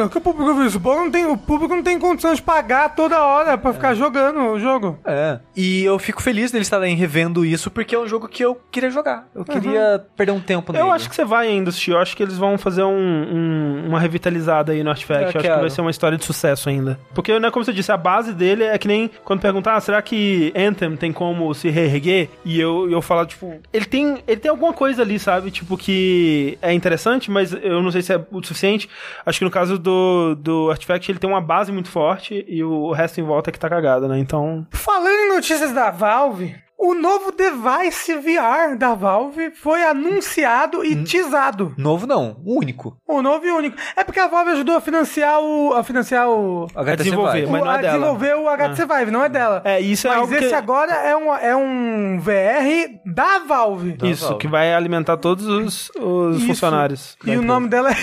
Que 0.10 0.18
o 0.18 0.22
público 0.22 0.54
viu 0.54 0.66
isso? 0.66 0.78
O 0.78 0.82
público 0.82 1.04
não 1.06 1.12
tem, 1.12 1.26
o 1.26 1.38
público 1.38 1.76
não 1.76 1.84
tem 1.84 1.98
condição 2.00 2.34
de 2.34 2.42
pagar 2.42 2.96
toda 2.96 3.22
hora 3.24 3.58
pra 3.58 3.74
ficar 3.74 3.94
jogando 3.94 4.40
o 4.40 4.60
jogo. 4.60 5.00
É. 5.06 5.40
E 5.56 5.84
eu 5.84 5.98
fico 6.00 6.22
feliz 6.22 6.52
deles 6.52 6.68
estarem 6.68 6.96
revendo 6.96 7.46
isso 7.46 7.70
porque 7.72 7.96
é 7.96 8.00
um 8.00 8.08
jogo 8.08 8.28
que 8.28 8.44
eu 8.44 8.60
queria 8.72 8.90
jogar. 8.90 9.28
Eu 9.34 9.46
queria 9.46 10.04
perder 10.16 10.32
um 10.32 10.40
tempo 10.40 10.72
nele. 10.74 10.84
Eu 10.84 10.92
acho 10.92 11.10
que 11.10 11.16
você 11.16 11.24
vai 11.26 11.48
ainda 11.48 11.70
assistir. 11.70 11.92
Eu 11.92 12.00
acho 12.00 12.16
que 12.16 12.24
eles 12.24 12.38
vão 12.38 12.58
fazer 12.58 12.84
um- 12.84 12.90
um- 12.94 13.88
uma 13.88 14.00
revitalizada 14.00 14.72
aí 14.72 14.84
no 14.84 14.90
Artifact. 14.90 15.22
Eu 15.22 15.26
Eu 15.26 15.30
acho 15.30 15.38
que 15.40 15.44
quero. 15.48 15.62
vai 15.62 15.70
ser 15.70 15.82
uma 15.82 15.92
história 15.92 16.18
de 16.18 16.26
sucesso 16.26 16.70
ainda. 16.70 17.00
Porque, 17.14 17.38
né, 17.40 17.50
como 17.52 17.64
você 17.64 17.74
disse, 17.74 17.92
a 17.92 17.98
base 17.98 18.34
dele 18.34 18.64
é 18.64 18.78
que 18.78 18.88
nem 18.88 19.10
quando 19.24 19.40
perguntar, 19.42 19.76
ah, 19.76 19.82
será 19.82 20.02
que 20.02 20.52
Anthem 20.56 20.96
tem 20.98 21.12
como 21.14 21.54
se 21.54 21.70
reerguer? 21.70 22.30
E 22.44 22.60
eu, 22.60 22.90
eu 22.90 23.02
falo, 23.02 23.26
tipo, 23.26 23.60
ele 23.72 23.86
tem, 23.86 24.18
ele 24.28 24.40
tem 24.40 24.50
alguma 24.52 24.74
coisa 24.74 25.02
ali, 25.02 25.20
sabe? 25.20 25.52
Tipo, 25.52 25.78
que 25.78 26.58
é 26.62 26.74
interessante, 26.74 27.30
mas 27.32 27.54
eu 27.54 27.82
não 27.82 27.92
sei 27.92 28.02
se 28.02 28.14
é 28.14 28.18
o 28.32 28.44
suficiente. 28.44 28.90
Acho 29.26 29.40
que 29.40 29.46
no 29.46 29.52
caso 29.52 29.75
do, 29.78 30.36
do 30.36 30.70
Artifact, 30.72 31.12
ele 31.12 31.20
tem 31.20 31.30
uma 31.30 31.42
base 31.42 31.72
muito 31.72 31.90
forte 31.90 32.46
e 32.48 32.64
o 32.64 32.92
resto 32.92 33.20
em 33.20 33.24
volta 33.24 33.50
é 33.50 33.54
que 33.54 33.60
tá 33.60 33.70
cagado, 33.70 34.08
né? 34.08 34.18
Então. 34.20 34.66
Falando 34.72 35.26
em 35.26 35.36
notícias 35.36 35.72
da 35.72 35.92
Valve, 35.92 36.56
o 36.78 36.94
novo 36.94 37.32
device 37.32 38.14
VR 38.16 38.78
da 38.78 38.94
Valve 38.94 39.52
foi 39.52 39.84
anunciado 39.84 40.84
e 40.84 41.04
teasado. 41.04 41.74
Novo 41.78 42.06
não, 42.06 42.38
o 42.46 42.58
único. 42.58 42.98
O 43.08 43.22
novo 43.22 43.46
e 43.46 43.52
único. 43.52 43.78
É 43.96 44.04
porque 44.04 44.20
a 44.20 44.28
Valve 44.28 44.52
ajudou 44.52 44.76
a 44.76 44.82
financiar 44.82 45.40
o. 45.40 45.74
a 45.74 45.84
financiar 45.84 46.30
o. 46.30 46.68
HTC 46.76 47.04
desenvolver, 47.04 47.40
Vive. 47.40 47.52
mas 47.52 47.64
não 47.64 47.72
é 47.72 47.76
a 47.76 47.82
dela. 47.82 47.94
desenvolver 47.94 48.36
o 48.36 48.50
HTC 48.50 48.86
Vive, 48.86 49.12
não 49.12 49.24
é 49.24 49.30
dela. 49.30 49.62
É, 49.64 49.80
isso 49.80 50.08
é 50.08 50.18
Mas 50.18 50.32
esse 50.32 50.50
que... 50.50 50.54
agora 50.54 50.92
é 50.92 51.16
um, 51.16 51.34
é 51.34 51.56
um 51.56 52.20
VR 52.20 53.00
da 53.06 53.40
Valve. 53.40 53.94
Da 53.94 54.08
Isso, 54.08 54.26
Valve. 54.26 54.40
que 54.40 54.48
vai 54.48 54.74
alimentar 54.74 55.18
todos 55.18 55.48
os, 55.48 55.92
os 55.98 56.44
funcionários. 56.44 57.18
E 57.24 57.30
o 57.30 57.34
empresa. 57.34 57.48
nome 57.48 57.68
dela 57.70 57.92
é. 57.92 57.96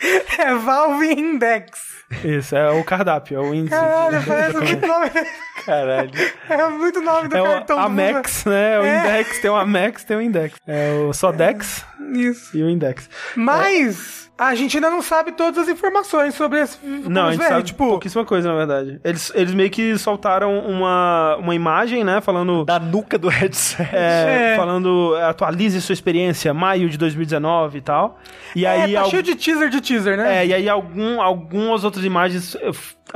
é 0.38 0.54
Valve 0.54 1.12
Index. 1.12 1.96
Isso, 2.24 2.54
é 2.54 2.70
o 2.70 2.84
cardápio, 2.84 3.36
é 3.36 3.40
o 3.40 3.52
índice. 3.54 3.70
Caralho, 3.70 4.22
parece 4.26 4.56
muito 4.58 4.86
nome. 4.86 5.10
Caralho. 5.64 6.10
É 6.48 6.68
muito 6.68 7.00
nome 7.00 7.28
do 7.28 7.36
É 7.36 7.42
cartão. 7.42 7.76
o 7.76 7.80
do 7.80 7.86
Amex, 7.86 8.44
né? 8.44 8.78
O 8.78 8.84
É. 8.84 8.98
Index, 9.00 9.40
tem 9.40 9.50
o 9.50 9.56
Amex, 9.56 10.04
tem 10.04 10.16
o 10.16 10.22
Index. 10.22 10.56
É 10.66 10.92
o 10.92 11.12
Sodex 11.12 11.84
Isso. 12.14 12.56
e 12.56 12.62
o 12.62 12.68
Index. 12.70 13.10
Mas 13.34 14.25
a 14.38 14.54
gente 14.54 14.76
ainda 14.76 14.90
não 14.90 15.00
sabe 15.00 15.32
todas 15.32 15.62
as 15.62 15.68
informações 15.68 16.34
sobre 16.34 16.60
esse 16.60 16.78
Não, 16.84 17.26
a 17.28 17.32
gente 17.32 17.40
VR. 17.42 17.48
sabe 17.48 17.62
tipo, 17.62 17.86
pouquíssima 17.88 18.24
coisa, 18.24 18.48
na 18.50 18.54
verdade. 18.56 19.00
Eles, 19.02 19.32
eles 19.34 19.54
meio 19.54 19.70
que 19.70 19.96
soltaram 19.96 20.58
uma, 20.60 21.36
uma 21.36 21.54
imagem, 21.54 22.04
né? 22.04 22.20
Falando... 22.20 22.64
Da 22.64 22.78
nuca 22.78 23.16
do 23.18 23.28
headset. 23.28 23.88
é, 23.92 24.52
É. 24.52 24.56
Falando, 24.56 25.14
atualize 25.26 25.80
sua 25.80 25.92
experiência, 25.94 26.52
maio 26.52 26.88
de 26.90 26.98
2019 26.98 27.78
e 27.78 27.80
tal. 27.80 28.18
E 28.54 28.64
é, 28.66 28.68
aí... 28.68 28.92
tá 28.94 29.00
al- 29.00 29.10
cheio 29.10 29.22
de 29.22 29.34
teaser 29.34 29.68
de 29.70 29.80
teaser, 29.80 30.16
né? 30.16 30.42
É, 30.42 30.46
e 30.46 30.54
aí 30.54 30.68
algum, 30.68 31.20
algumas 31.22 31.82
outras 31.84 32.04
imagens 32.04 32.56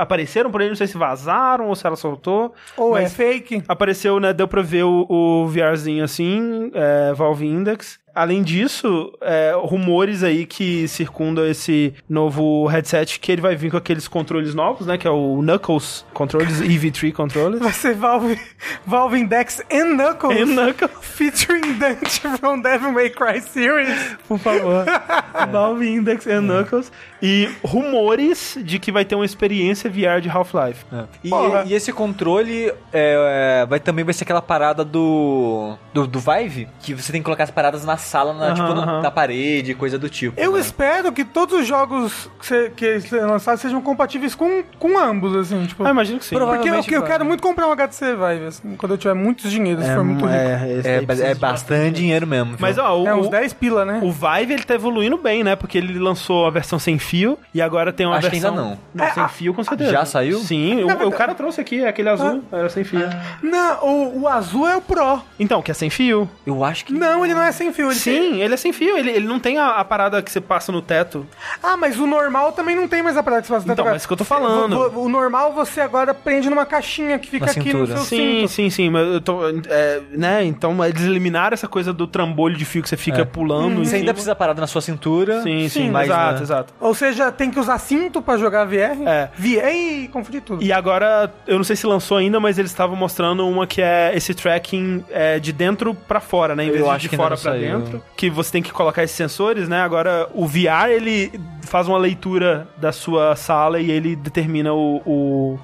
apareceram 0.01 0.49
por 0.51 0.61
aí, 0.61 0.67
não 0.67 0.75
sei 0.75 0.87
se 0.87 0.97
vazaram 0.97 1.67
ou 1.67 1.75
se 1.75 1.85
ela 1.85 1.95
soltou. 1.95 2.53
Ou 2.75 2.97
é 2.97 3.07
fake. 3.07 3.63
Apareceu, 3.67 4.19
né? 4.19 4.33
Deu 4.33 4.47
pra 4.47 4.61
ver 4.61 4.83
o, 4.83 5.05
o 5.09 5.47
VRzinho 5.47 6.03
assim, 6.03 6.71
é, 6.73 7.13
Valve 7.13 7.45
Index. 7.47 7.99
além 8.13 8.43
disso, 8.43 9.13
é, 9.21 9.53
rumores 9.57 10.21
aí 10.23 10.45
que 10.45 10.85
circundam 10.87 11.45
esse 11.47 11.93
novo 12.09 12.65
headset 12.67 13.19
que 13.19 13.31
ele 13.31 13.41
vai 13.41 13.55
vir 13.55 13.71
com 13.71 13.77
aqueles 13.77 14.07
controles 14.07 14.53
novos, 14.53 14.85
né? 14.87 14.97
Que 14.97 15.07
é 15.07 15.11
o 15.11 15.41
Knuckles 15.41 16.05
controles, 16.13 16.59
EV3 16.61 17.13
controles. 17.13 17.59
Vai 17.59 17.71
ser 17.71 17.95
Valve, 17.95 18.37
Valve 18.85 19.17
Index 19.19 19.61
and 19.71 19.95
Knuckles. 19.95 20.37
E 20.39 20.45
Knuckles, 20.45 20.91
Featuring 21.01 21.73
Dante 21.79 22.19
from 22.39 22.61
Devil 22.61 22.91
May 22.91 23.09
Cry 23.11 23.39
series. 23.39 24.17
por 24.27 24.39
favor. 24.39 24.85
Valve 25.51 25.87
Index 25.87 26.25
e 26.25 26.39
Knuckles. 26.41 26.91
E 27.23 27.47
rumores 27.63 28.57
de 28.63 28.79
que 28.79 28.91
vai 28.91 29.05
ter 29.05 29.13
uma 29.15 29.25
experiência 29.25 29.89
VR 29.91 30.21
de 30.21 30.29
Half-Life. 30.29 30.85
E, 31.23 31.29
Porra. 31.29 31.63
e 31.67 31.73
esse 31.73 31.91
controle 31.93 32.71
é, 32.91 33.61
é, 33.61 33.65
vai 33.65 33.79
também 33.79 34.03
vai 34.03 34.13
ser 34.13 34.23
aquela 34.23 34.41
parada 34.41 34.83
do, 34.83 35.75
do 35.93 36.07
do 36.07 36.19
Vive, 36.19 36.67
que 36.79 36.93
você 36.93 37.11
tem 37.11 37.21
que 37.21 37.25
colocar 37.25 37.43
as 37.43 37.51
paradas 37.51 37.85
na 37.85 37.97
sala, 37.97 38.33
na, 38.33 38.53
tipo, 38.53 38.73
na, 38.73 39.01
na 39.01 39.11
parede, 39.11 39.73
coisa 39.75 39.97
do 39.97 40.09
tipo. 40.09 40.39
Eu 40.39 40.53
né? 40.53 40.59
espero 40.59 41.11
que 41.11 41.23
todos 41.23 41.61
os 41.61 41.67
jogos 41.67 42.29
que, 42.39 42.45
você, 42.45 42.71
que 42.75 42.85
eles 42.85 43.11
lançaram 43.11 43.57
sejam 43.57 43.81
compatíveis 43.81 44.35
com, 44.35 44.63
com 44.79 44.97
ambos, 44.97 45.35
assim, 45.35 45.65
tipo. 45.65 45.83
Ah, 45.85 45.89
imagino 45.89 46.19
que 46.19 46.25
sim. 46.25 46.35
porque 46.37 46.69
eu, 46.95 47.01
eu 47.01 47.03
quero 47.03 47.25
muito 47.25 47.41
comprar 47.41 47.67
um 47.67 47.71
HTC 47.71 48.15
Vive, 48.15 48.45
assim, 48.47 48.75
quando 48.75 48.93
eu 48.93 48.97
tiver 48.97 49.13
muitos 49.13 49.51
dinheiros, 49.51 49.85
se 49.85 49.93
for 49.93 50.03
muito 50.03 50.25
rico. 50.25 50.37
É, 50.37 50.81
É, 50.85 51.31
é 51.31 51.35
bastante 51.35 51.95
dinheiro 51.95 52.25
mesmo. 52.25 52.55
Mas, 52.59 52.75
viu? 52.75 52.85
ó, 52.85 52.97
o, 52.97 53.19
uns 53.19 53.29
10 53.29 53.53
pila, 53.53 53.85
né? 53.85 53.99
o 54.03 54.11
Vive, 54.11 54.53
ele 54.53 54.63
tá 54.63 54.75
evoluindo 54.75 55.17
bem, 55.17 55.43
né? 55.43 55.55
Porque 55.55 55.77
ele 55.77 55.97
lançou 55.99 56.45
a 56.45 56.49
versão 56.49 56.79
sem 56.79 56.97
fio 56.97 57.37
e 57.53 57.61
agora 57.61 57.91
tem 57.91 58.05
uma 58.05 58.17
Acho 58.17 58.29
que 58.29 58.39
versão... 58.39 58.51
ainda 58.51 58.77
não. 58.93 59.05
É, 59.05 59.11
sem 59.11 59.27
fio, 59.29 59.53
com 59.53 59.63
certeza. 59.77 59.91
Já 59.91 60.05
saiu? 60.05 60.39
Sim, 60.39 60.83
o, 60.83 61.07
o 61.07 61.11
cara 61.11 61.33
trouxe 61.35 61.59
aqui, 61.61 61.85
aquele 61.85 62.09
azul, 62.09 62.43
era 62.51 62.69
sem 62.69 62.83
fio. 62.83 63.01
Não, 63.41 63.85
o, 63.85 64.21
o 64.21 64.27
azul 64.27 64.67
é 64.67 64.75
o 64.77 64.81
Pro. 64.81 65.21
Então, 65.39 65.61
que 65.61 65.71
é 65.71 65.73
sem 65.73 65.89
fio. 65.89 66.29
Eu 66.45 66.63
acho 66.63 66.85
que. 66.85 66.93
Não, 66.93 67.23
ele 67.23 67.33
não 67.33 67.41
é 67.41 67.51
sem 67.51 67.71
fio. 67.73 67.91
Ele 67.91 67.99
tem- 67.99 68.31
Sim, 68.31 68.41
ele 68.41 68.53
é 68.53 68.57
sem 68.57 68.71
fio, 68.73 68.97
ele, 68.97 69.09
ele 69.11 69.27
não 69.27 69.39
tem 69.39 69.57
a, 69.57 69.71
a 69.77 69.85
parada 69.85 70.21
que 70.21 70.31
você 70.31 70.41
passa 70.41 70.71
no 70.71 70.81
teto. 70.81 71.25
Ah, 71.61 71.75
mas 71.77 71.99
o 71.99 72.05
normal 72.07 72.51
também 72.51 72.75
não 72.75 72.87
tem 72.87 73.01
mais 73.01 73.17
a 73.17 73.23
parada 73.23 73.41
que 73.41 73.47
você 73.47 73.53
faz 73.53 73.65
no 73.65 73.73
Então, 73.73 73.83
teto. 73.85 73.93
mas 73.93 74.01
isso 74.01 74.07
que 74.07 74.13
eu 74.13 74.17
tô 74.17 74.23
falando. 74.25 74.73
O, 74.77 74.99
o- 75.01 75.05
o 75.05 75.09
normal 75.09 75.53
você 75.53 75.81
agora 75.81 76.13
prende 76.13 76.49
numa 76.49 76.65
caixinha 76.65 77.17
que 77.19 77.29
fica 77.29 77.45
Na 77.45 77.51
aqui 77.51 77.73
no 77.73 77.87
seu 77.87 77.97
Sim, 77.97 78.17
cinto. 78.41 78.47
sim, 78.49 78.69
sim, 78.69 78.89
mas 78.89 79.07
eu 79.07 79.21
tô. 79.21 79.39
é, 79.69 80.01
né? 80.11 80.43
Então 80.43 80.83
eles 80.85 81.01
eliminaram 81.03 81.53
essa 81.53 81.67
coisa 81.67 81.91
do 81.93 82.05
trambolho 82.07 82.55
de 82.55 82.65
fio 82.65 82.81
que 82.81 82.89
você 82.89 82.97
fica 82.97 83.25
pulando. 83.25 83.81
em 83.81 83.85
Você 83.85 83.97
ainda 83.97 84.13
precisa 84.13 84.35
parar 84.35 84.53
na 84.55 84.67
sua 84.67 84.81
cintura. 84.81 85.41
Sim, 85.41 85.67
sim, 85.69 85.81
Sim, 85.81 85.91
mas, 85.91 86.05
exato, 86.09 86.35
né? 86.37 86.41
exato. 86.41 86.73
Ou 86.79 86.93
seja, 86.93 87.31
tem 87.31 87.49
que 87.51 87.59
usar 87.59 87.77
cinto 87.77 88.21
pra 88.21 88.37
jogar 88.37 88.65
VR. 88.65 88.97
É. 89.05 89.29
VR 89.37 89.60
e 89.69 90.07
confundir 90.07 90.41
tudo. 90.41 90.63
E 90.63 90.71
agora, 90.71 91.31
eu 91.45 91.57
não 91.57 91.63
sei 91.63 91.75
se 91.75 91.85
lançou 91.85 92.17
ainda, 92.17 92.39
mas 92.39 92.57
eles 92.57 92.71
estavam 92.71 92.95
mostrando 92.95 93.47
uma 93.47 93.67
que 93.67 93.81
é 93.81 94.11
esse 94.15 94.33
tracking 94.33 95.03
é, 95.11 95.39
de 95.39 95.51
dentro 95.51 95.93
pra 95.93 96.19
fora, 96.19 96.55
né? 96.55 96.63
Em 96.63 96.67
Eu 96.67 96.73
vez 96.73 96.85
de 96.85 96.89
acho 96.91 96.99
de 97.01 97.09
que 97.09 97.15
ainda 97.15 97.23
fora 97.23 97.37
saiu. 97.37 97.79
dentro. 97.79 98.03
Que 98.15 98.29
você 98.29 98.51
tem 98.51 98.63
que 98.63 98.71
colocar 98.71 99.03
esses 99.03 99.15
sensores, 99.15 99.67
né? 99.67 99.81
Agora, 99.81 100.27
o 100.33 100.47
VR, 100.47 100.89
ele 100.89 101.31
faz 101.63 101.87
uma 101.87 101.97
leitura 101.97 102.67
da 102.77 102.91
sua 102.91 103.35
sala 103.35 103.79
e 103.79 103.91
ele 103.91 104.15
determina 104.15 104.73
o 104.73 105.01
o- 105.05 105.59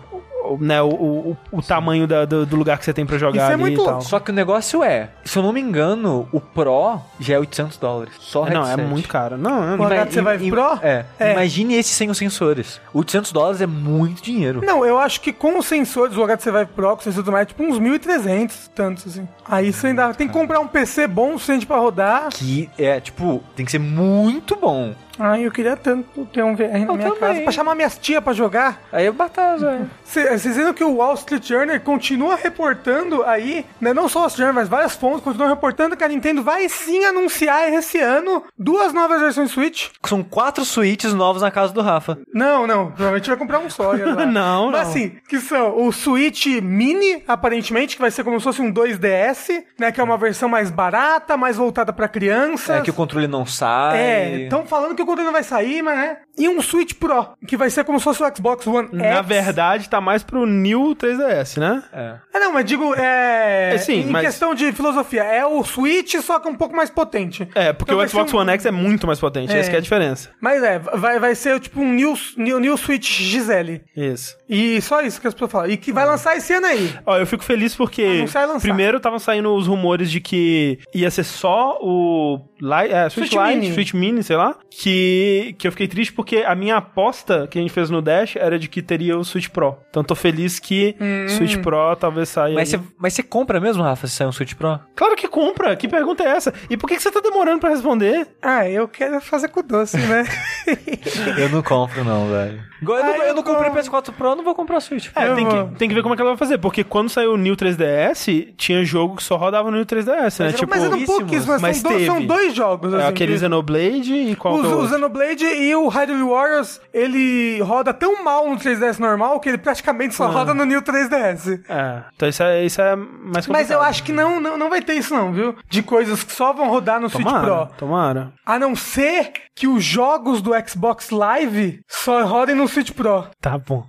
né, 0.60 0.82
o, 0.82 0.88
o, 0.90 1.38
o 1.52 1.62
tamanho 1.62 2.08
da- 2.08 2.26
do, 2.26 2.46
do 2.46 2.56
lugar 2.56 2.78
que 2.78 2.86
você 2.86 2.94
tem 2.94 3.06
pra 3.06 3.18
jogar 3.18 3.44
Isso 3.44 3.52
é 3.52 3.58
muito 3.58 3.82
louco. 3.82 4.02
Só 4.04 4.20
que 4.20 4.32
o 4.32 4.34
negócio 4.34 4.84
é, 4.84 5.10
se 5.26 5.38
eu 5.38 5.44
não 5.44 5.52
me 5.52 5.60
engano, 5.60 6.28
o 6.32 6.40
Pro 6.40 7.00
já 7.20 7.36
é 7.36 7.40
800 7.40 7.78
dólares. 7.78 8.14
Só 8.20 8.44
o 8.44 8.50
Não, 8.50 8.68
é 8.68 8.78
muito 8.78 9.10
caro. 9.10 9.38
Não, 9.38 9.74
O 9.74 9.78
não. 9.78 9.86
HTC 9.86 10.22
Vive 10.22 10.50
Pro? 10.52 10.80
É. 10.82 11.06
É. 11.20 11.34
Imagine 11.34 11.76
esse 11.76 11.90
sem 11.90 12.10
os 12.10 12.18
sensores. 12.18 12.80
800 12.94 13.32
dólares 13.32 13.62
é 13.62 13.68
muito 13.68 14.22
dinheiro. 14.22 14.62
Não, 14.64 14.86
eu 14.86 14.98
acho 14.98 15.20
que 15.22 15.34
com 15.34 15.58
os 15.58 15.66
sensores 15.66 16.14
do 16.16 16.24
HTC 16.24 16.52
Vive 16.52 16.66
Pro, 16.68 16.90
com 16.96 17.02
o 17.02 17.04
sensor 17.04 17.24
do 17.24 17.32
mais, 17.32 17.48
tipo 17.48 17.64
uns 17.64 17.80
1.300, 17.80 18.70
tantos 18.76 19.08
assim. 19.08 19.28
Aí 19.50 19.72
você 19.74 19.88
ainda 19.88 20.14
tem 20.14 20.28
que 20.28 20.34
comprar 20.34 20.60
um 20.60 20.68
PC 20.68 21.08
bom 21.08 21.30
o 21.30 21.34
suficiente 21.34 21.66
pra 21.66 21.78
rodar. 21.78 22.30
Que 22.30 22.70
é, 22.78 23.00
tipo, 23.00 23.44
tem 23.56 23.66
que 23.66 23.72
ser 23.72 23.80
muito 23.80 24.56
bom. 24.56 24.94
Ai, 25.20 25.46
eu 25.46 25.52
queria 25.52 25.76
tanto 25.76 26.26
ter 26.28 26.44
um 26.44 26.56
VR 26.56 26.64
na 26.64 26.80
Eu 26.80 26.96
minha 26.96 27.12
também. 27.12 27.20
casa. 27.20 27.42
Pra 27.42 27.52
chamar 27.52 27.76
minhas 27.76 27.98
tia 27.98 28.22
pra 28.22 28.34
jogar. 28.34 28.82
Aí 28.92 29.06
é 29.06 29.12
batata, 29.12 29.66
é. 29.66 30.38
Vocês 30.38 30.56
viram 30.56 30.74
que 30.74 30.84
o 30.84 30.96
Wall 30.98 31.14
Street 31.16 31.48
Journal 31.48 31.80
continua 31.80 32.36
reportando 32.36 33.24
aí, 33.24 33.66
né, 33.82 33.94
não 33.94 34.08
só 34.08 34.20
o 34.20 34.22
Wall 34.24 34.28
Street 34.30 34.48
Journal, 34.48 34.62
mas 34.62 34.70
várias 34.70 34.96
fontes 34.96 35.22
continuam 35.24 35.50
reportando 35.50 35.96
que 35.98 36.04
a 36.04 36.08
Nintendo 36.08 36.42
vai 36.44 36.68
sim 36.70 37.04
anunciar 37.06 37.72
esse 37.74 38.00
ano 38.00 38.44
duas 38.58 38.94
novas 38.94 39.20
versões 39.22 39.52
Switch. 39.52 39.90
São 40.06 40.24
quatro 40.24 40.64
suítes 40.66 41.14
novos 41.14 41.42
na 41.42 41.52
casa 41.52 41.74
do 41.74 41.82
Rafa. 41.82 42.18
Não, 42.34 42.66
não, 42.68 42.88
provavelmente 42.88 43.28
vai 43.28 43.38
comprar 43.38 43.60
um 43.60 43.70
só. 43.70 43.94
Não, 43.98 44.16
Mas 44.16 44.28
não. 44.34 44.76
assim, 44.80 45.18
que 45.28 45.40
são 45.40 45.86
o 45.86 45.92
Switch 45.92 46.46
Mini, 46.62 47.24
aparentemente, 47.28 47.96
que 47.96 48.02
vai 48.02 48.12
ser 48.12 48.24
como 48.24 48.40
se 48.40 48.44
fosse 48.44 48.62
um 48.62 48.72
2DS, 48.72 49.64
né, 49.80 49.92
que 49.92 50.00
é 50.00 50.04
uma 50.04 50.18
versão 50.18 50.50
mais 50.50 50.70
barata, 50.70 51.36
mais 51.38 51.56
voltada 51.58 51.92
pra 51.94 52.08
crianças. 52.08 52.78
É 52.78 52.82
que 52.82 52.90
o 52.90 52.94
controle 52.94 53.28
não 53.28 53.46
sai. 53.46 53.98
É, 53.98 54.40
estão 54.44 54.66
falando 54.66 54.96
que 54.96 55.02
o 55.02 55.06
controle 55.08 55.26
não 55.26 55.34
vai 55.34 55.44
sair, 55.44 55.82
mas 55.82 55.98
né? 55.98 56.18
E 56.38 56.48
um 56.48 56.62
Switch 56.62 56.94
Pro, 56.94 57.30
que 57.48 57.58
vai 57.58 57.70
ser 57.72 57.84
como 57.84 57.98
se 57.98 58.04
fosse 58.04 58.22
o 58.22 58.36
Xbox 58.36 58.68
One 58.68 58.90
Na 58.92 59.06
X. 59.18 59.26
verdade, 59.28 59.90
tá 59.90 60.00
mais 60.00 60.22
pro 60.22 60.46
New 60.46 60.96
3DS, 60.96 61.58
né? 61.60 61.82
É. 61.92 62.16
É, 62.36 62.40
não, 62.40 62.54
mas 62.54 62.64
digo, 62.66 62.94
é. 62.96 63.72
É, 63.74 63.78
sim, 63.80 64.02
em 64.02 64.06
mas- 64.12 64.26
questão 64.28 64.54
de 64.54 64.72
filosofia, 64.72 65.24
é 65.24 65.44
o 65.46 65.64
Switch, 65.64 66.16
só 66.22 66.40
que 66.40 66.48
um 66.48 66.56
pouco 66.56 66.76
mais 66.76 66.90
potente. 66.92 67.50
É, 67.56 67.74
porque 67.74 67.92
Então 67.92 68.04
o 68.06 68.08
Xbox 68.08 68.32
um- 68.34 68.38
One 68.38 68.52
X 68.52 68.66
é 68.68 68.72
muito 68.72 69.08
mais 69.08 69.20
potente, 69.20 69.52
É. 69.52 69.58
essa 69.60 69.70
que 69.70 69.76
é 69.76 69.80
a 69.80 69.82
diferença. 69.82 70.30
Mas 70.40 70.62
é, 70.62 70.78
vai, 70.78 71.20
vai 71.20 71.34
ser 71.34 71.60
tipo 71.60 71.82
um 71.82 71.92
New, 71.92 72.14
New, 72.38 72.60
New 72.60 72.78
Switch 72.78 73.10
XL. 73.10 73.82
Isso. 73.96 74.37
E 74.50 74.82
só 74.82 75.02
isso 75.02 75.20
que 75.20 75.28
as 75.28 75.34
pessoas 75.34 75.52
falam. 75.52 75.70
E 75.70 75.78
que 75.78 75.92
vai 75.92 76.06
lançar 76.06 76.36
esse 76.38 76.54
ano 76.54 76.68
aí. 76.68 76.94
Ó, 77.06 77.18
eu 77.18 77.28
fico 77.28 77.44
feliz 77.44 77.76
porque 77.76 78.26
lançar. 78.36 78.60
primeiro 78.62 78.98
estavam 78.98 79.20
saindo 79.20 79.54
os 79.54 79.68
rumores 79.68 80.10
de 80.10 80.20
que 80.22 80.80
ia 80.94 81.12
ser 81.12 81.24
só 81.24 81.78
o 81.82 82.40
Li 82.62 82.92
é, 82.92 83.10
Switch, 83.10 83.30
Switch 83.30 83.42
Lite, 83.46 83.60
Mini. 83.60 83.74
Switch 83.74 83.94
Mini, 83.94 84.24
sei 84.24 84.36
lá, 84.38 84.56
que, 84.70 85.56
que 85.58 85.68
eu 85.68 85.72
fiquei 85.72 85.88
triste 85.88 86.14
porque 86.14 86.38
a 86.38 86.56
minha 86.56 86.78
aposta 86.78 87.48
que 87.50 87.58
a 87.60 87.62
gente 87.62 87.72
fez 87.74 87.90
no 87.90 88.02
Dash 88.02 88.36
era 88.38 88.58
de 88.58 88.68
que 88.68 88.82
teria 88.82 89.18
o 89.18 89.24
Switch 89.24 89.50
Pro. 89.50 89.78
Então 89.90 90.04
tô 90.04 90.16
feliz 90.16 90.60
que 90.60 90.96
Hum. 91.00 91.28
Switch 91.30 91.58
Pro 91.58 91.96
talvez 91.96 92.30
saia. 92.30 92.56
Mas 92.56 92.74
aí. 92.74 92.80
você, 92.80 92.86
mas 92.98 93.14
você 93.14 93.24
compra 93.24 93.60
mesmo, 93.60 93.84
Rafa, 93.84 94.08
se 94.08 94.16
sair 94.16 94.28
um 94.28 94.32
Switch 94.32 94.54
Pro? 94.54 94.80
Claro 94.96 95.16
que 95.16 95.28
compra, 95.28 95.76
que 95.76 95.88
pergunta 95.88 96.24
é 96.24 96.28
essa? 96.28 96.54
E 96.70 96.78
por 96.78 96.88
que, 96.88 96.96
que 96.96 97.02
você 97.04 97.12
tá 97.12 97.20
demorando 97.20 97.60
pra 97.60 97.70
responder? 97.70 98.28
Ah, 98.42 98.68
eu 98.70 98.88
quero 98.88 99.20
fazer 99.20 99.50
com 99.50 99.62
doce, 99.62 99.98
né? 99.98 100.26
Eu 101.38 101.50
não 101.50 101.62
compro, 101.62 102.04
não, 102.04 102.30
velho. 102.30 102.62
Igual 102.82 103.00
eu, 103.00 103.04
Ah, 103.06 103.08
não, 103.18 103.24
eu 103.26 103.34
não 103.36 103.44
comprei 103.44 103.70
compro. 103.72 103.84
PS4 103.84 104.12
Pro, 104.14 104.28
eu 104.30 104.36
não 104.36 104.44
vou 104.44 104.54
comprar 104.56 104.80
Switch. 104.80 105.08
É, 105.16 105.34
tem 105.34 105.48
que, 105.48 105.76
tem 105.78 105.90
que 105.90 105.96
ver 105.96 106.02
como 106.02 106.14
é 106.14 106.16
que 106.16 106.22
ela 106.22 106.32
vai 106.32 106.38
fazer, 106.38 106.58
porque 106.58 106.84
quando 106.84 107.10
saiu 107.10 107.34
o 107.34 107.38
New 107.38 107.56
3DS, 107.56 108.54
tinha 108.58 108.84
jogo 108.86 109.16
que 109.18 109.24
só 109.24 109.36
rodava 109.36 109.70
no 109.72 109.78
New 109.78 109.86
3DS, 109.86 110.40
né? 110.44 110.52
Tipo, 110.54 110.70
mas 110.70 110.84
eram 110.84 111.04
pouquíssimos, 111.06 111.62
mas, 111.62 111.78
são, 111.78 111.92
dois, 111.92 112.06
são 112.06 112.26
dois 112.26 112.54
jogos. 112.54 112.94
é 112.94 112.98
assim, 112.98 113.08
aquele 113.08 113.34
que- 113.34 113.40
Xenoblade 113.40 114.14
e 114.14 114.36
qual 114.36 114.56
Os- 114.56 114.64
é 114.64 114.68
o 114.68 114.72
o 114.72 114.76
outro? 114.82 114.94
Xenoblade 114.94 115.46
e 115.46 115.76
o 115.76 115.88
Hyrule 115.88 116.24
Warriors, 116.24 116.82
ele 116.94 117.60
roda 117.62 117.94
tão 117.94 118.24
mal 118.24 118.50
no 118.50 118.58
3DS 118.58 119.00
normal 119.00 119.40
que 119.40 119.50
ele 119.50 119.58
praticamente 119.58 120.14
Ah. 120.14 120.18
só 120.18 120.28
roda 120.28 120.54
no 120.54 120.66
New 120.66 120.82
3DS. 120.82 121.60
É, 121.70 122.02
então 122.16 122.30
isso 122.30 122.44
é, 122.44 122.64
isso 122.66 122.82
é 122.82 122.96
mais 122.96 123.46
complicado. 123.46 123.52
Mas 123.52 123.72
eu 123.72 123.82
acho 123.82 124.04
que 124.04 124.12
não, 124.12 124.40
não, 124.40 124.58
não 124.58 124.70
vai 124.70 124.82
ter 124.82 124.94
isso 124.94 125.14
não, 125.14 125.32
viu? 125.34 125.56
De 125.70 125.82
coisas 125.82 126.24
que 126.24 126.32
só 126.32 126.54
vão 126.54 126.70
rodar 126.70 127.00
no 127.00 127.10
Switch 127.10 127.26
Tomara, 127.28 127.46
Pro. 127.66 127.76
tomara. 127.78 128.32
A 128.46 128.60
não 128.60 128.76
ser 128.76 129.32
que 129.58 129.68
os 129.68 129.84
jogos 129.84 130.40
do 130.40 130.52
Xbox 130.70 131.10
Live 131.10 131.80
só 131.88 132.24
rodem 132.24 132.54
no 132.56 132.68
Switch 132.68 132.92
Pro. 132.92 133.26
Tá 133.42 133.58
bom. 133.58 133.84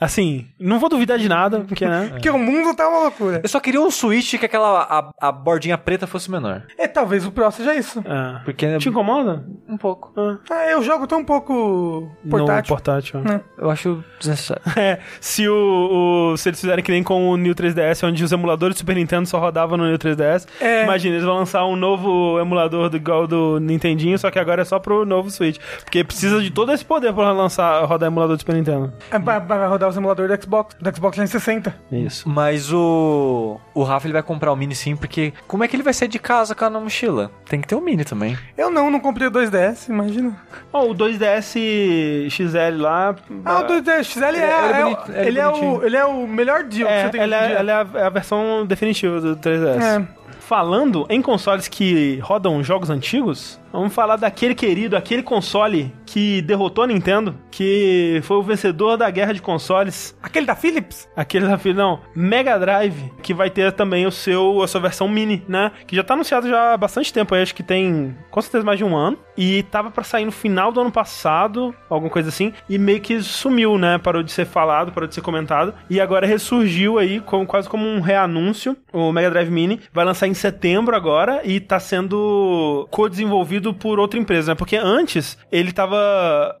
Assim, 0.00 0.46
não 0.58 0.78
vou 0.78 0.88
duvidar 0.88 1.18
de 1.18 1.28
nada, 1.28 1.60
porque, 1.60 1.86
né? 1.86 2.08
Porque 2.22 2.30
o 2.30 2.38
mundo 2.38 2.74
tá 2.74 2.88
uma 2.88 3.00
loucura. 3.00 3.40
Eu 3.42 3.48
só 3.48 3.60
queria 3.60 3.80
um 3.80 3.90
Switch 3.90 4.36
que 4.38 4.46
aquela 4.46 4.82
a, 5.20 5.28
a 5.28 5.30
bordinha 5.32 5.76
preta 5.76 6.06
fosse 6.06 6.30
menor. 6.30 6.62
É, 6.78 6.88
talvez 6.88 7.26
o 7.26 7.30
Pro 7.30 7.50
seja 7.50 7.74
isso. 7.74 8.00
É. 8.00 8.40
Porque 8.44 8.78
Te 8.78 8.88
incomoda? 8.88 9.44
um 9.68 9.76
pouco. 9.76 10.12
Ah, 10.16 10.38
Ah, 10.50 10.70
eu 10.70 10.82
jogo 10.82 11.06
tão 11.06 11.20
um 11.20 11.24
pouco 11.24 12.10
portátil. 12.30 12.62
No 12.62 12.76
portátil. 12.76 13.20
Né? 13.20 13.40
Eu 13.58 13.70
acho 13.70 14.02
desnecessário. 14.18 14.62
É, 14.74 14.98
se, 15.20 15.46
o, 15.48 16.30
o- 16.32 16.36
se 16.38 16.48
eles 16.48 16.60
fizerem 16.60 16.82
que 16.82 16.90
nem 16.90 17.02
com 17.02 17.28
o 17.30 17.36
New 17.36 17.54
3DS, 17.54 18.06
onde 18.06 18.24
os 18.24 18.32
emuladores 18.32 18.74
do 18.76 18.78
Super 18.78 18.96
Nintendo 18.96 19.26
só 19.28 19.38
rodavam 19.38 19.76
no 19.76 19.84
New 19.86 19.98
3DS, 19.98 20.46
É. 20.60 20.84
imagina, 20.84 21.14
eles 21.16 21.26
vão 21.26 21.36
lançar 21.36 21.64
um 21.66 21.76
novo 21.76 22.38
emulador 22.40 22.88
do, 22.88 22.96
igual 22.96 23.26
do 23.26 23.58
Nintendinho, 23.60 24.18
só 24.18 24.30
que 24.30 24.38
agora 24.38 24.62
é 24.62 24.64
só 24.64 24.78
pro 24.78 25.01
novo 25.04 25.30
Switch. 25.30 25.58
Porque 25.82 26.04
precisa 26.04 26.40
de 26.40 26.50
todo 26.50 26.72
esse 26.72 26.84
poder 26.84 27.12
pra 27.12 27.32
lançar, 27.32 27.84
rodar 27.84 28.06
emulador 28.08 28.36
do 28.36 28.40
Super 28.40 28.54
Nintendo. 28.54 28.92
É, 29.10 29.18
vai, 29.18 29.40
vai 29.40 29.68
rodar 29.68 29.88
os 29.88 29.96
emuladores 29.96 30.36
do 30.36 30.42
Xbox, 30.42 30.76
do 30.80 30.96
Xbox 30.96 31.16
360. 31.16 31.74
Isso. 31.90 32.28
Mas 32.28 32.72
o. 32.72 33.58
O 33.74 33.82
Rafa 33.82 34.06
ele 34.06 34.12
vai 34.12 34.22
comprar 34.22 34.52
o 34.52 34.56
Mini 34.56 34.74
sim, 34.74 34.96
porque 34.96 35.32
como 35.46 35.64
é 35.64 35.68
que 35.68 35.76
ele 35.76 35.82
vai 35.82 35.92
sair 35.92 36.08
de 36.08 36.18
casa 36.18 36.54
com 36.54 36.64
a 36.64 36.70
mochila? 36.70 37.30
Tem 37.46 37.60
que 37.60 37.68
ter 37.68 37.74
o 37.74 37.80
Mini 37.80 38.04
também. 38.04 38.38
Eu 38.56 38.70
não, 38.70 38.90
não 38.90 39.00
comprei 39.00 39.28
o 39.28 39.30
2DS, 39.30 39.88
imagina. 39.88 40.36
Ó, 40.72 40.86
o 40.86 40.94
2DS 40.94 42.30
XL 42.30 42.80
lá. 42.80 43.14
Ah, 43.44 43.60
o 43.60 43.64
2DS 43.66 44.04
XL 44.04 44.24
é, 44.24 44.28
Ele 44.28 44.38
é 44.38 44.80
é 44.80 44.82
bonito, 44.82 45.12
ele 45.12 45.18
é 45.18 45.26
ele, 45.26 45.38
é 45.38 45.48
o, 45.48 45.84
ele 45.84 45.96
é 45.96 46.04
o 46.04 46.26
melhor 46.26 46.64
deal 46.64 46.88
que 46.88 46.94
É, 46.94 47.04
você 47.04 47.10
tem 47.10 47.20
em 47.20 47.32
é, 47.32 47.52
ela 47.52 47.72
é 47.72 47.74
a, 47.74 47.86
é 48.00 48.04
a 48.04 48.10
versão 48.10 48.66
definitiva 48.66 49.20
do 49.20 49.36
3DS. 49.36 49.82
É. 49.82 50.21
Falando 50.44 51.06
em 51.08 51.22
consoles 51.22 51.68
que 51.68 52.18
rodam 52.18 52.62
jogos 52.64 52.90
antigos, 52.90 53.60
vamos 53.72 53.94
falar 53.94 54.16
daquele 54.16 54.56
querido, 54.56 54.96
aquele 54.96 55.22
console 55.22 55.94
que 56.12 56.42
derrotou 56.42 56.84
a 56.84 56.86
Nintendo, 56.86 57.34
que 57.50 58.20
foi 58.24 58.36
o 58.36 58.42
vencedor 58.42 58.98
da 58.98 59.08
guerra 59.08 59.32
de 59.32 59.40
consoles. 59.40 60.14
Aquele 60.22 60.44
da 60.44 60.54
Philips? 60.54 61.08
Aquele 61.16 61.46
desafio, 61.46 61.72
não, 61.72 62.00
Mega 62.14 62.58
Drive, 62.58 63.10
que 63.22 63.32
vai 63.32 63.48
ter 63.48 63.72
também 63.72 64.06
o 64.06 64.10
seu, 64.10 64.60
a 64.60 64.68
sua 64.68 64.82
versão 64.82 65.08
mini, 65.08 65.42
né? 65.48 65.72
Que 65.86 65.96
já 65.96 66.04
tá 66.04 66.12
anunciado 66.12 66.50
já 66.50 66.74
há 66.74 66.76
bastante 66.76 67.10
tempo, 67.10 67.34
aí 67.34 67.40
acho 67.40 67.54
que 67.54 67.62
tem 67.62 68.14
com 68.30 68.42
certeza 68.42 68.62
mais 68.62 68.76
de 68.76 68.84
um 68.84 68.94
ano. 68.94 69.16
E 69.38 69.62
tava 69.64 69.90
pra 69.90 70.04
sair 70.04 70.26
no 70.26 70.32
final 70.32 70.70
do 70.70 70.82
ano 70.82 70.92
passado, 70.92 71.74
alguma 71.88 72.10
coisa 72.10 72.28
assim, 72.28 72.52
e 72.68 72.76
meio 72.76 73.00
que 73.00 73.22
sumiu, 73.22 73.78
né? 73.78 73.96
Parou 73.96 74.22
de 74.22 74.30
ser 74.30 74.44
falado, 74.44 74.92
parou 74.92 75.08
de 75.08 75.14
ser 75.14 75.22
comentado. 75.22 75.72
E 75.88 75.98
agora 75.98 76.26
ressurgiu 76.26 76.98
aí, 76.98 77.20
como, 77.20 77.46
quase 77.46 77.70
como 77.70 77.88
um 77.88 78.02
reanúncio. 78.02 78.76
O 78.92 79.10
Mega 79.12 79.30
Drive 79.30 79.50
Mini 79.50 79.80
vai 79.94 80.04
lançar 80.04 80.26
em 80.26 80.34
setembro 80.34 80.94
agora 80.94 81.40
e 81.42 81.58
tá 81.58 81.80
sendo 81.80 82.86
co-desenvolvido 82.90 83.72
por 83.72 83.98
outra 83.98 84.20
empresa, 84.20 84.52
né? 84.52 84.54
Porque 84.54 84.76
antes 84.76 85.38
ele 85.50 85.72
tava 85.72 86.01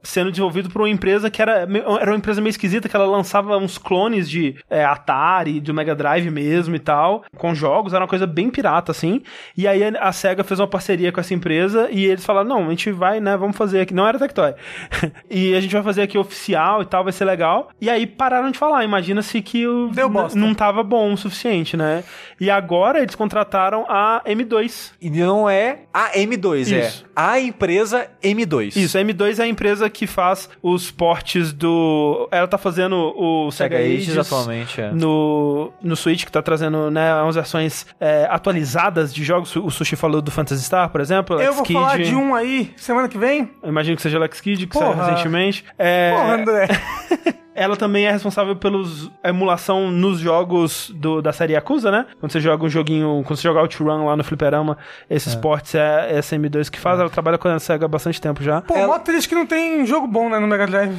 sendo 0.02 0.30
desenvolvido 0.30 0.70
por 0.70 0.82
uma 0.82 0.88
empresa 0.90 1.30
que 1.30 1.40
era, 1.40 1.60
era 2.00 2.10
uma 2.10 2.16
empresa 2.16 2.40
meio 2.40 2.50
esquisita, 2.50 2.88
que 2.88 2.96
ela 2.96 3.06
lançava 3.06 3.56
uns 3.56 3.78
clones 3.78 4.28
de 4.28 4.56
é, 4.68 4.84
Atari, 4.84 5.60
de 5.60 5.72
Mega 5.72 5.94
Drive 5.94 6.30
mesmo 6.30 6.74
e 6.74 6.78
tal, 6.78 7.24
com 7.36 7.54
jogos, 7.54 7.92
era 7.92 8.02
uma 8.02 8.08
coisa 8.08 8.26
bem 8.26 8.50
pirata, 8.50 8.92
assim. 8.92 9.22
E 9.56 9.66
aí 9.66 9.82
a 9.82 10.12
SEGA 10.12 10.44
fez 10.44 10.60
uma 10.60 10.66
parceria 10.66 11.12
com 11.12 11.20
essa 11.20 11.34
empresa 11.34 11.88
e 11.90 12.04
eles 12.04 12.24
falaram: 12.24 12.48
não, 12.48 12.66
a 12.66 12.70
gente 12.70 12.90
vai, 12.90 13.20
né, 13.20 13.36
vamos 13.36 13.56
fazer 13.56 13.80
aqui. 13.80 13.94
Não 13.94 14.06
era 14.06 14.18
Tectoy. 14.18 14.54
e 15.30 15.54
a 15.54 15.60
gente 15.60 15.72
vai 15.72 15.82
fazer 15.82 16.02
aqui 16.02 16.18
oficial 16.18 16.82
e 16.82 16.86
tal, 16.86 17.04
vai 17.04 17.12
ser 17.12 17.24
legal. 17.24 17.70
E 17.80 17.88
aí 17.88 18.06
pararam 18.06 18.50
de 18.50 18.58
falar. 18.58 18.84
Imagina-se 18.84 19.40
que 19.42 19.66
o 19.66 19.88
Deu 19.88 20.08
bosta. 20.08 20.38
não 20.38 20.54
tava 20.54 20.82
bom 20.82 21.12
o 21.12 21.16
suficiente, 21.16 21.76
né? 21.76 22.04
E 22.40 22.50
agora 22.50 23.00
eles 23.00 23.14
contrataram 23.14 23.84
a 23.88 24.22
M2. 24.26 24.92
E 25.00 25.10
não 25.10 25.48
é 25.48 25.80
a 25.92 26.10
M2, 26.12 26.60
Isso. 26.60 26.74
é 26.74 27.11
a 27.14 27.38
empresa 27.38 28.08
M2. 28.22 28.76
Isso, 28.76 28.96
a 28.96 29.00
M2 29.00 29.38
é 29.38 29.42
a 29.42 29.46
empresa 29.46 29.88
que 29.90 30.06
faz 30.06 30.48
os 30.62 30.90
portes 30.90 31.52
do. 31.52 32.28
Ela 32.30 32.48
tá 32.48 32.58
fazendo 32.58 33.14
o 33.16 33.50
Sega, 33.50 33.76
Sega 33.76 33.88
Ages 33.88 34.08
Ages 34.08 34.18
atualmente, 34.18 34.80
é. 34.80 34.92
no, 34.92 35.72
no 35.82 35.96
Switch, 35.96 36.24
que 36.24 36.32
tá 36.32 36.42
trazendo 36.42 36.90
né, 36.90 37.14
umas 37.22 37.34
versões 37.34 37.86
é, 38.00 38.26
atualizadas 38.30 39.12
de 39.12 39.22
jogos. 39.22 39.54
O 39.56 39.70
Sushi 39.70 39.96
falou 39.96 40.20
do 40.22 40.30
Phantasy 40.30 40.62
Star, 40.64 40.88
por 40.90 41.00
exemplo. 41.00 41.40
Eu 41.40 41.52
vou 41.52 41.64
falar 41.64 41.98
de 41.98 42.14
um 42.14 42.34
aí 42.34 42.72
semana 42.76 43.08
que 43.08 43.18
vem. 43.18 43.50
Eu 43.62 43.68
imagino 43.68 43.96
que 43.96 44.02
seja 44.02 44.18
Alex 44.18 44.40
Kidd, 44.40 44.66
que 44.66 44.76
saiu 44.76 44.92
Porra. 44.92 45.10
recentemente. 45.10 45.64
É, 45.78 46.12
Porra, 46.12 46.34
André. 46.34 46.68
ela 47.54 47.76
também 47.76 48.06
é 48.06 48.10
responsável 48.10 48.56
pelos 48.56 49.10
a 49.22 49.28
emulação 49.28 49.90
nos 49.90 50.18
jogos 50.18 50.90
do, 50.94 51.20
da 51.20 51.32
série 51.32 51.52
Yakuza, 51.52 51.90
né? 51.90 52.06
Quando 52.18 52.32
você 52.32 52.40
joga 52.40 52.64
um 52.64 52.68
joguinho, 52.68 53.22
quando 53.26 53.36
você 53.36 53.42
joga 53.42 53.60
Outrun 53.60 54.06
lá 54.06 54.16
no 54.16 54.24
Fliperama, 54.24 54.78
esses 55.08 55.34
ports 55.34 55.74
é, 55.74 56.12
é 56.12 56.18
essa 56.18 56.36
M2 56.36 56.70
que 56.70 56.78
faz. 56.78 56.98
Ela 56.98 57.10
trabalha 57.10 57.38
com 57.38 57.48
a 57.48 57.58
SEGA 57.58 57.84
há 57.84 57.88
bastante 57.88 58.20
tempo 58.20 58.42
já. 58.42 58.60
Pô, 58.62 58.76
mó 58.86 58.98
triste 58.98 59.28
que 59.28 59.34
não 59.34 59.46
tem 59.46 59.84
jogo 59.86 60.06
bom, 60.06 60.28
né, 60.28 60.38
no 60.38 60.46
Mega 60.46 60.66
Drive. 60.66 60.96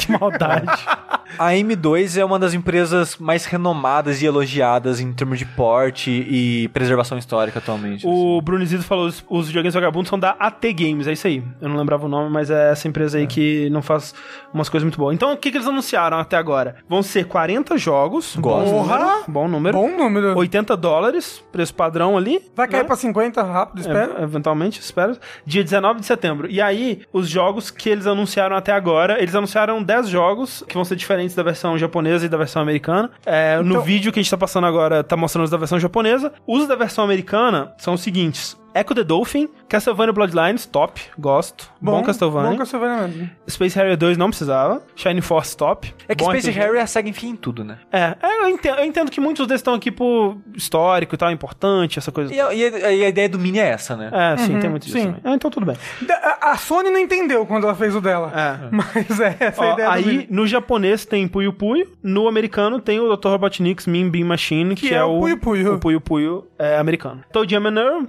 Que 0.00 0.12
maldade. 0.12 0.70
A 1.38 1.52
M2 1.52 2.18
é 2.18 2.24
uma 2.24 2.38
das 2.38 2.54
empresas 2.54 3.16
mais 3.16 3.44
renomadas 3.44 4.20
e 4.20 4.26
elogiadas 4.26 5.00
em 5.00 5.12
termos 5.12 5.38
de 5.38 5.44
porte 5.44 6.10
e 6.10 6.68
preservação 6.68 7.16
histórica 7.18 7.58
atualmente. 7.58 8.06
assim. 8.06 8.14
O 8.14 8.40
Brunizito 8.40 8.82
falou, 8.82 9.06
os, 9.06 9.24
os 9.28 9.46
videogames 9.46 9.74
vagabundos 9.74 10.08
são 10.08 10.18
da 10.18 10.30
AT 10.30 10.72
Games, 10.72 11.06
é 11.06 11.12
isso 11.12 11.26
aí. 11.26 11.42
Eu 11.60 11.68
não 11.68 11.76
lembrava 11.76 12.06
o 12.06 12.08
nome, 12.08 12.30
mas 12.30 12.50
é 12.50 12.72
essa 12.72 12.88
empresa 12.88 13.18
aí 13.18 13.26
que 13.26 13.70
não 13.70 13.82
faz 13.82 14.14
umas 14.52 14.68
coisas 14.68 14.84
muito 14.84 14.98
boas. 14.98 15.14
Então, 15.14 15.32
o 15.32 15.36
que, 15.36 15.50
que 15.50 15.56
eles 15.56 15.66
anunciaram 15.66 16.18
até 16.18 16.36
agora? 16.36 16.76
Vão 16.88 17.02
ser 17.02 17.26
40 17.26 17.78
jogos. 17.78 18.34
Bom 18.36 18.42
Gosto. 18.42 18.70
número. 18.72 18.88
Porra! 18.88 19.22
Bom 19.28 19.48
número. 19.48 19.78
Bom 19.78 19.96
número. 19.96 20.36
80 20.36 20.76
dólares, 20.76 21.42
preço 21.52 21.74
padrão 21.74 22.16
ali. 22.16 22.42
Vai 22.54 22.66
cair 22.66 22.82
né? 22.82 22.86
pra 22.86 22.96
50 22.96 23.42
rápido, 23.42 23.80
espero. 23.80 24.18
É, 24.18 24.22
eventualmente, 24.22 24.80
espero. 24.80 25.16
Dia 25.46 25.62
19 25.62 26.00
de 26.00 26.06
setembro. 26.06 26.50
E 26.50 26.60
aí, 26.60 27.02
os 27.12 27.28
jogos 27.28 27.70
que 27.70 27.88
eles 27.88 28.06
anunciaram 28.06 28.56
até 28.56 28.72
agora, 28.72 29.20
eles 29.22 29.34
anunciaram 29.34 29.82
10 29.90 30.08
jogos 30.08 30.62
que 30.68 30.74
vão 30.74 30.84
ser 30.84 30.94
diferentes 30.94 31.34
da 31.34 31.42
versão 31.42 31.76
japonesa 31.76 32.24
e 32.24 32.28
da 32.28 32.36
versão 32.36 32.62
americana. 32.62 33.10
É, 33.26 33.56
no 33.60 33.70
Então- 33.70 33.82
vídeo 33.82 34.12
que 34.12 34.20
a 34.20 34.22
gente 34.22 34.30
tá 34.30 34.36
passando 34.36 34.66
agora, 34.66 35.02
tá 35.02 35.16
mostrando 35.16 35.44
os 35.44 35.50
da 35.50 35.56
versão 35.56 35.80
japonesa. 35.80 36.32
Os 36.46 36.68
da 36.68 36.76
versão 36.76 37.02
americana 37.02 37.72
são 37.78 37.94
os 37.94 38.00
seguintes. 38.02 38.56
Echo 38.74 38.94
the 38.94 39.02
Dolphin, 39.04 39.48
Castlevania 39.68 40.12
Bloodlines, 40.12 40.66
top, 40.66 41.00
gosto. 41.18 41.70
Bom, 41.80 42.02
Castlevania. 42.02 42.50
Bom 42.52 42.56
Castlevania 42.58 43.08
mesmo. 43.08 43.30
Space 43.48 43.76
Harrier 43.76 43.96
2 43.96 44.16
não 44.16 44.28
precisava. 44.28 44.82
Shining 44.94 45.20
Force, 45.20 45.56
top. 45.56 45.92
É 46.08 46.14
que 46.14 46.24
Bom 46.24 46.30
Space 46.30 46.50
RPG. 46.50 46.76
É 46.78 46.80
a 46.80 46.86
SEGA 46.86 47.08
enfia 47.08 47.30
em 47.30 47.36
tudo, 47.36 47.64
né? 47.64 47.78
É, 47.92 48.16
é, 48.22 48.42
eu 48.42 48.48
entendo, 48.48 48.78
eu 48.78 48.84
entendo 48.84 49.10
que 49.10 49.20
muitos 49.20 49.46
desses 49.46 49.60
estão 49.60 49.74
aqui 49.74 49.90
por 49.90 50.36
histórico 50.54 51.14
e 51.14 51.18
tal, 51.18 51.30
importante, 51.30 51.98
essa 51.98 52.12
coisa. 52.12 52.32
E 52.32 52.40
a, 52.40 52.52
e 52.54 52.64
a- 52.64 52.92
e 52.92 53.04
a 53.04 53.08
ideia 53.08 53.28
do 53.28 53.38
Mini 53.38 53.58
é 53.58 53.68
essa, 53.68 53.96
né? 53.96 54.10
É, 54.12 54.36
sim, 54.36 54.54
Uhum, 54.54 54.60
tem 54.60 54.70
muito 54.70 54.84
disso 54.86 54.98
sim. 54.98 55.14
É, 55.24 55.34
então 55.34 55.50
tudo 55.50 55.66
bem. 55.66 55.76
Da- 56.02 56.38
A 56.40 56.50
a 56.52 56.56
Sony 56.56 56.90
não 56.90 56.98
entendeu 56.98 57.46
quando 57.46 57.64
ela 57.64 57.74
fez 57.74 57.94
o 57.94 58.00
dela. 58.00 58.32
É. 58.34 58.68
Mas 58.74 59.20
é 59.20 59.36
essa 59.40 59.62
a 59.64 59.68
Ó, 59.70 59.72
ideia 59.74 59.88
do 59.88 59.94
aí, 59.94 60.02
vídeo. 60.02 60.26
no 60.30 60.46
japonês 60.46 61.04
tem 61.04 61.26
Puyo 61.28 61.52
Puyo, 61.52 61.86
no 62.02 62.26
americano 62.28 62.80
tem 62.80 62.98
o 63.00 63.14
Dr. 63.16 63.28
Robotnik's 63.28 63.86
Mean 63.86 64.08
Bean 64.10 64.24
Machine, 64.26 64.74
que, 64.74 64.88
Que 64.88 64.94
é 64.94 65.02
o 65.04 65.18
Puyo 65.20 65.38
Puyo. 65.38 65.74
o 65.74 65.78
Puyo 65.78 66.00
Puyo 66.00 66.46
é, 66.58 66.76
americano. 66.78 67.22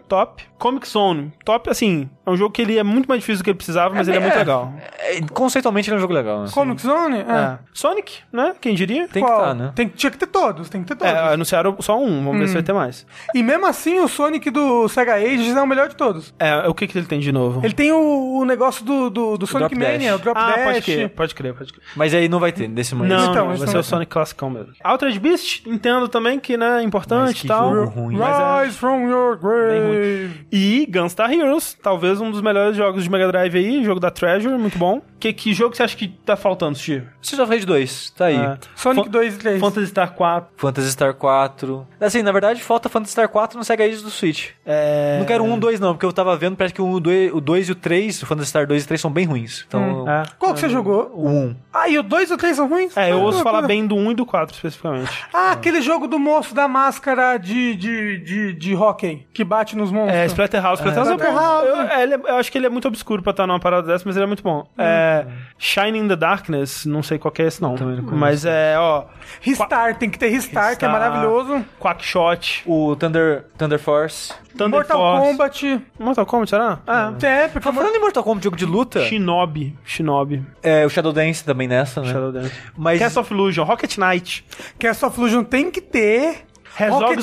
Top. 0.07 0.43
Comic 0.61 0.87
Zone, 0.87 1.33
top, 1.43 1.71
assim, 1.71 2.07
é 2.23 2.29
um 2.29 2.37
jogo 2.37 2.51
que 2.53 2.61
ele 2.61 2.77
é 2.77 2.83
muito 2.83 3.07
mais 3.07 3.19
difícil 3.21 3.39
do 3.41 3.43
que 3.43 3.49
ele 3.49 3.57
precisava, 3.57 3.95
mas 3.95 4.07
ele 4.07 4.17
é 4.17 4.19
muito 4.19 4.37
legal. 4.37 4.71
É, 4.99 5.19
conceitualmente 5.33 5.89
ele 5.89 5.95
é 5.95 5.97
um 5.97 6.01
jogo 6.01 6.13
legal. 6.13 6.43
Né? 6.43 6.49
Comic 6.53 6.79
Zone? 6.81 7.17
É. 7.17 7.21
É. 7.21 7.57
Sonic, 7.73 8.19
né? 8.31 8.53
Quem 8.61 8.75
diria? 8.75 9.07
Tem 9.07 9.23
que 9.23 9.27
Qual? 9.27 9.39
estar, 9.41 9.53
né? 9.55 9.71
Tem, 9.73 9.87
tinha 9.87 10.11
que 10.11 10.19
ter 10.19 10.27
todos, 10.27 10.69
tem 10.69 10.81
que 10.83 10.87
ter 10.89 10.95
todos. 10.95 11.11
É, 11.11 11.33
anunciaram 11.33 11.75
só 11.79 11.97
um, 11.99 12.23
vamos 12.23 12.37
ver 12.37 12.43
Hum. 12.43 12.47
se 12.47 12.53
vai 12.53 12.61
ter 12.63 12.73
mais. 12.73 13.07
E 13.33 13.41
mesmo 13.41 13.65
assim, 13.65 13.99
o 13.99 14.07
Sonic 14.07 14.51
do 14.51 14.87
Sega 14.87 15.15
Ages 15.15 15.55
é 15.55 15.61
o 15.61 15.65
melhor 15.65 15.89
de 15.89 15.95
todos. 15.95 16.31
É, 16.37 16.67
o 16.67 16.75
que 16.75 16.85
que 16.85 16.95
ele 16.97 17.07
tem 17.07 17.19
de 17.19 17.31
novo? 17.31 17.61
Ele 17.65 17.73
tem 17.73 17.91
o, 17.91 18.37
o 18.39 18.45
negócio 18.45 18.85
do, 18.85 19.09
do, 19.09 19.37
do 19.37 19.47
Sonic 19.47 19.73
Drop 19.75 19.91
Mania, 19.91 20.11
Dash. 20.11 20.19
o 20.19 20.23
Drop 20.23 20.39
ah, 20.39 20.51
Dash. 20.51 20.63
pode 20.65 20.81
crer, 20.83 21.09
pode 21.09 21.35
crer, 21.35 21.53
pode 21.55 21.73
crer. 21.73 21.83
Mas 21.95 22.13
aí 22.13 22.29
não 22.29 22.39
vai 22.39 22.51
ter, 22.51 22.67
desse 22.67 22.93
momento. 22.93 23.11
Não, 23.17 23.31
Então, 23.31 23.35
não, 23.35 23.47
vai 23.47 23.51
não 23.51 23.57
ser 23.57 23.63
o 23.63 23.73
vai 23.73 23.81
ter. 23.81 23.87
Sonic 23.89 24.11
classicão 24.11 24.49
mesmo. 24.51 24.73
Altered 24.83 25.19
Beast, 25.19 25.65
entendo 25.65 26.07
também 26.07 26.39
que, 26.39 26.55
né, 26.55 26.81
é 26.81 26.83
importante 26.83 27.41
que 27.41 27.45
e 27.45 27.47
tal. 27.47 27.85
ruim. 27.85 28.15
É- 28.21 28.63
Rise 28.63 28.77
from 28.77 29.07
your 29.09 29.37
grave. 29.37 30.45
E 30.51 30.85
Gunstar 30.91 31.31
Heroes, 31.31 31.77
talvez 31.81 32.19
um 32.19 32.29
dos 32.29 32.41
melhores 32.41 32.75
jogos 32.75 33.03
de 33.03 33.09
Mega 33.09 33.27
Drive 33.31 33.55
aí, 33.55 33.83
jogo 33.83 33.99
da 33.99 34.11
Treasure, 34.11 34.57
muito 34.57 34.77
bom. 34.77 35.01
Que, 35.19 35.31
que 35.31 35.53
jogo 35.53 35.75
você 35.75 35.83
acha 35.83 35.95
que 35.95 36.07
tá 36.07 36.35
faltando, 36.35 36.77
Steve? 36.77 37.05
Streets 37.21 37.39
of 37.43 37.53
Rage 37.53 37.65
2, 37.65 38.09
tá 38.17 38.25
aí. 38.25 38.35
É. 38.35 38.57
Sonic 38.75 39.05
Fa- 39.05 39.11
2 39.11 39.35
e 39.35 39.37
3. 39.37 39.59
Phantasy 39.61 39.87
Star 39.87 40.11
4. 40.13 40.49
Phantasy 40.57 40.91
Star 40.91 41.13
4. 41.13 41.87
Assim, 42.01 42.21
na 42.23 42.31
verdade, 42.31 42.61
falta 42.61 42.89
Phantasy 42.89 43.11
Star 43.11 43.29
4 43.29 43.57
no 43.57 43.63
Sega 43.63 43.83
Ages 43.85 44.01
do 44.01 44.09
Switch. 44.09 44.49
É... 44.65 45.17
Não 45.19 45.25
quero 45.25 45.43
um, 45.43 45.57
dois 45.59 45.79
não, 45.79 45.93
porque 45.93 46.05
eu 46.05 46.11
tava 46.11 46.35
vendo, 46.35 46.55
parece 46.57 46.73
que 46.73 46.81
o 46.81 46.99
2 46.99 47.33
o 47.33 47.39
dois 47.39 47.69
e 47.69 47.71
o 47.71 47.75
3, 47.75 48.23
o 48.23 48.25
Phantasy 48.25 48.49
Star 48.49 48.65
2 48.67 48.83
e 48.83 48.87
3 48.87 48.99
são 48.99 49.11
bem 49.11 49.25
ruins. 49.25 49.63
Então, 49.67 50.09
É. 50.09 50.23
Qual 50.39 50.53
que 50.53 50.59
você 50.59 50.69
jogou? 50.69 51.11
o 51.13 51.29
1. 51.29 51.55
Ah, 51.71 51.87
e 51.87 51.97
o 51.99 52.03
2 52.03 52.31
e 52.31 52.33
o 52.33 52.37
3 52.37 52.55
são 52.55 52.67
ruins? 52.67 52.97
É, 52.97 53.11
eu 53.11 53.19
Ah, 53.19 53.21
ouço 53.21 53.37
que 53.37 53.43
falar 53.43 53.59
loucura. 53.59 53.67
bem 53.67 53.85
do 53.87 53.95
1 53.95 54.11
e 54.11 54.15
do 54.15 54.25
4, 54.25 54.55
especificamente. 54.55 55.11
Ah, 55.31 55.51
aquele 55.51 55.81
jogo 55.81 56.07
do 56.07 56.17
moço 56.19 56.53
da 56.55 56.67
máscara 56.67 57.37
de, 57.37 57.75
de, 57.75 58.17
de, 58.19 58.53
de 58.53 58.75
hockey, 58.75 59.25
que 59.31 59.43
bate 59.43 59.77
nos 59.77 59.91
monstros. 59.91 60.17
É, 60.17 60.25
Splatterhouse. 60.45 60.79
Splatterhouse 60.81 61.11
é, 61.11 61.17
bom. 61.17 61.23
Splatterhouse. 61.23 61.67
Eu, 61.67 61.75
é, 61.97 62.03
ele 62.03 62.13
é- 62.15 62.31
eu 62.31 62.35
acho 62.37 62.51
que 62.51 62.57
ele 62.57 62.65
é 62.65 62.69
muito 62.69 62.87
obscuro 62.87 63.21
pra 63.21 63.31
estar 63.31 63.45
numa 63.47 63.59
parada 63.59 63.87
dessa, 63.87 64.03
mas 64.05 64.15
ele 64.15 64.23
é 64.23 64.27
muito 64.27 64.43
bom. 64.43 64.65
É, 64.77 65.25
Shining 65.57 65.99
in 65.99 66.07
the 66.07 66.15
Darkness, 66.15 66.85
não 66.85 67.01
sei 67.03 67.17
qual 67.17 67.31
que 67.31 67.41
é 67.41 67.47
esse 67.47 67.61
não. 67.61 67.75
Também 67.75 67.97
não 67.97 68.15
mas 68.17 68.45
é, 68.45 68.75
ó... 68.77 69.05
Restart, 69.41 69.97
tem 69.97 70.09
que 70.09 70.19
ter 70.19 70.27
Restart, 70.29 70.77
que 70.77 70.85
é 70.85 70.87
Restart. 70.87 70.91
maravilhoso. 71.11 71.65
Quackshot, 71.79 72.63
O 72.65 72.95
Thunder, 72.95 73.45
Thunder 73.57 73.79
Force. 73.79 74.33
Thunder 74.57 74.69
Mortal 74.79 74.97
Force. 74.99 75.27
Kombat. 75.31 75.81
Mortal 75.99 76.25
Kombat, 76.25 76.49
será? 76.49 76.79
Ah, 76.85 77.13
É, 77.21 77.47
porque 77.47 77.65
Tá 77.67 77.73
falando 77.73 77.95
em 77.95 77.99
Mortal 77.99 78.23
Kombat, 78.23 78.43
jogo 78.43 78.57
de 78.57 78.65
luta, 78.65 78.99
Shinobi. 79.05 79.77
Shinobi. 79.85 80.43
é, 80.61 80.85
o 80.85 80.89
Shadow 80.89 81.13
Dance 81.13 81.43
também 81.45 81.67
nessa, 81.67 82.01
né? 82.01 82.11
Shadow 82.11 82.31
Dance. 82.31 82.51
Mas 82.75 82.99
Castle 82.99 83.21
of 83.21 83.33
Illusion, 83.33 83.63
Rocket 83.63 83.97
Knight. 83.97 84.45
Castle 84.79 85.07
of 85.07 85.19
Illusion 85.19 85.43
tem 85.43 85.71
que 85.71 85.79
ter. 85.81 86.45
Resolve 86.75 87.17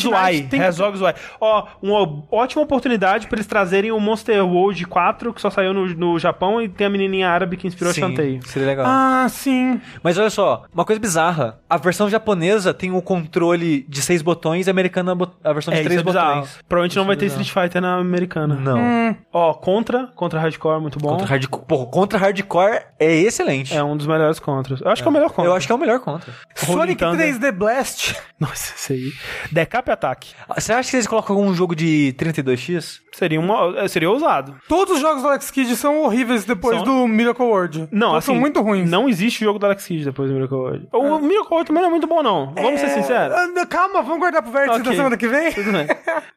que- 0.48 0.56
Resolve 0.56 0.98
Zwei. 0.98 1.14
Ó, 1.40 1.66
uma 1.82 2.22
ótima 2.30 2.62
oportunidade 2.62 3.26
pra 3.26 3.36
eles 3.36 3.46
trazerem 3.46 3.90
o 3.92 4.00
Monster 4.00 4.44
World 4.46 4.84
4, 4.86 5.32
que 5.32 5.40
só 5.40 5.50
saiu 5.50 5.72
no, 5.72 5.86
no 5.94 6.18
Japão, 6.18 6.60
e 6.60 6.68
tem 6.68 6.86
a 6.86 6.90
menininha 6.90 7.28
árabe 7.30 7.56
que 7.56 7.66
inspirou 7.66 7.92
Sim, 7.92 8.02
a 8.02 8.08
Shantae. 8.08 8.40
seria 8.46 8.68
legal. 8.68 8.86
Ah, 8.88 9.26
sim. 9.28 9.80
Mas 10.02 10.18
olha 10.18 10.30
só, 10.30 10.64
uma 10.72 10.84
coisa 10.84 11.00
bizarra. 11.00 11.58
A 11.68 11.76
versão 11.76 12.08
japonesa 12.10 12.72
tem 12.74 12.90
o 12.92 13.00
controle 13.02 13.84
de 13.88 14.02
seis 14.02 14.22
botões 14.22 14.66
e 14.66 14.70
a 14.70 14.72
americana 14.72 15.16
a 15.44 15.52
versão 15.52 15.72
de 15.72 15.78
É, 15.78 15.82
isso 15.82 15.88
três 15.88 16.00
é 16.00 16.04
botões. 16.04 16.58
Provavelmente 16.68 16.96
não 16.96 17.02
Isso 17.02 17.06
vai 17.06 17.16
é 17.16 17.18
ter. 17.18 17.26
Street 17.26 17.50
Fighter 17.50 17.80
na 17.82 17.96
americana. 17.96 18.54
Não. 18.54 18.78
Hum, 18.78 19.16
Ó, 19.32 19.54
Contra, 19.54 20.06
Contra 20.14 20.40
Hardcore, 20.40 20.80
muito 20.80 20.98
bom. 20.98 21.08
Contra 21.10 21.26
hardcore, 21.26 21.64
porra, 21.66 21.86
contra 21.86 22.18
hardcore 22.18 22.80
é 22.98 23.14
excelente. 23.20 23.74
É 23.76 23.82
um 23.82 23.96
dos 23.96 24.06
melhores 24.06 24.38
Contras. 24.38 24.80
Eu 24.80 24.88
acho 24.90 25.02
que 25.02 25.08
é 25.08 25.10
o 25.10 25.12
melhor 25.12 25.30
Contra. 25.30 25.44
Eu 25.50 25.54
acho 25.54 25.66
que 25.66 25.72
é 25.72 25.74
o 25.74 25.78
melhor 25.78 26.00
contra. 26.00 26.32
Sonic 26.54 26.96
Thunder. 26.98 27.34
3D 27.34 27.52
Blast. 27.52 28.16
Nossa, 28.38 28.72
esse 28.76 28.92
aí. 28.92 29.12
Decap 29.52 29.90
Ataque. 29.90 30.32
Você 30.54 30.72
acha 30.72 30.90
que 30.90 30.96
eles 30.96 31.06
colocam 31.06 31.36
algum 31.36 31.52
jogo 31.54 31.74
de 31.74 32.14
32x? 32.18 33.00
Seria, 33.12 33.40
uma, 33.40 33.88
seria 33.88 34.08
ousado. 34.10 34.54
Todos 34.68 34.94
os 34.96 35.00
jogos 35.00 35.22
do 35.22 35.28
Alex 35.28 35.50
Kidd 35.50 35.74
são 35.76 36.02
horríveis 36.04 36.44
depois 36.44 36.76
São? 36.76 36.84
do 36.84 37.08
Miracle 37.08 37.44
World. 37.44 37.88
Não, 37.90 38.08
Todos 38.08 38.18
assim, 38.18 38.26
são 38.32 38.34
muito 38.36 38.60
ruins. 38.60 38.88
Não 38.88 39.08
existe 39.08 39.44
jogo 39.44 39.58
do 39.58 39.66
Alex 39.66 39.86
Kidd 39.86 40.04
depois 40.04 40.28
do 40.28 40.34
Miracle 40.34 40.56
World. 40.56 40.88
O 40.92 41.18
Miracle 41.18 41.48
World 41.50 41.66
também 41.66 41.82
não 41.82 41.88
é 41.88 41.90
muito 41.90 42.06
bom, 42.06 42.22
não. 42.22 42.52
Vamos 42.54 42.78
ser 42.80 42.90
sinceros. 42.90 43.34
Ah, 43.36 43.66
Calma, 43.66 44.02
vamos 44.02 44.20
guardar 44.20 44.42
pro 44.42 44.52
vértice 44.52 44.78
da 44.78 44.84
Ok. 44.84 44.96
semana 44.96 45.16
que 45.16 45.26
vem? 45.26 45.50
Tudo 45.52 45.72
bem. 45.72 45.86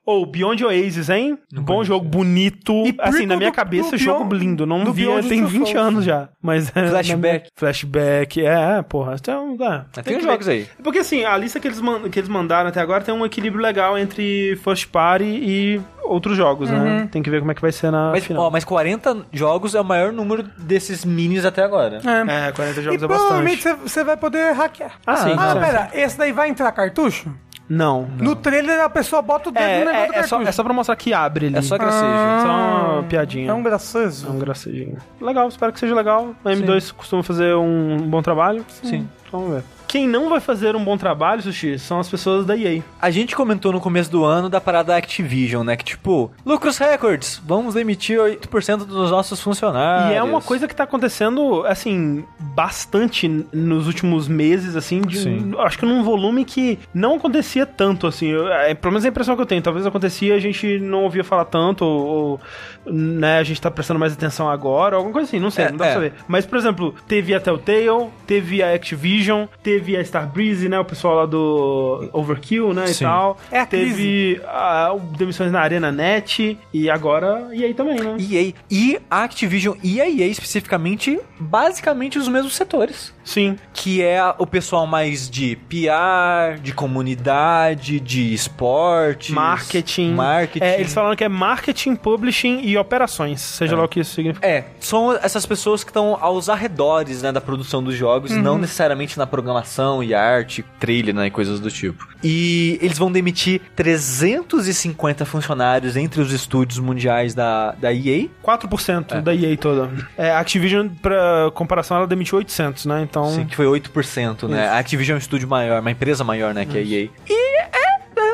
Ou 0.05 0.25
Beyond 0.25 0.65
Oasis, 0.65 1.09
hein? 1.09 1.37
Bom 1.53 1.83
jogo, 1.83 2.05
bonito. 2.07 2.73
E 2.87 2.95
assim, 2.99 3.25
na 3.27 3.37
minha 3.37 3.51
do- 3.51 3.55
cabeça, 3.55 3.91
do 3.91 3.97
jogo 3.97 4.23
Beyond- 4.25 4.43
lindo. 4.45 4.65
Não 4.65 4.83
do 4.83 4.91
via, 4.91 5.05
Beyond 5.07 5.29
tem 5.29 5.39
Two 5.41 5.49
20 5.49 5.67
Souls. 5.71 5.75
anos 5.87 6.05
já. 6.05 6.29
Mas, 6.41 6.71
é, 6.75 6.87
Flashback. 6.89 7.49
Flashback, 7.55 8.43
é, 8.45 8.81
porra. 8.81 9.15
Então, 9.19 9.55
é, 9.61 10.01
Tem 10.01 10.17
que 10.17 10.23
jogos 10.23 10.47
aí. 10.47 10.67
Porque 10.83 10.99
assim, 10.99 11.23
a 11.23 11.37
lista 11.37 11.59
que 11.59 11.67
eles, 11.67 11.79
man- 11.79 12.09
que 12.09 12.19
eles 12.19 12.29
mandaram 12.29 12.69
até 12.69 12.79
agora 12.81 12.90
tem 12.99 13.13
um 13.13 13.25
equilíbrio 13.25 13.61
legal 13.63 13.97
entre 13.97 14.57
first 14.63 14.87
party 14.89 15.23
e 15.23 15.81
outros 16.03 16.35
jogos, 16.35 16.69
né? 16.69 17.07
Tem 17.09 17.23
que 17.23 17.29
ver 17.29 17.39
como 17.39 17.51
é 17.51 17.55
que 17.55 17.61
vai 17.61 17.71
ser 17.71 17.89
na 17.91 18.11
Mas, 18.11 18.25
final. 18.25 18.43
ó, 18.43 18.49
mas 18.49 18.65
40 18.65 19.25
jogos 19.31 19.73
é 19.75 19.79
o 19.79 19.85
maior 19.85 20.11
número 20.11 20.43
desses 20.57 21.05
minis 21.05 21.45
até 21.45 21.63
agora. 21.63 22.01
É. 22.03 22.47
É, 22.47 22.51
40 22.51 22.79
E 22.79 22.83
jogos 22.83 23.03
é 23.03 23.07
provavelmente 23.07 23.63
bastante. 23.63 23.79
você- 23.83 23.89
você 23.89 24.03
vai 24.03 24.17
poder 24.17 24.51
hackear. 24.53 24.91
Ah, 25.07 25.15
sim, 25.15 25.33
Ah, 25.37 25.53
sim. 25.53 25.59
pera, 25.61 25.89
esse 25.93 26.17
daí 26.17 26.33
vai 26.33 26.49
entrar 26.49 26.71
cartucho? 26.73 27.31
Não. 27.69 28.05
No 28.19 28.35
trailer 28.35 28.81
a 28.81 28.89
pessoa 28.89 29.21
bota 29.21 29.47
o 29.47 29.51
dedo 29.53 29.63
É, 29.63 29.79
no 29.79 29.85
negócio 29.85 30.03
é, 30.03 30.07
do 30.07 30.11
é, 30.11 30.23
só, 30.23 30.29
cartucho. 30.35 30.49
é 30.49 30.51
só 30.51 30.63
pra 30.63 30.73
mostrar 30.73 30.95
que 30.97 31.13
abre 31.13 31.45
ali. 31.47 31.55
É 31.57 31.61
só 31.61 31.77
gracejo. 31.77 32.03
Ah, 32.05 32.43
Só 32.43 32.93
uma 32.95 33.03
piadinha. 33.03 33.49
É 33.49 33.53
um 33.53 33.63
graçoso. 33.63 34.27
É 34.27 34.29
um 34.29 34.37
gracejinho. 34.37 34.97
Legal, 35.21 35.47
espero 35.47 35.71
que 35.71 35.79
seja 35.79 35.95
legal. 35.95 36.35
A 36.43 36.49
M2 36.51 36.91
costuma 36.91 37.23
fazer 37.23 37.55
um 37.55 37.95
bom 38.09 38.21
trabalho. 38.21 38.65
Sim. 38.83 39.07
Vamos 39.31 39.51
ver. 39.53 39.63
Quem 39.91 40.07
não 40.07 40.29
vai 40.29 40.39
fazer 40.39 40.73
um 40.73 40.81
bom 40.85 40.95
trabalho, 40.97 41.41
Sushi, 41.41 41.77
são 41.77 41.99
as 41.99 42.07
pessoas 42.09 42.45
da 42.45 42.55
EA. 42.55 42.81
A 43.01 43.11
gente 43.11 43.35
comentou 43.35 43.73
no 43.73 43.81
começo 43.81 44.09
do 44.09 44.23
ano 44.23 44.47
da 44.49 44.61
parada 44.61 44.93
da 44.93 44.95
Activision, 44.97 45.65
né? 45.65 45.75
Que 45.75 45.83
tipo, 45.83 46.31
lucros 46.45 46.77
records, 46.77 47.41
vamos 47.45 47.73
demitir 47.73 48.17
8% 48.17 48.85
dos 48.85 49.11
nossos 49.11 49.41
funcionários. 49.41 50.11
E 50.11 50.15
é 50.15 50.23
uma 50.23 50.39
coisa 50.41 50.65
que 50.65 50.73
tá 50.73 50.85
acontecendo, 50.85 51.65
assim, 51.65 52.23
bastante 52.39 53.27
nos 53.51 53.85
últimos 53.85 54.29
meses, 54.29 54.77
assim, 54.77 55.01
de, 55.01 55.17
Sim. 55.19 55.53
acho 55.59 55.77
que 55.77 55.85
num 55.85 56.03
volume 56.03 56.45
que 56.45 56.79
não 56.93 57.15
acontecia 57.15 57.65
tanto, 57.65 58.07
assim, 58.07 58.27
eu- 58.29 58.47
é, 58.47 58.73
pelo 58.73 58.93
menos 58.93 59.03
a 59.03 59.09
impressão 59.09 59.35
que 59.35 59.41
eu 59.41 59.45
tenho, 59.45 59.61
talvez 59.61 59.85
acontecia, 59.85 60.35
a 60.35 60.39
gente 60.39 60.79
não 60.79 61.03
ouvia 61.03 61.23
falar 61.25 61.43
tanto, 61.43 61.83
ou, 61.83 62.07
ou, 62.07 62.39
né, 62.85 63.39
a 63.39 63.43
gente 63.43 63.59
tá 63.59 63.69
prestando 63.69 63.99
mais 63.99 64.13
atenção 64.13 64.49
agora, 64.49 64.95
alguma 64.95 65.11
coisa 65.11 65.27
assim, 65.27 65.37
não 65.37 65.51
sei, 65.51 65.65
É, 65.65 65.69
não 65.69 65.77
dá 65.77 65.83
pra 65.83 65.91
é. 65.91 65.93
saber. 65.95 66.13
Mas, 66.29 66.45
por 66.45 66.57
exemplo, 66.57 66.95
teve 67.09 67.35
a 67.35 67.41
Telltale, 67.41 68.07
teve 68.25 68.63
a 68.63 68.73
Activision, 68.73 69.47
teve 69.61 69.80
a 69.97 70.01
Starbreeze, 70.01 70.69
né, 70.69 70.79
o 70.79 70.85
pessoal 70.85 71.15
lá 71.15 71.25
do 71.25 72.09
Overkill, 72.13 72.73
né, 72.73 72.87
Sim. 72.87 73.03
e 73.03 73.07
tal. 73.07 73.37
É 73.51 73.59
a 73.59 73.65
teve 73.65 74.41
a, 74.45 74.95
demissões 75.17 75.51
na 75.51 75.59
Arena 75.59 75.91
Net, 75.91 76.57
e 76.73 76.89
agora 76.89 77.49
EA 77.53 77.73
também, 77.73 77.99
né? 77.99 78.15
EA. 78.19 78.53
E 78.69 78.99
a 79.09 79.23
Activision 79.23 79.75
e 79.83 80.01
a 80.01 80.09
EA 80.09 80.27
especificamente, 80.27 81.19
basicamente 81.39 82.17
os 82.17 82.27
mesmos 82.27 82.55
setores. 82.55 83.13
Sim. 83.23 83.57
Que 83.73 84.01
é 84.01 84.21
o 84.37 84.47
pessoal 84.47 84.87
mais 84.87 85.29
de 85.29 85.55
PR, 85.67 86.59
de 86.61 86.73
comunidade, 86.73 87.99
de 87.99 88.33
esportes. 88.33 89.33
Marketing. 89.33 90.13
Marketing. 90.13 90.65
É, 90.65 90.79
eles 90.79 90.93
falaram 90.93 91.15
que 91.15 91.23
é 91.23 91.29
marketing, 91.29 91.95
publishing 91.95 92.61
e 92.63 92.77
operações, 92.77 93.41
seja 93.41 93.75
lá 93.75 93.85
o 93.85 93.87
que 93.87 93.99
isso 93.99 94.13
significa. 94.13 94.45
É, 94.45 94.65
são 94.79 95.13
essas 95.13 95.45
pessoas 95.45 95.83
que 95.83 95.89
estão 95.89 96.17
aos 96.19 96.49
arredores, 96.49 97.21
né, 97.21 97.31
da 97.31 97.41
produção 97.41 97.83
dos 97.83 97.95
jogos, 97.95 98.31
não 98.31 98.57
necessariamente 98.57 99.17
na 99.17 99.27
programação 99.27 99.70
e 100.03 100.13
arte, 100.13 100.63
trilha, 100.79 101.13
né, 101.13 101.27
e 101.27 101.31
coisas 101.31 101.59
do 101.59 101.69
tipo. 101.71 102.07
E 102.23 102.77
eles 102.81 102.97
vão 102.97 103.11
demitir 103.11 103.61
350 103.75 105.25
funcionários 105.25 105.95
entre 105.95 106.21
os 106.21 106.31
estúdios 106.31 106.79
mundiais 106.79 107.33
da, 107.33 107.71
da 107.71 107.93
EA. 107.93 108.27
4% 108.43 109.21
da 109.21 109.33
EA 109.33 109.57
toda. 109.57 109.89
É, 110.17 110.31
a 110.31 110.39
Activision, 110.39 110.87
pra 111.01 111.51
comparação, 111.53 111.97
ela 111.97 112.07
demitiu 112.07 112.37
800, 112.37 112.85
né? 112.85 113.01
Então, 113.01 113.29
Sim, 113.31 113.45
que 113.45 113.55
foi 113.55 113.65
8%, 113.65 114.47
né? 114.47 114.63
Isso. 114.65 114.73
A 114.73 114.79
Activision 114.79 115.15
é 115.15 115.17
um 115.17 115.19
estúdio 115.19 115.47
maior, 115.47 115.79
uma 115.81 115.91
empresa 115.91 116.23
maior, 116.23 116.53
né, 116.53 116.65
que 116.65 116.77
a 116.77 116.81
EA. 116.81 117.09
E 117.29 117.59
é, 117.61 117.90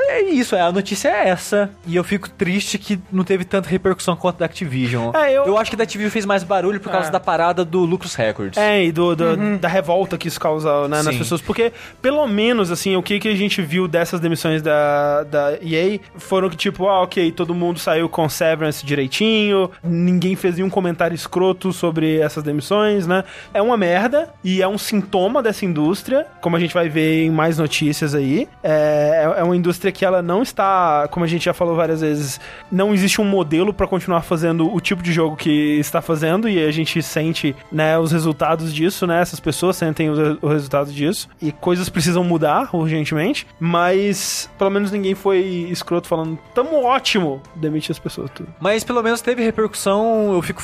é 0.10 0.22
isso, 0.30 0.56
é, 0.56 0.62
a 0.62 0.72
notícia 0.72 1.10
é 1.10 1.30
essa. 1.30 1.70
E 1.86 1.96
eu 1.96 2.04
fico 2.04 2.30
triste 2.30 2.78
que 2.78 3.00
não 3.12 3.24
teve 3.24 3.44
tanta 3.46 3.70
repercussão 3.70 4.16
quanto 4.16 4.38
da 4.40 4.46
Activision. 4.46 5.12
É, 5.16 5.34
eu- 5.38 5.58
acho 5.58 5.72
que 5.72 5.78
da 5.78 5.84
Activision 5.84 6.12
fez 6.12 6.26
mais 6.26 6.44
barulho 6.44 6.80
por 6.80 6.92
causa 6.92 7.08
É. 7.10 7.12
da 7.12 7.20
parada 7.20 7.66
do 7.66 7.80
Lucros 7.86 8.14
Records. 8.16 8.58
É, 8.58 8.84
e 8.86 8.92
do, 8.92 9.16
do- 9.16 9.58
da 9.60 9.68
revolta 9.68 10.18
que 10.18 10.28
isso 10.28 10.40
causa 10.40 10.88
né, 10.88 11.02
nas 11.02 11.16
pessoas. 11.18 11.42
Porque, 11.42 11.72
pelo 12.02 12.26
menos, 12.28 12.72
assim, 12.72 12.96
o 12.96 13.02
que, 13.04 13.20
que 13.20 13.28
a 13.28 13.36
gente 13.36 13.62
viu 13.62 13.88
dessas 13.88 14.20
demissões 14.20 14.62
da, 14.62 15.24
da 15.24 15.54
EA 15.62 16.00
foram 16.18 16.50
que, 16.50 16.56
tipo, 16.56 16.88
ah, 16.88 17.02
ok, 17.02 17.32
todo 17.32 17.54
mundo 17.56 17.80
saiu 17.80 18.08
com 18.08 18.28
Severance 18.30 18.86
direitinho, 18.86 19.72
ninguém 19.84 20.36
fez 20.36 20.56
nenhum 20.58 20.70
comentário 20.70 21.16
escroto 21.16 21.74
sobre 21.74 22.20
essas 22.20 22.44
demissões, 22.44 23.08
né? 23.08 23.24
É 23.54 23.62
uma 23.62 23.76
merda 23.78 24.30
e 24.44 24.62
é 24.62 24.68
um 24.68 24.78
sintoma 24.78 25.42
dessa 25.42 25.66
indústria, 25.66 26.28
como 26.42 26.56
a 26.56 26.60
gente 26.60 26.74
vai 26.74 26.88
ver 26.90 27.24
em 27.26 27.32
mais 27.32 27.58
notícias 27.58 28.14
aí. 28.14 28.48
É, 28.64 29.34
é 29.38 29.44
uma 29.44 29.56
indústria 29.56 29.92
que 29.98 30.06
ela 30.06 30.22
não 30.22 30.44
está, 30.44 31.08
como 31.10 31.26
a 31.26 31.28
gente 31.28 31.46
já 31.46 31.56
falou 31.56 31.76
várias 31.76 32.02
vezes, 32.02 32.40
não 32.72 32.94
existe 32.94 33.20
um 33.20 33.26
modelo 33.26 33.74
pra 33.74 33.88
continuar 33.88 34.22
fazendo 34.22 34.72
o 34.72 34.80
tipo 34.80 35.02
de 35.02 35.12
jogo 35.12 35.36
que 35.36 35.80
está 35.80 36.04
fazendo 36.04 36.48
e 36.48 36.64
a 36.64 36.70
gente 36.70 37.02
sente, 37.02 37.56
né, 37.72 37.98
os 37.98 38.12
resultados 38.12 38.72
disso, 38.72 39.08
né? 39.08 39.20
Essas 39.20 39.40
pessoas 39.40 39.76
sentem 39.76 40.12
os, 40.12 40.20
os 40.40 40.52
resultados 40.52 40.94
disso 40.94 41.28
e 41.42 41.52
coisas 41.52 41.90
precisam 41.90 42.24
mudar 42.24 42.70
urgentemente, 42.76 43.48
mas 43.60 44.48
pelo 44.56 44.70
menos 44.70 44.92
ninguém 44.92 45.16
foi 45.16 45.40
escroto 45.72 46.08
falando, 46.08 46.38
tamo 46.54 46.84
ótimo, 46.84 47.42
demitir 47.56 47.92
as 47.92 47.98
pessoas 47.98 48.30
tudo. 48.30 48.50
Mas 48.60 48.84
pelo 48.84 49.02
menos 49.02 49.20
teve 49.22 49.44
repercussão. 49.44 50.34
Eu 50.34 50.42
fico. 50.42 50.62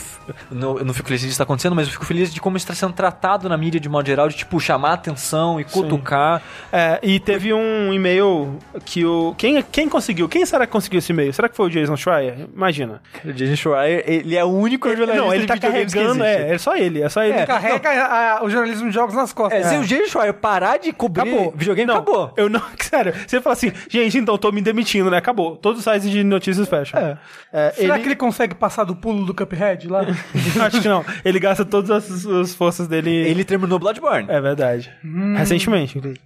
Não, 0.52 0.78
eu 0.78 0.86
não 0.86 0.94
fico 0.94 1.08
feliz 1.08 1.22
disso 1.22 1.32
estar 1.32 1.44
acontecendo, 1.44 1.76
mas 1.76 1.88
eu 1.88 1.94
fico 1.94 2.06
feliz 2.06 2.32
de 2.32 2.40
como 2.40 2.56
está 2.56 2.76
sendo 2.76 2.94
tratado 2.94 3.50
na 3.50 3.58
mídia 3.58 3.80
de 3.80 3.90
modo 3.90 4.06
geral, 4.06 4.30
de 4.30 4.36
tipo, 4.36 4.60
chamar 4.60 4.94
atenção 4.94 5.60
e 5.60 5.64
cutucar. 5.64 6.42
É, 6.72 7.00
e 7.02 7.20
teve 7.20 7.54
um 7.54 7.92
e-mail 7.94 8.60
que 8.86 9.06
o. 9.06 9.23
Quem, 9.38 9.64
quem 9.72 9.88
conseguiu? 9.88 10.28
Quem 10.28 10.46
será 10.46 10.66
que 10.66 10.72
conseguiu 10.72 11.00
esse 11.00 11.12
e-mail? 11.12 11.32
Será 11.34 11.48
que 11.48 11.56
foi 11.56 11.68
o 11.68 11.70
Jason 11.70 11.96
Schreier? 11.96 12.36
Imagina. 12.54 13.02
O 13.24 13.32
Jason 13.32 13.56
Schreier, 13.56 14.04
ele 14.06 14.36
é 14.36 14.44
o 14.44 14.50
único 14.50 14.88
jornalista 14.90 15.22
Não, 15.22 15.34
ele 15.34 15.42
de 15.42 15.48
tá 15.48 15.54
videogames 15.56 15.94
que 15.94 16.00
carregando, 16.00 16.26
existe. 16.26 16.44
é, 16.44 16.54
é 16.54 16.58
só 16.58 16.76
ele, 16.76 17.02
é 17.02 17.10
só 17.10 17.24
ele. 17.24 17.46
Carrega 17.46 17.90
a- 17.90 18.38
a- 18.40 18.44
o 18.44 18.50
jornalismo 18.50 18.88
de 18.90 18.94
jogos 18.94 19.16
nas 19.16 19.32
costas. 19.32 19.66
É, 19.66 19.70
se 19.70 19.76
o 19.78 19.84
Jason 19.86 20.08
Schreier 20.08 20.34
parar 20.34 20.78
de 20.78 20.92
cobrir 20.92 21.22
Acabou. 21.22 21.54
videogame, 21.56 21.88
não, 21.88 21.96
acabou. 21.96 22.34
Eu 22.36 22.50
não, 22.50 22.62
sério. 22.82 23.14
Você 23.26 23.40
fala 23.42 23.54
assim, 23.54 23.72
gente, 23.90 24.18
então 24.18 24.38
tô 24.38 24.52
me 24.52 24.62
demitindo, 24.62 25.10
né? 25.10 25.18
Acabou. 25.18 25.56
Todos 25.56 25.80
os 25.80 25.84
sites 25.84 26.10
de 26.10 26.24
notícias 26.24 26.68
fecham. 26.68 27.00
É. 27.00 27.18
É, 27.52 27.72
Será 27.72 27.94
ele- 27.96 28.04
que 28.04 28.10
ele 28.10 28.16
consegue 28.16 28.56
passar 28.56 28.84
do 28.84 28.96
pulo 28.96 29.26
do 29.26 29.34
Cuphead 29.34 29.88
lá? 29.88 30.02
Acho 30.66 30.82
que 30.82 30.88
não. 30.88 31.06
Ele 31.24 31.40
gasta 31.40 31.64
todas 31.64 31.90
as, 31.92 32.26
as 32.26 32.56
forças 32.56 32.88
dele. 32.88 33.12
Ele 33.12 33.44
terminou 33.44 33.78
Bloodborne. 33.80 34.26
É 34.30 34.42
verdade. 34.42 34.92
Recentemente, 35.38 35.98
inclusive. 35.98 36.20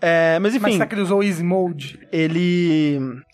É, 0.00 0.38
mas 0.40 0.54
enfim, 0.54 0.62
Mas 0.62 0.72
será 0.74 0.86
que 0.86 0.94
ele 0.94 1.02
usou 1.02 1.22
Easy 1.22 1.42
Mode? 1.44 1.98
ele 2.10 2.31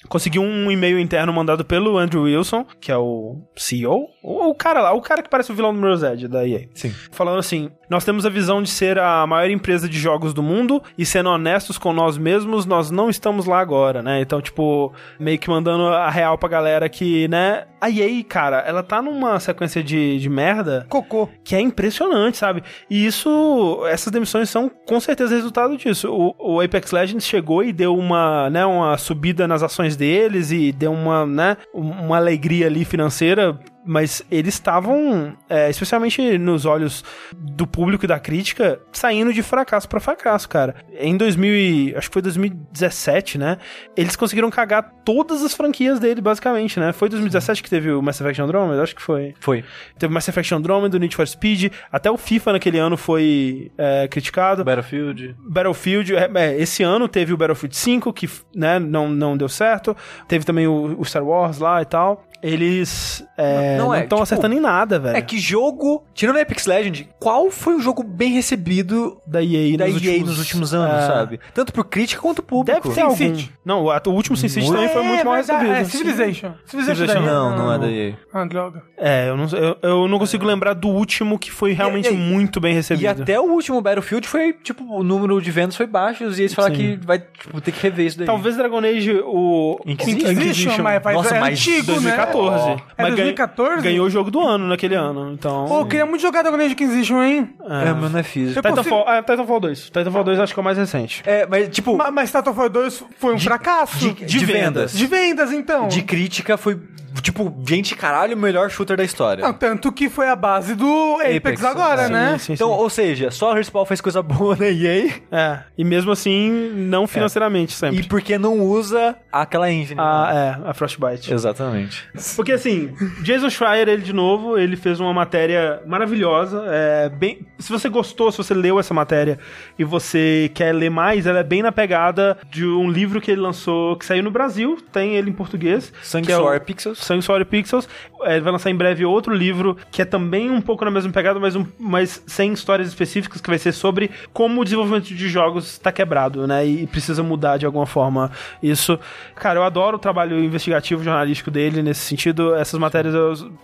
conseguiu 0.09 0.43
um 0.43 0.71
e-mail 0.71 0.99
interno 0.99 1.33
mandado 1.33 1.65
pelo 1.65 1.99
Andrew 1.99 2.23
Wilson, 2.23 2.65
que 2.81 2.91
é 2.91 2.97
o 2.97 3.37
CEO, 3.57 4.07
o, 4.23 4.51
o 4.51 4.55
cara 4.55 4.81
lá, 4.81 4.93
o 4.93 5.01
cara 5.01 5.23
que 5.23 5.31
parece 5.31 5.53
o 5.53 5.55
vilão 5.55 5.73
do 5.73 5.81
Mirror's 5.81 6.03
Edge 6.03 6.29
da 6.29 6.47
EA. 6.47 6.69
Sim. 6.75 6.91
Falando 7.11 7.39
assim: 7.39 7.71
Nós 7.89 8.05
temos 8.05 8.27
a 8.27 8.31
visão 8.31 8.63
de 8.63 8.69
ser 8.69 8.99
a 8.99 9.27
maior 9.27 9.51
empresa 9.51 9.89
de 9.89 9.99
jogos 9.99 10.35
do 10.35 10.43
mundo 10.43 10.83
e 10.97 11.07
sendo 11.07 11.31
honestos 11.31 11.79
com 11.79 11.93
nós 11.93 12.19
mesmos, 12.19 12.67
nós 12.67 12.91
não 12.91 13.09
estamos 13.09 13.47
lá 13.47 13.61
agora, 13.61 14.03
né? 14.03 14.21
Então, 14.21 14.41
tipo, 14.43 14.93
meio 15.19 15.39
que 15.39 15.49
mandando 15.49 15.87
a 15.89 16.11
real 16.11 16.37
pra 16.37 16.49
galera 16.49 16.89
que, 16.89 17.27
né? 17.29 17.65
A 17.81 17.89
EA, 17.89 18.23
cara, 18.25 18.59
ela 18.59 18.83
tá 18.83 19.01
numa 19.01 19.39
sequência 19.41 19.83
de, 19.83 20.19
de 20.19 20.29
merda 20.29 20.87
Cocô. 20.89 21.29
que 21.45 21.55
é 21.55 21.61
impressionante, 21.61 22.37
sabe? 22.37 22.63
E 22.91 23.07
isso, 23.07 23.87
essas 23.87 24.13
demissões 24.13 24.51
são 24.51 24.69
com 24.69 25.01
certeza 25.01 25.35
resultado 25.35 25.77
disso. 25.77 26.11
O, 26.11 26.57
o 26.57 26.61
Apex 26.61 26.91
Legends 26.91 27.25
chegou 27.25 27.63
e 27.63 27.73
deu 27.73 27.97
uma, 27.97 28.51
né, 28.51 28.67
uma 28.67 28.99
subida 28.99 29.47
nas 29.49 29.63
ações 29.63 29.97
deles 29.97 30.51
e 30.51 30.73
deu 30.73 30.93
uma, 30.93 31.25
né, 31.25 31.57
uma 31.73 32.17
alegria 32.17 32.67
ali 32.67 32.85
financeira. 32.85 33.59
Mas 33.91 34.23
eles 34.31 34.53
estavam, 34.53 35.35
é, 35.49 35.71
especialmente 35.71 36.37
nos 36.37 36.67
olhos 36.67 37.03
do 37.35 37.67
público 37.67 38.05
e 38.05 38.07
da 38.07 38.19
crítica, 38.21 38.79
saindo 38.93 39.33
de 39.33 39.43
fracasso 39.43 39.89
pra 39.89 39.99
fracasso, 39.99 40.47
cara. 40.47 40.75
Em 41.01 41.17
2000, 41.17 41.55
e- 41.55 41.95
acho 41.97 42.09
que 42.11 42.13
foi 42.13 42.21
2017, 42.21 43.39
né? 43.39 43.57
Eles 43.97 44.15
conseguiram 44.15 44.51
cagar 44.51 44.93
todas 45.07 45.43
as 45.43 45.55
franquias 45.55 45.99
dele, 45.99 46.21
basicamente, 46.21 46.79
né? 46.79 46.93
Foi 46.93 47.09
2017 47.09 47.63
que 47.63 47.71
teve 47.71 47.91
o 47.91 48.03
Mass 48.03 48.21
Effect 48.21 48.43
Andromeda, 48.43 48.83
acho 48.83 48.95
que 48.95 49.01
foi. 49.01 49.35
Foi. 49.41 49.65
Teve 49.99 50.13
Mass 50.13 50.29
Effect 50.29 50.55
Andromeda, 50.55 50.95
o 50.99 51.01
Need 51.01 51.17
for 51.17 51.27
Speed, 51.27 51.73
até 51.91 52.11
o 52.11 52.19
FIFA 52.19 52.53
naquele 52.53 52.79
ano 52.79 52.99
foi 52.99 53.73
é, 53.79 54.07
criticado. 54.07 54.63
Battlefield. 54.65 55.35
Battlefield, 55.49 56.15
é, 56.15 56.31
é, 56.35 56.61
esse 56.61 56.83
ano 56.83 57.09
teve 57.09 57.33
o 57.33 57.39
Battlefield 57.39 57.75
5, 57.75 58.13
que 58.13 58.29
né, 58.55 58.79
não, 58.79 59.09
não 59.09 59.35
deu 59.35 59.49
certo. 59.49 59.97
Teve 60.29 60.45
também 60.45 60.67
o, 60.67 60.95
o 61.01 61.05
Star 61.07 61.25
Wars 61.25 61.59
lá 61.59 61.81
e 61.81 61.87
tal. 61.87 62.28
Eles 62.43 63.25
é, 63.37 63.77
Não 63.77 63.89
não 63.89 63.95
é, 63.95 64.03
estão 64.03 64.19
tipo, 64.19 64.23
acertando 64.23 64.55
em 64.55 64.61
nada, 64.61 64.99
velho. 64.99 65.17
É 65.17 65.23
que 65.23 65.39
jogo, 65.39 66.05
tirando 66.15 66.39
Apex 66.39 66.67
Legend, 66.67 67.09
qual 67.19 67.51
foi 67.51 67.75
o 67.75 67.81
jogo 67.81 68.03
bem 68.03 68.33
recebido 68.33 69.21
da 69.27 69.43
EA, 69.43 69.77
da 69.77 69.87
nos, 69.87 70.03
EA 70.03 70.11
últimos, 70.11 70.29
nos 70.29 70.39
últimos 70.39 70.75
anos, 70.75 71.05
é, 71.05 71.07
sabe? 71.07 71.41
Tanto 71.55 71.73
por 71.73 71.85
crítica 71.85 72.21
quanto 72.21 72.43
público. 72.43 72.81
Deve 72.83 72.95
ter 72.95 73.01
algum. 73.03 73.17
City. 73.17 73.53
Não, 73.65 73.85
o, 73.85 74.11
último 74.11 74.37
Sin 74.37 74.49
City 74.49 74.71
também 74.71 74.89
foi 74.89 75.03
muito 75.03 75.25
mal 75.25 75.35
verdade, 75.35 75.67
recebido. 75.67 75.81
É, 75.81 75.85
Civilization. 75.85 76.55
Civilization, 76.65 77.07
Civilization 77.07 77.25
daí. 77.25 77.27
Não, 77.27 77.57
não 77.57 77.73
é 77.73 77.79
da 77.79 77.91
EA. 77.91 78.15
Ah, 78.33 78.45
droga. 78.45 78.83
É, 78.97 79.29
eu 79.29 79.37
não, 79.37 79.47
eu, 79.49 79.77
eu 79.83 80.09
não 80.09 80.19
consigo 80.19 80.45
lembrar 80.45 80.75
do 80.75 80.89
último 80.89 81.39
que 81.39 81.51
foi 81.51 81.73
realmente 81.73 82.09
E- 82.09 82.13
e- 82.13 82.17
muito 82.17 82.61
bem 82.61 82.75
recebido. 82.75 83.05
E 83.05 83.07
até 83.09 83.39
o 83.41 83.45
último 83.45 83.81
Battlefield 83.81 84.27
foi, 84.27 84.53
tipo, 84.53 84.85
o 84.85 85.03
número 85.03 85.41
de 85.41 85.51
vendas 85.51 85.77
foi 85.77 85.87
baixo 85.87 86.25
e 86.25 86.27
eles 86.27 86.55
falaram 86.55 86.75
que 86.75 86.97
vai 87.05 87.19
tipo, 87.19 87.61
ter 87.61 87.73
que 87.73 87.81
rever 87.83 88.07
isso 88.07 88.19
daí. 88.19 88.27
Talvez 88.27 88.57
Dragon 88.57 88.79
Age, 88.79 89.23
o 89.25 89.79
Inquisition. 89.87 90.31
Inquisition, 90.33 90.83
mas 90.83 91.03
Nossa, 91.05 91.37
é 91.37 91.41
mas 91.41 91.59
antigo, 91.59 91.87
2014. 91.87 92.05
né? 92.07 92.28
É 92.29 93.03
Mas 93.03 93.15
ganha- 93.15 93.17
2014? 93.35 93.83
Ganhou 93.83 94.07
o 94.07 94.11
jogo 94.11 94.31
do 94.31 94.41
ano 94.41 94.67
naquele 94.69 94.95
ano, 94.95 95.33
então... 95.33 95.67
Pô, 95.67 95.81
eu 95.81 95.87
queria 95.87 96.07
muito 96.07 96.21
jogar 96.23 96.43
Dragon 96.43 96.57
Age 96.59 96.73
Inquisition, 96.73 97.23
hein? 97.23 97.55
É, 97.69 97.93
mas 97.93 98.13
não 98.13 98.19
é 98.21 98.23
físico. 98.23 98.61
Titanfall, 98.63 99.05
ah, 99.09 99.23
Titanfall 99.23 99.61
2. 99.61 99.81
Titanfall 99.85 100.25
2 100.25 100.41
acho 100.41 100.55
que 100.55 100.61
é 100.61 100.63
o 100.63 100.65
mais 100.65 100.79
recente. 100.79 101.23
É, 101.27 101.47
mas, 101.47 101.69
tipo, 101.69 101.97
Ma- 101.97 102.11
Mas 102.11 102.31
Titanfall 102.31 102.69
2 102.69 103.05
foi 103.19 103.35
um 103.35 103.39
fracasso. 103.39 103.99
de, 103.99 104.13
de 104.13 104.25
de 104.27 104.45
vendas. 104.45 104.59
vendas. 104.59 104.93
De 104.93 105.07
vendas, 105.07 105.53
então. 105.53 105.89
De 105.89 106.03
crítica 106.03 106.57
foi, 106.57 106.79
tipo, 107.23 107.55
gente, 107.67 107.95
caralho, 107.95 108.37
o 108.37 108.39
melhor 108.39 108.71
shooter 108.71 108.97
da 108.97 109.05
história. 109.05 109.43
Não, 109.45 109.53
tanto 109.53 109.91
que 109.93 110.09
foi 110.09 110.29
a 110.29 110.37
base 110.37 110.75
do 110.75 111.17
Apex, 111.21 111.37
Apex, 111.37 111.65
agora, 111.65 112.07
sim, 112.07 112.13
né? 112.13 112.39
Sim, 112.39 112.53
então, 112.55 112.69
sim. 112.69 112.75
ou 112.75 112.91
seja, 112.91 113.31
só 113.31 113.53
a 113.53 113.55
Respawn 113.55 113.85
fez 113.85 114.01
coisa 114.01 114.23
boa 114.23 114.57
na 114.57 114.67
EA 114.69 115.11
É, 115.31 115.61
e 115.77 115.85
mesmo 115.85 116.11
assim, 116.13 116.51
não 116.75 117.07
financeiramente 117.07 117.73
sempre. 117.73 118.01
e 118.01 118.03
porque 118.03 118.39
não 118.39 118.61
usa 118.61 119.17
aquela 119.33 119.71
engine. 119.71 120.01
A, 120.01 120.59
é, 120.65 120.71
a 120.71 120.75
Frostbite. 120.75 121.33
Exatamente. 121.33 122.09
Porque 122.37 122.53
assim, 122.53 122.95
Jason 123.23 123.51
Schreier, 123.51 123.89
ele 123.89 124.03
de 124.03 124.13
novo, 124.13 124.59
ele 124.59 124.77
fez 124.77 125.01
uma 125.01 125.13
matéria 125.13 125.81
maravilhosa. 125.87 126.65
É, 126.69 127.09
bem, 127.09 127.47
se 127.59 127.71
você 127.71 127.89
gostou, 127.89 128.31
se 128.31 128.39
você 128.39 128.55
leu 128.55 128.79
essa 128.79 128.93
matéria 128.95 129.39
e 129.79 129.85
você 129.85 130.51
quer 130.55 130.73
ler 130.75 130.91
mais, 130.91 131.27
ela 131.27 131.41
é 131.41 131.45
bem 131.45 131.63
na 131.63 131.73
pegada 131.73 132.37
de 132.51 132.65
um 132.67 132.91
livro 132.91 133.21
que 133.21 133.31
ele 133.31 133.41
lançou, 133.41 133.97
que 133.97 134.05
saiu 134.05 134.23
no 134.23 134.31
Brasil, 134.31 134.79
tem 134.93 135.15
ele 135.17 135.31
em 135.31 135.33
português. 135.33 135.93
Sangue, 136.03 136.27
que 136.27 136.33
é 136.33 136.37
o- 136.37 136.41
Suor, 136.41 136.61
Pixels. 136.61 136.98
Sangue, 137.05 137.23
Suor 137.23 137.41
e 137.41 137.45
Pixels. 137.45 137.89
É, 138.23 138.35
Ele 138.35 138.41
vai 138.41 138.53
lançar 138.53 138.71
em 138.71 138.75
breve 138.75 139.05
outro 139.05 139.35
livro 139.35 139.77
que 139.91 140.03
é 140.03 140.05
também 140.05 140.51
um 140.51 140.61
pouco 140.61 140.85
na 140.85 140.91
mesma 140.91 141.13
pegada, 141.13 141.39
mas, 141.39 141.57
um, 141.57 141.67
mas 141.79 142.23
sem 142.27 142.53
histórias 142.53 142.89
específicas, 142.89 143.41
que 143.41 143.49
vai 143.49 143.59
ser 143.59 143.73
sobre 143.73 144.11
como 144.33 144.61
o 144.61 144.65
desenvolvimento 144.65 145.07
de 145.07 145.29
jogos 145.29 145.73
está 145.73 145.93
quebrado, 145.93 146.47
né? 146.47 146.67
E 146.67 146.87
precisa 146.87 147.23
mudar 147.23 147.57
de 147.57 147.67
alguma 147.67 147.87
forma 147.87 148.31
isso. 148.63 148.99
Cara, 149.35 149.59
eu 149.59 149.65
adoro 149.65 149.97
o 149.97 150.01
trabalho 150.01 150.39
investigativo 150.43 151.03
jornalístico 151.03 151.51
dele 151.51 151.83
nesse 151.83 152.01
sentido. 152.01 152.55
Essas 152.55 152.79
matérias 152.79 153.15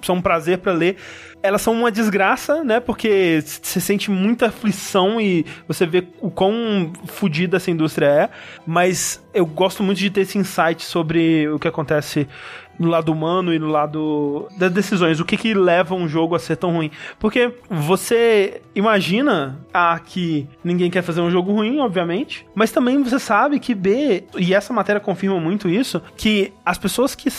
são 0.03 0.17
um 0.17 0.23
prazer 0.23 0.59
para 0.59 0.73
ler. 0.73 0.97
Elas 1.43 1.61
são 1.61 1.75
uma 1.75 1.93
desgraça, 1.93 2.65
né? 2.65 2.81
Porque 2.81 3.43
você 3.45 3.81
sente 3.81 4.11
muita 4.11 4.47
aflição 4.47 5.21
e 5.21 5.45
você 5.69 5.85
vê 5.85 6.05
o 6.21 6.31
quão 6.31 6.93
fodida 7.07 7.59
essa 7.59 7.71
indústria 7.71 8.07
é. 8.07 8.31
Mas 8.67 9.23
eu 9.35 9.45
gosto 9.45 9.83
muito 9.83 9.99
de 9.99 10.09
ter 10.09 10.23
esse 10.23 10.39
insight 10.39 10.83
sobre 10.83 11.49
o 11.49 11.59
que 11.59 11.69
acontece 11.69 12.27
no 12.79 12.89
lado 12.89 13.13
humano 13.13 13.53
e 13.53 13.59
no 13.59 13.69
lado 13.69 14.49
das 14.59 14.73
decisões. 14.73 15.21
O 15.21 15.25
que 15.25 15.37
que 15.37 15.55
leva 15.55 15.95
um 15.95 16.09
jogo 16.09 16.35
a 16.35 16.39
ser 16.39 16.57
tão 16.57 16.73
ruim? 16.73 16.91
Porque 17.19 17.53
você 17.71 18.63
imagina 18.75 19.59
A, 19.73 19.99
que 19.99 20.49
ninguém 20.63 20.91
quer 20.91 21.03
fazer 21.03 21.21
um 21.21 21.31
jogo 21.31 21.53
ruim, 21.53 21.79
obviamente, 21.79 22.47
mas 22.55 22.73
também 22.73 23.03
você 23.03 23.19
sabe 23.19 23.59
que 23.59 23.75
B, 23.75 24.25
e 24.37 24.55
essa 24.55 24.73
matéria 24.73 25.01
confirma 25.01 25.41
muito 25.41 25.69
isso, 25.69 26.01
que 26.17 26.53
as 26.65 26.79
pessoas 26.79 27.15
que 27.15 27.31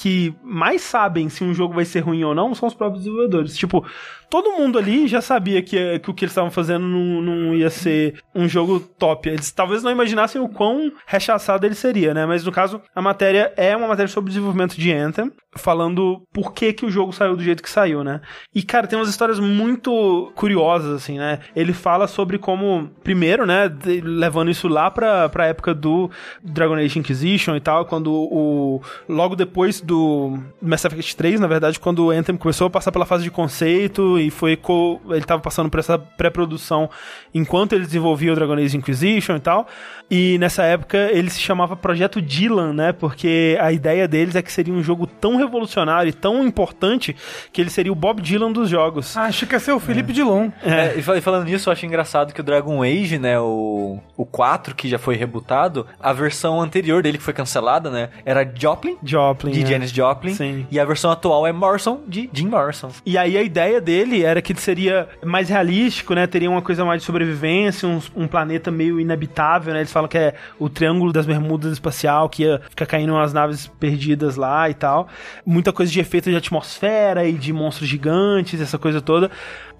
que 0.00 0.34
mais 0.42 0.80
sabem 0.80 1.28
se 1.28 1.44
um 1.44 1.52
jogo 1.52 1.74
vai 1.74 1.84
ser 1.84 2.00
ruim 2.00 2.24
ou 2.24 2.34
não 2.34 2.54
são 2.54 2.66
os 2.66 2.72
próprios 2.72 3.04
desenvolvedores. 3.04 3.54
Tipo, 3.54 3.84
todo 4.30 4.52
mundo 4.52 4.78
ali 4.78 5.08
já 5.08 5.20
sabia 5.20 5.60
que, 5.60 5.98
que 5.98 6.10
o 6.10 6.14
que 6.14 6.24
eles 6.24 6.30
estavam 6.32 6.50
fazendo 6.50 6.86
não, 6.86 7.20
não 7.20 7.54
ia 7.54 7.68
ser 7.68 8.14
um 8.34 8.48
jogo 8.48 8.78
top. 8.78 9.28
Eles 9.28 9.50
talvez 9.50 9.82
não 9.82 9.90
imaginassem 9.90 10.40
o 10.40 10.48
quão 10.48 10.92
rechaçado 11.04 11.66
ele 11.66 11.74
seria, 11.74 12.14
né? 12.14 12.24
Mas 12.24 12.44
no 12.44 12.52
caso, 12.52 12.80
a 12.94 13.02
matéria 13.02 13.52
é 13.56 13.76
uma 13.76 13.88
matéria 13.88 14.08
sobre 14.08 14.28
o 14.28 14.32
desenvolvimento 14.32 14.76
de 14.76 14.92
Anthem, 14.92 15.32
falando 15.56 16.22
por 16.32 16.52
que, 16.52 16.72
que 16.72 16.86
o 16.86 16.90
jogo 16.90 17.12
saiu 17.12 17.36
do 17.36 17.42
jeito 17.42 17.62
que 17.62 17.68
saiu, 17.68 18.04
né? 18.04 18.20
E, 18.54 18.62
cara, 18.62 18.86
tem 18.86 18.98
umas 18.98 19.08
histórias 19.08 19.40
muito 19.40 20.32
curiosas, 20.36 20.94
assim, 20.94 21.18
né? 21.18 21.40
Ele 21.56 21.72
fala 21.72 22.06
sobre 22.06 22.38
como, 22.38 22.88
primeiro, 23.02 23.44
né, 23.44 23.70
levando 23.84 24.50
isso 24.50 24.68
lá 24.68 24.90
pra, 24.90 25.28
pra 25.28 25.46
época 25.46 25.74
do 25.74 26.08
Dragon 26.42 26.74
Age 26.74 26.98
Inquisition 26.98 27.56
e 27.56 27.60
tal, 27.60 27.84
quando 27.84 28.12
o. 28.12 28.80
Logo 29.08 29.34
depois 29.34 29.80
do 29.80 30.38
Mass 30.62 30.84
Effect 30.84 31.16
3, 31.16 31.40
na 31.40 31.46
verdade, 31.46 31.80
quando 31.80 32.06
o 32.06 32.10
Anthem 32.10 32.36
começou 32.36 32.68
a 32.68 32.70
passar 32.70 32.92
pela 32.92 33.06
fase 33.06 33.24
de 33.24 33.30
conceito 33.30 34.19
e 34.20 34.30
foi. 34.30 34.56
Co 34.56 35.00
ele 35.10 35.24
tava 35.24 35.42
passando 35.42 35.70
por 35.70 35.80
essa 35.80 35.98
pré-produção 35.98 36.88
enquanto 37.34 37.72
ele 37.72 37.84
desenvolvia 37.84 38.32
o 38.32 38.34
Dragon 38.34 38.54
Age 38.54 38.76
Inquisition 38.76 39.36
e 39.36 39.40
tal. 39.40 39.66
E 40.10 40.36
nessa 40.38 40.64
época 40.64 40.98
ele 41.12 41.30
se 41.30 41.38
chamava 41.40 41.76
Projeto 41.76 42.20
Dylan, 42.20 42.72
né? 42.72 42.92
Porque 42.92 43.56
a 43.60 43.70
ideia 43.72 44.08
deles 44.08 44.34
é 44.34 44.42
que 44.42 44.50
seria 44.52 44.74
um 44.74 44.82
jogo 44.82 45.06
tão 45.06 45.36
revolucionário 45.36 46.08
e 46.10 46.12
tão 46.12 46.44
importante 46.44 47.14
que 47.52 47.60
ele 47.60 47.70
seria 47.70 47.92
o 47.92 47.94
Bob 47.94 48.20
Dylan 48.20 48.50
dos 48.50 48.68
jogos. 48.68 49.16
Ah, 49.16 49.24
achei 49.24 49.46
que 49.46 49.54
ia 49.54 49.60
ser 49.60 49.72
o 49.72 49.78
Felipe 49.80 50.12
Dilon. 50.12 50.50
É, 50.64 50.94
e 50.98 51.02
fal- 51.02 51.16
e 51.16 51.20
falando 51.20 51.44
nisso, 51.44 51.68
eu 51.68 51.72
acho 51.72 51.86
engraçado 51.86 52.32
que 52.34 52.40
o 52.40 52.44
Dragon 52.44 52.82
Age, 52.82 53.18
né, 53.18 53.38
o, 53.38 53.98
o 54.16 54.24
4, 54.26 54.74
que 54.74 54.88
já 54.88 54.98
foi 54.98 55.14
rebutado, 55.16 55.86
a 56.00 56.12
versão 56.12 56.60
anterior 56.60 57.02
dele, 57.02 57.18
que 57.18 57.24
foi 57.24 57.34
cancelada, 57.34 57.88
né, 57.90 58.08
era 58.24 58.44
Joplin, 58.54 58.96
Joplin. 59.04 59.52
de 59.52 59.60
né? 59.62 59.66
Janis 59.70 59.90
Joplin, 59.92 60.34
Sim. 60.34 60.66
e 60.70 60.80
a 60.80 60.84
versão 60.84 61.10
atual 61.10 61.46
é 61.46 61.52
Morrison, 61.52 62.00
de 62.08 62.28
Jim 62.32 62.48
Morrison. 62.48 62.90
E 63.06 63.16
aí 63.16 63.36
a 63.38 63.42
ideia 63.42 63.80
dele 63.80 64.24
era 64.24 64.42
que 64.42 64.52
ele 64.52 64.60
seria 64.60 65.08
mais 65.24 65.48
realístico, 65.48 66.14
né? 66.14 66.26
Teria 66.26 66.50
uma 66.50 66.62
coisa 66.62 66.84
mais 66.84 67.00
de 67.02 67.06
sobrevivência, 67.06 67.88
um, 67.88 68.00
um 68.16 68.26
planeta 68.26 68.70
meio 68.70 68.98
inabitável, 68.98 69.72
né? 69.72 69.80
Eles 69.80 69.92
falam 70.00 70.08
que 70.08 70.18
é 70.18 70.34
o 70.58 70.68
Triângulo 70.68 71.12
das 71.12 71.26
Bermudas 71.26 71.72
espacial, 71.72 72.28
que 72.28 72.44
ia 72.44 72.60
ficar 72.68 72.86
caindo 72.86 73.12
umas 73.12 73.32
naves 73.32 73.66
perdidas 73.66 74.36
lá 74.36 74.68
e 74.70 74.74
tal. 74.74 75.08
Muita 75.44 75.72
coisa 75.72 75.92
de 75.92 76.00
efeito 76.00 76.30
de 76.30 76.36
atmosfera 76.36 77.26
e 77.26 77.32
de 77.32 77.52
monstros 77.52 77.88
gigantes, 77.88 78.60
essa 78.60 78.78
coisa 78.78 79.00
toda. 79.00 79.30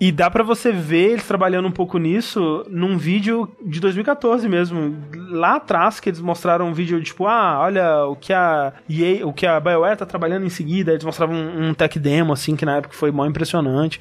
E 0.01 0.11
dá 0.11 0.31
pra 0.31 0.43
você 0.43 0.73
ver 0.73 1.11
eles 1.11 1.27
trabalhando 1.27 1.69
um 1.69 1.71
pouco 1.71 1.99
nisso 1.99 2.65
num 2.71 2.97
vídeo 2.97 3.47
de 3.63 3.81
2014 3.81 4.49
mesmo. 4.49 4.97
Lá 5.29 5.57
atrás, 5.57 6.01
que 6.01 6.09
eles 6.09 6.21
mostraram 6.21 6.69
um 6.69 6.73
vídeo 6.73 7.03
tipo, 7.03 7.27
ah, 7.27 7.61
olha 7.61 8.07
o 8.07 8.17
que 8.17 8.33
a 8.33 8.73
EA, 8.89 9.27
o 9.27 9.33
que 9.33 9.47
a 9.47 9.61
BioWare 9.61 9.99
tá 9.99 10.07
trabalhando 10.07 10.47
em 10.47 10.49
seguida. 10.49 10.93
Eles 10.93 11.05
mostravam 11.05 11.37
um, 11.37 11.69
um 11.69 11.75
tech 11.75 11.99
demo, 11.99 12.33
assim, 12.33 12.57
que 12.57 12.65
na 12.65 12.79
época 12.79 12.95
foi 12.95 13.11
mó 13.11 13.27
impressionante. 13.27 14.01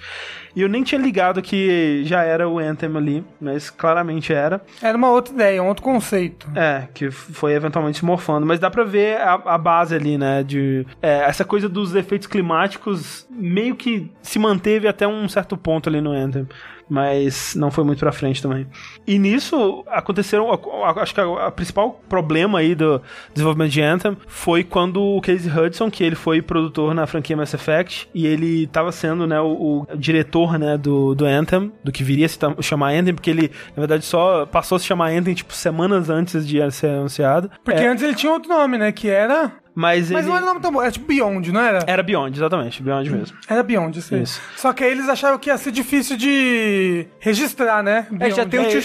E 0.55 0.61
eu 0.61 0.69
nem 0.69 0.83
tinha 0.83 0.99
ligado 0.99 1.41
que 1.41 2.01
já 2.05 2.23
era 2.23 2.47
o 2.47 2.57
Anthem 2.57 2.95
ali, 2.95 3.23
mas 3.39 3.69
claramente 3.69 4.33
era. 4.33 4.61
Era 4.81 4.97
uma 4.97 5.09
outra 5.11 5.33
ideia, 5.33 5.61
um 5.61 5.67
outro 5.67 5.83
conceito. 5.83 6.49
É, 6.55 6.87
que 6.93 7.11
foi 7.11 7.53
eventualmente 7.53 7.99
se 7.99 8.05
morfando. 8.05 8.45
Mas 8.45 8.59
dá 8.59 8.69
pra 8.69 8.83
ver 8.83 9.17
a, 9.17 9.33
a 9.33 9.57
base 9.57 9.93
ali, 9.93 10.17
né? 10.17 10.43
De 10.43 10.85
é, 11.01 11.19
essa 11.19 11.45
coisa 11.45 11.67
dos 11.69 11.93
efeitos 11.93 12.27
climáticos 12.27 13.27
meio 13.29 13.75
que 13.75 14.09
se 14.21 14.39
manteve 14.39 14.87
até 14.87 15.07
um 15.07 15.27
certo 15.27 15.55
ponto 15.55 15.88
ali 15.89 16.01
no 16.01 16.11
Anthem. 16.11 16.47
Mas 16.89 17.53
não 17.55 17.69
foi 17.69 17.83
muito 17.83 17.99
pra 17.99 18.11
frente 18.11 18.41
também. 18.41 18.65
E 19.05 19.19
nisso 19.19 19.83
aconteceram. 19.87 20.49
Acho 20.97 21.13
que 21.13 21.21
a, 21.21 21.47
a 21.47 21.51
principal 21.51 22.01
problema 22.09 22.59
aí 22.59 22.73
do 22.73 22.99
desenvolvimento 23.31 23.71
de 23.71 23.81
Anthem 23.81 24.17
foi 24.27 24.63
quando 24.63 24.99
o 24.99 25.21
Casey 25.21 25.51
Hudson, 25.51 25.91
que 25.91 26.03
ele 26.03 26.15
foi 26.15 26.41
produtor 26.41 26.95
na 26.95 27.05
franquia 27.05 27.37
Mass 27.37 27.53
Effect, 27.53 28.09
e 28.11 28.25
ele 28.25 28.65
tava 28.65 28.91
sendo 28.91 29.27
né, 29.27 29.39
o, 29.39 29.85
o 29.91 29.97
diretor 29.97 30.57
né, 30.57 30.79
do, 30.79 31.13
do 31.13 31.25
Anthem, 31.25 31.71
do 31.83 31.91
que 31.91 32.03
viria 32.03 32.25
a 32.25 32.29
se 32.29 32.39
chamar 32.61 32.93
Anthem, 32.93 33.13
porque 33.13 33.29
ele, 33.29 33.51
na 33.75 33.81
verdade, 33.81 34.03
só 34.03 34.47
passou 34.47 34.77
a 34.77 34.79
se 34.79 34.85
chamar 34.87 35.11
Anthem 35.11 35.35
tipo 35.35 35.53
semanas 35.53 36.09
antes 36.09 36.47
de 36.47 36.59
ser 36.71 36.87
anunciado. 36.87 37.51
Porque 37.63 37.81
É, 37.81 37.87
antes 37.87 38.03
ele 38.03 38.15
tinha 38.15 38.31
outro 38.31 38.49
nome, 38.49 38.79
né? 38.79 38.91
Que 38.91 39.09
era. 39.09 39.51
Mas, 39.75 40.09
Mas 40.11 40.21
ele 40.25 40.29
não 40.29 40.37
era 40.37 40.45
nome 40.45 40.59
tão 40.59 40.71
bom, 40.71 40.81
era 40.81 40.91
tipo 40.91 41.05
Beyond, 41.07 41.51
não 41.51 41.61
era? 41.61 41.83
era 41.87 42.03
Beyond, 42.03 42.37
exatamente, 42.37 42.81
Beyond 42.83 43.09
mesmo. 43.09 43.37
Era 43.47 43.63
Beyond, 43.63 43.97
isso. 43.99 44.15
Isso. 44.15 44.41
Só 44.57 44.73
que 44.73 44.83
aí 44.83 44.91
eles 44.91 45.07
acharam 45.07 45.37
que 45.37 45.49
ia 45.49 45.57
ser 45.57 45.71
difícil 45.71 46.17
de 46.17 47.07
registrar, 47.19 47.81
né? 47.83 48.07
É, 48.19 48.29
já 48.31 48.43
Beyond. 48.45 48.49
tem 48.49 48.59
o 48.59 48.63
É, 48.63 48.67
Tio 48.67 48.79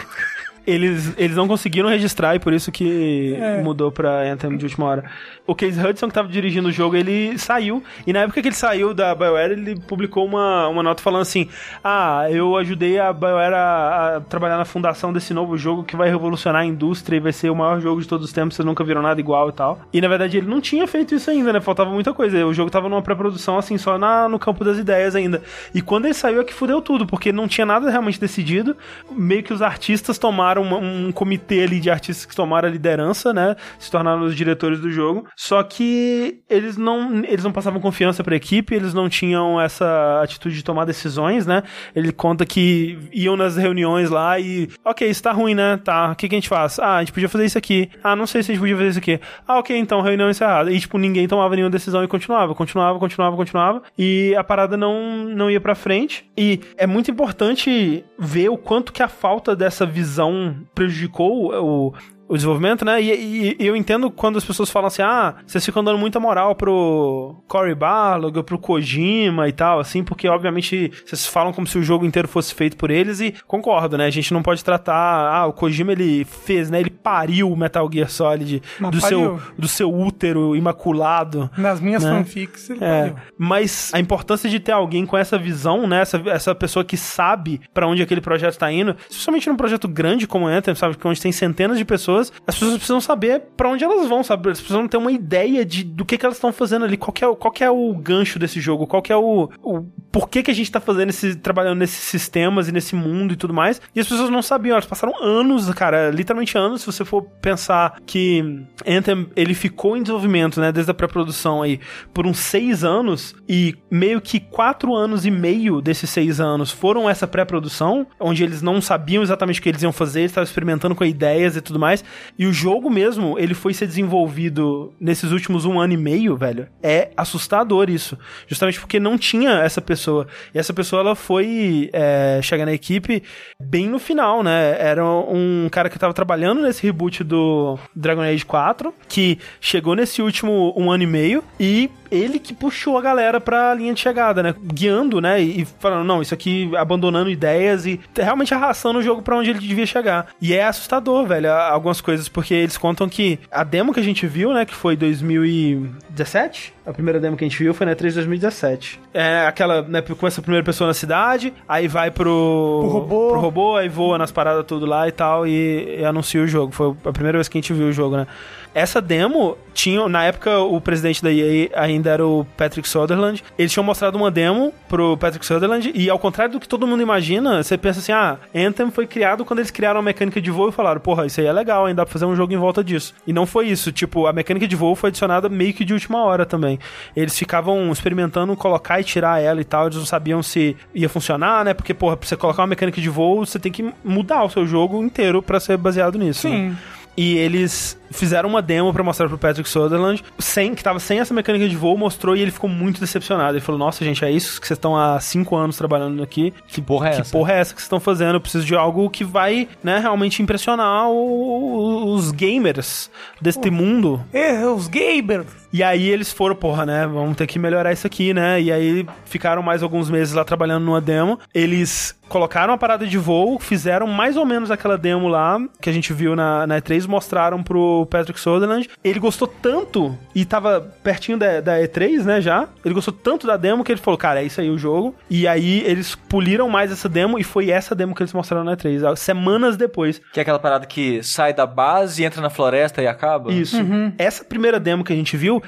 Eles, 0.67 1.13
eles 1.17 1.37
não 1.37 1.47
conseguiram 1.47 1.89
registrar 1.89 2.35
e 2.35 2.41
por 2.41 2.53
isso 2.53 2.73
que 2.73 3.37
É. 3.39 3.61
mudou 3.63 3.93
pra 3.93 4.23
Anthem 4.23 4.57
de 4.57 4.65
última 4.65 4.87
hora. 4.87 5.05
O 5.47 5.55
Case 5.55 5.79
Hudson, 5.79 6.09
que 6.09 6.15
tava 6.15 6.29
dirigindo 6.29 6.69
o 6.69 6.73
jogo, 6.73 6.97
ele 6.97 7.39
saiu. 7.39 7.83
E 8.07 8.13
na 8.13 8.21
época 8.21 8.41
que 8.41 8.49
ele 8.49 8.55
saiu 8.55 8.95
da 8.95 9.15
BioWare, 9.15 9.53
ele 9.53 9.79
publicou 9.79 10.25
uma, 10.25 10.67
uma 10.69 10.83
nota 10.83 11.03
falando 11.03 11.23
assim: 11.23 11.49
Ah, 11.85 12.27
eu 12.31 12.57
ajudei 12.57 12.99
a 12.99 13.13
BioWare 13.13 13.55
a, 13.55 14.17
a 14.17 14.21
trabalhar 14.23 14.57
na 14.57 14.65
fundação 14.65 15.13
desse 15.13 15.35
novo 15.35 15.57
jogo 15.57 15.85
que 15.85 15.95
vai 15.95 16.09
revolucionar 16.09 16.63
a 16.63 16.65
indústria 16.65 17.17
e 17.17 17.21
vai 17.21 17.33
ser 17.33 17.51
o 17.51 17.55
maior 17.55 17.81
jogo 17.81 18.01
de 18.01 18.09
todos 18.09 18.25
os 18.25 18.33
tempos, 18.33 18.57
vocês 18.57 18.67
nunca 18.67 18.83
viram 18.83 19.03
nada 19.03 19.21
igual 19.21 19.51
e 19.51 19.53
tal. 19.53 19.81
E 19.93 20.01
na 20.01 20.09
verdade 20.09 20.39
ele 20.39 20.49
não 20.49 20.61
tinha 20.61 20.87
feito 20.87 21.15
isso 21.15 21.31
ainda, 21.31 21.53
né? 21.53 21.61
Faltava 21.61 21.91
muita 21.91 22.13
coisa. 22.13 22.45
O 22.47 22.55
jogo 22.55 22.71
tava 22.71 22.89
numa 22.89 23.03
pré-produção, 23.03 23.59
assim, 23.59 23.77
só 23.79 23.99
na, 23.99 24.29
no 24.29 24.39
campo 24.39 24.65
das 24.65 24.79
ideias 24.79 25.15
ainda. 25.15 25.43
E 25.75 25.83
quando 25.83 26.07
ele 26.07 26.15
saiu 26.15 26.41
é 26.41 26.45
que 26.45 26.55
fudeu 26.55 26.81
tudo, 26.81 27.07
porque 27.07 27.31
não 27.31 27.47
tinha 27.47 27.67
nada 27.67 27.91
realmente 27.91 28.19
decidido. 28.19 28.77
Meio 29.11 29.43
que 29.43 29.53
os 29.53 29.63
artistas 29.63 30.19
tomaram 30.19 30.47
formaram 30.47 30.63
um, 30.63 31.09
um 31.09 31.13
comitê 31.13 31.63
ali 31.63 31.81
de 31.81 31.91
artistas 31.91 32.25
que 32.25 32.35
tomaram 32.35 32.69
a 32.69 32.71
liderança, 32.71 33.33
né? 33.33 33.57
Se 33.79 33.91
tornaram 33.91 34.23
os 34.23 34.37
diretores 34.37 34.81
do 34.81 34.91
jogo. 34.91 35.27
Só 35.37 35.63
que 35.63 36.41
eles 36.49 36.79
não, 36.79 37.23
eles 37.25 37.45
não 37.45 37.53
passavam 37.53 37.79
confiança 37.79 38.25
pra 38.25 38.35
equipe, 38.35 38.75
eles 38.75 38.95
não 38.95 39.07
tinham 39.07 39.61
essa 39.61 40.21
atitude 40.23 40.57
de 40.57 40.65
tomar 40.65 40.87
decisões, 40.87 41.47
né? 41.47 41.63
Ele 41.95 42.11
conta 42.11 42.47
que 42.47 42.99
iam 43.13 43.37
nas 43.37 43.57
reuniões 43.57 44.09
lá 44.09 44.41
e, 44.41 44.69
ok, 44.83 45.09
isso 45.09 45.23
tá 45.23 45.33
ruim, 45.33 45.55
né? 45.55 45.77
Tá, 45.85 46.13
o 46.13 46.17
que, 46.17 46.27
que 46.27 46.35
a 46.35 46.39
gente 46.39 46.49
faz? 46.49 46.79
Ah, 46.79 46.97
a 46.97 47.01
gente 47.01 47.13
podia 47.13 47.29
fazer 47.29 47.45
isso 47.45 47.59
aqui. 47.59 47.91
Ah, 48.03 48.17
não 48.17 48.27
sei 48.27 48.43
se 48.43 48.51
a 48.51 48.55
gente 48.55 48.63
podia 48.63 48.77
fazer 48.77 48.89
isso 48.89 48.99
aqui. 48.99 49.21
Ah, 49.47 49.59
ok, 49.59 49.77
então, 49.77 50.01
reunião 50.01 50.31
encerrada. 50.31 50.73
E, 50.73 50.81
tipo, 50.81 50.97
ninguém 50.97 51.29
tomava 51.29 51.55
nenhuma 51.55 51.71
decisão 51.71 52.03
e 52.03 52.09
continuava, 52.09 52.55
continuava, 52.55 52.99
continuava, 52.99 53.37
continuava. 53.37 53.83
E 53.99 54.35
a 54.37 54.43
parada 54.43 54.75
não, 54.77 55.25
não 55.25 55.51
ia 55.51 55.61
pra 55.61 55.75
frente. 55.75 56.25
E 56.35 56.61
é 56.79 56.87
muito 56.87 57.11
importante 57.11 58.03
ver 58.19 58.49
o 58.49 58.57
quanto 58.57 58.91
que 58.91 59.03
a 59.03 59.09
falta 59.09 59.55
dessa 59.55 59.85
visão 59.85 60.57
prejudicou 60.75 61.53
o, 61.53 61.95
o 62.29 62.35
desenvolvimento, 62.35 62.85
né? 62.85 63.01
E, 63.01 63.11
e, 63.11 63.57
e, 63.59 63.67
eu 63.67 63.77
entendo 63.77 64.11
quando 64.11 64.37
as 64.37 64.45
pessoas 64.45 64.71
falam 64.71 64.89
assim, 64.89 65.03
ah, 65.03 65.37
vocês 65.47 65.65
ficam 65.65 65.83
dando 65.83 65.99
muita 65.99 66.19
moral 66.19 66.55
pro 66.55 67.37
Cory 67.47 67.75
Barlog, 67.75 68.43
pro 68.43 68.59
Kojima 68.59 69.49
e 69.49 69.53
tal, 69.53 69.79
assim, 69.79 70.03
porque 70.03 70.29
obviamente 70.29 70.93
vocês 71.05 71.27
falam 71.27 71.53
como 71.53 71.67
se 71.67 71.79
o 71.79 71.83
jogo 71.83 72.05
inteiro 72.05 72.27
fosse 72.27 72.55
feito 72.55 72.77
por 72.77 72.91
eles 72.91 73.21
e 73.21 73.35
concordo, 73.47 73.97
né? 73.97 74.07
A 74.07 74.11
gente 74.11 74.33
não 74.33 74.43
pode 74.43 74.65
tratar, 74.65 74.95
ah, 74.95 75.47
o 75.47 75.53
Kojima 75.53 75.93
ele 75.93 76.25
fez, 76.25 76.71
né? 76.71 76.81
Ele 76.81 76.91
pariu 76.91 77.51
o 77.51 77.57
Metal 77.57 77.89
Gear 77.93 78.11
Solid 78.11 78.63
do 78.91 79.01
seu, 79.01 79.41
do 79.57 79.69
seu 79.69 79.93
útero 79.93 80.57
imaculado. 80.57 81.51
Nas 81.57 81.81
minhas 81.81 82.03
né? 82.03 82.11
fanfics 82.11 82.71
ele 82.71 82.85
É, 82.85 83.01
pariu. 83.03 83.17
mas 83.39 83.91
a 83.95 84.01
importância 84.01 84.51
de 84.51 84.59
ter 84.59 84.73
alguém 84.73 85.07
com 85.07 85.17
essa 85.17 85.39
visão, 85.39 85.87
né? 85.87 86.01
Essa, 86.01 86.23
essa 86.27 86.55
pessoa 86.55 86.85
que 86.85 86.97
sabe 86.97 87.61
pra 87.73 87.87
onde 87.87 88.03
aquele 88.03 88.21
projeto 88.21 88.59
tá 88.59 88.71
indo, 88.71 88.97
especialmente 89.09 89.49
num 89.49 89.57
projeto 89.57 89.87
grande 89.87 90.27
como 90.27 90.47
o 90.47 90.49
Anthem, 90.49 90.75
sabe? 90.75 90.97
Onde 91.05 91.21
tem 91.21 91.31
centenas 91.31 91.79
de 91.79 91.85
pessoas, 91.85 92.16
as 92.47 92.55
pessoas 92.55 92.75
precisam 92.75 93.01
saber 93.01 93.43
pra 93.57 93.69
onde 93.69 93.85
elas 93.85 94.09
vão, 94.09 94.23
sabe? 94.23 94.49
Elas 94.49 94.61
precisam 94.61 94.87
ter 94.89 94.97
uma 94.97 95.13
ideia 95.13 95.65
de, 95.65 95.85
do 95.85 96.05
que, 96.05 96.19
que 96.19 96.25
elas 96.25 96.37
estão 96.37 96.53
fazendo 96.53 96.85
ali, 96.85 96.97
qual 96.97 97.13
que, 97.13 97.25
é, 97.25 97.35
qual 97.35 97.53
que 97.53 97.65
é 97.65 97.71
o 97.71 97.95
gancho 97.95 98.39
desse 98.39 98.61
jogo, 98.61 98.87
qual 98.87 99.03
que 99.03 99.13
é 99.13 99.17
o, 99.17 99.51
o 99.63 99.85
por 100.17 100.31
que, 100.31 100.43
que 100.43 100.51
a 100.51 100.55
gente 100.55 100.73
tá 100.73 100.81
fazendo 100.81 101.11
esse, 101.11 101.35
trabalhando 101.35 101.79
nesses 101.79 102.05
sistemas 102.05 102.69
e 102.69 102.73
nesse 102.73 102.97
mundo 102.97 103.35
e 103.35 103.37
tudo 103.37 103.53
mais. 103.53 103.83
E 103.95 104.01
as 104.01 104.09
pessoas 104.09 104.31
não 104.31 104.41
sabiam, 104.41 104.73
elas 104.73 104.87
passaram 104.87 105.13
anos, 105.23 105.69
cara, 105.75 106.11
literalmente 106.11 106.57
anos, 106.57 106.81
se 106.81 106.87
você 106.87 107.05
for 107.05 107.21
pensar 107.23 108.01
que 108.07 108.65
Anthem, 108.87 109.29
ele 109.37 109.53
ficou 109.53 109.95
em 109.95 110.01
desenvolvimento, 110.01 110.59
né, 110.59 110.73
desde 110.73 110.91
a 110.91 110.95
pré-produção 110.95 111.61
aí, 111.61 111.79
por 112.15 112.27
uns 112.27 112.39
seis 112.39 112.83
anos, 112.83 113.35
e 113.47 113.75
meio 113.91 114.19
que 114.21 114.41
quatro 114.41 114.95
anos 114.95 115.27
e 115.27 115.31
meio 115.31 115.83
desses 115.83 116.09
seis 116.09 116.41
anos 116.41 116.71
foram 116.71 117.11
essa 117.11 117.27
pré-produção, 117.27 118.07
onde 118.19 118.43
eles 118.43 118.63
não 118.63 118.81
sabiam 118.81 119.23
exatamente 119.23 119.61
o 119.61 119.63
que 119.63 119.69
eles 119.69 119.83
iam 119.83 119.93
fazer, 119.93 120.21
eles 120.21 120.31
estavam 120.31 120.47
experimentando 120.47 120.95
com 120.95 121.05
ideias 121.05 121.57
e 121.57 121.61
tudo 121.61 121.79
mais, 121.79 122.03
e 122.39 122.47
o 122.47 122.53
jogo 122.53 122.91
mesmo, 122.91 123.39
ele 123.39 123.55
foi 123.55 123.73
ser 123.75 123.87
desenvolvido 123.87 124.93
nesses 125.01 125.31
últimos 125.33 125.65
um 125.65 125.79
ano 125.81 125.93
e 125.93 125.97
meio, 125.97 126.37
velho, 126.37 126.67
é 126.83 127.11
assustador 127.17 127.89
isso, 127.91 128.19
justamente 128.47 128.81
porque 128.81 128.99
não 129.01 129.17
tinha 129.19 129.53
essa 129.61 129.81
pessoa, 129.81 130.27
e 130.55 130.59
essa 130.59 130.73
pessoa, 130.73 131.01
ela 131.01 131.15
foi 131.15 131.91
é, 131.93 132.41
chegar 132.43 132.67
na 132.67 132.73
equipe 132.73 133.23
bem 133.61 133.89
no 133.89 133.99
final, 133.99 134.43
né, 134.43 134.77
era 134.79 135.05
um 135.05 135.69
cara 135.71 135.89
que 135.89 135.99
tava 135.99 136.13
trabalhando 136.15 136.63
nesse 136.63 136.83
reboot 136.83 137.23
do 137.25 137.79
Dragon 137.95 138.23
Age 138.23 138.45
4, 138.45 138.93
que 139.09 139.39
chegou 139.61 139.95
nesse 139.95 140.21
último 140.23 140.73
um 140.77 140.91
ano 140.91 141.03
e 141.03 141.07
meio, 141.07 141.45
e 141.59 141.91
ele 142.11 142.39
que 142.39 142.55
puxou 142.55 142.97
a 142.97 143.03
galera 143.03 143.41
pra 143.41 143.75
linha 143.75 143.93
de 143.93 144.01
chegada, 144.01 144.41
né? 144.41 144.55
Guiando, 144.63 145.21
né? 145.21 145.41
E 145.43 145.65
falando, 145.81 146.05
não, 146.07 146.23
isso 146.23 146.33
aqui, 146.33 146.71
abandonando 146.77 147.29
ideias 147.29 147.85
e 147.85 147.99
realmente 148.17 148.55
arrastando 148.55 149.01
o 149.01 149.03
jogo 149.03 149.23
pra 149.23 149.37
onde 149.37 149.51
ele 149.51 149.59
devia 149.59 149.85
chegar. 149.87 150.29
E 150.41 150.55
é 150.55 150.65
assustador, 150.65 151.27
velho, 151.27 151.51
a- 151.51 151.71
algumas 151.97 152.01
coisas, 152.01 152.29
porque 152.29 152.55
eles 152.55 152.77
contam 152.77 153.09
que 153.09 153.39
a 153.51 153.65
demo 153.65 153.93
que 153.93 154.01
a 154.01 154.03
gente 154.03 154.27
viu, 154.27 154.53
né, 154.53 154.65
que 154.65 154.75
foi 154.75 154.97
2017, 154.97 156.75
a 156.87 156.93
primeira 156.93 157.19
demo 157.19 157.37
que 157.37 157.45
a 157.45 157.49
gente 157.49 157.59
viu 157.59 157.75
foi 157.75 157.85
na 157.87 157.95
3 157.95 158.15
de 158.15 158.21
2017. 158.21 159.01
É 159.13 159.47
aquela, 159.47 159.83
né, 159.83 160.01
começa 160.01 160.41
a 160.41 160.43
primeira 160.43 160.65
pessoa 160.65 160.87
na 160.87 160.95
cidade, 160.95 161.53
aí 161.69 161.89
vai 161.89 162.11
pro, 162.11 162.79
Pro 162.81 162.89
robô. 162.91 163.29
pro 163.31 163.41
robô, 163.41 163.77
aí 163.77 163.89
voa 163.89 164.17
nas 164.17 164.31
paradas 164.31 164.65
tudo 164.67 164.87
lá 164.87 165.09
e 165.09 165.13
tal, 165.13 165.47
e, 165.47 165.99
e 166.01 166.05
anuncia 166.05 166.41
o 166.41 166.47
jogo. 166.47 166.73
Foi 166.73 166.95
a 167.05 167.13
primeira 167.13 167.39
vez 167.39 167.49
que 167.49 167.59
a 167.59 167.61
gente 167.61 167.73
viu 167.73 167.89
o 167.89 167.93
jogo, 167.93 168.17
né? 168.17 168.27
Essa 168.75 169.01
demo 169.01 169.57
tinha, 169.73 170.07
na 170.07 170.25
época, 170.25 170.59
o 170.59 170.79
presidente 170.83 171.23
da 171.23 171.33
EA 171.33 171.71
ainda 171.75 172.11
era 172.11 172.27
o 172.27 172.47
Patrick 172.59 172.87
Sutherland. 172.87 173.43
Eles 173.59 173.73
tinham 173.73 173.83
mostrado 173.83 174.19
uma 174.19 174.31
demo 174.31 174.71
pro 174.87 175.17
Patrick 175.17 175.47
Sutherland, 175.47 175.91
e 175.95 176.11
ao 176.11 176.19
contrário 176.19 176.53
do 176.53 176.61
que 176.61 176.69
todo 176.69 176.87
mundo 176.87 177.03
imagina, 177.03 177.63
você 177.63 177.79
pensa 177.79 178.01
assim: 178.01 178.13
ah, 178.13 178.37
Anthem 178.55 178.91
foi 178.91 179.07
criado 179.07 179.47
quando 179.47 179.61
eles 179.61 179.71
criaram 179.71 180.01
a 180.01 180.03
mecânica 180.03 180.43
de 180.43 180.51
voo 180.51 180.69
e 180.69 180.73
falaram, 180.73 181.01
porra, 181.01 181.25
isso 181.25 181.41
aí 181.41 181.47
é 181.47 181.53
legal, 181.53 181.87
ainda 181.87 182.03
dá 182.03 182.05
pra 182.05 182.13
fazer 182.13 182.27
um 182.27 182.37
jogo 182.37 182.53
em 182.53 182.59
volta 182.59 182.85
disso. 182.85 183.15
E 183.27 183.33
não 183.33 183.47
foi 183.47 183.67
isso. 183.69 183.91
Tipo, 183.91 184.27
a 184.27 184.33
mecânica 184.33 184.69
de 184.69 184.77
voo 184.77 184.95
foi 184.95 185.09
adicionada 185.09 185.49
meio 185.49 185.73
que 185.73 185.83
de 185.83 185.95
última 185.95 186.23
hora 186.23 186.45
também. 186.45 186.76
Eles 187.15 187.39
ficavam 187.39 187.91
experimentando 187.93 188.57
colocar 188.57 189.01
e 189.01 189.05
tirar 189.05 189.41
ela 189.43 189.61
e 189.61 189.65
tal, 189.65 189.87
eles 189.87 189.99
não 189.99 190.07
sabiam 190.07 190.43
se 190.43 190.77
ia 190.95 191.09
funcionar, 191.09 191.65
né? 191.65 191.75
Porque, 191.75 191.93
porra, 191.95 192.17
pra 192.17 192.29
você 192.29 192.37
colocar 192.37 192.63
uma 192.63 192.69
mecânica 192.69 193.01
de 193.01 193.09
voo, 193.09 193.45
você 193.45 193.59
tem 193.59 193.71
que 193.73 193.93
mudar 194.05 194.45
o 194.45 194.51
seu 194.51 194.67
jogo 194.67 195.03
inteiro 195.03 195.43
pra 195.43 195.59
ser 195.61 195.77
baseado 195.77 196.19
nisso. 196.19 196.49
né? 196.49 196.57
Sim. 196.71 196.77
E 197.19 197.39
eles 197.39 197.99
fizeram 198.11 198.47
uma 198.47 198.61
demo 198.61 198.93
pra 198.93 199.03
mostrar 199.03 199.27
pro 199.27 199.39
Patrick 199.39 199.67
Sutherland, 199.67 200.23
sem, 200.39 200.75
que 200.75 200.85
tava 200.85 200.99
sem 201.01 201.19
essa 201.19 201.33
mecânica 201.33 201.67
de 201.67 201.75
voo, 201.75 201.97
mostrou 201.97 202.37
e 202.37 202.43
ele 202.43 202.51
ficou 202.51 202.69
muito 202.69 203.01
decepcionado. 203.01 203.55
Ele 203.55 203.65
falou: 203.65 203.79
Nossa, 203.79 204.05
gente, 204.05 204.23
é 204.23 204.31
isso 204.31 204.61
que 204.61 204.67
vocês 204.67 204.77
estão 204.77 204.95
há 204.95 205.19
cinco 205.19 205.57
anos 205.57 205.79
trabalhando 205.79 206.23
aqui. 206.23 206.53
Que 206.69 206.83
porra 206.83 207.09
é 207.09 207.13
Que 207.15 207.21
essa? 207.23 207.33
porra 207.33 207.55
é 207.55 207.59
essa 207.61 207.73
que 207.73 207.81
vocês 207.81 207.87
estão 207.87 207.99
fazendo? 208.01 208.35
Eu 208.35 208.41
preciso 208.43 208.67
de 208.67 208.77
algo 208.77 209.09
que 209.09 209.25
vai, 209.25 209.67
né, 209.83 209.99
realmente 209.99 210.43
impressionar 210.43 211.09
o- 211.09 212.13
os 212.15 212.31
gamers 212.33 213.11
deste 213.41 213.71
mundo. 213.71 214.23
É, 214.31 214.67
os 214.67 214.87
Gaber. 214.87 215.47
E 215.73 215.83
aí 215.83 216.09
eles 216.09 216.33
foram, 216.33 216.55
porra, 216.55 216.87
né? 216.87 217.07
Vamos 217.07 217.37
ter 217.37 217.47
que 217.47 217.59
melhorar 217.59 217.93
isso 217.93 218.07
aqui, 218.07 218.33
né? 218.33 218.61
E 218.61 218.73
aí 218.73 219.07
ficaram 219.25 219.63
mais 219.63 219.83
alguns 219.83 220.09
meses 220.09 220.35
lá 220.35 220.45
trabalhando 220.45 220.85
numa 220.85 221.01
demo. 221.01 221.39
Eles 221.53 222.19
colocaram 222.29 222.75
a 222.75 222.79
parada 222.79 223.07
de 223.07 223.19
voo, 223.19 223.59
fizeram 223.59 224.07
mais 224.07 224.37
ou 224.37 224.45
menos 224.45 224.71
aquela 224.71 224.99
demo 224.99 225.29
lá 225.29 225.61
que 225.81 225.89
a 225.89 225.93
gente 225.93 226.13
viu 226.13 226.35
na, 226.35 226.67
na 226.67 226.81
E3, 226.81 227.07
mostraram 227.07 227.63
pro 227.63 228.07
Patrick 228.11 228.39
Sutherland. 228.41 228.89
Ele 229.03 229.19
gostou 229.21 229.47
tanto 229.47 230.17
e 230.35 230.45
tava 230.45 230.81
pertinho 231.03 231.39
da, 231.39 231.61
da 231.61 231.79
E3, 231.79 232.25
né, 232.25 232.41
já. 232.41 232.69
Ele 232.85 232.95
gostou 232.95 233.15
tanto 233.15 233.47
da 233.47 233.57
demo 233.57 233.85
que 233.85 233.93
ele 233.93 234.01
falou, 234.01 234.19
cara, 234.19 234.43
é 234.43 234.45
isso 234.45 234.61
aí 234.61 234.71
o 234.71 234.79
jogo. 234.79 235.15
E 235.31 235.47
aí 235.47 235.83
eles 235.87 236.15
poliram 236.15 236.69
mais 236.69 236.91
essa 236.91 237.09
demo 237.09 237.39
e 237.39 237.45
foi 237.45 237.71
essa 237.71 237.95
demo 237.95 238.15
que 238.15 238.23
eles 238.23 238.33
mostraram 238.33 238.65
na 238.65 238.77
E3, 238.77 239.15
semanas 239.17 239.77
depois. 239.77 240.21
Que 240.33 240.41
é 240.41 240.43
aquela 240.43 240.59
parada 240.59 240.87
que 240.87 241.23
sai 241.23 241.55
da 241.55 241.67
base, 241.67 242.25
entra 242.25 242.41
na 242.41 242.51
floresta 242.51 243.03
e 243.03 243.07
acaba? 243.07 243.53
Isso. 243.53 243.77
Essa 244.19 244.45
primeira 244.45 244.81
demo 244.81 245.05
que 245.05 245.13
a 245.13 245.17
gente 245.17 245.37
viu 245.37 245.63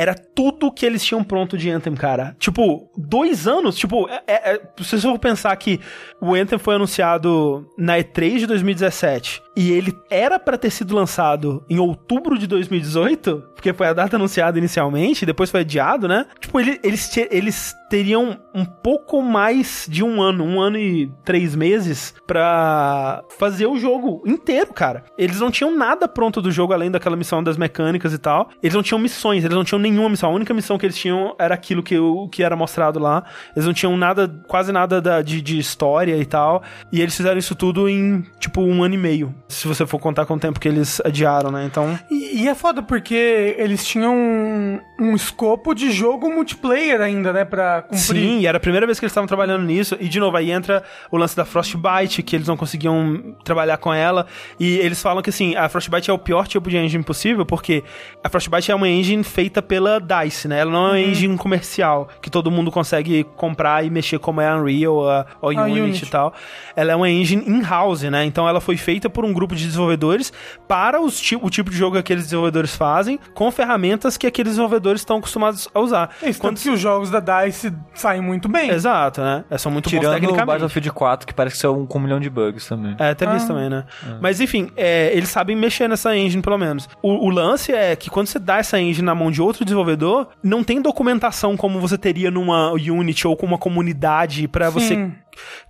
era 0.00 0.14
tudo 0.14 0.72
que 0.72 0.86
eles 0.86 1.04
tinham 1.04 1.22
pronto 1.22 1.58
de 1.58 1.68
Anthem, 1.68 1.94
cara. 1.94 2.34
Tipo, 2.38 2.90
dois 2.96 3.46
anos. 3.46 3.76
Tipo, 3.76 4.08
é, 4.08 4.22
é, 4.26 4.54
é, 4.54 4.60
se 4.78 4.98
você 4.98 5.00
for 5.00 5.18
pensar 5.18 5.54
que 5.56 5.78
o 6.22 6.34
Anthem 6.34 6.58
foi 6.58 6.76
anunciado 6.76 7.68
na 7.76 7.98
E3 7.98 8.38
de 8.38 8.46
2017 8.46 9.42
e 9.54 9.70
ele 9.72 9.94
era 10.10 10.38
pra 10.38 10.56
ter 10.56 10.70
sido 10.70 10.94
lançado 10.94 11.62
em 11.68 11.78
outubro 11.78 12.38
de 12.38 12.46
2018, 12.46 13.44
porque 13.60 13.74
foi 13.74 13.88
a 13.88 13.92
data 13.92 14.16
anunciada 14.16 14.58
inicialmente, 14.58 15.26
depois 15.26 15.50
foi 15.50 15.60
adiado, 15.60 16.08
né? 16.08 16.24
Tipo, 16.40 16.58
ele- 16.58 16.80
eles, 16.82 17.14
eles 17.30 17.74
teriam 17.90 18.38
um 18.54 18.64
pouco 18.64 19.20
mais 19.20 19.86
de 19.88 20.02
um 20.02 20.22
ano, 20.22 20.44
um 20.44 20.60
ano 20.60 20.78
e 20.78 21.12
três 21.24 21.54
meses 21.54 22.14
pra 22.26 23.22
fazer 23.38 23.66
o 23.66 23.76
jogo 23.78 24.22
inteiro, 24.26 24.72
cara. 24.72 25.04
Eles 25.18 25.40
não 25.40 25.50
tinham 25.50 25.76
nada 25.76 26.08
pronto 26.08 26.40
do 26.40 26.50
jogo 26.50 26.72
além 26.72 26.90
daquela 26.90 27.16
missão 27.16 27.42
das 27.42 27.56
mecânicas 27.56 28.12
e 28.14 28.18
tal. 28.18 28.48
Eles 28.62 28.74
não 28.74 28.82
tinham 28.82 28.98
missões, 28.98 29.44
eles 29.44 29.54
não 29.56 29.64
tinham 29.64 29.78
nenhuma 29.78 30.08
missão. 30.08 30.30
A 30.30 30.34
única 30.34 30.54
missão 30.54 30.78
que 30.78 30.86
eles 30.86 30.96
tinham 30.96 31.34
era 31.38 31.54
aquilo 31.54 31.82
que, 31.82 31.98
o 31.98 32.28
que 32.28 32.42
era 32.42 32.56
mostrado 32.56 32.98
lá. 32.98 33.24
Eles 33.54 33.66
não 33.66 33.74
tinham 33.74 33.96
nada, 33.96 34.28
quase 34.48 34.72
nada 34.72 35.00
da- 35.00 35.20
de, 35.20 35.42
de 35.42 35.58
história 35.58 36.16
e 36.16 36.24
tal. 36.24 36.62
E 36.92 37.00
eles 37.00 37.14
fizeram 37.16 37.38
isso 37.38 37.54
tudo 37.54 37.88
em, 37.88 38.24
tipo, 38.38 38.62
um 38.62 38.82
ano 38.82 38.94
e 38.94 38.98
meio. 38.98 39.34
Se 39.48 39.68
você 39.68 39.84
for 39.84 39.98
contar 39.98 40.24
com 40.26 40.34
o 40.34 40.38
tempo 40.38 40.58
que 40.60 40.68
eles 40.68 41.00
adiaram, 41.04 41.50
né? 41.50 41.64
Então. 41.66 41.98
E, 42.10 42.42
e 42.44 42.48
é 42.48 42.54
foda 42.54 42.82
porque 42.82 43.49
eles 43.58 43.84
tinham 43.86 44.14
um, 44.14 44.80
um 44.98 45.14
escopo 45.14 45.74
de 45.74 45.90
jogo 45.90 46.30
multiplayer 46.30 47.00
ainda, 47.00 47.32
né? 47.32 47.44
Pra 47.44 47.82
cumprir. 47.82 47.98
Sim, 47.98 48.40
e 48.40 48.46
era 48.46 48.58
a 48.58 48.60
primeira 48.60 48.86
vez 48.86 48.98
que 48.98 49.04
eles 49.04 49.12
estavam 49.12 49.26
trabalhando 49.26 49.64
nisso. 49.64 49.96
E, 50.00 50.08
de 50.08 50.20
novo, 50.20 50.36
aí 50.36 50.50
entra 50.50 50.82
o 51.10 51.16
lance 51.16 51.36
da 51.36 51.44
Frostbite, 51.44 52.22
que 52.22 52.36
eles 52.36 52.46
não 52.46 52.56
conseguiam 52.56 53.36
trabalhar 53.44 53.78
com 53.78 53.92
ela. 53.92 54.26
E 54.58 54.78
eles 54.78 55.00
falam 55.00 55.22
que, 55.22 55.30
assim, 55.30 55.54
a 55.56 55.68
Frostbite 55.68 56.10
é 56.10 56.12
o 56.12 56.18
pior 56.18 56.46
tipo 56.46 56.68
de 56.68 56.76
engine 56.76 57.02
possível, 57.02 57.46
porque 57.46 57.82
a 58.22 58.28
Frostbite 58.28 58.70
é 58.70 58.74
uma 58.74 58.88
engine 58.88 59.24
feita 59.24 59.62
pela 59.62 60.00
DICE, 60.00 60.48
né? 60.48 60.60
Ela 60.60 60.70
não 60.70 60.86
é 60.88 60.90
uma 60.90 61.00
engine 61.00 61.36
comercial, 61.38 62.08
que 62.20 62.28
todo 62.28 62.50
mundo 62.50 62.70
consegue 62.70 63.24
comprar 63.36 63.84
e 63.84 63.90
mexer 63.90 64.18
como 64.18 64.40
é 64.40 64.48
a 64.48 64.56
Unreal, 64.56 65.08
a, 65.08 65.26
a 65.40 65.46
Unity, 65.46 65.80
Unity. 65.80 66.04
e 66.04 66.08
tal. 66.08 66.34
Ela 66.76 66.92
é 66.92 66.96
uma 66.96 67.08
engine 67.08 67.44
in-house, 67.46 68.02
né? 68.02 68.24
Então 68.24 68.48
ela 68.48 68.60
foi 68.60 68.76
feita 68.76 69.08
por 69.08 69.24
um 69.24 69.32
grupo 69.32 69.54
de 69.54 69.64
desenvolvedores 69.64 70.32
para 70.66 71.00
os 71.00 71.20
o 71.40 71.50
tipo 71.50 71.70
de 71.70 71.76
jogo 71.76 71.92
que 71.92 72.00
aqueles 72.00 72.24
desenvolvedores 72.24 72.74
fazem, 72.74 73.18
com 73.40 73.50
ferramentas 73.50 74.18
que 74.18 74.26
aqueles 74.26 74.50
desenvolvedores 74.50 75.00
estão 75.00 75.16
acostumados 75.16 75.66
a 75.72 75.80
usar. 75.80 76.10
É 76.22 76.28
isso, 76.28 76.42
tanto 76.42 76.60
que 76.60 76.68
os 76.68 76.78
jogos 76.78 77.08
da 77.08 77.20
DICE 77.20 77.72
saem 77.94 78.20
muito 78.20 78.50
bem. 78.50 78.68
Exato, 78.68 79.22
né? 79.22 79.46
É, 79.48 79.56
São 79.56 79.72
muito 79.72 79.86
bons 79.86 79.98
Tirando 79.98 80.12
o 80.12 80.20
tecnicamente. 80.20 80.46
Battlefield 80.46 80.90
4, 80.92 81.26
que 81.26 81.32
parece 81.32 81.56
que 81.56 81.62
saiu 81.62 81.86
com 81.86 81.98
um 81.98 82.02
milhão 82.02 82.20
de 82.20 82.28
bugs 82.28 82.68
também. 82.68 82.94
É, 82.98 83.14
teve 83.14 83.34
isso 83.34 83.46
também, 83.46 83.70
né? 83.70 83.86
Mas 84.20 84.42
enfim, 84.42 84.70
é, 84.76 85.10
eles 85.16 85.30
sabem 85.30 85.56
mexer 85.56 85.88
nessa 85.88 86.14
engine, 86.14 86.42
pelo 86.42 86.58
menos. 86.58 86.86
O, 87.02 87.28
o 87.28 87.30
lance 87.30 87.72
é 87.72 87.96
que 87.96 88.10
quando 88.10 88.26
você 88.26 88.38
dá 88.38 88.58
essa 88.58 88.78
engine 88.78 89.06
na 89.06 89.14
mão 89.14 89.30
de 89.30 89.40
outro 89.40 89.64
desenvolvedor, 89.64 90.28
não 90.42 90.62
tem 90.62 90.82
documentação 90.82 91.56
como 91.56 91.80
você 91.80 91.96
teria 91.96 92.30
numa 92.30 92.72
Unity 92.72 93.26
ou 93.26 93.38
com 93.38 93.46
uma 93.46 93.56
comunidade 93.56 94.46
pra 94.48 94.68
você. 94.68 95.10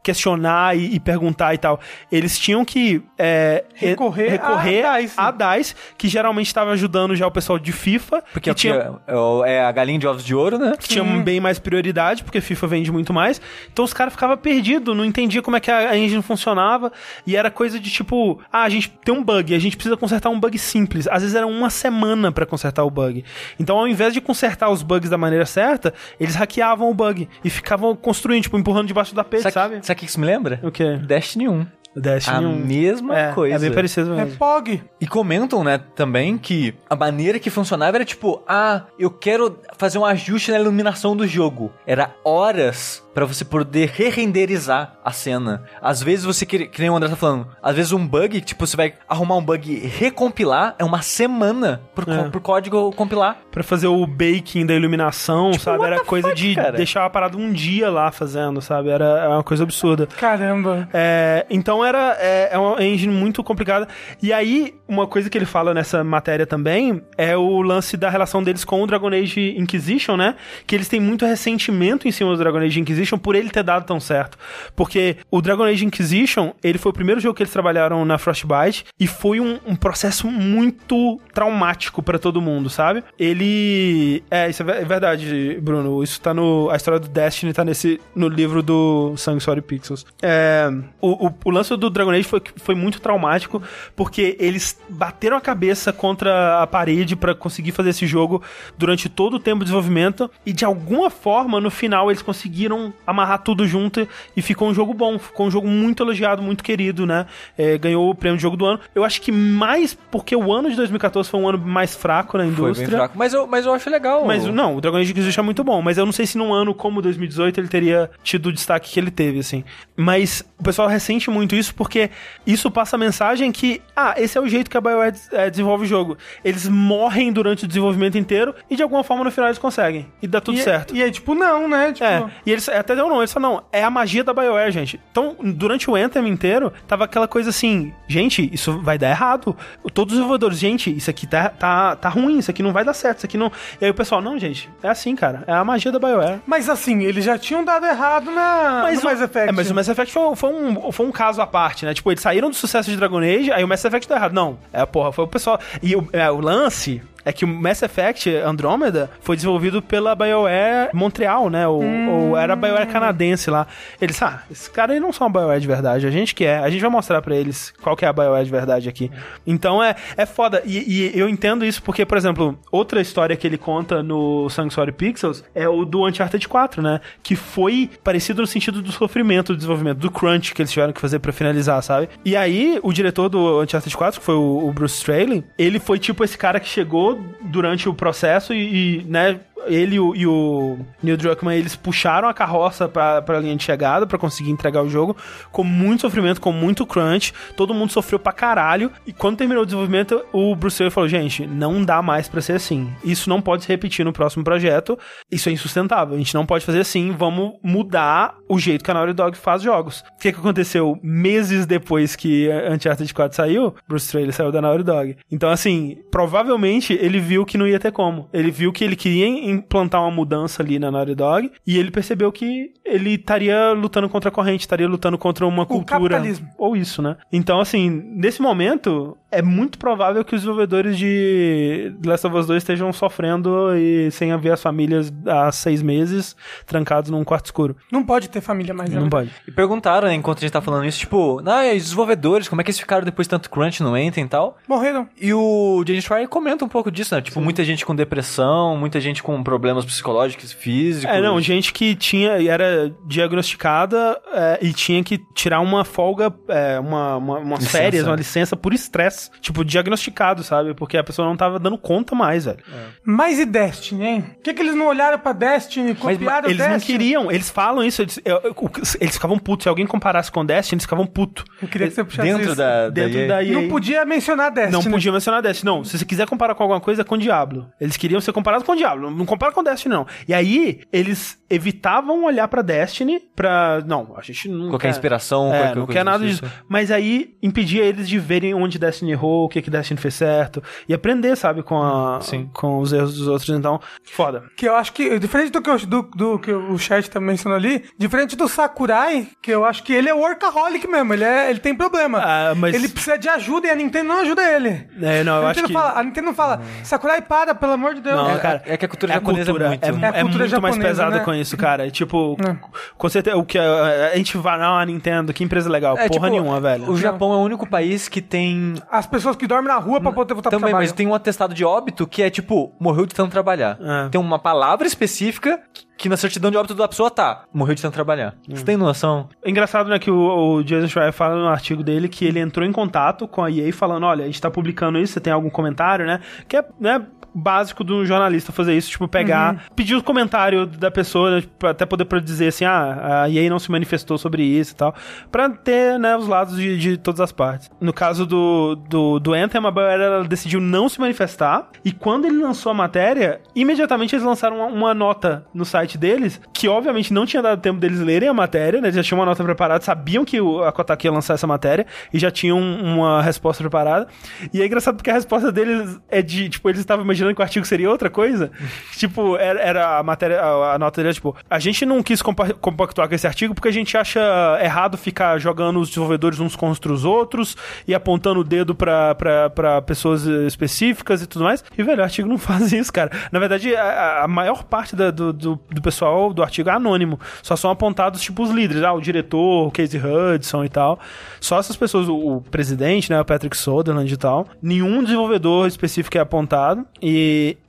Questionar 0.03 0.77
e, 0.77 0.95
e 0.95 1.01
perguntar 1.01 1.55
e 1.55 1.59
tal. 1.59 1.81
Eles 2.11 2.39
tinham 2.39 2.65
que 2.65 3.03
é, 3.19 3.65
Recorrer 3.75 4.31
recorrer 4.31 4.85
à 4.85 5.01
DICE. 5.01 5.15
à 5.17 5.31
DICE, 5.31 5.75
que 5.99 6.09
geralmente 6.09 6.47
estava 6.47 6.71
ajudando 6.73 7.15
já 7.17 7.27
o 7.27 7.31
pessoal 7.31 7.59
de 7.59 7.73
FIFA, 7.73 8.23
Porque 8.33 8.51
que 8.51 8.55
tinha 8.57 8.99
é, 9.07 9.15
o- 9.15 9.45
é 9.45 9.65
a 9.65 9.73
galinha 9.73 9.99
de 9.99 10.07
ovos 10.07 10.25
de 10.25 10.35
ouro, 10.35 10.59
né? 10.59 10.75
que 10.79 10.89
tinha 10.89 11.05
bem 11.23 11.41
mais 11.41 11.59
prioridade, 11.59 12.23
porque 12.25 12.41
FIFA 12.41 12.67
vende 12.67 12.91
muito 12.93 13.13
mais. 13.13 13.41
Então 13.73 13.85
os 13.85 13.93
caras 13.93 14.13
ficavam 14.13 14.37
perdidos, 14.37 14.97
não 14.97 15.05
entendia 15.05 15.43
como 15.43 15.57
é 15.57 15.61
que 15.61 15.71
a 15.71 15.91
a 15.91 15.97
engine 15.99 16.23
funcionava. 16.23 16.93
E 17.27 17.37
era 17.37 17.51
coisa 17.51 17.81
de 17.81 17.91
tipo, 17.91 18.41
ah, 18.53 18.63
a 18.63 18.69
gente 18.69 18.89
tem 19.05 19.13
um 19.15 19.25
bug, 19.25 19.55
a 19.55 19.59
gente 19.59 19.77
precisa 19.77 19.97
consertar 19.97 20.29
um 20.31 20.39
bug 20.39 20.57
simples. 20.59 21.09
Às 21.09 21.23
vezes 21.23 21.35
era 21.35 21.47
uma 21.47 21.69
semana 21.71 22.31
pra 22.31 22.47
consertar 22.47 22.85
o 22.85 22.91
bug. 22.91 23.25
Então 23.59 23.77
ao 23.79 23.89
invés 23.89 24.13
de 24.15 24.21
consertar 24.21 24.69
os 24.71 24.83
bugs 24.83 25.11
da 25.11 25.19
maneira 25.19 25.45
certa, 25.47 25.93
eles 26.19 26.35
hackeavam 26.37 26.89
o 26.91 26.95
bug 26.95 27.29
e 27.45 27.51
ficavam 27.51 27.97
construindo, 27.97 28.43
tipo, 28.45 28.57
empurrando 28.59 28.87
debaixo 28.87 29.15
da 29.15 29.25
tapete, 29.25 29.43
Sabe, 29.51 29.75
sabe? 29.75 29.87
sabe 29.87 29.97
o 29.97 30.01
que 30.01 30.07
isso 30.07 30.21
me 30.21 30.27
lembra? 30.27 30.61
O 30.63 30.71
quê? 30.71 30.97
Destiny 30.97 31.49
1. 31.49 31.67
Destiny 31.97 32.37
A 32.37 32.41
1. 32.41 32.67
mesma 32.67 33.19
é, 33.19 33.33
coisa. 33.33 33.57
É 33.57 33.59
bem 33.59 33.73
parecido 33.73 34.13
É 34.15 34.25
mesmo. 34.25 34.39
POG. 34.39 34.83
E 35.01 35.07
comentam, 35.07 35.65
né, 35.65 35.81
também 35.95 36.39
que 36.39 36.75
a 36.89 36.95
maneira 36.95 37.39
que 37.39 37.51
funcionava 37.51 37.97
era 37.97 38.05
tipo, 38.05 38.43
ah, 38.47 38.85
eu 38.99 39.11
quero 39.11 39.59
fazer 39.77 39.99
um 39.99 40.05
ajuste 40.05 40.53
na 40.53 40.61
iluminação 40.61 41.17
do 41.17 41.27
jogo. 41.27 41.73
Era 41.85 42.15
horas 42.25 43.05
pra 43.15 43.25
você 43.25 43.45
poder 43.45 43.91
re-renderizar 43.93 44.95
a 45.05 45.11
cena. 45.13 45.63
Às 45.83 46.03
vezes 46.03 46.25
você, 46.25 46.47
que, 46.47 46.67
que 46.67 46.81
nem 46.81 46.91
o 46.91 46.97
André 46.97 47.09
tá 47.09 47.17
falando, 47.17 47.49
às 47.63 47.75
vezes 47.75 47.93
um 47.93 48.07
bug, 48.07 48.41
tipo, 48.41 48.67
você 48.67 48.77
vai 48.77 48.95
arrumar 49.09 49.37
um 49.37 49.43
bug 49.43 49.71
e 49.73 49.87
recompilar, 49.87 50.75
é 50.79 50.85
uma 50.85 51.03
semana 51.03 51.81
pro, 51.95 52.07
co- 52.07 52.13
É. 52.13 52.29
pro 52.29 52.41
código 52.41 52.93
compilar. 52.93 53.39
Pra 53.51 53.63
fazer 53.65 53.89
o 53.89 54.07
baking 54.07 54.65
da 54.65 54.75
iluminação, 54.75 55.53
sabe? 55.55 55.79
what 55.79 55.93
Era 55.95 56.05
coisa 56.05 56.29
fuck, 56.29 56.41
de 56.41 56.55
cara? 56.55 56.77
deixar 56.77 57.05
a 57.05 57.11
parada 57.11 57.37
um 57.37 57.53
dia 57.53 57.91
lá 57.91 58.13
fazendo, 58.13 58.61
sabe? 58.63 58.91
Era 58.91 59.01
era 59.21 59.31
uma 59.31 59.43
coisa 59.43 59.65
absurda. 59.65 60.07
Caramba. 60.07 60.89
É, 60.93 61.45
então 61.51 61.85
era 61.85 62.17
é, 62.21 62.51
é 62.53 62.59
uma 62.59 62.83
engine 62.85 63.13
muito 63.13 63.43
complicada. 63.43 63.89
E 64.23 64.33
aí, 64.33 64.75
uma 64.87 65.07
coisa 65.07 65.29
que 65.29 65.37
ele 65.37 65.47
fala 65.47 65.75
nessa 65.75 66.05
matéria 66.05 66.47
também 66.47 67.03
é 67.19 67.37
o 67.37 67.61
lance 67.63 67.97
da 67.97 68.09
relação 68.09 68.43
deles 68.43 68.65
com 68.65 68.83
o 68.83 68.87
Dragon 68.87 69.09
Age 69.09 69.55
Inquisition, 69.59 70.17
né? 70.17 70.37
Que 70.67 70.75
eles 70.77 70.89
têm 70.89 71.01
muito 71.01 71.25
ressentimento 71.27 72.07
em 72.07 72.13
cima 72.13 72.31
do 72.31 72.37
Dragon 72.39 72.59
Age 72.59 72.79
Inquisition 72.81 73.00
por 73.19 73.35
ele 73.35 73.51
ter 73.51 73.63
dado 73.63 73.85
tão 73.85 74.01
certo. 74.01 74.39
Porque 74.75 75.19
o 75.31 75.41
Dragon 75.41 75.65
Age 75.65 75.85
Inquisition, 75.85 76.53
ele 76.63 76.79
foi 76.79 76.91
o 76.91 76.95
primeiro 76.95 77.21
jogo 77.21 77.35
que 77.35 77.43
eles 77.43 77.53
trabalharam 77.53 78.05
na 78.05 78.19
Frostbite 78.19 78.85
e 78.99 79.07
foi 79.07 79.41
um, 79.41 79.59
um 79.67 79.77
processo 79.77 80.27
muito 80.27 81.21
traumático 81.35 82.03
pra 82.03 82.19
todo 82.19 82.41
mundo, 82.41 82.71
sabe? 82.71 83.05
Ele. 83.19 84.23
É, 84.31 84.49
isso 84.49 84.63
é 84.63 84.71
é 84.71 84.85
verdade, 84.85 85.59
Bruno. 85.61 86.03
Isso 86.03 86.21
tá 86.21 86.33
no. 86.33 86.71
A 86.71 86.77
história 86.77 86.99
do 86.99 87.09
Destiny 87.09 87.53
tá 87.53 87.65
nesse. 87.65 88.01
no 88.15 88.29
livro 88.29 88.63
do 88.63 89.15
Sangue 89.17 89.61
Pixels. 89.61 90.07
É, 90.23 90.71
o, 91.01 91.27
o, 91.27 91.35
o 91.45 91.51
lance 91.51 91.77
do 91.77 91.91
Dragon 91.91 92.11
Age 92.11 92.25
foi, 92.25 92.43
foi 92.57 92.75
muito 92.75 93.01
traumático 93.01 93.63
porque 93.95 94.37
eles 94.39 94.81
bateram 94.89 95.37
a 95.37 95.41
cabeça 95.41 95.93
contra 95.93 96.63
a 96.63 96.67
parede 96.67 97.17
pra 97.17 97.35
conseguir 97.35 97.73
fazer 97.73 97.91
esse 97.91 98.07
jogo 98.07 98.43
durante 98.79 99.09
todo 99.09 99.35
o 99.35 99.39
tempo 99.39 99.61
de 99.61 99.65
desenvolvimento 99.67 100.31
e 100.45 100.53
de 100.53 100.65
alguma 100.65 101.11
forma 101.11 101.61
no 101.61 101.71
final 101.71 102.11
eles 102.11 102.23
conseguiram 102.23 102.90
amarrar 103.07 103.43
tudo 103.43 103.67
junto 103.67 104.07
e 104.37 104.43
ficou 104.43 104.69
um 104.69 104.75
jogo 104.75 104.95
bom, 104.95 105.19
ficou 105.19 105.47
um 105.47 105.51
jogo 105.51 105.67
muito 105.69 106.03
elogiado, 106.03 106.43
muito 106.43 106.63
querido, 106.63 107.07
né? 107.07 107.27
É, 107.57 107.77
ganhou 107.79 108.11
o 108.11 108.15
prêmio 108.15 108.37
de 108.37 108.43
jogo 108.43 108.57
do 108.57 108.67
ano. 108.67 108.81
Eu 108.95 109.05
acho 109.05 109.21
que 109.21 109.33
mais 109.33 109.95
porque 110.11 110.35
o 110.35 110.53
ano 110.53 110.71
de 110.71 110.77
2014 110.77 111.29
foi 111.29 111.41
um 111.41 111.49
ano 111.49 111.59
mais 111.59 111.95
fraco 111.95 112.37
na 112.39 112.45
Foi 112.45 112.53
indústria. 112.53 112.89
bem 112.89 112.97
fraco. 112.97 113.19
Mas 113.19 113.33
eu, 113.33 113.47
mas 113.47 113.67
eu 113.67 113.73
acho 113.73 113.91
legal. 113.91 114.25
Mas 114.25 114.45
não, 114.47 114.77
o 114.77 114.81
Dragon 114.81 114.99
Age 114.99 115.13
Inquisition 115.13 115.41
é 115.41 115.45
muito 115.45 115.63
bom, 115.65 115.81
mas 115.83 115.99
eu 115.99 116.05
não 116.05 116.13
sei 116.13 116.27
se 116.27 116.37
num 116.39 116.53
ano 116.53 116.75
como 116.75 117.01
2018 117.03 117.61
ele 117.61 117.69
teria 117.69 118.11
tido 118.23 118.47
o 118.47 118.53
destaque 118.53 118.91
que 118.91 119.01
ele 119.01 119.11
teve, 119.11 119.39
assim. 119.41 119.65
Mas 119.97 120.45
o 120.59 120.63
pessoal 120.63 120.89
ressente 120.89 121.31
muito 121.31 121.55
isso 121.55 121.75
porque 121.75 122.11
isso 122.47 122.71
passa 122.71 122.97
a 122.97 122.99
mensagem 122.99 123.51
que, 123.53 123.81
ah, 123.95 124.15
esse 124.17 124.37
é 124.37 124.41
o 124.41 124.49
jeito 124.49 124.71
que 124.71 124.77
a 124.77 124.81
BioWare 124.81 125.15
eh, 125.33 125.51
desenvolve 125.51 125.85
o 125.85 125.87
jogo. 125.87 126.17
Eles 126.45 126.69
morrem 126.69 127.33
durante 127.33 127.65
o 127.65 127.69
desenvolvimento 127.69 128.17
inteiro 128.19 128.55
e 128.69 128.77
de 128.77 128.83
alguma 128.83 129.05
forma 129.05 129.25
no 129.25 129.31
final 129.31 129.49
eles 129.49 129.59
conseguem. 129.59 130.07
E 130.23 130.27
dá 130.27 130.41
tudo 130.41 130.59
e, 130.59 130.63
certo. 130.63 130.95
E 130.95 131.03
é 131.03 131.11
tipo, 131.11 131.35
não, 131.35 131.69
né? 131.69 131.93
Tipo, 131.93 132.05
É, 132.05 132.31
e 132.47 132.51
eles 132.53 132.69
até 132.81 132.95
deu 132.95 133.09
não, 133.09 133.19
eles 133.19 133.33
falaram, 133.33 133.57
não, 133.57 133.63
é 133.73 133.83
a 133.85 133.91
magia 133.91 134.25
da 134.25 134.33
BioWare, 134.33 134.71
gente. 134.73 135.01
Então, 135.11 135.37
durante 135.41 135.91
o 135.91 135.95
Anthem 135.95 136.27
inteiro, 136.29 136.73
tava 136.89 137.05
aquela 137.05 137.29
coisa 137.29 137.51
assim, 137.51 137.93
gente, 138.09 138.49
isso 138.53 138.81
vai 138.81 138.99
dar 138.99 139.11
errado. 139.11 139.57
Todos 139.95 140.13
os 140.13 140.19
desenvolvedores, 140.19 140.59
gente, 140.59 140.95
isso 140.95 141.09
aqui 141.11 141.27
tá, 141.27 141.49
tá, 141.49 141.97
tá 141.97 142.09
ruim, 142.09 142.39
isso 142.39 142.51
aqui 142.51 142.63
não 142.63 142.73
vai 142.73 142.85
dar 142.85 142.95
certo, 142.95 143.19
isso 143.19 143.27
aqui 143.27 143.39
não... 143.39 143.51
E 143.81 143.85
aí 143.85 143.91
o 143.91 143.95
pessoal, 143.95 144.21
não, 144.21 144.39
gente, 144.39 144.69
é 144.83 144.89
assim, 144.89 145.15
cara, 145.15 145.45
é 145.47 145.53
a 145.53 145.65
magia 145.65 145.93
da 145.93 145.99
BioWare. 145.99 146.41
Mas 146.47 146.69
assim, 146.69 147.03
eles 147.03 147.25
já 147.25 147.39
tinham 147.39 147.65
dado 147.65 147.87
errado 147.87 148.31
na, 148.31 148.91
no 148.93 149.01
o- 149.01 149.05
Mass 149.05 149.21
Effect. 149.21 149.49
É, 149.49 149.53
mas 149.53 149.71
o 149.71 149.75
Mass 149.75 149.89
Effect 149.89 150.13
foi, 150.13 150.37
foi 150.37 150.51
um, 150.51 150.93
foi 150.93 151.07
um 151.07 151.13
caso 151.13 151.41
à 151.41 151.47
parte, 151.47 151.85
né? 151.85 151.95
Tipo, 151.95 152.11
eles 152.11 152.23
saíram 152.23 152.51
do 152.51 152.57
sucesso 152.57 152.91
de 152.91 152.97
Dragon 152.97 153.19
Age, 153.19 153.53
aí 153.53 153.63
o 153.65 153.69
Mass 153.69 153.85
Effect 153.85 154.09
deu 154.09 154.17
errado. 154.17 154.33
Não, 154.33 154.59
é, 154.73 154.85
porra, 154.87 155.13
foi 155.13 155.25
o 155.25 155.29
pessoal... 155.29 155.59
E 155.83 155.95
o, 155.95 156.09
é, 156.13 156.31
o 156.31 156.41
lance... 156.41 157.03
É 157.25 157.33
que 157.33 157.45
o 157.45 157.49
Mass 157.49 157.83
Effect 157.83 158.35
Andromeda 158.37 159.11
foi 159.21 159.37
desenvolvido 159.37 159.83
pela 159.83 160.15
BioWare 160.15 160.91
Montreal, 160.93 161.51
né? 161.51 161.67
Ou, 161.67 161.83
ou 161.83 162.37
era 162.37 162.53
a 162.55 162.57
BioWare 162.57 162.87
canadense 162.89 163.51
lá. 163.51 163.67
Eles, 164.01 164.23
ah, 164.23 164.43
esses 164.51 164.69
caras 164.69 164.95
aí 164.95 165.01
não 165.01 165.13
são 165.13 165.27
a 165.27 165.31
BioWare 165.31 165.61
de 165.61 165.67
verdade, 165.67 166.07
a 166.07 166.11
gente 166.11 166.35
que 166.35 166.45
é. 166.45 166.59
A 166.59 166.71
gente 166.71 166.81
vai 166.81 166.91
mostrar 166.91 167.21
pra 167.23 167.35
eles 167.35 167.73
qual 167.83 167.97
que 167.97 168.05
é 168.05 168.09
a 168.09 168.13
BioWare 168.13 168.45
de 168.45 168.51
verdade 168.51 168.89
aqui. 168.89 169.11
Então 169.47 169.83
é, 169.83 169.95
é 170.17 170.27
foda. 170.27 170.63
E, 170.65 171.13
e 171.15 171.19
eu 171.19 171.29
entendo 171.29 171.65
isso 171.65 171.83
porque, 171.83 172.05
por 172.05 172.17
exemplo, 172.17 172.59
outra 172.71 173.01
história 173.01 173.37
que 173.37 173.47
ele 173.47 173.59
conta 173.59 174.03
no 174.03 174.49
Sanctuary 174.49 174.93
Pixels 174.93 175.45
é 175.55 175.69
o 175.69 175.85
do 175.85 176.07
Uncharted 176.07 176.47
4, 176.47 176.83
né? 176.83 177.01
Que 177.23 177.37
foi 177.37 177.91
parecido 178.03 178.41
no 178.41 178.47
sentido 178.47 178.83
do 178.83 178.93
sofrimento 178.93 179.53
do 179.53 179.57
desenvolvimento, 179.57 179.99
do 179.99 180.11
crunch 180.11 180.55
que 180.55 180.63
eles 180.63 180.73
tiveram 180.73 180.93
que 180.93 181.01
fazer 181.01 181.19
pra 181.19 181.33
finalizar, 181.33 181.83
sabe? 181.83 182.09
E 182.25 182.37
aí, 182.37 182.79
o 182.83 182.93
diretor 182.93 183.29
do 183.29 183.63
Uncharted 183.63 183.97
4, 183.97 184.21
que 184.21 184.27
foi 184.27 184.35
o, 184.35 184.69
o 184.69 184.73
Bruce 184.73 184.97
Straley, 184.97 185.45
ele 185.59 185.79
foi 185.79 185.99
tipo 185.99 186.25
esse 186.25 186.37
cara 186.37 186.61
que 186.61 186.69
chegou 186.69 187.10
durante 187.41 187.89
o 187.89 187.95
processo 187.95 188.53
e, 188.53 189.01
e, 189.01 189.05
né, 189.05 189.41
ele 189.67 189.97
e 189.97 190.01
o, 190.01 190.15
e 190.15 190.27
o 190.27 190.79
Neil 191.03 191.17
Druckmann, 191.17 191.59
eles 191.59 191.77
puxaram 191.77 192.29
a 192.29 192.35
carroça 192.35 192.89
pra, 192.89 193.23
pra 193.23 193.41
linha 193.41 193.57
de 193.57 193.63
chegada 193.63 194.07
pra 194.07 194.19
conseguir 194.19 194.51
entregar 194.51 194.83
o 194.83 194.89
jogo 194.89 195.17
com 195.51 195.65
muito 195.65 196.03
sofrimento, 196.03 196.41
com 196.41 196.53
muito 196.53 196.87
crunch. 196.87 197.33
Todo 197.57 197.75
mundo 197.75 197.93
sofreu 197.93 198.19
pra 198.19 198.33
caralho. 198.33 198.91
E 199.07 199.13
quando 199.13 199.37
terminou 199.37 199.63
o 199.63 199.67
desenvolvimento, 199.67 200.25
o 200.33 200.55
Bruce 200.55 200.75
Straley 200.75 200.91
falou: 200.91 201.09
gente, 201.09 201.47
não 201.47 201.85
dá 201.85 202.03
mais 202.03 202.29
pra 202.29 202.41
ser 202.41 202.55
assim. 202.55 202.91
Isso 203.05 203.29
não 203.29 203.41
pode 203.41 203.65
se 203.65 203.69
repetir 203.69 204.05
no 204.05 204.13
próximo 204.13 204.45
projeto. 204.45 204.99
Isso 205.31 205.49
é 205.49 205.53
insustentável. 205.53 206.15
A 206.15 206.19
gente 206.19 206.35
não 206.35 206.47
pode 206.47 206.65
fazer 206.65 206.81
assim. 206.81 207.13
Vamos 207.13 207.55
mudar 207.63 208.35
o 208.49 208.59
jeito 208.59 208.85
que 208.85 208.91
a 208.91 208.95
Naughty 208.95 209.13
Dog 209.13 209.37
faz 209.37 209.63
jogos. 209.63 210.01
O 210.17 210.19
que, 210.21 210.33
que 210.33 210.39
aconteceu 210.39 210.99
meses 211.03 211.67
depois 211.67 212.17
que 212.17 212.49
Uncharted 212.71 213.13
4 213.13 213.37
saiu? 213.37 213.75
Bruce 213.89 214.07
Straley 214.07 214.33
saiu 214.33 214.53
da 214.53 214.61
Naughty 214.61 214.85
Dog. 214.85 215.17
Então, 215.31 215.51
assim, 215.51 215.99
provavelmente 216.11 216.93
ele 216.93 217.21
viu 217.21 217.45
que 217.45 217.59
não 217.59 217.67
ia 217.67 217.79
ter 217.79 217.93
como. 217.93 218.29
Ele 218.33 218.51
viu 218.51 218.73
que 218.73 218.85
ele 218.85 218.97
queria 218.97 219.27
implantar 219.51 220.01
uma 220.03 220.11
mudança 220.11 220.63
ali 220.63 220.79
na 220.79 220.91
Naughty 220.91 221.15
Dog 221.15 221.51
e 221.67 221.79
ele 221.79 221.91
percebeu 221.91 222.31
que 222.33 222.73
ele 222.85 223.15
estaria 223.15 223.73
lutando 223.73 224.09
contra 224.09 224.29
a 224.29 224.33
corrente, 224.33 224.61
estaria 224.61 224.89
lutando 224.89 225.19
contra 225.19 225.47
uma 225.47 225.67
cultura. 225.67 226.01
capitalismo. 226.01 226.49
Ou 226.59 226.77
isso, 226.77 227.03
né? 227.03 227.17
Então, 227.33 227.61
assim, 227.61 227.89
nesse 227.91 228.41
momento, 228.41 229.17
é 229.31 229.41
muito 229.41 229.79
provável 229.79 230.25
que 230.25 230.35
os 230.35 230.43
desenvolvedores 230.43 230.99
de 230.99 231.95
The 232.03 232.11
Last 232.11 232.27
of 232.27 232.37
Us 232.37 232.47
2 232.47 232.63
estejam 232.63 232.93
sofrendo 232.93 233.77
e 233.77 234.11
sem 234.11 234.37
ver 234.39 234.53
as 234.53 234.63
famílias 234.63 235.13
há 235.27 235.51
seis 235.53 235.83
meses, 235.83 236.37
trancados 236.67 237.11
num 237.11 237.23
quarto 237.25 237.47
escuro. 237.47 237.77
Não 237.93 238.05
pode 238.05 238.29
ter 238.29 238.41
família 238.41 238.75
mais. 238.75 238.91
Não 238.91 239.05
né? 239.05 239.11
pode. 239.11 239.31
E 239.47 239.51
perguntaram, 239.51 240.09
né, 240.09 240.15
enquanto 240.15 240.39
a 240.39 240.41
gente 240.41 240.53
tá 240.53 240.61
falando 240.61 240.85
isso, 240.87 240.99
tipo, 240.99 241.41
ah, 241.47 241.67
e 241.67 241.77
os 241.77 241.85
desenvolvedores, 241.85 242.49
como 242.49 242.61
é 242.61 242.65
que 242.65 242.71
eles 242.71 242.81
ficaram 242.81 243.05
depois 243.05 243.27
de 243.27 243.31
tanto 243.31 243.51
crunch 243.51 243.83
no 243.83 243.95
Anthem 243.95 244.25
e 244.25 244.29
tal? 244.29 244.59
Morreram. 244.67 245.09
E 245.21 245.33
o 245.33 245.85
James 245.87 246.05
Schreier 246.05 246.29
comenta 246.29 246.65
um 246.65 246.69
pouco 246.69 246.91
disso, 246.91 247.15
né? 247.15 247.21
Tipo, 247.21 247.41
muita 247.41 247.63
gente 247.63 247.87
com 247.87 247.95
depressão, 247.95 248.77
muita 248.77 249.01
gente 249.01 249.23
com 249.23 249.41
problemas 249.43 249.85
psicológicos, 249.85 250.53
físicos. 250.53 251.15
É, 251.15 251.21
não, 251.21 251.41
gente 251.41 251.73
que 251.73 251.95
tinha, 251.95 252.33
era 252.51 252.93
diagnosticada 253.07 254.21
é, 254.33 254.59
e 254.63 254.73
tinha 254.73 255.03
que 255.05 255.19
tirar 255.35 255.61
uma 255.61 255.85
folga, 255.85 256.33
é, 256.49 256.81
uma, 256.81 257.17
uma, 257.17 257.39
umas 257.39 257.61
Licença. 257.61 257.79
férias, 257.79 258.07
uma 258.07 258.17
licença 258.17 258.57
por 258.57 258.73
estresse 258.73 259.20
tipo, 259.41 259.65
diagnosticado, 259.65 260.43
sabe? 260.43 260.75
Porque 260.75 260.97
a 260.97 261.05
pessoa 261.05 261.27
não 261.29 261.37
tava 261.37 261.59
dando 261.59 261.77
conta 261.77 262.15
mais, 262.15 262.45
velho. 262.45 262.59
Mas 263.05 263.39
e 263.39 263.45
Destiny, 263.45 264.05
hein? 264.05 264.21
Por 264.23 264.43
que, 264.43 264.55
que 264.55 264.63
eles 264.63 264.75
não 264.75 264.87
olharam 264.87 265.19
pra 265.19 265.33
Destiny, 265.33 265.97
Mas 266.03 266.17
copiaram 266.17 266.49
eles 266.49 266.59
Destiny? 266.59 266.79
não 266.79 266.81
queriam, 266.87 267.31
eles 267.33 267.51
falam 267.51 267.83
isso, 267.85 268.03
eles, 268.03 268.21
eu- 268.25 268.41
eu- 268.45 268.55
eles 269.01 269.15
ficavam 269.15 269.39
putos. 269.39 269.65
Se 269.65 269.69
alguém 269.69 269.87
comparasse 269.87 270.31
com 270.31 270.45
Destiny, 270.45 270.77
eles 270.77 270.85
ficavam 270.85 271.07
putos. 271.07 271.45
Eu 271.61 271.69
queria 271.69 271.89
que 271.89 271.95
você 271.95 272.05
puxasse 272.05 272.29
Dentro 272.29 272.47
isso. 272.47 272.57
da, 272.57 272.89
Dentro 272.91 273.19
EA. 273.19 273.29
da 273.29 273.45
EA. 273.45 273.53
Não 273.53 273.69
podia 273.69 274.05
mencionar 274.05 274.51
Destiny. 274.51 274.85
Não 274.85 274.91
podia 274.91 275.13
mencionar 275.13 275.43
Destiny. 275.43 275.71
Não, 275.71 275.85
se 275.85 275.99
você 275.99 276.05
quiser 276.05 276.27
comparar 276.29 276.55
com 276.55 276.63
alguma 276.63 276.81
coisa, 276.81 277.03
é 277.03 277.05
com 277.05 277.19
Diablo. 277.19 277.67
Eles 277.81 277.97
queriam 277.97 278.21
ser 278.21 278.33
comparados 278.33 278.67
com 278.67 278.75
Diablo. 278.77 279.11
Não 279.11 279.27
compara 279.27 279.53
com 279.53 279.63
Destiny, 279.63 279.95
não. 279.95 280.07
E 280.29 280.33
aí, 280.35 280.81
eles 280.93 281.39
evitavam 281.49 282.25
olhar 282.25 282.47
pra 282.49 282.63
Destiny 282.63 283.21
pra... 283.35 283.83
Não, 283.87 284.15
a 284.17 284.23
gente 284.23 284.49
não 284.49 284.71
Qualquer 284.71 284.89
quer... 284.89 284.91
inspiração, 284.91 285.49
É, 285.53 285.59
qualquer 285.59 285.77
não 285.77 285.87
coisa 285.87 285.99
quer 285.99 286.05
nada 286.05 286.25
disso. 286.25 286.43
tipo. 286.45 286.65
Mas 286.69 286.91
aí, 286.91 287.35
impedia 287.43 287.85
eles 287.85 288.09
de 288.09 288.19
verem 288.19 288.55
onde 288.55 288.79
Destiny 288.79 289.10
errou, 289.11 289.45
o 289.45 289.49
que 289.49 289.61
que 289.63 289.71
Destiny 289.71 289.99
fez 290.01 290.15
certo. 290.15 290.63
E 290.89 290.95
aprender, 290.95 291.37
sabe, 291.37 291.63
com, 291.63 291.81
a, 291.83 292.21
Sim. 292.21 292.49
com 292.53 292.79
os 292.79 292.93
erros 292.93 293.15
dos 293.17 293.29
outros. 293.29 293.49
Então, 293.51 293.81
foda. 294.05 294.45
Que 294.57 294.67
eu 294.69 294.75
acho 294.77 294.93
que, 294.93 295.19
diferente 295.19 295.51
do 295.51 295.61
que, 295.63 295.71
eu- 295.71 295.79
do, 295.87 296.03
do 296.15 296.39
que 296.39 296.53
o 296.53 296.79
chat 296.79 297.09
também 297.11 297.31
mencionou 297.31 297.57
ali, 297.57 297.85
diferente 297.99 298.37
do 298.37 298.49
Sakurai, 298.49 299.29
que 299.43 299.51
eu 299.51 299.65
acho 299.65 299.83
que 299.83 299.93
ele 299.93 300.09
é 300.09 300.15
workaholic 300.15 300.87
mesmo, 300.87 301.13
ele, 301.15 301.25
é, 301.25 301.51
ele 301.51 301.59
tem 301.61 301.75
problema. 301.75 302.19
Ah, 302.23 302.55
mas- 302.55 302.75
Ele 302.75 302.89
precisa 302.89 303.17
de 303.19 303.29
ajuda 303.29 303.67
e 303.69 303.71
a 303.71 303.75
Nintendo 303.75 304.09
não 304.09 304.21
ajuda 304.21 304.43
ele. 304.43 304.87
É, 305.01 305.23
não, 305.25 305.37
eu 305.41 305.47
a, 305.47 305.51
acho 305.51 305.61
Nintendo 305.61 305.67
que... 305.69 305.73
fala, 305.73 305.99
a 305.99 306.03
Nintendo 306.03 306.27
não 306.27 306.35
fala, 306.35 306.61
Sakurai, 306.85 307.23
para, 307.23 307.55
pelo 307.55 307.73
amor 307.73 307.95
de 307.95 308.01
Deus. 308.01 308.17
Não, 308.17 308.31
É, 308.31 308.39
cara, 308.39 308.63
é 308.67 308.77
que 308.77 308.85
a 308.85 308.89
cultura 308.89 309.13
é 309.13 309.15
japonesa 309.15 309.43
é 309.43 309.45
cultura, 309.53 309.69
muito- 309.69 309.85
É, 309.85 309.89
É 309.89 309.91
a 309.91 310.09
é 310.19 310.23
cultura 310.23 310.45
muito 310.45 310.63
mais 310.63 310.79
pesada 310.79 311.17
né? 311.19 311.25
com 311.25 311.35
isso, 311.35 311.57
cara. 311.57 311.87
E, 311.87 311.91
tipo, 311.91 312.37
É. 312.47 312.57
com 312.97 313.09
certeza, 313.09 313.37
o 313.37 313.45
que 313.45 313.59
a, 313.59 314.11
a 314.13 314.17
gente 314.17 314.37
vai 314.37 314.59
na 314.59 314.85
Nintendo, 314.87 315.33
que 315.33 315.43
empresa 315.45 315.69
legal. 315.71 315.95
É, 315.95 316.09
Porra 316.09 316.11
tipo, 316.11 316.27
nenhuma, 316.27 316.61
velho. 316.61 316.91
O 316.91 316.97
Japão 316.97 317.33
é 317.33 317.37
o 317.37 317.41
único 317.41 317.67
país 317.69 318.09
que 318.09 318.21
tem. 318.21 318.75
As 319.01 319.07
pessoas 319.07 319.35
que 319.35 319.47
dormem 319.47 319.73
na 319.73 319.79
rua 319.79 319.99
pra 319.99 320.13
poder 320.13 320.35
voltar 320.35 320.51
pro 320.51 320.59
Também, 320.59 320.71
trabalho. 320.73 320.87
mas 320.89 320.93
tem 320.93 321.07
um 321.07 321.15
atestado 321.15 321.55
de 321.55 321.65
óbito 321.65 322.07
que 322.07 322.23
é 322.23 322.29
tipo, 322.29 322.71
morreu 322.79 323.07
de 323.07 323.15
tanto 323.15 323.31
trabalhar. 323.33 323.79
É. 323.81 324.09
Tem 324.11 324.21
uma 324.21 324.39
palavra 324.39 324.87
específica 324.87 325.59
que- 325.73 325.89
que 325.97 326.09
na 326.09 326.17
certidão 326.19 326.51
de 326.51 326.57
óbito 326.59 326.75
da 326.75 326.87
pessoa 326.87 327.11
tá. 327.11 327.45
Morreu 327.53 327.75
de 327.75 327.81
tanto 327.81 327.95
trabalhar. 327.95 328.35
Hum. 328.49 328.55
Você 328.57 328.63
tem 328.65 328.77
noção? 328.77 329.29
É 329.43 329.49
engraçado, 329.51 329.89
né, 329.89 329.99
que 329.99 330.11
o, 330.11 330.55
o 330.57 330.63
Jason 330.63 330.89
Schreier 330.89 331.13
fala 331.15 331.35
no 331.37 331.49
artigo 331.49 331.83
dele 331.83 332.09
que 332.09 332.25
ele 332.27 332.39
entrou 332.41 332.67
em 332.67 332.73
contato 332.73 333.27
com 333.27 333.43
a 333.43 333.51
EA 333.51 333.73
falando, 333.73 334.05
olha, 334.05 334.25
a 334.25 334.27
gente 334.27 334.41
tá 334.41 334.51
publicando 334.51 334.99
isso, 334.99 335.15
você 335.15 335.21
tem 335.21 335.33
algum 335.33 335.49
comentário, 335.51 336.05
né? 336.07 336.21
Que 336.47 336.57
é, 336.59 336.65
né, 336.79 337.07
básico 337.35 337.85
de 337.85 337.93
um 337.93 338.05
jornalista 338.05 338.53
fazer 338.53 338.77
isso, 338.77 338.91
tipo, 338.91 339.07
pegar, 339.09 339.65
pedir 339.77 339.95
o 339.95 340.03
comentário 340.03 340.67
da 340.67 340.91
pessoa, 340.91 341.37
né, 341.37 341.43
pra 341.59 341.71
até 341.71 341.87
poder 341.87 342.07
dizer 342.21 342.49
assim, 342.49 342.65
ah, 342.65 343.23
a 343.25 343.31
EA 343.31 343.49
não 343.49 343.59
se 343.59 343.71
manifestou 343.71 344.19
sobre 344.19 344.43
isso 344.43 344.73
e 344.73 344.77
tal, 344.77 344.95
pra 345.31 345.49
ter, 345.49 345.99
né, 345.99 346.17
os 346.17 346.27
lados 346.27 346.57
de, 346.57 346.79
de 346.79 346.97
todas 346.97 347.21
as 347.21 347.33
partes. 347.33 347.71
No 347.81 347.93
caso 347.93 348.27
do, 348.27 348.75
do, 348.89 349.19
do 349.21 349.33
Anthem, 349.35 349.61
a 349.65 349.71
BioWare, 349.71 350.27
decidiu 350.29 350.61
não 350.61 350.89
se 350.89 350.99
manifestar, 351.01 351.69
e 351.85 351.93
quando 351.93 352.25
ele 352.27 352.39
lançou 352.43 352.71
a 352.73 352.75
matéria, 352.75 353.41
imediatamente 353.55 354.15
eles 354.15 354.25
lançaram 354.25 354.57
uma, 354.57 354.67
uma 354.67 354.95
nota 354.95 355.45
no 355.55 355.65
site 355.65 355.97
deles, 355.99 356.41
que 356.53 356.69
obviamente 356.69 357.13
não 357.13 357.27
tinha 357.27 357.43
dado 357.43 357.61
tempo 357.61 357.79
deles 357.79 358.01
lerem 358.01 358.29
a 358.29 358.35
matéria, 358.35 358.81
né, 358.81 358.89
eles 358.89 358.97
já 358.97 359.03
tinham 359.03 359.19
uma 359.21 359.27
nota 359.27 359.45
preparada, 359.45 359.85
sabiam 359.85 360.25
que 360.25 360.41
o- 360.41 360.63
a 360.65 360.73
Kotaku 360.73 361.07
ia 361.07 361.13
lançar 361.13 361.35
essa 361.35 361.47
matéria, 361.47 361.87
e 362.13 362.19
já 362.19 362.31
tinham 362.31 362.59
uma 362.59 363.23
resposta 363.23 363.63
preparada, 363.63 364.07
e 364.53 364.61
é 364.63 364.67
engraçado 364.67 364.97
porque 364.97 365.11
a 365.11 365.15
resposta 365.15 365.53
deles 365.53 366.01
é 366.09 366.23
de, 366.23 366.49
tipo, 366.49 366.69
eles 366.69 366.81
estavam 366.81 367.05
imaginando 367.05 367.20
que 367.35 367.41
o 367.41 367.45
artigo 367.45 367.65
seria 367.67 367.91
outra 367.91 368.09
coisa, 368.11 368.51
tipo, 368.97 369.37
era, 369.37 369.61
era 369.61 369.99
a 369.99 370.03
matéria, 370.03 370.41
a, 370.41 370.75
a 370.75 370.79
nota 370.79 371.03
dele, 371.03 371.15
tipo, 371.15 371.37
a 371.49 371.59
gente 371.59 371.85
não 371.87 372.03
quis 372.03 372.21
compa- 372.23 372.55
compactuar 372.55 373.09
com 373.09 373.15
esse 373.15 373.27
artigo 373.27 373.55
porque 373.55 373.69
a 373.69 373.73
gente 373.73 373.97
acha 373.97 374.21
errado 374.63 374.97
ficar 374.97 375.39
jogando 375.39 375.81
os 375.81 375.89
desenvolvedores 375.89 376.41
uns 376.41 376.57
contra 376.57 376.93
os 376.93 377.05
outros 377.05 377.57
e 377.87 377.95
apontando 377.95 378.41
o 378.41 378.45
dedo 378.45 378.75
pra, 378.75 379.15
pra, 379.15 379.51
pra 379.51 379.83
pessoas 379.83 380.25
específicas 380.25 381.23
e 381.23 381.27
tudo 381.27 381.45
mais. 381.45 381.65
E, 381.77 381.83
velho, 381.83 382.01
o 382.01 382.05
artigo 382.05 382.29
não 382.29 382.39
faz 382.39 382.73
isso, 382.73 382.93
cara. 382.93 383.11
Na 383.33 383.39
verdade, 383.39 383.75
a, 383.75 384.25
a 384.25 384.29
maior 384.29 384.65
parte 384.65 384.95
da- 384.97 385.11
do, 385.11 385.33
do, 385.33 385.61
do 385.71 385.83
pessoal 385.83 386.33
do 386.33 386.43
artigo 386.43 386.69
é 386.69 386.73
anônimo. 386.73 387.19
Só 387.43 387.57
são 387.57 387.71
apontados, 387.71 388.21
tipo, 388.21 388.43
os 388.43 388.51
líderes, 388.51 388.83
ah, 388.83 388.93
o 388.93 389.01
diretor, 389.01 389.67
o 389.67 389.71
Casey 389.71 390.01
Hudson 390.01 390.65
e 390.65 390.69
tal. 390.69 390.99
Só 391.41 391.59
essas 391.59 391.77
pessoas, 391.77 392.09
o, 392.09 392.17
o 392.37 392.41
presidente, 392.43 393.11
né, 393.11 393.21
o 393.21 393.25
Patrick 393.25 393.57
Soderland 393.57 394.13
e 394.13 394.17
tal. 394.17 394.47
Nenhum 394.63 395.03
desenvolvedor 395.03 395.67
específico 395.67 396.17
é 396.19 396.21
apontado. 396.21 396.85
E, 397.01 397.10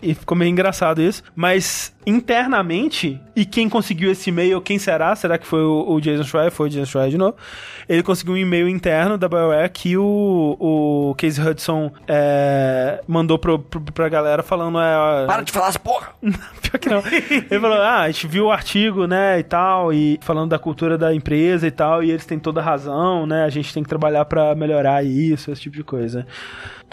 e 0.01 0.13
ficou 0.13 0.37
meio 0.37 0.49
engraçado 0.49 1.01
isso. 1.01 1.23
Mas 1.35 1.93
internamente, 2.05 3.19
e 3.35 3.45
quem 3.45 3.69
conseguiu 3.69 4.11
esse 4.11 4.29
e-mail, 4.29 4.61
quem 4.61 4.79
será? 4.79 5.15
Será 5.15 5.37
que 5.37 5.45
foi 5.45 5.61
o, 5.61 5.85
o 5.91 6.01
Jason 6.01 6.23
Schreier? 6.23 6.51
Foi 6.51 6.67
o 6.67 6.69
Jason 6.69 6.85
Schreier 6.85 7.11
de 7.11 7.17
novo. 7.17 7.35
Ele 7.87 8.01
conseguiu 8.03 8.33
um 8.33 8.37
e-mail 8.37 8.67
interno 8.67 9.17
da 9.17 9.27
BioWare 9.27 9.69
que 9.69 9.97
o, 9.97 10.57
o 10.59 11.15
Casey 11.17 11.45
Hudson 11.45 11.91
é, 12.07 13.01
mandou 13.07 13.37
pro, 13.37 13.59
pro, 13.59 13.81
pra 13.81 14.09
galera 14.09 14.41
falando... 14.41 14.79
É, 14.79 15.25
Para 15.25 15.43
de 15.43 15.51
falar 15.51 15.69
essa 15.69 15.79
porra! 15.79 16.09
Pior 16.21 16.79
que 16.79 16.89
não. 16.89 17.03
Ele 17.49 17.59
falou, 17.59 17.77
ah, 17.77 18.01
a 18.01 18.11
gente 18.11 18.27
viu 18.27 18.45
o 18.45 18.51
artigo, 18.51 19.05
né, 19.05 19.39
e 19.39 19.43
tal, 19.43 19.93
e 19.93 20.19
falando 20.21 20.49
da 20.49 20.59
cultura 20.59 20.97
da 20.97 21.13
empresa 21.13 21.67
e 21.67 21.71
tal, 21.71 22.03
e 22.03 22.11
eles 22.11 22.25
têm 22.25 22.39
toda 22.39 22.61
a 22.61 22.63
razão, 22.63 23.25
né, 23.25 23.43
a 23.43 23.49
gente 23.49 23.73
tem 23.73 23.83
que 23.83 23.89
trabalhar 23.89 24.25
pra 24.25 24.55
melhorar 24.55 25.03
isso, 25.03 25.51
esse 25.51 25.61
tipo 25.61 25.75
de 25.75 25.83
coisa. 25.83 26.25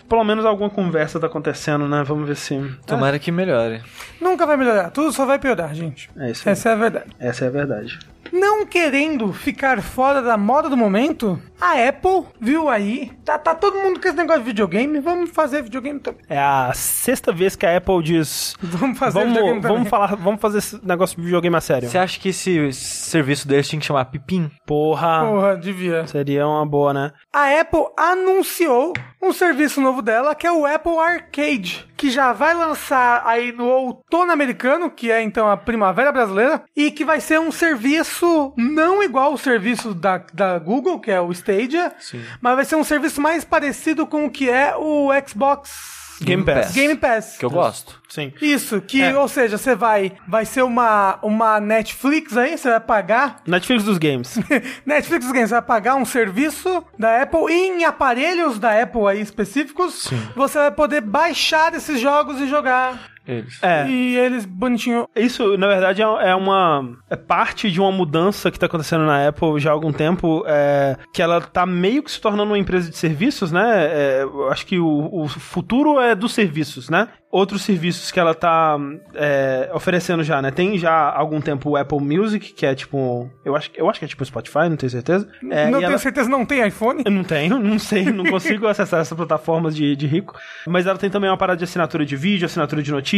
Pelo 0.08 0.24
menos 0.24 0.44
alguma 0.46 0.70
conversa 0.70 1.20
tá 1.20 1.26
acontecendo, 1.26 1.86
né, 1.86 2.02
vamos 2.02 2.26
ver 2.26 2.36
se... 2.36 2.58
Tomara 2.86 3.18
que 3.18 3.30
melhore. 3.30 3.82
Nunca 4.20 4.46
vai 4.46 4.56
melhorar, 4.56 4.90
tudo 4.90 5.12
só 5.12 5.24
vai 5.24 5.38
piorar, 5.38 5.74
gente. 5.74 6.10
É 6.16 6.30
isso 6.30 6.48
aí. 6.48 6.52
Essa 6.52 6.70
é 6.70 6.72
a 6.72 6.76
verdade. 6.76 7.06
Essa 7.18 7.44
é 7.44 7.48
a 7.48 7.50
verdade. 7.50 7.98
Não 8.32 8.66
querendo 8.66 9.32
ficar 9.32 9.80
fora 9.80 10.20
da 10.20 10.36
moda 10.36 10.68
do 10.68 10.76
momento, 10.76 11.40
a 11.60 11.88
Apple 11.88 12.26
viu 12.40 12.68
aí, 12.68 13.10
tá, 13.24 13.38
tá 13.38 13.54
todo 13.54 13.78
mundo 13.78 14.00
com 14.00 14.08
esse 14.08 14.16
negócio 14.16 14.42
de 14.42 14.46
videogame, 14.48 15.00
vamos 15.00 15.30
fazer 15.30 15.62
videogame 15.62 16.00
também. 16.00 16.20
É 16.28 16.38
a 16.38 16.72
sexta 16.74 17.32
vez 17.32 17.56
que 17.56 17.66
a 17.66 17.76
Apple 17.76 18.02
diz... 18.02 18.54
Vamos 18.60 18.98
fazer 18.98 19.24
videogame 19.26 19.60
Vamos, 19.60 19.62
também. 19.62 19.76
vamos 19.76 19.88
falar, 19.88 20.14
vamos 20.16 20.40
fazer 20.40 20.58
esse 20.58 20.86
negócio 20.86 21.16
de 21.16 21.22
videogame 21.22 21.56
a 21.56 21.60
sério. 21.60 21.88
Você 21.88 21.98
acha 21.98 22.18
que 22.18 22.28
esse 22.30 22.72
serviço 22.72 23.46
deles 23.46 23.68
tinha 23.68 23.80
que 23.80 23.86
chamar 23.86 24.04
Pipim? 24.06 24.50
Porra, 24.66 25.24
Porra, 25.24 25.56
devia. 25.56 26.06
seria 26.06 26.46
uma 26.46 26.64
boa, 26.66 26.92
né? 26.92 27.12
A 27.32 27.60
Apple 27.60 27.86
anunciou 27.96 28.92
um 29.20 29.32
serviço 29.32 29.80
novo 29.80 30.00
dela, 30.00 30.34
que 30.34 30.46
é 30.46 30.52
o 30.52 30.64
Apple 30.64 30.96
Arcade, 30.98 31.88
que 31.96 32.08
já 32.10 32.32
vai 32.32 32.54
lançar 32.54 33.22
aí 33.26 33.50
no 33.50 33.66
outono 33.66 34.30
americano, 34.30 34.90
que 34.90 35.10
é 35.10 35.20
então 35.20 35.50
a 35.50 35.56
primavera 35.56 36.12
brasileira, 36.12 36.62
e 36.76 36.90
que 36.92 37.04
vai 37.04 37.20
ser 37.20 37.40
um 37.40 37.50
serviço 37.50 38.52
não 38.56 39.02
igual 39.02 39.32
o 39.32 39.38
serviço 39.38 39.92
da, 39.92 40.18
da 40.32 40.58
Google, 40.58 41.00
que 41.00 41.10
é 41.10 41.20
o 41.20 41.32
Stadia, 41.52 41.92
mas 42.40 42.56
vai 42.56 42.64
ser 42.64 42.76
um 42.76 42.84
serviço 42.84 43.20
mais 43.20 43.44
parecido 43.44 44.06
com 44.06 44.26
o 44.26 44.30
que 44.30 44.48
é 44.50 44.74
o 44.76 45.08
Xbox 45.26 45.96
Game 46.20 46.44
Pass. 46.44 46.72
Game 46.72 46.96
Pass. 46.96 47.36
Que 47.38 47.44
eu 47.44 47.50
gosto. 47.50 48.00
Sim. 48.08 48.32
Isso, 48.42 48.80
que, 48.80 49.00
É. 49.00 49.16
ou 49.16 49.28
seja, 49.28 49.56
você 49.56 49.76
vai, 49.76 50.12
vai 50.26 50.44
ser 50.44 50.62
uma, 50.62 51.16
uma 51.22 51.60
Netflix 51.60 52.36
aí, 52.36 52.58
você 52.58 52.70
vai 52.70 52.80
pagar 52.80 53.36
Netflix 53.46 53.84
dos 53.84 53.98
games. 53.98 54.36
Netflix 54.84 55.30
Games 55.30 55.50
vai 55.50 55.62
pagar 55.62 55.94
um 55.94 56.04
serviço 56.04 56.84
da 56.98 57.22
Apple 57.22 57.52
e 57.52 57.68
em 57.68 57.84
aparelhos 57.84 58.58
da 58.58 58.82
Apple 58.82 59.06
aí 59.06 59.20
específicos, 59.20 60.10
você 60.34 60.58
vai 60.58 60.70
poder 60.72 61.02
baixar 61.02 61.72
esses 61.74 62.00
jogos 62.00 62.40
e 62.40 62.48
jogar. 62.48 62.98
Eles. 63.28 63.62
É. 63.62 63.86
E 63.86 64.16
eles 64.16 64.46
bonitinho. 64.46 65.06
Isso, 65.14 65.56
na 65.58 65.66
verdade, 65.68 66.00
é 66.02 66.08
é 66.30 66.34
uma. 66.34 66.96
É 67.10 67.16
parte 67.16 67.70
de 67.70 67.78
uma 67.80 67.92
mudança 67.92 68.50
que 68.50 68.58
tá 68.58 68.64
acontecendo 68.66 69.04
na 69.04 69.28
Apple 69.28 69.60
já 69.60 69.68
há 69.70 69.72
algum 69.74 69.92
tempo. 69.92 70.42
É, 70.46 70.96
que 71.12 71.20
ela 71.20 71.40
tá 71.40 71.66
meio 71.66 72.02
que 72.02 72.10
se 72.10 72.20
tornando 72.20 72.50
uma 72.50 72.58
empresa 72.58 72.88
de 72.90 72.96
serviços, 72.96 73.52
né? 73.52 73.86
É, 73.86 74.22
eu 74.22 74.48
acho 74.50 74.64
que 74.66 74.78
o, 74.78 75.10
o 75.12 75.28
futuro 75.28 76.00
é 76.00 76.14
dos 76.14 76.32
serviços, 76.32 76.88
né? 76.88 77.08
Outros 77.30 77.60
serviços 77.60 78.10
que 78.10 78.18
ela 78.18 78.34
tá 78.34 78.78
é, 79.14 79.70
oferecendo 79.74 80.24
já, 80.24 80.40
né? 80.40 80.50
Tem 80.50 80.78
já 80.78 80.90
há 80.90 81.18
algum 81.18 81.42
tempo 81.42 81.68
o 81.70 81.76
Apple 81.76 82.00
Music, 82.00 82.54
que 82.54 82.64
é 82.64 82.74
tipo. 82.74 83.30
Eu 83.44 83.54
acho, 83.54 83.70
eu 83.74 83.90
acho 83.90 83.98
que 83.98 84.06
é 84.06 84.08
tipo 84.08 84.24
Spotify, 84.24 84.70
não 84.70 84.76
tenho 84.76 84.88
certeza. 84.88 85.28
É, 85.50 85.66
não 85.66 85.78
tenho 85.80 85.90
ela- 85.90 85.98
certeza, 85.98 86.26
não 86.30 86.46
tem 86.46 86.66
iPhone. 86.66 87.02
eu 87.04 87.10
não 87.12 87.22
tenho, 87.24 87.58
não 87.58 87.78
sei, 87.78 88.06
não 88.06 88.24
consigo 88.32 88.66
acessar 88.66 89.00
essas 89.00 89.14
plataformas 89.14 89.76
de, 89.76 89.94
de 89.94 90.06
rico. 90.06 90.34
Mas 90.66 90.86
ela 90.86 90.96
tem 90.96 91.10
também 91.10 91.28
uma 91.28 91.36
parada 91.36 91.58
de 91.58 91.64
assinatura 91.64 92.06
de 92.06 92.16
vídeo, 92.16 92.46
assinatura 92.46 92.82
de 92.82 92.90
notícias. 92.90 93.17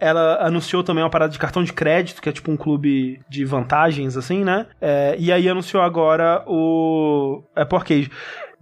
Ela 0.00 0.38
anunciou 0.46 0.82
também 0.82 1.02
uma 1.02 1.10
parada 1.10 1.32
de 1.32 1.38
cartão 1.38 1.62
de 1.64 1.72
crédito, 1.72 2.20
que 2.22 2.28
é 2.28 2.32
tipo 2.32 2.50
um 2.50 2.56
clube 2.56 3.20
de 3.28 3.44
vantagens, 3.44 4.16
assim, 4.16 4.44
né? 4.44 4.66
É, 4.80 5.16
e 5.18 5.32
aí 5.32 5.48
anunciou 5.48 5.82
agora 5.82 6.42
o 6.46 7.42
Apple 7.56 7.78
Arcade. 7.78 8.10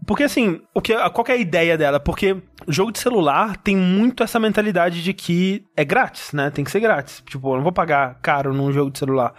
Porque 0.06 0.22
assim, 0.22 0.60
o 0.72 0.80
que, 0.80 0.94
qual 1.10 1.24
que 1.24 1.32
é 1.32 1.34
a 1.34 1.38
ideia 1.38 1.76
dela? 1.76 1.98
Porque 1.98 2.36
jogo 2.68 2.92
de 2.92 3.00
celular 3.00 3.56
tem 3.56 3.76
muito 3.76 4.22
essa 4.22 4.38
mentalidade 4.38 5.02
de 5.02 5.12
que 5.12 5.64
é 5.76 5.84
grátis, 5.84 6.32
né? 6.32 6.50
Tem 6.50 6.64
que 6.64 6.70
ser 6.70 6.78
grátis. 6.78 7.20
Tipo, 7.28 7.50
eu 7.50 7.56
não 7.56 7.62
vou 7.64 7.72
pagar 7.72 8.16
caro 8.22 8.54
num 8.54 8.72
jogo 8.72 8.92
de 8.92 8.98
celular. 9.00 9.34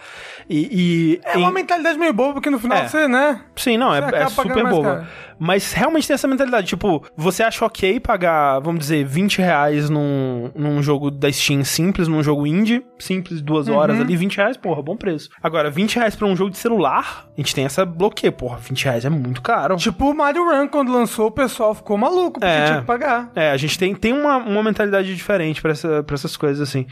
E. 0.49 0.67
e 0.69 1.21
É 1.23 1.37
em- 1.37 1.41
uma 1.41 1.51
mentalidade 1.51 1.97
meio 1.97 2.11
boba, 2.13 2.33
porque 2.33 2.49
no 2.49 2.59
final 2.59 2.77
É. 2.77 2.87
você, 2.89 3.07
né? 3.07 3.41
Sim, 3.55 3.77
não, 3.77 3.95
é, 3.95 4.01
Você 4.01 4.07
é 4.07 4.11
pagando 4.29 4.35
super 4.35 4.67
boba. 4.69 4.95
caro. 4.95 5.07
Mas 5.39 5.71
realmente 5.73 6.07
tem 6.07 6.13
essa 6.15 6.27
mentalidade. 6.27 6.67
Tipo, 6.67 7.03
você 7.15 7.43
acha 7.43 7.63
ok 7.65 7.99
pagar, 7.99 8.59
vamos 8.59 8.79
dizer, 8.81 9.05
20 9.05 9.37
reais 9.39 9.89
num, 9.89 10.51
num 10.55 10.81
jogo 10.83 11.09
da 11.11 11.31
Steam 11.31 11.63
simples, 11.63 12.07
num 12.07 12.21
jogo 12.23 12.45
indie, 12.45 12.83
simples, 12.99 13.41
duas 13.41 13.67
horas 13.69 13.95
Uhum. 13.97 14.01
ali, 14.03 14.15
20 14.15 14.37
reais, 14.37 14.57
porra, 14.57 14.81
bom 14.81 14.97
preço. 14.97 15.29
Agora, 15.41 15.69
20 15.69 15.95
reais 15.95 16.15
pra 16.15 16.27
um 16.27 16.35
jogo 16.35 16.49
de 16.51 16.57
celular, 16.57 17.25
a 17.37 17.39
gente 17.41 17.53
tem 17.55 17.65
essa 17.65 17.85
bloqueio, 17.85 18.33
porra, 18.33 18.57
20 18.57 18.83
reais 18.85 19.05
é 19.05 19.09
muito 19.09 19.41
caro. 19.41 19.75
Tipo 19.77 20.09
o 20.11 20.13
Mario 20.13 20.39
Shadowrun, 20.43 20.67
quando 20.67 20.91
lançou, 20.91 21.27
o 21.27 21.31
pessoal 21.31 21.73
ficou 21.75 21.97
maluco, 21.97 22.39
porque 22.39 22.45
É. 22.45 22.65
tinha 22.65 22.79
que 22.81 22.85
pagar. 22.87 23.31
É, 23.35 23.51
a 23.51 23.57
gente 23.57 23.77
tem, 23.77 23.93
tem 23.95 24.13
uma, 24.13 24.37
uma 24.37 24.63
mentalidade 24.63 25.13
diferente 25.15 25.61
pra, 25.61 25.71
essa, 25.71 26.03
pra 26.03 26.15
essas 26.15 26.35
coisas, 26.37 26.67
assim. 26.67 26.85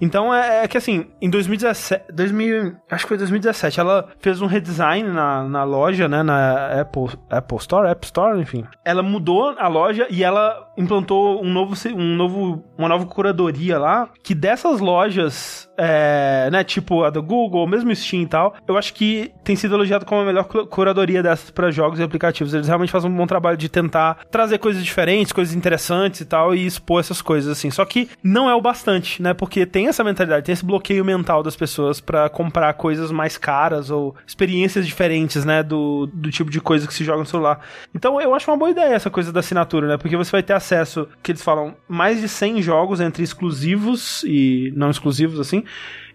Então 0.00 0.34
é, 0.34 0.64
é 0.64 0.68
que 0.68 0.78
assim, 0.78 1.06
em 1.20 1.28
2017, 1.30 2.04
2000, 2.12 2.76
acho 2.90 3.04
que 3.04 3.08
foi 3.08 3.18
2017, 3.18 3.80
ela 3.80 4.08
fez 4.20 4.40
um 4.40 4.46
redesign 4.46 5.08
na, 5.08 5.44
na 5.44 5.64
loja, 5.64 6.08
né, 6.08 6.22
na 6.22 6.80
Apple, 6.80 7.08
Apple 7.28 7.58
Store, 7.58 7.88
App 7.88 8.04
Store, 8.06 8.40
enfim. 8.40 8.64
Ela 8.84 9.02
mudou 9.02 9.54
a 9.58 9.68
loja 9.68 10.06
e 10.10 10.22
ela 10.24 10.68
implantou 10.76 11.42
um 11.44 11.50
novo, 11.52 11.74
um 11.94 12.16
novo, 12.16 12.64
uma 12.78 12.88
nova 12.88 13.04
curadoria 13.06 13.78
lá, 13.78 14.08
que 14.22 14.34
dessas 14.34 14.80
lojas, 14.80 15.68
é, 15.76 16.48
né, 16.50 16.64
tipo 16.64 17.04
a 17.04 17.10
do 17.10 17.22
Google, 17.22 17.66
mesmo 17.66 17.94
Steam 17.94 18.22
e 18.22 18.26
tal, 18.26 18.54
eu 18.66 18.76
acho 18.78 18.94
que 18.94 19.30
tem 19.44 19.56
sido 19.56 19.74
elogiado 19.74 20.04
como 20.06 20.22
a 20.22 20.24
melhor 20.24 20.44
cu- 20.44 20.66
curadoria 20.66 21.22
dessas 21.22 21.50
pra 21.50 21.70
jogos 21.70 21.98
e 21.98 22.02
aplicativos. 22.02 22.54
Eles 22.54 22.66
realmente 22.68 22.92
fazem 22.92 23.10
um 23.10 23.16
bom 23.16 23.26
trabalho 23.26 23.56
de 23.56 23.68
tentar 23.68 24.18
trazer 24.30 24.58
coisas 24.58 24.82
diferentes, 24.84 25.32
coisas 25.32 25.54
interessantes 25.54 26.20
e 26.20 26.24
tal, 26.24 26.54
e 26.54 26.64
expor 26.64 27.00
essas 27.00 27.20
coisas, 27.20 27.50
assim. 27.50 27.70
Só 27.70 27.84
que 27.84 28.08
não 28.22 28.48
é 28.48 28.54
o 28.54 28.60
bastante, 28.60 29.22
né? 29.22 29.34
Porque 29.34 29.66
tem 29.66 29.86
essa 29.90 30.02
mentalidade, 30.02 30.46
tem 30.46 30.52
esse 30.52 30.64
bloqueio 30.64 31.04
mental 31.04 31.42
das 31.42 31.56
pessoas 31.56 32.00
pra 32.00 32.28
comprar 32.28 32.72
coisas 32.74 33.12
mais 33.12 33.36
caras 33.36 33.90
ou 33.90 34.14
experiências 34.26 34.86
diferentes, 34.86 35.44
né? 35.44 35.62
Do, 35.62 36.06
do 36.06 36.30
tipo 36.30 36.50
de 36.50 36.60
coisa 36.60 36.86
que 36.86 36.94
se 36.94 37.04
joga 37.04 37.20
no 37.20 37.26
celular. 37.26 37.60
Então 37.94 38.20
eu 38.20 38.34
acho 38.34 38.50
uma 38.50 38.56
boa 38.56 38.70
ideia 38.70 38.94
essa 38.94 39.10
coisa 39.10 39.32
da 39.32 39.40
assinatura, 39.40 39.86
né? 39.86 39.96
Porque 39.96 40.16
você 40.16 40.30
vai 40.30 40.42
ter 40.42 40.54
acesso, 40.54 41.06
que 41.22 41.32
eles 41.32 41.42
falam, 41.42 41.76
mais 41.88 42.20
de 42.20 42.28
100 42.28 42.62
jogos 42.62 43.00
entre 43.00 43.22
exclusivos 43.22 44.22
e 44.24 44.72
não 44.74 44.90
exclusivos, 44.90 45.38
assim. 45.38 45.64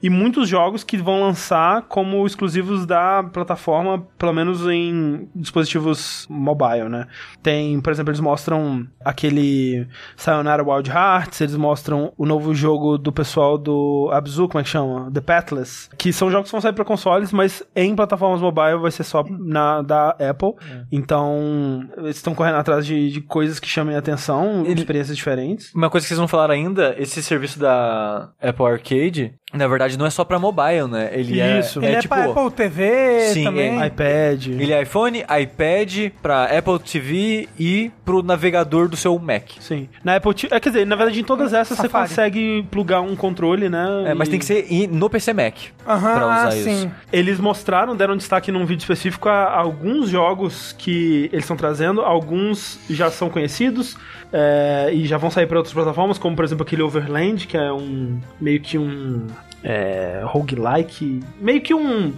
E 0.02 0.10
muitos 0.10 0.48
jogos 0.50 0.84
que 0.84 0.98
vão 0.98 1.22
lançar 1.22 1.84
como 1.84 2.26
exclusivos 2.26 2.86
da 2.86 3.24
plataforma, 3.24 4.06
pelo 4.18 4.34
menos 4.34 4.68
em 4.68 5.28
dispositivos 5.36 6.26
mobile, 6.30 6.90
né? 6.90 7.08
Tem, 7.42 7.80
por 7.80 7.92
exemplo, 7.92 8.12
eles 8.12 8.20
mostram 8.20 8.86
aquele 9.04 9.88
Sayonara 10.16 10.64
Wild 10.64 10.90
Hearts, 10.90 11.42
eles 11.42 11.56
mostram 11.56 12.12
o 12.18 12.26
novo 12.26 12.54
jogo 12.54 12.98
do 12.98 13.12
pessoal 13.12 13.58
do 13.58 14.10
Abzu, 14.14 14.48
como 14.48 14.60
é 14.60 14.64
que 14.64 14.70
chama? 14.70 15.10
The 15.12 15.22
Pathless, 15.22 15.90
que 15.98 16.12
são 16.14 16.30
jogos 16.30 16.50
que 16.50 16.52
vão 16.52 16.62
sair 16.62 16.74
para 16.74 16.86
consoles, 16.86 17.32
mas 17.32 17.64
em 17.76 17.96
plataformas 17.96 18.42
mobile 18.42 18.78
vai 18.80 18.92
ser 18.92 19.04
só 19.04 19.24
na 19.30 19.82
da 19.82 20.10
Apple. 20.12 20.54
Então, 20.92 21.88
eles 21.98 22.18
estão 22.18 22.34
correndo 22.34 22.56
atrás 22.56 22.86
de, 22.86 23.12
de 23.12 23.22
coisas 23.22 23.60
que 23.60 23.68
chamem 23.68 23.96
a 23.96 24.00
atenção, 24.00 24.64
Ele- 24.66 24.80
experiências 24.80 25.16
diferentes. 25.16 25.74
Uma 25.74 25.90
coisa 25.90 26.06
que 26.06 26.10
vocês 26.10 26.20
não 26.20 26.28
falaram 26.28 26.54
ainda, 26.54 26.96
esse 26.98 27.22
serviço 27.22 27.60
da 27.60 28.30
Apple 28.42 28.66
Arcade, 28.66 29.34
na 29.54 29.68
verdade 29.68 29.98
não 29.98 30.06
é 30.06 30.10
só 30.10 30.24
pra 30.26 30.38
mobile, 30.40 30.88
né? 30.90 31.10
Ele 31.14 31.40
Isso. 31.60 31.80
é, 31.80 31.86
Ele 31.88 31.96
é, 31.96 32.00
tipo, 32.00 32.14
pra 32.16 32.26
Apple 32.26 32.52
TV 32.52 33.20
Sim, 33.34 33.44
também. 33.46 33.82
é 33.82 33.88
iPad. 33.88 34.48
ele 34.48 34.74
é 34.74 34.82
iPhone, 34.82 35.20
iPad, 35.42 36.12
pra 36.22 36.46
Apple 36.46 36.80
TV 36.80 37.48
e 37.58 37.92
pro 38.04 38.22
navegador 38.24 38.90
do 38.90 38.98
seu 38.98 39.18
Mac. 39.20 39.44
Sim. 39.60 39.88
Na 40.04 40.16
Apple 40.18 40.34
TV, 40.34 40.54
é, 40.56 40.60
quer 40.60 40.70
dizer, 40.70 40.86
na 40.86 40.96
verdade, 40.96 41.22
em 41.22 41.24
todas 41.24 41.54
essas 41.54 41.78
Safari. 41.78 42.08
você 42.08 42.16
consegue 42.16 42.68
plugar 42.70 43.02
um 43.02 43.16
controle, 43.16 43.70
né? 43.70 43.86
É, 44.08 44.14
mas 44.14 44.28
e- 44.28 44.32
tem 44.32 44.40
que 44.40 44.46
ser 44.46 44.68
no 44.92 45.10
PC 45.10 45.32
Mac 45.32 45.54
Aham, 45.88 46.00
pra 46.16 46.26
usar 46.26 46.48
ah, 46.50 46.56
isso. 46.56 46.64
sim. 46.70 46.92
Eles 47.14 47.40
mostraram, 47.40 47.96
deram 47.96 48.18
destaque 48.18 48.52
num 48.52 48.66
vídeo 48.66 48.82
específico 48.82 49.30
a 49.30 49.52
alguns 49.56 50.10
jogos 50.10 50.74
que 50.78 51.30
eles 51.32 51.46
estão 51.46 51.56
trazendo, 51.56 52.02
alguns 52.02 52.80
já 52.90 53.10
são 53.12 53.30
conhecidos 53.30 53.96
é, 54.38 54.90
e 54.94 55.06
já 55.06 55.18
vão 55.18 55.32
sair 55.32 55.48
para 55.48 55.58
outras 55.58 55.74
plataformas, 55.74 56.18
como 56.18 56.36
por 56.36 56.44
exemplo 56.44 56.66
aquele 56.66 56.82
Overland, 56.82 57.48
que 57.48 57.56
é 57.56 57.72
um 57.72 58.20
meio 58.40 58.60
que 58.60 58.78
um 58.78 59.28
é, 59.64 60.22
roguelike, 60.26 61.24
meio 61.40 61.62
que 61.62 61.74
um 61.74 62.12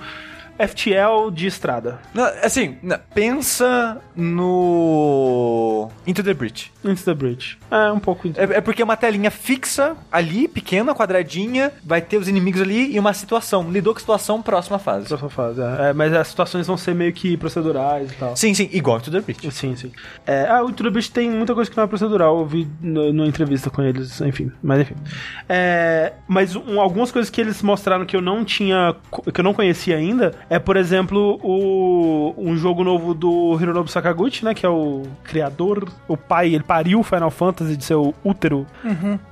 FTL 0.60 1.32
de 1.32 1.48
estrada. 1.48 2.00
Não, 2.14 2.26
assim, 2.44 2.78
pensa 3.14 4.00
no 4.16 5.90
Into 6.06 6.24
the 6.24 6.34
Breach. 6.34 6.72
Into 6.84 7.04
the 7.04 7.14
Bridge. 7.14 7.58
É, 7.70 7.92
um 7.92 8.00
pouco. 8.00 8.28
É, 8.30 8.58
é 8.58 8.62
porque 8.62 8.82
é 8.82 8.86
uma 8.86 8.96
telinha 8.98 9.30
fixa 9.30 9.96
ali, 10.12 10.48
pequena, 10.48 10.96
quadradinha, 10.96 11.72
vai 11.84 12.02
ter 12.02 12.18
os 12.18 12.28
inimigos 12.28 12.62
ali 12.62 12.94
e 12.94 13.00
uma 13.00 13.14
situação. 13.14 13.70
Lidou 13.70 13.94
com 13.94 13.98
a 13.98 14.02
situação, 14.02 14.42
próxima 14.42 14.80
fase. 14.80 15.08
Próxima 15.08 15.30
fase, 15.30 15.62
é. 15.62 15.90
É, 15.90 15.94
mas 15.94 16.14
as 16.14 16.28
situações 16.28 16.66
vão 16.68 16.78
ser 16.78 16.96
meio 16.96 17.12
que 17.14 17.36
procedurais 17.38 18.12
e 18.12 18.16
tal. 18.16 18.36
Sim, 18.36 18.54
sim, 18.54 18.70
igual 18.72 18.98
Into 18.98 19.12
the 19.12 19.20
Breach. 19.20 19.52
Sim, 19.52 19.76
sim. 19.76 19.92
É, 20.26 20.48
ah, 20.50 20.64
o 20.64 20.70
Into 20.70 20.84
the 20.84 20.90
Breach 20.90 21.12
tem 21.12 21.30
muita 21.30 21.54
coisa 21.54 21.70
que 21.70 21.76
não 21.76 21.84
é 21.84 21.88
procedural. 21.88 22.40
Eu 22.40 22.46
vi 22.46 22.68
numa 22.82 23.28
entrevista 23.28 23.70
com 23.70 23.82
eles, 23.82 24.22
enfim. 24.22 24.52
Mas 24.64 24.82
enfim. 24.82 24.96
É, 25.50 26.14
mas 26.28 26.56
um- 26.56 26.80
algumas 26.80 27.12
coisas 27.12 27.30
que 27.30 27.42
eles 27.42 27.62
mostraram 27.62 28.06
que 28.06 28.16
eu 28.16 28.22
não 28.22 28.44
tinha. 28.46 28.96
que 29.34 29.40
eu 29.40 29.44
não 29.44 29.54
conhecia 29.54 29.98
ainda 29.98 30.34
é, 30.50 30.60
por 30.60 30.78
exemplo, 30.78 31.40
o, 31.44 32.34
um 32.38 32.56
jogo 32.56 32.84
novo 32.84 33.14
do 33.14 33.58
Hironobu 33.60 33.90
Sakaguchi, 33.90 34.46
né? 34.46 34.54
Que 34.54 34.66
é 34.66 34.70
o 34.70 35.04
criador, 35.24 35.90
o 36.08 36.16
pai, 36.16 36.54
ele 36.54 36.64
pariu 36.64 37.00
o 37.00 37.04
Final 37.04 37.30
Fantasy 37.30 37.76
de 37.76 37.84
seu 37.84 38.14
útero 38.24 38.66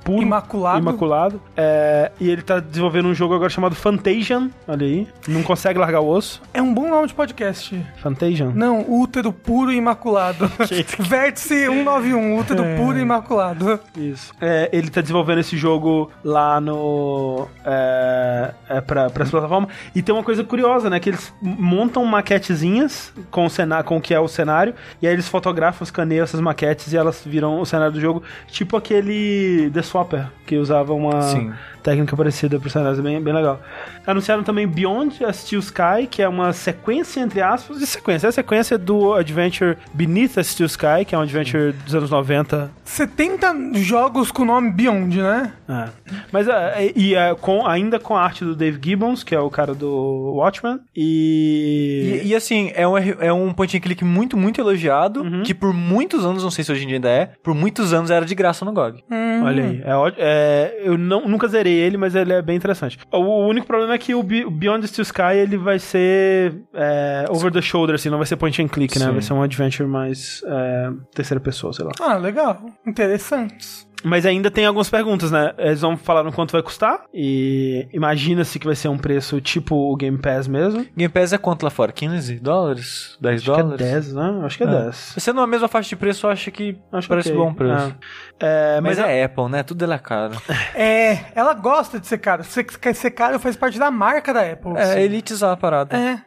puro. 0.04 0.22
Imaculado. 0.22 0.78
Imaculado. 0.78 1.42
É, 1.56 2.12
e 2.20 2.30
ele 2.30 2.42
tá 2.42 2.60
desenvolvendo 2.60 3.08
um 3.08 3.14
jogo 3.14 3.34
agora 3.34 3.48
chamado 3.48 3.74
Fantasian. 3.74 4.50
Olha 4.68 4.86
aí. 4.86 5.06
Não 5.26 5.42
consegue 5.42 5.78
largar 5.78 6.00
o 6.00 6.08
osso. 6.08 6.42
É 6.52 6.60
um 6.60 6.72
bom 6.72 6.88
nome 6.88 7.08
de 7.08 7.14
podcast. 7.14 7.84
Fantasian. 7.96 8.52
Não, 8.54 8.84
útero 8.88 9.32
puro 9.32 9.72
e 9.72 9.76
imaculado. 9.76 10.50
Vértice 10.98 11.66
191, 11.66 12.38
útero 12.38 12.62
puro 12.76 12.98
e 12.98 13.02
imaculado. 13.02 13.80
Isso. 13.96 14.32
É, 14.40 14.68
ele 14.72 14.90
tá 14.90 15.00
desenvolvendo 15.00 15.38
esse 15.38 15.56
jogo 15.56 16.10
lá 16.22 16.60
no. 16.60 17.48
É, 17.64 18.54
é 18.68 18.80
pra, 18.80 19.08
pra 19.08 19.22
essa 19.22 19.30
plataforma. 19.30 19.68
E 19.94 20.02
tem 20.02 20.14
uma 20.14 20.24
coisa 20.24 20.44
curiosa, 20.44 20.90
né? 20.90 21.00
Que 21.06 21.10
eles 21.10 21.32
montam 21.40 22.04
maquetezinhas 22.04 23.12
com 23.30 23.46
o, 23.46 23.84
com 23.84 23.96
o 23.98 24.00
que 24.00 24.12
é 24.12 24.18
o 24.18 24.26
cenário. 24.26 24.74
E 25.00 25.06
aí 25.06 25.12
eles 25.12 25.28
fotografam, 25.28 25.84
escaneiam 25.84 26.24
essas 26.24 26.40
maquetes 26.40 26.92
e 26.92 26.96
elas 26.96 27.22
viram 27.24 27.60
o 27.60 27.64
cenário 27.64 27.92
do 27.92 28.00
jogo. 28.00 28.24
Tipo 28.48 28.76
aquele 28.76 29.70
The 29.72 29.82
Swapper, 29.82 30.26
que 30.44 30.56
usava 30.56 30.92
uma 30.92 31.22
Sim. 31.22 31.52
Técnica 31.86 32.16
parecida 32.16 32.58
pro 32.58 32.68
cenário. 32.68 32.98
É 32.98 33.02
bem, 33.02 33.22
bem 33.22 33.32
legal. 33.32 33.60
Anunciaram 34.04 34.42
também 34.42 34.66
Beyond 34.66 35.24
a 35.24 35.32
Steel 35.32 35.60
Sky, 35.60 36.08
que 36.10 36.20
é 36.20 36.28
uma 36.28 36.52
sequência, 36.52 37.20
entre 37.20 37.40
aspas, 37.40 37.78
de 37.78 37.86
sequência. 37.86 38.26
É 38.26 38.30
a 38.30 38.32
sequência 38.32 38.76
do 38.76 39.14
Adventure 39.14 39.76
Beneath 39.94 40.36
a 40.36 40.42
Steel 40.42 40.66
Sky, 40.66 41.04
que 41.06 41.14
é 41.14 41.18
um 41.18 41.20
adventure 41.20 41.72
dos 41.72 41.94
anos 41.94 42.10
90 42.10 42.72
70 42.84 43.74
jogos 43.74 44.32
com 44.32 44.42
o 44.42 44.44
nome 44.44 44.72
Beyond, 44.72 45.22
né? 45.22 45.52
é. 45.68 45.88
Mas 46.32 46.48
é, 46.48 46.92
e 46.96 47.14
é, 47.14 47.34
com, 47.36 47.64
ainda 47.64 48.00
com 48.00 48.16
a 48.16 48.22
arte 48.22 48.44
do 48.44 48.56
Dave 48.56 48.80
Gibbons, 48.82 49.22
que 49.22 49.34
é 49.34 49.40
o 49.40 49.50
cara 49.50 49.72
do 49.72 50.34
Watchmen. 50.36 50.80
E. 50.94 52.22
E, 52.24 52.28
e, 52.28 52.34
assim, 52.34 52.72
é 52.74 52.86
um, 52.86 52.96
é 52.98 53.32
um 53.32 53.52
point 53.52 53.76
and 53.76 53.80
click 53.80 54.04
muito, 54.04 54.36
muito 54.36 54.60
elogiado, 54.60 55.22
Uhum. 55.22 55.42
que 55.42 55.54
por 55.54 55.72
muitos 55.72 56.24
anos, 56.24 56.42
não 56.42 56.50
sei 56.50 56.64
se 56.64 56.72
hoje 56.72 56.84
em 56.84 56.88
dia 56.88 56.96
ainda 56.96 57.08
é, 57.08 57.30
por 57.42 57.54
muitos 57.54 57.92
anos 57.92 58.10
era 58.10 58.24
de 58.24 58.34
graça 58.34 58.64
no 58.64 58.72
GOG. 58.72 59.04
Olha 59.44 59.64
aí. 59.64 59.82
É, 59.84 60.14
é, 60.18 60.82
eu 60.84 60.96
não, 60.98 61.28
nunca 61.28 61.46
zerei 61.48 61.75
ele, 61.76 61.96
mas 61.96 62.14
ele 62.14 62.32
é 62.32 62.42
bem 62.42 62.56
interessante. 62.56 62.98
O, 63.12 63.18
o 63.18 63.46
único 63.48 63.66
problema 63.66 63.94
é 63.94 63.98
que 63.98 64.14
o, 64.14 64.22
Be- 64.22 64.44
o 64.44 64.50
Beyond 64.50 64.82
the 64.82 64.86
Steel 64.88 65.02
Sky 65.04 65.36
ele 65.36 65.56
vai 65.56 65.78
ser 65.78 66.62
é, 66.74 67.24
over 67.28 67.52
the 67.52 67.60
shoulder, 67.62 67.94
assim, 67.94 68.08
não 68.10 68.18
vai 68.18 68.26
ser 68.26 68.36
point 68.36 68.60
and 68.62 68.68
click, 68.68 68.98
né? 68.98 69.06
Sim. 69.06 69.12
Vai 69.12 69.22
ser 69.22 69.32
um 69.32 69.42
adventure 69.42 69.88
mais 69.88 70.42
é, 70.46 70.90
terceira 71.14 71.40
pessoa, 71.40 71.72
sei 71.72 71.84
lá. 71.84 71.92
Ah, 72.00 72.16
legal. 72.16 72.60
Interessantes. 72.86 73.85
Mas 74.06 74.24
ainda 74.24 74.50
tem 74.50 74.64
algumas 74.64 74.88
perguntas, 74.88 75.30
né? 75.30 75.52
Eles 75.58 75.80
vão 75.80 75.96
falar 75.96 76.22
no 76.22 76.32
quanto 76.32 76.52
vai 76.52 76.62
custar. 76.62 77.04
E 77.12 77.88
imagina-se 77.92 78.58
que 78.58 78.66
vai 78.66 78.76
ser 78.76 78.88
um 78.88 78.96
preço 78.96 79.40
tipo 79.40 79.74
o 79.74 79.96
Game 79.96 80.16
Pass 80.18 80.46
mesmo. 80.46 80.86
Game 80.96 81.12
Pass 81.12 81.32
é 81.32 81.38
quanto 81.38 81.64
lá 81.64 81.70
fora? 81.70 81.90
15 81.92 82.38
dólares? 82.38 83.16
10 83.20 83.34
Acho 83.36 83.44
que 83.44 83.50
é 83.50 83.62
dólares? 83.62 83.86
10, 83.86 84.12
né? 84.14 84.40
Acho 84.44 84.58
que 84.58 84.64
é, 84.64 84.66
É. 84.66 84.70
10. 84.84 85.14
Sendo 85.18 85.40
a 85.40 85.46
mesma 85.46 85.68
faixa 85.68 85.88
de 85.88 85.96
preço, 85.96 86.26
eu 86.26 86.30
acho 86.30 86.50
que 86.50 86.78
Acho 86.92 87.08
parece 87.08 87.28
ok. 87.30 87.38
bom 87.38 87.52
preço. 87.52 87.94
É. 88.40 88.76
É, 88.76 88.80
Mas, 88.82 88.98
mas, 88.98 89.08
é 89.08 89.24
Apple, 89.24 89.48
né? 89.48 89.62
Tudo 89.62 89.82
ela 89.84 89.94
é 89.94 89.98
caro. 89.98 90.34
É, 90.74 91.26
ela 91.34 91.54
gosta 91.54 91.98
de 91.98 92.06
ser 92.06 92.18
cara. 92.18 92.42
Se 92.42 92.62
quer 92.62 92.94
ser 92.94 93.10
caro, 93.10 93.38
faz 93.38 93.56
parte 93.56 93.78
da 93.78 93.90
marca 93.90 94.32
da 94.34 94.42
Apple. 94.42 94.72
É 94.76 95.02
elitizar 95.02 95.52
a 95.52 95.56
parada. 95.56 95.96
É, 95.96 96.18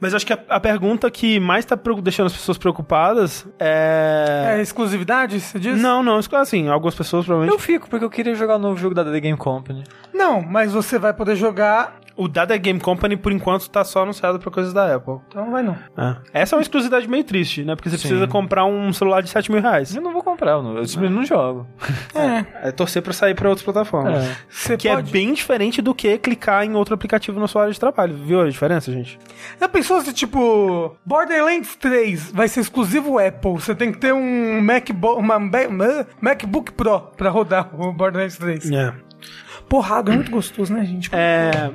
mas 0.00 0.12
acho 0.12 0.26
que 0.26 0.32
a, 0.32 0.38
a 0.48 0.58
pergunta 0.60 1.08
que 1.10 1.38
mais 1.38 1.64
tá 1.64 1.78
deixando 2.02 2.26
as 2.26 2.32
pessoas 2.32 2.58
preocupadas 2.58 3.46
é. 3.60 4.56
é 4.56 4.60
exclusividade, 4.60 5.38
você 5.40 5.58
diz? 5.58 5.80
Não, 5.80 6.02
não, 6.02 6.18
isso- 6.18 6.34
assim, 6.34 6.68
algumas 6.68 6.94
pessoas 6.94 7.21
Eu 7.22 7.26
provavelmente. 7.26 7.62
fico, 7.62 7.88
porque 7.88 8.04
eu 8.04 8.10
queria 8.10 8.34
jogar 8.34 8.56
o 8.56 8.58
novo 8.58 8.76
jogo 8.78 8.94
da 8.94 9.04
The 9.04 9.20
Game 9.20 9.38
Company. 9.38 9.84
Não, 10.12 10.42
mas 10.42 10.72
você 10.72 10.98
vai 10.98 11.12
poder 11.12 11.36
jogar, 11.36 12.00
O 12.14 12.28
Data 12.28 12.54
Game 12.58 12.78
Company, 12.78 13.16
por 13.16 13.32
enquanto, 13.32 13.70
tá 13.70 13.82
só 13.84 14.02
anunciado 14.02 14.38
pra 14.38 14.50
coisas 14.50 14.72
da 14.74 14.94
Apple. 14.94 15.14
então 15.28 15.44
não 15.46 15.50
vai 15.50 15.62
não. 15.62 15.76
É. 15.96 16.42
Essa 16.42 16.54
é 16.54 16.56
uma 16.58 16.62
exclusividade 16.62 17.08
meio 17.08 17.24
triste, 17.24 17.64
né? 17.64 17.74
Porque 17.74 17.88
você 17.88 17.96
Sim. 17.96 18.08
precisa 18.08 18.28
comprar 18.28 18.66
um 18.66 18.92
celular 18.92 19.22
de 19.22 19.30
7 19.30 19.50
mil 19.50 19.62
reais. 19.62 19.96
Eu 19.96 20.02
não 20.02 20.11
comprar, 20.42 20.52
eu, 20.52 20.62
não- 20.62 20.76
eu 20.76 20.86
simplesmente 20.86 21.18
não 21.18 21.24
jogo. 21.24 21.66
É, 22.14 22.68
É 22.68 22.72
torcer 22.72 23.00
pra 23.02 23.12
sair 23.12 23.34
pra 23.34 23.48
outras 23.48 23.64
plataformas. 23.64 24.24
É. 24.68 24.76
Que 24.76 24.88
pode... 24.88 25.08
é 25.08 25.12
bem 25.12 25.32
diferente 25.32 25.80
do 25.80 25.94
que 25.94 26.18
clicar 26.18 26.64
em 26.64 26.74
outro 26.74 26.94
aplicativo 26.94 27.38
na 27.40 27.46
sua 27.48 27.62
área 27.62 27.72
de 27.74 27.80
trabalho. 27.80 28.14
Viu 28.16 28.40
a 28.42 28.48
diferença, 28.48 28.90
gente? 28.92 29.18
Já 29.60 29.68
pensou 29.68 30.00
se, 30.00 30.12
tipo, 30.12 30.96
Borderlands 31.04 31.76
3 31.76 32.32
vai 32.32 32.48
ser 32.48 32.60
exclusivo 32.60 33.18
Apple? 33.18 33.52
Você 33.52 33.74
tem 33.74 33.92
que 33.92 33.98
ter 33.98 34.12
um 34.12 34.60
MacBook, 34.62 35.18
uma, 35.20 35.38
Ma- 35.38 35.68
Ma- 35.70 36.06
MacBook 36.20 36.72
Pro 36.72 37.00
pra 37.16 37.30
rodar 37.30 37.68
o 37.80 37.92
Borderlands 37.92 38.36
3. 38.36 38.70
É. 38.70 38.92
porrada, 39.68 40.12
é 40.12 40.14
muito 40.14 40.30
gostoso, 40.30 40.72
né, 40.74 40.84
gente? 40.84 41.08
É. 41.12 41.70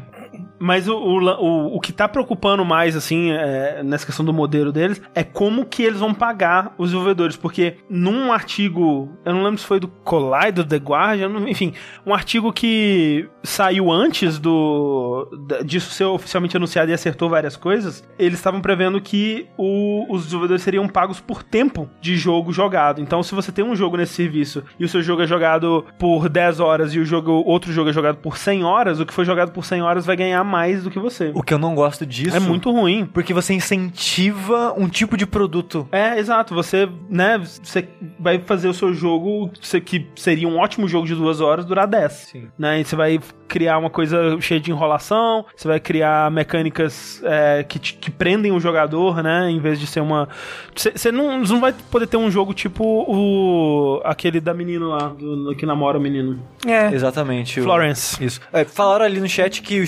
Mas 0.60 0.88
o, 0.88 0.96
o, 0.96 1.20
o, 1.20 1.76
o 1.78 1.80
que 1.80 1.92
tá 1.92 2.08
preocupando 2.08 2.66
mais, 2.66 2.96
assim, 2.96 3.32
é, 3.32 3.82
nessa 3.84 4.06
questão 4.06 4.26
do 4.26 4.34
modelo 4.34 4.72
deles, 4.72 5.02
é 5.14 5.24
como 5.24 5.66
que 5.66 5.84
eles 5.84 6.00
vão 6.00 6.14
pagar 6.14 6.74
os 6.78 6.90
desenvolvedores. 6.90 7.36
Porque 7.38 7.78
num 7.90 8.32
artigo, 8.32 9.10
eu 9.24 9.34
não 9.34 9.44
lembro 9.44 9.60
se 9.60 9.66
foi 9.66 9.80
do 9.80 9.88
Collider, 9.88 10.54
do 10.54 10.66
The 10.66 10.78
Guardian, 10.78 11.30
enfim, 11.48 11.74
um 12.06 12.14
artigo 12.14 12.52
que 12.52 13.28
saiu 13.44 13.92
antes 13.92 14.40
do 14.40 15.30
disso 15.64 15.92
ser 15.92 16.06
oficialmente 16.06 16.58
anunciado 16.58 16.92
e 16.92 16.94
acertou 16.94 17.30
várias 17.30 17.56
coisas, 17.56 18.08
eles 18.18 18.40
estavam 18.40 18.62
prevendo 18.62 19.00
que 19.00 19.48
o, 19.58 20.06
os 20.10 20.24
desenvolvedores 20.24 20.64
seriam 20.64 20.88
pagos 20.88 21.20
por 21.20 21.44
tempo 21.44 21.90
de 22.02 22.16
jogo 22.18 22.52
jogado. 22.52 23.02
Então, 23.02 23.24
se 23.24 23.34
você 23.34 23.52
tem 23.52 23.64
um 23.64 23.76
jogo 23.76 23.98
nesse 23.98 24.14
serviço 24.14 24.64
e 24.80 24.86
o 24.86 24.90
seu 24.90 25.02
jogo 25.02 25.22
é 25.22 25.28
jogado 25.28 25.86
por 25.98 26.30
10 26.30 26.60
horas 26.60 26.94
e 26.94 27.00
o 27.00 27.06
jogo 27.06 27.32
outro 27.46 27.72
jogo 27.72 27.90
é 27.90 27.94
jogado 27.94 28.18
por 28.18 28.38
100 28.38 28.64
horas, 28.64 29.00
o 29.00 29.06
que 29.06 29.14
foi 29.14 29.26
jogado 29.26 29.52
por 29.52 29.66
100 29.66 29.82
horas 29.82 30.06
vai 30.06 30.16
ganhar 30.16 30.44
mais 30.48 30.84
do 30.84 30.90
que 30.90 30.99
você. 30.99 31.32
O 31.34 31.44
que 31.44 31.53
eu 31.53 31.60
não 31.60 31.76
gosto 31.76 32.06
disso. 32.06 32.36
É 32.36 32.40
muito 32.40 32.72
ruim. 32.72 33.06
Porque 33.06 33.34
você 33.34 33.53
incentiva 33.53 34.74
um 34.78 34.88
tipo 34.88 35.15
de 35.15 35.28
produto. 35.28 35.88
É, 35.91 36.18
exato. 36.18 36.56
Você, 36.56 36.90
né, 37.10 37.38
você 37.38 37.88
vai 38.19 38.40
fazer 38.40 38.68
o 38.68 38.74
seu 38.74 38.94
jogo, 38.94 39.52
que 39.86 40.07
seria 40.15 40.48
um 40.48 40.57
ótimo 40.57 40.88
jogo 40.88 41.06
de 41.06 41.14
duas 41.14 41.41
horas, 41.41 41.65
durar 41.65 41.88
10. 41.88 42.11
Sim. 42.14 42.48
Né? 42.57 42.82
E 42.82 42.86
você 42.86 42.95
vai 42.95 43.19
criar 43.48 43.78
uma 43.78 43.90
coisa 43.90 44.40
cheia 44.41 44.60
de 44.60 44.72
enrolação, 44.72 45.45
você 45.56 45.68
vai 45.68 45.80
criar 45.80 46.30
mecânicas 46.30 47.22
é, 47.24 47.64
que, 47.64 47.80
que 47.80 48.11
prendem 48.11 48.52
o 48.52 48.60
jogador, 48.60 49.24
né? 49.24 49.49
Em 49.49 49.60
vez 49.60 49.80
de 49.80 49.88
ser 49.88 50.02
uma. 50.02 50.28
Você 50.76 51.11
não, 51.11 51.40
não 51.40 51.60
vai 51.60 51.74
poder 51.90 52.07
ter 52.07 52.18
um 52.18 52.30
jogo 52.30 52.53
tipo 52.53 52.84
o. 52.84 54.02
aquele 54.03 54.40
da 54.40 54.53
menina 54.53 54.86
lá, 54.88 55.07
do, 55.07 55.56
que 55.56 55.65
namora 55.65 55.98
o 55.98 56.02
menino. 56.02 56.40
É. 56.65 56.94
Exatamente. 56.94 57.61
Florence. 57.61 58.22
O, 58.22 58.26
isso. 58.26 58.41
É, 58.52 58.65
falaram 58.65 59.06
ali 59.06 59.19
no 59.19 59.28
chat 59.28 59.61
que 59.61 59.80
o 59.80 59.84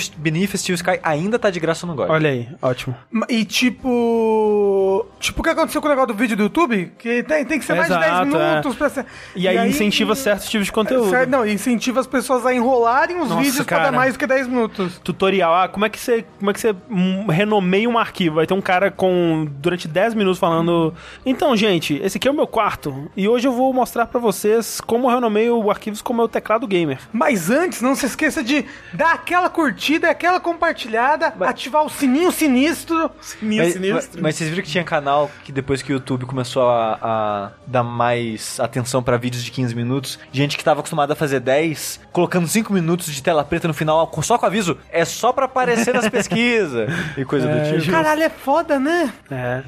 Beneath 0.49 0.57
Steel 0.57 0.75
Sky 0.75 0.99
ainda 1.03 1.37
tá 1.37 1.49
de 1.49 1.59
graça 1.59 1.85
no 1.85 1.93
GOG. 1.93 2.11
Olha 2.11 2.29
aí, 2.29 2.47
ótimo. 2.61 2.95
E 3.29 3.45
tipo. 3.45 5.05
Tipo 5.19 5.41
o 5.41 5.43
que 5.43 5.49
aconteceu 5.49 5.81
com 5.81 5.87
o 5.87 5.89
negócio 5.89 6.07
do 6.07 6.13
vídeo 6.13 6.35
do 6.35 6.43
YouTube? 6.43 6.93
Que 6.97 7.23
tem, 7.23 7.45
tem 7.45 7.59
que 7.59 7.65
ser 7.65 7.75
mais 7.75 7.89
Exato, 7.89 8.25
de 8.25 8.31
10 8.31 8.41
é. 8.41 8.49
minutos 8.49 8.75
pra 8.75 8.89
ser. 8.89 9.05
E, 9.35 9.47
aí, 9.47 9.69
incentiva 9.69 10.15
certos 10.15 10.49
tipos 10.49 10.65
de 10.65 10.71
conteúdo. 10.71 11.09
Certo, 11.09 11.29
não, 11.29 11.45
incentiva 11.45 11.99
as 11.99 12.07
pessoas 12.07 12.45
a 12.45 12.53
enrolarem 12.53 13.17
os 13.19 13.29
Nossa, 13.29 13.41
vídeos 13.41 13.65
pra 13.65 13.77
cara. 13.77 13.83
dar 13.83 13.91
mais 13.91 14.13
do 14.13 14.19
que 14.19 14.25
10 14.25 14.47
minutos. 14.47 14.99
Tutorial, 15.03 15.53
ah, 15.53 15.67
como 15.67 15.85
é 15.85 15.89
que 15.89 15.99
você, 15.99 16.25
como 16.39 16.49
é 16.49 16.53
que 16.53 16.59
você 16.59 16.75
hum, 16.89 17.27
renomeia 17.27 17.89
um 17.89 17.97
arquivo? 17.97 18.35
Vai 18.35 18.47
ter 18.47 18.53
um 18.53 18.61
cara 18.61 18.89
com 18.89 19.47
durante 19.59 19.87
10 19.87 20.13
minutos 20.13 20.39
falando: 20.39 20.93
"Então, 21.25 21.55
gente, 21.55 21.95
esse 22.03 22.17
aqui 22.17 22.27
é 22.27 22.31
o 22.31 22.33
meu 22.33 22.47
quarto 22.47 23.09
e 23.15 23.27
hoje 23.27 23.47
eu 23.47 23.51
vou 23.51 23.73
mostrar 23.73 24.05
pra 24.05 24.19
vocês 24.19 24.81
como 24.81 25.09
eu 25.09 25.15
renomeio 25.15 25.69
arquivos 25.69 26.01
com 26.01 26.13
o 26.13 26.15
meu 26.15 26.27
teclado 26.27 26.67
gamer". 26.67 26.99
Mas 27.11 27.49
antes, 27.49 27.81
não 27.81 27.95
se 27.95 28.05
esqueça 28.05 28.43
de 28.43 28.65
dar 28.93 29.13
aquela 29.13 29.49
curtida, 29.49 30.09
aquela 30.09 30.38
compartilhada, 30.39 31.33
ativar 31.41 31.83
o 31.83 31.89
sininho 31.89 32.31
sinistro. 32.31 33.11
Sininho 33.21 33.63
Mas, 33.63 33.75
mas, 33.75 34.09
mas 34.19 34.35
vocês 34.35 34.49
viram 34.49 34.63
que 34.63 34.69
tinha 34.69 34.83
canal 34.83 35.29
que 35.43 35.51
depois 35.51 35.81
que 35.81 35.91
o 35.91 35.93
YouTube 35.93 36.25
começou 36.25 36.69
a, 36.69 36.99
a 37.01 37.51
dar 37.65 37.83
mais 37.83 38.59
atenção 38.59 39.01
pra 39.01 39.17
vídeos 39.17 39.43
de 39.43 39.51
15 39.51 39.75
minutos, 39.75 40.19
gente 40.31 40.57
que 40.57 40.63
tava 40.63 40.79
acostumada 40.79 41.13
a 41.13 41.15
fazer 41.15 41.39
10, 41.39 41.99
colocando 42.11 42.47
5 42.47 42.71
minutos 42.73 43.11
de 43.13 43.21
tela 43.21 43.43
preta 43.43 43.67
no 43.67 43.73
final, 43.73 44.09
só 44.21 44.37
com 44.37 44.45
aviso, 44.45 44.77
é 44.91 45.05
só 45.05 45.31
pra 45.31 45.45
aparecer 45.45 45.93
nas 45.93 46.07
pesquisas 46.09 46.89
e 47.17 47.25
coisa 47.25 47.47
do 47.47 47.79
tipo. 47.79 47.91
Caralho, 47.91 48.23
é 48.23 48.29
foda, 48.29 48.79
né? 48.79 49.13
É. 49.31 49.63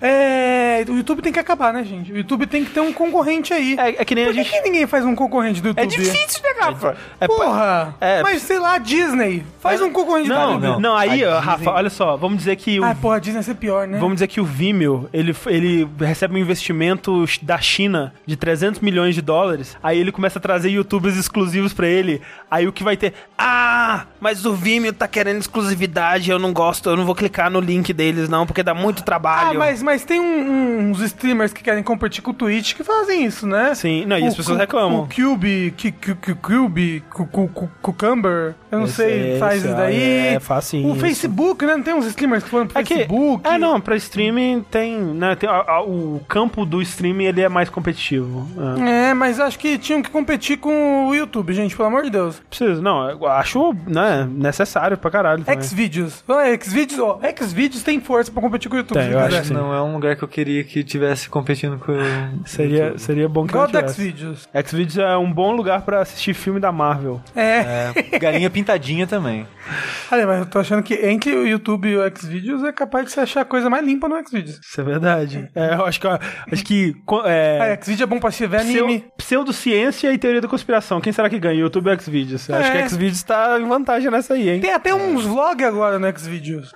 É. 0.00 0.84
O 0.88 0.92
YouTube 0.96 1.22
tem 1.22 1.32
que 1.32 1.38
acabar, 1.40 1.72
né, 1.72 1.82
gente? 1.84 2.12
O 2.12 2.16
YouTube 2.16 2.46
tem 2.46 2.64
que 2.64 2.70
ter 2.70 2.80
um 2.80 2.92
concorrente 2.92 3.52
aí. 3.52 3.76
É, 3.78 4.00
é 4.00 4.04
que 4.04 4.14
nem 4.14 4.24
Por 4.24 4.30
a 4.30 4.34
que, 4.34 4.42
gente 4.44 4.52
que 4.52 4.60
ninguém 4.68 4.86
faz 4.86 5.04
um 5.04 5.14
concorrente 5.14 5.60
do 5.60 5.68
YouTube? 5.68 5.82
É 5.84 5.86
difícil, 5.86 6.40
né, 6.42 6.50
Rafa? 6.60 6.96
é, 7.20 7.26
Porra! 7.26 7.96
É. 8.00 8.22
Mas 8.22 8.42
sei 8.42 8.58
lá, 8.60 8.78
Disney. 8.78 9.44
Faz 9.60 9.80
um 9.82 9.90
concorrente 9.90 10.28
não, 10.28 10.36
do 10.54 10.60
não, 10.60 10.66
YouTube. 10.68 10.82
não, 10.82 10.96
aí, 10.96 11.24
A 11.24 11.36
ó, 11.36 11.40
Rafa, 11.40 11.56
Disney- 11.58 11.72
olha 11.72 11.90
só, 11.90 12.16
vamos 12.16 12.38
dizer 12.38 12.54
que 12.56 12.78
o 12.78 12.84
Ah, 12.84 12.94
porra, 12.94 13.16
a 13.16 13.18
Disney 13.18 13.42
ser 13.42 13.54
pior, 13.54 13.88
né? 13.88 13.98
Vamos 13.98 14.14
dizer 14.14 14.28
que 14.28 14.40
o 14.40 14.44
Vimeo, 14.44 15.08
ele, 15.12 15.34
ele 15.46 15.88
recebe 15.98 16.34
um 16.34 16.38
investimento 16.38 17.24
da 17.42 17.58
China 17.58 18.14
de 18.24 18.36
300 18.36 18.80
milhões 18.80 19.14
de 19.16 19.20
dólares, 19.20 19.76
aí 19.82 19.98
ele 19.98 20.12
começa 20.12 20.38
a 20.38 20.42
trazer 20.42 20.70
youtubers 20.70 21.16
exclusivos 21.16 21.72
pra 21.74 21.86
ele, 21.88 22.22
aí 22.50 22.66
o 22.68 22.72
que 22.72 22.84
vai 22.84 22.96
ter, 22.96 23.14
ah, 23.36 24.04
mas 24.20 24.46
o 24.46 24.54
Vimeo 24.54 24.92
tá 24.92 25.08
querendo 25.08 25.38
exclusividade, 25.40 26.30
eu 26.30 26.38
não 26.38 26.52
gosto, 26.52 26.88
eu 26.88 26.96
não 26.96 27.04
vou 27.04 27.14
clicar 27.14 27.50
no 27.50 27.60
link 27.60 27.92
deles 27.92 28.28
não, 28.28 28.46
porque 28.46 28.62
dá 28.62 28.72
muito 28.74 29.00
Ah, 29.00 29.04
trabalho. 29.04 29.58
mas, 29.58 29.82
mas 29.88 30.04
tem 30.04 30.20
um- 30.20 30.90
uns 30.90 31.00
streamers 31.00 31.52
que 31.52 31.62
querem 31.62 31.82
competir 31.82 32.22
com 32.22 32.30
o 32.30 32.34
Twitch 32.34 32.74
que 32.74 32.84
fazem 32.84 33.24
isso, 33.24 33.46
né? 33.46 33.74
Sim, 33.74 34.04
não, 34.04 34.18
e 34.18 34.26
as 34.26 34.34
O- 34.34 34.36
pessoas 34.36 34.56
o- 34.58 34.60
reclamam. 34.60 35.00
O 35.02 35.08
Cube, 35.08 35.72
Cu- 35.80 35.92
Cu- 36.14 36.16
Cu- 36.34 36.36
Cube, 36.42 37.02
Cu- 37.10 37.26
Cu- 37.26 37.48
Cu- 37.48 37.70
Cucumber, 37.80 38.54
eu 38.70 38.78
não 38.80 38.84
Esse- 38.86 38.96
sei, 38.96 39.38
faz 39.38 39.64
isso 39.64 39.74
daí. 39.74 39.96
aí 39.96 40.34
é 40.36 40.40
facinho 40.40 40.88
O 40.88 40.92
isso. 40.92 41.00
Facebook, 41.00 41.64
né? 41.64 41.74
Não 41.76 41.82
tem 41.82 41.94
uns 41.94 42.04
streamers 42.06 42.44
que 42.44 42.50
foram 42.50 42.66
pro 42.66 42.78
É 42.78 42.82
que, 42.82 42.94
Facebook. 42.94 43.48
é, 43.48 43.56
não, 43.58 43.80
pra 43.80 43.96
streaming 43.96 44.64
tem, 44.70 44.96
né, 44.98 45.34
tem 45.34 45.48
a- 45.48 45.64
a- 45.66 45.82
o 45.82 46.20
campo 46.28 46.66
do 46.66 46.82
streaming 46.82 47.24
ele 47.24 47.40
é 47.40 47.48
mais 47.48 47.70
competitivo. 47.70 48.46
É. 48.86 49.08
É, 49.10 49.14
mas 49.14 49.40
acho 49.40 49.58
que 49.58 49.78
tinham 49.78 50.02
que 50.02 50.10
competir 50.10 50.58
com 50.58 51.06
o 51.08 51.14
YouTube, 51.14 51.52
gente, 51.54 51.74
pelo 51.74 51.88
amor 51.88 52.02
de 52.02 52.10
Deus. 52.10 52.40
Precisa, 52.48 52.82
não, 52.82 53.08
eu 53.10 53.26
acho, 53.26 53.74
né, 53.86 54.28
necessário 54.30 54.98
pra 54.98 55.10
caralho. 55.10 55.44
Xvideos. 55.62 56.22
Ah, 56.28 56.44
Xvideos, 56.62 56.98
ó, 57.00 57.18
Xvideos 57.42 57.82
tem 57.82 58.00
força 58.00 58.30
pra 58.30 58.42
competir 58.42 58.68
com 58.68 58.74
o 58.76 58.78
YouTube. 58.78 58.98
Tem, 58.98 59.10
eu 59.12 59.18
acho 59.18 59.40
que 59.40 59.46
sim. 59.48 59.54
Não 59.54 59.72
é 59.78 59.82
um 59.82 59.94
lugar 59.94 60.16
que 60.16 60.22
eu 60.22 60.28
queria 60.28 60.62
que 60.64 60.82
tivesse 60.84 61.28
competindo 61.28 61.78
com. 61.78 61.92
Seria, 62.44 62.96
seria 62.98 63.28
bom 63.28 63.44
que 63.46 63.52
Igual 63.52 63.66
do 63.66 63.72
tivesse. 63.76 63.94
Xvideos. 63.94 64.48
Xvideos 64.66 64.98
é 64.98 65.16
um 65.16 65.32
bom 65.32 65.52
lugar 65.52 65.82
pra 65.82 66.00
assistir 66.00 66.34
filme 66.34 66.60
da 66.60 66.70
Marvel. 66.72 67.20
É. 67.34 67.92
É, 68.12 68.18
galinha 68.18 68.48
pintadinha 68.50 69.06
também. 69.06 69.46
Olha, 70.10 70.26
mas 70.26 70.38
eu 70.40 70.46
tô 70.46 70.58
achando 70.58 70.82
que 70.82 70.94
entre 70.94 71.34
o 71.34 71.46
YouTube 71.46 71.88
e 71.88 71.96
o 71.96 72.16
Xvideos 72.16 72.64
é 72.64 72.72
capaz 72.72 73.06
de 73.06 73.12
você 73.12 73.20
achar 73.20 73.42
a 73.42 73.44
coisa 73.44 73.68
mais 73.68 73.84
limpa 73.84 74.08
no 74.08 74.16
Xvideos. 74.26 74.58
Isso 74.62 74.80
é 74.80 74.84
verdade. 74.84 75.48
É, 75.54 75.74
eu 75.74 75.84
acho 75.84 76.00
que, 76.00 76.06
acho 76.06 76.64
que 76.64 76.94
é, 77.26 77.74
Ah, 77.78 77.82
Xvideos 77.82 78.00
é 78.02 78.06
bom 78.06 78.18
pra 78.18 78.30
se 78.30 78.46
ver 78.46 78.60
anime. 78.60 79.00
pseu- 79.16 79.38
pseudociência 79.38 80.12
e 80.12 80.18
teoria 80.18 80.40
da 80.40 80.48
conspiração. 80.48 81.00
Quem 81.00 81.12
será 81.12 81.28
que 81.28 81.38
ganha? 81.38 81.60
YouTube 81.60 81.90
ou 81.90 82.00
Xvideos? 82.00 82.48
Eu 82.48 82.56
Acho 82.56 82.72
É. 82.72 82.82
que 82.82 82.88
Xvideos 82.88 83.22
tá 83.22 83.58
em 83.60 83.68
vantagem 83.68 84.10
nessa 84.10 84.34
aí, 84.34 84.48
hein? 84.50 84.60
Tem 84.60 84.72
até 84.72 84.94
uns 84.94 85.24
vlogs 85.24 85.66
agora 85.66 85.98
no 85.98 86.18
Xvideos. 86.18 86.72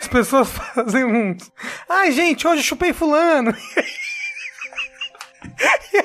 As 0.00 0.08
pessoas 0.08 0.48
fazem 0.74 1.04
uns. 1.04 1.52
Ai, 1.88 2.12
gente, 2.12 2.46
hoje 2.46 2.62
chupei 2.62 2.92
fulano. 2.92 3.54
E 5.92 6.02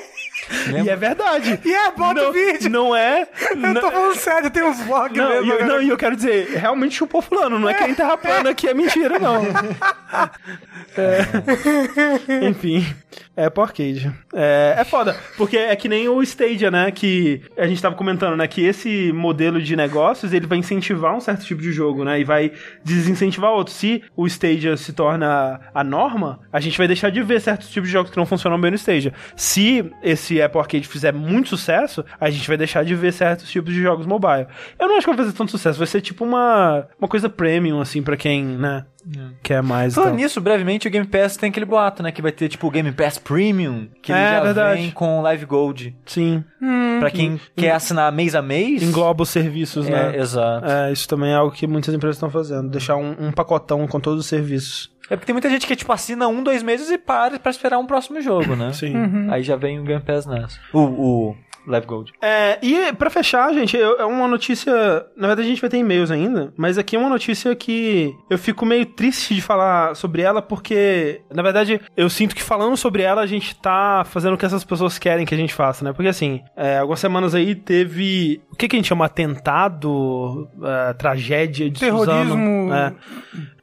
é 0.86 0.96
verdade. 0.96 1.60
E 1.64 1.72
é, 1.74 1.90
bota 1.92 2.22
não, 2.22 2.30
o 2.30 2.32
vídeo. 2.32 2.70
Não 2.70 2.94
é... 2.96 3.26
Eu 3.50 3.56
não- 3.56 3.80
tô 3.80 3.90
falando 3.90 4.14
sério, 4.16 4.50
tem 4.50 4.62
uns 4.62 4.80
vlogs 4.80 5.16
Não, 5.16 5.28
mesmo. 5.28 5.46
e 5.46 5.50
eu, 5.50 5.66
não, 5.66 5.82
e 5.82 5.88
eu 5.88 5.96
quero 5.96 6.16
dizer, 6.16 6.48
realmente 6.56 6.94
chupou 6.96 7.20
fulano, 7.22 7.58
não 7.58 7.68
é 7.68 7.74
que 7.74 7.82
a 7.84 7.94
Terra 7.94 8.16
plana 8.16 8.50
aqui 8.50 8.68
é 8.68 8.74
mentira, 8.74 9.18
não. 9.18 9.42
É. 10.96 12.46
Enfim, 12.48 12.86
é 13.36 13.50
pro 13.50 13.62
arcade. 13.64 14.10
É, 14.32 14.76
é 14.78 14.84
foda, 14.84 15.14
porque 15.36 15.56
é 15.56 15.74
que 15.76 15.88
nem 15.88 16.08
o 16.08 16.22
Stadia, 16.22 16.70
né, 16.70 16.90
que 16.90 17.42
a 17.56 17.66
gente 17.66 17.82
tava 17.82 17.94
comentando, 17.94 18.34
né, 18.36 18.46
que 18.46 18.64
esse 18.64 19.12
modelo 19.12 19.60
de 19.60 19.76
negócios, 19.76 20.32
ele 20.32 20.46
vai 20.46 20.56
incentivar 20.58 21.14
um 21.14 21.20
certo 21.20 21.44
tipo 21.44 21.60
de 21.60 21.72
jogo, 21.72 22.02
né, 22.04 22.18
e 22.20 22.24
vai 22.24 22.52
desincentivar 22.82 23.50
outro. 23.50 23.74
Se 23.74 24.02
o 24.16 24.26
Stadia 24.26 24.76
se 24.76 24.92
torna 24.92 25.60
a 25.74 25.84
norma, 25.84 26.40
a 26.52 26.60
gente 26.60 26.78
vai 26.78 26.86
deixar 26.86 27.10
de 27.10 27.22
ver 27.22 27.40
certos 27.40 27.68
tipos 27.68 27.88
de 27.88 27.92
jogos 27.92 28.10
que 28.10 28.16
não 28.16 28.26
funcionam 28.26 28.58
bem 28.60 28.70
no 28.70 28.76
Stadia. 28.78 29.12
Se 29.34 29.90
esse 30.02 30.35
Apple 30.40 30.60
Arcade 30.60 30.86
fizer 30.88 31.12
muito 31.12 31.48
sucesso, 31.48 32.04
a 32.20 32.30
gente 32.30 32.46
vai 32.48 32.56
deixar 32.56 32.84
de 32.84 32.94
ver 32.94 33.12
certos 33.12 33.50
tipos 33.50 33.72
de 33.72 33.80
jogos 33.82 34.06
mobile. 34.06 34.46
Eu 34.78 34.88
não 34.88 34.96
acho 34.96 35.06
que 35.06 35.12
vai 35.14 35.24
fazer 35.24 35.36
tanto 35.36 35.50
sucesso, 35.50 35.78
vai 35.78 35.86
ser 35.86 36.00
tipo 36.00 36.24
uma, 36.24 36.86
uma 36.98 37.08
coisa 37.08 37.28
premium, 37.28 37.80
assim, 37.80 38.02
pra 38.02 38.16
quem, 38.16 38.44
né, 38.44 38.84
quer 39.42 39.62
mais. 39.62 39.94
Falando 39.94 40.10
então. 40.14 40.22
nisso, 40.24 40.40
brevemente 40.40 40.88
o 40.88 40.90
Game 40.90 41.06
Pass 41.06 41.36
tem 41.36 41.50
aquele 41.50 41.66
boato, 41.66 42.02
né? 42.02 42.10
Que 42.10 42.20
vai 42.22 42.32
ter 42.32 42.48
tipo 42.48 42.66
o 42.66 42.70
Game 42.70 42.90
Pass 42.92 43.18
Premium, 43.18 43.88
que 44.02 44.10
ele 44.12 44.18
É, 44.18 44.30
já 44.32 44.42
verdade. 44.42 44.80
vem 44.82 44.90
com 44.90 45.20
Live 45.22 45.44
Gold. 45.46 45.96
Sim, 46.04 46.42
Pra 46.98 47.10
quem 47.10 47.38
quer 47.54 47.72
assinar 47.72 48.10
mês 48.10 48.34
a 48.34 48.40
mês. 48.40 48.82
engloba 48.82 49.22
os 49.22 49.28
serviços, 49.28 49.86
né? 49.86 50.16
É, 50.16 50.20
exato. 50.20 50.66
É, 50.66 50.90
isso 50.92 51.06
também 51.06 51.30
é 51.30 51.34
algo 51.34 51.54
que 51.54 51.66
muitas 51.66 51.94
empresas 51.94 52.16
estão 52.16 52.30
fazendo. 52.30 52.70
Deixar 52.70 52.96
um, 52.96 53.14
um 53.26 53.30
pacotão 53.32 53.86
com 53.86 54.00
todos 54.00 54.20
os 54.20 54.26
serviços. 54.26 54.90
É 55.08 55.16
porque 55.16 55.26
tem 55.26 55.34
muita 55.34 55.50
gente 55.50 55.66
que 55.66 55.76
tipo 55.76 55.92
assina 55.92 56.28
um, 56.28 56.42
dois 56.42 56.62
meses 56.62 56.90
e 56.90 56.98
para 56.98 57.38
pra 57.38 57.50
esperar 57.50 57.78
um 57.78 57.86
próximo 57.86 58.20
jogo, 58.20 58.56
né? 58.56 58.72
Sim. 58.72 58.94
Aí 59.30 59.42
já 59.42 59.56
vem 59.56 59.78
o 59.78 59.84
Game 59.84 60.02
Pass 60.02 60.26
nessa. 60.26 60.58
O, 60.72 60.80
o 60.80 61.36
Live 61.66 61.86
Gold. 61.86 62.12
É, 62.22 62.58
e 62.62 62.92
pra 62.92 63.10
fechar, 63.10 63.52
gente, 63.52 63.76
é 63.76 64.04
uma 64.04 64.28
notícia. 64.28 64.72
Na 65.16 65.26
verdade, 65.26 65.48
a 65.48 65.50
gente 65.50 65.60
vai 65.60 65.68
ter 65.68 65.78
e-mails 65.78 66.10
ainda, 66.10 66.52
mas 66.56 66.78
aqui 66.78 66.96
é 66.96 66.98
uma 66.98 67.08
notícia 67.08 67.54
que 67.54 68.14
eu 68.30 68.38
fico 68.38 68.64
meio 68.64 68.86
triste 68.86 69.34
de 69.34 69.42
falar 69.42 69.94
sobre 69.96 70.22
ela, 70.22 70.40
porque, 70.40 71.20
na 71.34 71.42
verdade, 71.42 71.80
eu 71.96 72.08
sinto 72.08 72.34
que 72.34 72.42
falando 72.42 72.76
sobre 72.76 73.02
ela, 73.02 73.20
a 73.20 73.26
gente 73.26 73.54
tá 73.56 74.04
fazendo 74.04 74.34
o 74.34 74.38
que 74.38 74.46
essas 74.46 74.64
pessoas 74.64 74.98
querem 74.98 75.26
que 75.26 75.34
a 75.34 75.38
gente 75.38 75.52
faça, 75.52 75.84
né? 75.84 75.92
Porque, 75.92 76.08
assim, 76.08 76.40
é, 76.56 76.78
algumas 76.78 77.00
semanas 77.00 77.34
aí 77.34 77.54
teve. 77.54 78.40
O 78.52 78.56
que, 78.56 78.68
que 78.68 78.76
a 78.76 78.78
gente 78.78 78.88
chama? 78.88 79.06
Atentado, 79.06 80.48
é, 80.62 80.92
tragédia 80.92 81.68
de 81.68 81.80
Terrorismo. 81.80 82.22
Suzano. 82.22 82.74
É. 82.74 82.92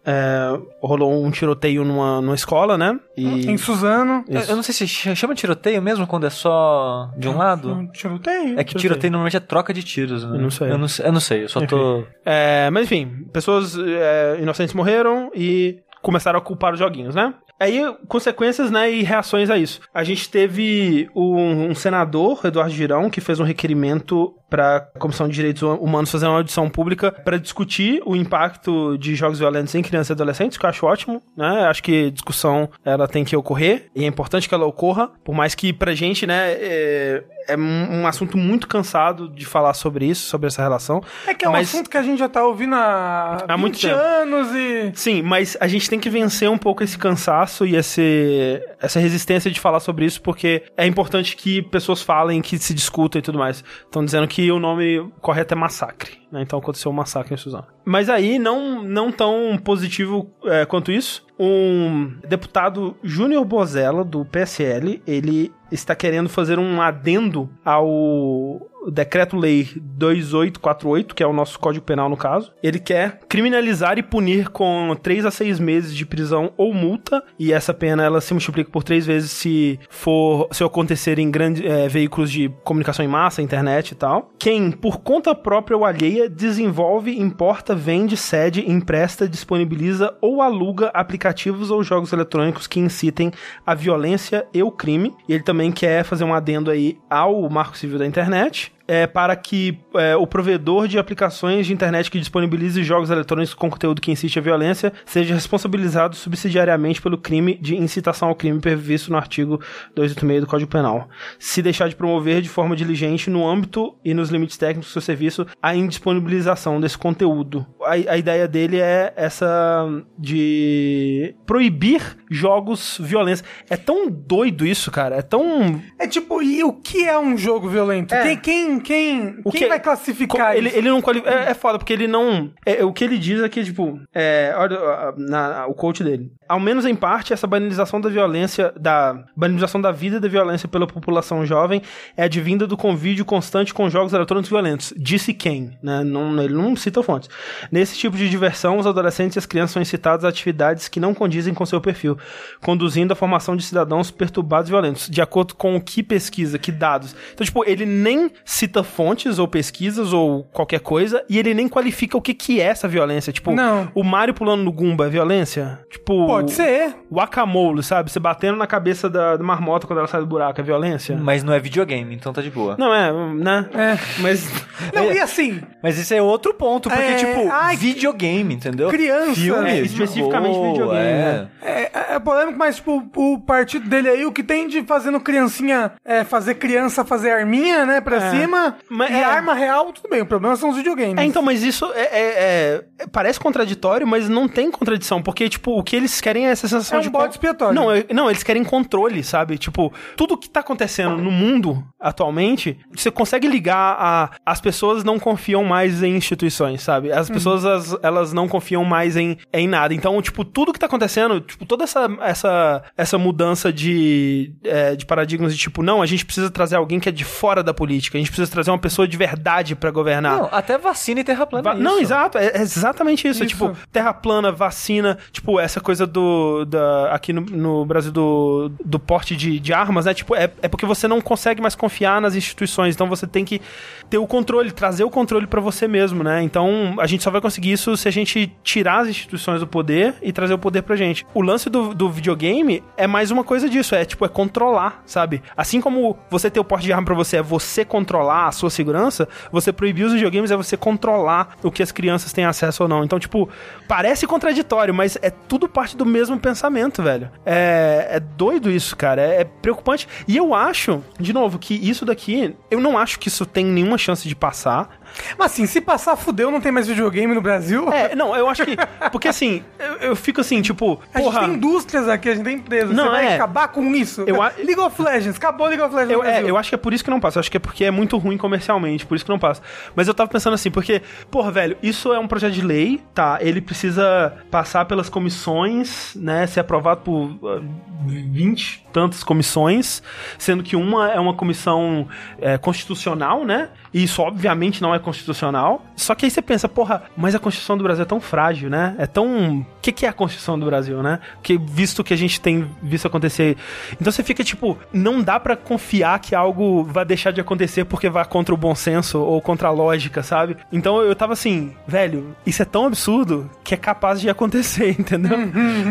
é, 0.05 0.59
rolou 0.81 1.23
um 1.23 1.31
tiroteio 1.31 1.83
numa, 1.85 2.21
numa 2.21 2.35
escola, 2.35 2.77
né? 2.77 2.99
E 3.15 3.49
Em 3.49 3.57
Suzano. 3.57 4.23
Eu, 4.27 4.41
eu 4.41 4.55
não 4.55 4.63
sei 4.63 4.73
se 4.73 4.87
ch- 4.87 5.15
chama 5.15 5.33
tiroteio 5.35 5.81
mesmo 5.81 6.05
quando 6.05 6.25
é 6.25 6.29
só 6.29 7.09
de 7.17 7.27
um 7.29 7.37
lado. 7.37 7.71
Um 7.71 7.87
tiroteio. 7.87 8.59
É 8.59 8.63
que 8.63 8.75
tiroteio 8.75 9.11
normalmente 9.11 9.37
é 9.37 9.39
troca 9.39 9.73
de 9.73 9.81
tiros, 9.83 10.23
né? 10.25 10.35
Eu 10.37 10.41
não 10.41 10.49
sei. 10.51 10.71
Eu 10.71 10.77
não, 10.77 10.87
eu 11.03 11.11
não 11.11 11.19
sei, 11.19 11.43
eu 11.43 11.49
só 11.49 11.61
tô. 11.65 12.03
É, 12.25 12.69
mas 12.69 12.83
enfim, 12.85 13.25
pessoas 13.31 13.77
é, 13.77 14.37
inocentes 14.41 14.73
morreram 14.73 15.31
e 15.33 15.79
começaram 16.01 16.37
a 16.37 16.41
culpar 16.41 16.73
os 16.73 16.79
joguinhos, 16.79 17.15
né? 17.15 17.33
Aí, 17.63 17.81
consequências, 18.09 18.69
né, 18.69 18.91
e 18.91 19.03
reações 19.03 19.49
a 19.49 19.57
isso. 19.57 19.79
A 19.93 20.03
gente 20.03 20.29
teve 20.29 21.09
um, 21.15 21.69
um 21.69 21.75
senador, 21.75 22.41
Eduardo 22.43 22.73
Girão, 22.73 23.09
que 23.09 23.21
fez 23.21 23.39
um 23.39 23.45
requerimento 23.45 24.35
para 24.49 24.87
a 24.93 24.99
Comissão 24.99 25.27
de 25.27 25.33
Direitos 25.33 25.63
Humanos 25.63 26.11
fazer 26.11 26.27
uma 26.27 26.37
audição 26.37 26.69
pública 26.69 27.11
para 27.11 27.37
discutir 27.39 28.03
o 28.05 28.15
impacto 28.15 28.97
de 28.99 29.15
jogos 29.15 29.39
violentos 29.39 29.73
em 29.73 29.81
crianças 29.81 30.09
e 30.09 30.13
adolescentes, 30.13 30.59
que 30.59 30.65
eu 30.65 30.69
acho 30.69 30.85
ótimo, 30.85 31.23
né? 31.35 31.65
Acho 31.65 31.81
que 31.81 32.11
discussão 32.11 32.69
ela 32.85 33.07
tem 33.07 33.23
que 33.23 33.35
ocorrer 33.35 33.89
e 33.95 34.03
é 34.03 34.07
importante 34.07 34.47
que 34.47 34.53
ela 34.53 34.67
ocorra, 34.67 35.09
por 35.23 35.33
mais 35.33 35.55
que 35.55 35.73
pra 35.73 35.95
gente, 35.95 36.27
né, 36.27 36.51
é, 36.51 37.23
é 37.47 37.57
um 37.57 38.05
assunto 38.05 38.37
muito 38.37 38.67
cansado 38.67 39.27
de 39.27 39.43
falar 39.43 39.73
sobre 39.73 40.05
isso, 40.05 40.27
sobre 40.29 40.47
essa 40.47 40.61
relação. 40.61 41.01
É 41.25 41.33
que 41.33 41.45
é 41.45 41.49
um 41.49 41.55
assunto 41.55 41.89
que 41.89 41.97
a 41.97 42.03
gente 42.03 42.19
já 42.19 42.29
tá 42.29 42.45
ouvindo 42.45 42.75
há, 42.75 43.45
Há 43.47 43.55
20 43.55 43.59
muito 43.59 43.79
tempo. 43.81 43.95
anos 43.95 44.49
e. 44.53 44.91
Sim, 44.93 45.23
mas 45.23 45.57
a 45.59 45.67
gente 45.67 45.89
tem 45.89 45.99
que 45.99 46.11
vencer 46.11 46.49
um 46.49 46.59
pouco 46.59 46.83
esse 46.83 46.97
cansaço 46.97 47.52
e 47.61 47.75
esse, 47.75 48.61
essa 48.81 48.99
resistência 48.99 49.51
de 49.51 49.59
falar 49.59 49.79
sobre 49.79 50.05
isso, 50.05 50.21
porque 50.21 50.63
é 50.75 50.85
importante 50.85 51.35
que 51.35 51.61
pessoas 51.61 52.01
falem, 52.01 52.41
que 52.41 52.57
se 52.57 52.73
discutam 52.73 53.19
e 53.19 53.21
tudo 53.21 53.37
mais. 53.37 53.63
Estão 53.85 54.03
dizendo 54.03 54.27
que 54.27 54.51
o 54.51 54.59
nome 54.59 55.11
correto 55.21 55.53
é 55.53 55.57
massacre, 55.57 56.19
né? 56.31 56.41
Então 56.41 56.59
aconteceu 56.59 56.91
um 56.91 56.93
massacre 56.93 57.33
em 57.33 57.37
Suzano. 57.37 57.67
Mas 57.85 58.09
aí, 58.09 58.39
não, 58.39 58.81
não 58.81 59.11
tão 59.11 59.57
positivo 59.63 60.31
é, 60.45 60.65
quanto 60.65 60.91
isso, 60.91 61.25
um 61.39 62.13
deputado 62.27 62.95
Júnior 63.03 63.43
Bozella, 63.45 64.03
do 64.03 64.23
PSL, 64.25 65.01
ele 65.05 65.51
está 65.71 65.95
querendo 65.95 66.29
fazer 66.29 66.59
um 66.59 66.81
adendo 66.81 67.49
ao 67.65 68.69
decreto-lei 68.91 69.69
2848, 69.77 71.15
que 71.15 71.23
é 71.23 71.27
o 71.27 71.33
nosso 71.33 71.57
Código 71.57 71.85
Penal 71.85 72.09
no 72.09 72.17
caso. 72.17 72.51
Ele 72.61 72.79
quer 72.79 73.19
criminalizar 73.29 73.97
e 73.97 74.03
punir 74.03 74.49
com 74.49 74.95
3 75.01 75.25
a 75.25 75.31
6 75.31 75.59
meses 75.59 75.95
de 75.95 76.05
prisão 76.05 76.51
ou 76.57 76.73
multa, 76.73 77.23
e 77.39 77.53
essa 77.53 77.73
pena 77.73 78.03
ela 78.03 78.19
se 78.21 78.33
multiplica 78.33 78.69
por 78.69 78.83
três 78.83 79.05
vezes 79.05 79.31
se 79.31 79.79
for 79.89 80.49
se 80.51 80.63
acontecer 80.63 81.17
em 81.17 81.31
grandes 81.31 81.63
eh, 81.63 81.87
veículos 81.87 82.29
de 82.29 82.49
comunicação 82.63 83.03
em 83.03 83.07
massa, 83.07 83.41
internet 83.41 83.91
e 83.91 83.95
tal. 83.95 84.31
Quem, 84.37 84.69
por 84.69 84.99
conta 84.99 85.33
própria 85.33 85.77
ou 85.77 85.85
alheia, 85.85 86.29
desenvolve, 86.29 87.17
importa, 87.17 87.73
vende, 87.73 88.17
cede, 88.17 88.69
empresta, 88.69 89.27
disponibiliza 89.27 90.13
ou 90.21 90.41
aluga 90.41 90.87
aplicativos 90.93 91.22
ou 91.71 91.83
jogos 91.83 92.13
eletrônicos 92.13 92.67
que 92.67 92.79
incitem 92.79 93.31
a 93.65 93.73
violência 93.73 94.47
e 94.53 94.63
o 94.63 94.71
crime. 94.71 95.15
E 95.27 95.33
ele 95.33 95.43
também 95.43 95.71
quer 95.71 96.03
fazer 96.03 96.23
um 96.23 96.33
adendo 96.33 96.71
aí 96.71 96.97
ao 97.09 97.49
Marco 97.49 97.77
Civil 97.77 97.99
da 97.99 98.05
Internet. 98.05 98.71
É 98.87 99.07
para 99.07 99.35
que 99.35 99.79
é, 99.95 100.15
o 100.15 100.25
provedor 100.27 100.87
de 100.87 100.97
aplicações 100.99 101.65
de 101.67 101.73
internet 101.73 102.09
que 102.09 102.19
disponibilize 102.19 102.83
jogos 102.83 103.09
eletrônicos 103.09 103.53
com 103.53 103.69
conteúdo 103.69 104.01
que 104.01 104.11
incite 104.11 104.37
a 104.39 104.41
violência 104.41 104.91
seja 105.05 105.33
responsabilizado 105.33 106.15
subsidiariamente 106.15 107.01
pelo 107.01 107.17
crime 107.17 107.57
de 107.61 107.75
incitação 107.75 108.29
ao 108.29 108.35
crime 108.35 108.59
previsto 108.59 109.11
no 109.11 109.17
artigo 109.17 109.59
286 109.95 110.41
do 110.41 110.47
Código 110.47 110.71
Penal. 110.71 111.07
Se 111.39 111.61
deixar 111.61 111.87
de 111.89 111.95
promover 111.95 112.41
de 112.41 112.49
forma 112.49 112.75
diligente 112.75 113.29
no 113.29 113.47
âmbito 113.47 113.95
e 114.03 114.13
nos 114.13 114.29
limites 114.29 114.57
técnicos 114.57 114.89
do 114.89 114.93
seu 114.93 115.01
serviço 115.01 115.45
a 115.61 115.75
indisponibilização 115.75 116.79
desse 116.81 116.97
conteúdo. 116.97 117.65
A, 117.83 117.91
a 117.91 118.17
ideia 118.17 118.47
dele 118.47 118.79
é 118.79 119.13
essa 119.15 119.85
de 120.17 121.35
proibir 121.45 122.01
jogos 122.29 122.97
violentos. 123.01 123.43
É 123.69 123.77
tão 123.77 124.09
doido 124.09 124.65
isso, 124.65 124.89
cara. 124.91 125.15
É 125.17 125.21
tão 125.21 125.81
É 125.99 126.07
tipo, 126.07 126.41
e 126.41 126.63
o 126.63 126.73
que 126.73 127.03
é 127.07 127.17
um 127.17 127.37
jogo 127.37 127.69
violento? 127.69 128.13
É. 128.13 128.23
Quem, 128.23 128.37
quem, 128.37 128.79
quem, 128.79 129.39
O 129.43 129.51
quem 129.51 129.61
que- 129.61 129.67
vai 129.67 129.79
classificar 129.83 130.55
ele, 130.55 130.69
isso? 130.69 130.77
ele 130.77 130.89
não 130.89 131.01
quali- 131.01 131.23
é, 131.25 131.51
é 131.51 131.53
foda, 131.53 131.77
porque 131.77 131.93
ele 131.93 132.07
não. 132.07 132.51
é, 132.65 132.83
o 132.83 132.91
que 132.93 133.03
ele 133.03 133.17
diz 133.17 133.41
é 133.41 133.49
que, 133.49 133.63
tipo, 133.63 133.99
é, 134.13 134.53
olha 134.57 134.77
na, 135.17 135.67
o 135.67 135.73
coach 135.73 136.03
dele. 136.03 136.31
Ao 136.47 136.59
menos 136.59 136.85
em 136.85 136.95
parte, 136.95 137.33
essa 137.33 137.47
banalização 137.47 137.99
da 137.99 138.09
violência, 138.09 138.73
da 138.79 139.23
banalização 139.35 139.81
da 139.81 139.91
vida 139.91 140.17
e 140.17 140.19
da 140.19 140.27
violência 140.27 140.67
pela 140.67 140.85
população 140.85 141.45
jovem 141.45 141.81
é 142.15 142.23
advinda 142.23 142.67
do 142.67 142.77
convívio 142.77 143.25
constante 143.25 143.73
com 143.73 143.89
jogos 143.89 144.13
eletrônicos 144.13 144.49
violentos. 144.49 144.93
Disse 144.97 145.33
quem, 145.33 145.77
né? 145.81 146.03
Não, 146.03 146.41
ele 146.41 146.53
não 146.53 146.75
cita 146.75 147.01
fontes. 147.03 147.29
Nesse 147.71 147.97
tipo 147.97 148.15
de 148.15 148.29
diversão, 148.29 148.77
os 148.77 148.85
adolescentes 148.87 149.35
e 149.35 149.39
as 149.39 149.45
crianças 149.45 149.71
são 149.71 149.81
incitados 149.81 150.25
a 150.25 150.29
atividades 150.29 150.87
que 150.87 150.99
não 150.99 151.13
condizem 151.13 151.53
com 151.53 151.65
seu 151.65 151.81
perfil, 151.81 152.17
conduzindo 152.61 153.13
à 153.13 153.15
formação 153.15 153.55
de 153.55 153.63
cidadãos 153.63 154.11
perturbados 154.11 154.69
e 154.69 154.71
violentos, 154.71 155.09
de 155.09 155.21
acordo 155.21 155.55
com 155.55 155.75
o 155.75 155.81
que 155.81 156.03
pesquisa, 156.03 156.57
que 156.59 156.71
dados. 156.71 157.15
Então, 157.33 157.45
tipo, 157.45 157.63
ele 157.65 157.85
nem 157.85 158.29
cita 158.45 158.83
fontes 158.83 159.39
ou 159.39 159.47
pesquisas 159.73 160.13
ou 160.13 160.43
qualquer 160.53 160.79
coisa, 160.79 161.23
e 161.27 161.39
ele 161.39 161.53
nem 161.53 161.67
qualifica 161.67 162.15
o 162.15 162.21
que, 162.21 162.33
que 162.33 162.61
é 162.61 162.65
essa 162.65 162.87
violência. 162.87 163.33
Tipo, 163.33 163.51
Não. 163.53 163.89
o 163.95 164.03
Mario 164.03 164.33
pulando 164.33 164.63
no 164.63 164.71
Goomba 164.71 165.07
é 165.07 165.09
violência? 165.09 165.79
Tipo, 165.89 166.27
Pode 166.27 166.51
ser. 166.51 166.95
o 167.09 167.19
Akamole, 167.19 167.81
sabe? 167.81 168.11
Você 168.11 168.19
batendo 168.19 168.55
na 168.57 168.67
cabeça 168.67 169.09
da, 169.09 169.35
da 169.35 169.43
marmota 169.43 169.87
quando 169.87 169.99
ela 169.99 170.07
sai 170.07 170.19
do 170.21 170.27
buraco 170.27 170.59
é 170.61 170.63
violência? 170.63 171.17
Mas 171.19 171.43
não 171.43 171.53
é 171.53 171.59
videogame, 171.59 172.13
então 172.13 172.31
tá 172.31 172.41
de 172.41 172.51
boa. 172.51 172.75
Não, 172.77 172.93
é, 172.93 173.11
né? 173.33 173.65
É. 173.73 173.97
Mas. 174.21 174.47
Não, 174.93 175.11
e 175.11 175.19
assim, 175.19 175.61
Mas 175.81 175.97
isso 175.97 176.13
é 176.13 176.21
outro 176.21 176.53
ponto, 176.53 176.89
porque, 176.89 177.01
É, 177.03 177.15
tipo, 177.15 177.47
ai, 177.51 177.75
videogame, 177.77 178.55
entendeu? 178.55 178.89
criança. 178.89 179.35
Filmes, 179.35 179.73
É, 179.73 179.81
especificamente 179.81 180.55
boa, 180.55 180.71
videogame, 180.71 180.99
é. 181.07 181.13
né? 181.13 181.47
é, 181.61 182.15
é 182.15 182.19
polêmico, 182.19 182.57
mas 182.57 182.77
tipo, 182.77 183.03
o 183.15 183.39
partido 183.39 183.87
dele 183.87 184.09
aí, 184.09 184.25
o 184.25 184.31
que 184.31 184.43
tem 184.43 184.67
de 184.67 184.81
fazendo 184.83 185.19
criancinha, 185.19 185.93
é 186.03 186.23
fazer 186.23 186.55
criança 186.55 187.05
fazer 187.05 187.31
arminha, 187.31 187.85
né, 187.85 188.01
pra 188.01 188.17
É. 188.17 188.31
cima, 188.31 188.75
Mas 188.89 189.11
e 189.11 189.13
é. 189.13 189.23
arma 189.23 189.53
real, 189.63 189.91
tudo 189.93 190.09
bem, 190.09 190.21
o 190.21 190.25
problema 190.25 190.55
são 190.55 190.69
os 190.69 190.77
videogames. 190.77 191.17
É, 191.17 191.25
então, 191.25 191.41
mas 191.41 191.63
isso 191.63 191.85
é, 191.93 192.01
é- 192.01 192.83
é- 192.99 193.07
parece 193.11 193.39
contraditório, 193.39 194.05
mas 194.07 194.29
não 194.29 194.47
tem 194.47 194.69
contradição, 194.71 195.21
porque, 195.21 195.49
tipo, 195.49 195.77
o 195.79 195.83
que 195.83 195.95
eles 195.95 196.19
querem 196.21 196.47
é 196.47 196.51
essa 196.51 196.67
sensação 196.67 196.97
É 196.97 197.01
um 197.01 197.03
de... 197.03 197.09
bode 197.09 197.33
expiatório. 197.33 197.73
Não, 197.75 197.91
é- 197.91 198.05
não, 198.13 198.29
eles 198.29 198.43
querem 198.43 198.63
controle, 198.63 199.23
sabe? 199.23 199.57
Tipo, 199.57 199.91
tudo 200.15 200.37
que 200.37 200.49
tá 200.49 200.59
acontecendo 200.59 201.17
no 201.17 201.31
mundo 201.31 201.83
atualmente, 201.99 202.77
você 202.95 203.09
consegue 203.09 203.47
ligar 203.47 203.95
a... 203.99 204.29
As 204.45 204.59
pessoas 204.61 205.03
não 205.03 205.17
confiam 205.19 205.63
mais 205.63 206.03
em 206.03 206.15
instituições, 206.15 206.81
sabe? 206.81 207.11
As 207.11 207.27
Uhum. 207.27 207.33
pessoas, 207.33 207.65
as- 207.65 207.97
elas 208.03 208.33
não 208.33 208.47
confiam 208.47 208.83
mais 208.83 209.15
em, 209.15 209.37
em 209.53 209.67
nada. 209.67 209.93
Então, 209.93 210.21
tipo, 210.21 210.43
tudo 210.45 210.73
que 210.73 210.79
tá 210.79 210.85
acontecendo, 210.85 211.39
tipo, 211.41 211.65
toda 211.65 211.83
essa, 211.83 212.07
essa, 212.21 212.83
essa 212.97 213.17
mudança 213.17 213.71
de, 213.71 214.53
é, 214.63 214.95
de 214.95 215.05
paradigmas 215.05 215.53
de, 215.53 215.59
tipo, 215.59 215.81
não, 215.81 216.01
a 216.01 216.05
gente 216.05 216.25
precisa 216.25 216.49
trazer 216.51 216.75
alguém 216.75 216.99
que 216.99 217.09
é 217.09 217.11
de 217.11 217.23
fora 217.23 217.63
da 217.63 217.73
política, 217.73 218.17
a 218.17 218.21
gente 218.21 218.29
precisa 218.31 218.51
trazer 218.51 218.71
uma 218.71 218.79
pessoa 218.79 219.07
de 219.07 219.15
verdade 219.17 219.52
pra 219.75 219.91
governar. 219.91 220.37
Não, 220.37 220.49
até 220.51 220.77
vacina 220.77 221.19
e 221.19 221.23
terra 221.23 221.45
plana 221.45 221.63
Va- 221.63 221.77
é. 221.77 221.81
Não, 221.81 221.99
exato, 221.99 222.37
é, 222.37 222.47
é 222.47 222.61
exatamente 222.61 223.27
isso. 223.27 223.43
Isso. 223.43 223.47
Tipo, 223.53 223.77
terra 223.91 224.13
plana, 224.13 224.51
vacina, 224.51 225.17
tipo, 225.31 225.59
essa 225.59 225.79
coisa 225.79 226.05
do. 226.07 226.65
Da, 226.65 227.13
aqui 227.13 227.31
no, 227.33 227.41
no 227.41 227.85
Brasil 227.85 228.11
do, 228.11 228.71
do 228.83 228.99
porte 228.99 229.35
de, 229.35 229.59
de 229.59 229.73
armas, 229.73 230.05
né? 230.05 230.13
Tipo, 230.13 230.35
é, 230.35 230.49
é 230.61 230.67
porque 230.67 230.85
você 230.85 231.07
não 231.07 231.21
consegue 231.21 231.61
mais 231.61 231.75
confiar 231.75 232.19
nas 232.21 232.35
instituições. 232.35 232.95
Então 232.95 233.07
você 233.07 233.27
tem 233.27 233.43
que 233.45 233.61
ter 234.09 234.17
o 234.17 234.27
controle, 234.27 234.71
trazer 234.71 235.03
o 235.03 235.09
controle 235.09 235.47
pra 235.47 235.59
você 235.61 235.87
mesmo, 235.87 236.23
né? 236.23 236.41
Então 236.41 236.95
a 236.99 237.07
gente 237.07 237.23
só 237.23 237.29
vai 237.31 237.41
conseguir 237.41 237.71
isso 237.71 237.95
se 237.97 238.07
a 238.07 238.11
gente 238.11 238.51
tirar 238.63 238.99
as 239.01 239.07
instituições 239.09 239.59
do 239.59 239.67
poder 239.67 240.15
e 240.21 240.31
trazer 240.31 240.53
o 240.53 240.57
poder 240.57 240.81
pra 240.83 240.95
gente. 240.95 241.25
O 241.33 241.41
lance 241.41 241.69
do, 241.69 241.93
do 241.93 242.09
videogame 242.09 242.83
é 242.97 243.07
mais 243.07 243.31
uma 243.31 243.43
coisa 243.43 243.67
disso, 243.69 243.95
é 243.95 244.05
tipo, 244.05 244.25
é 244.25 244.29
controlar, 244.29 245.01
sabe? 245.05 245.41
Assim 245.57 245.81
como 245.81 246.17
você 246.29 246.49
ter 246.49 246.59
o 246.59 246.63
porte 246.63 246.85
de 246.85 246.93
arma 246.93 247.05
pra 247.05 247.15
você 247.15 247.37
é 247.37 247.41
você 247.41 247.83
controlar 247.83 248.47
a 248.47 248.51
sua 248.51 248.69
segurança, 248.69 249.27
você 249.51 249.71
proibir 249.71 250.05
os 250.05 250.13
videogames 250.13 250.51
é 250.51 250.57
você 250.57 250.77
controlar 250.77 251.57
o 251.63 251.71
que 251.71 251.83
as 251.83 251.91
crianças 251.91 252.31
têm 252.33 252.45
acesso 252.45 252.83
ou 252.83 252.89
não. 252.89 253.03
Então, 253.03 253.19
tipo, 253.19 253.49
parece 253.87 254.25
contraditório, 254.27 254.93
mas 254.93 255.17
é 255.21 255.29
tudo 255.29 255.67
parte 255.67 255.95
do 255.95 256.05
mesmo 256.05 256.39
pensamento, 256.39 257.01
velho. 257.01 257.29
É, 257.45 258.07
é 258.11 258.19
doido 258.19 258.69
isso, 258.69 258.95
cara. 258.95 259.21
É, 259.21 259.41
é 259.41 259.43
preocupante. 259.43 260.07
E 260.27 260.37
eu 260.37 260.53
acho, 260.53 261.03
de 261.19 261.33
novo, 261.33 261.59
que 261.59 261.73
isso 261.73 262.05
daqui, 262.05 262.55
eu 262.69 262.79
não 262.79 262.97
acho 262.97 263.19
que 263.19 263.27
isso 263.27 263.45
tem 263.45 263.65
nenhuma 263.65 263.97
chance 263.97 264.27
de 264.27 264.35
passar. 264.35 264.99
Mas 265.37 265.51
assim, 265.51 265.65
se 265.65 265.81
passar 265.81 266.15
fudeu, 266.15 266.51
não 266.51 266.61
tem 266.61 266.71
mais 266.71 266.87
videogame 266.87 267.33
no 267.33 267.41
Brasil. 267.41 267.91
É, 267.91 268.15
não, 268.15 268.35
eu 268.35 268.49
acho 268.49 268.65
que. 268.65 268.75
Porque 269.11 269.27
assim, 269.27 269.63
eu, 269.79 270.09
eu 270.09 270.15
fico 270.15 270.41
assim, 270.41 270.61
tipo, 270.61 270.99
A 271.13 271.19
gente 271.19 271.25
porra. 271.25 271.39
tem 271.41 271.53
indústrias 271.55 272.07
aqui, 272.09 272.29
a 272.29 272.35
gente 272.35 272.43
tem 272.43 272.55
empresas. 272.55 272.95
Não, 272.95 273.05
Você 273.05 273.09
vai 273.11 273.27
é. 273.27 273.35
acabar 273.35 273.67
com 273.67 273.93
isso? 273.95 274.21
Eu 274.27 274.37
League 274.57 274.79
of 274.79 275.01
Legends, 275.01 275.37
acabou 275.37 275.67
League 275.67 275.81
of 275.81 275.93
Legends 275.93 276.13
Eu, 276.13 276.23
é, 276.23 276.41
eu 276.41 276.57
acho 276.57 276.69
que 276.69 276.75
é 276.75 276.77
por 276.77 276.93
isso 276.93 277.03
que 277.03 277.09
não 277.09 277.19
passa. 277.19 277.37
Eu 277.37 277.41
acho 277.41 277.51
que 277.51 277.57
é 277.57 277.59
porque 277.59 277.85
é 277.85 277.91
muito 277.91 278.17
ruim 278.17 278.37
comercialmente, 278.37 279.05
por 279.05 279.15
isso 279.15 279.25
que 279.25 279.31
não 279.31 279.39
passa. 279.39 279.61
Mas 279.95 280.07
eu 280.07 280.13
tava 280.13 280.29
pensando 280.29 280.53
assim, 280.53 280.71
porque, 280.71 281.01
porra, 281.29 281.51
velho, 281.51 281.77
isso 281.81 282.13
é 282.13 282.19
um 282.19 282.27
projeto 282.27 282.53
de 282.53 282.61
lei, 282.61 283.01
tá? 283.13 283.37
Ele 283.41 283.61
precisa 283.61 284.33
passar 284.49 284.85
pelas 284.85 285.09
comissões, 285.09 286.13
né? 286.15 286.47
Ser 286.47 286.59
aprovado 286.61 287.01
por 287.01 287.37
ah, 287.43 287.61
20 288.05 288.82
tantas 288.93 289.23
comissões, 289.23 290.03
sendo 290.37 290.63
que 290.63 290.75
uma 290.75 291.11
é 291.11 291.19
uma 291.19 291.33
comissão 291.33 292.07
é, 292.39 292.57
constitucional, 292.57 293.43
né? 293.43 293.69
E 293.93 294.03
isso, 294.03 294.21
obviamente, 294.21 294.81
não 294.81 294.93
é 294.93 294.99
constitucional. 294.99 295.85
Só 295.95 296.15
que 296.15 296.25
aí 296.25 296.31
você 296.31 296.41
pensa, 296.41 296.69
porra, 296.69 297.03
mas 297.17 297.35
a 297.35 297.39
Constituição 297.39 297.77
do 297.77 297.83
Brasil 297.83 298.03
é 298.03 298.05
tão 298.05 298.21
frágil, 298.21 298.69
né? 298.69 298.95
É 298.97 299.05
tão 299.05 299.65
que, 299.81 299.91
que 299.91 300.05
é 300.05 300.09
a 300.09 300.13
Constituição 300.13 300.57
do 300.57 300.65
Brasil, 300.65 301.03
né? 301.03 301.19
Que 301.41 301.57
visto 301.57 302.03
que 302.03 302.13
a 302.13 302.17
gente 302.17 302.39
tem 302.39 302.69
visto 302.81 303.07
acontecer. 303.07 303.57
Então 303.99 304.11
você 304.11 304.23
fica 304.23 304.43
tipo, 304.43 304.77
não 304.91 305.21
dá 305.21 305.39
para 305.39 305.55
confiar 305.55 306.19
que 306.19 306.33
algo 306.33 306.83
vai 306.83 307.05
deixar 307.05 307.31
de 307.31 307.41
acontecer 307.41 307.85
porque 307.85 308.09
vai 308.09 308.25
contra 308.25 308.53
o 308.53 308.57
bom 308.57 308.73
senso 308.73 309.19
ou 309.19 309.41
contra 309.41 309.67
a 309.67 309.71
lógica, 309.71 310.23
sabe? 310.23 310.57
Então 310.71 311.01
eu 311.01 311.15
tava 311.15 311.33
assim, 311.33 311.73
velho, 311.87 312.35
isso 312.45 312.61
é 312.61 312.65
tão 312.65 312.85
absurdo 312.85 313.49
que 313.63 313.73
é 313.73 313.77
capaz 313.77 314.21
de 314.21 314.29
acontecer, 314.29 314.95
entendeu? 314.99 315.37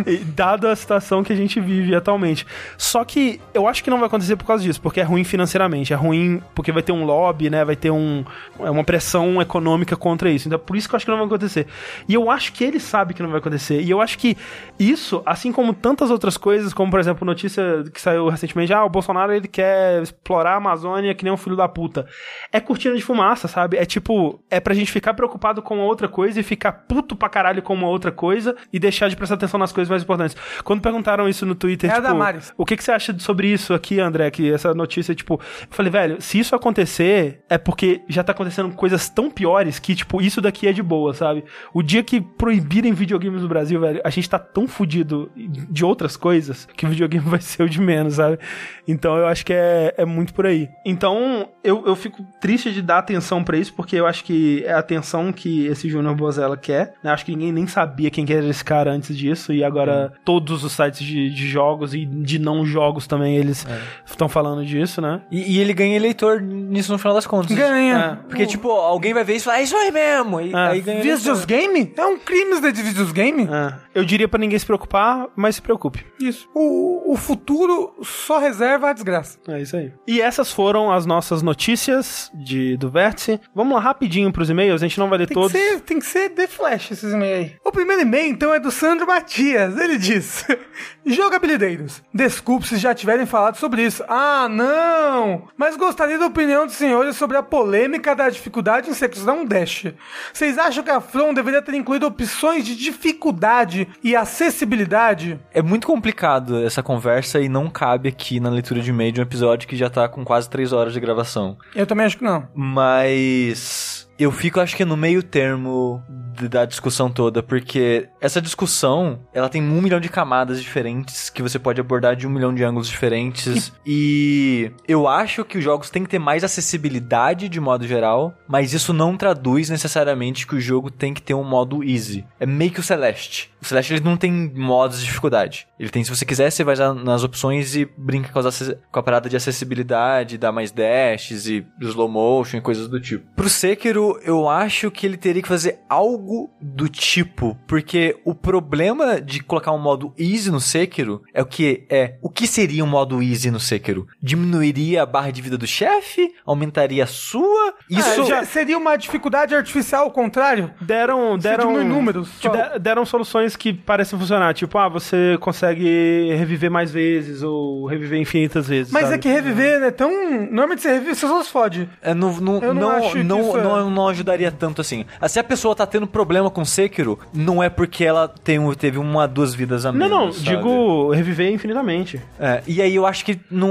E 0.07 0.23
Dado 0.33 0.67
a 0.67 0.75
situação 0.75 1.23
que 1.23 1.33
a 1.33 1.37
gente 1.37 1.61
vive 1.61 1.95
atualmente. 1.95 2.47
Só 2.93 3.03
que 3.07 3.41
eu 3.55 3.67
acho 3.67 3.83
que 3.83 3.89
não 3.89 3.97
vai 3.97 4.07
acontecer 4.07 4.37
por 4.37 4.45
causa 4.45 4.63
disso, 4.63 4.79
porque 4.79 5.01
é 5.01 5.03
ruim 5.03 5.25
financeiramente, 5.25 5.95
é 5.95 5.97
ruim 5.97 6.43
porque 6.55 6.71
vai 6.71 6.83
ter 6.83 6.93
um 6.93 7.07
lobby, 7.07 7.49
né? 7.49 7.65
Vai 7.65 7.75
ter 7.75 7.91
um, 7.91 8.23
é 8.61 8.71
uma 8.71 8.85
pressão 8.85 9.41
econômica 9.41 9.97
contra 9.97 10.29
isso. 10.31 10.47
Então 10.47 10.59
por 10.59 10.77
isso 10.77 10.87
que 10.87 10.95
eu 10.95 10.97
acho 10.99 11.07
que 11.07 11.11
não 11.11 11.17
vai 11.17 11.27
acontecer. 11.27 11.67
E 12.07 12.13
eu 12.13 12.31
acho 12.31 12.53
que 12.53 12.63
ele 12.63 12.79
sabe 12.79 13.15
que 13.15 13.23
não 13.23 13.31
vai 13.31 13.39
acontecer. 13.39 13.81
E 13.81 13.91
eu 13.91 13.99
acho 13.99 14.19
que 14.19 14.37
isso, 14.79 15.23
assim 15.25 15.51
como 15.51 15.73
tantas 15.73 16.11
outras 16.11 16.37
coisas, 16.37 16.75
como 16.75 16.91
por 16.91 17.01
exemplo, 17.01 17.25
notícia 17.25 17.83
que 17.95 17.99
saiu 17.99 18.29
recentemente, 18.29 18.75
ah, 18.75 18.85
o 18.85 18.91
Bolsonaro 18.91 19.33
ele 19.33 19.49
quer 19.49 20.03
explorar 20.03 20.53
a 20.53 20.57
Amazônia 20.57 21.15
que 21.15 21.25
nem 21.25 21.33
um 21.33 21.39
filho 21.39 21.57
da 21.57 21.67
puta. 21.67 22.07
É 22.53 22.61
cortina 22.61 22.95
de 22.95 23.01
fumaça, 23.01 23.49
sabe? 23.49 23.79
É 23.79 23.87
tipo, 23.87 24.39
é 24.51 24.61
pra 24.61 24.75
gente 24.75 24.93
ficar 24.93 25.15
preocupado 25.15 25.63
com 25.63 25.79
outra 25.79 26.09
coisa 26.09 26.39
e 26.39 26.43
ficar 26.43 26.73
puto 26.73 27.17
pra 27.17 27.31
caralho 27.31 27.63
com 27.63 27.73
uma 27.73 27.89
outra 27.89 28.13
coisa 28.13 28.55
e 28.71 28.79
deixar 28.79 29.09
de 29.09 29.17
prestar 29.17 29.37
atenção 29.37 29.59
nas 29.59 29.73
coisas 29.73 29.89
mais 29.89 30.03
importantes. 30.03 30.37
Quando 30.63 30.83
perguntaram 30.83 31.27
isso 31.27 31.47
no 31.47 31.55
Twitter, 31.55 31.89
É 31.91 31.95
tipo, 31.95 32.53
o 32.59 32.67
que, 32.67 32.77
que 32.77 32.82
você 32.83 32.93
acha 32.93 33.19
sobre 33.19 33.49
isso 33.49 33.73
aqui, 33.75 34.01
André? 34.01 34.31
Que 34.31 34.53
essa 34.53 34.75
notícia, 34.75 35.15
tipo, 35.15 35.35
eu 35.35 35.67
falei, 35.71 35.91
velho, 35.91 36.21
se 36.21 36.39
isso 36.39 36.55
acontecer, 36.55 37.43
é 37.49 37.59
porque 37.59 38.03
já 38.09 38.23
tá 38.23 38.33
acontecendo 38.33 38.75
coisas 38.75 39.09
tão 39.09 39.31
piores 39.31 39.79
que, 39.79 39.95
tipo, 39.95 40.21
isso 40.21 40.41
daqui 40.41 40.67
é 40.67 40.73
de 40.73 40.83
boa, 40.83 41.15
sabe? 41.15 41.45
O 41.73 41.83
dia 41.83 42.03
que 42.03 42.21
proibirem 42.21 42.93
videogames 42.93 43.43
no 43.43 43.49
Brasil, 43.49 43.81
velho, 43.81 44.01
a 44.05 44.11
gente 44.11 44.29
tá 44.29 44.39
tão 44.39 44.67
fudido 44.67 45.31
de 45.37 45.85
outras 45.85 46.17
coisas 46.17 46.69
que 46.77 46.85
o 46.85 46.89
videogame 46.89 47.25
vai 47.29 47.41
ser 47.41 47.63
o 47.63 47.69
de 47.69 47.81
menos, 47.81 48.15
sabe? 48.15 48.39
Então 48.87 49.17
eu 49.17 49.27
acho 49.27 49.45
que 49.47 49.53
é, 49.53 49.95
é 49.97 50.05
muito 50.05 50.35
por 50.35 50.47
aí. 50.47 50.69
Então 50.85 51.49
eu, 51.63 51.87
eu 51.87 51.95
fico 51.97 52.25
triste 52.41 52.73
de 52.73 52.83
dar 52.83 52.99
atenção 52.99 53.45
pra 53.45 53.57
isso, 53.57 53.73
porque 53.75 53.97
eu 53.97 54.07
acho 54.07 54.25
que 54.25 54.63
é 54.65 54.73
a 54.73 54.79
atenção 54.79 55.33
que 55.33 55.67
esse 55.67 55.89
Júnior 55.89 56.15
Bozella 56.15 56.57
quer. 56.57 56.95
Né? 57.03 57.11
Acho 57.11 57.25
que 57.25 57.33
ninguém 57.33 57.53
nem 57.53 57.67
sabia 57.67 58.11
quem 58.11 58.27
que 58.27 58.33
era 58.33 58.47
esse 58.47 58.65
cara 58.65 58.93
antes 58.93 59.17
disso, 59.17 59.53
e 59.53 59.63
agora 59.63 60.13
todos 60.25 60.65
os 60.65 60.73
sites 60.73 61.05
de, 61.05 61.31
de 61.31 61.49
jogos 61.49 61.95
e 61.95 62.05
de 62.05 62.39
não 62.39 62.65
jogos 62.65 62.72
também, 63.07 63.37
eles 63.37 63.67
estão 64.07 64.29
falando 64.29 64.65
disso, 64.65 65.01
né? 65.01 65.21
E, 65.31 65.57
e 65.57 65.61
ele 65.61 65.73
ganha 65.73 65.97
eleitor 65.97 66.41
nisso 66.41 66.93
no 66.93 66.99
final 66.99 67.15
das 67.15 67.27
contas. 67.27 67.57
Ganha. 67.57 68.21
Porque, 68.29 68.47
tipo, 68.47 68.71
alguém 68.71 69.13
vai 69.15 69.25
ver 69.25 69.37
isso 69.37 69.45
e 69.45 69.47
falar, 69.47 69.59
é 69.59 69.63
isso 69.63 69.77
aí 69.77 69.91
mesmo. 69.91 70.41
E, 70.41 70.55
Ah, 70.55 70.69
aí 70.69 70.81
ganha 70.81 71.03
Videos 71.03 71.45
game? 71.45 71.93
É 71.97 72.07
um 72.07 72.19
crime 72.19 72.61
de 72.73 72.83
videos 72.83 73.13
game? 73.13 73.49
É. 73.92 73.92
Eu 73.95 74.05
diria 74.05 74.27
pra 74.29 74.39
ninguém 74.39 74.59
se 74.59 74.67
preocupar, 74.67 75.29
mas 75.37 75.57
se 75.57 75.63
preocupe. 75.63 76.05
Isso. 76.21 76.49
O, 76.55 77.13
o 77.13 77.17
futuro 77.17 77.95
só 78.03 78.39
reserva 78.39 78.91
a 78.91 78.93
desgraça. 78.93 79.39
É 79.49 79.61
isso 79.61 79.77
aí. 79.77 79.93
E 80.07 80.21
essas 80.21 80.51
foram 80.51 80.91
as 80.91 81.05
nossas 81.05 81.43
notícias 81.43 82.31
de, 82.35 82.77
do 82.77 82.91
Vértice. 82.91 83.41
Vamos 83.55 83.75
lá 83.75 83.81
rapidinho 83.81 84.33
pros 84.33 84.49
e-mails, 84.51 84.83
a 84.83 84.87
gente 84.87 84.99
não 84.99 85.09
vai 85.09 85.19
ler 85.19 85.27
Tem 85.27 85.35
todos. 85.35 85.53
que, 85.53 85.59
ser, 85.59 85.81
tem 85.81 85.99
que 85.99 86.07
ser 86.07 86.31
The 86.31 86.47
Flash 86.47 86.91
esses 86.93 87.13
e-mails 87.13 87.51
aí. 87.51 87.57
O 87.65 87.71
primeiro 87.73 88.03
e-mail, 88.03 88.31
então, 88.31 88.55
é 88.55 88.59
do 88.61 88.71
Sandro 88.71 89.07
Matias. 89.07 89.77
Ele 89.79 89.99
diz: 89.99 90.45
Jogabilideiros, 91.05 92.03
desculpe 92.13 92.67
se 92.67 92.77
já 92.77 92.95
tiverem 92.95 93.27
falado 93.27 93.57
sobre 93.57 93.83
isso. 93.85 94.05
Ah, 94.09 94.49
não! 94.49 95.49
Mas 95.57 95.77
gostaria 95.77 96.19
da 96.19 96.27
opinião 96.27 96.67
dos 96.67 96.77
senhores 96.77 97.17
sobre 97.17 97.37
a 97.37 97.43
polêmica 97.43 98.15
da 98.15 98.29
dificuldade 98.31 98.89
em 98.91 99.31
um 99.31 99.45
dash. 99.45 99.87
Vocês 100.33 100.59
acham 100.59 100.83
que 100.83 100.91
a 100.91 101.01
From 101.01 101.35
deveria 101.35 101.63
ter 101.63 101.75
incluído 101.75 102.07
opções 102.07 102.65
de 102.65 102.77
dificuldade 102.77 103.82
e 104.03 104.17
acessibilidade? 104.17 105.39
É 105.53 105.63
muito 105.63 105.87
complicado 105.87 106.65
essa 106.65 106.83
conversa 106.83 107.41
e 107.41 107.49
não 107.49 107.69
cabe 107.69 108.09
aqui 108.09 108.41
na 108.41 108.51
leitura 108.51 108.81
de 108.81 108.91
e-mail 108.91 109.13
de 109.13 109.21
um 109.21 109.23
episódio 109.23 109.69
que 109.69 109.77
já 109.77 109.91
tá 109.91 110.09
com 110.09 110.25
quase 110.25 110.49
três 110.49 110.73
horas 110.73 110.93
de 110.93 111.01
gravação. 111.01 111.57
Eu 111.75 111.87
também 111.87 112.07
acho 112.07 112.19
que 112.19 112.25
não. 112.25 112.49
Mas 112.55 113.92
eu 114.19 114.31
fico, 114.31 114.61
acho 114.61 114.77
que 114.77 114.85
no 114.85 114.97
meio 114.97 115.23
termo 115.23 116.03
da 116.49 116.65
discussão 116.65 117.11
toda, 117.11 117.43
porque 117.43 118.09
essa 118.21 118.41
discussão, 118.41 119.21
ela 119.33 119.49
tem 119.49 119.63
um 119.63 119.83
milhão 119.83 120.01
de 120.01 120.09
camadas 120.09 120.61
diferentes 120.61 121.29
que 121.29 121.43
você 121.43 121.59
pode 121.59 121.81
abordar 121.81 122.17
de 122.17 122.27
um 122.27 122.31
milhão 122.31 122.55
de 122.55 122.65
ângulos 122.65 122.89
diferentes. 122.89 123.73
E 123.85 124.71
eu 124.87 125.09
acho 125.09 125.45
que 125.45 125.59
os 125.59 125.65
jogos 125.65 125.91
têm 125.91 126.05
que 126.05 126.09
ter 126.09 126.19
mais 126.19 126.45
acessibilidade 126.45 127.49
de 127.49 127.61
modo 127.61 127.87
geral, 127.87 128.33
mas 128.49 128.73
isso 128.73 128.93
não 128.93 129.17
traduz 129.17 129.69
necessariamente 129.69 130.47
que 130.47 130.55
o 130.55 130.61
jogo 130.61 130.91
tem 130.91 131.13
que 131.13 131.21
ter 131.21 131.35
um 131.35 131.43
modo 131.43 131.83
easy. 131.83 132.25
É 132.39 132.47
meio 132.47 132.71
que 132.71 132.81
o 132.81 132.83
Celeste. 132.83 133.51
O 133.61 133.65
Celeste 133.65 133.95
ele 133.95 134.05
não 134.05 134.17
tem 134.17 134.33
modos 134.33 135.01
de 135.01 135.05
dificuldade. 135.05 135.67
Ele 135.79 135.91
tem, 135.91 136.05
se 136.05 136.11
você 136.11 136.25
quiser, 136.25 136.51
você 136.51 136.63
vai 136.63 136.77
nas 137.05 137.25
opções 137.25 137.75
e 137.75 137.85
brinca 137.85 138.33
com, 138.33 138.39
as 138.39 138.75
com 138.91 138.99
a 138.99 139.03
parada 139.03 139.29
de 139.29 139.37
acessibilidade, 139.37 140.39
dá 140.39 140.53
mais 140.53 140.71
dashes 140.71 141.47
e 141.47 141.67
slow 141.81 142.09
motion 142.09 142.59
e 142.59 142.61
coisas 142.61 142.89
do 142.89 143.01
tipo. 143.01 143.27
Pro 143.35 143.49
Sekiro, 143.49 144.02
eu 144.25 144.49
acho 144.49 144.91
que 144.91 145.07
ele 145.07 145.17
teria 145.17 145.43
que 145.43 145.49
fazer 145.49 145.79
algo 145.89 146.51
do 146.61 146.89
tipo, 146.89 147.57
porque 147.67 148.17
o 148.25 148.35
problema 148.35 149.21
de 149.21 149.43
colocar 149.43 149.73
um 149.73 149.79
modo 149.79 150.13
easy 150.19 150.51
no 150.51 150.61
Sekiro 150.61 151.23
é 151.35 151.43
o 151.43 151.47
que 151.47 151.85
é, 151.91 152.17
o 152.23 152.29
que 152.29 152.47
seria 152.47 152.85
um 152.85 152.87
modo 152.89 153.23
easy 153.23 153.51
no 153.51 153.61
Sekiro? 153.61 154.07
Diminuiria 154.23 155.03
a 155.03 155.07
barra 155.07 155.31
de 155.31 155.41
vida 155.43 155.57
do 155.59 155.67
chefe? 155.67 156.33
Aumentaria 156.47 157.05
a 157.05 157.07
sua? 157.07 157.75
Isso 157.89 158.23
Ah, 158.23 158.25
já 158.25 158.45
seria 158.45 158.77
uma 158.79 158.97
dificuldade 158.97 159.55
artificial 159.55 160.05
ao 160.05 160.11
contrário? 160.11 160.71
Deram, 160.81 161.37
deram, 161.39 161.69
diminui 161.73 161.85
números, 161.85 162.29
de- 162.41 162.79
deram 162.81 163.05
soluções 163.07 163.57
que 163.57 163.73
parecem 163.73 164.19
funcionar. 164.19 164.55
Tipo, 164.55 164.79
ah, 164.79 164.89
você 164.89 165.37
consegue 165.41 166.35
reviver 166.37 166.71
mais 166.71 166.91
vezes 166.91 167.43
ou 167.43 167.87
reviver 167.87 168.21
infinitas 168.21 168.67
vezes. 168.69 168.93
Mas 168.93 169.05
sabe? 169.05 169.15
é 169.15 169.19
que 169.19 169.29
reviver 169.29 169.83
é 169.83 169.91
tão. 169.91 170.11
Normalmente 170.51 170.83
você 170.83 170.93
revive, 170.95 171.15
você 171.15 171.27
só 171.27 171.43
se 171.43 171.51
fode. 171.51 171.89
É, 172.03 172.15
não, 172.15 172.33
não, 172.41 172.63
Eu 172.63 172.75
não 172.75 172.83
não, 172.83 172.91
acho 172.93 173.13
que 173.13 173.23
não, 173.23 173.41
isso 173.41 173.59
é- 173.59 173.63
não, 173.63 173.91
não 173.93 174.09
ajudaria 174.09 174.51
tanto 174.51 174.81
assim. 174.81 175.05
Ah, 175.21 175.29
Se 175.29 175.39
a 175.39 175.45
pessoa 175.45 175.75
tá 175.75 175.87
tendo 175.87 176.07
problema 176.07 176.51
com 176.51 176.65
Sekiro, 176.65 177.19
não 177.33 177.63
é 177.63 177.69
porque 177.69 178.05
ela 178.05 178.27
tem, 178.29 178.59
um- 178.59 178.73
teve 178.75 178.99
uma, 178.99 179.27
duas 179.29 179.55
vidas 179.55 179.85
a 179.87 179.93
Não, 179.93 179.99
menos. 179.99 180.11
não, 180.19 180.33
sabe? 180.33 180.57
digo 180.57 181.11
reviver 181.13 181.53
infinitamente. 181.53 182.21
É, 182.41 182.63
e 182.67 182.81
aí 182.83 182.95
eu 182.95 183.07
acho 183.07 183.25
que 183.25 183.39
não, 183.51 183.69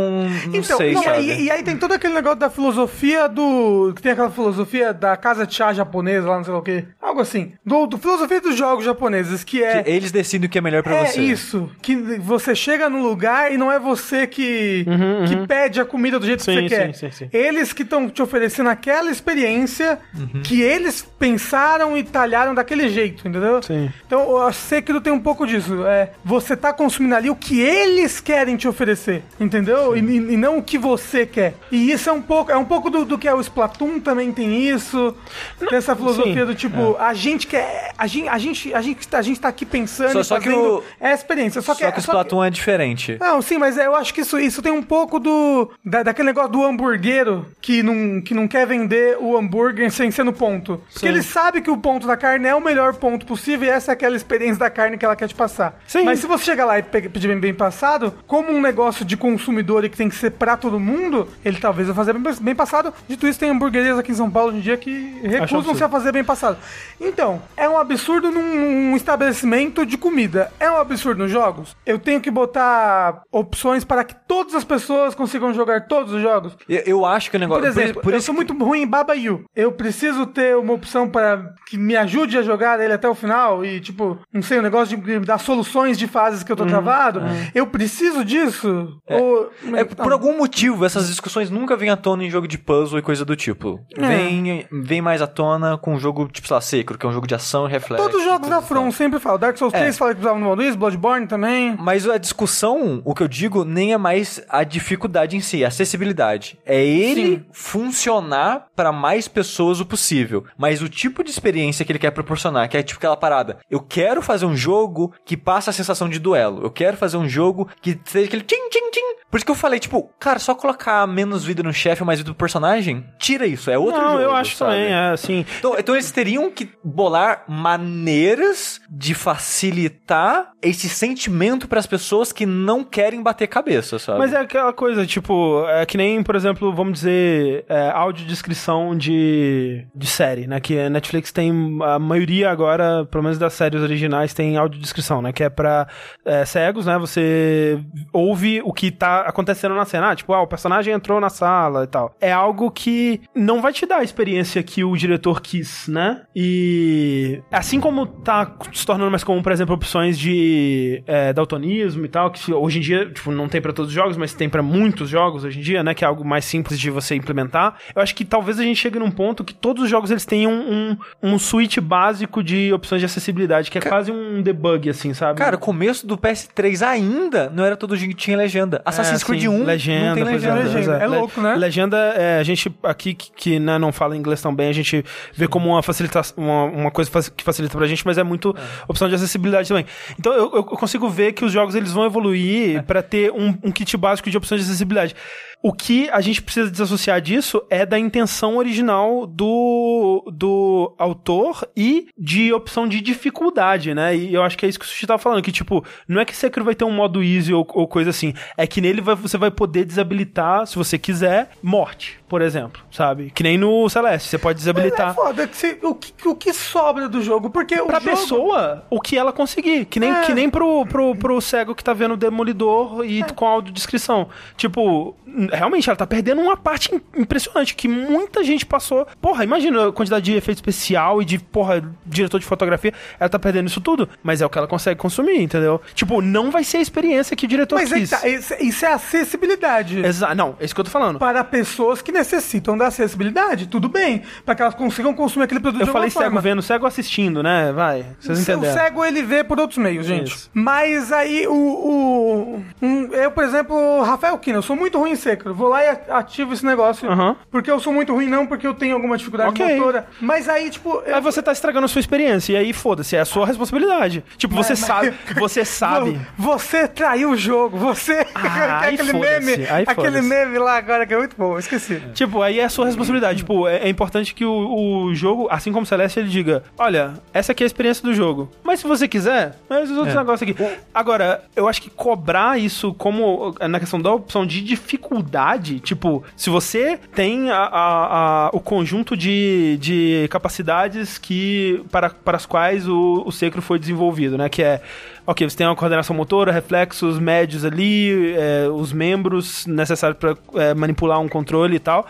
não 0.48 0.56
Então, 0.56 0.77
sei, 0.77 0.91
e, 0.91 0.95
sabe? 0.95 1.10
aí, 1.10 1.43
e 1.45 1.52
aí 1.52 1.64
tem 1.64 1.76
todo 1.77 1.93
aquele 1.93 2.14
negócio 2.14 2.39
da 2.39 2.49
filosofia 2.49 3.27
do. 3.27 3.93
Que 3.95 4.02
tem 4.02 4.11
aquela 4.11 4.30
filosofia 4.31 4.93
da 4.93 5.15
casa 5.18 5.45
de 5.45 5.53
chá 5.56 5.73
japonesa 5.73 6.27
lá, 6.27 6.38
não 6.38 6.43
sei 6.43 6.53
lá 6.53 6.60
o 6.60 6.64
quê. 6.64 6.85
Algo 7.02 7.22
assim. 7.22 7.53
Do, 7.65 7.85
do 7.88 7.98
filosofia 7.98 8.39
dos 8.41 8.56
jogos 8.56 8.85
japoneses, 8.85 9.43
que 9.43 9.64
é. 9.64 9.84
Que 9.84 9.89
eles 9.89 10.11
decidem 10.11 10.48
o 10.48 10.49
que 10.49 10.57
é 10.57 10.61
melhor 10.61 10.84
pra 10.84 10.95
é 10.95 11.06
você. 11.06 11.22
isso. 11.22 11.69
Que 11.81 11.95
você 11.95 12.53
chega 12.56 12.89
no 12.89 13.02
lugar 13.02 13.52
e 13.52 13.57
não 13.57 13.72
é 13.72 13.80
você 13.80 14.27
que, 14.27 14.85
que 15.27 15.48
pede 15.48 15.80
a 15.80 15.85
comida 15.85 16.19
do 16.19 16.26
jeito 16.26 16.41
Uhum, 16.41 16.45
Sim, 16.45 16.64
que 16.64 16.69
você 16.69 16.76
quer. 16.76 16.93
sim, 16.95 17.10
sim, 17.11 17.11
sim. 17.11 17.30
Eles 17.31 17.73
que 17.73 17.84
estão 17.84 18.10
te 18.10 18.22
oferecendo 18.22 18.69
aquela 18.69 19.10
experiência 19.11 19.99
Uhum. 20.13 20.41
que 20.43 20.61
eles 20.61 21.01
pensaram 21.17 21.97
e 21.97 22.03
talharam 22.03 22.53
daquele 22.53 22.89
jeito, 22.89 23.27
entendeu? 23.27 23.61
Sim. 23.63 23.89
Então, 24.05 24.38
eu 24.45 24.51
sei 24.53 24.81
que 24.81 24.99
tem 24.99 25.13
um 25.13 25.19
pouco 25.19 25.47
disso. 25.47 25.85
É, 25.85 26.11
você 26.23 26.55
tá 26.55 26.73
consumindo 26.73 27.15
ali 27.15 27.29
o 27.29 27.35
que 27.35 27.59
eles 27.61 28.19
querem 28.19 28.57
te 28.57 28.67
oferecer, 28.67 29.23
entendeu? 29.39 29.95
E, 29.95 29.99
e- 29.99 30.38
não 30.38 30.57
o 30.57 30.63
que 30.63 30.77
você 30.77 31.25
quer. 31.25 31.53
E 31.71 31.91
isso 31.91 32.09
é 32.09 32.13
um 32.13 32.21
pouco, 32.21 32.51
é 32.51 32.57
um 32.57 32.65
pouco 32.65 32.89
do, 32.89 33.05
do 33.05 33.17
que 33.17 33.27
é 33.27 33.33
o 33.33 33.39
Splatoon 33.41 33.99
também 33.99 34.31
tem 34.31 34.67
isso. 34.67 35.15
Tem 35.59 35.77
essa 35.77 35.95
filosofia 35.95 36.33
sim, 36.33 36.39
É. 36.41 36.45
do 36.45 36.55
tipo, 36.55 36.95
a 36.99 37.13
gente 37.13 37.47
quer, 37.47 37.93
a 37.97 38.07
gente, 38.07 38.27
a 38.27 38.38
gente, 38.38 38.73
a 38.73 38.81
gente, 38.81 39.15
a 39.15 39.21
gente 39.21 39.39
tá 39.39 39.47
aqui 39.47 39.65
pensando 39.65 40.11
Só- 40.13 40.19
e 40.19 40.23
só 40.25 40.39
que 40.39 40.49
o- 40.49 40.83
é 40.99 41.11
a 41.11 41.13
experiência. 41.13 41.61
Só 41.61 41.73
Só 41.73 41.85
que, 41.85 41.91
que, 41.91 41.99
o 41.99 42.01
só 42.01 42.11
que- 42.11 42.17
Splatoon 42.17 42.43
é 42.43 42.49
diferente. 42.49 43.17
não, 43.19 43.41
sim, 43.41 43.57
mas 43.57 43.77
eu 43.77 43.95
acho 43.95 44.13
que 44.13 44.21
isso, 44.21 44.38
isso 44.39 44.61
tem 44.61 44.71
um 44.71 44.83
pouco 44.83 45.19
do. 45.19 45.71
Da, 45.85 46.03
daquele 46.03 46.27
negócio 46.27 46.51
do 46.51 46.63
hamburguero 46.65 47.45
que 47.61 47.81
não, 47.81 48.21
que 48.21 48.33
não 48.33 48.47
quer 48.47 48.65
vender 48.67 49.17
o 49.19 49.38
hambúrguer 49.38 49.89
sem 50.01 50.09
ser 50.11 50.23
no 50.23 50.33
ponto. 50.33 50.81
Porque 50.91 51.07
ele 51.07 51.21
sabe 51.21 51.61
que 51.61 51.69
o 51.69 51.77
ponto 51.77 52.07
da 52.07 52.17
carne 52.17 52.47
é 52.47 52.55
o 52.55 52.59
melhor 52.61 52.95
ponto 52.95 53.23
possível 53.25 53.67
e 53.67 53.69
essa 53.69 53.91
é 53.91 53.93
aquela 53.93 54.15
experiência 54.15 54.57
da 54.57 54.69
carne 54.69 54.97
que 54.97 55.05
ela 55.05 55.15
quer 55.15 55.27
te 55.27 55.35
passar. 55.35 55.79
Sim. 55.87 56.03
Mas 56.05 56.19
se 56.19 56.25
você 56.27 56.43
chegar 56.45 56.65
lá 56.65 56.79
e 56.79 56.83
pe- 56.83 57.07
pedir 57.09 57.27
bem, 57.27 57.39
bem 57.39 57.53
passado, 57.53 58.13
como 58.25 58.51
um 58.51 58.59
negócio 58.59 59.05
de 59.05 59.15
consumidor 59.15 59.85
e 59.85 59.89
que 59.89 59.97
tem 59.97 60.09
que 60.09 60.15
ser 60.15 60.31
pra 60.31 60.57
todo 60.57 60.79
mundo, 60.79 61.27
ele 61.45 61.59
talvez 61.59 61.87
vai 61.87 61.95
fazer 61.95 62.13
bem, 62.13 62.33
bem 62.41 62.55
passado. 62.55 62.91
Dito 63.07 63.27
isso, 63.27 63.39
tem 63.39 63.49
hamburguerias 63.51 63.99
aqui 63.99 64.11
em 64.11 64.15
São 64.15 64.29
Paulo 64.29 64.49
hoje 64.49 64.57
em 64.57 64.61
dia 64.61 64.77
que 64.77 65.19
recusam-se 65.23 65.83
a 65.83 65.89
fazer 65.89 66.11
bem 66.11 66.23
passado. 66.23 66.57
Então, 66.99 67.41
é 67.55 67.69
um 67.69 67.77
absurdo 67.77 68.31
num, 68.31 68.55
num 68.89 68.95
estabelecimento 68.95 69.85
de 69.85 69.97
comida. 69.97 70.51
É 70.59 70.69
um 70.71 70.77
absurdo 70.77 71.19
nos 71.23 71.31
jogos. 71.31 71.75
Eu 71.85 71.99
tenho 71.99 72.19
que 72.19 72.31
botar 72.31 73.21
opções 73.31 73.83
para 73.83 74.03
que 74.03 74.15
todas 74.27 74.55
as 74.55 74.63
pessoas 74.63 75.13
consigam 75.13 75.53
jogar 75.53 75.87
todos 75.87 76.13
os 76.13 76.21
jogos. 76.21 76.57
Eu, 76.67 76.81
eu 76.85 77.05
acho 77.05 77.29
que 77.29 77.37
o 77.37 77.39
negócio. 77.39 77.61
Por 77.61 77.69
exemplo, 77.69 78.01
por 78.01 78.13
eu 78.13 78.17
isso 78.17 78.25
sou 78.25 78.33
que- 78.35 78.37
muito 78.45 78.63
ruim 78.65 78.81
em 78.81 78.87
Baba 78.87 79.15
Yu. 79.15 79.45
Eu 79.55 79.71
preciso 79.71 79.90
ter 80.27 80.55
uma 80.57 80.73
opção 80.73 81.07
para 81.09 81.53
que 81.68 81.77
me 81.77 81.95
ajude 81.95 82.38
a 82.38 82.41
jogar 82.41 82.80
ele 82.80 82.93
até 82.93 83.07
o 83.07 83.15
final 83.15 83.63
e, 83.63 83.80
tipo, 83.80 84.18
não 84.34 84.41
sei, 84.41 84.59
o 84.59 84.61
negócio 84.61 84.97
de 84.97 85.19
dar 85.19 85.38
soluções 85.38 85.97
de 85.97 86.07
fases 86.07 86.43
que 86.43 86.51
eu 86.51 86.55
tô 86.55 86.65
travado. 86.65 87.22
Eu 87.53 87.68
preciso 87.68 88.23
disso? 88.26 88.89
Ou... 89.09 89.49
Uhum. 89.63 89.76
É, 89.76 89.84
por 89.84 90.11
algum 90.11 90.38
motivo, 90.38 90.85
essas 90.85 91.07
discussões 91.07 91.49
nunca 91.49 91.76
vêm 91.76 91.89
à 91.89 91.97
tona 91.97 92.23
em 92.23 92.30
jogo 92.30 92.47
de 92.47 92.57
puzzle 92.57 92.99
e 92.99 93.01
coisa 93.01 93.23
do 93.26 93.35
tipo. 93.35 93.80
É. 93.97 94.07
Vem, 94.07 94.65
vem 94.72 95.01
mais 95.01 95.22
à 95.22 95.27
tona 95.27 95.77
com 95.77 95.93
um 95.95 95.99
jogo, 95.99 96.27
tipo, 96.27 96.47
sei 96.47 96.55
lá, 96.55 96.61
Sekiro, 96.61 96.97
que 96.99 97.05
é 97.05 97.09
um 97.09 97.13
jogo 97.13 97.27
de 97.27 97.35
ação 97.35 97.68
e 97.68 97.72
reflexo. 97.72 98.03
Todos 98.03 98.22
os 98.22 98.26
jogos 98.26 98.49
da 98.49 98.61
From 98.61 98.91
sempre 98.91 99.19
falam. 99.19 99.39
Dark 99.39 99.57
Souls 99.57 99.73
É. 99.73 99.80
3 99.80 99.97
fala 99.97 100.11
que 100.11 100.15
precisava 100.18 100.39
do 100.39 100.45
modo 100.45 100.61
isso, 100.63 100.77
Bloodborne 100.77 101.27
também. 101.27 101.76
Mas 101.80 102.07
a 102.07 102.18
discussão, 102.18 103.01
o 103.03 103.13
que 103.15 103.23
eu 103.23 103.27
digo, 103.27 103.63
nem 103.63 103.93
é 103.93 103.97
mais 103.97 104.41
a 104.49 104.63
dificuldade 104.63 105.35
em 105.35 105.41
si, 105.41 105.63
a 105.63 105.68
acessibilidade. 105.69 106.57
É 106.65 106.84
ele 106.84 107.38
Sim. 107.38 107.45
funcionar 107.51 108.68
pra 108.76 108.91
mais 108.91 109.27
pessoas 109.27 109.80
possível. 109.85 110.45
Mas 110.57 110.81
o 110.81 110.89
tipo 110.89 111.23
de 111.23 111.29
experiência 111.29 111.85
que 111.85 111.91
ele 111.91 111.99
quer 111.99 112.11
proporcionar, 112.11 112.69
que 112.69 112.77
é 112.77 112.83
tipo 112.83 112.99
aquela 112.99 113.17
parada. 113.17 113.59
Eu 113.69 113.79
quero 113.79 114.21
fazer 114.21 114.45
um 114.45 114.55
jogo 114.55 115.13
que 115.25 115.37
passa 115.37 115.69
a 115.69 115.73
sensação 115.73 116.09
de 116.09 116.19
duelo. 116.19 116.63
Eu 116.63 116.71
quero 116.71 116.97
fazer 116.97 117.17
um 117.17 117.27
jogo 117.27 117.67
que 117.81 117.99
seja 118.05 118.27
aquele 118.27 118.43
tim, 118.43 118.69
tim, 118.69 118.91
tim. 118.91 119.10
Por 119.31 119.37
isso 119.37 119.45
que 119.45 119.51
eu 119.51 119.55
falei, 119.55 119.79
tipo, 119.79 120.11
cara, 120.19 120.37
só 120.39 120.53
colocar 120.53 121.07
menos 121.07 121.45
vida 121.45 121.63
no 121.63 121.73
chefe 121.73 122.01
ou 122.01 122.05
mais 122.05 122.19
vida 122.19 122.29
do 122.29 122.35
personagem, 122.35 123.05
tira 123.17 123.47
isso. 123.47 123.71
É 123.71 123.77
outro 123.77 124.01
Não, 124.01 124.11
jogo. 124.11 124.23
eu 124.23 124.35
acho 124.35 124.57
sabe? 124.57 124.71
também, 124.73 124.91
é 124.93 125.11
assim. 125.11 125.45
Então, 125.57 125.75
então 125.79 125.95
eles 125.95 126.11
teriam 126.11 126.51
que 126.51 126.69
bolar 126.83 127.45
maneiras 127.47 128.81
de 128.89 129.13
facilitar 129.13 130.51
esse 130.61 130.89
sentimento 130.89 131.67
pras 131.67 131.87
pessoas 131.87 132.31
que 132.31 132.45
não 132.45 132.83
querem 132.83 133.23
bater 133.23 133.47
cabeça, 133.47 133.97
sabe? 133.97 134.19
Mas 134.19 134.33
é 134.33 134.37
aquela 134.37 134.73
coisa, 134.73 135.05
tipo, 135.05 135.65
é 135.67 135.85
que 135.85 135.97
nem, 135.97 136.21
por 136.21 136.35
exemplo, 136.35 136.73
vamos 136.73 136.93
dizer, 136.93 137.65
é, 137.69 137.89
audiodescrição 137.89 138.95
de, 138.95 139.87
de 139.95 140.07
série, 140.07 140.45
né? 140.45 140.59
Que 140.59 140.77
a 140.77 140.89
Netflix 140.89 141.31
tem, 141.31 141.79
a 141.81 141.97
maioria 141.97 142.49
agora, 142.51 143.05
pelo 143.05 143.23
menos 143.23 143.37
das 143.37 143.53
séries 143.53 143.81
originais, 143.81 144.33
tem 144.33 144.57
audiodescrição, 144.57 145.21
né? 145.21 145.31
Que 145.31 145.45
é 145.45 145.49
pra 145.49 145.87
é, 146.25 146.43
cegos, 146.43 146.85
né? 146.85 146.97
Você 146.97 147.79
ouve 148.11 148.61
o 148.63 148.73
que 148.73 148.91
tá 148.91 149.20
acontecendo 149.22 149.76
na 149.76 149.85
cena. 149.85 150.11
Ah, 150.11 150.15
tipo, 150.15 150.34
ah, 150.34 150.41
o 150.41 150.48
personagem 150.48 150.93
entrou 150.93 151.19
na 151.19 151.30
sala 151.30 151.84
e 151.84 151.88
tal. 151.88 152.15
É 152.19 152.31
algo 152.31 152.72
que 152.72 153.22
não 153.35 153.61
vai 153.61 153.73
te 153.73 153.85
dar 153.85 153.98
a 153.98 154.03
experiência 154.03 154.61
que 154.64 154.84
o 154.84 154.95
diretor 154.95 155.41
quis, 155.41 155.88
né? 155.88 156.22
E 156.35 157.41
assim 157.52 157.80
como 157.80 158.06
tá 158.06 158.56
se 158.73 158.85
tornando 158.85 159.11
mais 159.11 159.23
comum, 159.23 159.41
por 159.41 159.52
exemplo, 159.52 159.76
opções 159.76 160.18
de 160.18 161.03
é, 161.07 161.34
daltonismo 161.34 162.06
e 162.06 162.10
tal, 162.10 162.31
que 162.31 162.53
hoje 162.53 162.80
em 162.80 162.81
dia, 162.81 163.10
tipo, 163.10 163.31
não 163.31 163.48
tem 163.48 163.61
pra 163.61 163.73
todos 163.73 163.89
os 163.89 163.95
jogos, 163.95 164.18
mas 164.18 164.34
tem 164.34 164.49
pra 164.49 164.61
muitos 164.61 165.10
jogos 165.10 165.43
hoje 165.43 165.60
em 165.60 165.61
dia, 165.61 165.84
né? 165.84 165.93
Que 165.93 166.03
é 166.03 166.07
algo 166.07 166.26
mais 166.26 166.45
simples 166.45 166.80
de 166.80 166.89
você 166.89 167.15
implementar. 167.15 167.77
Eu 167.95 168.02
acho 168.02 168.15
que 168.15 168.26
talvez 168.26 168.60
a 168.60 168.64
gente 168.64 168.77
chegue 168.77 168.99
num 168.99 169.11
ponto 169.11 169.43
que 169.43 169.53
todos 169.53 169.84
os 169.84 169.89
jogos 169.89 170.11
eles 170.11 170.26
tenham 170.26 170.52
um, 170.52 170.98
um 171.22 171.39
suíte 171.39 171.80
básico 171.81 172.43
de 172.43 172.72
opções 172.73 173.02
de 173.02 173.06
acessibilidade, 173.06 173.69
que 173.69 173.77
é 173.77 173.81
quase 173.81 174.11
um 174.11 174.41
debug, 174.41 174.89
assim, 174.89 175.14
sabe? 175.14 175.38
Cara, 175.38 175.56
o 175.56 175.60
começo 175.60 176.06
do 176.06 176.18
PS3 176.18 176.85
ainda 176.85 177.49
não 177.49 177.65
era 177.65 177.76
todo 177.76 177.95
jogo 177.95 178.11
que 178.11 178.15
tinha 178.15 178.38
legenda. 178.38 178.81
Assassin's 178.85 179.10
É, 179.15 179.25
Creed 179.25 179.41
sim, 179.41 179.47
1 179.47 179.63
legenda, 179.63 180.05
não 180.07 180.15
tem 180.15 180.23
legenda. 180.23 180.63
legenda. 180.63 180.97
É 180.97 181.07
louco, 181.07 181.41
né? 181.41 181.55
Legenda, 181.55 181.97
é, 181.97 182.39
a 182.39 182.43
gente 182.43 182.73
aqui 182.83 183.13
que, 183.13 183.31
que, 183.31 183.59
né, 183.59 183.77
não 183.77 183.91
fala 183.91 184.15
inglês 184.15 184.41
tão 184.41 184.53
bem, 184.53 184.69
a 184.69 184.73
gente 184.73 185.03
vê 185.33 185.47
como 185.47 185.69
uma 185.69 185.83
facilitação, 185.83 186.35
uma, 186.38 186.63
uma 186.65 186.91
coisa 186.91 187.09
que 187.31 187.43
facilita 187.43 187.77
pra 187.77 187.88
gente, 187.88 188.05
mas 188.05 188.17
é 188.17 188.23
muito 188.23 188.55
opção 188.88 189.07
de 189.09 189.15
acessibilidade 189.15 189.67
também. 189.67 189.85
Então 190.19 190.33
eu, 190.33 190.51
eu 190.53 190.63
consigo 190.63 191.09
ver 191.09 191.33
que 191.33 191.45
os 191.45 191.51
jogos 191.51 191.75
eles 191.75 191.91
vão 191.91 192.05
evoluir 192.05 192.83
pra 192.83 193.01
ter 193.01 193.31
um, 193.31 193.57
um 193.63 193.71
kit 193.71 193.95
básico 193.97 194.29
de 194.29 194.38
opções 194.38 194.61
de 194.61 194.67
acessibilidade. 194.67 195.15
O 195.63 195.71
que 195.71 196.09
a 196.09 196.21
gente 196.21 196.41
precisa 196.41 196.71
desassociar 196.71 197.21
disso 197.21 197.61
é 197.69 197.85
da 197.85 197.99
intenção 197.99 198.57
original 198.57 199.27
do, 199.27 200.23
do 200.33 200.93
autor 200.97 201.67
e 201.77 202.07
de 202.17 202.51
opção 202.51 202.88
de 202.88 202.99
dificuldade, 202.99 203.93
né? 203.93 204.15
E 204.15 204.33
eu 204.33 204.41
acho 204.41 204.57
que 204.57 204.65
é 204.65 204.69
isso 204.69 204.79
que 204.79 204.85
o 204.85 204.88
Sushi 204.88 205.05
tava 205.05 205.19
falando, 205.19 205.43
que 205.43 205.51
tipo, 205.51 205.85
não 206.07 206.19
é 206.19 206.25
que 206.25 206.35
Sekiro 206.35 206.65
vai 206.65 206.73
ter 206.73 206.83
um 206.85 206.91
modo 206.91 207.21
easy 207.23 207.53
ou, 207.53 207.67
ou 207.73 207.88
coisa 207.88 208.09
assim, 208.09 208.33
é 208.57 208.65
que 208.65 208.81
nele 208.81 209.01
vai- 209.01 209.13
você 209.15 209.38
vai 209.38 209.51
poder 209.51 209.85
desabilitar, 209.85 210.65
se 210.65 210.75
você 210.75 210.97
quiser, 210.97 211.51
morte, 211.61 212.19
por 212.27 212.41
exemplo, 212.41 212.81
sabe? 212.91 213.29
Que 213.29 213.43
nem 213.43 213.57
no 213.57 213.88
Celeste, 213.88 214.29
você 214.29 214.38
pode 214.39 214.57
Mas 214.59 214.67
é 214.67 214.73
desabilitar. 214.73 215.13
foda 215.13 215.47
que 215.47 215.55
se- 215.55 215.77
o, 215.83 215.93
que, 215.93 216.27
o 216.27 216.35
que 216.35 216.53
sobra 216.53 217.07
do 217.07 217.21
jogo, 217.21 217.49
porque 217.51 217.75
o 217.79 217.85
Pra 217.85 217.99
jogo... 217.99 218.09
pessoa, 218.17 218.83
o 218.89 218.99
que 218.99 219.15
ela 219.17 219.31
conseguir. 219.31 219.85
Que 219.85 219.99
nem, 219.99 220.11
É. 220.11 220.21
que 220.21 220.33
nem 220.33 220.49
pro, 220.49 220.85
pro, 220.88 221.15
pro 221.15 221.39
cego 221.39 221.75
que 221.75 221.83
tá 221.83 221.93
vendo 221.93 222.13
o 222.13 222.17
Demolidor 222.17 223.05
e 223.05 223.23
com 223.35 223.45
audiodescrição. 223.45 224.27
Tipo, 224.57 225.15
realmente, 225.51 225.89
ela 225.89 225.95
tá 225.95 226.07
perdendo 226.07 226.41
uma 226.41 226.55
parte 226.57 226.93
im- 226.95 227.01
impressionante 227.21 227.75
que 227.75 227.87
muita 227.87 228.43
gente 228.43 228.65
passou. 228.65 229.05
Porra, 229.21 229.43
imagina 229.43 229.87
a 229.89 229.91
quantidade 229.91 230.25
de 230.25 230.35
efeito 230.35 230.57
especial 230.57 231.21
e 231.21 231.25
de, 231.25 231.39
porra, 231.39 231.83
diretor 232.05 232.39
de 232.39 232.45
fotografia. 232.45 232.93
Ela 233.19 233.29
tá 233.29 233.37
perdendo 233.39 233.67
isso 233.67 233.81
tudo. 233.81 234.07
Mas 234.23 234.41
é 234.41 234.45
o 234.45 234.49
que 234.49 234.57
ela 234.57 234.67
consegue 234.67 234.99
consumir, 234.99 235.41
entendeu? 235.41 235.81
Tipo, 235.93 236.21
não 236.21 236.51
vai 236.51 236.63
ser 236.63 236.77
a 236.77 236.81
experiência 236.81 237.35
que 237.35 237.45
o 237.45 237.49
diretor 237.49 237.75
Mas 237.75 237.91
aí 237.91 238.01
quis. 238.01 238.09
tá, 238.09 238.27
isso, 238.27 238.53
isso 238.59 238.85
é 238.85 238.93
acessibilidade. 238.93 239.99
Exa 240.05 240.33
não, 240.35 240.55
é 240.59 240.65
isso 240.65 240.73
que 240.75 240.81
eu 240.81 240.85
tô 240.85 240.91
falando. 240.91 241.19
Para 241.19 241.43
pessoas 241.43 242.01
que 242.01 242.11
necessitam 242.11 242.77
da 242.77 242.87
acessibilidade, 242.87 243.67
tudo 243.67 243.87
bem. 243.89 244.23
Para 244.45 244.55
que 244.55 244.61
elas 244.61 244.73
consigam 244.75 245.13
consumir 245.13 245.45
aquele 245.45 245.59
produto 245.59 245.81
Eu 245.81 245.87
de 245.87 245.91
falei 245.91 246.09
cego 246.09 246.23
forma. 246.25 246.41
vendo, 246.41 246.61
cego 246.61 246.85
assistindo, 246.85 247.41
né? 247.43 247.71
Vai, 247.71 248.05
vocês 248.19 248.37
O 248.37 248.41
entenderam. 248.41 248.73
cego 248.73 249.05
ele 249.05 249.21
vê 249.21 249.43
por 249.43 249.59
outros 249.59 249.77
meios, 249.77 250.05
gente. 250.05 250.33
Isso. 250.35 250.49
Mas 250.53 251.11
aí 251.11 251.47
o. 251.47 251.53
o 251.53 252.63
um- 252.81 253.13
eu, 253.13 253.31
por 253.31 253.43
exemplo, 253.43 254.01
Rafael 254.01 254.37
Kina, 254.37 254.57
eu 254.57 254.61
sou 254.61 254.75
muito 254.75 254.97
ruim 254.97 255.11
em 255.11 255.15
Sekiro. 255.41 255.55
Vou 255.55 255.68
lá 255.69 255.84
e 255.84 255.89
ativo 256.09 256.53
esse 256.53 256.65
negócio. 256.65 257.09
Aham. 257.09 257.35
Porque 257.49 257.69
eu 257.69 257.80
sou 257.80 257.91
muito 257.91 258.13
ruim, 258.13 258.27
não 258.27 258.45
porque 258.47 258.65
eu 258.68 258.73
tenho 258.73 258.93
alguma 258.95 259.18
dificuldade 259.18 259.49
Ok. 259.51 259.76
motora. 259.77 260.07
Mas 260.22 260.47
aí, 260.47 260.69
tipo. 260.69 261.01
eu- 261.05 261.15
Aí 261.15 261.22
você 261.22 261.41
tá 261.41 261.51
estragando 261.51 261.85
a 261.85 261.88
sua 261.88 261.99
experiência. 261.99 262.53
E 262.53 262.55
aí, 262.57 262.73
foda-se, 262.73 263.15
é 263.15 263.19
a 263.19 263.26
sua 263.26 263.45
responsabilidade. 263.45 264.23
Tipo, 264.38 264.55
você 264.55 264.73
Mas- 264.73 264.80
sabe. 264.80 265.13
Você 265.39 265.63
sabe. 265.65 266.19
Vo- 266.38 266.51
Você 266.61 266.88
traiu 266.88 267.31
o 267.31 267.38
jogo, 267.38 267.77
você. 267.77 268.26
Ah, 268.35 268.81
aí 268.81 268.93
aquele 268.95 269.13
meme. 269.13 269.65
aquele 269.88 270.22
meme 270.22 270.57
lá 270.57 270.77
agora 270.77 271.05
que 271.05 271.13
é 271.13 271.18
muito 271.18 271.35
bom, 271.38 271.57
esqueci. 271.57 272.01
Tipo, 272.13 272.41
aí 272.41 272.59
é 272.59 272.63
a 272.65 272.69
sua 272.69 272.85
responsabilidade. 272.85 273.39
Tipo, 273.39 273.68
é, 273.68 273.77
é 273.77 273.89
importante 273.89 274.34
que 274.35 274.45
o, 274.45 275.05
o 275.05 275.15
jogo, 275.15 275.47
assim 275.49 275.72
como 275.72 275.84
o 275.84 275.85
Celeste, 275.85 276.19
ele 276.19 276.30
diga: 276.30 276.63
Olha, 276.77 277.13
essa 277.34 277.51
aqui 277.51 277.63
é 277.63 277.65
a 277.65 277.68
experiência 277.68 278.03
do 278.03 278.13
jogo. 278.13 278.49
Mas 278.63 278.80
se 278.80 278.88
você 278.88 279.07
quiser, 279.07 279.55
mas 279.69 279.89
os 279.89 279.97
outros 279.97 280.15
É. 280.15 280.19
negócios 280.19 280.49
aqui. 280.49 280.63
Agora, 280.93 281.43
eu 281.55 281.68
acho 281.68 281.81
que 281.81 281.89
cobrar 281.89 282.59
isso 282.59 282.93
como 282.93 283.55
na 283.69 283.80
questão 283.80 283.99
da 284.01 284.11
opção 284.13 284.45
de 284.45 284.61
dificuldade, 284.61 285.30
tipo, 285.79 286.23
se 286.35 286.49
você 286.49 286.99
tem 287.15 287.49
a, 287.49 287.57
a- 287.57 288.45
a- 288.47 288.49
o 288.53 288.59
conjunto 288.59 289.15
de, 289.15 289.77
de 289.79 290.27
capacidades 290.29 291.17
que 291.17 291.83
para, 291.91 292.09
para 292.09 292.37
as 292.37 292.45
quais 292.45 292.87
o, 292.87 293.23
o 293.25 293.31
Sekiro 293.31 293.61
foi 293.61 293.79
desenvolvido, 293.79 294.37
né? 294.37 294.49
Que 294.49 294.63
é. 294.63 294.81
Ok, 295.26 295.48
você 295.49 295.56
tem 295.56 295.68
uma 295.68 295.76
coordenação 295.76 296.15
motora, 296.15 296.52
reflexos 296.52 297.19
médios 297.19 297.64
ali, 297.64 298.34
é, 298.35 298.68
os 298.68 298.91
membros 298.91 299.65
necessários 299.68 300.18
para 300.19 300.35
manipular 300.76 301.19
um 301.19 301.27
controle 301.27 301.76
e 301.76 301.80
tal. 301.80 302.06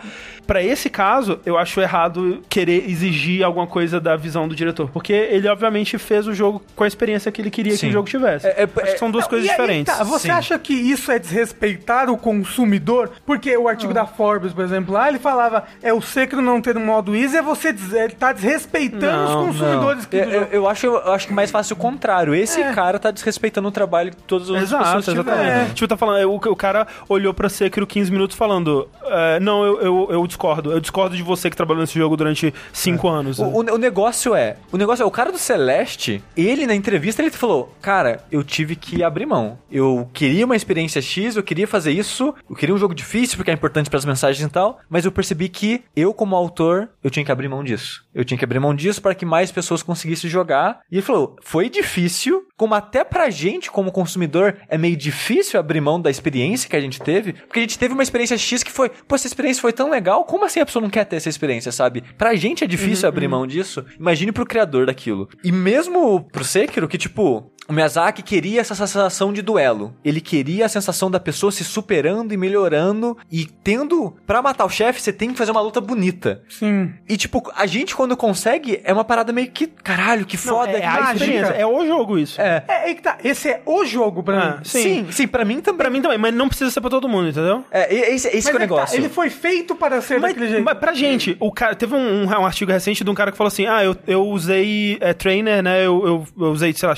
Pra 0.46 0.62
esse 0.62 0.90
caso, 0.90 1.38
eu 1.46 1.56
acho 1.56 1.80
errado 1.80 2.42
querer 2.48 2.88
exigir 2.90 3.44
alguma 3.44 3.66
coisa 3.66 4.00
da 4.00 4.16
visão 4.16 4.48
do 4.48 4.56
diretor, 4.56 4.90
porque 4.90 5.12
ele 5.12 5.46
obviamente 5.48 5.96
fez 5.98 6.26
o 6.26 6.34
jogo 6.34 6.62
com 6.74 6.82
a 6.84 6.86
experiência 6.86 7.30
que 7.30 7.40
ele 7.40 7.50
queria 7.50 7.72
que 7.72 7.78
Sim. 7.78 7.88
o 7.90 7.92
jogo 7.92 8.08
tivesse. 8.08 8.46
É- 8.46 8.62
é- 8.62 8.82
acho 8.82 8.92
que 8.94 8.98
são 8.98 9.10
duas 9.10 9.24
Não, 9.24 9.28
coisas 9.30 9.46
e 9.46 9.50
aí, 9.50 9.56
diferentes. 9.56 9.96
tá, 9.96 10.02
você 10.02 10.28
Sim. 10.28 10.30
acha 10.34 10.58
que 10.58 10.72
isso 10.72 11.12
é 11.12 11.18
desrespeitar 11.18 12.10
o 12.10 12.16
consumidor? 12.16 13.10
Porque 13.24 13.56
o 13.56 13.68
Ah. 13.68 13.70
artigo 13.70 13.94
da 13.94 14.04
Forbes, 14.06 14.52
por 14.52 14.64
exemplo, 14.64 14.92
lá 14.94 15.08
ele 15.08 15.18
falava: 15.18 15.64
é 15.82 15.92
o 15.92 16.00
Sekiro 16.02 16.42
não 16.42 16.60
ter 16.60 16.76
um 16.76 16.84
modo 16.84 17.14
easy, 17.14 17.36
é 17.36 17.42
você 17.42 17.72
des- 17.72 17.92
ele 17.92 18.14
tá 18.14 18.32
desrespeitando 18.32 19.00
Não, 19.06 19.40
os 19.40 19.46
consumidores 19.46 20.06
que 20.06 20.16
Eu, 20.16 20.24
eu, 20.30 20.42
eu 20.50 20.68
acho, 20.68 20.86
eu 20.86 21.12
acho 21.12 21.28
que 21.28 21.32
mais 21.32 21.50
fácil 21.50 21.74
o 21.74 21.78
contrário. 21.78 22.34
Esse 22.34 22.60
É. 22.60 22.72
cara 22.72 22.98
tá 23.02 23.10
desrespeitando 23.10 23.68
o 23.68 23.72
trabalho 23.72 24.10
que 24.10 24.22
todas 24.22 24.48
as 24.50 24.62
Exato, 24.62 24.84
pessoas 24.96 25.08
exatamente. 25.08 25.42
tiveram. 25.44 25.74
Tipo, 25.74 25.88
tá 25.88 25.96
falando, 25.96 26.30
o, 26.30 26.36
o 26.36 26.56
cara 26.56 26.86
olhou 27.08 27.34
pra 27.34 27.48
Sekiro 27.48 27.86
15 27.86 28.10
minutos 28.10 28.36
falando: 28.36 28.88
é, 29.04 29.40
Não, 29.40 29.64
eu, 29.64 29.80
eu, 29.80 30.08
eu 30.10 30.26
discordo. 30.26 30.72
Eu 30.72 30.80
discordo 30.80 31.16
de 31.16 31.22
você 31.22 31.50
que 31.50 31.56
trabalhou 31.56 31.80
nesse 31.82 31.98
jogo 31.98 32.16
durante 32.16 32.52
5 32.72 33.08
anos. 33.08 33.38
O, 33.38 33.44
o- 33.44 33.74
o 33.74 33.78
negócio 33.78 34.34
é, 34.34 34.56
o 34.70 34.76
negócio 34.76 35.02
é, 35.02 35.06
o 35.06 35.10
cara 35.10 35.30
do 35.32 35.38
Celeste, 35.38 36.22
ele 36.36 36.66
na 36.66 36.74
entrevista 36.74 37.22
ele 37.22 37.30
falou, 37.30 37.74
cara, 37.80 38.22
eu 38.30 38.42
tive 38.44 38.76
que 38.76 39.02
abrir 39.02 39.26
mão. 39.26 39.58
Eu 39.70 40.08
queria 40.12 40.44
uma 40.44 40.56
experiência 40.56 41.00
X, 41.02 41.36
eu 41.36 41.42
queria 41.42 41.66
fazer 41.66 41.92
isso, 41.92 42.34
eu 42.48 42.54
queria 42.56 42.74
um 42.74 42.78
jogo 42.78 42.94
difícil 42.94 43.36
porque 43.36 43.50
é 43.50 43.54
importante 43.54 43.90
pras 43.90 44.04
mensagens 44.04 44.46
e 44.46 44.50
tal, 44.50 44.80
mas 44.88 45.04
eu 45.04 45.12
percebi 45.12 45.48
que 45.48 45.82
eu 45.96 46.12
como 46.14 46.36
autor, 46.36 46.88
eu 47.02 47.10
tinha 47.10 47.24
que 47.24 47.32
abrir 47.32 47.48
mão 47.48 47.62
disso. 47.64 48.04
Eu 48.14 48.24
tinha 48.24 48.38
que 48.38 48.44
abrir 48.44 48.58
mão 48.58 48.74
disso 48.74 49.00
para 49.00 49.14
que 49.14 49.24
mais 49.24 49.50
pessoas 49.50 49.82
conseguissem 49.82 50.28
jogar. 50.28 50.80
E 50.90 50.96
ele 50.96 51.02
falou, 51.02 51.36
foi 51.42 51.68
difícil, 51.68 52.46
como 52.56 52.74
até 52.74 53.04
pra 53.04 53.30
gente 53.30 53.70
como 53.70 53.92
consumidor 53.92 54.56
é 54.68 54.76
meio 54.76 54.96
difícil 54.96 55.58
abrir 55.58 55.80
mão 55.80 56.00
da 56.00 56.10
experiência 56.10 56.68
que 56.68 56.76
a 56.76 56.80
gente 56.80 57.00
teve, 57.00 57.32
porque 57.32 57.58
a 57.58 57.62
gente 57.62 57.78
teve 57.78 57.94
uma 57.94 58.02
experiência 58.02 58.36
X 58.36 58.62
que 58.62 58.70
foi, 58.70 58.88
pô, 58.88 59.14
essa 59.14 59.26
experiência 59.26 59.60
foi 59.60 59.72
tão 59.72 59.90
legal, 59.90 60.24
como 60.24 60.44
assim 60.44 60.60
a 60.60 60.66
pessoa 60.66 60.82
não 60.82 60.90
quer 60.90 61.04
ter 61.04 61.16
essa 61.16 61.28
experiência, 61.28 61.72
sabe? 61.72 62.02
Pra 62.16 62.34
gente 62.34 62.64
é 62.64 62.66
difícil 62.66 63.08
abrir 63.08 63.28
mão 63.28 63.46
disso. 63.46 63.84
Imagine 63.98 64.32
pro 64.32 64.46
criador 64.46 64.86
daquilo. 64.86 65.28
E 65.42 65.50
mesmo 65.50 66.22
pro 66.30 66.44
Sekiro, 66.44 66.88
que 66.88 66.98
tipo, 66.98 67.51
O 67.68 67.72
Miyazaki 67.72 68.22
queria 68.22 68.60
essa 68.60 68.74
sensação 68.74 69.32
de 69.32 69.40
duelo. 69.40 69.94
Ele 70.04 70.20
queria 70.20 70.66
a 70.66 70.68
sensação 70.68 71.10
da 71.10 71.20
pessoa 71.20 71.52
se 71.52 71.64
superando 71.64 72.32
e 72.32 72.36
melhorando 72.36 73.16
e 73.30 73.46
tendo 73.46 74.14
pra 74.26 74.42
matar 74.42 74.64
o 74.64 74.68
chefe, 74.68 75.00
você 75.00 75.12
tem 75.12 75.30
que 75.32 75.38
fazer 75.38 75.52
uma 75.52 75.60
luta 75.60 75.80
bonita. 75.80 76.42
Sim. 76.48 76.92
E 77.08 77.16
tipo, 77.16 77.42
a 77.54 77.66
gente 77.66 77.94
quando 77.94 78.16
consegue 78.16 78.80
é 78.84 78.92
uma 78.92 79.04
parada 79.04 79.32
meio 79.32 79.50
que, 79.50 79.66
caralho, 79.66 80.26
que 80.26 80.36
Não, 80.36 80.42
foda, 80.56 80.72
é 80.72 80.80
que 80.80 80.86
a 80.86 81.12
experiência, 81.12 81.52
é 81.52 81.64
o 81.66 81.86
jogo 81.86 82.18
isso. 82.18 82.40
É. 82.40 82.64
É, 82.66 82.74
aí 82.84 82.94
que 82.94 83.02
tá. 83.02 83.16
Esse 83.22 83.48
é 83.50 83.62
o 83.64 83.84
jogo 83.84 84.22
pra 84.22 84.38
Ah, 84.42 84.50
mim. 84.58 84.64
sim. 84.64 84.82
Sim, 84.82 85.06
sim, 85.10 85.28
pra 85.28 85.44
mim 85.44 85.60
também. 85.60 85.78
Pra 85.78 85.90
mim 85.90 86.02
também, 86.02 86.18
mas 86.18 86.34
não 86.34 86.48
precisa 86.48 86.70
ser 86.70 86.80
pra 86.80 86.90
todo 86.90 87.08
mundo, 87.08 87.28
entendeu? 87.28 87.64
É, 87.70 87.92
esse, 88.12 88.28
esse 88.28 88.48
é 88.48 88.50
o 88.50 88.52
que 88.52 88.52
tá, 88.52 88.58
negócio. 88.58 88.96
Ele 88.96 89.08
foi 89.08 89.30
feito 89.30 89.74
para 89.74 90.00
ser 90.02 90.20
Mas, 90.20 90.32
daquele 90.32 90.50
jeito. 90.50 90.64
mas 90.64 90.78
pra 90.78 90.92
gente, 90.92 91.36
o 91.40 91.50
cara, 91.50 91.74
teve 91.74 91.94
um, 91.94 92.24
um 92.26 92.44
artigo 92.46 92.70
recente 92.70 93.02
de 93.02 93.10
um 93.10 93.14
cara 93.14 93.32
que 93.32 93.36
falou 93.38 93.48
assim: 93.48 93.66
Ah, 93.66 93.82
eu, 93.82 93.96
eu 94.06 94.22
usei 94.28 94.98
é, 95.00 95.12
trainer, 95.14 95.62
né? 95.62 95.78
Eu, 95.84 96.06
eu, 96.06 96.26
eu 96.44 96.50
usei, 96.52 96.72
sei 96.74 96.88
lá, 96.88 96.94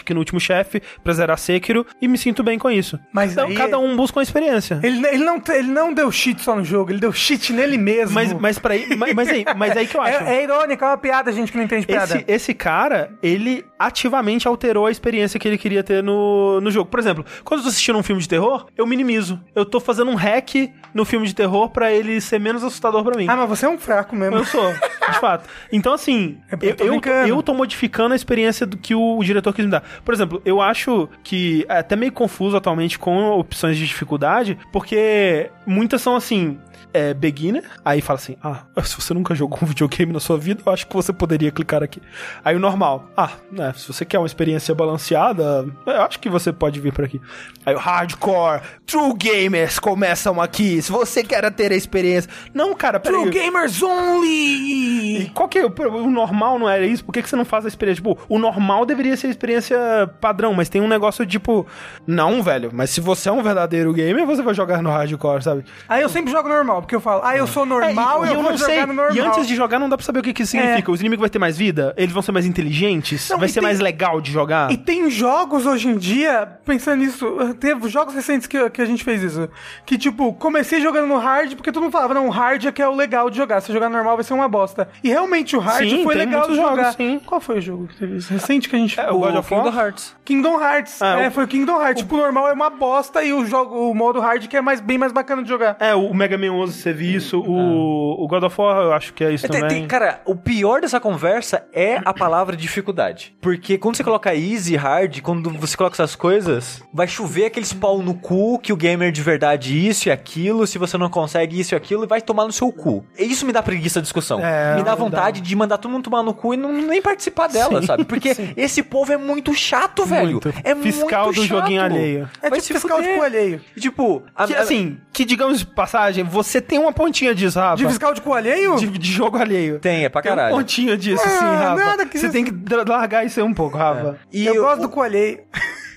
X-Matic 0.00 0.10
no 0.10 0.18
último 0.18 0.40
chefe 0.40 0.82
pra 1.02 1.12
zerar 1.12 1.38
Sekiro 1.38 1.86
e 2.00 2.08
me 2.08 2.18
sinto 2.18 2.42
bem 2.42 2.58
com 2.58 2.70
isso. 2.70 2.98
Mas 3.12 3.32
então, 3.32 3.48
aí- 3.48 3.54
cada 3.54 3.78
um 3.78 3.96
busca 3.96 4.18
uma 4.18 4.22
experiência. 4.22 4.80
Ele, 4.82 5.06
ele, 5.06 5.24
não, 5.24 5.42
ele 5.48 5.68
não 5.68 5.92
deu 5.92 6.10
cheat 6.10 6.42
só 6.42 6.56
no 6.56 6.64
jogo, 6.64 6.90
ele 6.90 7.00
deu 7.00 7.12
cheat 7.12 7.52
nele 7.52 7.76
mesmo. 7.78 8.14
Mas, 8.14 8.32
mas, 8.32 8.58
pra 8.58 8.74
aí, 8.74 8.96
mas, 8.96 9.14
mas 9.14 9.28
aí, 9.28 9.44
mas 9.56 9.76
aí 9.76 9.86
que 9.86 9.96
eu 9.96 10.00
acho. 10.02 10.24
é, 10.24 10.36
é 10.38 10.42
irônico, 10.44 10.84
é 10.84 10.86
uma 10.88 10.98
piada, 10.98 11.32
gente 11.32 11.52
que 11.52 11.58
não 11.58 11.64
entende 11.64 11.86
piada. 11.86 12.16
Esse, 12.16 12.24
esse 12.28 12.54
cara, 12.54 13.12
ele 13.22 13.64
ativamente 13.80 14.46
alterou 14.46 14.84
a 14.84 14.90
experiência 14.90 15.40
que 15.40 15.48
ele 15.48 15.56
queria 15.56 15.82
ter 15.82 16.02
no, 16.02 16.60
no 16.60 16.70
jogo. 16.70 16.90
Por 16.90 17.00
exemplo, 17.00 17.24
quando 17.42 17.60
eu 17.60 17.64
tô 17.64 17.70
assistindo 17.70 17.98
um 17.98 18.02
filme 18.02 18.20
de 18.20 18.28
terror, 18.28 18.66
eu 18.76 18.86
minimizo. 18.86 19.40
Eu 19.54 19.64
tô 19.64 19.80
fazendo 19.80 20.10
um 20.10 20.14
hack 20.14 20.70
no 20.92 21.06
filme 21.06 21.26
de 21.26 21.34
terror 21.34 21.70
pra 21.70 21.90
ele 21.90 22.20
ser 22.20 22.38
menos 22.38 22.62
assustador 22.62 23.02
pra 23.02 23.16
mim. 23.16 23.26
Ah, 23.26 23.36
mas 23.36 23.48
você 23.48 23.64
é 23.64 23.68
um 23.70 23.78
fraco 23.78 24.14
mesmo. 24.14 24.36
Eu 24.36 24.44
sou, 24.44 24.70
de 24.70 25.18
fato. 25.18 25.48
Então, 25.72 25.94
assim, 25.94 26.36
É 26.50 26.58
eu 26.60 26.76
tô 26.76 26.84
eu, 26.84 27.26
eu 27.26 27.42
tô 27.42 27.54
modificando 27.54 28.12
a 28.12 28.16
experiência 28.16 28.66
do 28.66 28.76
que 28.76 28.94
o, 28.94 29.22
diretor 29.24 29.54
quis 29.54 29.64
me 29.64 29.70
dar. 29.70 29.82
Por 30.04 30.12
exemplo, 30.12 30.42
eu 30.44 30.60
acho 30.60 31.08
que 31.24 31.64
é 31.66 31.78
até 31.78 31.96
meio 31.96 32.12
confuso 32.12 32.58
atualmente 32.58 32.98
com 32.98 33.30
opções 33.30 33.78
de 33.78 33.86
dificuldade, 33.86 34.58
porque 34.70 35.50
muitas 35.66 36.02
são 36.02 36.14
assim. 36.16 36.58
É, 36.92 37.14
beginner, 37.14 37.64
aí 37.84 38.00
fala 38.00 38.18
assim: 38.18 38.36
Ah, 38.42 38.62
se 38.82 38.96
você 38.96 39.12
nunca 39.14 39.34
jogou 39.34 39.58
um 39.62 39.66
videogame 39.68 40.12
na 40.12 40.20
sua 40.20 40.38
vida, 40.38 40.62
eu 40.64 40.72
acho 40.72 40.86
que 40.86 40.94
você 40.94 41.12
poderia 41.12 41.50
clicar 41.50 41.82
aqui. 41.82 42.00
Aí 42.44 42.56
o 42.56 42.58
normal, 42.58 43.10
ah, 43.16 43.32
né, 43.52 43.72
se 43.76 43.86
você 43.86 44.04
quer 44.04 44.18
uma 44.18 44.26
experiência 44.26 44.74
balanceada, 44.74 45.66
eu 45.86 46.02
acho 46.02 46.18
que 46.18 46.28
você 46.28 46.52
pode 46.52 46.80
vir 46.80 46.92
por 46.92 47.04
aqui. 47.04 47.20
Aí 47.66 47.74
o 47.74 47.78
hardcore, 47.78 48.62
true 48.86 49.14
gamers 49.14 49.78
começam 49.78 50.40
aqui. 50.40 50.80
Se 50.80 50.90
você 50.90 51.22
quer 51.22 51.50
ter 51.50 51.72
a 51.72 51.76
experiência. 51.76 52.30
Não, 52.54 52.74
cara, 52.74 52.98
peraí. 52.98 53.20
True 53.20 53.30
Gamers 53.30 53.82
Only! 53.82 55.22
E 55.22 55.30
qual 55.30 55.48
que 55.48 55.58
é 55.58 55.64
o, 55.64 55.68
o 55.68 56.10
normal 56.10 56.58
não 56.58 56.68
era 56.68 56.86
isso? 56.86 57.04
Por 57.04 57.12
que, 57.12 57.22
que 57.22 57.28
você 57.28 57.36
não 57.36 57.44
faz 57.44 57.64
a 57.64 57.68
experiência? 57.68 58.02
Tipo, 58.02 58.18
o 58.28 58.38
normal 58.38 58.86
deveria 58.86 59.16
ser 59.16 59.26
a 59.26 59.30
experiência 59.30 59.78
padrão, 60.20 60.54
mas 60.54 60.68
tem 60.68 60.80
um 60.80 60.88
negócio 60.88 61.26
tipo, 61.26 61.66
não, 62.06 62.42
velho, 62.42 62.70
mas 62.72 62.90
se 62.90 63.00
você 63.00 63.28
é 63.28 63.32
um 63.32 63.42
verdadeiro 63.42 63.92
gamer, 63.92 64.26
você 64.26 64.42
vai 64.42 64.54
jogar 64.54 64.82
no 64.82 64.90
hardcore, 64.90 65.42
sabe? 65.42 65.64
Aí 65.88 66.02
eu 66.02 66.08
sempre 66.08 66.30
jogo 66.32 66.48
normal, 66.48 66.69
porque 66.76 66.94
eu 66.94 67.00
falo, 67.00 67.22
ah, 67.24 67.36
eu 67.36 67.46
sou 67.46 67.66
normal 67.66 68.24
É, 68.24 68.28
e, 68.28 68.34
eu, 68.34 68.42
vou 68.42 68.56
jogar 68.56 68.86
no 68.86 68.92
normal. 68.94 69.14
E 69.16 69.20
antes 69.20 69.46
de 69.46 69.54
jogar, 69.56 69.78
não 69.78 69.88
dá 69.88 69.96
pra 69.96 70.04
saber 70.06 70.20
o 70.20 70.22
que, 70.22 70.32
que 70.32 70.42
isso 70.42 70.52
significa. 70.52 70.90
Os 70.92 71.00
inimigos 71.00 71.20
vão 71.22 71.28
ter 71.28 71.38
mais 71.38 71.56
vida? 71.58 71.94
Eles 71.96 72.12
vão 72.12 72.22
ser 72.22 72.32
mais 72.32 72.46
inteligentes? 72.46 73.28
Não, 73.30 73.38
vai 73.38 73.48
ser 73.48 73.54
tem- 73.54 73.62
mais 73.62 73.80
legal 73.80 74.20
de 74.20 74.30
jogar? 74.30 74.70
E 74.70 74.76
tem 74.76 75.10
jogos 75.10 75.66
hoje 75.66 75.88
em 75.88 75.96
dia, 75.96 76.48
pensando 76.64 77.00
nisso, 77.00 77.26
teve 77.58 77.88
jogos 77.88 78.14
recentes 78.14 78.46
que, 78.46 78.70
que 78.70 78.80
a 78.82 78.84
gente 78.84 79.02
fez 79.04 79.22
isso. 79.22 79.48
Que 79.84 79.98
tipo, 79.98 80.32
comecei 80.34 80.80
jogando 80.80 81.06
no 81.06 81.18
hard, 81.18 81.54
porque 81.54 81.72
todo 81.72 81.82
mundo 81.82 81.92
falava, 81.92 82.14
não, 82.14 82.26
o 82.28 82.30
hard 82.30 82.64
é 82.66 82.72
que 82.72 82.80
é 82.82 82.88
o 82.88 82.94
legal 82.94 83.28
de 83.30 83.36
jogar. 83.36 83.60
Se 83.60 83.72
jogar 83.72 83.88
normal 83.88 84.16
vai 84.16 84.24
ser 84.24 84.34
uma 84.34 84.48
bosta. 84.48 84.88
E 85.02 85.08
realmente 85.08 85.56
o 85.56 85.58
hard 85.60 85.88
Sim, 85.88 86.04
foi 86.04 86.14
legal 86.14 86.48
de 86.48 86.56
jogar. 86.56 86.76
jogos, 86.76 86.94
sim. 86.96 87.20
Qual 87.24 87.40
foi 87.40 87.58
o 87.58 87.60
jogo 87.60 87.86
que 87.88 87.96
teve 87.96 88.16
isso? 88.16 88.32
Recente 88.32 88.68
que 88.68 88.76
a 88.76 88.78
gente 88.78 88.98
É, 89.00 89.10
o 89.10 89.18
God 89.18 89.36
of 89.36 89.52
War? 89.54 89.64
Kingdom 89.64 89.78
Hearts. 89.80 90.16
Kingdom 90.24 90.60
Hearts. 90.62 91.02
Ah, 91.02 91.20
é, 91.20 91.28
o- 91.28 91.30
foi 91.30 91.44
o 91.44 91.48
Kingdom 91.48 91.80
Hearts. 91.80 92.02
Tipo, 92.02 92.14
o 92.16 92.18
normal 92.18 92.48
é 92.48 92.52
uma 92.52 92.70
bosta 92.70 93.22
e 93.22 93.32
o 93.32 93.44
jogo, 93.46 93.90
o 93.90 93.94
modo 93.94 94.20
hard 94.20 94.46
que 94.46 94.56
é 94.56 94.60
mais, 94.60 94.80
bem 94.80 94.98
mais 94.98 95.12
bacana 95.12 95.42
de 95.42 95.48
jogar. 95.48 95.76
É, 95.80 95.94
o 95.94 96.12
Mega 96.14 96.36
Man 96.38 96.52
11 96.62 96.82
teve 96.82 97.14
isso, 97.14 97.40
o, 97.40 98.22
o 98.24 98.28
God 98.28 98.42
of 98.44 98.60
War 98.60 98.76
eu 98.82 98.92
acho 98.92 99.12
que 99.14 99.24
é 99.24 99.32
isso 99.32 99.48
Tem- 99.48 99.60
também. 99.60 99.78
tem- 99.80 99.86
cara, 99.88 100.20
o 100.24 100.34
pior 100.34 100.80
dessa 100.80 101.00
conversa 101.00 101.64
é 101.72 102.00
a 102.04 102.12
palavra 102.14 102.56
dificuldade. 102.56 103.34
Porque 103.40 103.76
quando 103.78 103.96
você 103.96 104.04
coloca 104.04 104.34
easy, 104.34 104.76
hard, 104.76 105.20
quando 105.20 105.50
você 105.50 105.76
coloca 105.76 105.94
essas 105.96 106.14
coisas, 106.16 106.82
vai 106.92 107.06
chover 107.08 107.46
aqueles 107.46 107.72
pau 107.72 108.02
no 108.02 108.14
cu 108.14 108.58
que 108.58 108.72
o 108.72 108.76
gamer 108.76 109.10
de 109.12 109.22
verdade 109.22 109.86
isso 109.86 110.08
e 110.08 110.12
aquilo, 110.12 110.66
se 110.66 110.78
você 110.78 110.96
não 110.96 111.08
consegue 111.10 111.58
isso 111.58 111.74
e 111.74 111.76
aquilo, 111.76 112.06
vai 112.06 112.20
tomar 112.20 112.44
no 112.46 112.52
seu 112.52 112.70
cu. 112.72 113.04
E 113.18 113.24
Isso 113.30 113.46
me 113.46 113.52
dá 113.52 113.62
preguiça 113.62 114.00
da 114.00 114.02
discussão. 114.02 114.40
É, 114.40 114.76
me 114.76 114.82
dá 114.82 114.90
dá. 114.90 114.94
vontade 114.94 115.40
de 115.40 115.56
mandar 115.56 115.78
todo 115.78 115.90
mundo 115.90 116.04
tomar 116.04 116.22
no 116.22 116.34
cu 116.34 116.54
e 116.54 116.56
não, 116.56 116.72
nem 116.72 117.00
participar 117.00 117.46
dela, 117.48 117.80
Sim, 117.80 117.86
sabe? 117.86 118.04
Porque 118.04 118.34
esse 118.56 118.82
povo 118.82 119.12
é 119.12 119.16
muito 119.16 119.52
chato, 119.54 120.04
velho. 120.04 120.32
Muito. 120.32 120.48
É 120.64 120.74
Fiscal 120.74 121.24
muito 121.26 121.36
do 121.40 121.46
chato. 121.46 121.58
joguinho 121.60 121.82
alheio. 121.82 122.28
É 122.42 122.50
Vai 122.50 122.60
tipo 122.60 122.74
fiscal 122.78 122.98
de 123.00 123.04
fuder. 123.06 123.18
cu 123.18 123.24
alheio. 123.24 123.60
E, 123.76 123.80
Tipo, 123.80 124.22
a- 124.34 124.46
Que, 124.46 124.54
assim, 124.54 124.98
que 125.12 125.24
digamos 125.24 125.58
de 125.60 125.66
passagem, 125.66 126.24
você 126.24 126.39
tem 126.60 126.78
uma 126.78 126.92
pontinha 126.92 127.34
disso, 127.34 127.58
Rafa. 127.58 127.76
De 127.76 127.86
fiscal 127.86 128.14
de 128.14 128.20
cu 128.20 128.32
alheio? 128.32 128.76
de, 128.76 128.86
de 128.86 129.10
jogo 129.12 129.36
alheio. 129.36 129.78
tem, 129.78 130.04
é 130.04 130.08
pra 130.08 130.22
Tem 130.22 130.32
um 130.32 130.36
caralho. 130.36 130.54
pontinho 130.56 130.96
disso, 130.96 131.22
Ah, 131.24 131.28
sim, 131.28 131.44
Rafa. 131.44 131.76
nada 131.76 132.06
que 132.06 132.18
você 132.18 132.26
isso- 132.26 132.32
tem 132.32 132.44
que 132.44 132.52
largar 132.88 133.24
isso 133.26 133.38
aí 133.40 133.46
um 133.46 133.54
pouco, 133.54 133.76
Rafa. 133.76 134.18
E 134.32 134.46
eu 134.46 134.54
eu- 134.54 134.62
gosto 134.62 134.82
do 134.82 134.88
cu 134.88 135.00
alheio. 135.02 135.40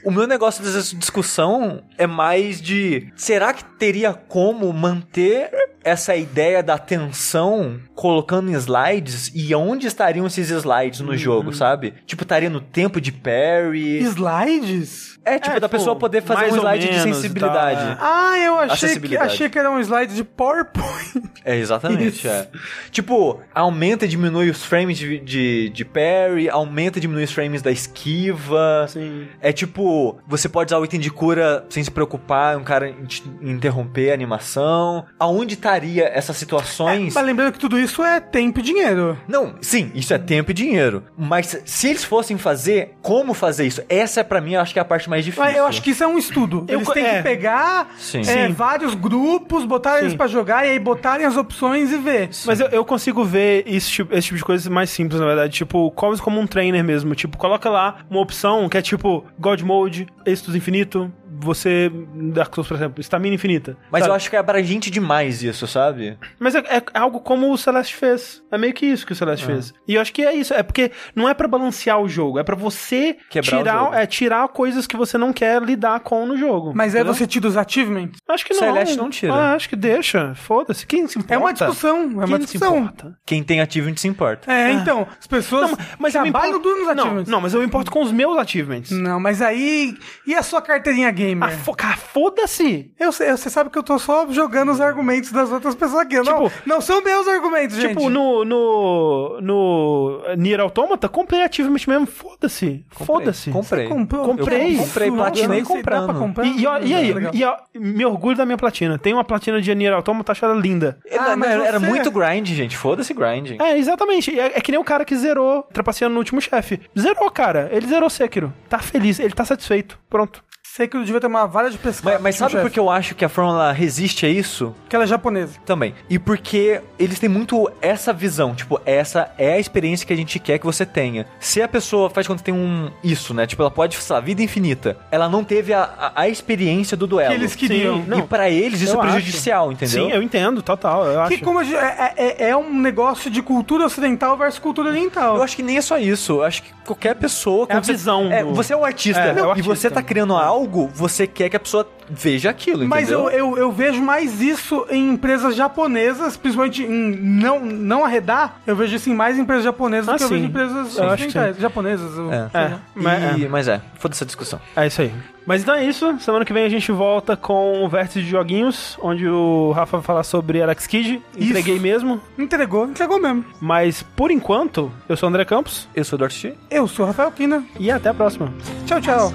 O 0.05 0.11
meu 0.11 0.27
negócio 0.27 0.61
dessa 0.61 0.93
discussão 0.97 1.81
é 1.97 2.05
mais 2.05 2.61
de 2.61 3.07
será 3.15 3.53
que 3.53 3.63
teria 3.63 4.13
como 4.13 4.71
manter 4.73 5.49
essa 5.81 6.13
ideia 6.13 6.61
da 6.61 6.77
tensão 6.77 7.79
colocando 7.95 8.49
em 8.51 8.53
slides 8.53 9.31
e 9.33 9.55
onde 9.55 9.87
estariam 9.87 10.27
esses 10.27 10.49
slides 10.49 10.99
no 10.99 11.15
jogo, 11.15 11.53
sabe? 11.53 11.93
Tipo, 12.05 12.23
estaria 12.23 12.49
no 12.49 12.59
tempo 12.59 12.99
de 12.99 13.13
parry. 13.13 13.99
Slides? 13.99 15.12
É, 15.25 15.39
tipo, 15.39 15.55
É, 15.55 15.59
da 15.59 15.67
tipo, 15.67 15.77
pessoa 15.77 15.95
poder 15.95 16.21
fazer 16.21 16.51
um 16.51 16.55
slide 16.57 16.85
de 16.85 16.91
menos 16.91 17.15
sensibilidade. 17.17 17.81
é. 17.81 17.97
Ah, 17.99 18.37
eu 18.39 18.59
achei 18.59 18.99
que, 18.99 19.17
achei 19.17 19.49
que 19.49 19.57
era 19.59 19.71
um 19.71 19.79
slide 19.79 20.13
de 20.15 20.23
PowerPoint. 20.23 21.23
É, 21.45 21.57
exatamente, 21.57 22.25
é. 22.25 22.47
Tipo, 22.89 23.41
aumenta 23.53 24.05
e 24.05 24.07
diminui 24.07 24.49
os 24.49 24.63
frames 24.63 24.97
de, 24.97 25.19
de, 25.19 25.69
de 25.71 25.83
parry, 25.83 26.49
aumenta 26.49 26.99
e 26.99 27.01
diminui 27.01 27.25
os 27.25 27.33
frames 27.33 27.61
da 27.61 27.69
esquiva. 27.69 28.85
Sim. 28.87 29.27
É 29.41 29.51
tipo, 29.51 30.17
você 30.25 30.47
pode 30.47 30.69
usar 30.73 30.79
o 30.79 30.85
item 30.85 31.01
de 31.01 31.09
cura 31.09 31.65
sem 31.69 31.83
se 31.83 31.91
preocupar, 31.91 32.55
um 32.57 32.63
cara 32.63 32.89
in- 32.89 33.49
interromper 33.51 34.11
a 34.11 34.13
animação. 34.13 35.05
Aonde 35.19 35.55
estaria 35.55 36.05
essas 36.13 36.37
situações? 36.37 37.13
Mas 37.13 37.25
lembrando 37.25 37.51
que 37.51 37.59
tudo 37.59 37.77
isso 37.77 38.01
é 38.03 38.21
tempo 38.21 38.59
e 38.59 38.63
dinheiro. 38.63 39.17
Não, 39.27 39.55
sim, 39.61 39.91
isso 39.93 40.13
é 40.13 40.17
tempo 40.17 40.51
e 40.51 40.53
dinheiro. 40.53 41.03
Mas 41.17 41.61
se 41.65 41.89
eles 41.89 42.05
fossem 42.05 42.37
fazer, 42.37 42.93
como 43.01 43.33
fazer 43.33 43.65
isso? 43.65 43.81
Essa 43.89 44.21
é 44.21 44.23
pra 44.23 44.39
mim, 44.41 44.53
eu 44.53 44.61
acho 44.61 44.71
que 44.73 44.79
é 44.79 44.81
a 44.81 44.85
parte 44.85 45.09
mais 45.13 45.25
difícil. 45.25 45.43
Mas 45.43 45.55
eu 45.55 45.65
acho 45.65 45.81
que 45.81 45.91
isso 45.91 46.03
é 46.03 46.07
um 46.07 46.17
estudo. 46.17 46.65
Eu 46.67 46.79
Eles 46.79 46.89
têm 46.89 47.05
é. 47.05 47.17
que 47.17 47.23
pegar 47.23 47.93
Sim. 47.97 48.21
é, 48.21 48.47
Sim. 48.47 48.53
vários 48.53 48.95
grupos, 48.95 49.63
botar 49.65 49.99
eles 49.99 50.11
Sim. 50.11 50.17
pra 50.17 50.27
jogar 50.27 50.65
e 50.65 50.71
aí 50.71 50.79
botarem 50.79 51.25
as 51.25 51.37
opções 51.37 51.91
e 51.91 51.97
ver. 51.97 52.29
Mas 52.45 52.59
eu, 52.59 52.67
eu 52.67 52.83
consigo 52.85 53.23
ver 53.23 53.63
esse 53.67 53.89
tipo, 53.89 54.13
esse 54.13 54.27
tipo 54.27 54.37
de 54.37 54.43
coisa 54.43 54.69
mais 54.69 54.89
simples, 54.89 55.19
na 55.19 55.27
verdade. 55.27 55.53
Tipo, 55.53 55.91
quase 55.91 56.21
como 56.21 56.39
um 56.39 56.47
trainer 56.47 56.83
mesmo. 56.83 57.13
Tipo, 57.15 57.37
coloca 57.37 57.69
lá 57.69 57.97
uma 58.09 58.19
opção 58.19 58.67
que 58.67 58.77
é 58.77 58.81
tipo 58.81 59.25
God 59.39 59.61
Mode, 59.61 60.07
êxtasis 60.25 60.55
infinito, 60.55 61.11
você, 61.39 61.91
Dark 62.33 62.53
Souls, 62.53 62.67
por 62.67 62.75
exemplo, 62.75 63.01
estamina 63.01 63.35
infinita. 63.35 63.77
Mas 63.91 64.01
sabe? 64.01 64.11
eu 64.11 64.15
acho 64.15 64.29
que 64.29 64.35
é 64.35 64.39
abrangente 64.39 64.89
demais 64.89 65.43
isso, 65.43 65.65
sabe? 65.67 66.17
Mas 66.39 66.55
é, 66.55 66.59
é 66.69 66.81
algo 66.93 67.19
como 67.19 67.51
o 67.51 67.57
Celeste 67.57 67.95
fez. 67.95 68.41
É 68.51 68.57
meio 68.57 68.73
que 68.73 68.85
isso 68.85 69.05
que 69.05 69.13
o 69.13 69.15
Celeste 69.15 69.45
fez. 69.45 69.73
E 69.87 69.95
eu 69.95 70.01
acho 70.01 70.13
que 70.13 70.21
é 70.23 70.33
isso. 70.33 70.53
É 70.53 70.61
porque 70.63 70.91
não 71.15 71.27
é 71.27 71.33
pra 71.33 71.47
balancear 71.47 71.99
o 71.99 72.07
jogo, 72.07 72.39
é 72.39 72.43
pra 72.43 72.55
você 72.55 73.17
Quebrar 73.29 73.55
o 73.57 73.59
tirar, 73.63 73.79
jogo. 73.85 73.95
é, 73.95 74.05
tirar 74.05 74.47
coisas 74.49 74.85
que 74.87 74.95
você 74.97 75.17
não 75.17 75.33
quer 75.33 75.61
lidar 75.61 75.99
com 76.01 76.25
no 76.25 76.37
jogo. 76.37 76.71
Mas 76.75 76.93
é 76.93 76.99
entendeu? 76.99 77.13
você 77.13 77.25
tira 77.27 77.47
os 77.47 77.57
achievements? 77.57 78.19
Acho 78.29 78.45
que 78.45 78.53
não. 78.53 78.59
Celeste 78.59 78.97
não 78.97 79.09
tira. 79.09 79.33
Ah, 79.33 79.53
acho 79.55 79.67
que 79.69 79.75
deixa. 79.75 80.33
Foda-se. 80.35 80.85
Quem 80.85 81.07
se 81.07 81.17
importa? 81.17 81.33
É 81.33 81.37
uma 81.37 81.53
discussão, 81.53 81.97
é 82.01 82.05
uma 82.05 82.27
Quem 82.27 82.35
se 82.37 82.43
discussão. 82.53 82.77
importa? 82.77 83.17
Quem 83.25 83.43
tem 83.43 83.61
achievement 83.61 83.95
se 83.97 84.07
importa. 84.07 84.51
É, 84.51 84.71
então, 84.73 85.07
as 85.19 85.27
pessoas 85.27 85.71
Não, 85.71 85.77
mas 85.99 86.15
eu 86.15 86.21
me 86.21 86.29
importo- 86.29 86.59
duro 86.59 86.77
nos 86.85 86.87
não, 86.95 87.03
achievements. 87.03 87.29
não, 87.29 87.41
mas 87.41 87.53
eu 87.53 87.59
me 87.59 87.65
importo 87.65 87.91
com 87.91 88.01
os 88.01 88.11
meus 88.11 88.37
achievements. 88.37 88.91
Não, 88.91 89.19
mas 89.19 89.41
aí... 89.41 89.97
E 90.27 90.33
a 90.35 90.43
sua 90.43 90.61
carteirinha 90.61 91.11
gamer? 91.27 91.49
Ah, 91.83 91.97
foda-se! 91.97 92.91
Eu 92.99 93.11
sei, 93.11 93.31
você 93.31 93.49
sabe 93.49 93.69
que 93.69 93.77
eu 93.77 93.83
tô 93.83 93.97
só 93.99 94.27
jogando 94.31 94.71
os 94.71 94.79
argumentos 94.81 95.31
das 95.31 95.51
outras 95.51 95.75
pessoas 95.75 96.01
aqui. 96.01 96.15
não, 96.21 96.23
Tipo- 96.47 96.51
não 96.65 96.81
são 96.81 97.01
meus 97.03 97.27
argumentos, 97.27 97.75
gente. 97.77 97.89
Tipo, 97.95 98.09
no, 98.09 98.43
no, 98.45 99.39
no 99.41 100.21
Nier 100.37 100.59
Automata, 100.59 101.07
comprei 101.09 101.43
achievement 101.43 101.79
mesmo, 101.87 102.05
foda-se. 102.05 102.85
Foda-se. 102.89 103.51
Comprei. 103.51 103.87
Comprou? 103.87 104.25
Comprei. 104.25 104.77
Comprei, 104.77 105.09
Nossa, 105.11 105.23
platinei 105.31 105.59
não 105.59 105.67
comprando. 105.67 106.05
pra 106.05 106.13
comprar? 106.15 106.45
E, 106.45 106.57
e, 106.57 106.61
e 106.63 106.93
aí, 106.93 107.13
e 107.33 107.43
ó, 107.43 107.55
me 107.75 108.05
orgulho 108.05 108.37
da 108.37 108.45
minha 108.45 108.57
platina. 108.57 108.97
Tem 108.97 109.13
uma 109.13 109.23
platina 109.23 109.61
de 109.61 109.73
Nier 109.75 109.93
Automata 109.93 110.31
achada 110.31 110.53
linda. 110.53 110.97
Ah, 111.17 111.35
mas 111.35 111.49
era, 111.51 111.65
era 111.67 111.79
você- 111.79 111.85
muito 111.87 112.11
grind, 112.11 112.47
gente. 112.47 112.77
Foda-se 112.77 113.13
grind. 113.13 113.59
É, 113.59 113.77
exatamente. 113.77 114.37
É, 114.39 114.57
é 114.57 114.61
que 114.61 114.71
nem 114.71 114.79
o 114.79 114.83
cara 114.83 115.05
que 115.05 115.15
zerou, 115.15 115.63
trapaceando 115.73 116.13
no 116.13 116.19
último 116.19 116.41
chefe. 116.41 116.79
Zerou, 116.97 117.29
cara. 117.31 117.69
Ele 117.71 117.87
zerou 117.87 118.09
Sekiro. 118.09 118.53
Tá 118.69 118.79
feliz, 118.79 119.19
ele 119.19 119.33
tá 119.33 119.45
satisfeito. 119.45 119.97
Pronto. 120.09 120.43
Sekiro 120.75 121.05
devia 121.05 121.21
ter 121.21 121.27
uma 121.27 121.45
vara 121.45 121.69
de 121.69 121.77
pescar. 121.77 122.13
Mas, 122.13 122.21
mas 122.23 122.35
tipo, 122.35 122.39
sabe 122.49 122.53
por 122.55 122.61
chefe, 122.63 122.73
que 122.73 122.79
eu 122.79 122.89
acho 122.89 123.13
que 123.13 123.23
a 123.23 123.29
Fórmula 123.29 123.71
resiste 123.71 124.25
a 124.25 124.29
isso? 124.29 124.73
Que 124.89 124.95
ela 124.95 125.05
é 125.05 125.07
japonesa. 125.07 125.59
Também. 125.63 125.93
E 126.09 126.17
porque 126.17 126.81
eles 126.97 127.19
têm 127.19 127.29
muito 127.29 127.69
essa 127.79 128.11
visão, 128.11 128.55
tipo, 128.55 128.81
essa 128.83 129.31
é 129.37 129.53
a 129.53 129.59
experiência 129.59 130.03
que 130.07 130.11
a 130.11 130.15
gente 130.15 130.39
quer 130.39 130.57
que 130.57 130.65
você 130.65 130.83
tenha. 130.83 131.27
Se 131.39 131.61
a 131.61 131.67
pessoa 131.67 132.09
faz 132.09 132.25
quando 132.25 132.41
tem 132.41 132.51
um 132.55 132.89
isso, 133.03 133.35
né? 133.35 133.45
Tipo, 133.45 133.61
ela 133.61 133.69
pode, 133.69 133.95
sei 133.97 134.15
lá, 134.15 134.19
vida 134.19 134.41
infinita. 134.41 134.97
Ela 135.11 135.29
não 135.29 135.43
teve 135.43 135.75
a, 135.75 135.83
a, 135.83 136.21
a 136.23 136.27
experiência 136.27 136.97
do 136.97 137.05
duelo. 137.05 137.29
Que 137.29 137.35
eles 137.35 137.55
queriam. 137.55 137.97
Sim, 137.97 138.05
não. 138.07 138.19
E 138.19 138.21
pra 138.23 138.49
eles 138.49 138.81
isso 138.81 138.93
Eu 138.95 138.99
é 138.99 139.03
acho. 139.03 139.11
prejudicial, 139.13 139.71
entendeu? 139.71 140.05
Sim, 140.07 140.11
eu 140.11 140.23
entendo, 140.23 140.63
total. 140.63 141.05
Eu 141.05 141.27
Que 141.27 141.35
acho. 141.35 141.43
como 141.43 141.63
gente- 141.63 141.75
é, 141.75 142.13
é- 142.17 142.49
é 142.49 142.57
um 142.57 142.73
negócio 142.81 143.29
de 143.29 143.43
cultura 143.43 143.85
ocidental 143.85 144.35
versus 144.35 144.57
cultura 144.57 144.89
oriental. 144.89 145.35
Eu 145.37 145.43
acho 145.43 145.55
que 145.55 145.61
nem 145.61 145.77
é 145.77 145.81
só 145.81 145.99
isso. 145.99 146.33
Eu 146.37 146.43
acho 146.43 146.63
que 146.63 146.73
qualquer 146.83 147.13
pessoa. 147.13 147.67
É 147.69 147.75
a 147.75 147.79
você- 147.83 147.91
visão 147.91 148.31
É, 148.33 148.43
do- 148.43 148.55
você 148.55 148.73
é 148.73 148.75
o 148.75 148.83
artista. 148.83 149.21
É, 149.21 149.29
é 149.29 149.33
o 149.43 149.45
e 149.45 149.49
artista. 149.51 149.75
você 149.75 149.89
tá 149.91 150.01
criando 150.01 150.33
algo, 150.35 150.62
você 150.93 151.25
quer 151.27 151.49
que 151.49 151.55
a 151.55 151.59
pessoa 151.59 151.87
veja 152.09 152.49
aquilo, 152.49 152.85
Mas 152.85 153.03
entendeu? 153.09 153.29
eu, 153.29 153.51
eu, 153.53 153.57
eu 153.57 153.71
vejo 153.71 154.01
mais 154.01 154.41
isso 154.41 154.85
em 154.89 155.09
empresas 155.11 155.55
japonesas, 155.55 156.35
principalmente 156.35 156.83
em 156.83 157.15
não, 157.15 157.61
não 157.61 158.03
arredar, 158.03 158.57
eu 158.67 158.75
vejo 158.75 158.95
isso 158.97 159.09
em 159.09 159.15
mais 159.15 159.39
empresas 159.39 159.63
japonesas 159.63 160.09
Ah, 160.09 160.11
do 160.13 160.17
que 160.17 160.23
eu 160.25 160.27
sim. 160.27 160.33
vejo 160.35 160.45
em 160.45 160.49
empresas 160.49 160.97
Eu 160.97 161.09
acho 161.09 161.27
que. 161.27 161.61
Japonesas. 161.61 162.17
eu- 162.17 162.31
É. 162.33 162.49
É, 162.53 162.59
lá. 162.59 162.79
mas, 162.93 163.37
E- 163.37 163.45
é. 163.45 163.47
mas 163.47 163.67
é, 163.69 163.81
foda 163.97 164.13
essa 164.13 164.25
discussão. 164.25 164.59
É 164.75 164.85
isso 164.85 165.01
aí. 165.01 165.13
Mas 165.45 165.61
então 165.61 165.75
é 165.75 165.83
isso. 165.85 166.17
Semana 166.19 166.43
que 166.45 166.53
vem 166.53 166.65
a 166.65 166.69
gente 166.69 166.91
volta 166.91 167.35
com 167.37 167.83
o 167.83 167.89
Vértice 167.89 168.21
de 168.21 168.29
Joguinhos, 168.29 168.97
onde 169.01 169.27
o 169.27 169.71
Rafa 169.71 169.97
vai 169.97 170.05
falar 170.05 170.23
sobre 170.23 170.61
Alex 170.61 170.85
Kidd. 170.87 171.21
Entreguei 171.37 171.79
mesmo. 171.79 172.21
Entregou, 172.37 172.85
entregou 172.85 173.19
mesmo. 173.19 173.45
Mas 173.61 174.03
por 174.03 174.29
enquanto, 174.31 174.91
eu 175.07 175.15
sou 175.17 175.27
o 175.27 175.29
André 175.29 175.43
Campos 175.45 175.87
Eu 175.95 176.03
sou 176.05 176.15
o 176.17 176.19
Dorothy. 176.19 176.53
Eu 176.69 176.87
sou 176.87 177.05
o 177.05 177.07
Rafael 177.07 177.31
Kina. 177.31 177.63
e 177.79 177.89
até 177.89 178.09
a 178.09 178.13
próxima. 178.13 178.53
Tchau, 178.85 178.99
tchau. 179.01 179.33